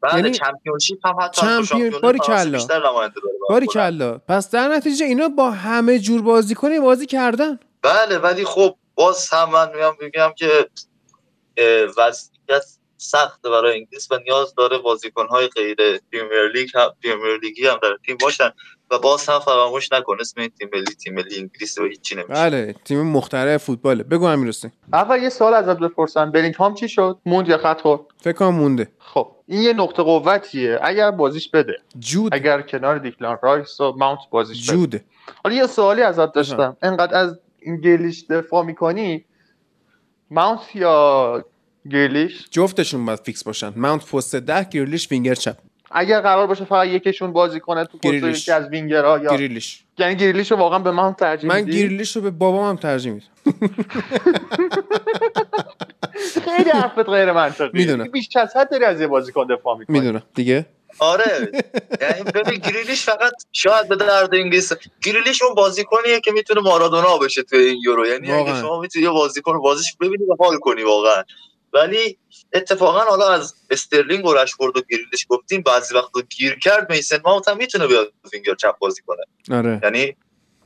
بله 0.03 0.15
یعنی 0.15 0.31
Championship 0.31 1.07
هم 1.07 1.17
حتی 1.21 1.41
چمپیون 1.41 2.01
باری 2.01 2.19
کلا. 2.19 2.59
باری 3.49 3.67
کلا. 3.67 4.19
پس 4.19 4.51
در 4.51 4.69
نتیجه 4.69 5.07
اینا 5.07 5.29
با 5.29 5.51
همه 5.51 5.99
جور 5.99 6.23
بازیکنی 6.23 6.81
بازی 6.81 7.07
کردن. 7.07 7.59
بله 7.83 8.19
ولی 8.19 8.45
خب 8.45 8.77
باز 8.95 9.29
هم 9.29 9.51
من 9.51 9.71
میگم 10.01 10.33
که 10.37 10.69
وضعیت 11.97 12.65
سخت 13.03 13.43
برای 13.43 13.79
انگلیس 13.79 14.13
و 14.13 14.19
نیاز 14.27 14.55
داره 14.55 14.79
بازیکن‌های 14.79 15.47
غیر 15.47 15.77
پریمیر 16.13 16.49
لیگ 16.55 16.69
هم 16.75 16.89
پریمیر 17.05 17.39
لیگی 17.43 17.67
هم 17.67 17.79
در 17.83 17.97
تیم 18.07 18.17
باشن 18.21 18.51
و 18.91 18.99
باز 18.99 19.29
هم 19.29 19.39
فراموش 19.39 19.93
نکن. 19.93 20.17
اسم 20.21 20.41
این 20.41 20.51
تیم 20.59 20.69
ملی 20.73 20.85
تیم 20.85 21.15
ملی 21.15 21.39
انگلیس 21.39 21.79
و 21.79 21.85
هیچی 21.85 22.15
نمیشه. 22.15 22.33
بله 22.33 22.75
تیم 22.85 23.03
مخترع 23.03 23.59
فوتباله. 23.59 24.03
بگو 24.03 24.25
امیر 24.25 24.55
اول 24.93 25.23
یه 25.23 25.29
سوال 25.29 25.55
ازت 25.55 25.79
بپرسم. 25.79 26.31
بلینگهام 26.31 26.75
چی 26.75 26.89
شد؟ 26.89 27.19
موند 27.27 27.49
یا 27.49 27.59
خط 27.59 27.81
خورد؟ 27.81 28.01
فکر 28.19 28.33
کنم 28.33 28.55
مونده. 28.55 28.89
خب 28.99 29.33
این 29.47 29.63
یه 29.63 29.73
نقطه 29.73 30.03
قوتیه. 30.03 30.79
اگر 30.83 31.11
بازیش 31.11 31.51
بده 31.51 31.77
جود 31.99 32.35
اگر 32.35 32.63
کنار 32.63 32.99
دیکلان 32.99 33.39
رایس 33.43 33.81
و 33.81 33.93
ماونت 33.97 34.21
بازیش 34.31 34.67
جوده. 34.67 34.99
بده 34.99 35.05
حالا 35.45 35.57
یه 35.57 35.67
سوالی 35.67 36.03
ازت 36.03 36.33
داشتم. 36.33 36.77
انقدر 36.83 37.15
از 37.19 37.41
گریلیش 37.67 38.25
دفاع 38.31 38.65
می‌کنی؟ 38.65 39.25
ماونت 40.31 40.77
یا 40.77 41.45
گریلیش. 41.91 42.45
جفتشون 42.51 43.07
باید 43.07 43.21
فیکس 43.21 43.45
باشن. 43.45 43.73
ماونت 43.77 44.07
پست 44.07 44.37
ده 44.37 44.65
گریلیش 44.65 45.11
وینگر 45.11 45.35
چپ. 45.35 45.57
اگر 45.91 46.21
قرار 46.21 46.47
باشه 46.47 46.65
فقط 46.65 46.87
یکیشون 46.87 47.33
بازی 47.33 47.61
کنه 47.61 47.85
تو 47.85 47.99
پست 47.99 48.15
یکی 48.15 48.53
از 48.53 48.69
وینگرها 48.69 49.19
یا 49.19 49.31
گریلیش. 49.31 49.83
یعنی 49.99 50.17
گریلیش 50.17 50.51
رو 50.51 50.57
واقعا 50.57 50.79
به 50.79 50.91
من 50.91 51.15
ترجیح 51.15 51.49
من 51.49 51.63
گریلیش 51.65 52.17
رو 52.17 52.23
به 52.23 52.31
بابام 52.31 52.69
هم 52.69 52.77
ترجیح 52.77 53.13
میدم. 53.13 53.27
خیلی 56.45 56.71
حرفت 56.71 57.09
غیر 57.09 57.33
منطقی 57.33 57.71
می‌دونم. 57.73 58.09
بیش 58.09 58.29
از 58.37 58.57
حد 58.57 58.71
داری 58.71 58.85
از 58.85 59.01
یه 59.01 59.07
بازیکن 59.07 59.47
دفاع 59.47 59.79
می‌کنی. 59.79 59.99
می‌دونم. 59.99 60.23
دیگه؟ 60.35 60.67
آره. 60.99 61.51
یعنی 62.01 62.23
ببین 62.35 62.59
گریلیش 62.59 63.03
فقط 63.03 63.33
شاید 63.53 63.89
به 63.89 63.97
درد 63.97 64.35
انگلیس 64.35 64.73
گریلیش 65.03 65.43
اون 65.43 65.55
بازیکنیه 65.55 66.21
که 66.21 66.33
می‌تونه 66.33 66.61
مارادونا 66.61 67.19
بشه 67.19 67.43
تو 67.43 67.57
این 67.57 67.81
یورو. 67.85 68.07
یعنی 68.07 68.33
اگه 68.33 68.61
شما 68.61 68.81
می‌تونی 68.81 69.05
یه 69.05 69.11
بازیکن 69.11 69.59
بازیش 69.59 69.97
ببینی 70.01 70.25
و 70.25 70.45
حال 70.45 70.59
کنی 70.59 70.83
واقعا. 70.83 71.23
ولی 71.73 72.19
اتفاقا 72.53 73.01
حالا 73.01 73.29
از 73.29 73.55
استرلینگ 73.71 74.25
و 74.27 74.35
رشفورد 74.35 74.77
و 74.77 74.81
گریلیش 74.91 75.27
گفتیم 75.29 75.63
بعضی 75.63 75.95
وقت 75.95 76.11
گیر 76.37 76.59
کرد 76.59 76.93
میسن 76.93 77.19
ماونت 77.25 77.49
هم 77.49 77.57
می‌تونه 77.57 77.87
بیاد 77.87 78.13
وینگر 78.33 78.55
چپ 78.55 78.79
بازی 78.79 79.03
کنه 79.07 79.23
آره. 79.59 79.81
یعنی 79.83 80.17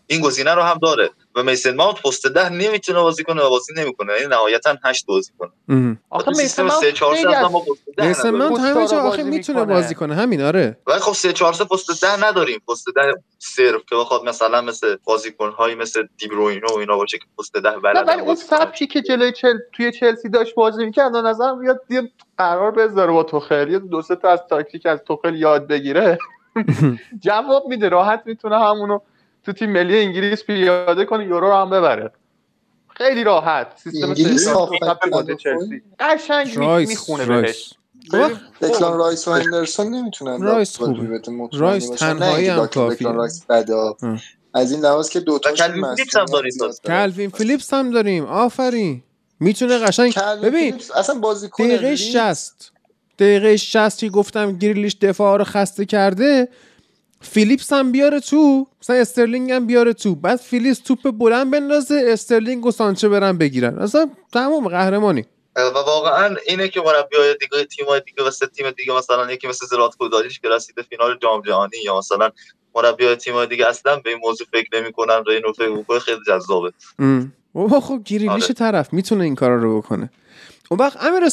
این 0.07 0.21
گزینه 0.21 0.55
رو 0.55 0.63
هم 0.63 0.79
داره 0.83 1.11
و 1.35 1.43
میسن 1.43 1.75
ماونت 1.75 2.03
پست 2.03 2.27
ده 2.27 2.49
نمی‌تونه 2.49 3.01
بازی 3.01 3.25
کنه 3.25 3.43
و 3.43 3.51
بازی 3.51 3.73
نمی‌کنه. 3.77 4.13
یعنی 4.13 4.27
نهایتا 4.27 4.77
8 4.85 5.07
بازی 5.07 5.33
کنه. 5.39 5.99
آخه 6.11 6.31
میسن 6.31 6.63
ماونت 6.63 6.81
3 6.81 6.93
4 6.93 7.15
میسن 7.99 8.31
ماونت 8.31 8.61
همه 8.61 8.87
جا 8.87 9.01
آخه 9.01 9.23
می‌تونه 9.23 9.65
بازی 9.65 9.95
کنه. 9.95 10.15
همین 10.15 10.43
آره. 10.43 10.79
ولی 10.87 10.99
خب 10.99 11.13
3 11.13 11.33
4 11.33 11.53
پست 11.53 12.05
ده 12.05 12.27
نداریم. 12.27 12.61
پست 12.69 12.87
ده 12.97 13.15
صرف 13.39 13.81
که 13.89 13.97
بخواد 13.97 14.25
مثلا 14.25 14.61
مثل 14.61 14.97
بازیکن 15.05 15.51
هایی 15.51 15.75
مثل 15.75 16.07
دی 16.19 16.29
بروینو 16.29 16.67
و 16.75 16.79
اینا 16.79 16.97
باشه 16.97 17.19
که 17.19 17.25
پست 17.39 17.57
ده 17.57 17.71
بلد 17.71 18.09
ولی 18.09 18.21
اون 18.21 18.35
سبکی 18.35 18.87
که 18.87 19.03
جلوی 19.03 19.33
چل... 19.33 19.59
توی 19.73 19.93
چلسی 19.93 20.29
داشت 20.29 20.55
بازی 20.55 20.85
می‌کرد 20.85 21.17
نظرم 21.17 21.61
بیاد 21.61 21.81
قرار 22.39 22.71
بذاره 22.71 23.13
با 23.13 23.23
توخل. 23.23 23.71
یه 23.71 23.79
دو 23.79 24.03
سه 24.03 24.17
تا 24.17 24.29
از 24.29 24.41
تاکتیک 24.51 24.87
از 24.87 25.03
توخل 25.07 25.35
یاد 25.35 25.67
بگیره. 25.67 26.19
جواب 27.25 27.67
میده 27.67 27.89
راحت 27.89 28.23
می‌تونه 28.27 28.59
همونو 28.59 28.99
تو 29.45 29.53
تیم 29.53 29.73
ملی 29.73 29.99
انگلیس 29.99 30.45
پیاده 30.45 31.05
کنه 31.05 31.25
یورو 31.25 31.47
رو 31.47 31.57
هم 31.57 31.71
ببره. 31.71 32.11
خیلی 32.97 33.25
راحت. 33.25 33.67
سیستم 33.77 34.09
انگلیس 34.09 34.49
چلسی. 35.39 35.83
قشنگ 36.01 36.59
می‌خونه 36.89 37.27
بهش. 37.27 37.75
دکلان 38.61 38.99
رایس 38.99 39.29
و 39.29 39.33
هندرسون 39.33 39.95
نمی‌تونن 39.95 40.43
رایس 40.43 40.77
خوبه. 40.77 41.21
رایس 41.53 41.89
تنهایی 41.89 42.49
هم 42.49 42.67
کافیه. 42.67 43.09
رایس 43.09 43.45
بدا 43.47 43.97
از 44.55 44.73
این 44.73 44.81
لحاظ 44.81 45.09
که 45.09 45.21
دو 45.21 45.39
تاش 45.39 45.63
کلوین 46.85 47.29
فیلیپس 47.29 47.75
هم 47.75 47.91
داریم. 47.91 48.25
آفرین. 48.25 49.03
می‌تونه 49.41 49.79
قشنگ 49.79 50.15
ببین 50.43 50.81
اصلا 50.97 51.19
بازیکن 51.19 51.65
دقیقه 51.65 51.97
60 51.97 52.73
دقیقه 53.19 53.57
60 53.57 53.99
که 53.99 54.09
گفتم 54.09 54.59
گریلیش 54.59 54.97
دفاع 55.01 55.39
رو 55.39 55.45
خسته 55.45 55.87
کرده. 55.87 56.49
فیلیپس 57.25 57.73
هم 57.73 57.93
بیاره 57.93 58.21
تو. 58.21 58.67
مثلا 58.83 58.97
استرلینگ 58.97 59.51
هم 59.51 59.67
بیاره 59.67 59.93
تو. 59.93 60.15
بعد 60.15 60.37
فیلیپس 60.37 60.79
توپ 60.79 61.11
بلند 61.11 61.51
بندازه 61.51 62.05
استرلینگ 62.07 62.67
و 62.67 62.71
سانچه 62.71 63.09
برن 63.09 63.39
بگیرن. 63.39 63.79
اصلا 63.79 64.11
تمام 64.33 64.69
قهرمانی. 64.69 65.25
و 65.57 65.73
واقعا 65.87 66.37
اینه 66.47 66.69
که 66.69 66.81
مربیای 66.81 67.37
دیگه 67.41 67.65
تیم‌های 67.65 68.01
دیگه 68.01 68.29
مثل 68.29 68.47
تیم 68.47 68.71
دیگه 68.71 68.97
مثلا 68.97 69.33
یکی 69.33 69.49
مثل 69.49 69.67
زلات 69.67 69.97
کودالیش 69.97 70.41
که 70.41 70.49
رسیده 70.49 70.83
فینال 70.83 71.19
جام 71.23 71.43
جهانی 71.43 71.77
یا 71.85 71.99
مثلا 71.99 72.31
مربیای 72.75 73.17
تیم‌های 73.17 73.47
دیگه 73.47 73.67
اصلا 73.69 73.97
به 73.97 74.11
این 74.11 74.19
موضوع 74.25 74.47
فکر 74.53 74.81
نمی‌کنن. 74.81 75.23
و 75.27 75.31
اینو 75.31 75.53
فکر 75.53 75.99
خیلی 75.99 76.21
جذابه. 76.27 76.73
بابا 77.53 77.81
خب 77.81 78.01
گریلیش 78.05 78.45
آره. 78.45 78.55
طرف 78.55 78.93
می‌تونه 78.93 79.25
این 79.25 79.35
کارا 79.35 79.57
رو 79.57 79.81
بکنه. 79.81 80.11
اون 80.71 80.81
وقت 80.81 81.05
امیر 81.05 81.29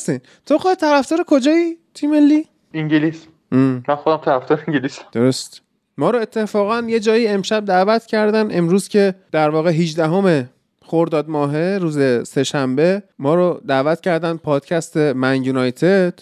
تو 0.46 0.58
خود 0.58 0.74
طرفدار 0.74 1.24
کجایی 1.28 1.78
تیم 1.94 2.12
ملی؟ 2.12 2.48
انگلیس. 2.74 3.26
من 3.52 3.96
خودم 4.04 4.18
طرفدار 4.18 4.64
انگلیس. 4.68 5.00
درست. 5.12 5.62
ما 5.98 6.10
رو 6.10 6.20
اتفاقا 6.20 6.84
یه 6.88 7.00
جایی 7.00 7.28
امشب 7.28 7.66
دعوت 7.66 8.06
کردن 8.06 8.58
امروز 8.58 8.88
که 8.88 9.16
در 9.32 9.50
واقع 9.50 9.70
18 9.70 10.08
همه 10.08 10.50
خورداد 10.82 11.30
ماهه 11.30 11.78
روز 11.82 12.28
سهشنبه 12.28 13.04
ما 13.20 13.36
رو 13.36 13.62
دعوت 13.68 14.02
کردن 14.02 14.38
پادکست 14.38 14.98
من 14.98 15.44
یونایتد. 15.44 16.20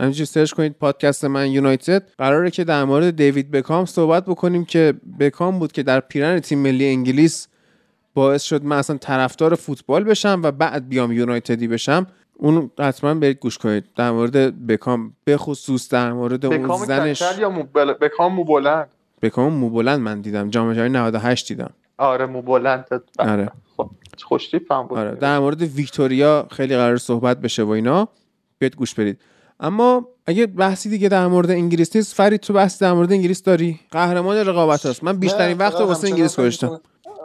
همینجوری 0.00 0.26
سرچ 0.26 0.52
کنید 0.52 0.72
پادکست 0.72 1.24
من 1.24 1.50
یونایتد. 1.50 2.02
قراره 2.18 2.50
که 2.50 2.64
در 2.64 2.84
مورد 2.84 3.16
دیوید 3.16 3.50
بکام 3.50 3.84
صحبت 3.84 4.24
بکنیم 4.24 4.64
که 4.64 4.94
بکام 5.20 5.58
بود 5.58 5.72
که 5.72 5.82
در 5.82 6.00
پیرن 6.00 6.40
تیم 6.40 6.58
ملی 6.58 6.88
انگلیس 6.88 7.48
باعث 8.14 8.42
شد 8.42 8.64
من 8.64 8.76
اصلا 8.76 8.96
طرفدار 8.96 9.54
فوتبال 9.54 10.04
بشم 10.04 10.40
و 10.44 10.50
بعد 10.50 10.88
بیام 10.88 11.12
یونایتدی 11.12 11.68
بشم. 11.68 12.06
اون 12.36 12.70
حتما 12.78 13.14
برید 13.14 13.38
گوش 13.38 13.58
کنید. 13.58 13.84
در 13.96 14.10
مورد 14.10 14.66
بکام 14.66 15.12
به 15.24 15.36
خصوص 15.36 15.88
در 15.88 16.12
مورد 16.12 16.46
اون 16.46 16.76
زنش. 16.76 17.22
یا 17.38 17.50
بکام 18.00 18.32
مو 18.32 18.44
بلند. 18.44 18.88
بکام 19.22 19.52
مو 19.52 19.70
بلند 19.70 20.00
من 20.00 20.20
دیدم. 20.20 20.50
جام 20.50 20.72
جهانی 20.72 20.88
98 20.88 21.48
دیدم. 21.48 21.70
آره 21.98 22.26
مو 22.26 22.42
بلند 22.42 22.84
آره. 23.18 23.50
خب، 23.76 23.90
خوش 24.22 24.54
هم 24.70 24.86
بود. 24.86 24.98
آره. 24.98 25.14
در 25.14 25.38
مورد 25.38 25.62
ویکتوریا 25.62 26.46
خیلی 26.50 26.76
قرار 26.76 26.96
صحبت 26.96 27.40
بشه 27.40 27.62
و 27.62 27.68
اینا. 27.68 28.08
بیاد 28.62 28.76
گوش 28.76 28.94
برید 28.94 29.20
اما 29.60 30.08
اگه 30.26 30.46
بحثی 30.46 30.90
دیگه 30.90 31.08
در 31.08 31.26
مورد 31.26 31.50
انگلیس 31.50 31.96
نیست 31.96 32.14
فرید 32.14 32.40
تو 32.40 32.52
بحث 32.52 32.82
در 32.82 32.92
مورد 32.92 33.12
انگلیس 33.12 33.42
داری؟ 33.42 33.80
قهرمان 33.90 34.36
رقابت 34.36 34.86
هست 34.86 35.04
من 35.04 35.16
بیشترین 35.16 35.58
وقت 35.58 35.80
واسه 35.80 36.08
انگلیس 36.08 36.36
گذاشتم. 36.36 36.80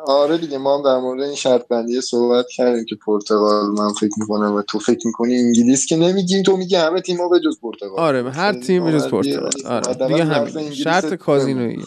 آره 0.07 0.37
دیگه 0.37 0.57
ما 0.57 0.77
هم 0.77 0.83
در 0.83 0.97
مورد 0.97 1.21
این 1.21 1.35
شرط 1.35 1.67
بندی 1.67 2.01
صحبت 2.01 2.45
کردیم 2.55 2.85
که 2.85 2.95
پرتغال 3.05 3.65
من 3.65 3.93
فکر 3.93 4.13
می‌کنم 4.17 4.53
و 4.53 4.61
تو 4.61 4.79
فکر 4.79 5.07
می‌کنی 5.07 5.37
انگلیس 5.37 5.85
که 5.85 5.95
نمیگیم 5.95 6.43
تو 6.43 6.57
میگی 6.57 6.75
همه 6.75 7.01
تیم‌ها 7.01 7.29
به 7.29 7.39
جز 7.39 7.59
پرتغال. 7.61 7.99
آره 7.99 8.31
هر 8.31 8.53
تیم 8.53 8.85
به 8.85 8.91
جز 8.91 9.07
پرتغال. 9.07 9.51
آره 9.65 10.07
دیگه 10.07 10.25
همین 10.25 10.71
شرط 10.71 11.13
کازینویی. 11.13 11.83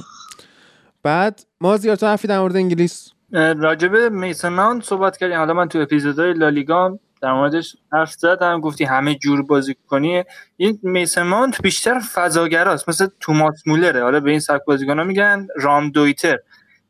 بعد 1.02 1.40
ما 1.60 1.76
زیاد 1.76 1.98
تو 1.98 2.06
حرفی 2.06 2.28
در 2.28 2.40
مورد 2.40 2.56
انگلیس؟ 2.56 3.10
راجبه 3.32 4.08
میسن 4.08 4.80
صحبت 4.80 5.16
کردیم. 5.16 5.38
حالا 5.38 5.54
من 5.54 5.68
تو 5.68 5.78
اپیزودهای 5.78 6.32
لالیگا 6.32 6.98
در 7.22 7.32
موردش 7.32 7.76
حرف 7.92 8.12
زدم 8.12 8.60
گفتی 8.60 8.84
همه 8.84 9.14
جور 9.14 9.42
بازی 9.42 9.76
کنی. 9.88 10.24
این 10.56 10.78
میسن 10.82 11.22
ماونت 11.22 11.62
بیشتر 11.62 11.98
فضاگراست 11.98 12.88
مثل 12.88 13.06
توماس 13.20 13.66
مولره. 13.66 14.02
حالا 14.02 14.20
به 14.20 14.30
این 14.30 14.40
سبک 14.40 14.64
بازیکن‌ها 14.64 15.04
میگن 15.04 15.46
رام 15.56 15.90
دویتر. 15.90 16.38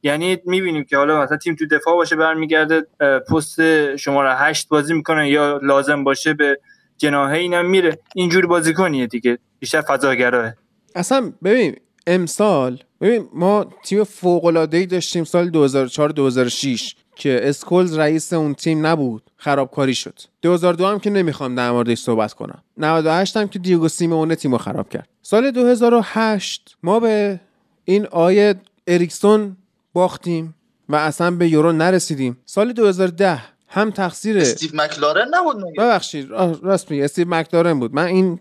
یعنی 0.02 0.38
می‌بینیم 0.44 0.84
که 0.84 0.96
حالا 0.96 1.22
مثلا 1.22 1.36
تیم 1.36 1.54
تو 1.54 1.66
دفاع 1.66 1.94
باشه 1.94 2.16
برمیگرده 2.16 2.86
پست 3.28 3.96
شماره 3.96 4.34
هشت 4.34 4.68
بازی 4.68 4.94
می‌کنه 4.94 5.30
یا 5.30 5.60
لازم 5.62 6.04
باشه 6.04 6.34
به 6.34 6.60
جناهه 6.98 7.34
اینم 7.34 7.70
میره. 7.70 7.98
اینجوری 8.14 8.46
بازی 8.46 8.74
کنیه 8.74 9.06
دیگه. 9.06 9.38
بیشتر 9.58 9.80
فضاگراه. 9.80 10.52
اصلا 10.94 11.32
ببین 11.44 11.76
امسال 12.06 12.78
ببین 13.00 13.28
ما 13.34 13.66
تیم 13.84 14.04
فوق 14.04 14.44
العاده 14.44 14.76
ای 14.76 14.86
داشتیم 14.86 15.24
سال 15.24 15.50
2004 15.50 16.08
2006 16.08 16.94
که 17.16 17.40
اسکولز 17.42 17.98
رئیس 17.98 18.32
اون 18.32 18.54
تیم 18.54 18.86
نبود. 18.86 19.22
خرابکاری 19.36 19.94
شد. 19.94 20.18
2002 20.42 20.86
هم 20.86 20.98
که 20.98 21.10
نمی‌خوام 21.10 21.54
در 21.54 21.70
موردش 21.70 21.98
صحبت 21.98 22.32
کنم. 22.32 22.62
98 22.76 23.36
هم 23.36 23.48
که 23.48 23.58
دیگو 23.58 23.88
سیمونه 23.88 24.36
تیمو 24.36 24.58
خراب 24.58 24.88
کرد. 24.88 25.08
سال 25.22 25.50
2008 25.50 26.76
ما 26.82 27.00
به 27.00 27.40
این 27.84 28.06
آیه 28.06 28.54
اریکسون 28.86 29.56
باختیم 29.92 30.54
و 30.88 30.96
اصلا 30.96 31.30
به 31.30 31.48
یورو 31.48 31.72
نرسیدیم. 31.72 32.38
سال 32.46 32.72
2010 32.72 33.42
هم 33.68 33.90
تقصیر 33.90 34.38
استیو 34.38 34.70
مکلارن 34.74 35.30
نبود 35.34 35.56
ببخشید 35.78 36.30
راست 36.62 36.90
میگه 36.90 37.04
استیو 37.04 37.28
مکلارن 37.28 37.80
بود. 37.80 37.94
من 37.94 38.04
این 38.04 38.40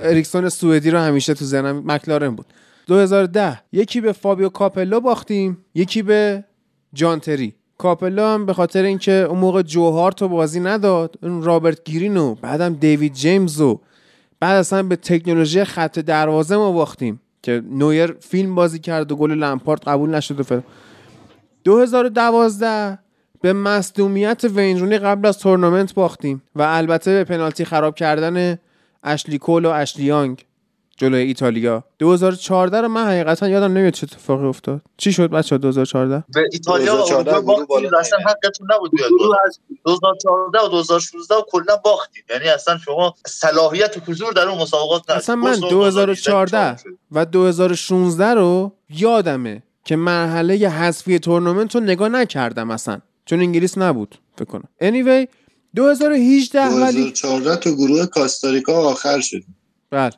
اریکسون 0.00 0.48
سوئدی 0.48 0.90
رو 0.90 0.98
همیشه 0.98 1.34
تو 1.34 1.44
ذهنم 1.44 1.82
مکلارن 1.86 2.30
بود. 2.30 2.46
2010 2.86 3.60
یکی 3.72 4.00
به 4.00 4.12
فابیو 4.12 4.48
کاپلو 4.48 5.00
باختیم 5.00 5.64
یکی 5.74 6.02
به 6.02 6.44
جان 6.92 7.17
تری 7.17 7.54
کاپلا 7.78 8.34
هم 8.34 8.46
به 8.46 8.52
خاطر 8.52 8.82
اینکه 8.82 9.12
اون 9.12 9.38
موقع 9.38 9.62
جوهارت 9.62 10.22
رو 10.22 10.28
بازی 10.28 10.60
نداد 10.60 11.14
اون 11.22 11.42
رابرت 11.42 11.84
گرین 11.84 12.24
و 12.24 12.34
بعدم 12.34 12.74
دیوید 12.74 13.12
جیمز 13.12 13.60
و 13.60 13.80
بعد 14.40 14.56
اصلا 14.56 14.82
به 14.82 14.96
تکنولوژی 14.96 15.64
خط 15.64 15.98
دروازه 15.98 16.56
ما 16.56 16.72
باختیم. 16.72 17.20
که 17.42 17.62
نویر 17.70 18.16
فیلم 18.20 18.54
بازی 18.54 18.78
کرد 18.78 19.12
و 19.12 19.16
گل 19.16 19.30
لمپارد 19.30 19.82
قبول 19.82 20.14
نشد 20.14 20.40
و 20.40 20.42
فلان 20.42 20.62
2012 21.64 22.98
به 23.40 23.52
مصدومیت 23.52 24.44
وینرونی 24.44 24.98
قبل 24.98 25.28
از 25.28 25.38
تورنمنت 25.38 25.94
باختیم 25.94 26.42
و 26.54 26.62
البته 26.62 27.10
به 27.10 27.24
پنالتی 27.24 27.64
خراب 27.64 27.94
کردن 27.94 28.58
اشلی 29.02 29.38
کول 29.38 29.64
و 29.64 29.70
اشلی 29.70 30.04
یانگ. 30.04 30.44
جلوی 30.98 31.22
ایتالیا. 31.22 31.84
2014 31.98 32.80
رو 32.80 32.88
من 32.88 33.06
حقیقتا 33.06 33.48
یادم 33.48 33.72
نمیاد 33.72 33.92
چه 33.92 34.06
اتفاقی 34.12 34.46
افتاد. 34.46 34.80
چی 34.96 35.12
شد 35.12 35.30
بچه 35.30 35.58
2014 35.58 36.24
به 36.34 36.48
ایتالیا 36.52 36.96
2014 36.96 37.98
اصلا 37.98 38.18
حقتون 38.18 38.68
نبود 38.74 38.90
2014 39.86 40.58
و 40.64 40.68
2016 40.68 41.34
کلا 41.50 41.76
باختید 41.76 42.24
یعنی 42.30 42.48
اصلا 42.48 42.78
شما 42.78 43.14
صلاحیت 43.26 43.96
حضور 44.06 44.32
در 44.32 44.48
اون 44.48 44.62
مسابقات 44.62 45.10
اصلا 45.10 45.36
من 45.36 45.60
2014 45.60 46.76
و 47.12 47.26
2016 47.26 48.26
رو 48.26 48.72
یادمه 48.90 49.62
که 49.84 49.96
مرحله 49.96 50.54
حذفی 50.54 51.18
تورنمنت 51.18 51.74
رو 51.74 51.80
نگاه 51.80 52.08
نکردم 52.08 52.70
اصلا. 52.70 53.00
چون 53.24 53.40
انگلیس 53.40 53.78
نبود 53.78 54.18
فکر 54.36 54.44
کنم. 54.44 54.68
Anyway 54.80 55.28
2018 55.76 56.60
ولی 56.60 57.00
2014 57.00 57.56
تو 57.56 57.74
گروه 57.74 58.06
کاستاریکا 58.06 58.72
آخر 58.72 59.20
شدیم. 59.20 59.56
بله. 59.90 60.12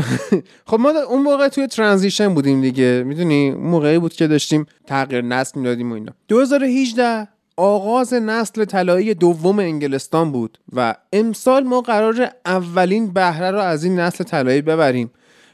خب 0.68 0.80
ما 0.80 0.90
اون 0.90 1.22
موقع 1.22 1.48
توی 1.48 1.66
ترانزیشن 1.66 2.34
بودیم 2.34 2.60
دیگه. 2.60 3.02
می‌دونی؟ 3.06 3.50
اون 3.50 3.66
موقعی 3.66 3.98
بود 3.98 4.12
که 4.12 4.26
داشتیم 4.26 4.66
تغییر 4.86 5.22
نسل 5.22 5.60
می‌دادیم 5.60 5.92
و 5.92 5.94
اینا. 5.94 6.12
2018 6.28 7.28
آغاز 7.56 8.14
نسل 8.14 8.64
طلایی 8.64 9.14
دوم 9.14 9.58
انگلستان 9.58 10.32
بود 10.32 10.58
و 10.72 10.94
امسال 11.12 11.64
ما 11.64 11.80
قرار 11.80 12.30
اولین 12.46 13.12
بهره 13.12 13.50
رو 13.50 13.58
از 13.58 13.84
این 13.84 14.00
نسل 14.00 14.24
طلایی 14.24 14.62
ببریم. 14.62 15.10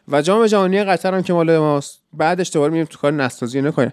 و 0.08 0.22
جام 0.22 0.46
جهانی 0.46 0.84
قطر 0.84 1.14
هم 1.14 1.22
که 1.22 1.32
مال 1.32 1.58
ماست 1.58 2.00
بعدش 2.12 2.50
دوباره 2.52 2.72
میریم 2.72 2.86
تو 2.90 2.98
کار 2.98 3.12
نسازی 3.12 3.62
نکنه 3.62 3.92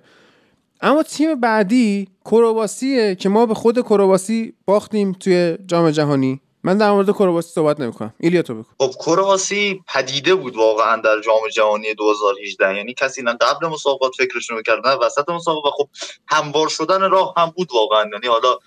اما 0.81 1.03
تیم 1.03 1.39
بعدی 1.39 2.07
کرواسیه 2.25 3.15
که 3.15 3.29
ما 3.29 3.45
به 3.45 3.53
خود 3.53 3.81
کرواسی 3.81 4.53
باختیم 4.65 5.11
توی 5.11 5.57
جام 5.67 5.91
جهانی. 5.91 6.41
من 6.67 6.77
در 6.77 6.91
مورد 6.91 7.11
کرواسی 7.11 7.49
صحبت 7.49 7.79
نمی‌کنم. 7.79 8.13
ایلیا 8.19 8.41
تو 8.41 8.53
بگو. 8.53 8.65
خب 8.79 8.91
کرواسی 9.05 9.83
پدیده 9.93 10.35
بود 10.35 10.55
واقعا 10.55 11.01
در 11.01 11.21
جام 11.21 11.47
جهانی 11.53 11.93
2018 11.93 12.75
یعنی 12.75 12.93
کسی 12.93 13.21
نه 13.21 13.33
قبل 13.33 13.67
مسابقات 13.67 14.15
فکرشون 14.17 14.57
می‌کرد 14.57 14.87
نه 14.87 14.93
وسط 14.95 15.29
مسابقات. 15.29 15.73
خب 15.77 15.89
هموار 16.27 16.67
شدن 16.67 17.11
راه 17.11 17.33
هم 17.37 17.53
بود 17.55 17.69
واقعا. 17.73 18.09
یعنی 18.13 18.27
حالا 18.27 18.57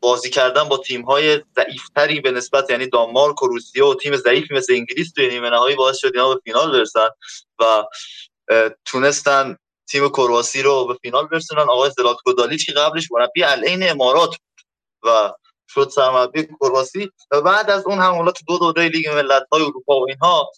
بازی 0.00 0.30
کردن 0.30 0.64
با 0.64 0.78
تیم 0.78 1.02
های 1.02 1.42
ضعیفتری 1.56 2.20
به 2.20 2.30
نسبت 2.30 2.70
یعنی 2.70 2.86
دانمارک 2.86 3.42
و 3.42 3.46
روسیه 3.46 3.84
و 3.84 3.94
تیم 3.94 4.16
ضعیفی 4.16 4.54
مثل 4.54 4.72
انگلیس 4.72 5.12
توی 5.12 5.28
نیمه 5.28 5.50
نهایی 5.50 5.76
باعث 5.76 5.98
شد 5.98 6.10
اینا 6.14 6.34
به 6.34 6.40
فینال 6.44 6.72
برسن 6.72 7.08
و 7.58 7.84
تونستن 8.84 9.56
تیم 9.88 10.08
کرواسی 10.08 10.62
رو 10.62 10.86
به 10.86 10.94
فینال 11.02 11.26
برسونن. 11.26 11.62
آقای 11.62 11.90
زلاتکو 11.90 12.32
دالیچ 12.32 12.66
که 12.66 12.72
قبلش 12.72 13.08
مربی 13.12 13.44
العین 13.44 13.90
امارات 13.90 14.36
و 15.04 15.32
شد 15.68 15.88
سرمربی 15.94 16.48
کرواسی 16.60 17.10
و 17.30 17.40
بعد 17.40 17.70
از 17.70 17.86
اون 17.86 17.98
حملات 17.98 18.38
دو 18.48 18.58
دوره 18.58 18.88
لیگ 18.88 19.08
ملت‌های 19.08 19.62
اروپا 19.62 20.00
و 20.00 20.08
اینها 20.08 20.50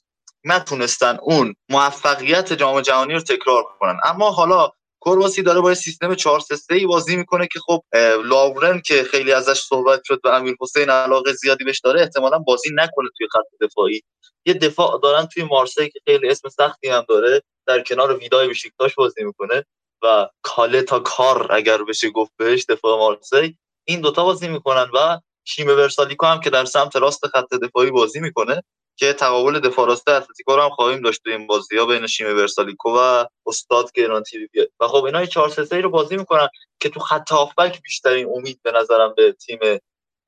نتونستن 0.45 1.19
اون 1.23 1.55
موفقیت 1.69 2.53
جام 2.53 2.81
جهانی 2.81 3.15
رو 3.15 3.21
تکرار 3.21 3.65
کنن. 3.81 4.01
اما 4.05 4.31
حالا 4.31 4.71
کرواسی 5.05 5.43
داره 5.43 5.61
با 5.61 5.75
سیستم 5.75 6.15
4 6.15 6.41
3 6.41 6.75
ای 6.75 6.87
بازی 6.87 7.17
می‌کنه 7.17 7.49
که 7.53 7.61
خب 7.67 7.83
لاورن 8.25 8.81
که 8.81 9.03
خیلی 9.03 9.33
ازش 9.33 9.61
صحبت 9.61 10.01
شد 10.05 10.21
و 10.25 10.29
امیر 10.29 10.57
حسین 10.61 10.91
علاقه 10.91 11.33
زیادی 11.33 11.65
بهش 11.65 11.81
داره 11.81 12.01
احتمالا 12.01 12.39
بازی 12.39 12.71
نکنه 12.75 13.09
توی 13.19 13.27
خط 13.33 13.67
دفاعی. 13.67 14.03
یه 14.47 14.55
دفاع 14.55 15.01
دارن 15.03 15.27
توی 15.27 15.43
مارسی 15.43 15.89
که 15.89 16.01
خیلی 16.07 16.29
اسم 16.29 16.49
سختی 16.49 16.89
هم 16.89 17.05
داره 17.09 17.43
در 17.67 17.83
کنار 17.83 18.19
ویدای 18.19 18.49
بشیکتاش 18.49 18.95
بازی 18.95 19.25
می‌کنه 19.25 19.65
و 20.03 20.29
کالتا 20.43 21.01
کار 21.01 21.53
اگر 21.53 21.83
بشه 21.85 22.11
گفت 22.11 22.33
بهش 22.37 22.65
دفاع 22.69 22.99
مارسی. 22.99 23.59
این 23.89 24.01
دوتا 24.01 24.25
بازی 24.25 24.49
می‌کنن 24.49 24.91
و 24.95 25.21
شیمه 25.45 25.75
ورسالیکو 25.75 26.27
هم 26.27 26.41
که 26.41 26.51
در 26.51 26.65
سمت 26.65 26.97
راست 26.97 27.27
خط 27.27 27.55
دفاعی 27.55 27.91
بازی 27.91 28.21
می‌کنه 28.21 28.63
که 28.97 29.13
تقابل 29.13 29.61
دفاع 29.61 29.87
راست 29.87 30.09
اتلتیکو 30.09 30.57
رو 30.57 30.63
هم 30.63 30.71
خواهیم 30.71 31.01
داشت 31.01 31.21
این 31.27 31.47
بازی 31.47 31.77
ها 31.79 31.87
بین 31.87 32.07
شیمه 32.07 32.33
ورسالیکو 32.35 32.91
و 32.99 33.25
استاد 33.47 33.93
گران 33.93 34.23
بیاد. 34.53 34.69
و 34.81 34.89
خب 34.89 35.05
اینا 35.05 35.27
4 35.27 35.49
3 35.49 35.81
رو 35.81 35.91
بازی 35.91 36.17
می‌کنن 36.17 36.49
که 36.81 36.89
تو 36.89 37.01
خط 37.01 37.33
هافبک 37.33 37.83
بیشترین 37.83 38.29
امید 38.37 38.61
به 38.63 38.73
نظرم 38.73 39.15
به 39.17 39.33
تیم 39.33 39.59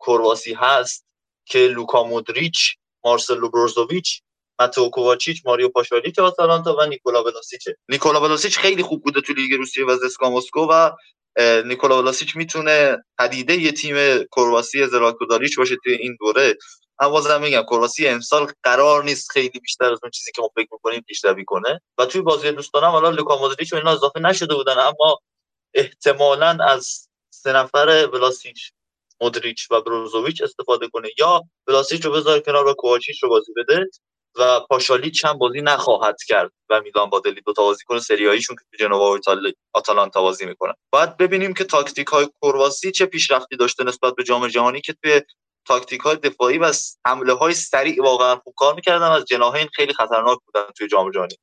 کرواسی 0.00 0.54
هست 0.54 1.06
که 1.46 1.58
لوکا 1.58 2.04
مودریچ 2.04 2.76
مارسلو 3.04 3.50
بروزوویچ 3.50 4.22
ماتو 4.60 4.90
کوواچیچ 4.90 5.42
ماریو 5.46 5.68
پاشالیچ 5.68 6.18
آتالانتا 6.18 6.76
و 6.78 6.86
نیکولا 6.86 7.22
بلاسیچ 7.22 7.68
نیکولا 7.88 8.20
بلاسیچ 8.20 8.58
خیلی 8.58 8.82
خوب 8.82 9.02
بوده 9.02 9.20
تو 9.20 9.32
لیگ 9.32 9.52
روسیه 9.52 9.84
و 9.84 9.96
زسکا 9.96 10.30
مسکو 10.30 10.66
و 10.70 10.90
نیکولا 11.65 11.98
ولاسیچ 11.98 12.36
می‌تونه 12.36 13.05
پدیده 13.19 13.57
یه 13.57 13.73
تیم 13.73 14.24
کرواسی 14.36 14.86
زلاکوداریچ 14.86 15.59
باشه 15.59 15.77
توی 15.85 15.93
این 15.94 16.16
دوره. 16.20 16.55
اما 17.01 17.11
بازم 17.11 17.40
میگم 17.40 17.62
کرواسی 17.62 18.09
امسال 18.09 18.52
قرار 18.62 19.05
نیست 19.05 19.31
خیلی 19.31 19.61
بیشتر 19.61 19.93
از 19.93 19.98
اون 20.02 20.11
چیزی 20.11 20.32
که 20.35 20.43
ما 20.43 20.48
فکر 20.57 20.69
می‌کنیم 20.73 21.05
پیشروی 21.09 21.44
کنه. 21.44 21.81
و 21.98 22.07
توی 22.07 22.20
بازی 22.20 22.52
دوستانم 22.52 22.89
حالا 22.89 23.11
لوکا 23.11 23.39
مودریچ 23.39 23.73
و 23.73 23.77
اینا 23.77 23.93
اضافه 23.93 24.20
نشده 24.20 24.55
بودن 24.55 24.78
اما 24.78 25.19
احتمالا 25.74 26.59
از 26.65 27.09
سه 27.31 27.52
نفر 27.52 28.09
ولاسیچ 28.12 28.73
مودریچ 29.20 29.70
و 29.70 29.81
بروزوویچ 29.81 30.43
استفاده 30.43 30.89
کنه. 30.89 31.09
یا 31.19 31.43
ولاسیچ 31.66 32.05
رو 32.05 32.12
بذاره 32.12 32.40
کنار 32.40 32.66
و 32.66 32.74
کوواچیچ 32.74 33.23
رو 33.23 33.28
بازی 33.28 33.52
بده. 33.57 33.86
و 34.36 34.61
پاشالی 34.61 35.11
چند 35.11 35.39
بازی 35.39 35.61
نخواهد 35.61 36.16
کرد 36.27 36.52
و 36.70 36.81
میلان 36.81 37.11
با 37.11 37.20
دلی 37.20 37.40
دو 37.47 37.52
تا 37.52 37.62
بازیکن 37.62 37.98
سریاییشون 37.98 38.57
که 38.57 38.78
جنوا 38.85 39.12
و 39.12 39.19
آتالانتا 39.73 40.23
بازی 40.23 40.47
می‌کنن. 40.47 40.74
باید 40.93 41.16
ببینیم 41.16 41.55
که 41.55 41.65
تاکتیک 41.65 42.07
های 42.07 42.28
کرواسی 42.43 42.93
چه 42.93 43.07
پیشرفتی 43.07 43.57
داشته 43.57 43.85
نسبت 43.85 44.15
به 44.15 44.24
جام 44.24 44.48
جهانی 44.48 44.81
که 44.81 44.94
توی 45.02 45.23
تاکتیک 45.66 46.01
های 46.01 46.16
دفاعی 46.16 46.59
و 46.59 46.73
حمله 47.07 47.32
های 47.32 47.55
سریع 47.55 48.02
واقعا 48.02 48.36
خوب 48.36 48.55
کار 48.57 48.74
می‌کردن. 48.74 49.11
از 49.11 49.24
جناحین 49.24 49.69
خیلی 49.74 49.94
خطرناک 49.94 50.39
بودن 50.47 50.65
توی 50.78 50.89
جام 50.89 51.11
جهانی. 51.11 51.36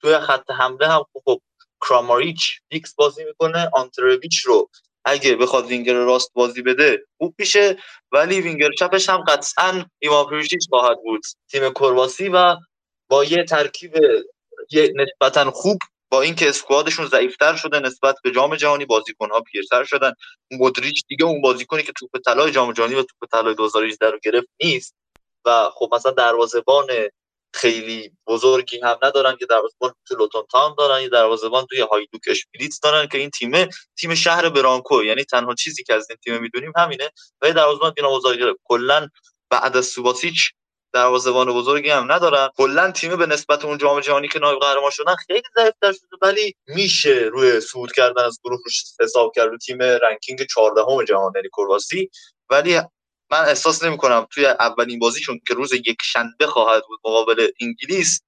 توی 0.00 0.18
خط 0.18 0.50
حمله 0.50 0.88
هم 0.88 1.04
خوب 1.12 1.42
کراماریچ 1.88 2.60
فیکس 2.70 2.94
بازی 2.94 3.24
می‌کنه. 3.24 3.70
آنته 3.72 4.02
ربیچ 4.02 4.40
رو 4.44 4.70
اگه 5.04 5.36
بخواد 5.36 5.66
وینگر 5.66 5.94
راست 5.94 6.30
بازی 6.34 6.62
بده 6.62 7.04
خوب 7.18 7.34
پیشه 7.38 7.78
ولی 8.12 8.40
وینگر 8.40 8.70
چپش 8.78 9.08
هم 9.08 9.24
قطعا 9.28 9.84
ایوان 9.98 10.26
پریشیچ 10.26 10.68
خواهد 10.68 10.96
بود. 11.04 11.22
تیم 11.50 11.70
کرواسی 11.70 12.28
و 12.28 12.56
با 13.08 13.24
یه 13.24 13.44
ترکیب 13.44 13.96
یه 14.70 14.92
نسبتا 14.96 15.50
خوب 15.50 15.78
با 16.10 16.22
اینکه 16.22 16.48
squad 16.48 16.80
شون 16.80 17.06
ضعیفتر 17.06 17.56
شده 17.56 17.80
نسبت 17.80 18.16
به 18.24 18.30
جام 18.30 18.56
جهانی 18.56 18.84
بازیکن‌ها 18.84 19.40
پیرتر 19.40 19.84
شدن. 19.84 20.12
مودریچ 20.50 21.04
دیگه 21.08 21.24
اون 21.24 21.40
بازیکنی 21.40 21.82
که 21.82 21.92
توپ 21.92 22.10
طلای 22.26 22.50
جام 22.50 22.72
جهانی 22.72 22.94
و 22.94 23.02
توپ 23.02 23.30
طلای 23.32 23.54
2018 23.54 24.10
رو 24.10 24.18
گرفت 24.22 24.48
نیست. 24.64 24.94
و 25.44 25.70
خب 25.74 25.88
مثلا 25.94 26.12
دروازه‌بان 26.12 26.86
خیلی 27.54 28.12
بزرگی 28.26 28.80
هم 28.80 28.98
ندارن 29.02 29.36
که 29.36 29.46
دروازه‌بان 29.46 29.92
تو 30.08 30.16
لوتون 30.16 30.44
تام 30.52 30.74
دارن 30.78 31.02
یا 31.02 31.08
دروازه‌بان 31.08 31.66
توی 31.70 31.80
هایدوک 31.80 32.20
اشپیلیتس 32.28 32.80
دارن 32.80 33.06
که 33.06 33.18
این 33.18 33.30
تیم 33.30 33.68
تیم 33.98 34.14
شهر 34.14 34.48
برانکو 34.48 35.04
یعنی 35.04 35.24
تنها 35.24 35.54
چیزی 35.54 35.84
که 35.84 35.94
از 35.94 36.06
این 36.10 36.18
تیم 36.24 36.42
می‌دونیم 36.42 36.72
همینه. 36.76 37.10
و 37.42 37.52
دروازه‌بان 37.52 37.92
دینا 37.96 38.10
بزرگ 38.10 38.56
کلا 38.64 39.08
بعد 39.50 39.76
از 39.76 39.86
سوباسیچ 39.86 40.50
دروازه‌بان 40.94 41.52
بزرگی 41.54 41.90
هم 41.90 42.12
ندارن. 42.12 42.48
کلا 42.56 42.90
تیم 42.90 43.16
به 43.16 43.26
نسبت 43.26 43.64
اون 43.64 43.78
جام 43.78 44.00
جهانی 44.00 44.28
که 44.28 44.38
نایب 44.38 44.58
قهرمان 44.60 44.90
شدن 44.90 45.14
خیلی 45.26 45.42
ضعیف‌تر 45.58 45.92
شده 45.92 46.16
ولی 46.22 46.54
میشه 46.68 47.30
روی 47.32 47.60
صعود 47.60 47.92
کردن 47.92 48.22
از 48.24 48.38
گروه 48.44 48.60
حساب 49.00 49.32
کرد. 49.36 49.58
تیم 49.58 49.78
رنکینگ 49.82 50.46
14 50.54 50.82
جهان 51.08 51.32
یعنی 51.36 51.48
کرواسی. 51.56 52.10
ولی 52.50 52.80
من 53.34 53.48
احساس 53.48 53.82
نمی 53.82 53.96
کنم 53.96 54.26
توی 54.30 54.46
اولین 54.46 54.98
بازیشون 54.98 55.40
که 55.48 55.54
روز 55.54 55.72
یک 55.72 55.96
شنبه 56.02 56.46
خواهد 56.46 56.82
بود 56.88 57.00
مقابل 57.04 57.48
انگلیس 57.60 58.20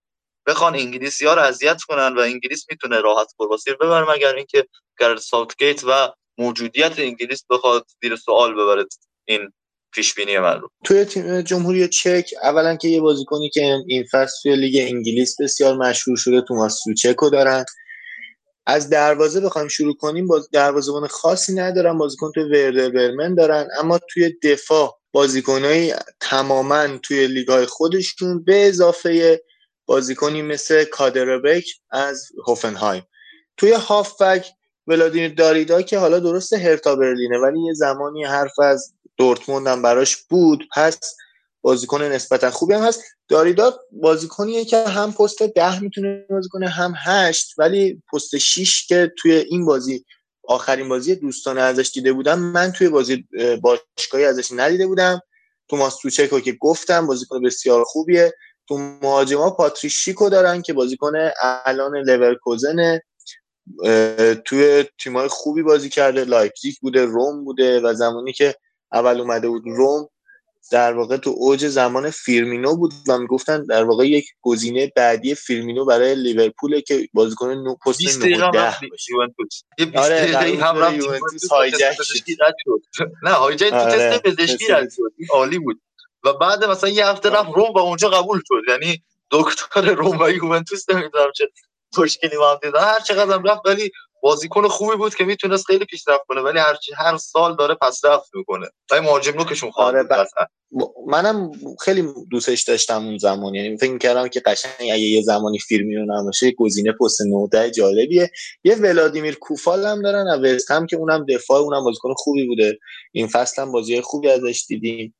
بخوان 0.47 0.75
انگلیسی 0.75 1.27
ها 1.27 1.35
رو 1.35 1.43
اذیت 1.43 1.83
کنن 1.83 2.15
و 2.17 2.21
انگلیس 2.21 2.67
می‌تونه 2.71 3.01
راحت 3.01 3.27
کرواسی 3.39 3.71
رو 3.71 3.77
ببره 3.81 4.13
مگر 4.13 4.35
اینکه 4.35 4.67
گرد 5.01 5.19
ساوتگیت 5.19 5.85
و 5.85 6.09
موجودیت 6.39 6.99
انگلیس 6.99 7.45
بخواد 7.51 7.87
زیر 8.03 8.17
سوال 8.17 8.55
ببره 8.55 8.87
این 9.25 9.53
پیش 9.93 10.15
بینی 10.15 10.39
من 10.39 10.61
رو. 10.61 10.69
توی 10.85 11.05
تیم 11.05 11.41
جمهوری 11.41 11.89
چک 11.89 12.31
اولا 12.43 12.77
که 12.77 12.89
یه 12.89 13.01
بازیکنی 13.01 13.51
که 13.51 13.77
این 13.87 14.05
فصل 14.13 14.35
توی 14.43 14.57
لیگ 14.57 14.89
انگلیس 14.89 15.37
بسیار 15.41 15.77
مشهور 15.77 16.17
شده 16.17 16.41
توماس 16.41 16.81
سوچکو 16.85 17.31
دارن. 17.31 17.65
از 18.67 18.91
دروازه 18.91 19.41
بخوایم 19.41 19.69
شروع 19.69 19.97
کنیم 19.97 20.27
با 20.27 20.43
دروازه‌بان 20.53 21.07
خاصی 21.07 21.55
ندارن 21.55 21.99
بازیکن 21.99 22.33
توی 22.33 22.43
وردر 22.43 22.89
برمن 22.89 23.35
دارن 23.35 23.69
اما 23.81 24.01
توی 24.09 24.35
دفاع 24.43 24.99
بازیکنایی 25.13 25.95
تماما 26.21 26.99
توی 26.99 27.27
لیگای 27.27 27.67
خودشون 27.67 28.45
به 28.45 28.69
اضافه 28.69 29.43
بازیکنی 29.87 30.43
مثل 30.43 30.85
کادربک 30.85 31.65
از 31.91 32.29
هوفنهایم. 32.47 33.03
توی 33.57 33.73
هافبک 33.73 34.47
ولادیمیر 34.87 35.35
داریدا 35.35 35.83
که 35.83 35.99
حالا 35.99 36.19
درست 36.19 36.53
هرتا 36.53 36.97
برلینه 36.97 37.39
ولی 37.39 37.61
یه 37.61 37.73
زمانی 37.75 38.25
حرف 38.25 38.59
از 38.59 38.95
دورتموند 39.17 39.67
هم 39.67 39.83
براش 39.83 40.17
بود 40.17 40.69
پس 40.77 41.17
بازیکن 41.63 42.03
نسبتا 42.03 42.51
خوبی 42.51 42.75
هم 42.75 42.83
هست. 42.83 43.03
داریدا 43.29 43.81
بازیکنیه 43.93 44.65
که 44.65 44.89
هم 44.89 45.13
پست 45.13 45.43
ده 45.43 45.81
می‌تونه 45.81 46.27
بازی 46.31 46.49
کنه 46.49 46.69
هم 46.69 46.95
هشت. 46.97 47.55
ولی 47.59 48.03
پست 48.13 48.39
6 48.39 48.87
که 48.87 49.13
توی 49.19 49.33
این 49.33 49.65
بازی 49.65 50.05
آخرین 50.49 50.89
بازی 50.89 51.15
دوستانه 51.15 51.61
ازش 51.61 51.91
دیده 51.95 52.13
بودم 52.13 52.39
من 52.39 52.73
توی 52.73 52.89
بازی 52.89 53.29
باشگاهی 53.63 54.25
ازش 54.25 54.49
ندیده 54.53 54.87
بودم. 54.87 55.21
توماس 55.69 55.97
سوچک 55.97 56.34
و 56.34 56.41
که 56.41 56.53
گفتم 56.53 57.07
بازیکن 57.07 57.43
بسیار 57.43 57.85
خوبیه. 57.85 58.33
تو 58.69 58.79
مهاجما 58.79 59.51
پاتریک 59.51 59.90
شیکو 59.90 60.29
دارن 60.29 60.63
که 60.63 60.73
بازیکن 60.73 61.13
الان 61.65 61.97
لورکوزن 61.97 63.01
توی 64.45 64.85
تیمای 65.03 65.29
خوبی 65.29 65.63
بازی 65.63 65.89
کرده. 65.89 66.25
لایپزیگ 66.25 66.75
بوده 66.83 67.05
روم 67.05 67.45
بوده 67.45 67.81
و 67.81 67.95
زمانی 67.95 68.33
که 68.33 68.55
اول 68.93 69.21
اومده 69.21 69.49
بود 69.49 69.63
روم 69.67 70.09
در 70.71 70.93
واقع 70.93 71.17
تو 71.17 71.35
اوج 71.37 71.67
زمان 71.67 72.11
فیرمینو 72.11 72.77
بود 72.77 72.93
و 73.09 73.19
می‌گفتن 73.19 73.65
در 73.65 73.85
واقع 73.85 74.07
یک 74.07 74.27
گزینه 74.43 74.93
بعدی 74.97 75.35
فیرمینو 75.35 75.85
برای 75.85 76.15
لیورپول 76.15 76.81
که 76.81 77.09
بازیکن 77.13 77.51
نو 77.53 77.75
پست 77.75 78.25
19 78.25 78.45
آره 79.97 80.19
هم 80.61 80.79
رفت 80.79 80.95
نه 83.23 83.31
هایجک 83.31 83.71
تو 83.71 83.77
تست 83.77 83.95
آره، 83.95 84.19
پزشکی 84.19 84.67
رد 84.69 84.89
شد. 84.97 85.13
عالی 85.31 85.59
بود. 85.59 85.81
و 86.25 86.33
بعد 86.33 86.65
مثلا 86.65 86.91
یه 86.91 87.07
هفته 87.07 87.31
رفت 87.31 87.49
روم 87.55 87.73
و 87.73 87.79
اونجا 87.79 88.09
قبول 88.09 88.43
شد. 88.47 88.63
یعنی 88.69 89.03
دکتر 89.31 89.95
روم 89.95 90.19
و 90.21 90.31
یوونتوس 90.31 90.91
نمی‌دونم 90.91 91.33
چه 91.35 91.49
مشکلی 91.99 92.37
با 92.37 92.53
هم 92.53 92.59
دیدن. 92.63 92.81
هر 92.81 93.01
چقدر 93.01 93.39
رفت 93.45 93.61
ولی 93.65 93.91
بازیکن 94.27 94.69
خوبی 94.69 94.97
بود 94.97 95.15
که 95.15 95.25
می‌تونست 95.25 95.67
خیلی 95.67 95.85
پیشرفت 95.85 96.25
کنه 96.29 96.41
ولی 96.41 96.59
هر 96.59 96.77
هر 96.97 97.17
سال 97.17 97.57
داره 97.57 97.75
پس 97.75 98.05
رفت 98.05 98.35
می‌کنه. 98.35 98.67
ولی 98.91 99.01
مهاجم 99.01 99.33
نوکشون 99.37 99.71
خواهد 99.71 100.13
آره 100.13 100.29
منم 101.07 101.53
خیلی 101.81 102.09
دوستش 102.31 102.63
داشتم 102.63 103.07
اون 103.07 103.19
زمان. 103.19 103.55
یعنی 103.55 103.77
فکر 103.77 103.99
کردم 103.99 104.29
که 104.29 104.41
قشنگ 104.41 104.73
اگه 104.81 104.99
یه 104.99 105.23
زمانی 105.23 105.59
فیلمی 105.59 105.95
نباشه 106.09 106.51
گزینه 106.51 106.93
پست 106.93 107.23
19 107.23 107.71
جالبیه. 107.71 108.31
یه 108.65 108.75
ولادیمیر 108.75 109.39
کوفال 109.41 109.87
هم 109.87 110.03
دارن 110.03 110.27
و 110.29 110.47
وست 110.47 110.71
هم 110.71 110.87
که 110.87 110.97
اونم 110.97 111.27
دفاع 111.29 111.61
اونم 111.61 111.85
بازیکن 111.85 112.15
خوبی 112.17 112.47
بوده. 112.47 112.79
این 113.13 113.27
فصل 113.27 113.63
هم 113.63 113.73
بازی 113.73 114.01
خوبی 114.01 114.29
ازش 114.29 114.65
دیدیم. 114.69 115.15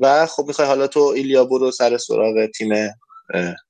و 0.00 0.26
خب 0.26 0.44
می‌خوای 0.46 0.68
حالا 0.68 0.86
تو 0.86 1.00
ایلیا 1.00 1.44
برو 1.44 1.70
سر 1.70 1.98
سراغ 1.98 2.46
تیم 2.46 2.72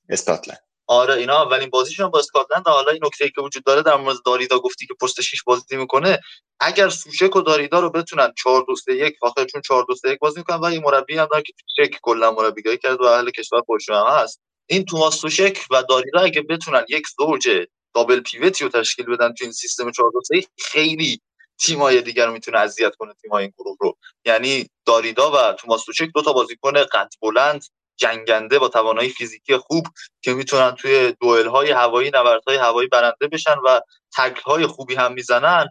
اسکاتلند. 0.09 0.70
آره 0.91 1.13
اینا 1.13 1.43
اولین 1.43 1.69
بازیشون 1.69 2.09
با 2.09 2.19
اسکاتلند 2.19 2.67
حالا 2.67 2.91
این 2.91 2.99
نکته 3.05 3.29
که 3.29 3.41
وجود 3.41 3.63
داره 3.63 3.81
در 3.81 3.95
مورد 3.95 4.17
داریدا 4.25 4.59
گفتی 4.59 4.87
که 4.87 4.93
پست 5.01 5.21
6 5.21 5.43
بازی 5.43 5.77
می‌کنه 5.77 6.19
اگر 6.59 6.89
سوشک 6.89 7.35
و 7.35 7.41
داریدا 7.41 7.79
رو 7.79 7.89
بتونن 7.89 8.33
4 8.43 8.65
2 8.67 8.75
3 8.75 8.93
1 8.93 9.15
واقعا 9.23 9.45
چون 9.45 9.61
4 9.61 9.85
2 9.87 9.95
3 9.95 10.09
1 10.09 10.19
بازی 10.19 10.39
می‌کنن 10.39 10.57
و 10.57 10.65
این 10.65 10.83
مربی 10.83 11.17
هم 11.17 11.27
داره 11.31 11.43
که 11.43 11.53
چک 11.77 11.99
کلا 12.01 12.31
مربیگری 12.31 12.77
کرد 12.77 13.01
و 13.01 13.05
اهل 13.05 13.29
کشور 13.31 13.61
خودش 13.61 13.89
هم 13.89 14.05
هست. 14.09 14.41
این 14.69 14.85
توماس 14.85 15.17
سوشک 15.17 15.65
و 15.71 15.83
داریدا 15.83 16.19
اگه 16.19 16.41
بتونن 16.41 16.85
یک 16.89 17.07
زوج 17.17 17.49
دابل 17.95 18.19
پیوتی 18.19 18.63
رو 18.63 18.69
تشکیل 18.71 19.05
بدن 19.05 19.33
تو 19.33 19.45
این 19.45 19.53
سیستم 19.53 19.91
4 19.91 20.11
2 20.13 20.21
3 20.27 20.47
خیلی 20.59 21.21
تیمای 21.59 22.01
دیگر 22.01 22.25
رو 22.25 22.33
می‌تونه 22.33 22.59
اذیت 22.59 22.95
کنه 22.95 23.13
تیمای 23.21 23.43
این 23.43 23.53
گروه 23.57 23.77
رو. 23.81 23.97
یعنی 24.25 24.69
داریدا 24.85 25.31
و 25.31 25.53
توماس 25.53 25.83
سوشک 25.83 26.09
دو 26.15 26.21
تا 26.21 26.33
بازیکن 26.33 26.73
قد 26.73 27.09
بلند 27.21 27.65
جنگنده 28.01 28.59
با 28.59 28.67
توانایی 28.67 29.09
فیزیکی 29.09 29.57
خوب 29.57 29.87
که 30.21 30.33
می‌تونن 30.33 30.75
توی 30.75 31.15
دوئل 31.21 31.47
های 31.47 31.71
هوایی 31.71 32.11
نبردهای 32.13 32.57
هوایی 32.57 32.87
برنده 32.87 33.27
بشن 33.27 33.55
و 33.65 33.81
تکل 34.17 34.41
های 34.41 34.67
خوبی 34.67 34.95
هم 34.95 35.13
می‌زنن 35.13 35.69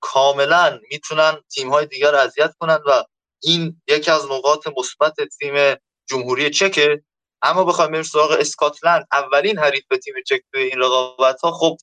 کاملا 0.00 0.80
می‌تونن 0.90 1.42
تیم 1.54 1.70
های 1.70 1.86
دیگر 1.86 2.12
رو 2.12 2.18
اذیت 2.18 2.54
کنن 2.58 2.78
و 2.86 3.04
این 3.42 3.82
یکی 3.88 4.10
از 4.10 4.24
نقاط 4.24 4.68
مثبت 4.78 5.14
تیم 5.38 5.76
جمهوری 6.08 6.50
چکه. 6.50 7.02
اما 7.42 7.64
بخوایم 7.64 7.90
بریم 7.90 8.02
سراغ 8.02 8.30
اسکاتلند. 8.30 9.06
اولین 9.12 9.58
حریف 9.58 9.84
تیم 10.04 10.14
چک 10.26 10.40
توی 10.52 10.62
این 10.62 10.78
رقابت 10.78 11.40
ها 11.40 11.52
خب 11.52 11.76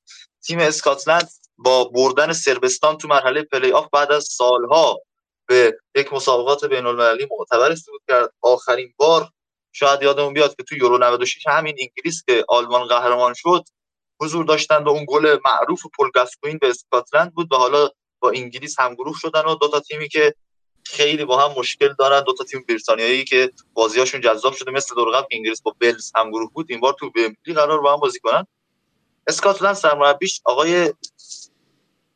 تیم 0.44 0.60
اسکاتلند 0.60 1.30
با 1.58 1.84
بردن 1.84 2.34
سربستان 2.34 2.98
تو 2.98 3.08
مرحله 3.08 3.44
پلی 3.44 3.72
آف 3.72 3.88
بعد 3.94 4.12
از 4.12 4.24
سالها 4.24 5.00
به 5.48 5.78
یک 5.96 6.14
مسابقات 6.14 6.66
بین 6.66 6.86
المللی 6.86 7.28
معتبر 7.32 7.76
صعود 7.76 8.02
کرد. 8.08 8.34
آخرین 8.42 8.94
بار 8.98 9.30
شاید 9.72 10.04
یادمون 10.04 10.34
بیاد 10.34 10.56
که 10.56 10.64
تو 10.64 10.76
یورو 10.76 10.98
96 10.98 11.48
همین 11.48 11.76
انگلیس 11.80 12.24
که 12.28 12.46
آلمان 12.48 12.88
قهرمان 12.88 13.34
شد 13.34 13.64
حضور 14.22 14.46
داشتن 14.46 14.84
و 14.84 14.90
اون 14.90 15.06
گل 15.08 15.38
معروف 15.46 15.82
پل 15.98 16.10
گاسکوین 16.14 16.58
به 16.58 16.70
اسکاتلند 16.70 17.34
بود 17.34 17.54
و 17.54 17.56
حالا 17.56 17.90
با 18.20 18.30
انگلیس 18.30 18.80
هم 18.80 18.94
گروه 18.94 19.16
شدن 19.20 19.42
و 19.46 19.56
دو 19.56 19.68
تا 19.68 19.80
تیمی 19.80 20.10
که 20.10 20.36
خیلی 20.86 21.26
با 21.26 21.38
هم 21.38 21.60
مشکل 21.60 21.94
دارن 22.00 22.24
دو 22.24 22.34
تا 22.34 22.44
تیم 22.44 22.66
بریتانیایی 22.68 23.24
که 23.24 23.52
بازیاشون 23.74 24.22
جذاب 24.22 24.54
شده 24.54 24.72
مثل 24.72 24.96
دور 24.96 25.18
قبل 25.18 25.26
انگلیس 25.32 25.62
با 25.62 25.76
بلز 25.80 26.12
هم 26.16 26.32
گروه 26.32 26.52
بود 26.54 26.66
این 26.70 26.80
بار 26.80 26.94
تو 26.94 27.06
ومبلی 27.06 27.54
قرار 27.54 27.82
با 27.82 27.94
هم 27.94 28.00
بازی 28.00 28.20
کنن. 28.20 28.48
اسکاتلند 29.28 29.74
سرمربیش 29.74 30.42
آقای 30.46 30.94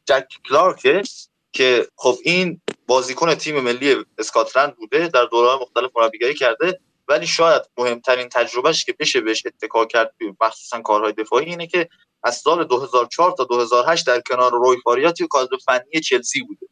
جک 0.06 0.28
کلارک 0.50 1.08
که 1.52 1.88
خب 1.96 2.18
این 2.24 2.62
بازیکن 2.88 3.36
تیم 3.36 3.60
ملی 3.60 4.06
اسکاتلند 4.18 4.76
بوده 4.76 5.08
در 5.08 5.26
دوران 5.26 5.60
مختلف 5.62 5.92
مربیگری 5.96 6.34
کرده. 6.34 6.80
ولی 7.08 7.28
شاید 7.28 7.62
مهمترین 7.78 8.30
تجربهش 8.30 8.86
که 8.86 8.96
بشه 9.00 9.22
بهش 9.22 9.44
اتکا 9.46 9.86
کرد 9.86 10.16
مخصوصا 10.42 10.82
کارهای 10.82 11.14
دفاعی 11.14 11.46
اینه 11.46 11.68
که 11.68 11.90
از 12.24 12.36
سال 12.38 12.64
2004 12.64 13.32
تا 13.32 13.44
2008 13.44 14.08
در 14.08 14.22
کنار 14.22 14.52
روی 14.52 14.78
فاریا 14.84 15.12
توی 15.12 15.28
کادر 15.28 15.58
فنی 15.66 16.02
چلسی 16.02 16.44
بوده 16.44 16.68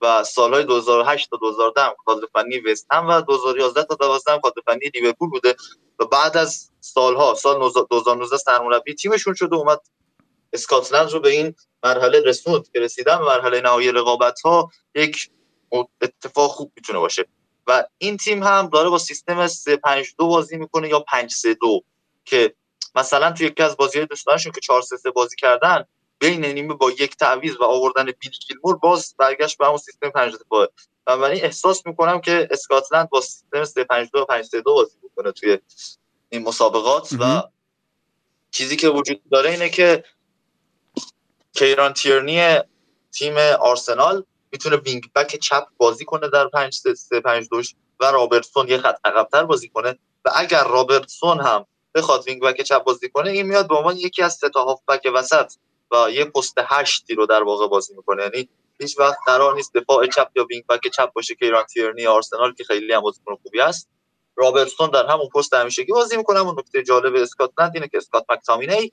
و 0.00 0.24
سالهای 0.24 0.64
2008 0.64 1.30
تا 1.30 1.36
2010 1.36 1.82
کادر 2.06 2.26
فنی 2.32 2.58
وست 2.58 2.86
هم 2.90 3.08
و 3.08 3.20
2011 3.20 3.84
تا 3.84 3.94
2012 3.94 4.40
کادر 4.40 4.62
فنی 4.66 4.90
لیورپول 4.94 5.30
بوده 5.30 5.56
و 5.98 6.04
بعد 6.04 6.36
از 6.36 6.70
سالها 6.80 7.34
سال 7.34 7.72
2019 7.90 8.36
سرمربی 8.36 8.94
تیمشون 8.94 9.34
شده 9.34 9.56
اومد 9.56 9.80
اسکاتلند 10.52 11.10
رو 11.10 11.20
به 11.20 11.30
این 11.30 11.54
مرحله 11.84 12.20
رسوند 12.20 12.70
که 12.72 12.80
رسیدن 12.80 13.18
به 13.18 13.24
مرحله 13.24 13.60
نهایی 13.60 13.92
رقابت 13.92 14.40
ها 14.40 14.70
یک 14.94 15.30
اتفاق 16.00 16.50
خوب 16.50 16.72
می‌تونه 16.76 16.98
باشه. 16.98 17.26
و 17.66 17.84
این 17.98 18.16
تیم 18.16 18.42
هم 18.42 18.68
داره 18.72 18.88
با 18.88 18.98
سیستم 18.98 19.46
3 19.46 19.76
5 19.76 20.14
2 20.18 20.28
بازی 20.28 20.56
می‌کنه 20.56 20.88
یا 20.88 21.00
5 21.00 21.32
3 21.32 21.54
2 21.54 21.84
که 22.24 22.54
مثلا 22.94 23.32
توی 23.32 23.46
یکی 23.46 23.62
از 23.62 23.76
بازی‌های 23.76 24.06
دوستانشون 24.06 24.52
که 24.52 24.60
4 24.60 24.82
3 24.82 25.10
بازی 25.10 25.36
کردن 25.36 25.84
بین 26.18 26.44
نیمه 26.44 26.74
با 26.74 26.90
یک 26.90 27.16
تعویض 27.16 27.56
و 27.60 27.64
آوردن 27.64 28.04
بیلی 28.04 28.38
گیلمور 28.46 28.76
باز 28.76 29.14
برگشت 29.18 29.58
به 29.58 29.66
همون 29.66 29.78
سیستم 29.78 30.10
5 30.10 30.34
دفاعه 30.34 30.68
بنابراین 31.04 31.44
احساس 31.44 31.86
می‌کنم 31.86 32.20
که 32.20 32.48
اسکاتلند 32.50 33.08
با 33.08 33.20
سیستم 33.20 33.64
3 33.64 33.84
5 33.84 34.10
2 34.12 34.24
5 34.24 34.44
3 34.44 34.60
2 34.60 34.74
بازی 34.74 34.96
می‌کنه 35.02 35.32
توی 35.32 35.58
این 36.28 36.42
مسابقات 36.42 37.12
و 37.20 37.42
چیزی 38.50 38.76
که 38.76 38.88
وجود 38.88 39.22
داره 39.30 39.50
اینه 39.50 39.68
که 39.68 40.04
کیران 41.54 41.92
تیرنی 41.92 42.58
تیم 43.12 43.36
آرسنال 43.60 44.24
می‌تونه 44.54 44.76
وینگ 44.76 45.12
بک 45.14 45.36
چپ 45.36 45.66
بازی 45.76 46.04
کنه 46.04 46.28
در 46.28 46.48
5 46.48 46.74
3 46.96 47.20
5 47.20 47.48
2 47.48 47.62
و 48.00 48.04
رابرتسون 48.04 48.68
یه 48.68 48.78
خط 48.78 48.96
عقبتر 49.04 49.44
بازی 49.44 49.68
کنه. 49.68 49.98
و 50.24 50.30
اگر 50.34 50.64
رابرتسون 50.64 51.40
هم 51.40 51.66
بخواد 51.94 52.24
وینگ 52.26 52.42
بک 52.42 52.62
چپ 52.62 52.84
بازی 52.84 53.08
کنه 53.08 53.30
این 53.30 53.46
میاد 53.46 53.68
به 53.68 53.74
عنوان 53.74 53.96
یکی 53.96 54.22
از 54.22 54.34
سه 54.34 54.48
تا 54.48 54.64
هافبک 54.64 55.10
وسط 55.14 55.52
و 55.92 56.10
یه 56.10 56.24
پست 56.24 56.54
هشتی 56.58 57.14
رو 57.14 57.26
در 57.26 57.42
واقع 57.42 57.68
بازی 57.68 57.94
می‌کنه. 57.96 58.22
یعنی 58.22 58.48
هیچ 58.80 58.98
وقت 58.98 59.16
قرار 59.26 59.54
نیست 59.54 59.74
دفاع 59.74 60.06
چپ 60.06 60.28
یا 60.36 60.46
وینگ 60.50 60.66
بک 60.66 60.88
چپ 60.88 61.12
باشه 61.12 61.34
کیران 61.34 61.64
تیرنی 61.64 62.06
آرسنال 62.06 62.54
که 62.54 62.64
خیلی 62.64 62.92
هم 62.92 63.00
بازیکن 63.00 63.36
خوبی 63.42 63.60
است. 63.60 63.88
رابرتسون 64.36 64.90
در 64.90 65.06
همون 65.06 65.28
پست 65.28 65.54
همیشگی 65.54 65.92
بازی 65.92 66.16
می‌کنه. 66.16 66.40
اون 66.40 66.58
نکته 66.58 66.82
جالب 66.82 67.14
اسکاتلند 67.14 67.70
اینه 67.74 67.88
که 67.88 67.98
اسکات 67.98 68.24
مکتامینی 68.30 68.92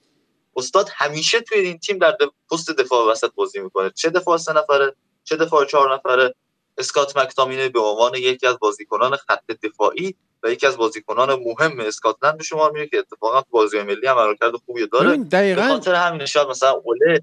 استاد 0.55 0.89
همیشه 0.93 1.41
توی 1.41 1.59
این 1.59 1.79
تیم 1.79 1.97
در 1.97 2.17
پست 2.51 2.71
دفاع 2.71 3.11
وسط 3.11 3.31
بازی 3.35 3.59
می‌کنه. 3.59 3.89
چه 3.89 4.09
دفاع 4.09 4.37
سه 4.37 4.53
نفره؟ 4.53 4.95
چه 5.23 5.35
دفاع 5.35 5.65
چهار 5.65 5.93
نفره 5.93 6.35
اسکات 6.77 7.17
مکتامینی 7.17 7.69
به 7.69 7.79
عنوان 7.79 8.15
یکی 8.15 8.47
از 8.47 8.59
بازیکنان 8.59 9.15
خط 9.15 9.51
دفاعی 9.63 10.15
و 10.43 10.51
یکی 10.51 10.67
از 10.67 10.77
بازیکنان 10.77 11.35
مهم 11.35 11.79
اسکاتلند 11.79 12.37
به 12.37 12.43
شما 12.43 12.69
میره 12.69 12.87
که 12.87 12.97
اتفاقا 12.97 13.41
تو 13.41 13.47
بازی 13.51 13.81
ملی 13.81 14.07
هم 14.07 14.17
عملکرد 14.17 14.55
خوبی 14.65 14.87
داره. 14.87 15.17
دقیقاً 15.17 15.61
خاطر 15.61 15.95
همین 15.95 16.25
شاید 16.25 16.47
مثلا 16.47 16.69
اوله 16.69 17.21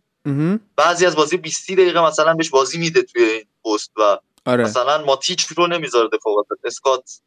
بعضی 0.77 1.07
از 1.07 1.17
بازی 1.17 1.37
20 1.37 1.73
دقیقه 1.73 2.01
مثلا 2.01 2.35
بهش 2.35 2.51
بازی 2.51 2.79
میده 2.79 3.03
توی 3.03 3.23
این 3.23 3.45
پست 3.65 3.91
و 3.97 4.19
آره. 4.47 4.65
مثلا 4.65 5.05
ماتیچ 5.05 5.47
رو 5.57 5.67
نمی‌ذاره 5.67 6.09
دفاع 6.13 6.35
وسط. 6.41 6.65
اسکات 6.65 7.21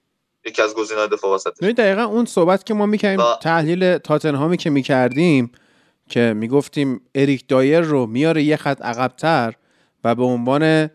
یکی 0.46 0.62
از 0.62 0.74
گزینه‌های 0.74 1.10
دفاع 1.10 1.36
وسط 1.36 1.64
دقیقا 1.64 2.04
اون 2.04 2.26
صحبت 2.26 2.66
که 2.66 2.74
ما 2.74 2.86
می‌کنیم 2.86 3.20
و... 3.20 3.36
تحلیل 3.42 3.98
تاتنهامی 3.98 4.58
که 4.58 4.70
می‌کردیم 4.70 5.52
که 6.10 6.34
می‌گفتیم 6.36 7.02
اریک 7.16 7.48
دایر 7.48 7.82
رو 7.82 8.06
میاره 8.06 8.44
یه 8.44 8.58
خط 8.58 8.82
عقبتر 8.82 9.54
و 10.04 10.16
به 10.16 10.24
عنوان 10.24 10.90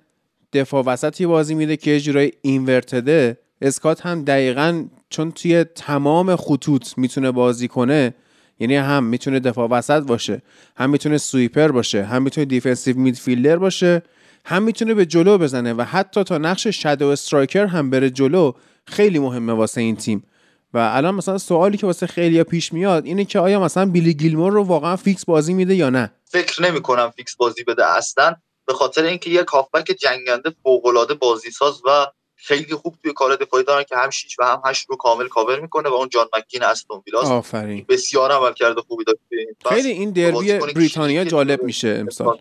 دفاع 0.52 0.84
وسطی 0.84 1.26
بازی 1.26 1.54
میده 1.54 1.76
که 1.76 1.90
یه 1.90 2.00
جورای 2.00 2.32
inverted 2.42 3.28
ه 3.28 3.38
اسکات 3.60 4.06
هم 4.06 4.24
دقیقا 4.24 4.84
چون 5.10 5.32
توی 5.32 5.64
تمام 5.64 6.36
خطوط 6.36 6.98
می‌تونه 6.98 7.30
بازی 7.30 7.68
کنه 7.68 8.14
یعنی 8.58 8.76
هم 8.76 9.04
می‌تونه 9.04 9.40
دفاع 9.40 9.68
وسط 9.68 10.02
باشه 10.02 10.42
هم 10.76 10.90
می‌تونه 10.90 11.18
sweeper 11.18 11.68
باشه 11.68 12.04
هم 12.04 12.22
می‌تونه 12.22 12.44
defensive 12.44 12.98
midfielder 12.98 13.56
باشه 13.56 14.02
هم 14.44 14.62
می‌تونه 14.62 14.94
به 14.94 15.06
جلو 15.06 15.38
بزنه 15.38 15.72
و 15.72 15.82
حتی 15.82 16.24
تا 16.24 16.38
نقش 16.38 16.66
shadow 16.66 17.06
striker 17.06 17.66
هم 17.66 17.90
بره 17.90 18.10
جلو 18.10 18.52
خیلی 18.86 19.18
مهمه 19.18 19.52
واسه 19.52 19.80
این 19.80 19.96
تیم. 19.96 20.24
و 20.74 20.78
الان 20.78 21.14
مثلا 21.14 21.38
سوالی 21.38 21.76
که 21.76 21.86
واسه 21.86 22.06
خیلی 22.06 22.42
پیش 22.42 22.72
میاد 22.72 23.04
اینه 23.06 23.24
که 23.24 23.38
آیا 23.38 23.60
مثلا 23.60 23.86
بیلی 23.86 24.14
گیلمور 24.14 24.52
رو 24.52 24.62
واقعا 24.62 24.96
فیکس 24.96 25.24
بازی 25.24 25.54
میده 25.54 25.74
یا 25.74 25.90
نه؟ 25.90 26.12
فکر 26.24 26.62
نمی 26.62 26.80
کنم 26.80 27.10
فیکس 27.16 27.36
بازی 27.36 27.64
بده 27.64 27.96
اصلا. 27.96 28.36
به 28.66 28.74
خاطر 28.74 29.04
اینکه 29.04 29.30
یک 29.30 29.46
هافبک 29.46 29.84
جنگنده 29.84 30.54
فوق 30.62 30.86
العاده 30.86 31.14
بازی 31.14 31.50
ساز 31.50 31.82
و 31.84 32.06
خیلی 32.36 32.74
خوب 32.74 32.94
توی 33.02 33.12
کار 33.12 33.36
دفاعی 33.36 33.64
دارن 33.64 33.82
که 33.82 33.96
هم 33.96 34.10
6 34.10 34.36
و 34.38 34.44
هم 34.44 34.62
8 34.64 34.86
رو 34.90 34.96
کامل 34.96 35.28
کاور 35.28 35.60
می‌کنه 35.60 35.88
و 35.88 35.94
اون 35.94 36.08
جان 36.08 36.28
مک‌گین 36.36 36.62
استون 36.62 37.02
ویلاس 37.06 37.26
آفرین. 37.26 37.86
بسیار 37.88 38.32
عملکرد 38.32 38.80
خوبی 38.80 39.04
داشت 39.04 39.18
خیلی 39.66 39.90
این 39.90 40.10
دربی 40.10 40.58
بریتانیا 40.58 41.24
جالب 41.24 41.62
میشه 41.62 41.88
امسال. 41.88 42.40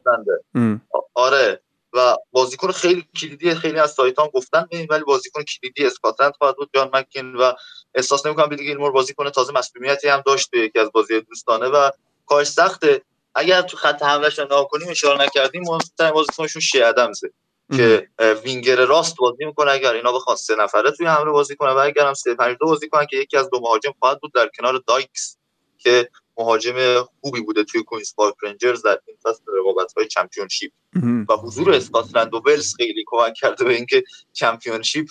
آره. 1.14 1.62
و 1.94 2.16
بازیکن 2.32 2.72
خیلی 2.72 3.06
کلیدی 3.22 3.56
خیلی 3.56 3.80
از 3.80 3.92
سایت 3.92 4.20
هم 4.20 4.28
گفتن 4.28 4.68
ولی 4.90 5.04
بازیکن 5.04 5.44
کلیدی 5.44 5.86
اسکاتلند 5.86 6.34
خواهد 6.38 6.56
بود. 6.56 6.70
جان 6.74 6.90
مک‌گین 6.94 7.36
و 7.36 7.52
احساس 7.96 8.26
نمی‌کنم 8.26 8.48
بیلی 8.48 8.66
گیلمور 8.66 8.92
بازیکن 8.92 9.30
تازه 9.30 9.54
مسئولیتی 9.54 10.08
هم 10.08 10.24
داشت 10.26 10.52
توی 10.52 10.66
یکی 10.66 10.80
از 10.80 10.92
بازی 10.92 11.22
دوستانه 11.22 11.68
و 11.68 11.90
کارش 12.26 12.48
سخته. 12.48 13.02
اگر 13.36 13.62
تو 13.62 13.78
خط 13.78 14.04
حملهش 14.04 14.40
نگاه 14.40 14.68
کنیم 14.68 14.90
اشاره 14.90 15.22
نکردیم 15.22 15.64
مهمترین 15.68 16.12
بازیکنشون 16.12 16.62
چی 16.62 16.82
ادمزه 16.82 17.32
که 17.78 18.08
وینگر 18.44 18.86
راست 18.86 19.16
بازی 19.18 19.46
می‌کنه. 19.46 19.72
اگر 19.72 19.94
اینا 19.94 20.12
بخوان 20.12 20.36
سه 20.36 20.56
نفره 20.56 20.92
توی 20.92 21.06
حمله 21.06 21.32
بازی 21.32 21.56
کنه 21.56 21.72
و 21.72 21.78
اگر 21.78 22.08
هم 22.08 22.14
سه 22.14 22.36
پنج 22.36 22.58
دو 22.60 22.66
بازی 22.66 22.90
کنن 22.90 23.06
که 23.06 23.18
یکی 23.18 23.38
از 23.38 23.50
دو 23.50 23.60
مهاجم 23.60 23.94
خواهد 24.00 24.20
بود 24.22 24.34
در 24.34 24.50
کنار 24.58 24.84
دایکس 24.88 25.38
که 25.78 26.10
مهاجم 26.38 27.04
خوبی 27.22 27.42
بوده 27.42 27.64
توی 27.64 27.84
کوینز 27.84 28.16
پارک 28.16 28.36
رنجرز 28.44 28.82
در 28.82 29.00
این 29.08 29.18
فصل 29.24 29.44
رقابت 29.60 29.94
های 29.94 30.08
چمپیونشیپ. 30.08 30.72
و 31.30 31.34
حضور 31.34 31.72
اسکاتلند 31.72 32.34
و 32.34 32.42
ولز 32.46 32.76
خیلی 32.76 33.04
کمک 33.08 33.34
کرده 33.34 33.66
به 33.66 33.74
اینکه 33.76 34.04
چمپیونشیپ 34.34 35.08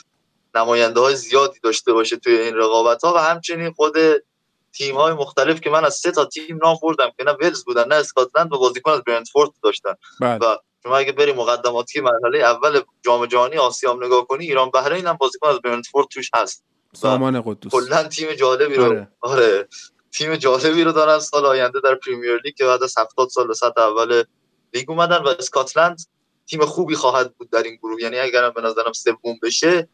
نماینده 0.55 1.01
های 1.01 1.17
زیادی 1.17 1.59
داشته 1.63 1.93
باشه 1.93 2.17
توی 2.17 2.39
این 2.39 2.55
رقابت 2.57 3.05
ها 3.05 3.15
و 3.15 3.19
همچنین 3.19 3.73
خود 3.73 3.95
تیم 4.77 4.97
های 4.97 5.13
مختلف 5.13 5.61
که 5.61 5.71
من 5.71 5.85
از 5.85 5.95
سه 5.95 6.11
تا 6.11 6.25
تیم 6.25 6.59
نام 6.63 6.77
بردم 6.83 7.11
که 7.19 7.25
نه 7.25 7.33
ولز 7.33 7.65
بودن 7.65 7.89
نه 7.89 7.95
اسکاتلند 7.95 8.53
و 8.53 8.59
بازیکن 8.59 8.91
از 8.91 9.03
برنتفورد 9.03 9.51
داشتن. 9.63 9.95
بله. 10.21 10.39
و 10.39 10.57
شما 10.83 10.97
اگه 10.97 11.13
بری 11.13 11.33
مقدماتی 11.33 12.01
مرحله 12.01 12.39
اول 12.39 12.81
جام 13.03 13.27
جهانی 13.27 13.57
آسیا 13.57 13.99
نگاه 14.03 14.27
کنی 14.27 14.45
ایران 14.45 14.71
بحرین 14.71 15.07
هم 15.07 15.17
بازیکن 15.17 15.49
از 15.49 15.61
برنتفورد 15.61 16.07
توش 16.09 16.31
هست. 16.35 16.65
سامان 16.93 17.41
قدوس. 17.41 17.73
کلا 17.73 18.03
تیم 18.03 18.33
جالبی 18.33 18.75
رو 18.75 18.85
آره. 18.85 19.09
آره. 19.21 19.69
تیم 20.13 20.37
جالبی 20.37 20.85
رو 20.85 20.93
دارن 20.93 21.19
سال 21.19 21.47
آینده 21.47 21.81
در 21.81 21.95
پریمیر 21.95 22.41
لیگ 22.45 22.55
که 22.55 22.65
بعد 22.65 22.83
از 22.83 22.95
70 22.99 23.29
سال 23.29 23.47
به 23.47 23.55
سطح 23.55 23.81
اول 23.81 24.25
لیگ 24.75 24.91
اومدن 24.91 25.19
و 25.19 25.29
اسکاتلند 25.29 25.99
تیم 26.47 26.65
خوبی 26.65 26.95
خواهد 26.95 27.35
بود 27.35 27.51
در 27.51 27.63
این 27.63 27.77
گروه. 27.77 28.03
یعنی 28.03 28.19
اگرم 28.19 28.51
به 28.51 28.61
نظرم 28.61 28.93
سوم 28.93 29.39
بشه 29.43 29.89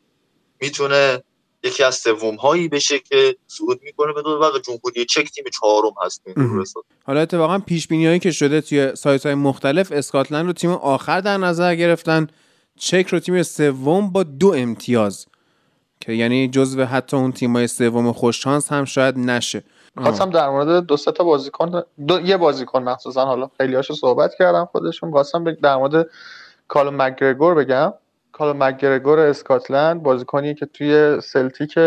می‌تونه 0.60 1.24
یکی 1.62 1.82
از 1.82 1.94
سوم 1.94 2.34
هایی 2.34 2.68
بشه 2.68 2.98
که 2.98 3.36
صعود 3.46 3.80
می‌کنه 3.82 4.12
به 4.12 4.22
دور 4.22 4.58
جمهوری 4.58 5.04
چک 5.04 5.30
تیم 5.30 5.44
چهارم 5.60 5.92
هست. 6.04 6.22
حالا 7.04 7.20
اتفاقا 7.20 7.58
پیش 7.58 7.88
بینی 7.88 8.18
که 8.18 8.30
شده 8.30 8.60
توی 8.60 8.96
سایت 8.96 9.26
های 9.26 9.34
مختلف 9.34 9.92
اسکاتلند 9.92 10.46
رو 10.46 10.52
تیم 10.52 10.70
آخر 10.70 11.20
در 11.20 11.36
نظر 11.36 11.74
گرفتن. 11.74 12.26
چک 12.78 13.06
رو 13.10 13.18
تیم 13.18 13.42
سوم 13.42 14.10
با 14.10 14.22
دو 14.22 14.52
امتیاز 14.56 15.26
که 16.00 16.12
یعنی 16.12 16.48
جزو 16.48 16.84
حتی 16.84 17.16
اون 17.16 17.32
تیمای 17.32 17.66
سوم 17.66 18.12
خوششانس 18.12 18.72
هم 18.72 18.84
شاید 18.84 19.18
نشه. 19.18 19.62
خواستم 20.02 20.30
در 20.30 20.50
مورد 20.50 20.86
دو 20.86 20.96
سه 20.96 21.12
تا 21.12 21.24
بازیکن 21.24 21.82
دو 22.08 22.20
یه 22.20 22.36
بازیکن 22.36 22.82
مخصوصا. 22.82 23.24
حالا 23.24 23.50
خیلی 23.58 23.74
هاشو 23.74 23.94
صحبت 23.94 24.34
کردم 24.38 24.68
خودشون. 24.72 25.10
خواستم 25.10 25.52
در 25.52 25.76
مورد 25.76 26.10
کالوم 26.68 26.90
مگرگور 26.90 27.54
بگم. 27.54 27.92
کالوم 28.40 28.54
مگرگور 28.54 29.18
اسکاتلند 29.18 30.02
بازیکنی 30.02 30.54
که 30.54 30.66
توی 30.66 31.20
سلتیک 31.20 31.78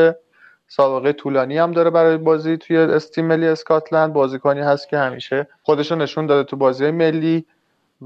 سابقه 0.67 1.13
طولانی 1.13 1.57
هم 1.57 1.71
داره 1.71 1.89
برای 1.89 2.17
بازی 2.17 2.57
توی 2.57 2.77
تیم 2.77 3.25
ملی 3.25 3.47
اسکاتلند. 3.47 4.13
بازیکنی 4.13 4.59
هست 4.59 4.89
که 4.89 4.97
همیشه 4.97 5.47
خودشو 5.63 6.01
نشون 6.01 6.25
داده 6.25 6.49
تو 6.49 6.55
بازی 6.55 6.91
ملی 6.91 7.45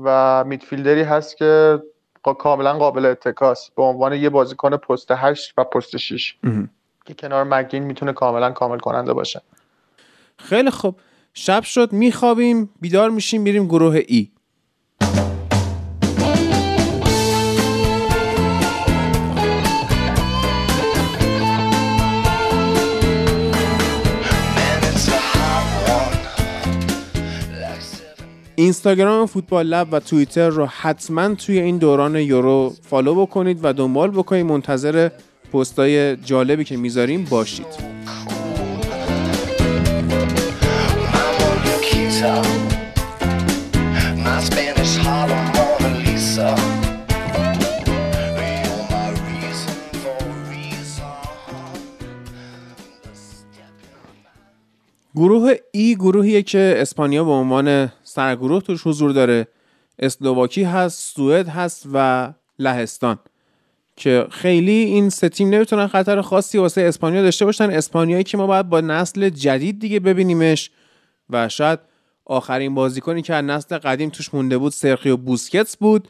و 0.03 0.43
midfielder 0.43 0.96
ی 0.96 1.01
هست 1.01 1.37
که 1.37 1.79
کاملا 2.23 2.73
قابل 2.73 3.05
اتکاس 3.05 3.69
به 3.71 3.83
عنوان 3.83 4.13
یه 4.13 4.29
بازیکن 4.29 4.77
پست 4.77 5.11
8 5.11 5.53
و 5.57 5.63
پست 5.63 5.97
6 5.97 6.35
که 7.05 7.13
کنار 7.13 7.43
مگین 7.43 7.83
می‌تونه 7.83 8.13
کاملا 8.13 8.51
کامل 8.51 8.79
کننده 8.79 9.13
باشه. 9.13 9.41
خیلی 10.37 10.69
خوب. 10.69 10.95
شب 11.33 11.63
شد. 11.63 11.93
میخوابیم. 11.93 12.69
بیدار 12.81 13.09
میشیم. 13.09 13.41
میریم 13.41 13.65
گروه 13.65 14.01
E 14.07 14.31
اینستاگرام 28.59 29.25
فوتبال 29.25 29.65
لب 29.65 29.87
و 29.91 29.99
توییتر 29.99 30.49
رو 30.49 30.65
حتما 30.65 31.35
توی 31.35 31.59
این 31.59 31.77
دوران 31.77 32.15
یورو 32.15 32.73
فالو 32.81 33.15
بکنید 33.25 33.59
و 33.63 33.73
دنبال 33.73 34.11
بکنید. 34.11 34.45
منتظر 34.45 35.09
پستای 35.53 36.15
جالبی 36.15 36.63
که 36.63 36.77
می‌ذاریم 36.77 37.25
باشید. 37.29 37.97
گروه 55.15 55.53
ای 55.71 55.95
گروهیه 55.95 56.43
که 56.43 56.75
اسپانیا 56.77 57.23
به 57.23 57.31
عنوان 57.31 57.91
سرگروه 58.17 58.61
توش 58.61 58.87
حضور 58.87 59.11
داره. 59.11 59.47
اسلوواکی 59.99 60.63
هست 60.63 61.15
سوئد 61.15 61.47
هست 61.47 61.87
و 61.93 62.33
لهستان 62.59 63.19
که 63.95 64.27
خیلی 64.31 64.71
این 64.71 65.09
سه 65.09 65.29
تیم 65.29 65.49
نمی‌تونن 65.49 65.87
خطر 65.87 66.21
خاصی 66.21 66.57
واسه 66.57 66.81
اسپانیا 66.81 67.21
داشته 67.21 67.45
باشن. 67.45 67.69
اسپانیایی 67.69 68.23
که 68.23 68.37
ما 68.37 68.47
باید 68.47 68.69
با 68.69 68.81
نسل 68.81 69.29
جدید 69.29 69.79
دیگه 69.79 69.99
ببینیمش 69.99 70.71
و 71.29 71.49
شاید 71.49 71.79
آخرین 72.25 72.75
بازیکنی 72.75 73.21
که 73.21 73.33
از 73.33 73.45
نسل 73.45 73.77
قدیم 73.77 74.09
توش 74.09 74.33
مونده 74.33 74.57
بود 74.57 74.71
سرخیو 74.71 75.17
بوسکتس 75.17 75.77
بود 75.77 76.07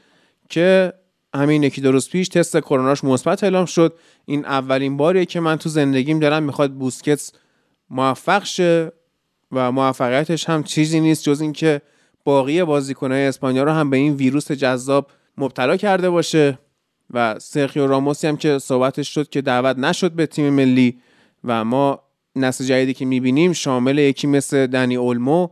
که 0.49 0.93
همین 1.35 1.63
یکی 1.63 1.81
درست 1.81 2.09
پیش 2.11 2.27
تست 2.27 2.57
کروناش 2.57 3.03
مثبت 3.03 3.43
اعلام 3.43 3.65
شد. 3.65 3.93
این 4.25 4.45
اولین 4.45 4.97
باریه 4.97 5.25
که 5.25 5.39
من 5.39 5.55
تو 5.55 5.69
زندگیم 5.69 6.19
دارم 6.19 6.43
می‌خواد 6.43 6.73
بوسکتس 6.73 7.31
موفق 7.89 8.43
شه 8.43 8.91
و 9.51 9.71
موفقیتش 9.71 10.49
هم 10.49 10.63
چیزی 10.63 10.99
نیست 10.99 11.23
جز 11.23 11.41
اینکه 11.41 11.81
باقی 12.27 12.63
بازیکنهای 12.63 13.25
اسپانیا 13.25 13.63
رو 13.63 13.71
هم 13.71 13.89
به 13.89 13.97
این 13.97 14.13
ویروس 14.13 14.51
جذاب 14.51 15.07
مبتلا 15.37 15.77
کرده 15.77 16.09
باشه 16.09 16.59
و 17.13 17.39
سرخیو 17.39 17.87
راموسی 17.87 18.27
هم 18.27 18.37
که 18.37 18.59
صحبتش 18.59 19.13
شد 19.13 19.29
که 19.29 19.41
دعوت 19.41 19.77
نشد 19.77 20.11
به 20.11 20.25
تیم 20.25 20.49
ملی 20.49 21.01
و 21.43 21.65
ما 21.65 22.03
نسل 22.35 22.63
جدیدی 22.63 22.93
که 22.93 23.05
می‌بینیم 23.05 23.53
شامل 23.53 23.97
یکی 23.97 24.27
مثل 24.27 24.67
دنی 24.67 24.95
اولمو 24.95 25.47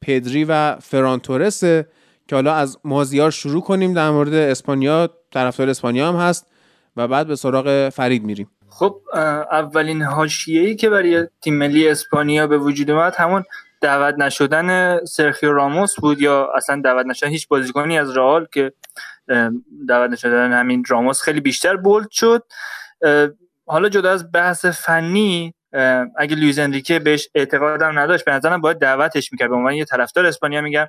پدری 0.00 0.44
و 0.44 0.76
فرانتورسه 0.76 1.88
که 2.28 2.36
حالا 2.36 2.54
از 2.54 2.78
مازیار 2.84 3.30
شروع 3.30 3.62
کنیم 3.62 3.94
در 3.94 4.10
مورد 4.10 4.34
اسپانیا. 4.34 5.10
طرفدار 5.30 5.68
اسپانیا 5.68 6.08
هم 6.08 6.16
هست 6.16 6.46
و 6.96 7.08
بعد 7.08 7.26
به 7.26 7.36
سراغ 7.36 7.88
فرید 7.88 8.24
میریم. 8.24 8.50
خب 8.68 9.00
اولین 9.52 10.02
حاشیه‌ای 10.02 10.76
که 10.76 10.90
برای 10.90 11.26
تیم 11.40 11.54
ملی 11.54 11.88
اسپانیا 11.88 12.46
به 12.46 12.58
وجود 12.58 12.90
اومد 12.90 13.14
همون 13.16 13.44
دعوت 13.80 14.14
نشدن 14.18 14.98
سرخیو 15.04 15.52
راموس 15.52 16.00
بود 16.00 16.20
یا 16.20 16.52
اصلا 16.56 16.80
دعوت 16.84 17.06
نشدن 17.06 17.28
هیچ 17.28 17.48
بازیکنی 17.48 17.98
از 17.98 18.16
رئال 18.16 18.46
که 18.52 18.72
دعوت 19.88 20.10
نشدن 20.10 20.52
همین 20.52 20.84
راموس 20.88 21.22
خیلی 21.22 21.40
بیشتر 21.40 21.76
بولد 21.76 22.10
شد. 22.10 22.42
حالا 23.66 23.88
جدا 23.88 24.10
از 24.10 24.32
بحث 24.32 24.64
فنی 24.64 25.54
اگه 26.16 26.36
لویز 26.36 26.58
انریکه 26.58 26.98
بهش 26.98 27.28
اعتقادم 27.34 27.98
نداشت 27.98 28.24
به 28.24 28.32
نظرم 28.32 28.60
باید 28.60 28.78
دعوتش 28.78 29.32
می‌کرد. 29.32 29.50
به 29.50 29.56
عنوان 29.56 29.74
یه 29.74 29.84
طرفدار 29.84 30.26
اسپانیا 30.26 30.60
میگم 30.60 30.86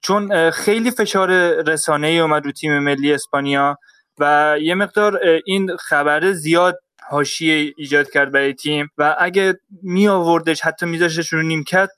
چون 0.00 0.50
خیلی 0.50 0.90
فشار 0.90 1.30
رسانه 1.62 2.06
ای 2.06 2.18
اومد 2.18 2.44
رو 2.44 2.52
تیم 2.52 2.78
ملی 2.78 3.12
اسپانیا 3.12 3.78
و 4.18 4.56
یه 4.60 4.74
مقدار 4.74 5.20
این 5.46 5.76
خبر 5.76 6.32
زیاد 6.32 6.78
حاشیه 7.10 7.74
ایجاد 7.76 8.10
کرد 8.10 8.32
برای 8.32 8.54
تیم 8.54 8.90
و 8.98 9.16
اگه 9.18 9.54
می 9.82 10.08
آوردش 10.08 10.60
حتی 10.60 10.86
میذاشتش 10.86 11.32
رو 11.32 11.42
نیمکت 11.42 11.88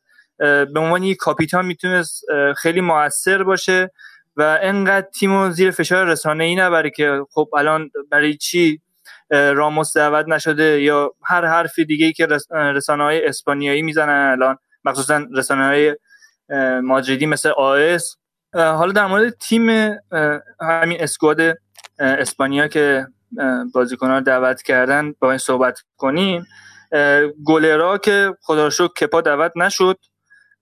به 0.40 0.80
عنوان 0.80 1.02
یک 1.02 1.16
کاپیتان 1.16 1.66
می‌تونست 1.66 2.24
خیلی 2.56 2.80
موثر 2.80 3.42
باشه 3.42 3.90
و 4.36 4.58
انقدر 4.62 5.06
تیم 5.20 5.50
زیر 5.50 5.70
فشار 5.70 6.06
رسانه 6.06 6.44
ای 6.44 6.54
نبره 6.54 6.90
که 6.90 7.20
خب 7.30 7.48
الان 7.56 7.90
برای 8.10 8.36
چی 8.36 8.80
راموس 9.30 9.96
دعوت 9.96 10.28
نشده 10.28 10.82
یا 10.82 11.14
هر 11.24 11.46
حرف 11.46 11.78
دیگه 11.78 12.12
که 12.12 12.28
رسانه 12.50 13.04
های 13.04 13.26
اسپانیایی 13.26 13.82
می‌زنن 13.82 14.30
الان 14.30 14.56
مخصوصا 14.84 15.26
رسانه 15.36 15.66
های 15.66 15.96
مادریدی 16.82 17.26
مثل 17.26 17.48
آس 17.48 18.16
حالا 18.54 18.92
در 18.92 19.06
مورد 19.06 19.38
تیم 19.38 19.68
همین 20.60 21.00
اسکواد 21.00 21.40
اسپانیا 21.98 22.68
که 22.68 23.06
بازیکنان 23.74 24.14
رو 24.14 24.20
دعوت 24.20 24.62
کردن 24.62 25.12
با 25.20 25.30
این 25.30 25.38
صحبت 25.38 25.78
کنیم 25.96 26.46
گولرا 27.44 27.98
که 27.98 28.34
خدا 28.42 28.68
رو 28.78 28.88
کپا 28.88 29.20
دعوت 29.20 29.52
نشد. 29.56 29.96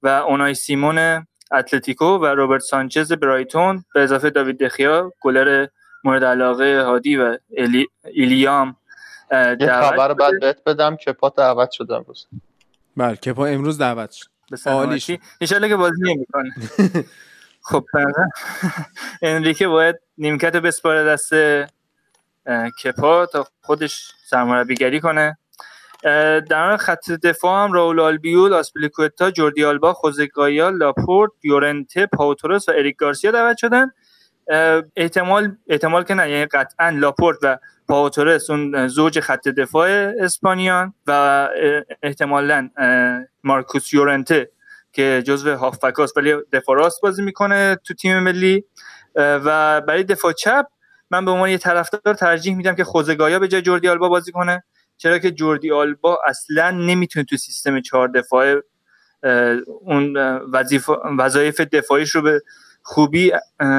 و 0.02 0.08
اونای 0.08 0.54
سیمون 0.54 1.26
اتلتیکو 1.52 2.04
و 2.04 2.26
روبرت 2.26 2.60
سانچز 2.60 3.12
برایتون. 3.12 3.84
به 3.94 4.02
اضافه 4.02 4.30
داوید 4.30 4.58
دخیا 4.64 5.12
گلر 5.20 5.66
مورد 6.04 6.24
علاقه 6.24 6.82
هادی 6.82 7.16
و 7.16 7.38
ایلی... 7.48 7.88
ایلیام 8.04 8.76
یه 9.32 9.72
خبر 9.72 10.14
بعد 10.14 10.40
بهت 10.40 10.64
بدم 10.66 10.96
کپا 10.96 11.28
دعوت 11.28 11.70
شد 11.70 11.92
امروز. 11.92 12.26
بله 12.96 13.16
کپا 13.16 13.46
امروز 13.46 13.78
دعوت 13.78 14.10
شد. 14.10 14.28
عالیشی 14.66 15.20
انشالله 15.40 15.68
که 15.68 15.76
بازی 15.76 16.02
نمی‌کنه. 16.02 16.50
خب 17.70 17.84
انریکه 19.22 19.68
باید 19.68 19.96
نیمکت 20.18 20.54
رو 20.54 20.60
بسپاره 20.60 21.04
دست 21.04 21.32
کپا 22.84 23.26
تا 23.26 23.46
خودش 23.62 24.12
سرمربیگری 24.24 25.00
کنه. 25.00 25.38
در 26.50 26.76
خط 26.76 27.10
دفاع 27.10 27.64
هم 27.64 27.72
راول 27.72 28.00
آلبیول 28.00 28.52
آسپلیکوتا 28.52 29.30
جوردی 29.30 29.64
آلبا 29.64 29.92
خوزگایا 29.92 30.70
لاپورت 30.70 31.32
یورنته 31.42 32.06
پاوتورس 32.06 32.68
و 32.68 32.72
اریک 32.72 32.96
گارسیا 32.96 33.30
دعوت 33.30 33.56
شدن. 33.56 33.90
احتمال 34.96 35.56
احتمال 35.68 36.04
که 36.04 36.14
نه 36.14 36.30
یعنی 36.30 36.46
قطعا 36.46 36.88
لاپورت 36.88 37.38
و 37.42 37.58
پاوتورس 37.88 38.50
اون 38.50 38.88
زوج 38.88 39.20
خط 39.20 39.48
دفاع 39.48 39.88
اسپانیان 40.20 40.94
و 41.06 41.48
احتمالا 42.02 42.70
مارکوس 43.44 43.94
یورنته 43.94 44.50
که 44.92 45.22
جزو 45.26 45.56
هافبکاست 45.56 46.16
ولی 46.16 46.34
دفاع 46.52 46.76
راست 46.76 47.00
بازی 47.02 47.22
می‌کنه 47.22 47.76
تو 47.84 47.94
تیم 47.94 48.18
ملی. 48.18 48.64
و 49.16 49.80
برای 49.80 50.04
دفاع 50.04 50.32
چپ 50.32 50.66
من 51.10 51.24
به 51.24 51.30
عنوان 51.30 51.50
یه 51.50 51.58
طرفدار 51.58 52.14
ترجیح 52.14 52.56
میدم 52.56 52.74
که 52.74 52.84
خوزگایا 52.84 53.38
به 53.38 53.48
جای 53.48 53.62
جوردی 53.62 53.88
آلبا 53.88 54.08
بازی 54.08 54.32
کنه. 54.32 54.64
چرا 54.98 55.18
که 55.18 55.30
جوردی 55.30 55.72
آلبا 55.72 56.18
اصلا 56.26 56.70
نمی‌تونه 56.70 57.24
تو 57.24 57.36
سیستم 57.36 57.80
چهار 57.80 58.08
دفاعه 58.08 58.62
اون 59.80 60.16
وظایف 61.18 61.60
دفاعیش 61.60 62.10
رو 62.10 62.22
به 62.22 62.42
خوبی 62.82 63.32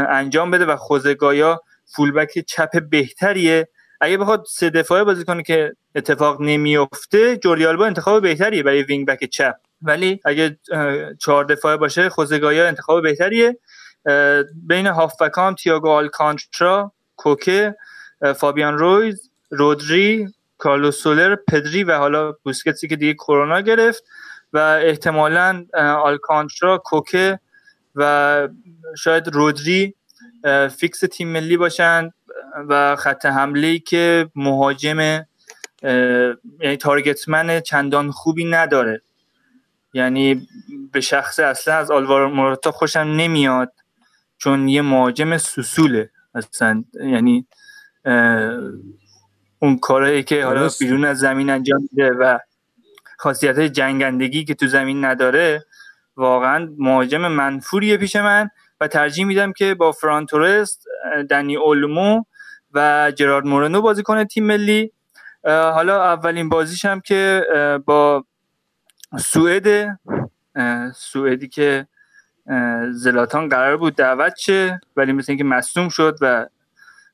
انجام 0.10 0.52
بده 0.52 0.66
و 0.66 0.76
خوزه 0.76 1.37
گایا 1.37 1.61
fullback 1.86 2.40
چپ 2.48 2.90
بهتریه. 2.90 3.68
اگه 4.02 4.18
بخواد 4.18 4.46
سه 4.50 4.70
دفاعه 4.70 5.04
بازی 5.04 5.26
کنه 5.26 5.44
که 5.44 5.76
اتفاق 5.96 6.41
نمیفته 6.41 7.38
جوردی 7.38 7.66
آلبا 7.66 7.86
انتخاب 7.86 8.22
بهتریه 8.22 8.64
برای 8.64 8.84
wing 8.84 9.07
back 9.07 9.26
چپ. 9.26 9.56
ولی 9.82 10.20
اگه 10.26 10.60
چهار 11.20 11.46
دفاعه 11.46 11.78
باشه 11.78 12.10
خوزه 12.10 12.51
گایا 12.51 12.68
انتخاب 12.68 13.04
بهتریه. 13.04 13.58
بین 14.68 14.88
هافبک 14.88 15.32
هم 15.38 15.56
تییاگو 15.56 15.90
آلکانترا 15.90 16.91
کوکه 17.16 17.76
فابیان 18.36 18.78
رویز 18.78 19.30
رودری 19.50 20.28
کارلوس 20.60 20.98
سولر 21.02 21.36
پدری 21.36 21.84
و 21.84 21.98
حالا 21.98 22.31
بوسکتسی 22.31 22.88
که 22.88 22.95
دیگه 22.95 23.14
کرونا 23.14 23.61
گرفت 23.61 24.03
و 24.53 24.57
احتمالا 24.57 25.65
آلکانترا 26.03 26.77
کوکه 26.77 27.40
و 27.95 28.48
شاید 28.98 29.27
رودری 29.27 29.95
فیکس 30.77 30.99
تیم 30.99 31.27
ملی 31.27 31.57
باشند 31.57 32.14
و 32.69 32.95
خط 32.95 33.26
حمله 33.26 33.80
که 33.80 34.30
مهاجم 34.36 35.26
یعنی 36.60 36.77
تارگتمن 36.80 37.60
چندان 37.60 38.11
خوبی 38.11 38.45
نداره. 38.45 39.02
یعنی 39.94 40.48
به 40.91 41.02
شخص 41.02 41.40
اصلا 41.40 41.76
از 41.76 41.91
آلوارو 41.91 42.30
موراتا 42.30 42.72
خوشم 42.72 42.99
نمیاد 42.99 43.73
چون 44.38 44.68
یه 44.68 44.81
مهاجم 44.81 45.38
سوسوله. 45.38 46.10
اصلا 46.36 46.84
یعنی 46.94 47.45
اون 49.60 49.77
کارهایی 49.77 50.23
که 50.23 50.45
حالا 50.45 50.69
بیرون 50.80 51.06
از 51.06 51.19
زمین 51.19 51.49
انجام 51.49 51.88
میده 51.91 52.11
و 52.11 52.40
خاصیت 53.18 53.57
های 53.57 53.69
جنگندگی 53.69 54.45
که 54.45 54.56
تو 54.56 54.68
زمین 54.68 55.06
نداره 55.06 55.65
واقعا 56.15 56.69
مهاجم 56.77 57.27
منفوریه 57.27 57.98
پیش 57.98 58.15
من 58.15 58.49
و 58.80 58.88
ترجیح 58.88 59.26
میدم 59.26 59.53
که 59.53 59.76
با 59.76 59.91
فرانتورست 59.91 60.86
دنی 61.30 61.56
اولمو 61.56 62.23
و 62.73 63.11
جرارد 63.15 63.45
مورنو 63.45 63.81
بازی 63.81 64.03
کنه 64.03 64.26
تیم 64.26 64.45
ملی. 64.45 64.91
حالا 65.44 66.03
اولین 66.03 66.49
بازیش 66.49 66.86
هم 66.86 66.99
که 66.99 67.45
با 67.86 68.26
سوئد 69.19 69.99
سوئدی 70.95 71.48
که 71.48 71.88
زلاتان 72.91 73.49
قرار 73.49 73.77
بود 73.77 73.95
دعوت 73.95 74.36
شه 74.36 74.81
ولی 74.95 75.11
مثل 75.11 75.31
اینکه 75.31 75.44
مصوم 75.44 75.90
شد 75.90 76.18
و 76.22 76.45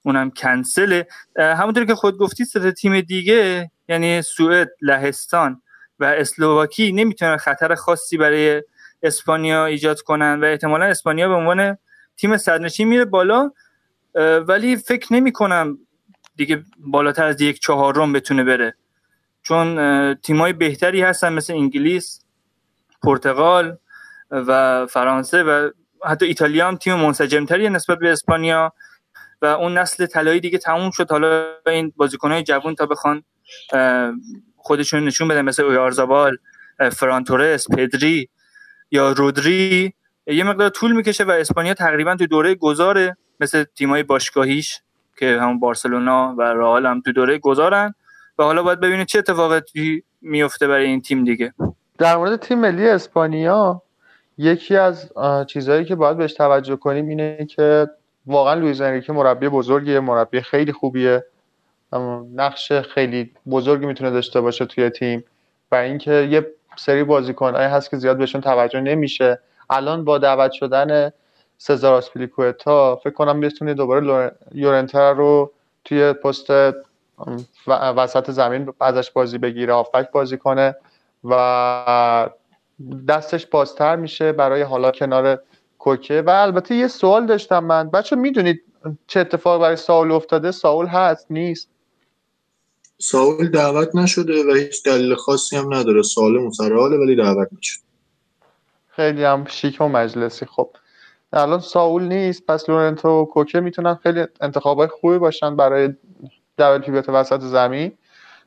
اونم 0.05 0.31
کنسله 0.31 1.07
همونطور 1.37 1.85
که 1.85 1.95
خود 1.95 2.17
گفتی 2.17 2.45
سه 2.45 2.71
تیم 2.71 3.01
دیگه 3.01 3.71
یعنی 3.89 4.21
سوئد 4.21 4.69
لهستان 4.81 5.61
و 5.99 6.05
اسلوواکی 6.05 6.91
نمی‌تونن 6.91 7.37
خطر 7.37 7.75
خاصی 7.75 8.17
برای 8.17 8.63
اسپانیا 9.03 9.65
ایجاد 9.65 10.01
کنن 10.01 10.39
و 10.41 10.45
احتمالا 10.45 10.85
اسپانیا 10.85 11.27
به 11.27 11.33
عنوان 11.33 11.77
تیم 12.17 12.37
صدرنشین 12.37 12.87
میره 12.87 13.05
بالا. 13.05 13.51
ولی 14.47 14.75
فکر 14.75 15.13
نمی 15.13 15.31
کنم 15.31 15.77
دیگه 16.35 16.63
بالاتر 16.77 17.25
از 17.25 17.41
یک 17.41 17.59
چهارم 17.59 18.13
بتونه 18.13 18.43
بره. 18.43 18.75
چون 19.43 20.13
تیمای 20.13 20.53
بهتری 20.53 21.01
هستن 21.01 21.33
مثل 21.33 21.53
انگلیس 21.53 22.25
پرتغال 23.03 23.77
و 24.31 24.85
فرانسه 24.85 25.43
و 25.43 25.69
حتی 26.05 26.25
ایتالیا 26.25 26.67
هم 26.67 26.75
تیم 26.75 26.95
منسجمتری 26.95 27.69
نسبت 27.69 27.97
به 27.99 28.11
اسپانیا. 28.11 28.73
و 29.41 29.45
اون 29.45 29.77
نسل 29.77 30.05
طلایی 30.05 30.39
دیگه 30.39 30.57
تموم 30.57 30.91
شد. 30.91 31.11
حالا 31.11 31.45
این 31.67 31.93
بازیکنهای 31.95 32.43
جوان 32.43 32.75
تا 32.75 32.85
بخوان 32.85 33.23
خودشون 34.57 35.05
نشون 35.05 35.27
بدن 35.27 35.41
مثل 35.41 35.63
اویارزابال 35.63 36.37
فرانتورس 36.91 37.71
پدری 37.71 38.29
یا 38.91 39.11
رودری. 39.11 39.93
یه 40.27 40.43
مقدار 40.43 40.69
طول 40.69 40.91
می‌کشه 40.91 41.23
و 41.23 41.31
اسپانیا 41.31 41.73
تقریبا 41.73 42.15
تو 42.15 42.25
دوره 42.27 42.55
گذاره 42.55 43.17
مثل 43.39 43.63
تیمای 43.63 44.03
باشگاهیش 44.03 44.81
که 45.19 45.39
همون 45.41 45.59
بارسلونا 45.59 46.35
و 46.37 46.41
رئال 46.41 46.85
هم 46.85 47.01
تو 47.01 47.11
دوره 47.11 47.37
گذارن. 47.37 47.95
و 48.39 48.43
حالا 48.43 48.63
باید 48.63 48.79
ببینید 48.79 49.07
چه 49.07 49.19
اتفاقاتی 49.19 50.03
میفته 50.21 50.67
برای 50.67 50.85
این 50.85 51.01
تیم 51.01 51.23
دیگه. 51.23 51.53
در 51.97 52.15
مورد 52.17 52.39
تیم 52.39 52.59
ملی 52.59 52.89
اسپانیا 52.89 53.81
یکی 54.37 54.75
از 54.75 55.11
چیزهایی 55.47 55.85
که 55.85 55.95
باید 55.95 56.17
بهش 56.17 56.33
توجه 56.33 56.75
کنیم 56.75 57.07
اینه 57.07 57.45
که 57.49 57.87
واقعا 58.27 58.53
لویز 58.53 58.81
انریکه 58.81 59.13
مربی 59.13 59.49
بزرگیه 59.49 59.99
مربی 59.99 60.41
خیلی 60.41 60.71
خوبیه. 60.71 61.25
نقش 62.35 62.71
خیلی 62.71 63.31
بزرگی 63.49 63.85
می‌تونه 63.85 64.11
داشته 64.11 64.41
باشه 64.41 64.65
توی 64.65 64.89
تیم. 64.89 65.23
و 65.71 65.75
اینکه 65.75 66.11
یه 66.11 66.47
سری 66.75 67.03
بازیکنایی 67.03 67.67
هست 67.67 67.89
که 67.89 67.97
زیاد 67.97 68.17
بهشون 68.17 68.41
توجه 68.41 68.81
نمیشه. 68.81 69.39
الان 69.69 70.05
با 70.05 70.17
دعوت 70.17 70.51
شدن 70.51 71.11
سزار 71.57 71.93
آسپیلیکوتا 71.93 72.95
فکر 72.95 73.13
کنم 73.13 73.39
بتونه 73.39 73.73
دوباره 73.73 74.31
یورنتر 74.51 75.13
رو 75.13 75.51
توی 75.85 76.13
پست 76.13 76.47
وسط 77.67 78.31
زمین 78.31 78.73
ازش 78.81 79.11
بازی 79.11 79.37
بگیره 79.37 79.73
هافبک 79.73 80.11
بازی 80.11 80.37
کنه. 80.37 80.75
و 81.23 82.29
دستش 83.07 83.45
بازتر 83.45 83.95
میشه 83.95 84.31
برای 84.31 84.61
حالا 84.61 84.91
کنار 84.91 85.39
کوکه. 85.85 86.21
و 86.21 86.29
البته 86.29 86.75
یه 86.75 86.87
سوال 86.87 87.25
داشتم 87.25 87.63
من. 87.63 87.89
بچه 87.89 88.15
می‌دونید 88.15 88.61
چه 89.07 89.19
اتفاق 89.19 89.61
برای 89.61 89.75
ساول 89.75 90.11
افتاده؟ 90.11 90.51
ساول 90.51 90.85
هست 90.85 91.27
نیست؟ 91.29 91.69
ساول 92.97 93.47
دعوت 93.47 93.95
نشده 93.95 94.43
و 94.43 94.53
هیچ 94.53 94.83
دلیل 94.83 95.15
خاصی 95.15 95.55
هم 95.55 95.73
نداره. 95.73 96.01
سالم 96.01 96.45
و 96.45 96.51
ولی 97.01 97.15
دعوت 97.15 97.47
نشده. 97.57 97.83
خیلی 98.87 99.23
هم 99.23 99.45
شیک 99.49 99.81
و 99.81 99.87
مجلسی. 99.87 100.45
خب 100.45 100.69
الان 101.33 101.59
ساول 101.59 102.03
نیست. 102.03 102.45
پس 102.45 102.69
لورنتو 102.69 103.09
و 103.09 103.25
کوکه 103.25 103.59
می‌تونن 103.59 103.95
خیلی 103.95 104.25
انتخابای 104.41 104.87
خوبی 104.87 105.17
باشن 105.17 105.55
برای 105.55 105.93
دبل 106.57 106.79
پیوت 106.79 107.09
وسط 107.09 107.41
زمین. 107.41 107.91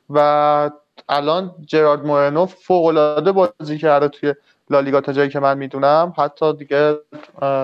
و 0.09 0.71
الان 1.09 1.55
جرارد 1.65 2.05
مورنو 2.05 2.45
فوق 2.45 2.85
العاده 2.85 3.31
بازی 3.31 3.77
کرده 3.77 4.07
توی 4.07 4.33
لالیگا 4.69 5.01
تا 5.01 5.13
جایی 5.13 5.29
که 5.29 5.39
من 5.39 5.57
می‌دونم. 5.57 6.13
حتی 6.17 6.53
دیگه 6.53 6.97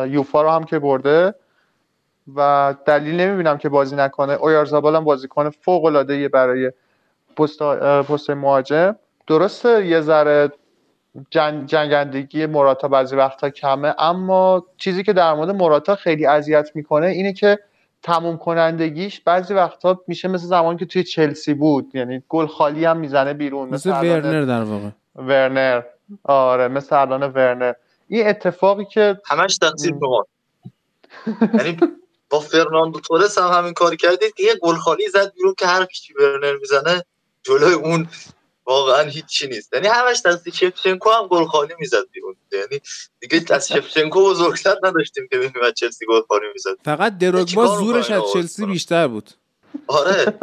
یوفا 0.07 0.41
رو 0.41 0.49
هم 0.49 0.63
که 0.63 0.79
برده 0.79 1.35
و 2.35 2.73
دلیل 2.85 3.21
نمی‌بینم 3.21 3.57
که 3.57 3.69
بازی 3.69 3.95
نکنه. 3.95 4.33
اویارزابال 4.33 4.95
هم 4.95 5.03
بازیکن 5.03 5.49
فوق 5.49 5.85
العاده 5.85 6.27
برای 6.27 6.71
پست 7.37 7.61
پست 7.81 8.29
مهاجم. 8.29 8.95
درسته 9.27 9.85
یه 9.85 10.01
ذره 10.01 10.51
جنگ 11.29 11.65
جنگندگی 11.65 12.45
مراتا 12.45 12.87
بعضی 12.87 13.15
وقتا 13.15 13.49
کمه 13.49 13.95
اما 13.99 14.65
چیزی 14.77 15.03
که 15.03 15.13
در 15.13 15.33
مورد 15.33 15.49
مراتا 15.49 15.95
خیلی 15.95 16.25
اذیت 16.25 16.69
می‌کنه 16.73 17.07
اینه 17.07 17.33
که 17.33 17.59
تموم 18.03 18.37
کنندگیش 18.37 19.21
بعضی 19.21 19.53
وقتا 19.53 20.01
میشه 20.07 20.27
مثل 20.27 20.45
زمانی 20.45 20.77
که 20.77 20.85
توی 20.85 21.03
چلسی 21.03 21.53
بود. 21.53 21.91
یعنی 21.93 22.23
گل 22.29 22.45
خالی 22.45 22.85
هم 22.85 22.97
می‌زنه 22.97 23.33
بیرون 23.33 23.69
مثل, 23.69 23.89
ورنر 23.89 24.41
در 24.41 24.63
واقع. 24.63 24.89
ورنر. 25.15 25.81
آره 26.23 26.67
مثل 26.67 26.95
الان 26.95 27.23
ورنر. 27.23 27.73
این 28.07 28.27
اتفاقی 28.27 28.85
که 28.85 29.21
همش 29.25 29.57
تقصیر 29.57 29.93
به 29.93 30.07
یعنی 31.53 31.77
با 32.29 32.39
فرناندو 32.39 32.99
تورس 32.99 33.37
هم 33.37 33.51
همین 33.51 33.73
کار 33.73 33.95
کردید 33.95 34.33
که 34.33 34.43
یه 34.43 34.55
گل 34.55 34.75
خالی 34.75 35.09
زد 35.09 35.33
بیرون 35.33 35.53
که 35.57 35.67
هر 35.67 35.85
کی 35.85 36.13
ورنر 36.13 36.55
می‌زنه 36.61 37.03
جلوی 37.43 37.73
اون 37.73 38.07
واقعا 38.65 39.01
هیچی 39.01 39.47
نیست. 39.47 39.73
یعنی 39.73 39.87
همش 39.87 40.21
دستی 40.25 40.51
شفچنکو 40.51 41.09
هم 41.09 41.27
گل 41.27 41.45
خالی 41.45 41.73
می‌زد 41.79 42.09
بیرون. 42.11 42.35
یعنی 42.51 42.81
دیگه 43.19 43.55
از 43.55 43.67
شفچنکو 43.73 44.23
بزرگتر 44.23 44.75
نداشتیم 44.83 45.27
که 45.31 45.37
ببینیم 45.37 45.63
از 45.63 45.73
چلسی 45.73 46.05
گل 46.05 46.21
خالی 46.27 46.45
می‌زد. 46.53 46.75
فقط 46.85 47.17
دروگبا 47.17 47.67
زورش 47.67 48.11
از 48.11 48.23
چلسی 48.33 48.65
بیشتر 48.65 49.07
بود. 49.07 49.29
آره. 49.87 50.39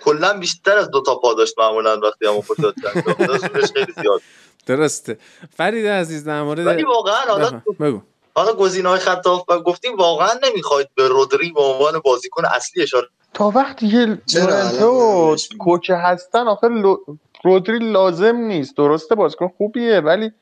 کلا 0.00 0.38
بیشتر 0.38 0.76
از 0.76 0.90
دو 0.90 1.02
تا 1.02 1.14
پا 1.14 1.34
داشت 1.34 1.58
معمولا 1.58 2.00
وقتی 2.00 2.26
هم 2.26 2.40
زورش 2.40 3.72
خیلی 3.72 3.92
زیاد 4.02 4.22
درسته. 4.66 5.18
فرید 5.56 5.86
عزیز 5.86 6.24
در 6.24 6.42
مورد 6.42 6.66
ولی 6.66 6.84
واقعا 6.84 7.20
حالا 7.28 7.62
بگو. 7.80 8.00
حالا 8.34 8.52
گزینه 8.52 8.88
های 8.88 8.98
خط 8.98 9.26
گفتیم 9.66 9.96
واقعا 9.96 10.30
نمی‌خواید 10.42 10.88
به 10.94 11.08
رودری 11.08 11.52
به 11.52 11.62
عنوان 11.62 11.98
بازیکن 12.04 12.44
اصلی 12.44 12.82
اشاره 12.82 13.08
تا 13.34 13.52
وقتی 13.54 13.86
یه 13.86 14.18
لورنتو 14.34 15.36
کوچه 15.58 15.96
هستن 15.96 16.48
آخر 16.48 16.98
رودری 17.44 17.78
لازم 17.78 18.36
نیست. 18.36 18.76
درسته 18.76 19.14
بازیکن 19.14 19.48
خوبیه 19.48 20.00
ولی 20.00 20.32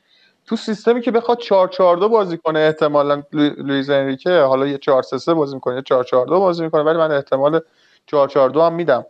تو 0.46 0.56
سیستمی 0.56 1.00
که 1.00 1.10
بخواد 1.10 1.38
4 1.38 1.68
4 1.68 1.96
2 1.96 2.08
بازی 2.08 2.38
کنه 2.38 2.60
احتمالا 2.60 3.22
لوئیز 3.32 3.90
انریکه 3.90 4.40
حالا 4.40 4.66
یه 4.66 4.78
4 4.78 5.02
3 5.02 5.18
3 5.18 5.34
بازی 5.34 5.54
می‌کنه 5.54 5.82
4 5.82 6.04
4 6.04 6.26
2 6.26 6.40
بازی 6.40 6.64
می‌کنه 6.64 6.82
ولی 6.82 6.98
من 6.98 7.12
احتمال 7.12 7.60
4 8.06 8.28
4 8.28 8.50
2 8.50 8.62
هم 8.62 8.74
میدم 8.74 9.06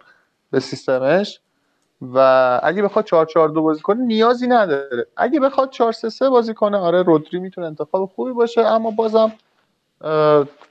به 0.51 0.61
سیستمش. 0.61 1.41
و 2.15 2.61
اگه 2.63 2.83
بخواد 2.83 3.05
4 3.05 3.27
4 3.27 3.49
2 3.49 3.63
بازی 3.63 3.81
کنه 3.81 4.05
نیازی 4.05 4.47
نداره. 4.47 5.07
اگه 5.17 5.41
بخواد 5.41 5.71
4 5.71 5.93
3 5.93 6.09
3 6.09 6.29
بازی 6.31 6.55
کنه 6.55 6.77
آره 6.77 7.03
رودری 7.03 7.39
می‌تونه 7.39 7.67
انتخاب 7.67 8.13
خوبی 8.17 8.33
باشه 8.33 8.61
اما 8.61 8.91
بازم 8.91 9.33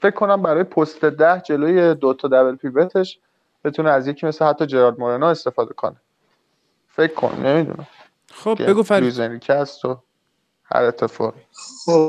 فکر 0.00 0.14
کنم 0.14 0.42
برای 0.42 0.64
پست 0.64 1.04
ده 1.04 1.40
جلوی 1.40 1.94
دو 1.94 2.14
تا 2.14 2.28
دبل 2.28 2.56
پیوتش 2.56 3.18
بتونه 3.64 3.90
از 3.90 4.08
یکی 4.08 4.26
مثل 4.26 4.44
حتی 4.44 4.66
جرارد 4.66 5.00
مورنو 5.00 5.26
استفاده 5.26 5.74
کنه. 5.74 5.96
فکر 6.88 7.14
کن 7.14 7.46
نمی‌دونم. 7.46 7.86
خب 8.32 8.66
بگو 8.68 8.82
فرید. 8.82 9.38
کست 9.40 9.84
و 9.84 9.98
هر 10.64 10.82
اتفاقی. 10.82 11.40
خب 11.84 12.08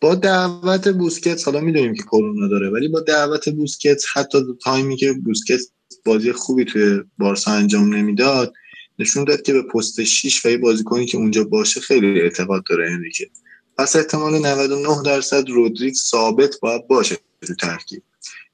با 0.00 0.14
دعوت 0.14 0.88
بوسکت 0.88 1.48
حالا 1.48 1.60
می‌دونیم 1.60 1.94
که 1.94 2.02
کرونا 2.02 2.48
داره 2.48 2.70
ولی 2.70 2.88
با 2.88 3.00
دعوت 3.00 3.48
بوسکت 3.48 4.02
حتی 4.14 4.44
دو 4.44 4.54
تایمی 4.54 4.96
که 4.96 5.12
بوسکت 5.24 5.60
بازی 6.04 6.32
خوبی 6.32 6.64
توی 6.64 7.00
بارسا 7.18 7.50
انجام 7.50 7.94
نمی‌داد 7.94 8.52
نشون 8.98 9.24
داد 9.24 9.42
که 9.42 9.52
به 9.52 9.62
پست 9.62 10.04
6 10.04 10.46
و 10.46 10.48
یه 10.48 10.58
بازیکنی 10.58 11.06
که 11.06 11.18
اونجا 11.18 11.44
باشه 11.44 11.80
خیلی 11.80 12.20
اعتقاد 12.20 12.62
داره 12.70 12.92
انریکه 12.92 13.30
پس 13.78 13.96
احتمال 13.96 14.38
99 14.38 15.02
درصد 15.04 15.48
رودری 15.48 15.77
که 15.77 15.94
ثابت 15.94 16.60
باید 16.60 16.88
باشه 16.88 17.16
تو 17.46 17.54
ترکیب. 17.54 18.02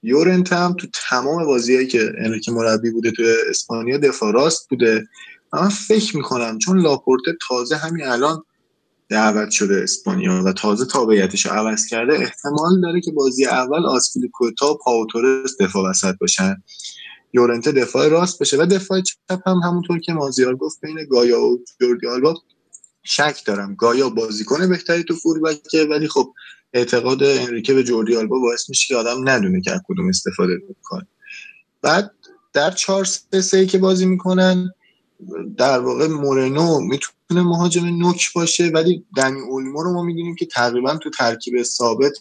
یورنت 0.03 0.53
هم 0.53 0.75
تو 0.75 0.87
تمام 1.09 1.45
بازیهایی 1.45 1.87
که 1.87 2.13
انریکه 2.19 2.53
مربی 2.53 2.91
بوده 2.91 3.11
تو 3.11 3.23
اسپانیا 3.51 3.99
دفاع 3.99 4.33
راست 4.33 4.69
بوده. 4.69 5.09
من 5.53 5.69
فکر 5.69 6.17
می‌کنم 6.17 6.59
چون 6.59 6.81
لاپورته 6.81 7.37
تازه 7.49 7.77
همین 7.77 8.07
الان 8.07 8.43
دعوت 9.09 9.51
شده 9.51 9.83
اسپانیا 9.83 10.43
و 10.45 10.53
تازه 10.53 10.85
تابعیتش 10.85 11.47
عوض 11.47 11.87
کرده 11.87 12.15
احتمال 12.15 12.81
داره 12.81 13.01
که 13.01 13.11
بازی 13.11 13.47
اول 13.47 13.87
آسپیلیکوتا 13.87 14.73
و 14.73 14.79
پاوتورس 14.85 15.57
دفاع 15.61 15.91
وسط 15.91 16.15
باشن. 16.21 16.63
یورنته 17.35 17.73
دفاع 17.73 18.09
راست 18.09 18.39
بشه. 18.43 18.57
و 18.57 18.67
دفاع 18.67 19.01
چپ 19.01 19.49
هم 19.49 19.57
همونطور 19.65 19.99
که 20.01 20.13
مازیار 20.13 20.57
گفت 20.57 20.81
بین 20.81 21.05
گایا 21.11 21.41
و 21.41 21.59
جوردی 21.81 22.07
آلبا 22.07 22.35
شک 23.03 23.43
دارم. 23.47 23.75
گایا 23.75 24.09
بازیکن 24.09 24.69
بهتری 24.69 25.05
تو 25.05 25.15
فولبکه 25.15 25.87
ولی 25.91 26.09
خب 26.09 26.33
اعتقاد 26.73 27.23
انریکه 27.23 27.75
به 27.75 27.83
جوردی 27.83 28.17
آلبا 28.17 28.39
باعث 28.39 28.69
میشه 28.69 28.87
که 28.89 28.97
آدم 28.97 29.29
ندونه 29.29 29.61
که 29.61 29.81
کدوم 29.89 30.09
استفاده 30.09 30.53
کنه 30.83 31.07
بعد 31.83 32.11
در 32.53 32.71
4 32.71 33.05
3 33.05 33.67
که 33.67 33.79
بازی 33.79 34.07
می‌کنن 34.07 34.71
در 35.57 35.81
واقع 35.81 36.07
مورنو 36.07 36.81
می‌تونه 36.81 37.43
مهاجم 37.43 37.85
نوک 37.87 38.33
باشه 38.33 38.71
ولی 38.75 39.05
دنی 39.17 39.41
اولمو 39.41 39.83
رو 39.83 39.93
ما 39.93 40.03
می‌دونیم 40.03 40.35
که 40.35 40.47
تقریبا 40.47 40.97
تو 40.97 41.11
ترکیب 41.11 41.63
ثابت 41.63 42.13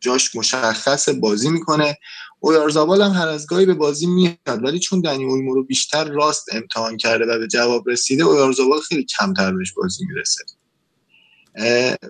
جاش 0.00 0.36
مشخص 0.36 1.08
بازی 1.08 1.50
می‌کنه. 1.50 1.98
اویارزابال 2.40 3.02
هم 3.02 3.10
هر 3.10 3.28
از 3.28 3.46
گاهی 3.46 3.66
به 3.66 3.74
بازی 3.74 4.06
میاد 4.06 4.64
ولی 4.64 4.78
چون 4.78 5.00
دنی 5.00 5.24
اولمو 5.24 5.54
رو 5.54 5.64
بیشتر 5.64 6.04
راست 6.04 6.54
امتحان 6.54 6.96
کرده 6.96 7.24
و 7.24 7.38
به 7.38 7.46
جواب 7.46 7.88
رسیده 7.88 8.24
اویارزابال 8.24 8.80
خیلی 8.80 9.04
کمتر 9.04 9.52
بهش 9.52 9.72
بازی 9.72 10.04
می‌رسه. 10.06 10.44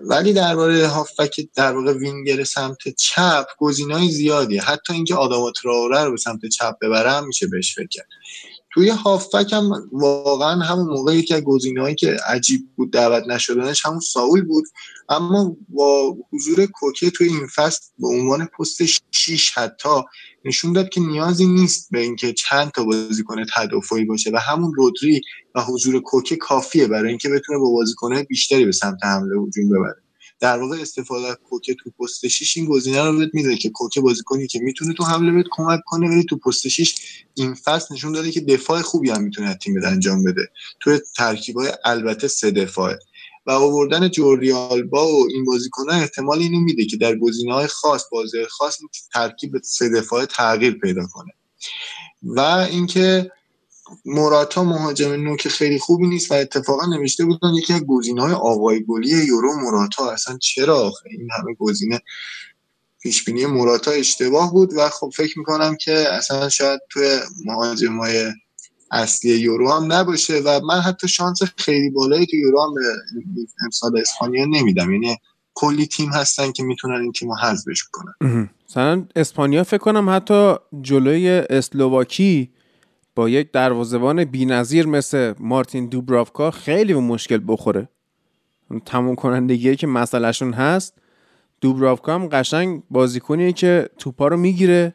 ولی 0.03 0.33
درباره 0.33 0.87
هافبک 0.87 1.47
در 1.55 1.75
واقع 1.75 1.93
وینگر 1.93 2.43
سمت 2.43 2.77
چپ 2.97 3.45
گزینه‌های 3.57 4.09
زیادیه. 4.09 4.61
حتی 4.61 4.93
اینکه 4.93 5.15
آدم 5.15 5.51
تراوره 5.51 6.03
رو 6.03 6.11
به 6.11 6.17
سمت 6.17 6.45
چپ 6.45 6.75
ببرم 6.81 7.27
میشه 7.27 7.47
بهش 7.47 7.75
فکر 7.75 7.87
کرد. 7.87 8.07
توی 8.73 8.89
هافبک 8.89 9.53
هم 9.53 9.89
واقعا 9.91 10.61
همون 10.61 10.87
موقعی 10.87 11.23
که 11.23 11.41
گزینه‌هایی 11.41 11.95
که 11.95 12.17
عجیب 12.27 12.61
بود 12.75 12.93
دعوت 12.93 13.23
نشدنش 13.27 13.85
همون 13.85 13.99
ساول 13.99 14.41
بود. 14.41 14.63
اما 15.09 15.55
با 15.69 16.17
حضور 16.33 16.65
کوکه 16.65 17.09
توی 17.09 17.27
این 17.27 17.47
فصل 17.55 17.81
به 17.99 18.07
عنوان 18.07 18.45
پست 18.45 18.83
6 19.11 19.57
حتی 19.57 19.89
نشون 20.45 20.73
داد 20.73 20.89
که 20.89 21.01
نیازی 21.01 21.47
نیست 21.47 21.87
به 21.91 21.99
اینکه 21.99 22.33
چند 22.33 22.71
تا 22.71 22.83
بازیکن 22.83 23.45
تدافعی 23.55 24.05
باشه 24.05 24.31
و 24.33 24.37
همون 24.37 24.73
رودری 24.73 25.21
و 25.55 25.61
حضور 25.61 25.99
کوکه 25.99 26.35
کافیه 26.35 26.87
برای 26.87 27.09
اینکه 27.09 27.29
بتونه 27.29 27.59
با 27.59 27.71
بازیکن‌های 27.71 28.23
بیشتری 28.23 28.65
به 28.65 28.71
سمت 28.71 29.03
حمله 29.03 29.41
هجوم 29.41 29.69
ببره. 29.69 30.00
در 30.41 30.57
واقع 30.57 30.81
استفاده 30.81 31.27
از 31.27 31.35
کوکه 31.49 31.75
تو 31.75 31.89
پست 31.89 32.27
6 32.27 32.57
این 32.57 32.65
گزینه 32.65 33.03
رو 33.03 33.17
بهت 33.17 33.29
میده 33.33 33.57
که 33.57 33.69
کوکه 33.69 34.01
بازیکنی 34.01 34.47
که 34.47 34.59
می‌تونه 34.59 34.93
تو 34.93 35.03
حمله 35.03 35.31
بهت 35.31 35.45
کمک 35.51 35.79
کنه 35.85 36.09
ولی 36.09 36.23
تو 36.23 36.37
پست 36.37 36.67
6 36.67 36.95
این 37.33 37.53
فصل 37.53 37.95
نشون 37.95 38.11
داده 38.11 38.31
که 38.31 38.41
دفاع 38.41 38.81
خوبی 38.81 39.09
هم 39.09 39.23
می‌تونه 39.23 39.53
تیم 39.53 39.85
انجام 39.85 40.23
بده. 40.23 40.49
تو 40.79 40.99
ترکیبای 41.15 41.71
البته 41.85 42.27
سه 42.27 42.51
دفاعه. 42.51 42.99
و 43.45 43.51
آوردن 43.51 44.09
جوردی 44.09 44.51
آلبا 44.51 45.07
و 45.07 45.27
این 45.29 45.45
بازیکن‌ها 45.45 45.95
احتمال 45.95 46.39
اینو 46.39 46.59
میده 46.59 46.85
که 46.85 46.97
در 46.97 47.15
گزینه‌های 47.15 47.67
خاص 47.67 48.03
بازی 48.11 48.45
خاص 48.45 48.77
ترکیب 49.13 49.57
سه 49.63 49.89
دفاعه 49.89 50.25
تغییر 50.25 50.73
پیدا 50.73 51.07
کنه. 51.11 51.31
و 52.23 52.39
اینکه 52.71 53.31
موراتا 54.05 54.63
مهاجم 54.63 55.11
نوک 55.11 55.47
خیلی 55.47 55.79
خوبی 55.79 56.07
نیست 56.07 56.31
و 56.31 56.33
اتفاقا 56.33 56.85
نوشته 56.85 57.25
بودن 57.25 57.53
یکی 57.53 57.73
از 57.73 57.81
های 58.19 58.33
آقای 58.33 58.83
گلی 58.87 59.25
یورو 59.25 59.59
موراتا. 59.59 60.11
اصلا 60.11 60.37
چرا 60.37 60.93
این 61.05 61.27
همه 61.39 61.53
گزینه 61.53 62.01
پیشبینی 63.01 63.45
موراتا 63.45 63.91
اشتباه 63.91 64.51
بود 64.51 64.73
و 64.77 64.89
خب 64.89 65.11
فکر 65.15 65.39
می‌کنم 65.39 65.75
که 65.75 65.91
اصلا 65.91 66.49
شاید 66.49 66.79
توی 66.89 67.19
های 67.99 68.31
اصلی 68.91 69.31
یورو 69.31 69.71
هم 69.71 69.93
نباشه 69.93 70.41
و 70.45 70.59
من 70.59 70.79
حتی 70.81 71.07
شانس 71.07 71.39
خیلی 71.57 71.89
بالایی 71.89 72.25
تو 72.25 72.35
یورو 72.35 72.61
هم 72.61 72.73
به 72.73 72.81
امسال 73.63 73.97
اسپانیا 73.97 74.45
نمیدم. 74.45 74.91
یعنی 74.91 75.17
کلی 75.53 75.85
تیم 75.87 76.09
هستن 76.09 76.51
که 76.51 76.63
می‌تونن 76.63 77.01
این 77.01 77.11
تیم 77.11 77.29
رو 77.29 77.35
حذفش 77.35 77.83
کنن. 77.91 78.49
مثلا 78.69 79.05
اسپانیا 79.15 79.63
فکر 79.63 79.77
کنم 79.77 80.09
حتی 80.09 80.55
جلوی 80.81 81.29
اسلوواکی 81.49 82.49
با 83.15 83.29
یک 83.29 83.51
دروازه‌بان 83.51 84.25
بی‌نظیر 84.25 84.87
مثل 84.87 85.33
مارتین 85.39 85.89
دوبرافکا 85.89 86.51
خیلی 86.51 86.93
به 86.93 86.99
مشکل 86.99 87.39
بخوره. 87.47 87.89
تموم 88.85 89.15
کنندگی 89.15 89.75
که 89.75 89.87
مسئلهشون 89.87 90.53
هست 90.53 90.97
دوبرافکا 91.61 92.13
هم 92.13 92.27
قشنگ 92.27 92.83
بازیکنیه 92.89 93.53
که 93.53 93.89
توپا 93.99 94.27
رو 94.27 94.37
می‌گیره. 94.37 94.93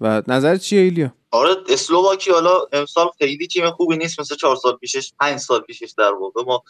و 0.00 0.22
نظر 0.28 0.56
چیه 0.56 0.80
ایلیا؟ 0.80 1.12
آره 1.30 1.56
اسلوواکی 1.68 2.30
حالا 2.30 2.60
امسال 2.72 3.08
خیلی 3.18 3.46
تیم 3.46 3.70
خوبی 3.70 3.96
نیست 3.96 4.20
مثل 4.20 4.36
چهار 4.36 4.56
سال 4.56 4.76
پیشش 4.76 5.12
پنج 5.20 5.38
سال 5.38 5.60
پیشش 5.60 5.94
در 5.98 6.12
واقع. 6.12 6.42
ما 6.44 6.62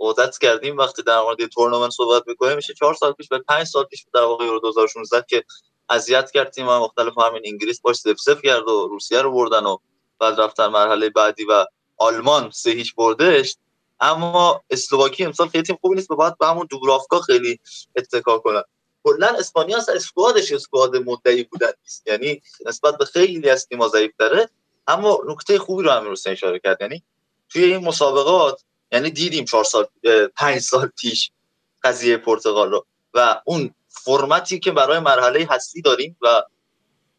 عادت 0.00 0.38
کردیم 0.38 0.76
وقتی 0.76 1.02
در 1.02 1.20
مورد 1.20 1.46
تورنمنت 1.46 1.90
صحبت 1.90 2.22
می‌کنیم 2.26 2.56
میشه 2.56 2.74
چهار 2.74 2.94
سال 2.94 3.12
پیش 3.12 3.28
به 3.28 3.38
پنج 3.38 3.66
سال 3.66 3.84
پیش 3.84 4.06
در 4.14 4.20
واقع 4.20 4.44
یورو 4.44 4.60
2016 4.60 5.24
که 5.28 5.44
اذیت 5.90 6.30
کرد 6.30 6.50
تیم 6.50 6.66
مختلف 6.66 7.18
همین 7.18 7.42
انگلیس 7.44 7.80
باش 7.80 7.96
سف 7.96 8.42
کرد 8.42 8.68
و 8.68 8.88
روسیه 8.90 9.22
رو 9.22 9.32
بردن 9.32 9.64
و 9.64 9.76
بعد 10.18 10.40
رفتن 10.40 10.66
مرحله 10.66 11.10
بعدی 11.10 11.44
و 11.44 11.66
آلمان 11.96 12.50
سه 12.50 12.70
هیچ 12.70 12.94
بردش. 12.94 13.56
اما 14.00 14.62
اسلوواکی 14.70 15.24
امسال 15.24 15.48
خیلی 15.48 15.64
تیم 15.64 15.78
خوبی 15.80 15.96
نیست 15.96 16.08
باید 16.08 16.38
به 16.38 16.46
همون 16.46 16.66
دوبرافکا 16.70 17.20
خیلی 17.20 17.60
اتکا 17.96 18.38
کنن. 18.38 18.62
کلا 19.04 19.26
اسپانیا 19.26 19.76
از 19.76 19.88
اسکوادش 19.88 20.52
اسکواد 20.52 20.96
مدعی 20.96 21.42
بودن 21.42 21.72
نیست. 21.82 22.06
یعنی 22.06 22.42
نسبت 22.66 22.98
به 22.98 23.04
خیلی 23.04 23.50
از 23.50 23.66
تیم‌ها 23.66 23.90
داره 24.18 24.48
اما 24.86 25.20
نکته 25.26 25.58
خوبی 25.58 25.82
رو 25.82 25.90
امیر 25.90 26.12
حسین 26.12 26.32
اشاره 26.32 26.58
کرد. 26.58 26.78
یعنی 26.80 27.02
توی 27.48 27.64
این 27.64 27.84
مسابقات 27.84 28.62
یعنی 28.92 29.10
دیدیم 29.10 29.44
چهار 29.44 29.64
سال 29.64 29.86
پنج 30.36 30.58
سال 30.58 30.86
پیش 30.86 31.30
قضیه 31.82 32.16
پرتغال 32.16 32.70
رو. 32.70 32.86
و 33.14 33.42
اون 33.44 33.74
فرمتی 33.88 34.58
که 34.58 34.70
برای 34.70 34.98
مرحله 34.98 35.46
هستی 35.50 35.82
داریم 35.82 36.16
و 36.20 36.42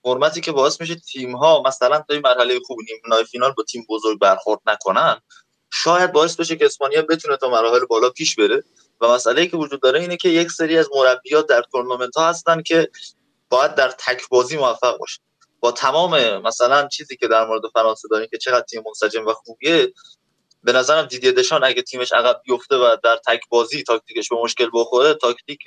فرمتی 0.04 0.42
که 0.42 0.52
باعث 0.52 0.82
میشه 0.82 0.96
تیم 0.96 1.36
ها 1.36 1.64
مثلا 1.66 2.04
تا 2.10 2.20
مرحله 2.24 2.60
خوب 2.66 2.78
نیم 2.80 3.24
فینال 3.24 3.52
با 3.52 3.64
تیم 3.64 3.86
بزرگ 3.90 4.20
برخورد 4.20 4.60
نکنن 4.66 5.22
شاید 5.72 6.12
باعث 6.12 6.36
بشه 6.36 6.56
که 6.56 6.66
اسپانیا 6.66 7.02
بتونه 7.02 7.38
تا 7.38 7.50
مراحل 7.50 7.86
بالا 7.86 8.10
پیش 8.10 8.36
بره. 8.36 8.64
و 9.02 9.08
مسئله 9.08 9.48
که 9.48 9.58
وجود 9.58 9.82
داره 9.82 10.00
اینه 10.00 10.18
که 10.18 10.30
یک 10.30 10.52
سری 10.52 10.78
از 10.78 10.90
مربیات 10.96 11.48
در 11.48 11.62
تورنمنت 11.72 12.18
ها 12.18 12.30
هستن 12.30 12.62
که 12.62 12.90
باید 13.50 13.76
در 13.76 13.92
تک 13.92 14.30
بازی 14.30 14.58
موفق 14.58 14.98
باشه 14.98 15.22
با 15.60 15.72
تمام 15.72 16.38
مثلا 16.42 16.88
چیزی 16.88 17.18
که 17.18 17.28
در 17.28 17.48
مورد 17.48 17.62
فرانسه 17.74 18.08
داریم 18.12 18.28
که 18.32 18.38
چقدر 18.38 18.66
تیم 18.66 18.84
منسجم 18.86 19.28
و 19.28 19.34
خوبیه 19.34 19.94
به 20.64 20.72
نظرم 20.72 21.06
دیدی 21.06 21.32
دشان 21.32 21.64
اگه 21.64 21.82
تیمش 21.82 22.12
عقب 22.12 22.42
بیفته 22.46 22.76
و 22.76 22.98
در 23.04 23.18
تک 23.28 23.42
بازی 23.50 23.84
تاکتیکش 23.84 24.30
به 24.30 24.36
مشکل 24.36 24.70
بخوره 24.74 25.14
تاکتیک 25.14 25.60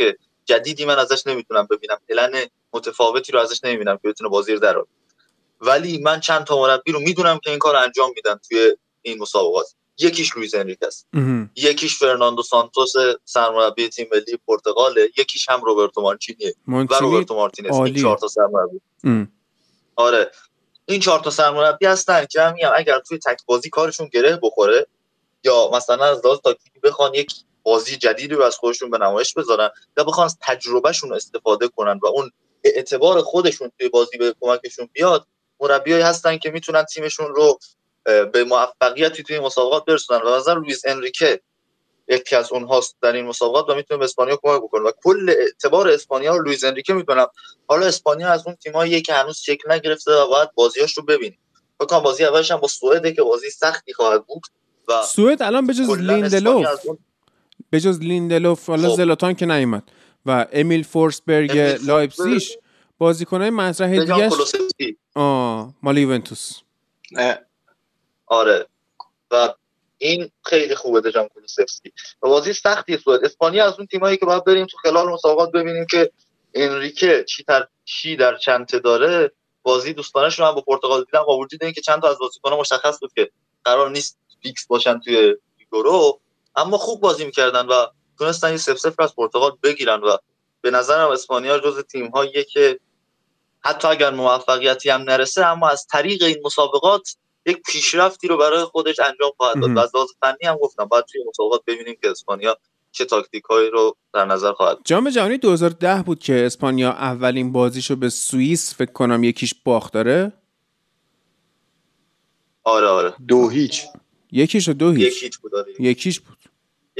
جدیدی 0.45 0.85
من 0.85 0.99
ازش 0.99 1.27
نمی‌تونم 1.27 1.69
ببینم. 1.71 1.99
پلن 2.09 2.47
متفاوتی 2.73 3.33
رو 3.33 3.39
ازش 3.39 3.65
نمی‌بینم 3.65 3.97
که 3.97 4.09
بتونه 4.09 4.31
بازی 4.31 4.53
رو 4.53 4.59
در 4.59 4.85
ولی 5.61 5.99
من 5.99 6.21
چند 6.21 6.45
تا 6.45 6.61
مربی 6.61 6.93
رو 6.93 7.01
می‌دونم 7.01 7.39
که 7.39 7.51
این 7.51 7.59
کار 7.59 7.77
انجام 7.77 8.13
میدن 8.17 8.41
توی 8.49 8.77
این 9.03 9.19
مسابقات. 9.19 9.67
یکیش 9.99 10.37
لوئیس 10.37 10.55
انریکه 10.55 10.83
است. 10.83 11.09
یکیش 11.57 11.99
فرناندو 11.99 12.43
سانتوس 12.43 12.93
سرمربی 13.25 13.89
تیم 13.89 14.09
ملی 14.13 14.39
پرتغال 14.47 14.99
یکیش 15.19 15.49
هم 15.49 15.61
روبرتو 15.61 16.01
مانچینی 16.01 16.53
و 16.69 16.95
روبرتو 17.01 17.35
مارتینز. 17.35 17.77
این 17.77 17.95
چهار 17.95 18.19
تا 18.19 18.29
سرمربی. 18.29 18.81
آره. 19.97 20.31
این 20.87 21.01
چهار 21.01 21.21
تا 21.21 21.31
سرمربی 21.31 21.87
هستن 21.87 22.27
که 22.31 22.43
هم 22.43 22.57
اگر 22.77 22.99
توی 22.99 23.19
تک 23.19 23.41
بازی 23.47 23.71
کارشون 23.71 24.09
گره 24.09 24.39
بخوره 24.43 24.87
یا 25.45 25.71
مثلا 25.75 26.05
از 26.05 26.27
لحاظ 26.27 26.39
تاکتیکی 26.39 26.81
بخوان 26.81 27.15
یک 27.15 27.33
بازی 27.63 27.97
جدیدی 27.97 28.35
رو 28.35 28.43
از 28.43 28.57
خودشون 28.57 28.91
به 28.91 28.99
نمایش 28.99 29.35
بذارن 29.35 29.71
و 29.97 30.05
بخوان 30.05 30.25
از 30.25 30.39
تجربهشون 30.41 31.13
استفاده 31.13 31.69
کنن 31.69 32.01
و 32.03 32.07
اون 32.07 32.31
اعتبار 32.65 33.23
خودشون 33.23 33.73
توی 33.79 33.89
بازی 33.89 34.19
به 34.19 34.35
کمکشون 34.41 34.89
بیاد 34.93 35.27
مربیایی 35.61 36.03
هستن 36.03 36.39
که 36.39 36.51
می‌تونن 36.51 36.85
تیمشون 36.85 37.35
رو 37.35 37.59
به 38.05 38.45
موفقیتی 38.45 39.23
توی 39.23 39.39
مسابقات 39.39 39.85
برسونن. 39.85 40.23
و 40.23 40.37
مثلا 40.37 40.55
لوئیس 40.55 40.83
انریکه 40.87 41.41
یکی 42.09 42.37
از 42.37 42.53
اونهاست 42.53 42.97
در 43.03 43.13
این 43.13 43.27
مسابقات 43.27 43.69
و 43.69 43.75
می‌تونه 43.75 43.99
به 43.99 44.05
اسپانیا 44.05 44.37
کمک 44.43 44.63
بکنه. 44.63 44.83
و 44.83 44.93
کل 45.05 45.35
اعتبار 45.39 45.89
اسپانیا 45.89 46.37
رو 46.37 46.43
لوئیس 46.43 46.65
انریکه 46.65 46.93
می‌دونم. 46.93 47.27
حالا 47.69 47.87
اسپانیا 47.87 48.29
از 48.29 48.47
اون 48.47 48.57
تیمایی 48.57 49.03
که 49.03 49.13
هنوز 49.15 49.39
شکل 49.39 49.73
نگرفته 49.73 50.13
و 50.13 50.29
باید 50.29 50.49
بازیاش 50.55 50.97
رو 50.97 51.05
ببینیم. 51.05 51.39
فکر 51.81 52.01
بازی 52.01 52.25
اولش 52.25 52.51
هم 52.51 52.57
با 52.57 52.69
سوئد 52.69 53.15
که 53.15 53.23
بازی 53.23 53.51
سختی 53.51 53.93
خواهد 53.93 54.27
بود 54.27 54.43
و 54.89 55.03
سوئد 55.03 55.43
الان 55.43 55.67
به 55.67 55.75
جز 55.75 55.91
لیندلوف 55.91 56.67
به 57.73 57.81
جز 57.81 58.01
لیندلوف 58.01 58.67
حالا 58.67 58.89
خب. 58.89 58.97
زلاتان 58.97 59.35
که 59.35 59.47
نیومد 59.47 59.83
و 60.27 60.47
امیل 60.53 60.83
فورسبرگ 60.83 61.59
لایپزیش 61.87 62.57
بازیکنای 62.99 63.51
مطرح 63.51 64.01
دیگه 64.01 64.31
آه 65.15 65.75
مال 65.83 65.99
یوونتوس. 65.99 66.53
آره. 68.27 68.67
و 69.31 69.55
این 69.99 70.31
خیلی 70.45 70.75
خوبه 70.75 71.01
دژان 71.01 71.29
کولوسفسکی 71.29 71.93
و 72.23 72.29
بازی 72.29 72.53
سختی 72.53 72.97
سوئد 72.97 73.25
اسپانیا 73.25 73.67
از 73.67 73.75
اون 73.79 73.87
تیمایی 73.87 74.17
که 74.17 74.27
باید 74.27 74.45
بریم 74.45 74.67
تو 74.67 74.77
خلال 74.83 75.13
مسابقات 75.13 75.53
ببینیم 75.53 75.87
که 75.91 76.11
انریکه 76.55 77.25
چی 77.29 77.45
تر 77.45 77.67
چی 77.85 78.17
در 78.17 78.37
چنته 78.37 78.79
داره. 78.79 79.33
بازی 79.63 79.93
دوستانش 79.93 80.39
رو 80.39 80.45
هم 80.45 80.55
با 80.55 80.61
پرتغال 80.61 81.05
دیدم 81.05 81.25
با 81.27 81.39
وجود 81.39 81.65
اینکه 81.65 81.81
چند 81.81 82.03
تا 82.03 82.11
از 82.11 82.19
بازیکن‌ها 82.19 82.61
مشخص 82.61 83.01
بود 83.01 83.13
که 83.13 83.31
قرار 83.65 83.91
نیست 83.91 84.19
فیکس 84.43 84.67
باشن 84.67 85.01
توی 85.01 85.37
یورو. 85.73 86.21
اما 86.57 86.79
خوب 86.79 87.01
بازی 87.01 87.25
می‌کردن 87.25 87.67
و 87.67 87.87
تونستن 88.19 88.51
یه 88.51 88.57
سف 88.57 88.79
سفر 88.79 89.03
از 89.03 89.17
پرتغال 89.17 89.53
بگیرن 89.63 90.01
و 90.01 90.17
به 90.61 90.71
نظرم 90.71 91.11
اسپانیا 91.11 91.59
جز 91.59 91.85
تیم 91.85 92.07
هاییه 92.07 92.45
که 92.45 92.81
حتی 93.65 93.89
اگر 93.89 94.11
موفقیتی 94.11 94.91
هم 94.91 95.03
نرسه 95.03 95.47
اما 95.47 95.69
از 95.69 95.87
طریق 95.87 96.23
این 96.23 96.37
مسابقات 96.45 97.17
یک 97.47 97.63
پیشرفتی 97.67 98.29
رو 98.29 98.37
برای 98.37 98.65
خودش 98.65 99.01
انجام 99.01 99.33
خواهد 99.37 99.61
داد. 99.61 99.77
و 99.77 99.79
از 99.79 99.91
لحاظ 99.95 100.09
فنی 100.21 100.49
هم 100.49 100.57
گفتم 100.57 100.85
باید 100.85 101.05
توی 101.05 101.21
مسابقات 101.29 101.63
ببینیم 101.67 101.97
که 102.03 102.11
اسپانیا 102.11 102.57
چه 102.93 103.05
تاکتیک 103.05 103.45
هایی 103.45 103.71
رو 103.71 103.97
در 104.15 104.25
نظر 104.25 104.53
خواهد 104.53 104.79
جام 104.85 105.11
جهانی 105.11 105.39
2010 105.39 106.03
بود 106.03 106.19
که 106.19 106.47
اسپانیا 106.47 106.91
اولین 106.91 107.53
بازیشو 107.53 107.97
به 107.97 108.09
سوئیس 108.09 108.75
فکر 108.75 108.93
کنم 108.93 109.25
یکیش 109.25 109.55
باخت 109.65 109.93
داره؟ 109.93 110.33
آره 112.65 112.87
آره. 112.87 113.15
دو 113.29 113.49
هیچ. 113.49 113.85
یکیش 114.33 114.69
دو 114.69 114.91
هیچ. 114.91 115.23
یکیش 115.23 115.39
بود 115.39 115.55
آره. 115.55 115.73
یکیش 115.79 116.21
بود. 116.21 116.39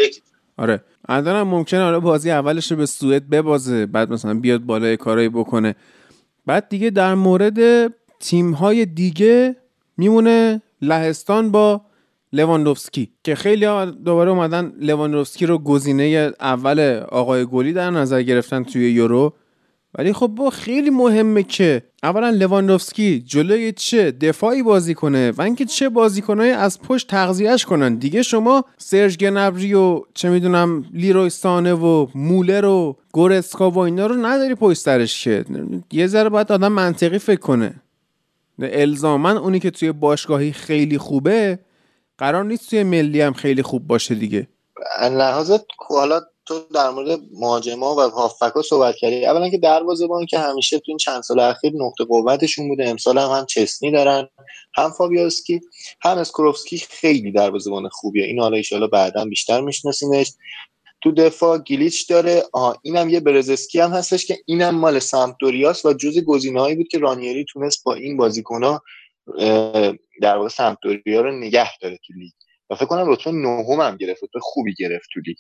یکیش 0.03 0.23
آره 0.57 0.85
الان 1.09 1.43
ممکنه 1.43 1.81
آره 1.81 1.99
بازی 1.99 2.31
اولش 2.31 2.71
رو 2.71 2.77
به 2.77 2.87
سوئد 2.87 3.29
ببازه 3.29 3.87
بعد 3.87 4.13
مثلا 4.13 4.35
بیاد 4.35 4.61
بالای 4.61 4.97
کارایی 4.97 5.29
بکنه. 5.29 5.75
بعد 6.47 6.69
دیگه 6.69 6.91
در 6.91 7.15
مورد 7.15 7.89
تیم 8.21 8.53
های 8.53 8.87
دیگه 8.87 9.57
میمونه 9.97 10.63
لهستان 10.83 11.51
با 11.51 11.83
لواندوفسکی 12.33 13.13
که 13.25 13.35
خیلی 13.35 13.67
دوباره 14.05 14.31
اومدن 14.31 14.73
لواندوفسکی 14.81 15.47
رو 15.47 15.59
گزینه 15.59 16.33
اول 16.41 16.81
آقای 17.09 17.47
گلی 17.47 17.73
در 17.73 17.91
نظر 17.91 18.23
گرفتن 18.23 18.65
توی 18.65 18.91
یورو. 18.93 19.35
ولی 19.99 20.13
خب 20.13 20.27
با 20.27 20.51
خیلی 20.51 20.91
مهمه 20.91 21.43
که 21.43 21.83
اولا 22.03 22.31
لواندوفسکی 22.31 23.21
جلوی 23.21 23.73
چه 23.73 24.11
دفاعی 24.11 24.63
بازی 24.63 24.95
کنه 24.95 25.31
و 25.31 25.43
اینکه 25.43 25.65
چه 25.65 25.89
بازیکنهای 25.89 26.51
از 26.51 26.81
پشت 26.81 27.09
تغذیهش 27.09 27.65
کنن. 27.65 27.95
دیگه 27.95 28.23
شما 28.23 28.65
سرج 28.79 29.19
گنبری 29.19 29.75
و 29.75 30.01
چه 30.15 30.31
می‌دونم 30.31 30.85
لیرویستانه 30.93 31.73
و 31.75 32.07
مولر 32.15 32.65
و 32.65 32.97
گورسکا 33.13 33.71
و 33.71 33.79
اینا 33.79 34.07
رو 34.07 34.27
نداری 34.27 34.55
پشت 34.55 34.79
سرش 34.79 35.25
که. 35.25 35.45
یه 35.93 36.07
ذره 36.07 36.29
باید 36.29 36.53
آدم 36.53 36.73
منطقی 36.73 37.19
فکر 37.19 37.41
کنه. 37.41 37.75
الزامن 38.59 39.37
اونی 39.37 39.61
که 39.61 39.71
توی 39.71 39.93
باشگاهی 39.93 40.53
خیلی 40.53 40.99
خوبه 40.99 41.59
قرار 42.19 42.45
نیست 42.45 42.71
توی 42.71 42.83
ملی 42.83 43.21
هم 43.21 43.33
خیلی 43.33 43.63
خوب 43.63 43.87
باشه 43.87 44.15
دیگه. 44.15 44.49
لحاظ 45.03 45.53
حالا 45.89 46.21
تو 46.47 46.61
در 46.75 46.91
مورد 46.91 47.21
مهاجما 47.33 47.95
و 47.95 48.01
هافبکا 48.01 48.63
صحبت 48.63 48.97
کردی. 48.97 49.27
اولا 49.27 49.51
که 49.51 49.59
دروازه‌بان 49.59 50.27
که 50.27 50.39
همیشه 50.39 50.79
تو 50.79 50.85
این 50.89 50.97
چند 50.99 51.23
سال 51.23 51.41
اخیر 51.41 51.73
نقطه 51.75 52.05
قوتشون 52.05 52.69
بوده 52.69 52.89
امسال 52.89 53.19
هم 53.19 53.31
هم 53.31 53.47
چسنی 53.47 53.91
دارن 53.91 54.29
هم 54.75 54.91
فابیاسکی 54.91 55.61
هم 56.03 56.19
اسکروفسکی 56.19 56.79
خیلی 56.79 57.33
دروازه‌بان 57.33 57.89
خوبیه. 57.89 58.25
این 58.25 58.41
حالا 58.41 58.63
ان 58.73 58.87
بعدا 58.87 59.25
بیشتر 59.25 59.61
میشناسینش 59.61 60.33
تو 61.03 61.13
دفاع 61.13 61.59
گلیچ 61.59 62.09
داره. 62.09 62.43
اینم 62.83 63.09
یه 63.09 63.21
برزسکی 63.21 63.81
هم 63.81 63.91
هستش 63.91 64.27
که 64.27 64.39
اینم 64.47 64.75
مال 64.75 64.99
سمپدوریاس 64.99 65.85
و 65.85 65.93
جز 65.93 66.19
گزینه‌هایی 66.25 66.77
بود 66.77 66.89
که 66.89 66.99
رانیری 66.99 67.45
تونست 67.53 67.85
با 67.85 67.95
این 67.95 68.17
بازیکن‌ها 68.17 68.83
در 70.23 70.37
واقع 70.37 70.49
سمپدوریا 70.49 71.21
رو 71.21 71.39
نگه 71.39 71.79
داره 71.79 71.99
تو 72.07 72.13
لیگ. 72.13 72.33
و 72.71 72.75
فکر 72.75 72.87
کنم 72.87 73.11
رتبه 73.13 73.33
نهم 73.33 73.81
هم 73.81 73.97
گرفت. 73.97 74.25
رتبه 74.25 74.41
خوبی 74.43 74.75
گرفت 74.79 75.09
تو 75.15 75.21
لیگ. 75.27 75.37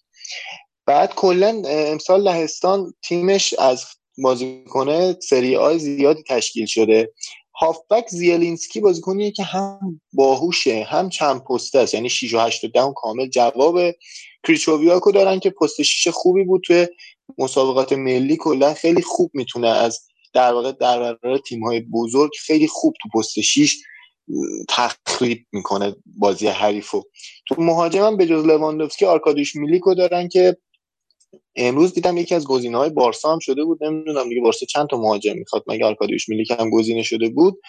بعد 0.87 1.15
کلا 1.15 1.63
امسال 1.67 2.23
لهستان 2.23 2.95
تیمش 3.05 3.55
از 3.55 3.85
بازیکنه 4.19 5.17
سری 5.29 5.57
آ 5.57 5.68
ی 5.68 5.79
زیادی 5.79 6.23
تشکیل 6.29 6.67
شده. 6.67 7.13
هافبک 7.61 8.09
زیلینسکی 8.09 8.81
بازیکنیه 8.81 9.31
که 9.31 9.43
هم 9.43 10.01
باهوشه 10.13 10.87
هم 10.91 11.09
چند 11.09 11.45
پسته 11.45 11.79
است. 11.79 11.95
یعنی 11.95 12.09
6 12.09 12.35
و 12.35 12.39
8 12.39 12.65
و 12.65 12.69
10 12.69 12.93
کامل 12.97 13.29
جواب 13.29 13.79
کریچوویاکو 14.47 15.13
دارن 15.13 15.39
که 15.39 15.51
پست 15.51 15.83
6 15.83 16.09
خوبی 16.09 16.45
بود 16.45 16.63
توی 16.67 16.87
مسابقات 17.39 17.93
ملی. 17.93 18.37
کلا 18.37 18.75
خیلی 18.75 19.03
خوب 19.03 19.31
می‌تونه 19.35 19.69
از 19.69 20.01
در 20.33 20.53
واقع 20.53 20.73
در 20.73 20.99
برابر 20.99 21.39
تیم 21.39 21.65
های 21.65 21.81
بزرگ 21.81 22.31
خیلی 22.41 22.67
خوب 22.67 22.95
تو 23.03 23.19
پست 23.19 23.41
6 23.41 23.77
تخریب 24.69 25.47
می‌کنه 25.53 25.97
بازی 26.07 26.47
حریفو. 26.47 27.03
تو 27.49 27.55
مهاجمم 27.59 28.17
به 28.17 28.27
جز 28.27 28.47
لواندوفسکی 28.47 29.05
آرکادیوش 29.05 29.57
میلیکو 29.57 29.95
دارن 29.95 30.29
که 30.29 30.57
امروز 31.57 31.95
دیدم 31.95 32.17
یکی 32.17 32.35
از 32.35 32.47
گزینه 32.47 32.79
های 32.79 32.91
بارسا 32.91 33.33
هم 33.33 33.39
شده 33.39 33.65
بود. 33.65 33.85
نمی‌دونم 33.85 34.29
دیگه 34.29 34.41
بارسا 34.41 34.67
چند 34.67 34.87
تا 34.87 34.97
مهاجم 34.97 35.39
می‌خواد 35.39 35.65
مگه 35.67 35.87
آرکادیوش 35.87 36.29
میلیک 36.29 36.51
هم 36.51 36.71
گزینه 36.71 37.03
شده 37.03 37.29
بود. 37.29 37.61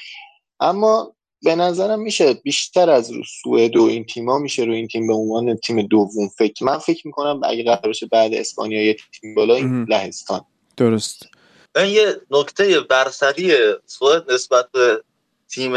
اما 0.60 1.16
به 1.44 1.56
نظرم 1.56 2.02
میشه 2.02 2.34
بیشتر 2.34 2.90
از 2.90 3.12
سوئد 3.44 3.78
و 3.78 3.84
این 3.84 4.06
تیما 4.06 4.40
میشه 4.40 4.64
رو 4.64 4.74
این 4.74 4.88
تیم 4.88 5.08
به 5.08 5.14
عنوان 5.14 5.58
تیم 5.58 5.82
دوم 5.82 6.28
فکر. 6.38 6.66
من 6.66 6.78
فکر 6.78 7.08
می‌کنم 7.08 7.42
اگه 7.44 7.64
قرار 7.64 7.90
بشه 7.90 8.06
بعد 8.06 8.34
اسپانیا 8.34 8.86
یه 8.86 8.98
تیم 9.22 9.36
بالا 9.36 9.56
این 9.56 9.86
لهستان. 9.90 10.42
درست. 10.78 11.28
این 11.76 11.86
یه 11.86 12.16
نکته 12.32 12.80
برتری 12.80 13.54
سوئد 13.86 14.32
نسبت 14.32 14.72
به 14.72 15.04
تیم 15.50 15.74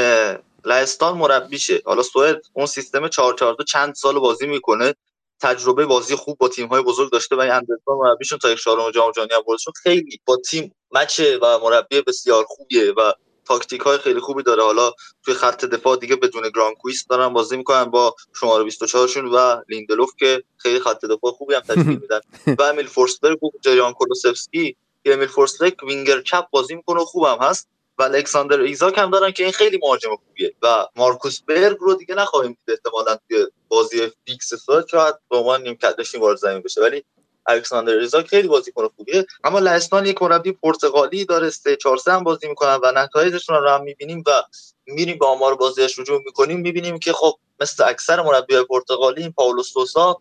لهستان 0.65 1.19
مربیشه. 1.19 1.83
حالا 1.85 2.03
سوئد 2.03 2.43
اون 2.53 2.67
سیستم 2.67 3.09
442 3.09 3.65
چند 3.65 3.95
سال 3.95 4.19
بازی 4.19 4.47
می‌کنه. 4.47 4.95
تجربه 5.41 5.87
بازی 5.87 6.15
خوب 6.15 6.39
با 6.39 6.49
تیم 6.49 6.67
های 6.67 6.83
بزرگ 6.83 7.13
داشته 7.13 7.37
و 7.37 7.41
این 7.41 7.53
اندرسون 7.53 7.97
مربیشون 7.99 8.39
تا 8.39 8.51
یک 8.51 8.59
چهارم 8.59 8.91
جام 8.91 9.11
جهانی 9.11 9.33
هم 9.33 9.43
بردشون 9.47 9.73
خیلی 9.83 10.21
با 10.25 10.37
تیم 10.37 10.75
match 10.93 11.31
ه 11.31 11.39
و 11.43 11.59
مربی 11.59 12.01
بسیار 12.01 12.45
خوبیه 12.49 12.93
و 12.93 13.13
تاکتیک 13.45 13.81
های 13.81 13.99
خیلی 13.99 14.21
خوبی 14.21 14.43
داره. 14.43 14.63
حالا 14.63 14.93
توی 15.25 15.35
خط 15.35 15.65
دفاع 15.65 15.97
دیگه 15.97 16.17
بدون 16.17 16.43
گرانکویست 16.55 17.07
دارن 17.07 17.29
بازی 17.29 17.57
می‌کنن 17.57 17.85
با 17.85 18.15
شماره 18.41 18.65
24 18.65 19.09
شون 19.09 19.27
و 19.27 19.63
لیندلوف 19.69 20.11
که 20.19 20.43
خیلی 20.57 20.81
خط 20.81 21.05
دفاع 21.05 21.33
خوبی 21.33 21.55
هم 21.55 21.61
تشکیل 21.61 22.01
میدن. 22.03 22.21
و 22.59 22.63
امیل 22.63 22.87
فورسبرگ 22.87 23.45
و 23.45 23.51
دژان 23.61 23.93
کولوسفسکی. 23.93 24.77
که 25.05 25.15
امیل 25.15 25.29
فورستبرگ 25.29 25.85
وینگر 25.85 26.21
چپ 26.21 26.51
بازی 26.51 26.75
می‌کنه 26.75 27.01
و 27.01 27.05
خوبم 27.05 27.39
هست. 27.41 27.69
و 27.99 28.03
الکساندر 28.03 28.61
ایزاک 28.61 28.99
هم 28.99 29.11
دارن 29.11 29.31
که 29.31 29.43
این 29.43 29.53
خیلی 29.53 29.79
مهاجم 29.83 30.17
خوبیه. 30.27 30.55
و 30.63 30.87
مارکوس 30.97 31.41
برگ 31.43 31.77
رو 31.81 31.95
دیگه 31.95 32.15
نخواهیم 32.15 32.53
دید 32.53 32.71
احتمالاً 32.71 33.19
توی 33.29 33.47
بازی 33.69 34.13
فیکس 34.27 34.55
ساعت 34.55 34.89
شاید 34.89 35.15
به 35.31 35.37
عنوان 35.37 35.63
نیمکت 35.63 36.15
وارد 36.15 36.37
زمین 36.37 36.61
بشه. 36.61 36.81
ولی 36.81 37.05
الکساندر 37.47 37.93
ایزاک 37.93 38.27
خیلی 38.27 38.49
بازیکن 38.49 38.89
خوبیه. 38.97 39.27
اما 39.45 39.59
لهستان 39.59 40.07
یک 40.07 40.23
مربی 40.23 40.53
پرتغالی 40.53 41.25
داره 41.25 41.51
3 41.51 41.77
4 41.77 41.97
3 41.97 42.19
بازی 42.19 42.49
می‌کنن 42.49 42.79
و 42.83 42.93
نتایجشون 42.95 43.57
رو 43.57 43.69
هم 43.69 43.83
می‌بینیم 43.83 44.23
و 44.27 44.43
میریم 44.87 45.19
به 45.19 45.27
آمار 45.27 45.55
بازیش 45.55 45.99
رجوع 45.99 46.23
می‌کنیم. 46.25 46.61
می‌بینیم 46.61 46.99
که 46.99 47.13
خب 47.13 47.39
مثل 47.61 47.89
اکثر 47.89 48.23
مربی 48.23 48.55
پرتغالی 48.69 49.23
این 49.23 49.33
پاولو 49.33 49.63
سوسا 49.63 50.21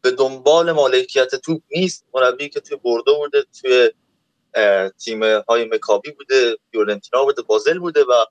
به 0.00 0.10
دنبال 0.10 0.72
مالکیت 0.72 1.34
توپ 1.34 1.62
نیست. 1.70 2.04
مربی 2.14 2.48
که 2.48 2.60
توی 2.60 2.76
بردو 2.76 3.16
بوده 3.16 3.44
توی 3.60 3.90
تیم 5.04 5.24
های 5.24 5.64
مکابی 5.64 6.10
بوده 6.10 6.56
فیورنتینا 6.70 7.24
بوده 7.24 7.42
بازل 7.42 7.78
بوده 7.78 8.04
و 8.04 8.24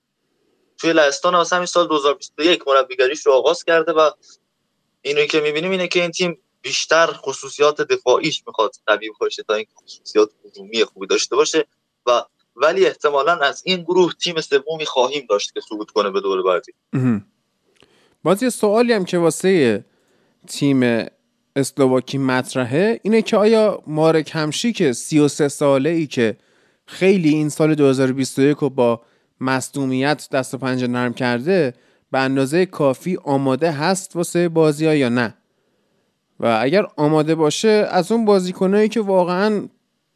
توی 0.77 0.93
لهستان 0.93 1.35
واسه 1.35 1.55
همین 1.55 1.65
سال 1.65 1.87
2021 1.87 2.67
مربیگریش 2.67 3.25
رو 3.25 3.31
آغاز 3.31 3.63
کرده 3.63 3.91
و 3.91 4.11
اینو 5.01 5.25
که 5.25 5.39
می‌بینیم 5.41 5.71
اینه 5.71 5.87
که 5.87 6.01
این 6.01 6.11
تیم 6.11 6.37
بیشتر 6.61 7.07
خصوصیات 7.07 7.81
دفاعیش 7.81 8.43
می‌خواد 8.47 8.75
قوی 8.87 9.09
باشه 9.19 9.43
تا 9.43 9.53
اینکه 9.53 9.71
خصوصیات 9.83 10.29
هجومی 10.45 10.83
خوبی 10.83 11.07
داشته 11.07 11.35
باشه 11.35 11.65
و 12.05 12.23
ولی 12.55 12.85
احتمالا 12.85 13.33
از 13.35 13.61
این 13.65 13.83
گروه 13.83 14.13
تیم 14.13 14.41
سومی 14.41 14.85
خواهیم 14.85 15.25
داشت 15.29 15.53
که 15.53 15.61
صعود 15.61 15.91
کنه 15.91 16.09
به 16.09 16.21
دور 16.21 16.43
بعدی. 16.43 16.71
باز 18.23 18.43
یه 18.43 18.49
سوالی 18.49 18.93
هم 18.93 19.05
که 19.05 19.17
واسه 19.17 19.85
تیم 20.47 21.05
اسلواکی 21.55 22.17
مطرحه 22.17 22.99
اینه 23.03 23.21
که 23.21 23.37
آیا 23.37 23.83
مارک 23.87 24.31
همشی 24.33 24.73
که 24.73 24.93
33 24.93 25.47
ساله 25.47 25.89
ای 25.89 26.07
که 26.07 26.37
خیلی 26.85 27.29
این 27.29 27.49
سال 27.49 27.75
2021 27.75 28.57
رو 28.57 28.69
با 28.69 29.01
مصدومیت 29.41 30.27
دست 30.31 30.53
و 30.53 30.57
پنجه 30.57 30.87
نرم 30.87 31.13
کرده 31.13 31.73
به 32.11 32.19
اندازه 32.19 32.65
کافی 32.65 33.17
آماده 33.23 33.71
هست 33.71 34.15
واسه 34.15 34.49
بازی 34.49 34.85
ها 34.85 34.95
یا 34.95 35.09
نه. 35.09 35.37
و 36.39 36.59
اگر 36.61 36.85
آماده 36.97 37.35
باشه 37.35 37.87
از 37.91 38.11
اون 38.11 38.25
بازیکنایی 38.25 38.89
که 38.89 39.01
واقعا 39.01 39.67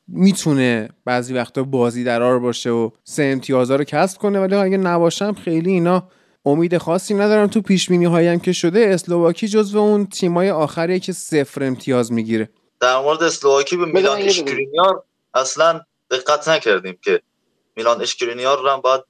می‌تونه 0.08 0.90
بعضی 1.06 1.34
وقتا 1.34 1.64
بازی 1.64 2.04
درار 2.04 2.40
باشه 2.40 2.70
و 2.70 2.90
سه 3.04 3.24
امتیازها 3.24 3.76
رو 3.76 3.84
کسب 3.84 4.18
کنه 4.18 4.40
ولی 4.40 4.56
اگه 4.56 4.78
نباشم 4.78 5.34
خیلی 5.34 5.72
اینا 5.72 6.10
امید 6.46 6.78
خاصی 6.78 7.14
ندارم. 7.14 7.48
تو 7.48 7.62
پیش 7.62 7.90
بینی 7.90 8.06
هایم 8.06 8.40
که 8.40 8.52
شده 8.52 8.80
اسلواکی 8.80 9.48
جزو 9.48 9.80
اون 9.80 10.06
تیمای 10.06 10.50
آخریه 10.50 11.00
که 11.00 11.14
صفر 11.14 11.64
امتیاز 11.64 12.12
می‌گیره. 12.12 12.50
در 12.80 13.00
مورد 13.00 13.24
اسلواکی 13.24 13.78
به 13.78 13.86
میلان 13.86 14.22
اشکرینیار 14.22 15.04
اصلا 15.34 15.82
دقت 16.12 16.48
نکردیم 16.48 16.98
که 17.02 17.22
میلان 17.76 18.02
اشکرینیار 18.02 18.62
رو 18.62 18.70
هم 18.70 18.82
باید 18.82 19.02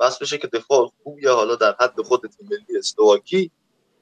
بس 0.00 0.18
بشه 0.18 0.38
که 0.38 0.46
دفاع 0.46 0.92
خوبیه 1.02 1.30
حالا 1.30 1.54
در 1.54 1.76
حد 1.80 2.02
خود 2.02 2.20
تیم 2.20 2.48
ملی 2.50 2.78
اسلواکی 2.78 3.50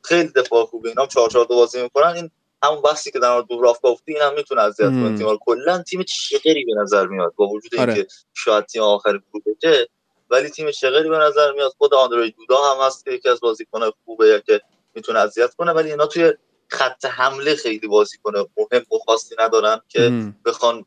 خیلی 0.05 0.29
دفاع 0.29 0.65
خوبه 0.65 0.89
اینا 0.89 1.07
4 1.07 1.31
4 1.31 1.45
بازی 1.45 1.83
می‌کنن. 1.83 2.15
این 2.17 2.31
همون 2.63 2.83
بحثی 2.83 3.11
که 3.11 3.19
در 3.19 3.35
مورد 3.35 3.47
دوراف 3.47 3.79
گفتی 3.83 4.13
این 4.13 4.23
هم 4.23 4.35
می‌تونه 4.35 4.63
اذیت 4.63 4.89
کنه 4.89 5.19
تیم 5.19 5.37
کلا 5.41 5.83
تیم 5.83 6.03
چغری 6.03 6.65
به 6.65 6.75
نظر 6.83 7.07
میاد 7.07 7.35
با 7.37 7.49
وجود 7.49 7.77
آره. 7.77 7.95
اینکه 7.95 8.09
شاید 8.35 8.67
تیم 8.67 8.83
آخر 8.83 9.21
بشه 9.63 9.89
ولی 10.31 10.49
تیم 10.49 10.71
چغری 10.71 11.09
به 11.09 11.19
نظر 11.19 11.53
میاد 11.53 11.73
خود 11.79 11.95
آندروید 11.95 12.35
دودا 12.37 12.57
هم 12.65 12.87
هست 12.87 13.05
که 13.05 13.11
یکی 13.11 13.29
از 13.29 13.41
بازیکن‌های 13.41 13.93
خوبه 14.05 14.43
که 14.47 14.61
می‌تونه 14.95 15.19
اذیت 15.19 15.55
کنه 15.55 15.73
ولی 15.73 15.91
اینا 15.91 16.07
توی 16.07 16.33
خط 16.69 17.05
حمله 17.05 17.55
خیلی 17.55 17.89
بازیکن 17.89 18.33
مهم 18.37 18.83
و 18.93 18.99
خاصی 19.07 19.35
ندارن 19.39 19.81
که 19.89 20.33
بخوان 20.45 20.85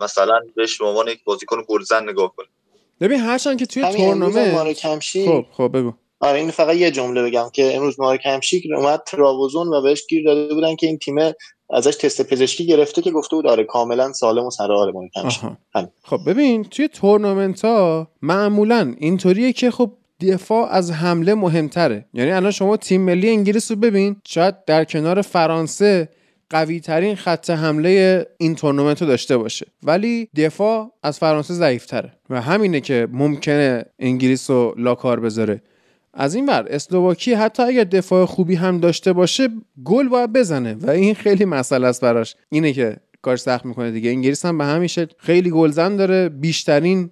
مثلا 0.00 0.40
بهش 0.56 0.78
به 0.78 0.86
عنوان 0.86 1.08
یک 1.08 1.24
بازیکن 1.24 1.62
گلزن 1.68 2.08
نگاه 2.08 2.36
کنه. 2.36 2.48
ببین 3.00 3.20
هرچند 3.20 3.58
که 3.58 3.66
توی 3.66 3.82
تورنمنت 3.82 5.00
خب 5.26 5.44
خب 5.52 5.70
بگو. 5.74 5.92
آره 6.20 6.38
این 6.38 6.50
فقط 6.50 6.76
یه 6.76 6.90
جمله 6.90 7.22
بگم 7.22 7.50
که 7.52 7.76
امروز 7.76 8.00
مارک 8.00 8.20
همشیک 8.24 8.64
اومد 8.76 9.02
تراوزون 9.06 9.68
و 9.68 9.82
بهش 9.82 10.06
گیر 10.08 10.24
داده 10.24 10.54
بودن 10.54 10.76
که 10.76 10.86
این 10.86 10.98
تیم 10.98 11.16
ازش 11.70 11.96
تست 11.96 12.22
پزشکی 12.22 12.66
گرفته 12.66 13.02
که 13.02 13.10
گفته 13.10 13.36
بود 13.36 13.46
آره 13.46 13.64
کاملا 13.64 14.12
سالم 14.12 14.44
و 14.44 14.50
سرحال 14.50 14.92
مارک 14.92 15.10
خب 16.02 16.18
ببین 16.26 16.64
توی 16.64 16.88
تورنمنت 16.88 17.64
ها 17.64 18.08
معمولا 18.22 18.94
اینطوریه 18.98 19.52
که 19.52 19.70
خب 19.70 19.92
دفاع 20.20 20.68
از 20.70 20.90
حمله 20.90 21.34
مهمتره. 21.34 22.04
یعنی 22.14 22.30
الان 22.30 22.50
شما 22.50 22.76
تیم 22.76 23.00
ملی 23.00 23.30
انگلیس 23.30 23.70
رو 23.70 23.76
ببین 23.76 24.16
شاید 24.26 24.64
در 24.64 24.84
کنار 24.84 25.22
فرانسه 25.22 26.08
قوی 26.52 26.80
ترین 26.80 27.16
خط 27.16 27.50
حمله 27.50 28.26
این 28.38 28.54
تورنمنت 28.54 29.02
رو 29.02 29.08
داشته 29.08 29.36
باشه. 29.36 29.66
ولی 29.82 30.28
دفاع 30.36 30.92
از 31.02 31.18
فرانسه 31.18 31.54
ضعیف 31.54 31.86
تره 31.86 32.12
و 32.30 32.40
همینه 32.40 32.80
که 32.80 33.08
ممکنه 33.12 33.84
انگلیس 33.98 34.50
رو 34.50 34.74
لاکار 34.78 35.20
بذاره. 35.20 35.62
از 36.14 36.34
این 36.34 36.46
ور 36.46 36.66
اسلوواکی 36.70 37.34
حتی 37.34 37.62
اگر 37.62 37.84
دفاع 37.84 38.24
خوبی 38.24 38.54
هم 38.54 38.80
داشته 38.80 39.12
باشه 39.12 39.48
گل 39.84 40.08
باید 40.08 40.32
بزنه 40.32 40.74
و 40.74 40.90
این 40.90 41.14
خیلی 41.14 41.44
مسئله 41.44 41.86
است 41.86 42.00
براش. 42.00 42.36
اینه 42.48 42.72
که 42.72 42.96
کار 43.22 43.36
سخت 43.36 43.64
می‌کنه 43.66 43.90
دیگه. 43.90 44.10
انگلیس 44.10 44.44
هم 44.44 44.58
به 44.58 44.64
همیشه 44.64 45.08
خیلی 45.18 45.50
گلزن 45.50 45.96
داره. 45.96 46.28
بیشترین 46.28 47.10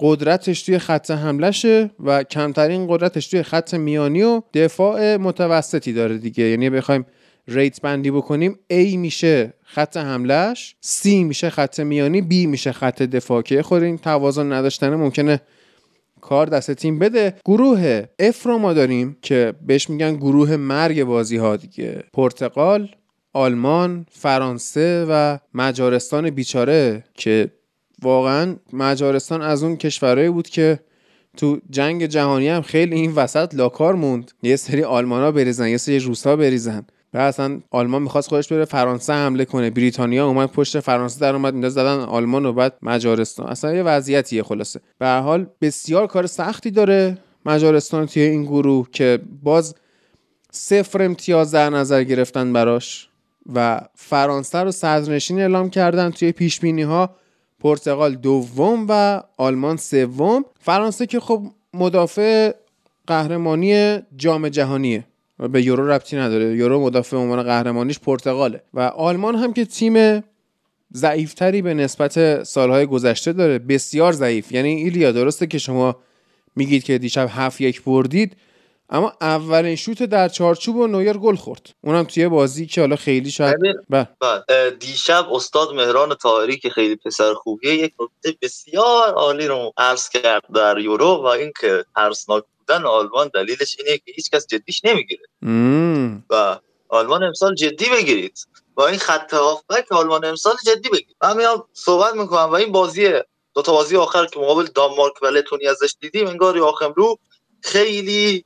قدرتش 0.00 0.62
توی 0.62 0.78
خط 0.78 1.10
حملشه 1.10 1.90
و 2.04 2.22
کمترین 2.22 2.86
قدرتش 2.88 3.26
توی 3.26 3.42
خط 3.42 3.74
میانی 3.74 4.22
و 4.22 4.42
دفاع 4.54 5.16
متوسطی 5.16 5.92
داره 5.92 6.18
دیگه. 6.18 6.44
یعنی 6.44 6.70
بخوایم 6.70 7.06
ریت 7.48 7.80
بندی 7.80 8.10
بکنیم 8.10 8.58
A 8.72 8.96
میشه 8.96 9.54
خط 9.62 9.96
حملش 9.96 10.76
C 10.84 11.06
میشه 11.06 11.50
خط 11.50 11.80
میانی 11.80 12.20
B 12.20 12.46
میشه 12.46 12.72
خط 12.72 13.02
دفاع. 13.02 13.42
که 13.42 13.62
خود 13.62 13.82
این 13.82 13.98
توازن 13.98 14.52
نداشتنه 14.52 14.96
ممکنه 14.96 15.40
کار 16.20 16.46
دست 16.46 16.70
تیم 16.70 16.98
بده. 16.98 17.34
گروه 17.44 18.02
F 18.22 18.42
رو 18.44 18.58
ما 18.58 18.72
داریم 18.72 19.16
که 19.22 19.52
بهش 19.66 19.90
میگن 19.90 20.16
گروه 20.16 20.56
مرگ 20.56 21.04
بازی 21.04 21.36
ها 21.36 21.56
دیگه. 21.56 22.04
پرتغال 22.12 22.88
آلمان 23.32 24.06
فرانسه 24.10 25.06
و 25.08 25.38
مجارستان 25.54 26.30
بیچاره 26.30 27.04
که 27.14 27.52
واقعا 28.02 28.56
مجارستان 28.72 29.42
از 29.42 29.62
اون 29.62 29.76
کشورهایی 29.76 30.28
بود 30.28 30.48
که 30.48 30.78
تو 31.36 31.60
جنگ 31.70 32.06
جهانی 32.06 32.48
هم 32.48 32.62
خیلی 32.62 32.94
این 32.94 33.12
وسط 33.12 33.54
لاکار 33.54 33.94
موند. 33.94 34.32
یه 34.42 34.56
سری 34.56 34.82
آلمانا 34.82 35.32
بریزن 35.32 35.68
یه 35.68 35.76
سری 35.76 35.98
روسا 35.98 36.36
بریزن. 36.36 36.86
و 37.14 37.18
اصلا 37.18 37.60
آلمان 37.70 38.02
می‌خواست 38.02 38.28
خودش 38.28 38.52
بره 38.52 38.64
فرانسه 38.64 39.12
حمله 39.12 39.44
کنه. 39.44 39.70
بریتانیا 39.70 40.26
اومد 40.26 40.50
پشت 40.50 40.80
فرانسه 40.80 41.20
در 41.20 41.34
اومد 41.34 41.52
مینداز 41.52 41.74
زدن 41.74 42.00
آلمان 42.00 42.46
و 42.46 42.52
بعد 42.52 42.74
مجارستان. 42.82 43.46
اصلا 43.46 43.74
یه 43.74 43.82
وضعیتیه 43.82 44.42
خلاصه. 44.42 44.80
به 44.98 45.08
حال 45.08 45.46
بسیار 45.60 46.06
کار 46.06 46.26
سختی 46.26 46.70
داره 46.70 47.18
مجارستان 47.46 48.06
توی 48.06 48.22
این 48.22 48.42
گروه 48.42 48.88
که 48.92 49.18
باز 49.42 49.74
صفر 50.50 51.02
امتیاز 51.02 51.50
در 51.50 51.70
نظر 51.70 52.02
گرفتن 52.02 52.52
براش 52.52 53.08
و 53.54 53.80
فرانسه 53.94 54.58
رو 54.58 54.70
صدرنشین 54.70 55.40
اعلام 55.40 55.70
کردن 55.70 56.10
توی 56.10 56.32
پیش 56.32 56.60
ها 56.64 57.10
پرتغال 57.60 58.14
دوم 58.14 58.86
و 58.88 59.22
آلمان 59.36 59.76
سوم. 59.76 60.44
فرانسه 60.60 61.06
که 61.06 61.20
خب 61.20 61.42
مدافع 61.74 62.52
قهرمانی 63.06 63.98
جام 64.16 64.48
جهانیه. 64.48 65.04
به 65.48 65.62
یورو 65.62 65.90
ربطی 65.90 66.16
نداره. 66.16 66.56
یورو 66.56 66.80
مدافع 66.80 67.16
عنوان 67.16 67.42
قهرمانیش 67.42 67.98
پرتغاله. 67.98 68.62
و 68.74 68.80
آلمان 68.80 69.34
هم 69.34 69.52
که 69.52 69.64
تیم 69.64 70.24
ضعیفتری 70.94 71.62
به 71.62 71.74
نسبت 71.74 72.44
سالهای 72.44 72.86
گذشته 72.86 73.32
داره 73.32 73.58
بسیار 73.58 74.12
ضعیف. 74.12 74.52
یعنی 74.52 74.68
ایلیا 74.68 75.12
درسته 75.12 75.46
که 75.46 75.58
شما 75.58 75.96
میگید 76.56 76.84
که 76.84 76.98
دیشب 76.98 77.28
هفت 77.30 77.60
یک 77.60 77.82
بردید 77.84 78.36
اما 78.92 79.12
اولین 79.20 79.76
شوت 79.76 80.02
در 80.02 80.28
چارچوب 80.28 80.76
و 80.76 80.86
نویر 80.86 81.16
گل 81.16 81.36
خورد. 81.36 81.70
اونم 81.80 82.04
توی 82.04 82.28
بازی 82.28 82.66
که 82.66 82.80
حالا 82.80 82.96
خیلی 82.96 83.30
شاید 83.30 83.56
بله. 83.90 84.08
دیشب 84.80 85.26
استاد 85.32 85.74
مهران 85.74 86.14
طاهری 86.14 86.56
که 86.56 86.70
خیلی 86.70 86.96
پسر 86.96 87.34
خوبیه 87.34 87.74
یک 87.74 87.92
نکته 88.00 88.38
بسیار 88.42 89.14
عالی 89.14 89.46
رو 89.46 89.72
عرض 89.76 90.08
کرد 90.08 90.42
در 90.54 90.78
یورو 90.78 91.14
و 91.24 91.26
اینکه 91.26 91.84
ترسناک 91.94 92.44
بودن 92.72 92.86
آلمان 92.86 93.30
دلیلش 93.34 93.76
اینه 93.78 93.98
که 93.98 94.12
هیچ 94.14 94.30
کس 94.30 94.46
جدیش 94.46 94.84
نمی‌گیره. 94.84 95.22
و 96.30 96.58
آلمان 96.88 97.22
امسال 97.22 97.54
جدی 97.54 97.88
بگیرید. 97.88 98.46
و 98.76 98.80
این 98.82 98.98
خط 98.98 99.34
هافبک 99.34 99.92
آلمان 99.92 100.24
امسال 100.24 100.54
جدی 100.66 100.88
بگیرید. 100.88 101.16
من 101.22 101.36
میام 101.36 101.64
صحبت 101.72 102.14
می‌کنم 102.14 102.50
و 102.50 102.52
این 102.52 102.72
بازی 102.72 103.12
دو 103.54 103.62
تا 103.62 103.72
بازی 103.72 103.96
آخر 103.96 104.26
که 104.26 104.40
مقابل 104.40 104.66
دانمارک 104.74 105.22
و 105.22 105.26
لتونی 105.26 105.66
ازش 105.66 105.94
دیدیم 106.00 106.26
انگار 106.26 106.56
یاخم 106.56 106.92
رو 106.96 107.18
خیلی 107.62 108.44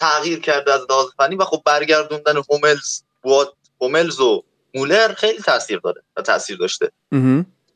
تغییر 0.00 0.40
کرده 0.40 0.72
از 0.72 0.86
لحاظ 0.90 1.06
فنی 1.16 1.36
و 1.36 1.44
خب 1.44 1.62
برگردوندن 1.64 2.36
هوملز 2.36 3.02
هوملز 3.80 4.20
و 4.20 4.42
مولر 4.74 5.14
خیلی 5.14 5.38
تاثیر 5.38 5.78
داره 5.78 6.02
و 6.16 6.22
تاثیر 6.22 6.56
داشته. 6.56 6.90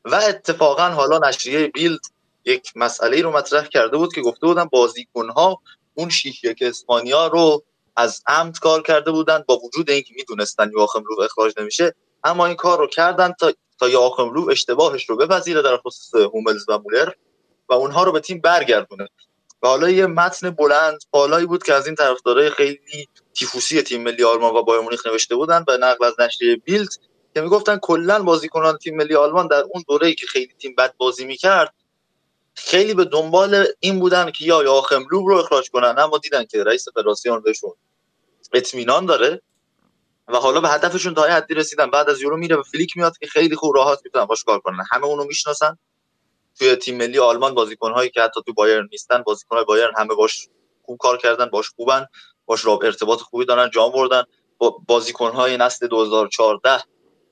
و 0.04 0.14
اتفاقا 0.14 0.88
حالا 0.88 1.28
نشریه 1.28 1.66
بیلد 1.66 2.00
یک 2.48 2.72
مسئله 2.76 3.22
رو 3.22 3.32
مطرح 3.32 3.66
کرده 3.66 3.96
بود 3.96 4.14
که 4.14 4.20
گفته 4.20 4.46
بودن 4.46 4.64
بازیکنها 4.64 5.60
اون 5.94 6.08
شیش 6.08 6.44
یک 6.44 6.58
اسپانیا 6.60 7.26
رو 7.26 7.64
از 7.96 8.22
عمد 8.26 8.58
کار 8.58 8.82
کرده 8.82 9.10
بودن 9.10 9.44
با 9.46 9.58
وجود 9.58 9.90
اینکه 9.90 10.14
می‌دونستن 10.16 10.70
یواخم 10.72 11.02
رو 11.04 11.22
اخراج 11.22 11.52
نمیشه 11.58 11.94
اما 12.24 12.46
این 12.46 12.56
کار 12.56 12.78
رو 12.78 12.86
کردن 12.86 13.32
تا 13.40 13.52
تا 13.78 13.88
یواخم 13.88 14.30
رو 14.30 14.50
اشتباهش 14.50 15.10
رو 15.10 15.16
بپذیره 15.16 15.62
در 15.62 15.76
خصوص 15.76 16.14
هوملز 16.14 16.68
و 16.68 16.78
مولر 16.78 17.12
و 17.68 17.74
اونها 17.74 18.02
رو 18.04 18.12
به 18.12 18.20
تیم 18.20 18.40
برگردونه. 18.40 19.08
و 19.62 19.68
حالا 19.68 19.90
یه 19.90 20.06
متن 20.06 20.50
بلند 20.50 20.98
بالایی 21.10 21.46
بود 21.46 21.62
که 21.62 21.74
از 21.74 21.86
این 21.86 21.94
طرفدارای 21.94 22.50
خیلی 22.50 23.08
تیفوسی 23.34 23.82
تیم 23.82 24.02
ملی 24.02 24.24
آلمان 24.24 24.54
و 24.54 24.62
بایر 24.62 24.80
مونیخ 24.80 25.06
نوشته 25.06 25.34
بودن 25.34 25.64
و 25.68 25.76
نقل 25.80 26.04
از 26.04 26.20
نشریه 26.20 26.56
بیلد 26.56 26.88
که 27.34 27.40
می‌گفتن 27.40 27.78
کلا 27.82 28.22
بازیکنان 28.22 28.76
تیم 28.78 28.96
ملی 28.96 29.14
آلمان 29.14 29.46
در 29.46 29.64
اون 29.74 29.84
دوره‌ای 29.88 30.14
که 30.14 30.26
خیلی 30.26 30.52
تیم 30.58 30.74
بد 30.78 30.94
بازی 30.96 31.24
می‌کرد 31.24 31.74
خیلی 32.64 32.94
به 32.94 33.04
دنبال 33.04 33.64
این 33.80 33.98
بودن 33.98 34.30
که 34.30 34.44
یا 34.44 34.62
یاخم 34.62 35.06
لوب 35.10 35.28
رو 35.28 35.36
اخراج 35.36 35.70
کنن. 35.70 35.94
اما 35.98 36.18
دیدن 36.18 36.44
که 36.44 36.64
رئیس 36.64 36.88
فدراسیون 36.88 37.40
بهشون 37.40 37.72
اطمینان 38.52 39.06
داره 39.06 39.42
و 40.28 40.36
حالا 40.36 40.60
به 40.60 40.68
هدفشون 40.68 41.14
تا 41.14 41.22
حدی 41.22 41.54
رسیدن. 41.54 41.90
بعد 41.90 42.10
از 42.10 42.22
یورو 42.22 42.36
میره 42.36 42.56
و 42.56 42.62
فلیک 42.62 42.96
میاد 42.96 43.18
که 43.18 43.26
خیلی 43.26 43.56
خوب 43.56 43.76
راحت 43.76 43.98
می‌تونن 44.04 44.24
باش 44.24 44.44
کار 44.44 44.60
کنن. 44.60 44.84
همه 44.90 45.06
اونو 45.06 45.24
می‌شناسن. 45.24 45.78
توی 46.58 46.76
تیم 46.76 46.96
ملی 46.96 47.18
آلمان 47.18 47.54
بازیکن‌هایی 47.54 48.10
که 48.10 48.22
حتی 48.22 48.40
تو 48.46 48.52
بایرن 48.52 48.88
نیستن 48.92 49.22
بازیکن‌های 49.22 49.64
بایرن 49.64 49.92
همه 49.96 50.14
باش 50.14 50.48
خوب 50.82 50.98
کار 50.98 51.18
کردن 51.18 51.46
باش 51.46 51.68
خوبن 51.68 52.06
باش 52.46 52.64
راب 52.64 52.84
ارتباط 52.84 53.20
خوبی 53.20 53.44
دارن 53.44 53.70
جام 53.70 53.92
بردن. 53.92 54.22
بازیکن‌های 54.86 55.56
نسل 55.56 55.86
2014 55.86 56.82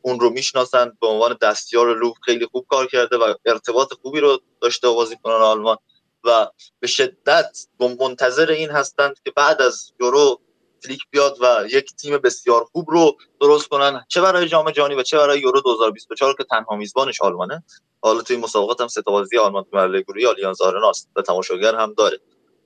اون 0.06 0.20
رو 0.20 0.30
می‌شناسن 0.30 0.92
به 1.00 1.06
عنوان 1.06 1.36
دستیار 1.42 1.98
لوب 1.98 2.14
خیلی 2.24 2.46
خوب 2.46 2.66
کار 2.68 2.86
کرده 2.86 3.16
و 3.16 3.34
ارتباط 3.46 3.88
خوبی 4.02 4.20
رو 4.20 4.40
داشته 4.60 4.88
بازیکنان 4.88 5.42
آلمان 5.42 5.76
و 6.24 6.46
به 6.80 6.86
شدت 6.86 7.66
منتظر 8.00 8.50
این 8.50 8.70
هستند 8.70 9.14
که 9.24 9.30
بعد 9.30 9.62
از 9.62 9.92
یورو 10.00 10.40
فلیک 10.82 11.00
بیاد 11.10 11.36
و 11.40 11.64
یک 11.70 11.96
تیم 11.96 12.18
بسیار 12.18 12.64
خوب 12.64 12.90
رو 12.90 13.16
درست 13.40 13.68
کنن. 13.68 14.04
چه 14.08 14.20
برای 14.20 14.48
جام 14.48 14.70
جهانی 14.70 14.94
و 14.94 15.02
چه 15.02 15.18
برای 15.18 15.40
یورو 15.40 15.60
2024 15.60 16.34
که 16.38 16.44
تنها 16.44 16.76
میزبانش 16.76 17.20
آلمانه. 17.20 17.64
حالا 18.00 18.22
توی 18.22 18.36
مسابقات 18.36 18.80
هم 18.80 18.88
سه 18.88 19.00
بازی 19.00 19.38
آلمان 19.38 19.62
تو 19.62 19.68
مرحله 19.72 20.00
گروهی 20.00 20.26
آلیانز 20.26 20.60
آرناست 20.60 21.10
و 21.16 21.22
تماشاگر 21.22 21.74
هم 21.74 21.94
داره. 21.94 22.18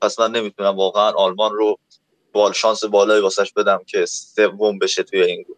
پس 0.03 0.21
من 0.21 0.33
نمی‌تونم 0.33 0.77
واقعا 0.77 1.11
آلمان 1.11 1.53
رو 1.53 1.79
بال 2.33 2.53
شانس 2.53 2.85
بالایی 2.85 3.23
واسش 3.23 3.53
بدم 3.53 3.81
که 3.87 4.07
سوم 4.07 4.79
بشه 4.79 5.03
توی 5.03 5.23
این 5.23 5.43
گروه. 5.43 5.57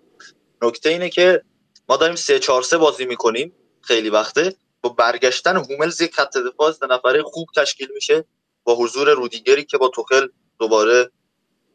نکته 0.63 0.89
اینه 0.89 1.11
که 1.11 1.43
ما 1.89 1.97
داریم 1.97 2.17
3 2.17 2.39
4 2.39 2.63
3 2.63 2.79
بازی 2.79 3.05
می‌کنیم 3.05 3.53
خیلی 3.81 4.11
وقته. 4.11 4.57
با 4.81 4.89
برگشتن 4.89 5.57
هوملز 5.57 6.01
یک 6.01 6.15
خط 6.15 6.37
دفاع 6.37 6.73
سه 6.73 6.87
نفره 6.87 7.23
خوب 7.23 7.49
تشکیل 7.57 7.89
میشه. 7.95 8.25
با 8.65 8.75
حضور 8.75 9.11
رودیگری 9.11 9.65
که 9.65 9.79
با 9.79 9.89
توخل 9.89 10.29
دوباره 10.59 11.11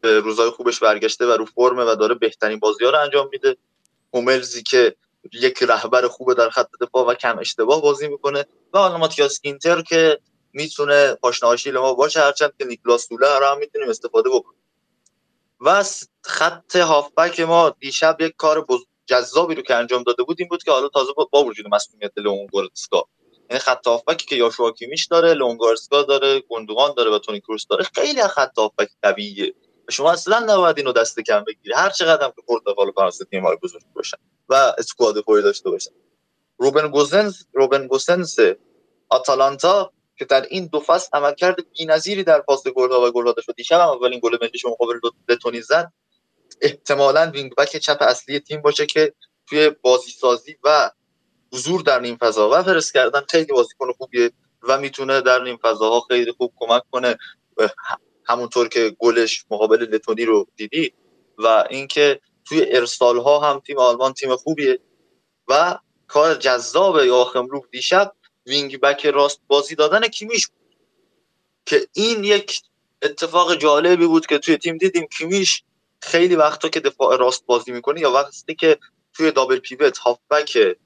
به 0.00 0.20
روزای 0.20 0.50
خوبش 0.50 0.78
برگشته 0.78 1.26
و 1.26 1.30
رو 1.30 1.44
فرمه 1.44 1.92
و 1.92 1.94
داره 1.94 2.14
بهترین 2.14 2.58
بازی 2.58 2.84
ها 2.84 2.90
رو 2.90 3.00
انجام 3.00 3.28
میده. 3.32 3.56
هوملزی 4.14 4.62
که 4.62 4.96
یک 5.32 5.62
رهبر 5.62 6.08
خوبه 6.08 6.34
در 6.34 6.50
خط 6.50 6.70
دفاع 6.80 7.06
و 7.06 7.14
کم 7.14 7.38
اشتباه 7.38 7.82
بازی 7.82 8.08
می‌کنه 8.08 8.46
و 8.72 8.78
حالا 8.78 8.98
ماتیاس 8.98 9.38
اینتر 9.42 9.82
که 9.82 10.20
می‌تونه 10.52 11.14
پاشناشیل 11.14 11.78
ما 11.78 11.94
باشه 11.94 12.20
هرچند 12.20 12.52
که 12.58 12.64
نیکلاس 12.64 13.08
دوله 13.08 13.26
هم 13.50 13.58
می‌تونیم 13.58 13.88
استفاده 13.88 14.30
بکنیم. 14.30 14.60
و 15.60 15.84
خط 16.24 16.76
هافبک 16.76 17.40
ما 17.40 17.76
دیشب 17.80 18.16
یک 18.20 18.34
کار 18.36 18.66
جذابی 19.08 19.54
رو 19.54 19.62
که 19.62 19.74
انجام 19.74 20.02
داده 20.02 20.22
بود 20.22 20.36
این 20.38 20.48
بود 20.48 20.62
که 20.62 20.70
حالا 20.70 20.88
تازه 20.88 21.12
با 21.32 21.44
وجود 21.44 21.66
مسئولیت 21.74 22.12
لونگورسکا 22.16 23.04
یعنی 23.50 23.60
خط 23.60 23.86
هافبکی 23.86 24.26
که 24.26 24.36
یاشوا 24.36 24.72
کیمیش 24.72 25.06
داره 25.06 25.34
لونگورسکا 25.34 26.02
داره 26.02 26.40
گوندوغان 26.40 26.94
داره 26.96 27.10
و 27.10 27.18
تونی 27.18 27.40
کروس 27.40 27.66
داره 27.66 27.84
خیلی 27.94 28.22
خط 28.22 28.58
هافبک 28.58 28.88
طبیعیه. 29.02 29.54
شما 29.90 30.12
اصلا 30.12 30.38
نباید 30.38 30.78
اینو 30.78 30.92
دست 30.92 31.20
کم 31.20 31.44
بگیری. 31.46 31.74
هر 31.74 31.90
چقدر 31.90 32.26
که 32.26 32.42
پرتغال 32.48 32.88
و 32.88 32.92
فرانسه 32.92 33.24
تیم 33.24 33.46
های 33.46 33.56
بزرگ 33.62 33.82
باشن 33.94 34.16
و 34.48 34.54
اسکواد 34.78 35.20
پوی 35.20 35.42
داشته 35.42 35.70
باشن. 35.70 35.90
روبن 36.58 36.88
گوزنز 36.88 37.42
روبن 37.52 37.86
گوسنس 37.86 38.36
آتالانتا 39.08 39.92
که 40.18 40.24
در 40.24 40.46
این 40.50 40.66
دو 40.66 40.80
فصل 40.80 41.08
عملکرد 41.12 41.56
بی‌نظیری 41.78 42.24
در 42.24 42.40
پاس 42.40 42.66
گل‌ها 42.66 43.08
و 43.08 43.10
گل‌ها 43.10 43.32
داشت 43.32 43.50
دیشب 43.50 43.80
هم 43.80 43.88
اولین 43.88 44.20
گل 44.22 44.38
ملیش 44.42 44.64
مقابل 44.64 44.94
لتونی 45.28 45.62
زد 45.62 45.92
احتمالا 46.60 47.30
wing 47.34 47.54
back 47.54 47.76
چپ 47.76 47.96
اصلی 48.00 48.40
تیم 48.40 48.62
باشه 48.62 48.86
که 48.86 49.14
توی 49.46 49.70
بازی 49.70 50.10
سازی 50.10 50.56
و 50.64 50.90
حضور 51.52 51.82
در 51.82 52.00
نیم 52.00 52.16
فضا 52.16 52.50
و 52.50 52.62
فرصت 52.62 52.94
کردن 52.94 53.20
خیلی 53.28 53.52
بازیکن 53.52 53.92
خوبیه 53.92 54.30
و 54.62 54.78
می‌تونه 54.78 55.20
در 55.20 55.42
نیم 55.42 55.56
فضاها 55.56 56.00
خیلی 56.00 56.32
خوب 56.32 56.52
کمک 56.56 56.82
کنه. 56.90 57.16
همونطور 58.24 58.68
که 58.68 58.96
گلش 58.98 59.44
مقابل 59.50 59.82
لتونی 59.82 60.24
رو 60.24 60.46
دیدی 60.56 60.92
و 61.38 61.64
اینکه 61.70 62.20
توی 62.44 62.66
ارسال 62.68 63.18
ها 63.18 63.40
هم 63.40 63.60
تیم 63.60 63.78
آلمان 63.78 64.12
تیم 64.12 64.36
خوبیه 64.36 64.78
و 65.48 65.78
کار 66.06 66.34
جذاب 66.34 67.04
یواخیم 67.04 67.46
لو 67.46 67.66
دیشب 67.70 68.12
wing 68.46 68.80
back 68.80 69.06
راست 69.06 69.40
بازی 69.46 69.74
دادن 69.74 70.08
کیمیش 70.08 70.46
بود. 70.46 70.58
که 71.66 71.88
این 71.92 72.24
یک 72.24 72.60
اتفاق 73.02 73.54
جالبی 73.54 74.06
بود 74.06 74.26
که 74.26 74.38
توی 74.38 74.56
تیم 74.56 74.76
دیدیم 74.76 75.06
کیمیش 75.18 75.62
خیلی 76.00 76.36
وقتا 76.36 76.68
که 76.68 76.80
دفاع 76.80 77.16
راست 77.16 77.46
بازی 77.46 77.72
می‌کنه 77.72 78.00
یا 78.00 78.10
وقتی 78.10 78.54
که 78.54 78.78
توی 79.14 79.30
دابل 79.30 79.58
پیوت 79.58 79.98
هافبک 79.98 80.76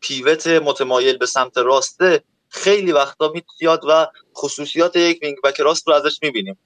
پیوت 0.00 0.46
متمایل 0.46 1.16
به 1.16 1.26
سمت 1.26 1.58
راسته 1.58 2.24
خیلی 2.48 2.92
وقتا 2.92 3.32
میاد 3.60 3.80
و 3.88 4.06
خصوصیات 4.36 4.96
یک 4.96 5.18
وینگ 5.22 5.36
بک 5.44 5.60
راست 5.60 5.88
رو 5.88 5.94
ازش 5.94 6.18
می‌بینیم. 6.22 6.58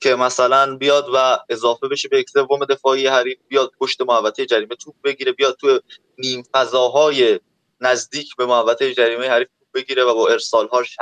که 0.00 0.14
مثلا 0.14 0.76
بیاد 0.76 1.06
و 1.14 1.38
اضافه 1.48 1.88
بشه 1.88 2.08
به 2.08 2.18
یک 2.18 2.30
سوم 2.30 2.64
دفاعی 2.64 3.06
حریف 3.06 3.38
بیاد 3.48 3.72
پشت 3.80 4.00
محوطه 4.00 4.46
جریمه 4.46 4.74
توپ 4.74 4.94
بگیره 5.04 5.32
بیاد 5.32 5.56
تو 5.56 5.80
نیم 6.18 6.42
فضاهای 6.52 7.40
نزدیک 7.80 8.36
به 8.36 8.46
محوطه 8.46 8.94
جریمه 8.94 9.28
حریف 9.28 9.48
توپ 9.48 9.68
بگیره 9.74 10.04
و 10.04 10.14
با 10.14 10.28
ارسالهاش 10.28 10.96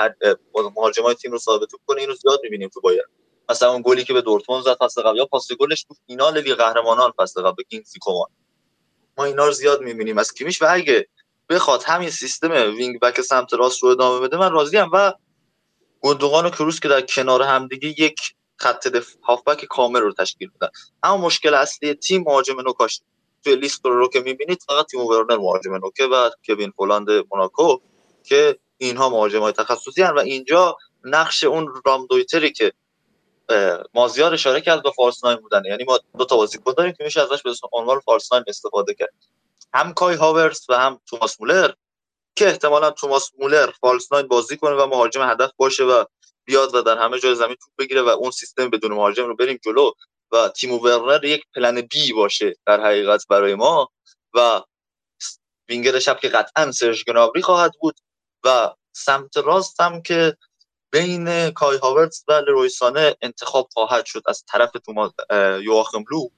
مهاجمای 0.76 1.14
تیم 1.14 1.32
رو 1.32 1.38
ثابت 1.38 1.68
کنه. 1.86 2.00
اینو 2.00 2.14
زیاد 2.14 2.40
می‌بینیم 2.42 2.68
تو 2.68 2.80
بایرن 2.80 3.02
مثلا 3.48 3.72
اون 3.72 3.82
گلی 3.84 4.04
که 4.04 4.12
به 4.12 4.22
دورتموند 4.22 4.64
زد 4.64 4.76
فصل 4.80 5.02
قبل. 5.02 5.16
یا 5.16 5.26
پاس 5.26 5.52
گلش 5.52 5.82
تو 5.82 5.94
فینال 6.06 6.40
لیگ 6.40 6.54
قهرمانان 6.54 7.12
فصل 7.18 7.42
قبل 7.42 7.52
به 7.52 7.62
کینگزلی 7.62 7.98
کومان 7.98 8.28
ما 9.18 9.24
اینا 9.24 9.46
رو 9.46 9.52
زیاد 9.52 9.80
می‌بینیم. 9.80 10.18
از 10.18 10.34
کیمیش 10.34 10.62
و 10.62 10.66
اگه 10.70 11.08
بخواد 11.48 11.82
همین 11.82 12.10
سیستم 12.10 12.50
wing 12.50 13.00
back 13.00 13.20
سمت 13.20 13.54
راست 13.54 13.82
رو 13.82 13.88
ادامه 13.88 14.20
بده 14.20 14.36
من 14.36 14.52
راضیم. 14.52 14.90
و 14.92 15.12
گوندوغان 16.00 16.46
و 16.46 16.50
کروس 16.50 16.80
که 16.80 16.88
در 16.88 17.00
کنار 17.00 17.42
همدیگه 17.42 17.88
یک 17.88 18.20
خط 18.56 18.88
دف... 18.88 19.14
هافبک 19.22 19.64
کامل 19.64 20.00
رو 20.00 20.12
تشکیل 20.12 20.50
میدن 20.52 20.68
اما 21.02 21.16
مشکل 21.16 21.54
اصلی 21.54 21.94
تیم 21.94 22.22
مهاجم 22.22 22.60
نوکاش 22.60 23.00
توی 23.44 23.56
لیست 23.56 23.84
رو 23.84 24.08
که 24.08 24.20
می‌بینید 24.20 24.62
فقط 24.66 24.86
تیمو 24.86 25.00
ورنر 25.00 25.36
مهاجم 25.36 25.74
نوکه 25.74 26.04
و 26.04 26.30
کوین 26.46 26.70
فولاند 26.70 27.10
موناکو 27.10 27.78
که 28.24 28.58
اینها 28.78 29.08
مهاجم 29.08 29.40
های 29.40 29.52
تخصصی 29.52 30.02
هن 30.02 30.14
و 30.14 30.18
اینجا 30.18 30.76
نقش 31.04 31.44
اون 31.44 31.82
Raumdeuter 31.84 32.46
ی 32.46 32.52
که 32.52 32.72
مازیار 33.94 34.34
اشاره 34.34 34.60
کرد 34.60 34.82
به 34.82 34.90
false 34.90 35.24
nine 35.24 35.38
بودن. 35.38 35.62
یعنی 35.64 35.84
ما 35.84 35.98
دو 36.18 36.24
تا 36.24 36.36
بازیکن 36.36 36.72
داریم 36.72 36.92
که 36.92 37.04
میشه 37.04 37.20
ازش 37.22 37.42
به 37.42 37.50
عنوان 37.72 38.00
false 38.00 38.32
nine 38.32 38.44
استفاده 38.48 38.94
کرد. 38.94 39.14
هم 39.74 39.94
کای 39.94 40.14
هاورتس 40.14 40.70
و 40.70 40.74
هم 40.74 41.00
توماس 41.06 41.40
مولر 41.40 41.72
که 42.36 42.48
احتمالا 42.48 42.90
توماس 42.90 43.30
مولر 43.38 43.70
false 43.80 44.12
nine 44.12 44.28
بازی 44.28 44.56
کنه 44.56 44.74
و 44.74 44.86
مهاجم 44.86 45.30
هدف 45.30 45.50
باشه 45.56 45.84
و 45.84 46.04
بیاد 46.44 46.74
و 46.74 46.82
در 46.82 46.98
همه 46.98 47.18
جای 47.18 47.34
زمین 47.34 47.56
توپ 47.56 47.72
بگیره 47.78 48.02
و 48.02 48.08
اون 48.08 48.30
سیستم 48.30 48.70
بدون 48.70 48.92
مهاجم 48.92 49.26
رو 49.26 49.36
بریم 49.36 49.58
جلو 49.64 49.92
و 50.32 50.48
تیمو 50.48 50.78
ورنر 50.78 51.24
یک 51.24 51.44
plan 51.54 51.80
B 51.80 52.12
باشه 52.12 52.54
در 52.66 52.80
حقیقت 52.80 53.26
برای 53.28 53.54
ما 53.54 53.88
و 54.34 54.62
وینگر 55.68 55.98
چپ 55.98 56.20
که 56.20 56.28
قطعا 56.28 56.72
سرژ 56.72 57.04
گنابری 57.04 57.42
خواهد 57.42 57.72
بود 57.80 57.94
و 58.44 58.70
سمت 58.92 59.36
راست 59.36 59.80
هم 59.80 60.02
که 60.02 60.36
بین 60.90 61.50
کای 61.50 61.76
هاورتس 61.76 62.24
و 62.28 62.32
لروی 62.32 62.80
سانه 62.80 63.16
انتخاب 63.22 63.68
خواهد 63.72 64.04
شد 64.04 64.22
از 64.26 64.44
طرف 64.52 64.70
توما 64.84 65.12
یواخم 65.62 66.04
لو 66.10 66.28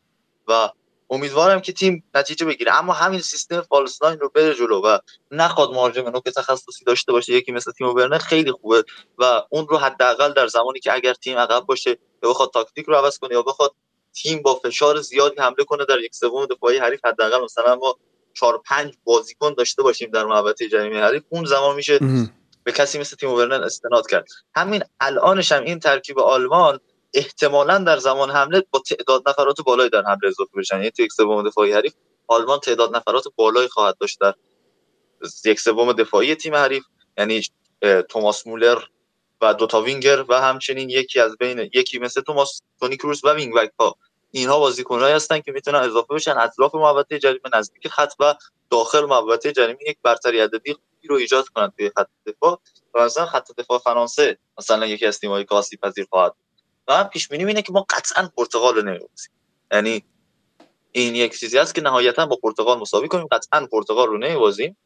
و 0.48 0.70
امیدوارم 1.10 1.60
که 1.60 1.72
تیم 1.72 2.04
نتیجه 2.14 2.46
بگیره. 2.46 2.78
اما 2.78 2.92
همین 2.92 3.20
سیستم 3.20 3.60
false 3.60 4.02
رو 4.02 4.28
بره 4.28 4.54
جلو 4.54 4.80
و 4.80 4.98
نخواد 5.30 5.70
مهاجم 5.70 6.08
نوک 6.08 6.24
تخصصی 6.24 6.84
داشته 6.84 7.12
باشه 7.12 7.32
یکی 7.32 7.52
مثل 7.52 7.72
تیم 7.72 7.86
ورنر 7.86 8.18
خیلی 8.18 8.52
خوبه 8.52 8.84
و 9.18 9.42
اون 9.50 9.68
رو 9.68 9.76
حداقل 9.76 10.32
در 10.32 10.46
زمانی 10.46 10.80
که 10.80 10.94
اگر 10.94 11.14
تیم 11.14 11.38
عقب 11.38 11.60
باشه 11.60 11.98
یا 12.22 12.30
بخواد 12.30 12.50
تاکتیک 12.54 12.86
رو 12.86 12.94
عوض 12.94 13.18
کنه 13.18 13.34
یا 13.34 13.42
بخواد 13.42 13.74
تیم 14.12 14.42
با 14.42 14.54
فشار 14.54 15.00
زیادی 15.00 15.40
حمله 15.40 15.64
کنه 15.64 15.84
در 15.84 15.98
یک 15.98 16.14
سوم 16.14 16.46
دفاعی 16.46 16.78
حریف 16.78 17.00
حداقل 17.04 17.44
مثلا 17.44 17.76
ما 17.76 17.96
4 18.34 18.62
5 18.66 18.94
بازیکن 19.04 19.54
داشته 19.54 19.82
باشیم 19.82 20.10
در 20.10 20.24
محوطه 20.24 20.68
جریمه 20.68 21.00
حریف 21.00 21.22
اون 21.28 21.44
زمان 21.44 21.76
میشه 21.76 21.98
به 22.64 22.72
کسی 22.72 22.98
مثل 22.98 23.16
تیم 23.16 23.30
ورنر 23.30 23.62
استناد 23.62 24.06
کرد. 24.10 24.26
همین 24.54 24.82
الانش 25.00 25.52
هم 25.52 25.62
این 25.62 25.80
ترکیب 25.80 26.18
آلمان 26.18 26.80
احتمالا 27.14 27.78
در 27.78 27.96
زمان 27.96 28.30
حمله 28.30 28.64
با 28.70 28.78
تعداد 28.78 29.28
نفرات 29.28 29.60
بالایی 29.60 29.90
در 29.90 30.02
حمله 30.02 30.28
اضافه 30.28 30.50
بشن. 30.56 30.76
یعنی 30.76 30.90
تو 30.90 31.02
یک 31.02 31.12
سوم 31.12 31.48
دفاعی 31.48 31.72
حریف 31.72 31.94
آلمان 32.26 32.60
تعداد 32.60 32.96
نفرات 32.96 33.24
بالایی 33.36 33.68
خواهد 33.68 33.98
داشت 33.98 34.20
در 34.20 34.34
یک 35.44 35.60
سوم 35.60 35.92
دفاعی 35.92 36.34
تیم 36.34 36.54
حریف. 36.54 36.84
یعنی 37.18 37.42
توماس 38.08 38.46
مولر 38.46 38.78
و 39.40 39.54
دوتا 39.54 39.82
وینگر 39.82 40.24
و 40.28 40.40
همچنین 40.40 40.90
یکی 40.90 41.20
از 41.20 41.36
بین 41.38 41.70
یکی 41.74 41.98
مثل 41.98 42.20
توماس 42.20 42.62
تونی 42.80 42.96
کروس 42.96 43.24
و 43.24 43.28
وینگ 43.32 43.54
بک 43.54 43.70
ها 43.80 43.96
اینها 44.30 44.58
بازیکنایی 44.58 45.14
هستن 45.14 45.40
که 45.40 45.52
می‌تونن 45.52 45.78
اضافه 45.78 46.14
بشن. 46.14 46.38
اطراف 46.38 46.74
محوطه 46.74 47.18
جریمه 47.18 47.40
نزدیک 47.54 47.88
خط 47.88 48.12
و 48.20 48.34
داخل 48.70 49.04
محوطه 49.04 49.52
جریمه 49.52 49.78
یک 49.88 49.98
برتری 50.02 50.40
عددی 50.40 50.76
رو 51.08 51.16
ایجاد 51.16 51.48
کنند 51.48 51.72
توی 51.76 51.90
خط 51.96 52.08
دفاع 52.26 52.60
و 52.94 53.04
مثلا 53.04 53.26
خط 53.26 53.52
دفاع 53.58 53.78
فرانسه 53.78 54.38
مثلا 54.58 54.86
یکی 54.86 55.06
از 55.06 55.20
تیم‌های 55.20 55.44
آسیب 55.44 55.76
پذیر 55.76 56.06
خواهد 56.10 56.34
و 56.88 56.96
هم 56.96 57.08
پیش 57.08 57.28
بینی 57.28 57.44
اینه 57.44 57.62
که 57.62 57.72
ما 57.72 57.86
قطعا 57.90 58.30
پرتغال 58.36 58.74
رو 58.74 58.82
نمیبازیم. 58.82 59.30
یعنی 59.72 60.04
این 60.92 61.14
یک 61.14 61.38
چیزی 61.38 61.58
است 61.58 61.74
که 61.74 61.80
نهایتا 61.80 62.26
با 62.26 62.36
پرتغال 62.36 62.78
مساوی 62.78 63.08
کنیم. 63.08 63.26
قطعا 63.26 63.66
پرتغال 63.72 64.08
رو 64.08 64.18
نمیبازیم. 64.18 64.76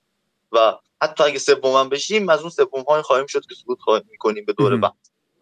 و 0.52 0.78
حتی 1.02 1.24
اگه 1.24 1.38
سوم 1.38 1.88
بشیم 1.88 2.28
از 2.28 2.40
اون 2.40 2.50
سوم 2.50 2.82
های 2.88 3.02
خواهیم 3.02 3.26
شد 3.26 3.46
که 3.46 3.54
صعود 3.54 3.78
خواهیم 3.80 4.08
می‌کنیم 4.10 4.44
به 4.44 4.52
دور 4.52 4.76
بعد 4.76 4.92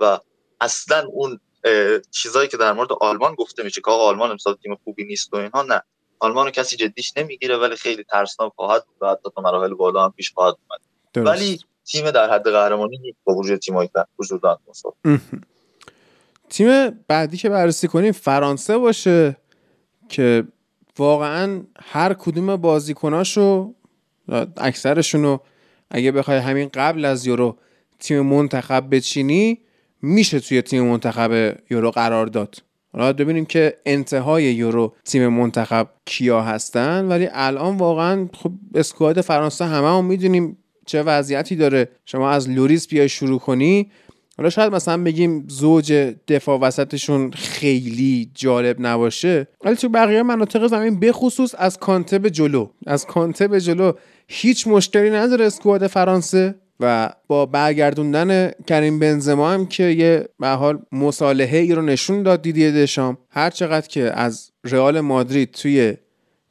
و 0.01 0.19
اصلا 0.61 1.07
اون 1.07 1.40
چیزایی 2.11 2.49
که 2.49 2.57
در 2.57 2.73
مورد 2.73 2.93
آلمان 2.93 3.35
گفته 3.35 3.62
میشه 3.62 3.81
که 3.81 3.90
آلمان 3.90 4.31
امسال 4.31 4.55
تیم 4.55 4.74
خوبی 4.85 5.05
نیست 5.05 5.35
و 5.35 5.36
اینها 5.36 5.62
نه. 5.62 5.82
آلمان 6.23 6.47
رو 6.47 6.51
کسی 6.51 6.77
جدیش 6.77 7.16
نمی‌گیره 7.16 7.57
ولی 7.57 7.77
خیلی 7.77 8.05
ترسناک 8.05 8.53
خواهد 8.57 8.85
بود 8.86 8.97
و 9.01 9.11
حتی 9.11 9.31
تا 9.35 9.43
مراحل 9.43 9.74
بالا 9.74 10.05
هم 10.05 10.12
پیش 10.16 10.32
خواهد 10.32 10.57
اومد. 10.69 11.28
ولی 11.28 11.61
تیم 11.85 12.11
در 12.11 12.31
حد 12.31 12.51
قهرمانی 12.51 12.99
نیست 12.99 13.19
با 13.24 13.35
وجود 13.35 13.61
تیمایی 13.61 13.90
که 13.94 14.05
حضور 14.19 14.59
تیم 16.49 16.90
بعدی 17.09 17.36
که 17.36 17.49
بررسی 17.49 17.89
کنیم 17.89 18.12
فرانسه 18.12 18.78
باشه 18.78 19.36
که 20.09 20.44
واقعا 20.99 21.62
هر 21.82 22.15
کدوم 22.15 22.57
بازیکناشو 22.57 23.74
اکثرشون 24.57 25.23
رو 25.23 25.40
اگه 25.90 26.12
بخوای 26.12 26.39
همین 26.39 26.70
قبل 26.74 27.05
از 27.05 27.27
یورو 27.27 27.57
تیم 27.99 28.20
منتخب 28.20 28.94
بچینی 28.94 29.61
میشه 30.03 30.40
توی 30.40 30.62
تیم 30.62 30.85
منتخب 30.85 31.57
یورو 31.70 31.90
قرار 31.90 32.27
داد. 32.27 32.57
حالا 32.93 33.12
ببینیم 33.12 33.44
که 33.44 33.78
انتهای 33.86 34.44
یورو 34.44 34.94
تیم 35.05 35.28
منتخب 35.28 35.89
کیا 36.05 36.43
هستن 36.43 37.09
ولی 37.09 37.28
الان 37.32 37.77
واقعا 37.77 38.28
خب 38.35 38.52
اسکواد 38.74 39.20
فرانسه 39.20 39.64
همه 39.64 39.89
هم 39.89 40.05
می‌دونیم 40.05 40.59
چه 40.86 41.02
وضعیتی 41.02 41.56
داره. 41.56 41.89
شما 42.05 42.31
از 42.31 42.51
لوریس 42.51 42.89
بیای 42.89 43.09
شروع 43.09 43.39
کنی. 43.39 43.90
حالا 44.39 44.51
شاید 44.51 44.74
مثلا 44.74 45.02
بگیم 45.02 45.44
زوج 45.48 45.93
دفاع 46.28 46.59
وسطشون 46.60 47.31
خیلی 47.31 48.31
جالب 48.35 48.77
نباشه 48.81 49.48
ولی 49.64 49.77
تو 49.77 49.89
بقیه 49.89 50.23
مناطق 50.23 50.66
زمین 50.66 51.01
بخصوص 51.01 51.55
از 51.59 51.78
کانته 51.78 52.19
به 52.19 52.31
جلو 52.31 52.69
از 52.86 53.06
کانته 53.06 53.48
به 53.48 53.60
جلو 53.60 53.93
هیچ 54.28 54.69
مشکلی 54.69 55.10
نداره 55.10 55.44
اسکواد 55.44 55.86
فرانسه. 55.86 56.55
و 56.83 57.11
با 57.27 57.47
برگردوندن 57.47 58.51
کریم 58.67 58.99
بنزما 58.99 59.51
هم 59.51 59.67
که 59.67 59.85
یه 59.85 60.29
به 60.41 60.49
حال 60.49 60.79
مصالحه 60.93 61.59
ای 61.59 61.75
رو 61.75 61.83
نشون 61.83 62.23
داد 62.23 62.43
دیدی 62.43 62.73
دشام. 62.73 63.19
هر 63.31 63.51
چقدر 63.51 63.89
که 63.89 64.03
از 64.03 64.51
رئال 64.65 65.01
مادرید 65.01 65.51
توی 65.51 65.95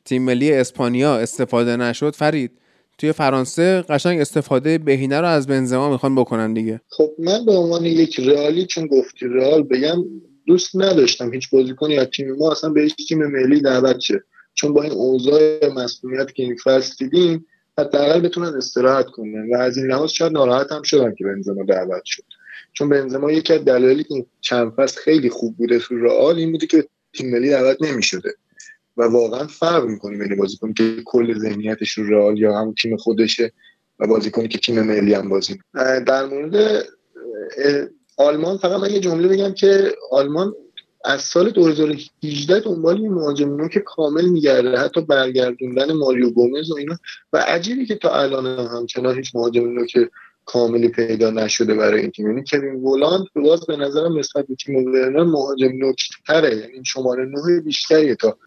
تیم 0.06 0.22
ملی 0.22 0.53
اسپانیا 0.53 1.18
استفاده 1.18 1.78
نشد 1.78 2.16
فرید 2.16 2.52
توی 2.98 3.12
فرانسه 3.12 3.82
قشنگ 3.82 4.22
استفاده 4.22 4.78
بهینه 4.78 5.20
رو 5.20 5.28
از 5.28 5.48
بنزما 5.48 5.90
می‌خوان 5.90 6.16
بکنن 6.16 6.53
دیگه. 6.53 6.82
خب 6.90 7.10
من 7.20 7.45
به 7.45 7.52
عنوان 7.52 7.86
یک 7.86 8.20
رئالی 8.20 8.66
چون 8.66 8.88
گفتی 8.88 9.26
رئال 9.26 9.64
بگم 9.64 10.03
دوست 10.48 10.70
نداشتم 10.76 11.34
هیچ 11.34 11.49
بازیکنی 11.49 11.98
از 11.98 12.08
تیم 12.16 12.36
ما 12.40 12.52
اصلا 12.52 12.70
به 12.70 12.82
هیچ 12.82 13.08
تیم 13.08 13.26
ملی 13.26 13.62
دعوت 13.62 13.99
شه. 13.99 14.24
چون 14.53 14.74
با 14.74 14.84
این 14.84 14.91
اوضاع 14.91 15.74
مسئولیت 15.76 16.34
که 16.34 16.44
این 16.44 16.56
فصل 16.64 16.94
دیدیم 16.99 17.45
حداقل 17.82 18.20
بتونن 18.20 18.56
استراحت 18.56 19.06
کنن 19.06 19.49
و 19.53 19.58
از 19.58 19.78
این 19.78 19.88
لحاظ 19.88 20.10
شاید 20.10 20.32
ناراحت 20.32 20.72
هم 20.72 20.82
شدن 20.82 21.16
که 21.16 21.24
بنزما 21.24 21.64
دعوت 21.64 22.02
شد. 22.06 22.24
چون 22.74 22.90
بنزما 22.90 23.32
یکی 23.32 23.53
از 23.53 23.66
دلایلی 23.66 24.03
که 24.03 24.26
چند 24.41 24.74
فصل 24.78 25.02
خیلی 25.02 25.30
خوب 25.30 25.58
بوده 25.58 25.80
تو 25.80 25.95
رئال 25.98 26.36
این 26.36 26.52
بوده 26.52 26.68
که 26.68 26.88
تیم 27.14 27.32
ملی 27.32 27.49
دعوت 27.49 27.82
نمی‌شده. 27.82 28.34
و 28.98 29.03
واقعا 29.03 29.48
فرق 29.48 29.86
می‌کنه 29.86 30.18
بین 30.18 30.38
بازیکنی 30.38 30.74
که 30.74 30.95
کل 31.06 31.40
ذهنیتش 31.40 31.91
رو 31.98 32.10
رئال 32.10 32.38
یا 32.38 32.58
همون 32.58 32.74
تیم 32.74 32.98
خودشه 32.98 33.52
و 33.99 34.08
بازیکنی 34.08 34.48
که 34.48 34.58
تیم 34.58 34.82
ملی 34.82 35.14
هم 35.14 35.30
بازی 35.30 35.60
در 36.06 36.26
مورد 36.26 36.86
آلمان 38.18 38.58
فقط 38.58 38.82
من 38.82 38.91
یه 38.91 38.99
جمله 38.99 39.28
بگم 39.28 39.53
که 39.53 39.91
آلمان 40.12 40.53
از 41.06 41.22
سال 41.22 41.49
2018 41.49 42.60
دنبال 42.60 42.98
این 42.98 43.14
مهاجم 43.14 43.68
که 43.68 43.80
کامل 43.80 44.26
میگرده 44.26 44.78
حتی 44.78 45.02
برگردوندن 45.02 45.94
ماریو 45.94 46.30
گومز 46.30 46.72
و 46.72 46.78
اینا. 46.78 46.98
و 47.34 47.38
عجیبی 47.38 47.86
که 47.86 47.95
تا 47.95 48.10
الان 48.10 48.68
همچنان 48.68 49.15
هیچ 49.15 49.36
مهاجم 49.36 49.86
که 49.86 50.10
کاملی 50.45 50.88
پیدا 50.88 51.30
نشده 51.30 51.73
برای 51.73 52.02
این 52.02 52.11
تیم. 52.11 52.28
یعنی 52.28 52.44
کوین 52.52 52.73
وولاند 52.73 53.26
باز 53.36 53.65
به 53.65 53.76
نظرم 53.76 54.19
نسبت 54.19 54.48
به 54.48 54.56
تیم 54.56 54.76
ورنر 54.76 55.23
مهاجم 55.23 55.72
نکتره 55.80 56.56
یعنی 56.56 56.86
شماره 56.86 57.26
نه 57.26 57.61
بیشتری 57.61 58.15
تا 58.15 58.38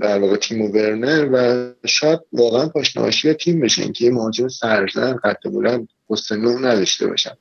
در 0.00 0.18
واقع 0.18 0.36
تیم 0.36 0.62
ورنر 0.62 1.28
و 1.32 1.66
شاید 1.86 2.20
واقعا 2.32 2.68
پاشناشی 2.68 3.34
تیم 3.34 3.60
بشه. 3.60 3.82
اینکه 3.82 4.04
یه 4.04 4.10
مهاجم 4.10 4.48
سرزن 4.48 5.16
خط 5.16 5.46
بلند 5.46 5.88
پست 6.10 6.32
نه 6.32 6.58
نداشته 6.58 7.06
باشن. 7.06 7.32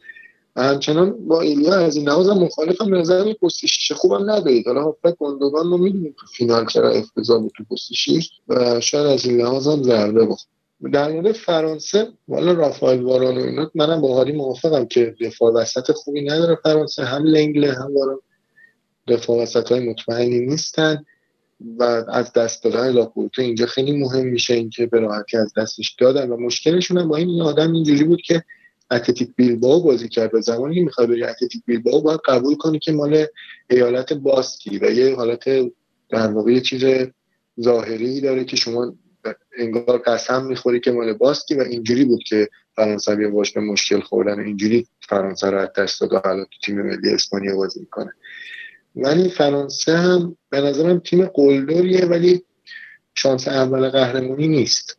همچنان 0.63 1.27
با 1.27 1.41
ایلیا 1.41 1.73
از 1.73 1.95
این 1.95 2.09
لحاظ 2.09 2.29
مخالفم 2.29 2.95
نظر 2.95 3.33
پست 3.33 3.65
شیشه 3.65 3.95
خوبم 3.95 4.31
ندارید 4.31 4.67
حالا 4.67 4.83
هافبک 4.83 5.15
گندگان 5.19 5.71
رو 5.71 5.77
می‌دونیم 5.77 6.15
تو 6.19 6.27
فینال 6.27 6.65
چرا 6.65 6.89
افتضاح 6.89 7.41
بود 7.41 7.51
تو 7.57 7.63
پست 7.63 7.93
شیش 7.93 8.31
و 8.47 8.79
شاید 8.79 9.05
از 9.05 9.25
این 9.25 9.41
لحاظ 9.41 9.67
هم 9.67 9.83
ضربه 9.83 10.25
بخور 10.25 10.47
در 10.93 11.11
مورد 11.11 11.31
فرانسه 11.31 12.07
والا 12.27 12.51
رافائل 12.51 13.01
واران 13.01 13.37
و 13.37 13.41
اینا 13.41 13.71
منم 13.75 14.01
با 14.01 14.15
هاری 14.15 14.31
موافقم 14.31 14.85
که 14.85 15.15
دفاع 15.21 15.53
وسط 15.53 15.91
خوبی 15.91 16.21
نداره 16.21 16.57
فرانسه. 16.63 17.03
هم 17.03 17.23
لنگله 17.23 17.73
هم 17.73 17.95
واران 17.95 18.19
دفاع 19.07 19.41
وسط 19.41 19.71
های 19.71 19.89
مطمئنی 19.89 20.39
نیستن 20.39 21.05
و 21.79 21.83
از 22.09 22.33
دست 22.33 22.63
دادن 22.63 22.89
لاپورتو 22.89 23.41
اینجا 23.41 23.65
خیلی 23.65 23.91
مهم 23.91 24.25
میشه 24.25 24.53
اینکه 24.53 24.85
به 24.85 24.99
راحتی 24.99 25.37
از 25.37 25.53
دستش 25.57 25.95
دادن. 25.99 26.29
و 26.29 26.37
مشکلشون 26.37 26.97
هم 26.97 27.07
با 27.07 27.15
این 27.15 27.41
آدم 27.41 27.71
اینجوری 27.71 28.03
بود 28.03 28.21
که 28.21 28.43
اتلتیک 28.91 29.29
بیلباو 29.35 29.83
بازی 29.83 30.09
کرد 30.09 30.35
و 30.35 30.41
زمانی 30.41 30.75
که 30.75 30.81
می‌خواد 30.81 31.09
بری 31.09 31.23
اتلتیک 31.23 31.61
بیلباو 31.65 32.01
باید 32.01 32.19
قبول 32.25 32.55
کنی 32.55 32.79
که 32.79 32.91
مال 32.91 33.25
ایالت 33.69 34.13
باسکی 34.13 34.77
و 34.77 34.91
یه 34.91 35.15
حالت 35.15 35.45
در 36.09 36.27
واقع 36.27 36.51
یه 36.51 36.61
چیز 36.61 36.83
ظاهری 37.61 38.21
داره 38.21 38.45
که 38.45 38.55
شما 38.55 38.95
انگار 39.57 39.97
قسم 39.97 40.45
می‌خوری 40.45 40.79
که 40.79 40.91
مال 40.91 41.13
باسکی 41.13 41.55
و 41.55 41.61
اینجوری 41.61 42.05
بود 42.05 42.23
که 42.23 42.49
فرانسوی 42.75 43.27
باش 43.27 43.51
به 43.53 43.61
مشکل 43.61 43.99
خوردن. 43.99 44.39
اینجوری 44.39 44.87
فرانسه 45.01 45.49
رو 45.49 45.57
از 45.57 45.69
دست 45.77 46.01
داد 46.01 46.25
حالا 46.25 46.43
تو 46.43 46.59
تیم 46.65 46.81
ملی 46.81 47.09
اسپانیا 47.09 47.55
بازی 47.55 47.79
می‌کنه. 47.79 48.11
ولی 48.95 49.29
فرانسه 49.29 49.97
هم 49.97 50.37
به 50.49 50.61
نظرم 50.61 50.99
تیم 50.99 51.25
قلدریه 51.25 52.05
ولی 52.05 52.43
شانس 53.15 53.47
اول 53.47 53.89
قهرمانی 53.89 54.47
نیست. 54.47 54.97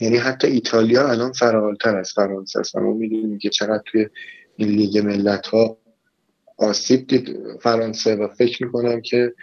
یعنی 0.00 0.16
حتی 0.16 0.46
ایتالیا 0.46 1.08
الان 1.08 1.32
فرالتر 1.32 1.96
از 1.96 2.12
فرانسه 2.12 2.60
است. 2.60 2.74
و 2.74 2.80
ما 2.80 2.92
می‌دونیم 2.92 3.38
که 3.38 3.48
چقدر 3.48 3.82
توی 3.86 4.08
این 4.56 4.68
لیگ 4.68 4.98
ملت 4.98 5.46
ها 5.46 5.78
آسیب 6.58 7.06
دید 7.06 7.36
فرانسه 7.60 8.16
و 8.16 8.28
فکر 8.28 8.64
می‌کنم 8.64 9.00
که 9.00 9.34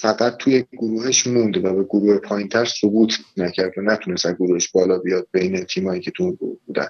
فقط 0.00 0.36
توی 0.36 0.64
گروهش 0.72 1.26
موند 1.26 1.64
و 1.64 1.74
به 1.74 1.84
گروه 1.84 2.18
پایینتر 2.18 2.64
ثبوت 2.64 3.18
نکرد 3.36 3.78
و 3.78 3.82
نتونست 3.82 4.26
از 4.26 4.34
گروهش 4.34 4.68
بالا 4.68 4.98
بیاد 4.98 5.26
بین 5.32 5.64
تیمایی 5.64 6.00
که 6.00 6.10
تو 6.10 6.36
گروه 6.36 6.56
بودن. 6.66 6.88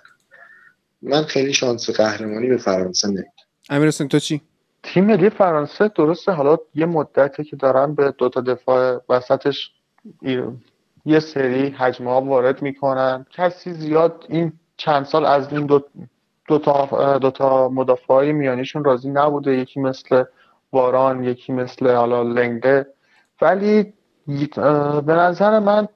من 1.02 1.22
خیلی 1.22 1.52
شانس 1.52 1.90
قهرمانی 1.90 2.48
به 2.48 2.56
فرانسه 2.56 3.08
نمید 3.08 3.26
امیر 3.70 3.90
تو 3.90 4.18
چی؟ 4.18 4.40
تیم 4.82 5.04
ملی 5.04 5.30
فرانسه 5.30 5.90
درسته 5.96 6.32
حالا 6.32 6.58
یه 6.74 6.86
مدته 6.86 7.44
که 7.44 7.56
دارن 7.56 7.94
به 7.94 8.14
دوتا 8.18 8.40
دفاع 8.40 9.04
وسطش 9.08 9.70
یه 11.06 11.18
سری 11.18 11.70
حجمه 11.70 12.10
ها 12.10 12.20
وارد 12.20 12.62
می‌کنن. 12.62 13.26
کسی 13.30 13.72
زیاد 13.72 14.26
این 14.28 14.52
چند 14.76 15.04
سال 15.04 15.24
از 15.24 15.52
این 15.52 15.66
دو 15.66 15.84
دوتا 16.48 17.18
دو 17.18 17.30
تا 17.30 17.68
مدافع 17.68 18.32
میانیشون 18.32 18.84
راضی 18.84 19.10
نبوده. 19.10 19.56
یکی 19.56 19.80
مثل 19.80 20.24
واران 20.72 21.24
یکی 21.24 21.52
مثل 21.52 21.94
حالا 21.94 22.22
لنگه. 22.22 22.86
ولی 23.40 23.92
به 25.06 25.12
نظر 25.12 25.58
من 25.58 25.88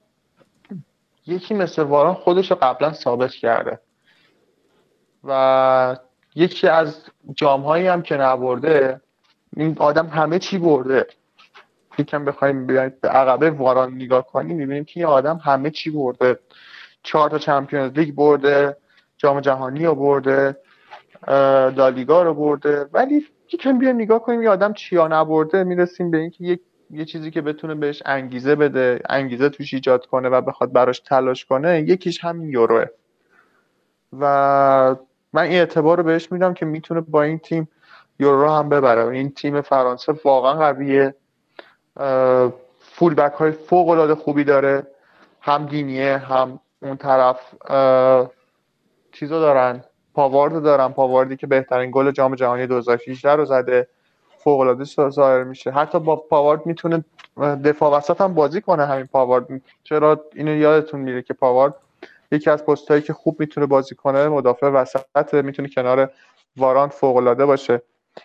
یکی 1.27 1.55
مثل 1.55 1.82
واران 1.82 2.15
خودش 2.15 2.51
رو 2.51 2.57
قبلا 2.62 2.93
ثابت 2.93 3.31
کرده. 3.31 3.81
و 5.24 5.97
یکی 6.35 6.69
از 6.69 7.05
جام 7.35 7.62
هایی 7.62 7.87
هم 7.87 8.03
که 8.03 8.16
نبرده 8.16 9.01
این 9.57 9.77
آدم 9.78 10.07
همه 10.07 10.39
چی 10.39 10.59
برده. 10.59 11.07
یکم 11.98 12.24
بخوایم 12.24 12.66
بیاید 12.66 13.00
به 13.00 13.08
عقبه 13.08 13.50
واران 13.50 13.94
نگاه 13.94 14.26
کنیم 14.26 14.56
می‌بینیم 14.56 14.84
که 14.84 15.00
این 15.00 15.06
آدم 15.06 15.36
همه 15.44 15.70
چی 15.70 15.90
برده. 15.90 16.38
چهار 17.02 17.30
تا 17.30 17.38
چمپیونز 17.38 17.92
لیگ 17.92 18.14
برده 18.14 18.76
جام 19.16 19.40
جهانی 19.40 19.86
رو 19.86 19.94
برده 19.94 20.56
دالیگا 21.76 22.22
رو 22.22 22.34
برده. 22.34 22.86
ولی 22.92 23.26
یکم 23.52 23.78
بیایم 23.78 23.96
نگاه 23.96 24.22
کنیم 24.22 24.42
یه 24.42 24.50
آدم 24.50 24.72
چیا 24.72 25.08
نبرده 25.08 25.64
می‌رسیم 25.64 26.10
به 26.10 26.18
اینکه 26.18 26.44
یک 26.44 26.60
یه 26.90 27.04
چیزی 27.04 27.30
که 27.30 27.40
بتونه 27.40 27.74
بهش 27.74 28.02
انگیزه 28.06 28.54
بده 28.54 29.00
انگیزه 29.08 29.48
توش 29.48 29.74
ایجاد 29.74 30.06
کنه 30.06 30.28
و 30.28 30.40
بخواد 30.40 30.72
براش 30.72 31.00
تلاش 31.00 31.44
کنه 31.44 31.80
یکیش 31.80 32.24
همین 32.24 32.48
یوروه. 32.48 32.84
و 34.20 34.96
من 35.32 35.42
این 35.42 35.52
اعتبار 35.52 35.96
رو 35.96 36.02
بهش 36.02 36.32
میدم 36.32 36.54
که 36.54 36.66
می‌تونه 36.66 37.00
با 37.00 37.22
این 37.22 37.38
تیم 37.38 37.68
یورو 38.18 38.50
هم 38.50 38.68
ببره. 38.68 39.08
این 39.08 39.30
تیم 39.30 39.60
فرانسه 39.60 40.14
واقعا 40.24 40.54
قویه. 40.54 41.14
فول 42.81 43.14
بک 43.14 43.32
های 43.32 43.52
فوق 43.52 43.89
العاده 43.89 44.14
خوبی 44.14 44.44
داره. 44.44 44.86
هم 45.40 45.66
دینیه 45.66 46.18
هم 46.18 46.60
اون 46.82 46.97
طرف 46.97 47.40
چیزو 49.12 49.40
دارن. 49.40 49.85
پاوارد 50.14 50.62
دارن. 50.62 50.89
پاواردی 50.89 51.36
که 51.36 51.47
بهترین 51.47 51.90
گل 51.90 52.10
جام 52.10 52.35
جهانی 52.35 52.66
2018 52.66 53.32
رو 53.32 53.44
زده. 53.44 53.89
فوق 54.39 54.60
العاده 54.60 54.85
ظاهر 54.85 55.44
میشه. 55.44 55.70
حتی 55.70 55.98
با 55.98 56.16
پاوارد 56.16 56.66
می‌تونه 56.66 57.05
دفاع 57.64 57.97
وسط 57.97 58.20
هم 58.20 58.35
بازی 58.35 58.60
کنه 58.60 58.86
همین 58.86 59.06
پاوارد. 59.06 59.47
چرا 59.85 60.24
اینو 60.35 60.56
یادتون 60.56 61.01
میره 61.01 61.22
که 61.22 61.35
پاوارد 61.35 61.74
یکی 62.32 62.51
از 62.51 62.66
پستایی 62.66 63.02
که 63.02 63.12
خوب 63.12 63.40
می‌تونه 63.40 63.66
بازی 63.66 63.94
کنه 63.94 64.28
مدافع 64.28 64.66
وسط 64.66 65.35
می‌تونه 65.35 65.68
کنار 65.68 66.10
واران 66.56 66.89
فوق 66.89 67.16
العاده 67.16 67.47
باشه. 67.47 67.82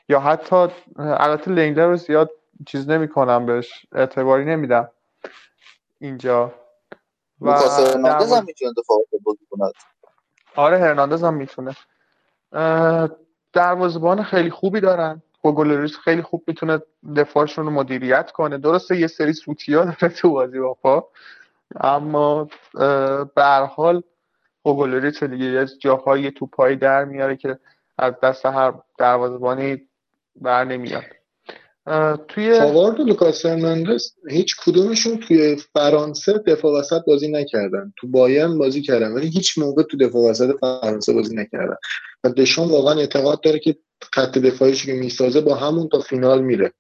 یا 0.10 0.20
حتی 0.20 0.68
البته 0.98 1.52
لنگله 1.52 1.88
رو 1.88 1.96
زیاد 1.96 2.30
چیز 2.66 2.90
نمی‌کنم 2.90 3.46
بهش 3.46 3.86
اعتباری 3.92 4.46
نمیدم 4.46 4.90
اینجا. 6.00 6.54
و 7.42 7.52
هرناندز 7.52 8.34
هم 8.34 8.46
می‌تونه 8.46 8.72
دفاع 8.78 8.98
بازی 9.24 9.46
کنه 9.50 9.72
آره 10.56 10.80
هرناندز 10.80 11.24
هم 11.24 11.34
می‌تونه. 11.34 11.76
دروازه‌بان 13.54 14.24
خیلی 14.24 14.50
خوبی 14.50 14.80
دارن. 14.80 15.22
گولریس 15.52 15.98
خیلی 15.98 16.22
خوب 16.22 16.44
می‌تونه 16.48 16.82
دفاعشون 17.16 17.66
رو 17.66 17.72
مدیریت 17.72 18.32
کنه. 18.32 18.58
درسته 18.58 18.98
یه 18.98 19.08
سری 19.08 19.34
سوتیا 19.34 19.86
داره 19.86 20.14
تو 20.14 20.30
بازی 20.30 20.60
با 20.60 20.74
پا. 20.74 21.08
اما 21.76 22.50
به 23.36 23.44
هر 23.44 23.66
حال 23.66 24.04
دیگه 25.28 25.46
از 25.46 25.80
جاهای 25.80 26.32
توپایی 26.32 26.76
در 26.76 27.06
میاره 27.06 27.36
که 27.36 27.60
از 27.98 28.14
دست 28.24 28.46
هر 28.46 28.74
دروازه‌بانی 28.98 29.88
بر 30.36 30.64
نمیاد. 30.64 31.04
توی 32.28 32.60
فاوارد 32.60 33.00
و 33.00 33.04
لوکاس 33.04 33.46
هرناندز 33.46 34.12
هیچ 34.30 34.56
کدومشون 34.66 35.20
توی 35.20 35.58
فرانسه 35.74 36.34
دفاع 36.48 36.80
وسط 36.80 37.02
بازی 37.08 37.32
نکردن. 37.32 37.94
تو 37.98 38.08
بایرن 38.08 38.58
بازی 38.58 38.82
کردن 38.82 39.12
ولی 39.12 39.28
هیچ 39.28 39.58
موقع 39.58 39.84
تو 39.84 39.98
دفاع 39.98 40.30
وسط 40.30 40.56
فرانسه 40.62 41.14
بازی 41.14 41.36
نکردن. 41.36 41.76
و 42.24 42.30
دشان 42.30 42.68
واقعا 42.68 43.00
اعتقاد 43.00 43.42
داره 43.42 43.60
که 43.60 43.76
خط 44.14 44.38
دفاعیش 44.38 44.86
که 44.86 44.94
می‌سازه 44.94 45.42
با 45.42 45.56
همون 45.56 45.90
تا 45.90 46.00
فینال 46.00 46.42
میره. 46.42 46.74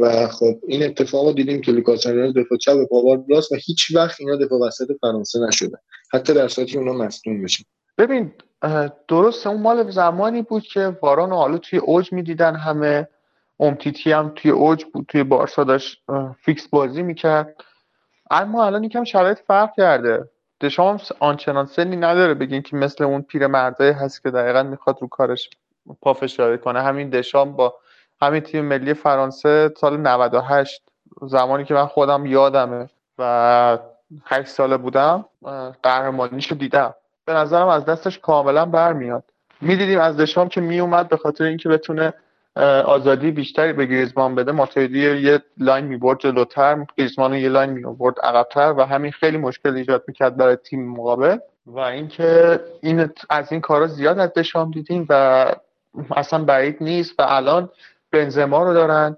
و 0.00 0.28
خب 0.28 0.60
این 0.68 0.82
اتفاق 0.82 1.26
رو 1.26 1.32
دیدیم 1.32 1.60
که 1.60 1.72
لوکاس 1.72 2.06
هرناندز 2.06 2.44
دفاع 2.44 2.58
چپ 2.58 2.88
پاوارد 2.90 3.24
راست 3.28 3.52
و 3.52 3.56
هیچ 3.64 3.86
وقت 3.94 4.20
اینا 4.20 4.36
دفاع 4.36 4.58
وسط 4.60 4.86
فرانسه 5.00 5.38
نشده. 5.48 5.78
حتی 6.12 6.34
در 6.34 6.48
صورتی 6.48 6.78
اونا 6.78 6.92
مصدوم 6.92 7.42
بشن. 7.42 7.64
ببین 7.98 8.32
درست 9.08 9.46
اون 9.46 9.60
مال 9.60 9.90
زمانی 9.90 10.42
بود 10.42 10.62
که 10.62 10.96
واران 11.02 11.32
حالا 11.32 11.58
توی 11.58 11.78
اوج 11.78 12.12
می‌دیدن 12.12 12.56
همه. 12.56 13.08
اومتیتی 13.60 14.12
هم 14.12 14.32
توی 14.36 14.50
اوج 14.50 14.84
بود 14.84 15.06
توی 15.08 15.22
بارسا 15.22 15.64
داشت 15.64 16.02
فیکس 16.40 16.68
بازی 16.68 17.02
می‌کرد. 17.02 17.54
اما 18.30 18.64
الان 18.64 18.84
یکم 18.84 19.04
شرایط 19.04 19.38
فرق 19.38 19.70
کرده. 19.76 20.28
دشام 20.60 21.00
آنچنان 21.20 21.66
سنی 21.66 21.96
نداره 21.96 22.34
بگین 22.34 22.62
که 22.62 22.76
مثل 22.76 23.04
اون 23.04 23.22
پیر 23.22 23.46
مرده 23.46 23.92
هست 23.92 24.22
که 24.22 24.30
دقیقا 24.30 24.62
می‌خواد 24.62 24.98
رو 25.00 25.08
کارش 25.08 25.50
پافشاری 26.02 26.58
کنه. 26.58 26.82
همین 26.82 27.10
دشام 27.10 27.52
با 27.52 27.74
همین 28.22 28.40
تیم 28.40 28.64
ملی 28.64 28.94
فرانسه 28.94 29.74
سال 29.76 29.96
98 29.96 30.82
زمانی 31.22 31.64
که 31.64 31.74
من 31.74 31.86
خودم 31.86 32.26
یادمه 32.26 32.88
و 33.18 33.78
8 34.24 34.48
ساله 34.48 34.76
بودم 34.76 35.24
قهرمانیشو 35.82 36.54
دیدم. 36.54 36.94
به 37.24 37.32
نظرم 37.32 37.68
از 37.68 37.84
دستش 37.84 38.18
کاملا 38.18 38.64
برمیاد. 38.64 39.24
می‌دیدیم 39.60 40.00
از 40.00 40.16
دشام 40.16 40.48
که 40.48 40.60
میومد 40.60 41.08
به 41.08 41.16
خاطر 41.16 41.44
اینکه 41.44 41.68
بتونه 41.68 42.14
آزادی 42.64 43.30
بیشتری 43.30 43.72
به 43.72 43.86
گریزمان 43.86 44.34
بده. 44.34 44.52
ماتویدی 44.52 45.20
یه 45.20 45.42
line 45.58 45.84
می‌برد 45.84 46.18
جلوتر 46.18 46.86
گریزمان 46.96 47.34
یه 47.34 47.48
line 47.48 47.70
می‌برد 47.70 48.14
عقبتر 48.22 48.74
و 48.76 48.86
همین 48.86 49.12
خیلی 49.12 49.36
مشکل 49.36 49.76
ایجاد 49.76 50.04
می‌کرد 50.08 50.36
برای 50.36 50.56
تیم 50.56 50.88
مقابل. 50.88 51.38
و 51.66 51.78
اینکه 51.78 52.60
این 52.80 53.10
از 53.30 53.52
این 53.52 53.60
کارا 53.60 53.86
زیاد 53.86 54.18
از 54.18 54.32
دشام 54.32 54.70
دیدیم 54.70 55.06
و 55.08 55.46
اصلا 56.16 56.44
بعید 56.44 56.76
نیست 56.80 57.20
و 57.20 57.22
الان 57.28 57.70
بنزما 58.12 58.62
رو 58.62 58.74
دارن 58.74 59.16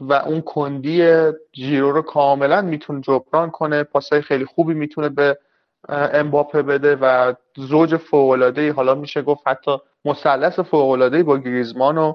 و 0.00 0.12
اون 0.26 0.40
کندی 0.40 1.08
جیرو 1.52 1.92
رو 1.92 2.02
کاملا 2.02 2.62
می‌تونه 2.62 3.00
جبران 3.00 3.50
کنه. 3.50 3.82
پاسای 3.82 4.22
خیلی 4.22 4.44
خوبی 4.44 4.74
می‌تونه 4.74 5.08
به 5.08 5.38
امباپه 5.88 6.62
بده 6.62 6.96
و 6.96 7.34
زوج 7.56 7.96
فوق‌العاده 7.96 8.72
حالا 8.72 8.94
میشه 8.94 9.22
گفت 9.22 9.48
حتی 9.48 9.78
مثلث 10.04 10.60
فوق‌العاده 10.60 11.22
با 11.22 11.38
گریزمان 11.38 11.98
و 11.98 12.14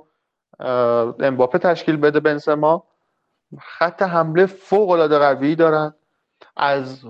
امباپه 1.19 1.57
تشکیل 1.57 1.97
بده 1.97 2.19
بنزما. 2.19 2.83
خط 3.61 4.01
حمله 4.01 4.45
فوق‌العاده 4.45 5.19
قوی 5.19 5.55
دارن. 5.55 5.93
از 6.57 7.05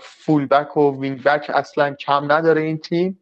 فول 0.00 0.46
بک 0.46 0.76
و 0.76 1.00
وینگ 1.00 1.22
بک 1.22 1.50
اصلا 1.54 1.94
کم 1.94 2.32
نداره 2.32 2.60
این 2.62 2.78
تیم. 2.78 3.20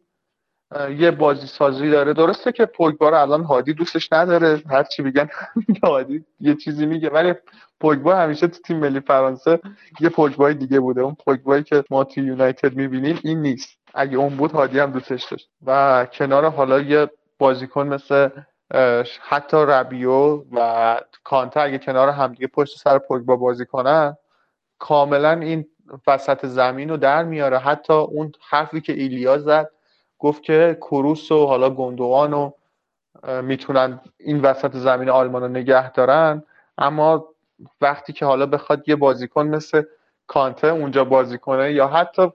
یه 0.97 1.11
بازی 1.11 1.47
سازی 1.47 1.89
داره. 1.89 2.13
درسته 2.13 2.51
که 2.51 2.65
پوگبا 2.65 3.09
رو 3.09 3.21
الان 3.21 3.43
هادی 3.43 3.73
دوستش 3.73 4.13
نداره. 4.13 4.61
هر 4.69 4.83
چی 4.83 5.03
بگن 5.03 5.29
هادی 5.83 6.25
یه 6.39 6.55
چیزی 6.55 6.85
میگه. 6.85 7.09
ولی 7.09 7.33
پوگبا 7.79 8.15
همیشه 8.15 8.47
تو 8.47 8.61
تیم 8.61 8.77
ملی 8.77 8.99
فرانسه 8.99 9.59
یه 9.99 10.09
پوگبای 10.09 10.53
دیگه 10.53 10.79
بوده. 10.79 11.01
اون 11.01 11.15
پوگبایی 11.25 11.63
که 11.63 11.83
ما 11.89 12.03
تو 12.03 12.21
یونایتد 12.21 12.75
می‌بینیم 12.75 13.19
این 13.23 13.41
نیست. 13.41 13.79
اگه 13.93 14.17
اون 14.17 14.37
بود 14.37 14.51
هادی 14.51 14.79
هم 14.79 14.91
دوستش 14.91 15.23
داشت. 15.23 15.49
و 15.65 16.05
کنار 16.13 16.49
حالا 16.49 16.79
یه 16.79 17.09
بازیکن 17.39 17.87
مثل 17.87 18.29
حتی 19.21 19.57
ربیو 19.57 20.43
و 20.51 20.99
کانته 21.23 21.59
اگه 21.59 21.77
کنار 21.77 22.09
همدیگه 22.09 22.47
پشت 22.47 22.77
سر 22.77 22.97
پوگبا 22.97 23.35
بازی 23.35 23.65
کنن 23.65 24.17
کاملا 24.79 25.31
این 25.31 25.65
وسط 26.07 26.45
زمین 26.45 26.89
رو 26.89 26.97
در 26.97 27.23
میاره. 27.23 27.57
حتی 27.57 27.93
اون 27.93 28.31
حرفی 28.49 28.81
که 28.81 28.93
ایلیا 28.93 29.37
زد 29.37 29.69
گفت 30.19 30.43
که 30.43 30.77
کروس 30.81 31.31
و 31.31 31.45
حالا 31.45 31.69
گندوان 31.69 32.33
و 32.33 32.51
می‌تونن 33.41 34.01
این 34.17 34.41
وسط 34.41 34.75
زمین 34.75 35.09
آلمان 35.09 35.41
رو 35.41 35.47
نگه 35.47 35.91
دارن. 35.91 36.43
اما 36.77 37.27
وقتی 37.81 38.13
که 38.13 38.25
حالا 38.25 38.45
بخواد 38.45 38.89
یه 38.89 38.95
بازیکن 38.95 39.47
مثل 39.47 39.83
کانته 40.27 40.67
اونجا 40.67 41.03
بازی 41.03 41.37
کنه 41.37 41.73
یا 41.73 41.87
حتی 41.87 42.31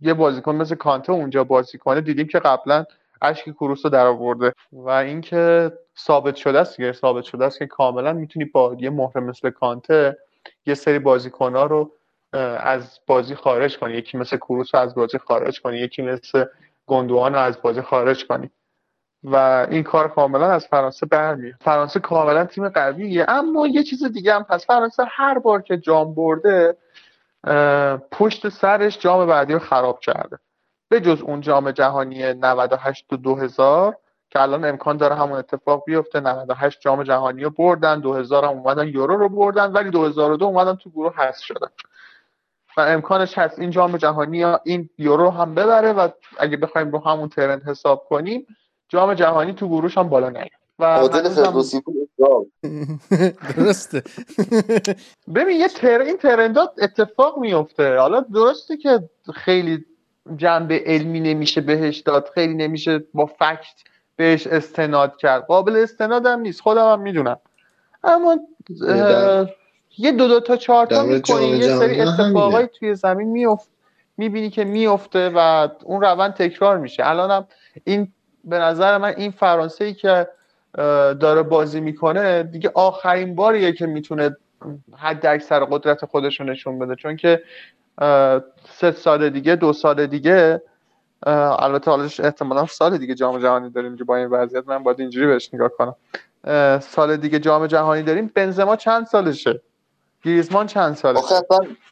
یه 0.00 0.14
بازیکن 0.14 0.54
مثل 0.54 0.74
کانته 0.74 1.12
اونجا 1.12 1.44
بازی 1.44 1.78
کنه 1.78 2.00
دیدیم 2.00 2.26
که 2.26 2.38
قبلا 2.38 2.84
اشک 3.22 3.50
کروس 3.50 3.84
رو 3.84 3.90
در 3.90 4.06
آورده 4.06 4.52
و 4.72 4.88
اینکه 4.88 5.72
ثابت 5.98 6.36
شده 6.36 6.58
است 6.60 6.76
دیگه 6.76 6.92
ثابت 6.92 7.24
شده 7.24 7.44
است 7.44 7.58
که 7.58 7.66
کاملا 7.66 8.12
می‌تونی 8.12 8.44
با 8.44 8.76
یه 8.78 8.90
مهره 8.90 9.20
مثل 9.20 9.50
کانته 9.50 10.18
یه 10.66 10.74
سری 10.74 10.98
بازیکنها 10.98 11.66
رو 11.66 11.92
از 12.32 13.00
بازی 13.06 13.34
خارج 13.34 13.78
کنی. 13.78 13.92
یکی 13.92 14.18
مثل 14.18 14.36
کروس 14.36 14.74
رو 14.74 14.80
از 14.80 14.94
بازی 14.94 15.18
خارج 15.18 15.60
کنی 15.60 15.76
یکی 15.76 16.02
مثل 16.02 16.44
گندوان 16.86 17.34
رو 17.34 17.40
از 17.40 17.62
بازی 17.62 17.80
خارج 17.80 18.26
کنی. 18.26 18.50
و 19.24 19.66
این 19.70 19.82
کار 19.82 20.08
کاملا 20.08 20.50
از 20.50 20.66
فرانسه 20.66 21.06
برمیاد. 21.06 21.54
فرانسه 21.60 22.00
کاملا 22.00 22.44
تیم 22.44 22.68
قویه 22.68 23.26
اما 23.28 23.66
یه 23.66 23.82
چیز 23.82 24.04
دیگه 24.04 24.34
هم 24.34 24.46
هست. 24.50 24.66
فرانسه 24.66 25.04
هر 25.08 25.38
بار 25.38 25.62
که 25.62 25.76
جام 25.76 26.14
برده 26.14 26.76
پشت 28.12 28.48
سرش 28.48 28.98
جام 28.98 29.26
بعدی 29.26 29.52
رو 29.52 29.58
خراب 29.58 30.00
کرده. 30.00 30.38
به 30.88 31.00
جز 31.00 31.22
اون 31.22 31.40
جام 31.40 31.70
جهانی 31.70 32.34
98 32.34 33.12
و 33.12 33.16
2000 33.16 33.96
که 34.30 34.40
الان 34.40 34.64
امکان 34.64 34.96
داره 34.96 35.14
همون 35.14 35.38
اتفاق 35.38 35.84
بیفته. 35.86 36.20
98 36.20 36.80
جام 36.80 37.02
جهانی 37.02 37.44
رو 37.44 37.50
بردن 37.50 38.00
2000 38.00 38.44
هم 38.44 38.50
اومدن 38.50 38.88
یورو 38.88 39.16
رو 39.16 39.28
بردن 39.28 39.72
ولی 39.72 39.90
2002 39.90 40.44
اومدن 40.44 40.74
تو 40.74 40.90
گروه 40.90 41.14
حذف 41.16 41.42
شدن. 41.42 41.68
و 42.80 42.84
امکانش 42.88 43.38
هست 43.38 43.58
این 43.58 43.70
جام 43.70 43.96
جهانی 43.96 44.38
یا 44.38 44.60
این 44.64 44.90
یورو 44.98 45.30
هم 45.30 45.54
ببره 45.54 45.92
و 45.92 46.08
اگه 46.38 46.56
بخوایم 46.56 46.90
رو 46.90 46.98
همون 46.98 47.28
ترند 47.28 47.62
حساب 47.62 48.04
کنیم 48.08 48.46
جام 48.88 49.14
جهانی 49.14 49.52
تو 49.52 49.68
گروهش 49.68 49.98
هم 49.98 50.08
بالا 50.08 50.30
نیاد. 50.30 50.50
و 50.78 51.08
فردوسی 51.08 51.82
درسته. 53.56 54.02
ببین 55.34 55.60
یه 55.60 55.68
تر... 55.68 56.00
این 56.00 56.16
ترندات 56.16 56.72
اتفاق 56.82 57.38
میفته 57.38 57.96
حالا 57.96 58.20
درسته 58.20 58.76
که 58.76 59.08
خیلی 59.34 59.84
جنبه 60.36 60.82
علمی 60.86 61.20
نمیشه 61.20 61.60
بهش 61.60 61.98
داد 61.98 62.30
خیلی 62.34 62.54
نمیشه 62.54 63.04
با 63.14 63.26
فکت 63.26 63.74
بهش 64.16 64.46
استناد 64.46 65.16
کرد. 65.16 65.46
قابل 65.46 65.76
استناد 65.76 66.26
هم 66.26 66.40
نیست. 66.40 66.60
خودم 66.60 66.92
هم 66.92 67.00
می‌دونم. 67.00 67.36
اما 68.04 68.38
یه 70.00 70.12
دو 70.12 70.28
دو 70.28 70.40
تا 70.40 70.56
چهار 70.56 70.86
تا 70.86 71.02
می‌کنی 71.02 71.46
یه 71.46 71.78
سری 71.78 72.00
اتفاقایی 72.00 72.66
توی 72.66 72.94
زمین 72.94 73.28
میفت 73.28 73.68
می‌بینی 74.16 74.50
که 74.50 74.64
میفته 74.64 75.32
و 75.34 75.68
اون 75.84 76.00
روند 76.00 76.34
تکرار 76.34 76.78
میشه. 76.78 77.06
الانم 77.06 77.46
این 77.84 78.12
به 78.44 78.58
نظر 78.58 78.98
من 78.98 79.14
این 79.16 79.30
فرانسه 79.30 79.84
ای 79.84 79.94
که 79.94 80.28
داره 81.20 81.42
بازی 81.42 81.80
می‌کنه 81.80 82.42
دیگه 82.42 82.70
آخرین 82.74 83.34
باریه 83.34 83.72
که 83.72 83.86
می‌تونه 83.86 84.36
حد 84.98 85.26
اکثر 85.26 85.64
قدرت 85.64 86.04
خودش 86.04 86.40
رو 86.40 86.46
نشون 86.46 86.78
بده. 86.78 86.94
چون 86.94 87.16
که 87.16 87.42
سه 88.68 88.90
سال 88.90 89.30
دیگه 89.30 89.56
دو 89.56 89.72
سال 89.72 90.06
دیگه 90.06 90.62
البته 91.26 91.90
حالش 91.90 92.20
احتمالا 92.20 92.66
سال 92.66 92.98
دیگه 92.98 93.14
جام 93.14 93.38
جهانی 93.38 93.70
داریم 93.70 93.96
که 93.96 94.04
با 94.04 94.16
این 94.16 94.26
وضعیت 94.26 94.68
من 94.68 94.82
باید 94.82 95.00
اینجوری 95.00 95.26
بهش 95.26 95.54
نگاه 95.54 95.68
کنم. 95.68 95.94
سال 96.80 97.16
دیگه 97.16 97.38
جام 97.38 97.66
جهانی 97.66 98.02
داریم. 98.02 98.30
بنزما 98.34 98.76
چند 98.76 99.06
سالشه؟ 99.06 99.60
گریزمان 100.24 100.66
چند 100.66 100.96
ساله؟ 100.96 101.20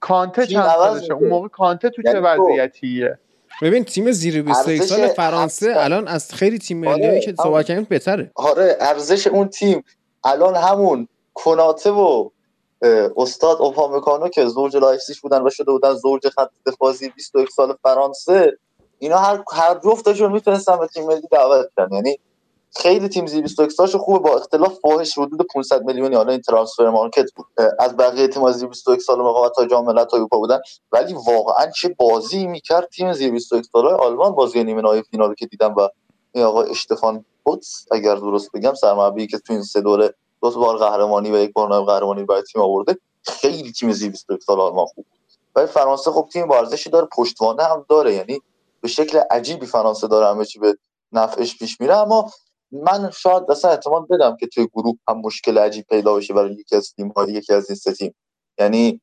کانته 0.01 0.47
چند 0.47 0.69
سالشه 0.69 1.13
اون 1.13 1.29
موقع 1.29 1.49
کانته 1.49 1.91
تو 1.91 2.03
چه 2.03 2.09
یعنی 2.09 2.21
وضعیتیه؟ 2.21 3.19
ببین 3.63 3.85
تیم 3.85 4.13
زیر 4.13 4.43
21 4.43 4.83
سال 4.83 5.09
فرانسه 5.09 5.75
الان 5.77 6.09
از 6.09 6.35
خیلی 6.35 6.59
تیم 6.59 6.79
ملیایی 6.79 7.09
آره، 7.09 7.21
که 7.21 7.35
صحبت 7.43 7.67
کردیم 7.67 7.87
بهتره. 7.91 8.31
آره 8.35 8.77
ارزش 8.81 9.27
اون 9.27 9.49
تیم. 9.49 9.85
الان 10.25 10.57
همون 10.57 11.09
کوناته 11.35 11.91
و 11.91 12.31
استاد 13.17 13.57
اوپامکانو 13.61 14.29
که 14.29 14.47
زوج 14.47 14.77
لایپزیگ 14.77 15.17
بودن 15.23 15.43
و 15.43 15.51
شده 15.51 15.73
بودن 15.73 15.95
زوج 15.95 16.29
خط 16.29 16.51
دفاعی 16.67 17.09
21 17.17 17.51
سال 17.51 17.77
فرانسه 17.83 18.59
اینا 18.99 19.19
هر 19.19 19.45
هر 19.53 19.81
جفتشون 19.85 20.33
می‌تونستن 20.33 20.79
به 20.79 20.87
تیم 20.87 21.07
ملی 21.07 21.29
دعوت 21.31 21.67
کنن. 21.77 21.93
یعنی 21.93 22.19
خیلی 22.77 23.09
تیم 23.09 23.27
زیر 23.27 23.43
21 23.43 23.73
سالش 23.73 23.97
خوبه. 23.97 24.19
با 24.19 24.37
اختلاف 24.37 24.79
فاحش 24.83 25.19
حدود 25.19 25.47
500 25.55 25.83
میلیونی. 25.85 26.17
حالا 26.17 26.33
این 26.33 26.41
ترانسفر 26.41 26.91
مارکت 26.91 27.33
بود. 27.37 27.47
از 27.79 27.97
بقیه 27.97 28.29
تیم 28.29 28.53
زیر 28.53 28.69
21 28.69 29.03
سال 29.03 29.19
مقامات 29.19 29.53
تا 29.57 29.67
جام 29.67 29.85
ملت 29.85 30.15
اروپا 30.15 30.39
بودن. 30.39 30.61
ولی 30.93 31.15
واقعا 31.27 31.71
چه 31.71 31.89
بازی 31.89 32.47
می‌کرد 32.47 32.89
تیم 32.89 33.13
زیر 33.13 33.31
21 33.31 33.65
سال 33.73 33.87
آلمان 33.87 34.33
بازی 34.33 34.65
نیمه 34.65 34.83
نهایی 34.83 35.03
فینال 35.03 35.35
که 35.35 35.47
دیدم 35.47 35.75
و 35.75 35.89
این 36.33 36.45
آقا 36.45 36.63
اشتفان 36.63 37.25
پوتس 37.45 37.87
اگر 37.91 38.15
درست 38.15 38.53
بگم 38.55 38.75
سرمربی 38.75 39.27
که 39.27 39.39
تو 39.39 39.53
این 39.53 39.63
سه 39.63 39.81
دوره 39.81 40.15
دو 40.43 40.51
بار 40.51 40.77
قهرمانی 40.79 41.31
و 41.31 41.37
یک 41.39 41.53
بار 41.53 41.85
قهرمانی 41.85 42.25
برای 42.25 42.43
تیم 42.43 42.63
آورده. 42.63 42.97
خیلی 43.23 43.73
تیم 43.73 43.93
زیر 43.93 44.11
21 44.11 44.43
سال 44.43 44.61
آلمان 44.61 44.87
خوب 44.87 45.07
ولی 45.57 45.67
فرانسه 45.67 46.11
خب 46.11 46.29
تیم 46.33 46.47
با 46.47 46.69
داره. 46.93 47.09
پشتوانه 47.13 47.63
هم 47.63 47.85
داره. 47.89 48.15
یعنی 48.15 48.41
به 48.81 48.89
شکل 48.89 49.19
عجیبی 49.31 49.67
فرانسه 49.67 50.09
داره 50.09 50.27
همه 50.27 50.45
چی 50.45 50.59
به 50.59 50.79
نفعش 51.13 51.59
پیش 51.59 51.81
میره. 51.81 51.97
اما 51.97 52.31
من 52.73 53.11
شاید 53.11 53.43
اصلا 53.51 53.71
احتمال 53.71 54.07
بدم 54.11 54.37
که 54.41 54.47
توی 54.47 54.69
گروه 54.75 54.95
هم 55.09 55.21
مشکل 55.21 55.59
عجیب 55.59 55.87
پیدا 55.91 56.15
بشه 56.15 56.35
برای 56.35 56.53
یکی 56.53 56.77
از 56.77 56.93
تیم 56.97 57.09
ها 57.09 57.29
یکی 57.29 57.53
از 57.53 57.71
این 57.71 57.77
سه 57.77 57.93
تیم. 57.93 58.15
یعنی 58.59 59.01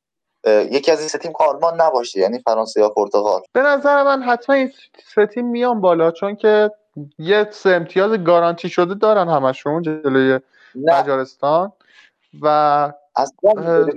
یکی 0.48 0.92
از 0.92 1.00
این 1.00 1.08
سه 1.08 1.18
تیم 1.18 1.32
کارمان 1.32 1.82
نباشه 1.82 2.20
یعنی 2.20 2.40
فرانسه 2.40 2.80
یا 2.82 2.90
پرتغال. 2.90 3.42
به 3.54 3.62
نظر 3.62 4.04
من 4.04 4.22
حتما 4.24 4.56
این 4.56 4.72
سه 5.16 5.26
تیم 5.26 5.46
میان 5.46 5.82
بالا 5.82 6.12
چون 6.12 6.36
که 6.36 6.72
یه 7.20 7.48
سه 7.52 7.70
امتیاز 7.70 8.24
گارانتی 8.24 8.70
شده 8.70 8.94
دارن 8.94 9.30
همشون 9.30 9.82
جلوی 9.82 10.40
مجارستان 10.76 11.72
و 12.42 12.48
اصلا 13.16 13.88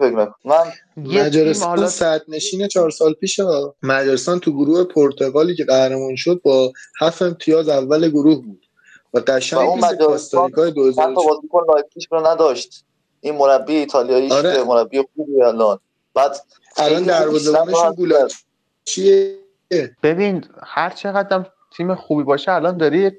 من 0.44 0.64
مجارستان 0.97 1.86
صد 1.86 2.22
نشین 2.28 2.68
چهار 2.68 2.90
سال 2.90 3.12
پیش 3.12 3.40
مجارستان 3.82 4.40
تو 4.40 4.52
گروه 4.52 4.84
پرتغالی 4.84 5.55
که 5.56 5.64
قهرمان 5.64 6.16
شد 6.16 6.40
با 6.44 6.72
هفت 7.00 7.22
امتیاز 7.22 7.68
اول 7.68 8.08
گروه 8.08 8.42
بود. 8.42 8.67
و 9.14 9.18
قشنگ 9.26 9.60
اون 9.60 9.96
کاستاریکا 9.96 10.70
2000 10.70 11.14
بازیکن 11.14 11.64
رو 12.10 12.26
نداشت. 12.26 12.84
این 13.20 13.34
مربی 13.34 13.76
ایتالیایی 13.76 14.32
آره. 14.32 14.64
مربی 14.64 15.04
خوبی 15.16 15.42
الان. 15.42 15.78
بعد 16.14 16.36
الان 16.76 17.02
دروازه‌بانشون 17.02 17.94
گولاچیه 17.94 19.38
ببین 20.02 20.44
هر 20.62 20.90
چقدر 20.90 21.44
تیم 21.76 21.94
خوبی 21.94 22.22
باشه 22.22 22.52
الان 22.52 22.76
داری 22.76 23.10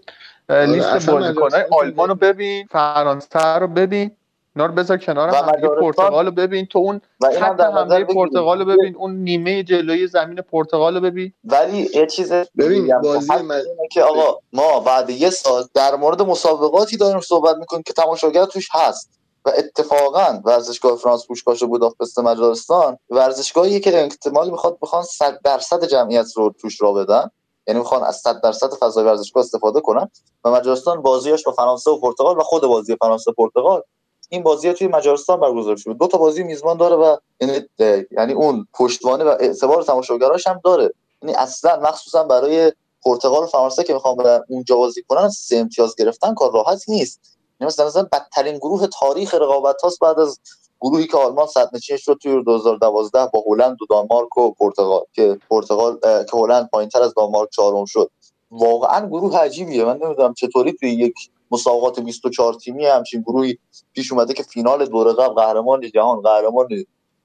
آره، 0.49 0.65
لیست 0.65 1.09
بازیکن‌های 1.09 1.63
آلمان 1.71 2.09
رو 2.09 2.15
ببین 2.15 2.67
فرانسه 2.71 3.39
رو 3.39 3.67
ببین. 3.67 4.11
اینا 4.59 4.69
رو 4.69 4.73
بذار 4.73 4.97
کنار 4.97 5.29
هم 5.29 5.51
پرتغال 5.81 6.25
رو 6.25 6.31
ببین. 6.31 6.65
تو 6.65 6.79
اون 6.79 7.01
خط 7.21 7.61
حمله 7.61 8.03
پرتغال 8.03 8.59
رو 8.59 8.65
ببین. 8.65 8.95
اون 8.95 9.15
نیمه 9.15 9.63
جلوی 9.63 10.07
زمین 10.07 10.35
پرتغال 10.35 10.95
رو 10.95 11.01
ببین. 11.01 11.33
ولی 11.43 11.89
یه 11.93 12.07
چیز 12.07 12.31
ببین 12.31 13.01
بازی 13.01 13.33
من... 13.33 13.61
که 13.91 14.03
آقا 14.03 14.39
ما 14.53 14.79
بعد 14.79 15.09
یه 15.09 15.29
سال 15.29 15.63
در 15.73 15.95
مورد 15.95 16.21
مسابقاتی 16.21 16.97
داریم 16.97 17.19
صحبت 17.19 17.55
می‌کنیم 17.55 17.83
که 17.83 17.93
تماشاگر 17.93 18.45
توش 18.45 18.69
هست. 18.71 19.09
و 19.45 19.51
اتفاقا 19.57 20.41
ورزشگاه 20.45 20.97
فرانس 20.97 21.27
پوشکاش 21.27 21.63
بوداپست 21.63 22.19
مجارستان 22.19 22.97
ورزشگاهی 23.09 23.79
که 23.79 24.03
احتمال 24.03 24.49
می‌خواد 24.49 24.77
بخوان 24.81 25.03
100 25.03 25.39
درصد 25.43 25.85
جمعیت 25.85 26.27
رو 26.35 26.53
توش 26.61 26.81
را 26.81 26.93
بدن. 26.93 27.29
یعنی 27.67 27.79
می‌خوان 27.79 28.03
از 28.03 28.15
100 28.15 28.41
درصد 28.41 28.73
فضای 28.73 29.05
ورزشگاه 29.05 29.43
استفاده 29.43 29.81
کنن. 29.81 30.09
و 30.43 30.51
مجارستان 30.51 31.01
بازیش 31.01 31.43
با 31.43 31.51
فرانسه 31.51 31.91
و 31.91 31.99
پرتغال 31.99 32.37
و 32.37 32.41
خود 32.41 32.63
بازی 32.63 32.95
فرانسه 32.95 33.31
و 33.31 33.33
پرتغال 33.33 33.81
این 34.29 34.43
بازی 34.43 34.73
توی 34.73 34.87
مجارستان 34.87 35.39
برگزار 35.39 35.75
شد 35.75 35.91
دو 35.91 36.07
تا 36.07 36.17
بازی 36.17 36.43
میزبان 36.43 36.77
داره 36.77 36.95
و 36.95 37.17
یعنی, 37.41 37.65
یعنی 38.11 38.33
اون 38.33 38.67
پشتوانه 38.73 39.23
و 39.23 39.27
اعتبار 39.27 39.83
تماشاگراش 39.83 40.47
هم 40.47 40.61
داره. 40.63 40.93
یعنی 41.21 41.35
اصلا 41.35 41.79
مخصوصا 41.79 42.23
برای 42.23 42.71
پرتغال 43.03 43.43
و 43.43 43.47
فرانسه 43.47 43.83
که 43.83 43.93
می‌خوام 43.93 44.15
برن 44.15 44.43
اونجا 44.49 44.75
بازی 44.75 45.03
کنن 45.07 45.29
سه 45.29 45.57
امتیاز 45.57 45.95
گرفتن 45.95 46.33
کار 46.33 46.51
راحت 46.53 46.89
نیست. 46.89 47.19
یعنی 47.61 47.67
مثلا 47.67 48.07
بدترین 48.11 48.57
گروه 48.57 48.87
تاریخ 48.87 49.33
رقابت 49.33 49.81
هاست 49.81 49.99
بعد 49.99 50.19
از 50.19 50.39
گروهی 50.81 51.07
که 51.07 51.17
آلمان 51.17 51.47
صد 51.47 51.69
نشینش 51.73 52.07
رو 52.07 52.15
توی 52.15 52.43
2012 52.43 53.29
با 53.33 53.43
هلند 53.47 53.81
و 53.81 53.85
دانمارک 53.89 54.37
و 54.37 54.51
پرتغال 54.51 55.01
که 55.13 55.37
پرتغال 55.49 55.99
که 56.01 56.37
هلند 56.37 56.69
پایینتر 56.69 57.01
از 57.01 57.13
دانمارک 57.13 57.49
چهارم 57.49 57.85
شد. 57.85 58.11
واقعا 58.51 59.07
گروه 59.07 59.37
عجیبیه. 59.37 59.85
من 59.85 59.97
نمی‌دونم 60.03 60.33
چطوری 60.33 60.73
توی 60.73 60.89
یک 60.91 61.13
مسابقات 61.51 61.99
24 61.99 62.53
تیمی 62.53 62.85
همچین 62.85 63.21
گروهی 63.21 63.57
پیش 63.93 64.11
اومده 64.11 64.33
که 64.33 64.43
فینال 64.43 64.85
دوره 64.85 65.13
قبل 65.13 65.33
قهرمان 65.33 65.91
جهان 65.91 66.21
قهرمان 66.21 66.67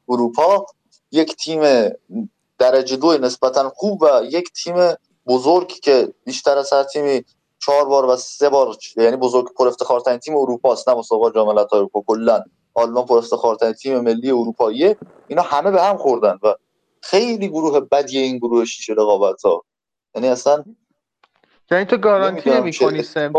اروپا. 0.09 0.67
یک 1.13 1.37
تیم 1.37 1.91
درجه 2.59 2.97
دو 2.97 3.19
نسبتا 3.19 3.73
خوب 3.77 4.03
و 4.03 4.23
یک 4.25 4.53
تیم 4.53 4.75
بزرگ 5.27 5.69
که 5.69 6.15
بیشتر 6.25 6.59
از 6.59 6.73
هر 6.73 6.83
تیمی 6.83 7.25
چهار 7.59 7.85
بار 7.85 8.07
و 8.07 8.17
سه 8.17 8.49
بار 8.49 8.77
یعنی 8.97 9.17
بزرگ 9.17 9.55
پر 9.57 9.69
افتخارترین 9.69 10.19
تیم 10.19 10.37
اروپا 10.37 10.73
است 10.73 10.89
نه 10.89 10.95
مسابقات 10.95 11.35
جام 11.35 11.55
ملت‌های 11.55 11.79
اروپا. 11.79 12.03
کلا 12.07 12.43
آلمان 12.75 13.07
پر 13.07 13.19
افتخارترین 13.19 13.73
تیم 13.73 14.01
ملی 14.01 14.31
اروپاییه. 14.31 14.97
اینا 15.29 15.43
همه 15.43 15.71
به 15.71 15.83
هم 15.83 15.97
خوردن 15.97 16.39
و 16.43 16.55
خیلی 17.01 17.49
گروه 17.49 17.81
بدی 17.81 18.19
این 18.19 18.39
گروه 18.39 18.65
شیشه 18.65 18.93
رقابت 18.93 19.43
ها 19.43 19.65
یعنی 20.15 20.29
اصلا 20.29 20.65
یعنی 21.71 21.85
تو 21.85 21.97
گارانتی 21.97 22.51
نمی 22.51 22.73
کنی 22.73 23.03
سه 23.03 23.31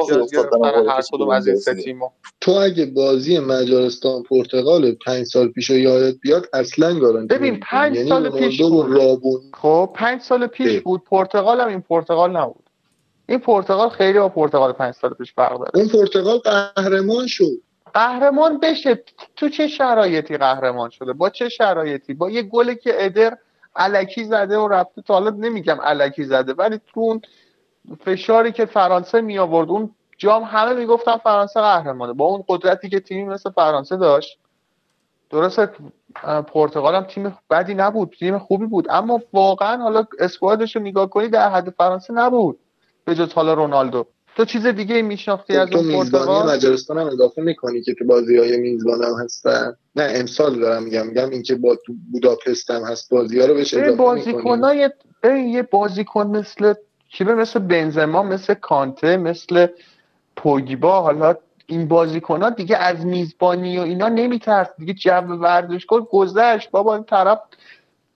هر 0.87 1.01
کدوم 1.11 1.29
از 1.29 1.47
این 1.47 1.55
سه 1.55 1.73
تیمو. 1.73 2.09
تو 2.41 2.51
اگه 2.51 2.85
بازی 2.85 3.39
مجارستان 3.39 4.23
پرتغال 4.23 4.91
پنج 4.91 5.25
سال 5.25 5.47
پیش 5.47 5.69
یادت 5.69 6.15
بیاد 6.21 6.45
اصلا 6.53 6.99
گارانتی 6.99 7.35
ببین 7.35 7.59
پنج 7.59 7.95
یعنی 7.95 8.09
سال 8.09 8.29
پیش 8.29 8.61
بود 8.61 9.41
خب 9.53 9.89
پنج 9.93 10.21
سال 10.21 10.47
پیش 10.47 10.81
بود. 10.81 11.03
پرتغال 11.03 11.61
هم 11.61 11.67
این 11.67 11.81
پرتغال 11.81 12.37
نبود. 12.37 12.63
این 13.29 13.39
پرتغال 13.39 13.89
خیلی 13.89 14.19
با 14.19 14.29
پرتغال 14.29 14.71
پنج 14.71 14.93
سال 14.93 15.13
پیش 15.13 15.33
فرق 15.33 15.57
داره. 15.59 15.71
اون 15.75 15.87
پرتغال 15.87 16.37
قهرمان 16.37 17.27
شد. 17.27 17.61
قهرمان 17.93 18.59
بشه. 18.59 19.03
تو 19.35 19.49
چه 19.49 19.67
شرایطی 19.67 20.37
قهرمان 20.37 20.89
شده؟ 20.89 21.13
با 21.13 21.29
چه 21.29 21.49
شرایطی؟ 21.49 22.13
با 22.13 22.29
یه 22.29 22.41
گلی 22.41 22.75
که 22.75 23.05
ادر 23.05 23.37
علکی 23.75 24.23
زده 24.23 24.57
و 24.57 24.67
رفته. 24.67 25.01
تا 25.01 25.13
حالا 25.13 25.29
نمیگم 25.29 25.81
علکی 25.81 26.23
زده 26.23 26.53
ولی 26.53 26.79
تو 26.93 26.99
اون 26.99 27.21
فشاری 28.05 28.51
که 28.51 28.65
فرانسه 28.65 29.22
می 29.22 29.39
آورد 29.39 29.69
اون 29.69 29.91
جام 30.17 30.43
همه 30.43 30.73
می‌گفتن 30.73 31.17
فرانسه 31.17 31.61
قهرمانه 31.61 32.14
با 32.14 32.25
اون 32.25 32.43
قدرتی 32.47 32.89
که 32.89 32.99
تیمی 32.99 33.23
مثل 33.23 33.49
فرانسه 33.49 33.97
داشت 33.97 34.39
درسته 35.30 35.69
پرتغال 36.53 36.95
هم 36.95 37.03
تیم 37.03 37.38
بدی 37.49 37.73
نبود 37.73 38.15
تیم 38.19 38.38
خوبی 38.38 38.65
بود 38.65 38.88
اما 38.89 39.22
واقعا 39.33 39.77
حالا 39.77 40.05
اسکوادش 40.19 40.75
رو 40.75 40.81
نگاه 40.81 41.09
کنی 41.09 41.27
در 41.27 41.49
حد 41.49 41.69
فرانسه 41.69 42.14
نبود. 42.14 42.59
به 43.05 43.15
جز 43.15 43.33
حالا 43.33 43.53
رونالدو. 43.53 44.05
تو 44.35 44.45
چیز 44.45 44.65
دیگه 44.65 45.01
میشناختی 45.01 45.57
از 45.57 45.73
اون 45.73 45.91
پرتغال؟ 45.91 46.55
مجارستان 46.55 46.97
هم 46.97 47.07
اضافه 47.07 47.41
می‌کنی 47.41 47.81
که 47.81 47.93
تو 47.93 48.05
بازی 48.05 48.38
های 48.38 48.57
میزبان 48.57 49.03
هم 49.03 49.23
هستن؟ 49.23 49.75
نه 49.95 50.11
امسال 50.15 50.59
دارم 50.59 50.83
میگم 50.83 51.07
میگم 51.07 51.30
اینکه 51.30 51.55
با 51.55 51.75
تو 51.85 51.93
بوداپست 52.11 52.72
هم 52.72 52.83
هست 52.83 53.09
بازی 53.09 53.39
ها 53.39 53.45
رو 53.45 53.53
بهش 53.53 53.73
اضافه 53.73 53.91
بازیکن 53.91 54.61
یه 55.23 55.64
بازیکن 55.72 56.27
مثل 56.27 56.73
چیه 57.18 57.27
مثل 57.27 57.60
بنزما 57.60 58.24
مثل 58.24 58.53
کانته 58.53 59.18
مثل 59.18 59.68
پوگیبا 60.35 61.02
حالا 61.02 61.35
این 61.68 61.88
بازیکن 61.88 62.42
ها 62.42 62.50
دیگه 62.50 62.77
از 62.77 63.06
میزبانی 63.06 63.77
و 63.80 63.82
اینا 63.82 64.10
نمیترس 64.10 64.68
دیگه 64.77 64.94
جو 64.94 65.11
ورزشگاه 65.11 66.08
گذشت. 66.11 66.72
بابا 66.72 66.95
این 66.95 67.03
طرف 67.03 67.40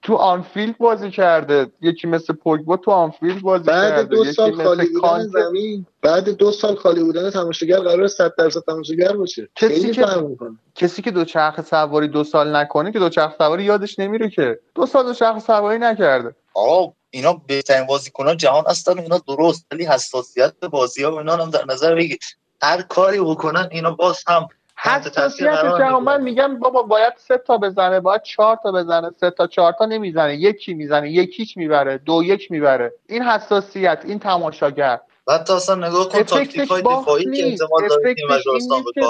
تو 0.02 0.16
آنفیلد 0.16 0.78
بازی 0.78 1.11
کرده. 1.11 1.72
یکی 1.82 2.08
مثل 2.08 2.34
پوگبا 2.34 2.78
تو 2.78 2.92
آنفیلد 2.92 3.42
بازی 3.42 3.64
بعد 3.64 3.90
کرده. 3.90 4.16
دو 4.16 4.24
سال 4.26 4.64
خالی 4.64 4.90
بودن 4.90 5.28
زمین. 5.28 5.86
بعد 6.02 6.30
دو 6.30 6.52
سال 6.52 6.76
خالی 6.76 7.03
بودن 7.03 7.30
تماشاگر 7.30 7.80
قرار 7.80 8.08
100 8.08 8.36
درصد 8.38 8.61
تماشاگر 8.68 9.11
باشه. 9.11 9.50
کسی 9.56 9.92
که 9.92 10.06
کسی 10.76 11.02
که 11.02 11.11
دو 11.11 11.26
چرخ 11.26 11.61
سواری 11.61 12.08
دو 12.08 12.24
سال 12.24 12.56
نکنه 12.56 12.92
که 12.92 13.00
دو 13.00 13.10
چرخ 13.10 13.36
سواری 13.38 13.64
یادش 13.64 14.00
نمیره 14.00 14.30
که. 14.30 14.60
دو 14.76 14.86
سال 14.86 15.06
دو 15.06 15.14
چرخ 15.14 15.40
سواری 15.40 15.80
نکرده. 15.80 16.36
آقا 16.53 16.94
اینا 17.11 17.41
بهترین 17.47 17.85
بازیکنان 17.85 18.38
جهان 18.38 18.63
هستن 18.67 18.99
اینا 18.99 19.17
درست 19.17 19.65
ولی 19.71 19.85
حساسیت 19.85 20.53
بازی 20.71 21.03
ها 21.03 21.11
و 21.11 21.17
اینا 21.17 21.35
هم 21.35 21.49
در 21.49 21.65
نظر 21.65 21.95
بگیر. 21.95 22.19
هر 22.61 22.81
کاری 22.81 23.19
بکنن 23.19 23.69
اینا 23.71 23.91
باز 23.91 24.23
هم 24.27 24.47
حساسیت 24.75 25.77
جهان 25.79 26.03
من 26.03 26.21
میگم 26.21 26.59
بابا 26.59 26.81
باید 26.81 27.13
سه 27.17 27.38
تا 27.38 27.57
بزنه 27.57 27.99
باید 27.99 28.21
چهار 28.21 28.59
تا 28.63 28.71
بزنه. 28.71 29.11
سه 29.19 29.31
تا 29.31 29.47
چهار 29.47 29.73
تا 29.79 29.85
نمی‌زنه 29.85 30.35
یکی 30.35 30.73
می‌زنه 30.73 31.11
یکیش 31.11 31.57
می‌بره 31.57 31.97
دو 31.97 32.23
یک 32.23 32.51
می‌بره. 32.51 32.93
این 33.07 33.23
حساسیت 33.23 34.01
این 34.05 34.19
تماشاگر. 34.19 34.99
بعد 35.25 35.43
تا 35.43 35.55
اصلا 35.55 35.75
نگاه 35.75 36.09
کن 36.09 36.23
تاکتیک 36.23 36.69
های 36.69 36.81
دفاعی 36.81 37.38
که 37.38 37.45
احتمال 37.45 37.88
داره 37.89 38.15
که 38.15 38.21
مجارستان 38.29 38.83
به 38.95 39.07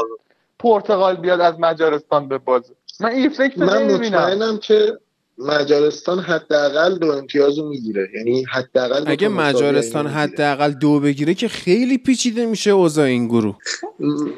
پرتغال 0.60 1.16
بیاد 1.16 1.42
از 1.42 1.60
مجارستان 1.60 2.28
به 2.28 2.38
بازه 2.38 2.74
من 3.00 3.10
این 3.10 3.30
فکر 3.30 3.60
من 3.60 3.84
مطمئنم 3.84 4.58
که 4.58 5.00
مجارستان 5.40 6.20
حداقل 6.20 6.98
دو 6.98 7.12
امتیاز 7.12 7.58
رو 7.58 7.70
می‌گیره. 7.70 8.10
یعنی 8.16 8.46
حداقل 8.52 9.04
اگه 9.08 9.28
مجارستان 9.28 10.08
حداقل 10.08 10.72
دو 10.72 11.00
بگیره 11.00 11.34
که 11.34 11.48
خیلی 11.48 11.98
پیچیده 11.98 12.46
میشه 12.46 12.72
اوضاع 12.72 13.06
این 13.06 13.28
گروه. 13.28 13.58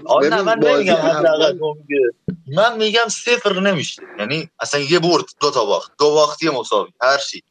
آره 0.06 0.42
من 0.42 0.60
نمیگم 0.64 0.94
حداقل 0.94 1.58
دو 1.58 1.76
می‌گیره. 1.80 2.14
من 2.56 2.78
میگم 2.78 3.08
صفر 3.10 3.60
نمیشه. 3.60 4.02
یعنی 4.20 4.50
اصلا 4.60 4.82
یه 4.82 5.00
برد 5.00 5.26
دو 5.40 5.52
تا 5.52 5.66
باخت. 5.66 5.92
دو 6.00 6.12
باختی 6.12 6.50
مساوی 6.50 6.90
هر 7.02 7.18
چی. 7.18 7.44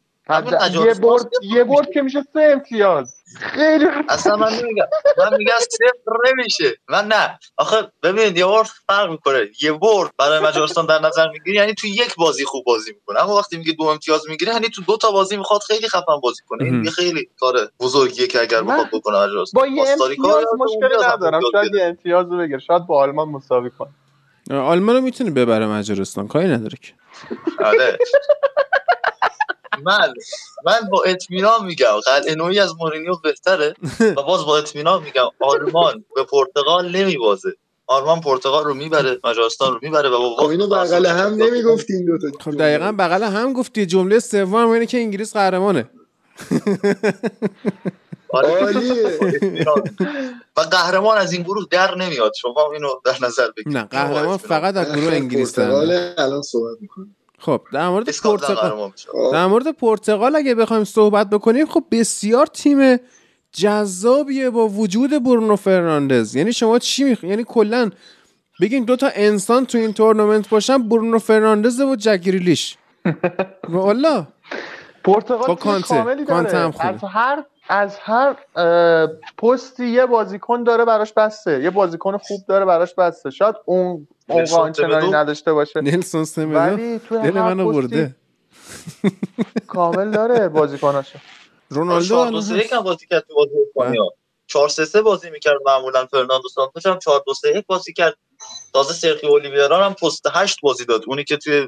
یه 0.86 0.94
برد 0.94 1.30
یه 1.42 1.64
برد 1.64 1.90
که 1.90 2.02
میشه 2.02 2.22
سه 2.32 2.40
امتیاز. 2.52 3.16
خیلی 3.40 3.86
اصلا 4.08 4.36
من 4.36 4.52
نمیگم. 4.52 4.84
من 5.18 5.36
میگم 5.36 5.54
صفر 5.58 6.30
نمیشه. 6.30 6.76
من 6.88 7.06
نه. 7.06 7.38
آخه 7.56 7.76
ببینید 8.02 8.38
یه 8.38 8.46
برد 8.46 8.68
فرق 8.86 9.10
می‌کنه. 9.10 9.46
یه 9.62 9.72
برد 9.72 10.10
برای 10.18 10.40
مجارستان 10.40 10.86
در 10.86 10.98
نظر 10.98 11.28
می‌گیری 11.28 11.56
یعنی 11.56 11.74
تو 11.74 11.86
یک 11.86 12.14
بازی 12.16 12.44
خوب 12.44 12.64
بازی 12.64 12.92
می‌کنه. 12.92 13.22
اما 13.22 13.36
وقتی 13.36 13.56
میگه 13.56 13.72
دو 13.72 13.84
امتیاز 13.84 14.28
می‌گیره 14.28 14.52
یعنی 14.52 14.68
تو 14.68 14.82
دو 14.82 14.96
تا 14.96 15.10
بازی 15.10 15.36
می‌خواد 15.36 15.60
خیلی 15.60 15.88
خفن 15.88 16.20
بازی 16.22 16.42
کنه. 16.48 16.64
این 16.64 16.90
خیلی 16.90 17.28
کار 17.40 17.70
بزرگیه 17.80 18.26
که 18.26 18.40
اگر 18.40 18.62
بخواد 18.62 18.88
بکنه 18.92 19.16
مجارستان. 19.16 19.60
با 19.60 19.66
یه 19.66 19.82
امتیاز 19.82 20.44
مشکلی 20.58 21.04
ندارم. 21.12 21.40
شاید 21.52 21.74
یه 21.74 21.84
امتیاز 21.84 22.26
رو 22.30 22.38
بگیر. 22.38 22.58
شاید 22.58 22.86
با 22.86 23.02
آلمان 23.02 23.28
مساوی 23.28 23.70
کنه. 23.70 23.90
آلمان 24.60 24.96
رو 24.96 25.00
می‌تونه 25.00 25.30
ببره 25.30 25.66
مجارستان. 25.66 26.28
کاری 26.28 26.48
نداره 26.48 26.78
که. 26.82 26.92
آره. 27.64 27.98
من 29.84 30.14
من 30.66 30.88
با 30.90 31.02
اطمینان 31.06 31.64
میگم. 31.64 32.00
قلعه 32.04 32.34
نوعی 32.34 32.60
از 32.60 32.74
مورینیو 32.78 33.14
بهتره 33.22 33.74
و 34.00 34.22
باز 34.22 34.46
با 34.46 34.58
اطمینان 34.58 35.02
میگم 35.02 35.26
آلمان 35.40 36.04
به 36.16 36.24
پرتغال 36.24 36.96
نمیبازه. 36.96 37.52
آلمان 37.86 38.20
پرتغال 38.20 38.64
رو 38.64 38.74
می‌بره 38.74 39.18
مجارستان 39.24 39.72
رو 39.72 39.78
می‌بره 39.82 40.08
و 40.08 40.18
با 40.18 40.36
خب 40.36 40.48
اینو 40.48 40.66
بغل 40.66 41.06
هم 41.06 41.34
نمی‌گفتین 41.34 42.04
دو 42.06 42.18
تا 42.18 42.44
خب 42.44 42.56
دقیقاً 42.56 42.92
بغل 42.98 43.22
هم 43.22 43.52
گفتی. 43.52 43.86
جمله 43.86 44.18
سوم 44.18 44.68
اینه 44.68 44.86
که 44.86 44.98
انگلیس 44.98 45.32
قهرمانه. 45.32 45.90
آره. 48.32 48.48
و 50.56 50.60
قهرمان 50.60 51.18
از 51.18 51.32
این 51.32 51.42
گروه 51.42 51.64
در 51.70 51.94
نمیاد. 51.94 52.32
شما 52.34 52.70
اینو 52.72 52.88
در 53.04 53.16
نظر 53.22 53.50
بگیرید. 53.56 53.78
نه 53.78 53.84
قهرمان 53.84 54.36
فقط 54.36 54.76
از 54.76 54.92
گروه 54.96 55.12
انگلیس 55.12 55.58
الان 55.58 56.42
صحبت 56.42 56.76
می‌کنه. 56.80 57.06
خب 57.40 57.60
در 57.72 57.88
مورد 57.88 58.08
پرتغال 58.22 58.92
در 59.32 59.46
مورد 59.46 59.68
پرتغال 59.68 60.36
اگه 60.36 60.54
بخوایم 60.54 60.84
صحبت 60.84 61.30
بکنیم 61.30 61.66
خب 61.66 61.84
بسیار 61.90 62.46
تیم 62.46 62.98
جذابیه 63.52 64.50
با 64.50 64.68
وجود 64.68 65.24
برونو 65.24 65.56
فرناندز. 65.56 66.36
یعنی 66.36 66.52
شما 66.52 66.78
چی 66.78 67.04
میخ... 67.04 67.24
یعنی 67.24 67.44
کلا 67.48 67.90
بگین 68.60 68.84
دو 68.84 68.96
تا 68.96 69.10
انسان 69.14 69.66
تو 69.66 69.78
این 69.78 69.92
تورنمنت 69.92 70.48
باشن 70.48 70.88
برونو 70.88 71.18
فرناندز 71.18 71.80
و 71.80 71.96
جک 71.96 72.20
گریلیش 72.20 72.76
والله 73.68 74.26
پرتغال 75.04 75.56
کاملی 75.56 76.24
داره. 76.24 76.74
از 76.80 77.04
هر 77.04 77.44
از 77.68 77.98
هر 77.98 78.36
پستی 79.38 79.86
یه 79.86 80.06
بازیکن 80.06 80.62
داره 80.62 80.84
براش 80.84 81.12
بسته. 81.12 81.62
یه 81.62 81.70
بازیکن 81.70 82.16
خوب 82.16 82.40
داره 82.48 82.64
براش 82.64 82.94
بسته. 82.94 83.30
شاید 83.30 83.54
اون 83.64 84.08
اون 84.30 84.46
آنچنانی 84.52 85.10
نداشته 85.10 85.52
باشه. 85.52 85.80
نلسون 85.80 86.24
تو 86.24 87.22
دل 87.22 87.30
منو 87.30 87.72
برده. 87.72 88.16
کامل 89.66 90.10
داره 90.10 90.48
بازیکناشو. 90.48 91.18
رونالدو 91.68 92.04
4 92.04 92.30
2 92.30 92.56
1 92.56 92.72
هم 92.72 92.80
بازی 92.80 93.06
کرد 93.06 93.24
تو 93.28 93.34
بازی 93.34 93.50
اسپانیا. 93.68 94.08
4 94.46 94.68
3 94.68 94.84
3 94.84 95.02
بازی 95.02 95.30
می‌کرد 95.30 95.58
معمولا 95.66 96.06
فرناندو 96.06 96.48
سانتوش 96.48 96.86
هم. 96.86 96.98
4 96.98 97.22
2 97.26 97.34
3 97.34 97.48
1 97.48 97.66
بازی 97.66 97.92
کرد. 97.92 98.16
تازه 98.72 98.94
سرخیو 98.94 99.30
اولیویرا 99.30 99.84
هم 99.84 99.94
پست 99.94 100.26
8 100.32 100.60
بازی 100.60 100.84
داد. 100.84 101.04
اونی 101.06 101.24
که 101.24 101.36
توی 101.36 101.66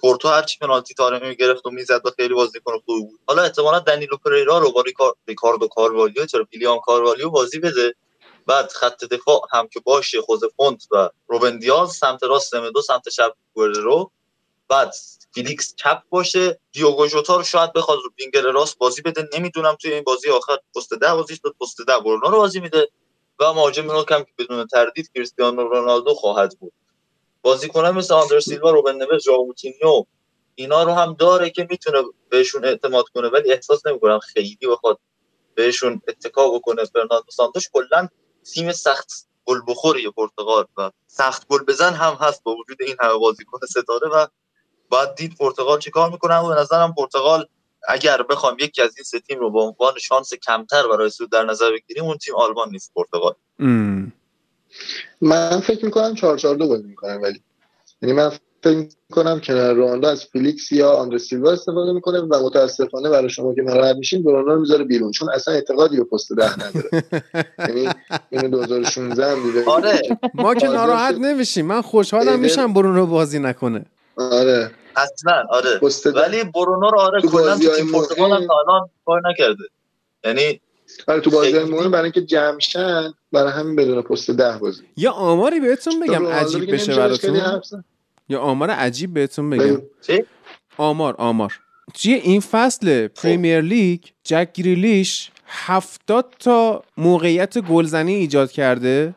پورتو 0.00 0.28
هر 0.28 0.42
چی 0.42 0.58
پنالتی 0.58 0.94
تاره 0.94 1.28
می‌گرفت 1.28 1.66
و 1.66 1.70
می‌زد 1.70 2.06
و 2.06 2.10
خیلی 2.16 2.34
بازیکن 2.34 2.72
خوبی 2.86 3.00
بود. 3.00 3.20
حالا 3.26 3.42
احتمالاً 3.42 3.78
دنیلو 3.78 4.16
پریرا 4.16 4.58
رو 4.58 4.72
با 4.72 4.84
ریکاردو 5.28 5.68
کاروالیو 5.68 6.26
چرا 6.26 6.44
ویلیام 6.44 6.78
کاروالیو 6.80 7.30
بازی 7.30 7.58
بده. 7.58 7.94
بعد 8.48 8.72
خط 8.72 9.04
دفاع 9.04 9.40
هم 9.52 9.68
که 9.68 9.80
باشه 9.80 10.22
خوزه 10.22 10.40
فونته 10.56 10.86
و 10.90 11.10
روبن 11.26 11.58
دیاز 11.58 11.92
سمت 11.92 12.22
راست 12.22 12.54
دو 12.54 12.82
سمت 12.82 13.08
چپ 13.08 13.32
رو 13.56 14.10
بعد 14.68 14.94
فیلیکس 15.34 15.74
چپ 15.76 16.02
باشه. 16.10 16.60
دیوگو 16.72 17.06
جوتا 17.06 17.36
رو 17.36 17.42
شاید 17.42 17.72
بخواد 17.72 17.98
رو 18.04 18.10
وینگر 18.18 18.52
راست 18.52 18.78
بازی 18.78 19.02
بده. 19.02 19.28
نمی‌دونم 19.38 19.74
توی 19.74 19.92
این 19.92 20.02
بازی 20.04 20.30
آخر 20.30 20.58
پست 20.76 20.94
ده 20.94 21.14
بازیش 21.14 21.40
داد 21.44 21.54
پست 21.60 21.76
ده 21.86 21.98
برونو 21.98 22.28
رو 22.28 22.38
بازی 22.38 22.60
میده. 22.60 22.88
و 23.40 23.52
مهاجم 23.52 23.90
نوکم 23.90 24.24
که 24.24 24.32
بدون 24.38 24.66
تردید 24.66 25.10
کریستیانو 25.14 25.68
رونالدو 25.68 26.14
خواهد 26.14 26.58
بود. 26.58 26.72
بازیکنان 27.42 27.94
مثل 27.94 28.14
آندر 28.14 28.40
سیلوا 28.40 28.70
روبن 28.70 28.96
نوس 28.96 29.22
ژائو 29.22 29.52
اینا 30.54 30.82
رو 30.82 30.92
هم 30.92 31.14
داره 31.14 31.50
که 31.50 31.66
می‌تونه 31.70 32.02
بهشون 32.28 32.64
اعتماد 32.64 33.04
کنه. 33.08 33.28
ولی 33.28 33.52
احساس 33.52 33.86
نمی‌کنم 33.86 34.18
خیلی 34.18 34.66
بخواد 34.70 34.98
بهشون 35.54 36.02
اتکا 36.08 36.50
بکنه. 36.50 36.84
فرناندو 36.84 37.30
سانتوش 37.30 37.68
کلا 37.72 38.08
تیم 38.54 38.72
سخت 38.72 39.10
گل 39.44 39.60
بخوری 39.66 40.10
پرتغال 40.10 40.64
و 40.76 40.90
سخت 41.06 41.48
گل 41.48 41.64
بزن 41.64 41.92
هم 41.92 42.14
هست 42.20 42.42
با 42.42 42.54
وجود 42.54 42.82
این 42.82 42.96
همه 43.00 43.18
بازیکن 43.18 43.66
ستاره 43.66 44.08
و 44.08 44.26
باید 44.88 45.14
دید 45.14 45.36
پرتغال 45.38 45.78
چیکار 45.78 46.10
می‌کنه؟ 46.10 46.36
و 46.36 46.48
به 46.48 46.60
نظرم 46.60 46.94
پرتغال 46.94 47.46
اگر 47.88 48.22
بخوام 48.22 48.56
یکی 48.60 48.82
از 48.82 48.96
این 48.96 49.04
سه 49.04 49.20
تیم 49.20 49.40
رو 49.40 49.50
به 49.50 49.60
عنوان 49.60 49.98
شانس 49.98 50.34
کمتر 50.34 50.88
برای 50.88 51.10
سود 51.10 51.30
در 51.30 51.44
نظر 51.44 51.72
بگیریم 51.72 52.04
اون 52.04 52.16
تیم 52.16 52.34
آلمان 52.34 52.70
نیست 52.70 52.92
پرتغال. 52.94 53.34
من 55.20 55.60
فکر 55.60 55.84
می‌کنم 55.84 56.14
4 56.14 56.38
4 56.38 56.56
2 56.56 56.68
بازی 56.68 56.88
می‌کنم 56.88 57.22
ولی 57.22 57.42
یعنی 58.02 58.12
من 58.14 58.38
فکر 58.62 58.88
کنم 59.12 59.40
که 59.40 59.52
رواندا 59.54 60.10
از 60.10 60.24
فلیکس 60.24 60.72
یا 60.72 60.92
آندر 60.92 61.18
سیلوا 61.18 61.52
استفاده 61.52 61.92
می‌کنه 61.92 62.20
و 62.20 62.46
متاسفانه 62.46 63.08
برای 63.10 63.30
شما 63.30 63.54
که 63.54 63.62
ناراحت 63.62 63.96
میشین 63.96 64.22
برونو 64.22 64.54
رو 64.54 64.60
می‌ذاره 64.60 64.84
بیرون 64.84 65.10
چون 65.10 65.30
اصلا 65.30 65.54
اعتقادی 65.54 65.96
به 65.96 66.04
پست 66.04 66.32
ده 66.32 66.54
نداره. 66.54 67.04
یعنی 67.58 67.88
اینو 68.30 68.48
2016 68.48 69.30
هم 69.30 69.42
دیده. 69.42 69.64
آره. 69.64 70.02
ما 70.34 70.54
که 70.54 70.68
ناراحت 70.68 71.14
نمیشیم. 71.14 71.66
من 71.66 71.82
خوشحالم 71.82 72.40
میشم 72.40 72.72
برونو 72.72 73.06
بازی 73.06 73.38
نکنه. 73.38 73.84
آره. 74.16 74.70
اصلا 74.96 75.44
آره. 75.50 75.80
ولی 76.14 76.44
برونو 76.44 76.90
رو 76.90 77.00
آره 77.00 77.22
کلا 77.22 77.58
تو 77.58 77.76
تیم 77.76 77.92
پرتغال 77.92 78.32
هم 78.32 78.48
الان 78.50 78.88
کار 79.06 79.22
نکرده. 79.30 79.64
یعنی 80.24 80.60
آره 81.08 81.20
تو 81.20 81.30
بازی 81.30 81.58
مهم 81.58 81.90
برای 81.90 82.04
اینکه 82.04 82.20
جمع 82.20 82.58
شن 82.58 83.14
برای 83.32 83.52
همین 83.52 83.76
بدون 83.76 84.02
پست 84.02 84.30
ده 84.30 84.58
بازی. 84.58 84.82
یا 84.96 85.12
آماری 85.12 85.60
بهتون 85.60 86.00
بگم 86.00 86.26
عجیب 86.26 86.72
بشه 86.72 86.96
براتون؟ 86.96 87.40
یا 88.28 88.40
آمار 88.40 88.70
عجیب 88.70 89.14
بهتون 89.14 89.50
بگم. 89.50 89.82
آمار 90.76 91.14
آمار. 91.18 91.60
توی 91.94 92.14
این 92.14 92.40
فصل 92.40 93.08
پریمیر 93.08 93.60
لیگ 93.60 94.00
جک 94.24 94.52
گریلیش 94.54 95.30
هفتاد 95.46 96.34
تا 96.38 96.82
موقعیت 96.96 97.58
گلزنی 97.58 98.14
ایجاد 98.14 98.52
کرده 98.52 99.14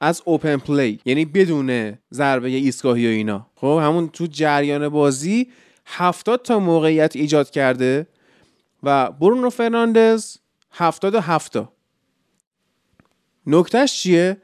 از 0.00 0.22
open 0.24 0.56
play 0.56 1.00
یعنی 1.04 1.24
بدون 1.24 1.98
ضربه 2.12 2.48
ایستگاهی 2.48 3.06
و 3.06 3.10
اینا. 3.10 3.46
خب 3.56 3.80
همون 3.82 4.08
تو 4.08 4.26
جریان 4.26 4.88
بازی 4.88 5.48
هفتاد 5.86 6.42
تا 6.42 6.58
موقعیت 6.58 7.16
ایجاد 7.16 7.50
کرده 7.50 8.06
و 8.82 9.10
برونو 9.10 9.50
فرناندز 9.50 10.36
هفتاد 10.72 11.14
و 11.14 11.20
هفت 11.20 11.51
تا. 11.51 11.72
نکتهش 13.46 14.02
چیه؟ 14.02 14.36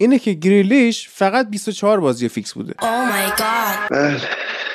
اینه 0.00 0.18
که 0.18 0.32
گریلیش 0.32 1.08
فقط 1.08 1.50
24 1.50 2.00
بازی 2.00 2.28
فیکس 2.28 2.52
بوده. 2.52 2.72
Oh 2.72 3.40
بله. 3.90 4.20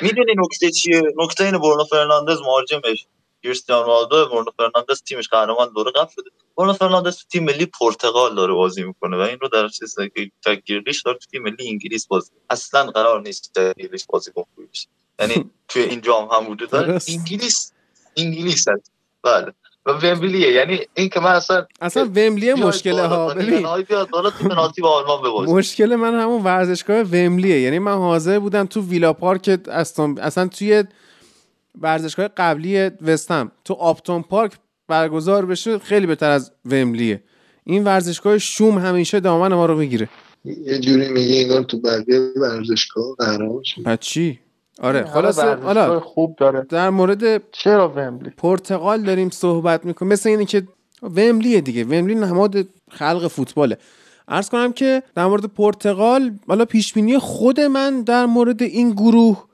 می‌دونی 0.02 0.34
نکته 0.36 0.70
چیه؟ 0.70 1.02
نکته 1.16 1.44
این 1.44 1.58
برونو 1.58 1.84
فرناندز 1.84 2.40
مهاجمش 2.40 3.06
کریستیانو 3.42 3.82
رونالدو 3.82 4.28
برونو 4.28 4.50
فرناندز 4.56 5.02
تیمش 5.02 5.28
قهرمان 5.28 5.72
دوره 5.76 5.90
قبل 5.90 6.10
شده 6.12 6.30
برونو 6.56 6.72
فرناندز 6.72 7.24
تیم 7.32 7.44
ملی 7.44 7.66
پرتغال 7.66 8.34
داره 8.34 8.54
بازی 8.54 8.82
می‌کنه 8.82 9.16
و 9.16 9.20
این 9.20 9.38
رو 9.40 9.48
در 9.48 9.68
چیز 9.68 9.94
که 10.44 10.62
گریلیش 10.66 11.02
داره 11.02 11.18
تیم 11.30 11.42
ملی 11.42 11.68
انگلیس 11.68 12.06
بازی. 12.06 12.30
اصلا 12.50 12.86
قرار 12.86 13.20
نیست 13.20 13.52
گریلیش 13.56 14.06
بازی 14.08 14.30
خوبی 14.34 14.66
بشه 14.72 14.88
یعنی 15.20 15.50
توی 15.68 15.82
این 15.82 16.00
جام 16.00 16.28
هم 16.28 16.50
وجود 16.50 16.70
داره. 16.70 16.98
انگلیس 17.08 17.72
انگلیس 18.16 18.68
هست. 18.68 18.92
بله. 19.22 19.52
و 19.86 19.90
ومبلیه. 19.90 20.52
یعنی 20.52 20.80
این 20.94 21.08
که 21.08 21.20
من 21.20 21.32
اصلا 21.32 21.66
اصلا 21.80 22.04
ومبلیه 22.04 22.54
مشکله 22.54 23.02
ها 23.02 23.34
ببین. 23.34 23.66
مشکل 25.46 25.96
من 25.96 26.20
همون 26.20 26.42
ورزشگاه 26.42 27.00
ومبلیه. 27.00 27.60
یعنی 27.60 27.78
من 27.78 27.92
حاضر 27.92 28.38
بودم 28.38 28.66
تو 28.66 28.80
ویلا 28.80 29.12
پارک 29.12 29.60
استون 29.68 30.18
اصلا 30.18 30.48
توی 30.48 30.84
ورزشگاه 31.80 32.28
قبلی 32.28 32.90
وستم 33.06 33.52
تو 33.64 33.74
آپتون 33.74 34.22
پارک 34.22 34.52
برگزار 34.88 35.46
بشه 35.46 35.78
خیلی 35.78 36.06
بهتر 36.06 36.30
از 36.30 36.52
ومبلیه. 36.64 37.22
این 37.64 37.84
ورزشگاه 37.84 38.38
شوم 38.38 38.78
همیشه 38.78 39.20
دامن 39.20 39.54
ما 39.54 39.66
رو 39.66 39.76
بگیره 39.76 40.08
یه 40.44 40.78
جوری 40.78 41.08
میگه 41.08 41.40
انگار 41.40 41.62
تو 41.62 41.80
بقیه 41.80 42.20
ورزشگاه 42.36 43.04
قهرمان 43.18 43.62
شد 43.64 44.00
چی؟ 44.00 44.38
آره 44.82 45.04
خلاصه 45.04 45.54
حالا 45.54 46.00
خوب 46.00 46.36
داره. 46.36 46.66
در 46.68 46.90
مورد 46.90 47.50
چرا 47.52 47.88
ومبلی؟ 47.88 48.30
پرتغال 48.30 49.02
داریم 49.02 49.30
صحبت 49.30 49.84
می‌کنیم. 49.84 50.12
مثل 50.12 50.28
اینه 50.28 50.44
که 50.44 50.62
ومبلیه 51.02 51.60
دیگه. 51.60 51.84
ومبلی 51.84 52.14
نماد 52.14 52.66
خلق 52.90 53.28
فوتباله. 53.28 53.78
عرض 54.28 54.48
کنم 54.50 54.72
که 54.72 55.02
در 55.14 55.26
مورد 55.26 55.44
پرتغال 55.44 56.30
حالا 56.48 56.64
پیش 56.64 56.92
بینی 56.92 57.18
خود 57.18 57.60
من 57.60 58.02
در 58.02 58.26
مورد 58.26 58.62
این 58.62 58.90
گروه 58.90 59.44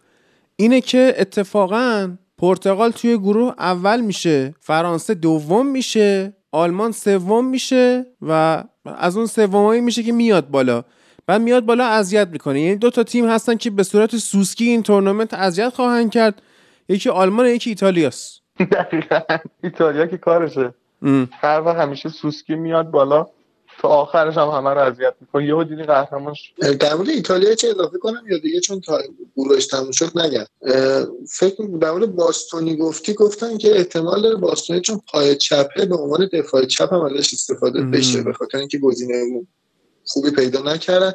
اینه 0.56 0.80
که 0.80 1.14
اتفاقا 1.18 2.16
پرتغال 2.38 2.90
توی 2.90 3.18
گروه 3.18 3.54
اول 3.58 4.00
میشه 4.00 4.54
فرانسه 4.60 5.14
دوم 5.14 5.66
میشه 5.66 6.32
آلمان 6.52 6.92
سوم 6.92 7.44
میشه 7.44 8.06
و 8.22 8.64
از 8.84 9.16
اون 9.16 9.26
سومایی 9.26 9.80
میشه 9.80 10.02
که 10.02 10.12
میاد 10.12 10.50
بالا. 10.50 10.84
بعد 11.26 11.40
میاد 11.40 11.64
بالا 11.64 11.84
اذیت 11.84 12.28
می‌کنه. 12.28 12.60
یعنی 12.60 12.76
دو 12.76 12.90
تا 12.90 13.02
تیم 13.02 13.28
هستن 13.28 13.56
که 13.56 13.70
به 13.70 13.82
صورت 13.82 14.16
سوسکی 14.16 14.64
این 14.64 14.82
تورنمنت 14.82 15.34
اذیت 15.34 15.68
خواهند 15.68 16.10
کرد. 16.10 16.42
یکی 16.88 17.08
آلمان 17.08 17.46
یکی 17.46 17.70
ایتالیاست 17.70 18.40
دقیقا. 18.58 19.20
ایتالیا 19.62 20.06
که 20.06 20.18
کارشه. 20.18 20.74
هر 21.30 21.60
وقت 21.60 21.76
همیشه 21.76 22.08
سوسکی 22.08 22.54
میاد 22.54 22.90
بالا 22.90 23.26
تا 23.80 23.88
آخرش 23.88 24.36
هم 24.36 24.48
همه 24.48 24.70
رو 24.70 24.80
اذیت 24.80 25.14
می‌کنه. 25.20 25.46
یهو 25.46 25.64
دیدی 25.64 25.82
قهرمان 25.82 26.34
در 26.80 26.94
مورد 26.94 27.08
ایتالیا 27.08 27.54
چه 27.54 27.68
اضافه 27.68 27.98
کنم 27.98 28.22
یا 28.30 28.38
دیگه 28.38 28.60
چون 28.60 28.80
تا 28.80 28.98
گروهش 29.36 29.66
تموم 29.66 29.90
شد 29.90 30.18
نگم. 30.18 30.44
فکر 31.28 31.64
در 31.80 31.90
مورد 31.90 32.16
باستونی 32.16 32.76
گفتی 32.76 33.14
گفتن 33.14 33.58
که 33.58 33.76
احتمال 33.76 34.22
داره 34.22 34.36
باستونی 34.36 34.80
چون 34.80 35.00
پای 35.12 35.36
چپه 35.36 35.86
به 35.86 35.96
عنوان 35.96 36.28
دفاع 36.32 36.64
چپ 36.64 36.92
هم 36.92 37.00
ازش 37.00 37.34
استفاده 37.34 37.82
بشه 37.82 38.22
به 38.22 38.32
خاطر 38.32 38.58
اینکه 38.58 38.78
گزینه 38.78 39.14
خوبی 40.06 40.30
پیدا 40.30 40.62
نکردن. 40.62 41.12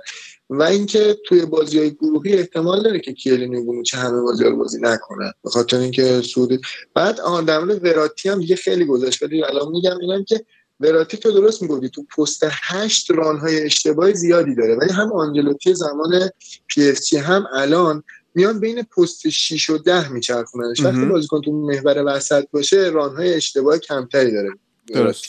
و 0.49 0.63
اینکه 0.63 1.17
توی 1.25 1.45
بازی 1.45 1.79
های 1.79 1.91
گروهی 1.91 2.33
احتمال 2.33 2.83
داره 2.83 2.99
که 2.99 3.13
کیلینی 3.13 3.83
چه 3.83 3.97
همه 3.97 4.21
بازی 4.21 4.43
رو 4.43 4.55
بازی 4.55 4.77
نکنن. 4.81 5.31
به 5.43 5.49
خاطر 5.49 5.77
اینکه 5.77 6.21
سعودی 6.21 6.59
بعد 6.93 7.19
آن 7.19 7.45
در 7.45 7.59
مورد 7.59 7.85
وراتی 7.85 8.29
هم 8.29 8.39
دیگه 8.39 8.55
خیلی 8.55 8.85
گذشت. 8.85 9.23
ولی 9.23 9.43
الان 9.43 9.71
میگم 9.71 9.97
اینم 10.01 10.23
که 10.23 10.45
وراتی 10.79 11.17
تو 11.17 11.31
درست 11.31 11.61
می‌گفتی. 11.61 11.89
تو 11.89 12.03
پست 12.17 12.43
هشت 12.49 13.11
رانهای 13.11 13.61
اشتباهی 13.61 14.13
زیادی 14.13 14.55
داره. 14.55 14.75
ولی 14.75 14.91
هم 14.91 15.13
آنجلوتی 15.13 15.73
زمان 15.73 16.29
پی 16.67 16.89
اف 16.89 17.13
هم 17.13 17.47
الان 17.53 18.03
میان 18.35 18.59
بین 18.59 18.83
پست 18.83 19.29
6 19.29 19.69
و 19.69 19.77
10 19.77 20.09
میچرخوننش. 20.09 20.79
وقتی 20.79 21.05
بازیکن 21.05 21.41
تو 21.41 21.51
محور 21.51 22.03
وسط 22.05 22.45
باشه 22.51 22.77
رانهای 22.77 23.33
اشتباه 23.33 23.77
کمتری 23.77 24.31
داره. 24.31 24.49
درست. 24.93 25.25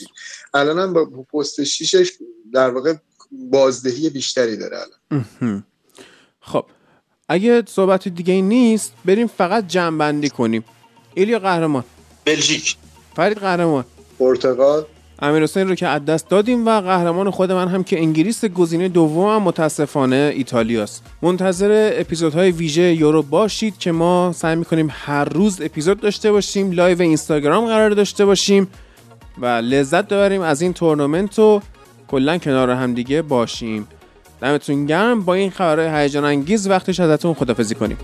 الان 0.53 0.79
هم 0.79 0.93
با 0.93 1.05
پست 1.05 1.63
6 1.63 2.11
در 2.53 2.69
واقع 2.69 2.93
بازدهی 3.31 4.09
بیشتری 4.09 4.57
داره 4.57 4.77
الان. 4.77 5.63
خب 6.41 6.65
اگه 7.29 7.63
صحبت 7.67 8.07
دیگه 8.07 8.41
نیست 8.41 8.93
بریم 9.05 9.27
فقط 9.27 9.67
جمع 9.67 10.27
کنیم. 10.27 10.63
ایلیا 11.13 11.39
قهرمان. 11.39 11.83
بلژیک. 12.25 12.75
فرید 13.15 13.37
قهرمان. 13.37 13.85
پرتغال. 14.19 14.85
امیر 15.21 15.43
حسین 15.43 15.67
رو 15.67 15.75
که 15.75 15.87
از 15.87 16.05
دست 16.05 16.29
دادیم 16.29 16.67
و 16.67 16.81
قهرمان 16.81 17.29
خود 17.29 17.51
من 17.51 17.67
هم 17.67 17.83
که 17.83 17.99
انگلیس 17.99 18.45
گزینه 18.45 18.89
دوم 18.89 19.35
هم 19.35 19.41
متاسفانه 19.41 20.33
ایتالیاست. 20.35 21.03
منتظر 21.21 21.91
اپیزودهای 21.93 22.51
ویژه 22.51 22.95
یورو 22.95 23.23
باشید 23.23 23.77
که 23.77 23.91
ما 23.91 24.33
سعی 24.35 24.55
می‌کنیم 24.55 24.87
هر 24.91 25.25
روز 25.25 25.61
اپیزود 25.61 25.99
داشته 25.99 26.31
باشیم 26.31 26.71
live 26.71 27.01
اینستاگرام 27.01 27.65
قرار 27.65 27.89
داشته 27.89 28.25
باشیم 28.25 28.67
و 29.37 29.45
لذت 29.45 30.05
ببریم 30.05 30.41
از 30.41 30.61
این 30.61 30.73
تورنمنت 30.73 31.39
و 31.39 31.61
کلا 32.09 32.37
کنار 32.37 32.69
هم 32.69 32.93
دیگه 32.93 33.21
باشیم. 33.21 33.87
دمتون 34.41 34.85
گرم. 34.85 35.21
با 35.21 35.33
این 35.33 35.49
خبرهای 35.49 36.03
هیجان 36.03 36.25
انگیز 36.25 36.67
وقتش 36.67 36.99
ازتون 36.99 37.33
خدافزی 37.33 37.75
کنیم. 37.75 37.97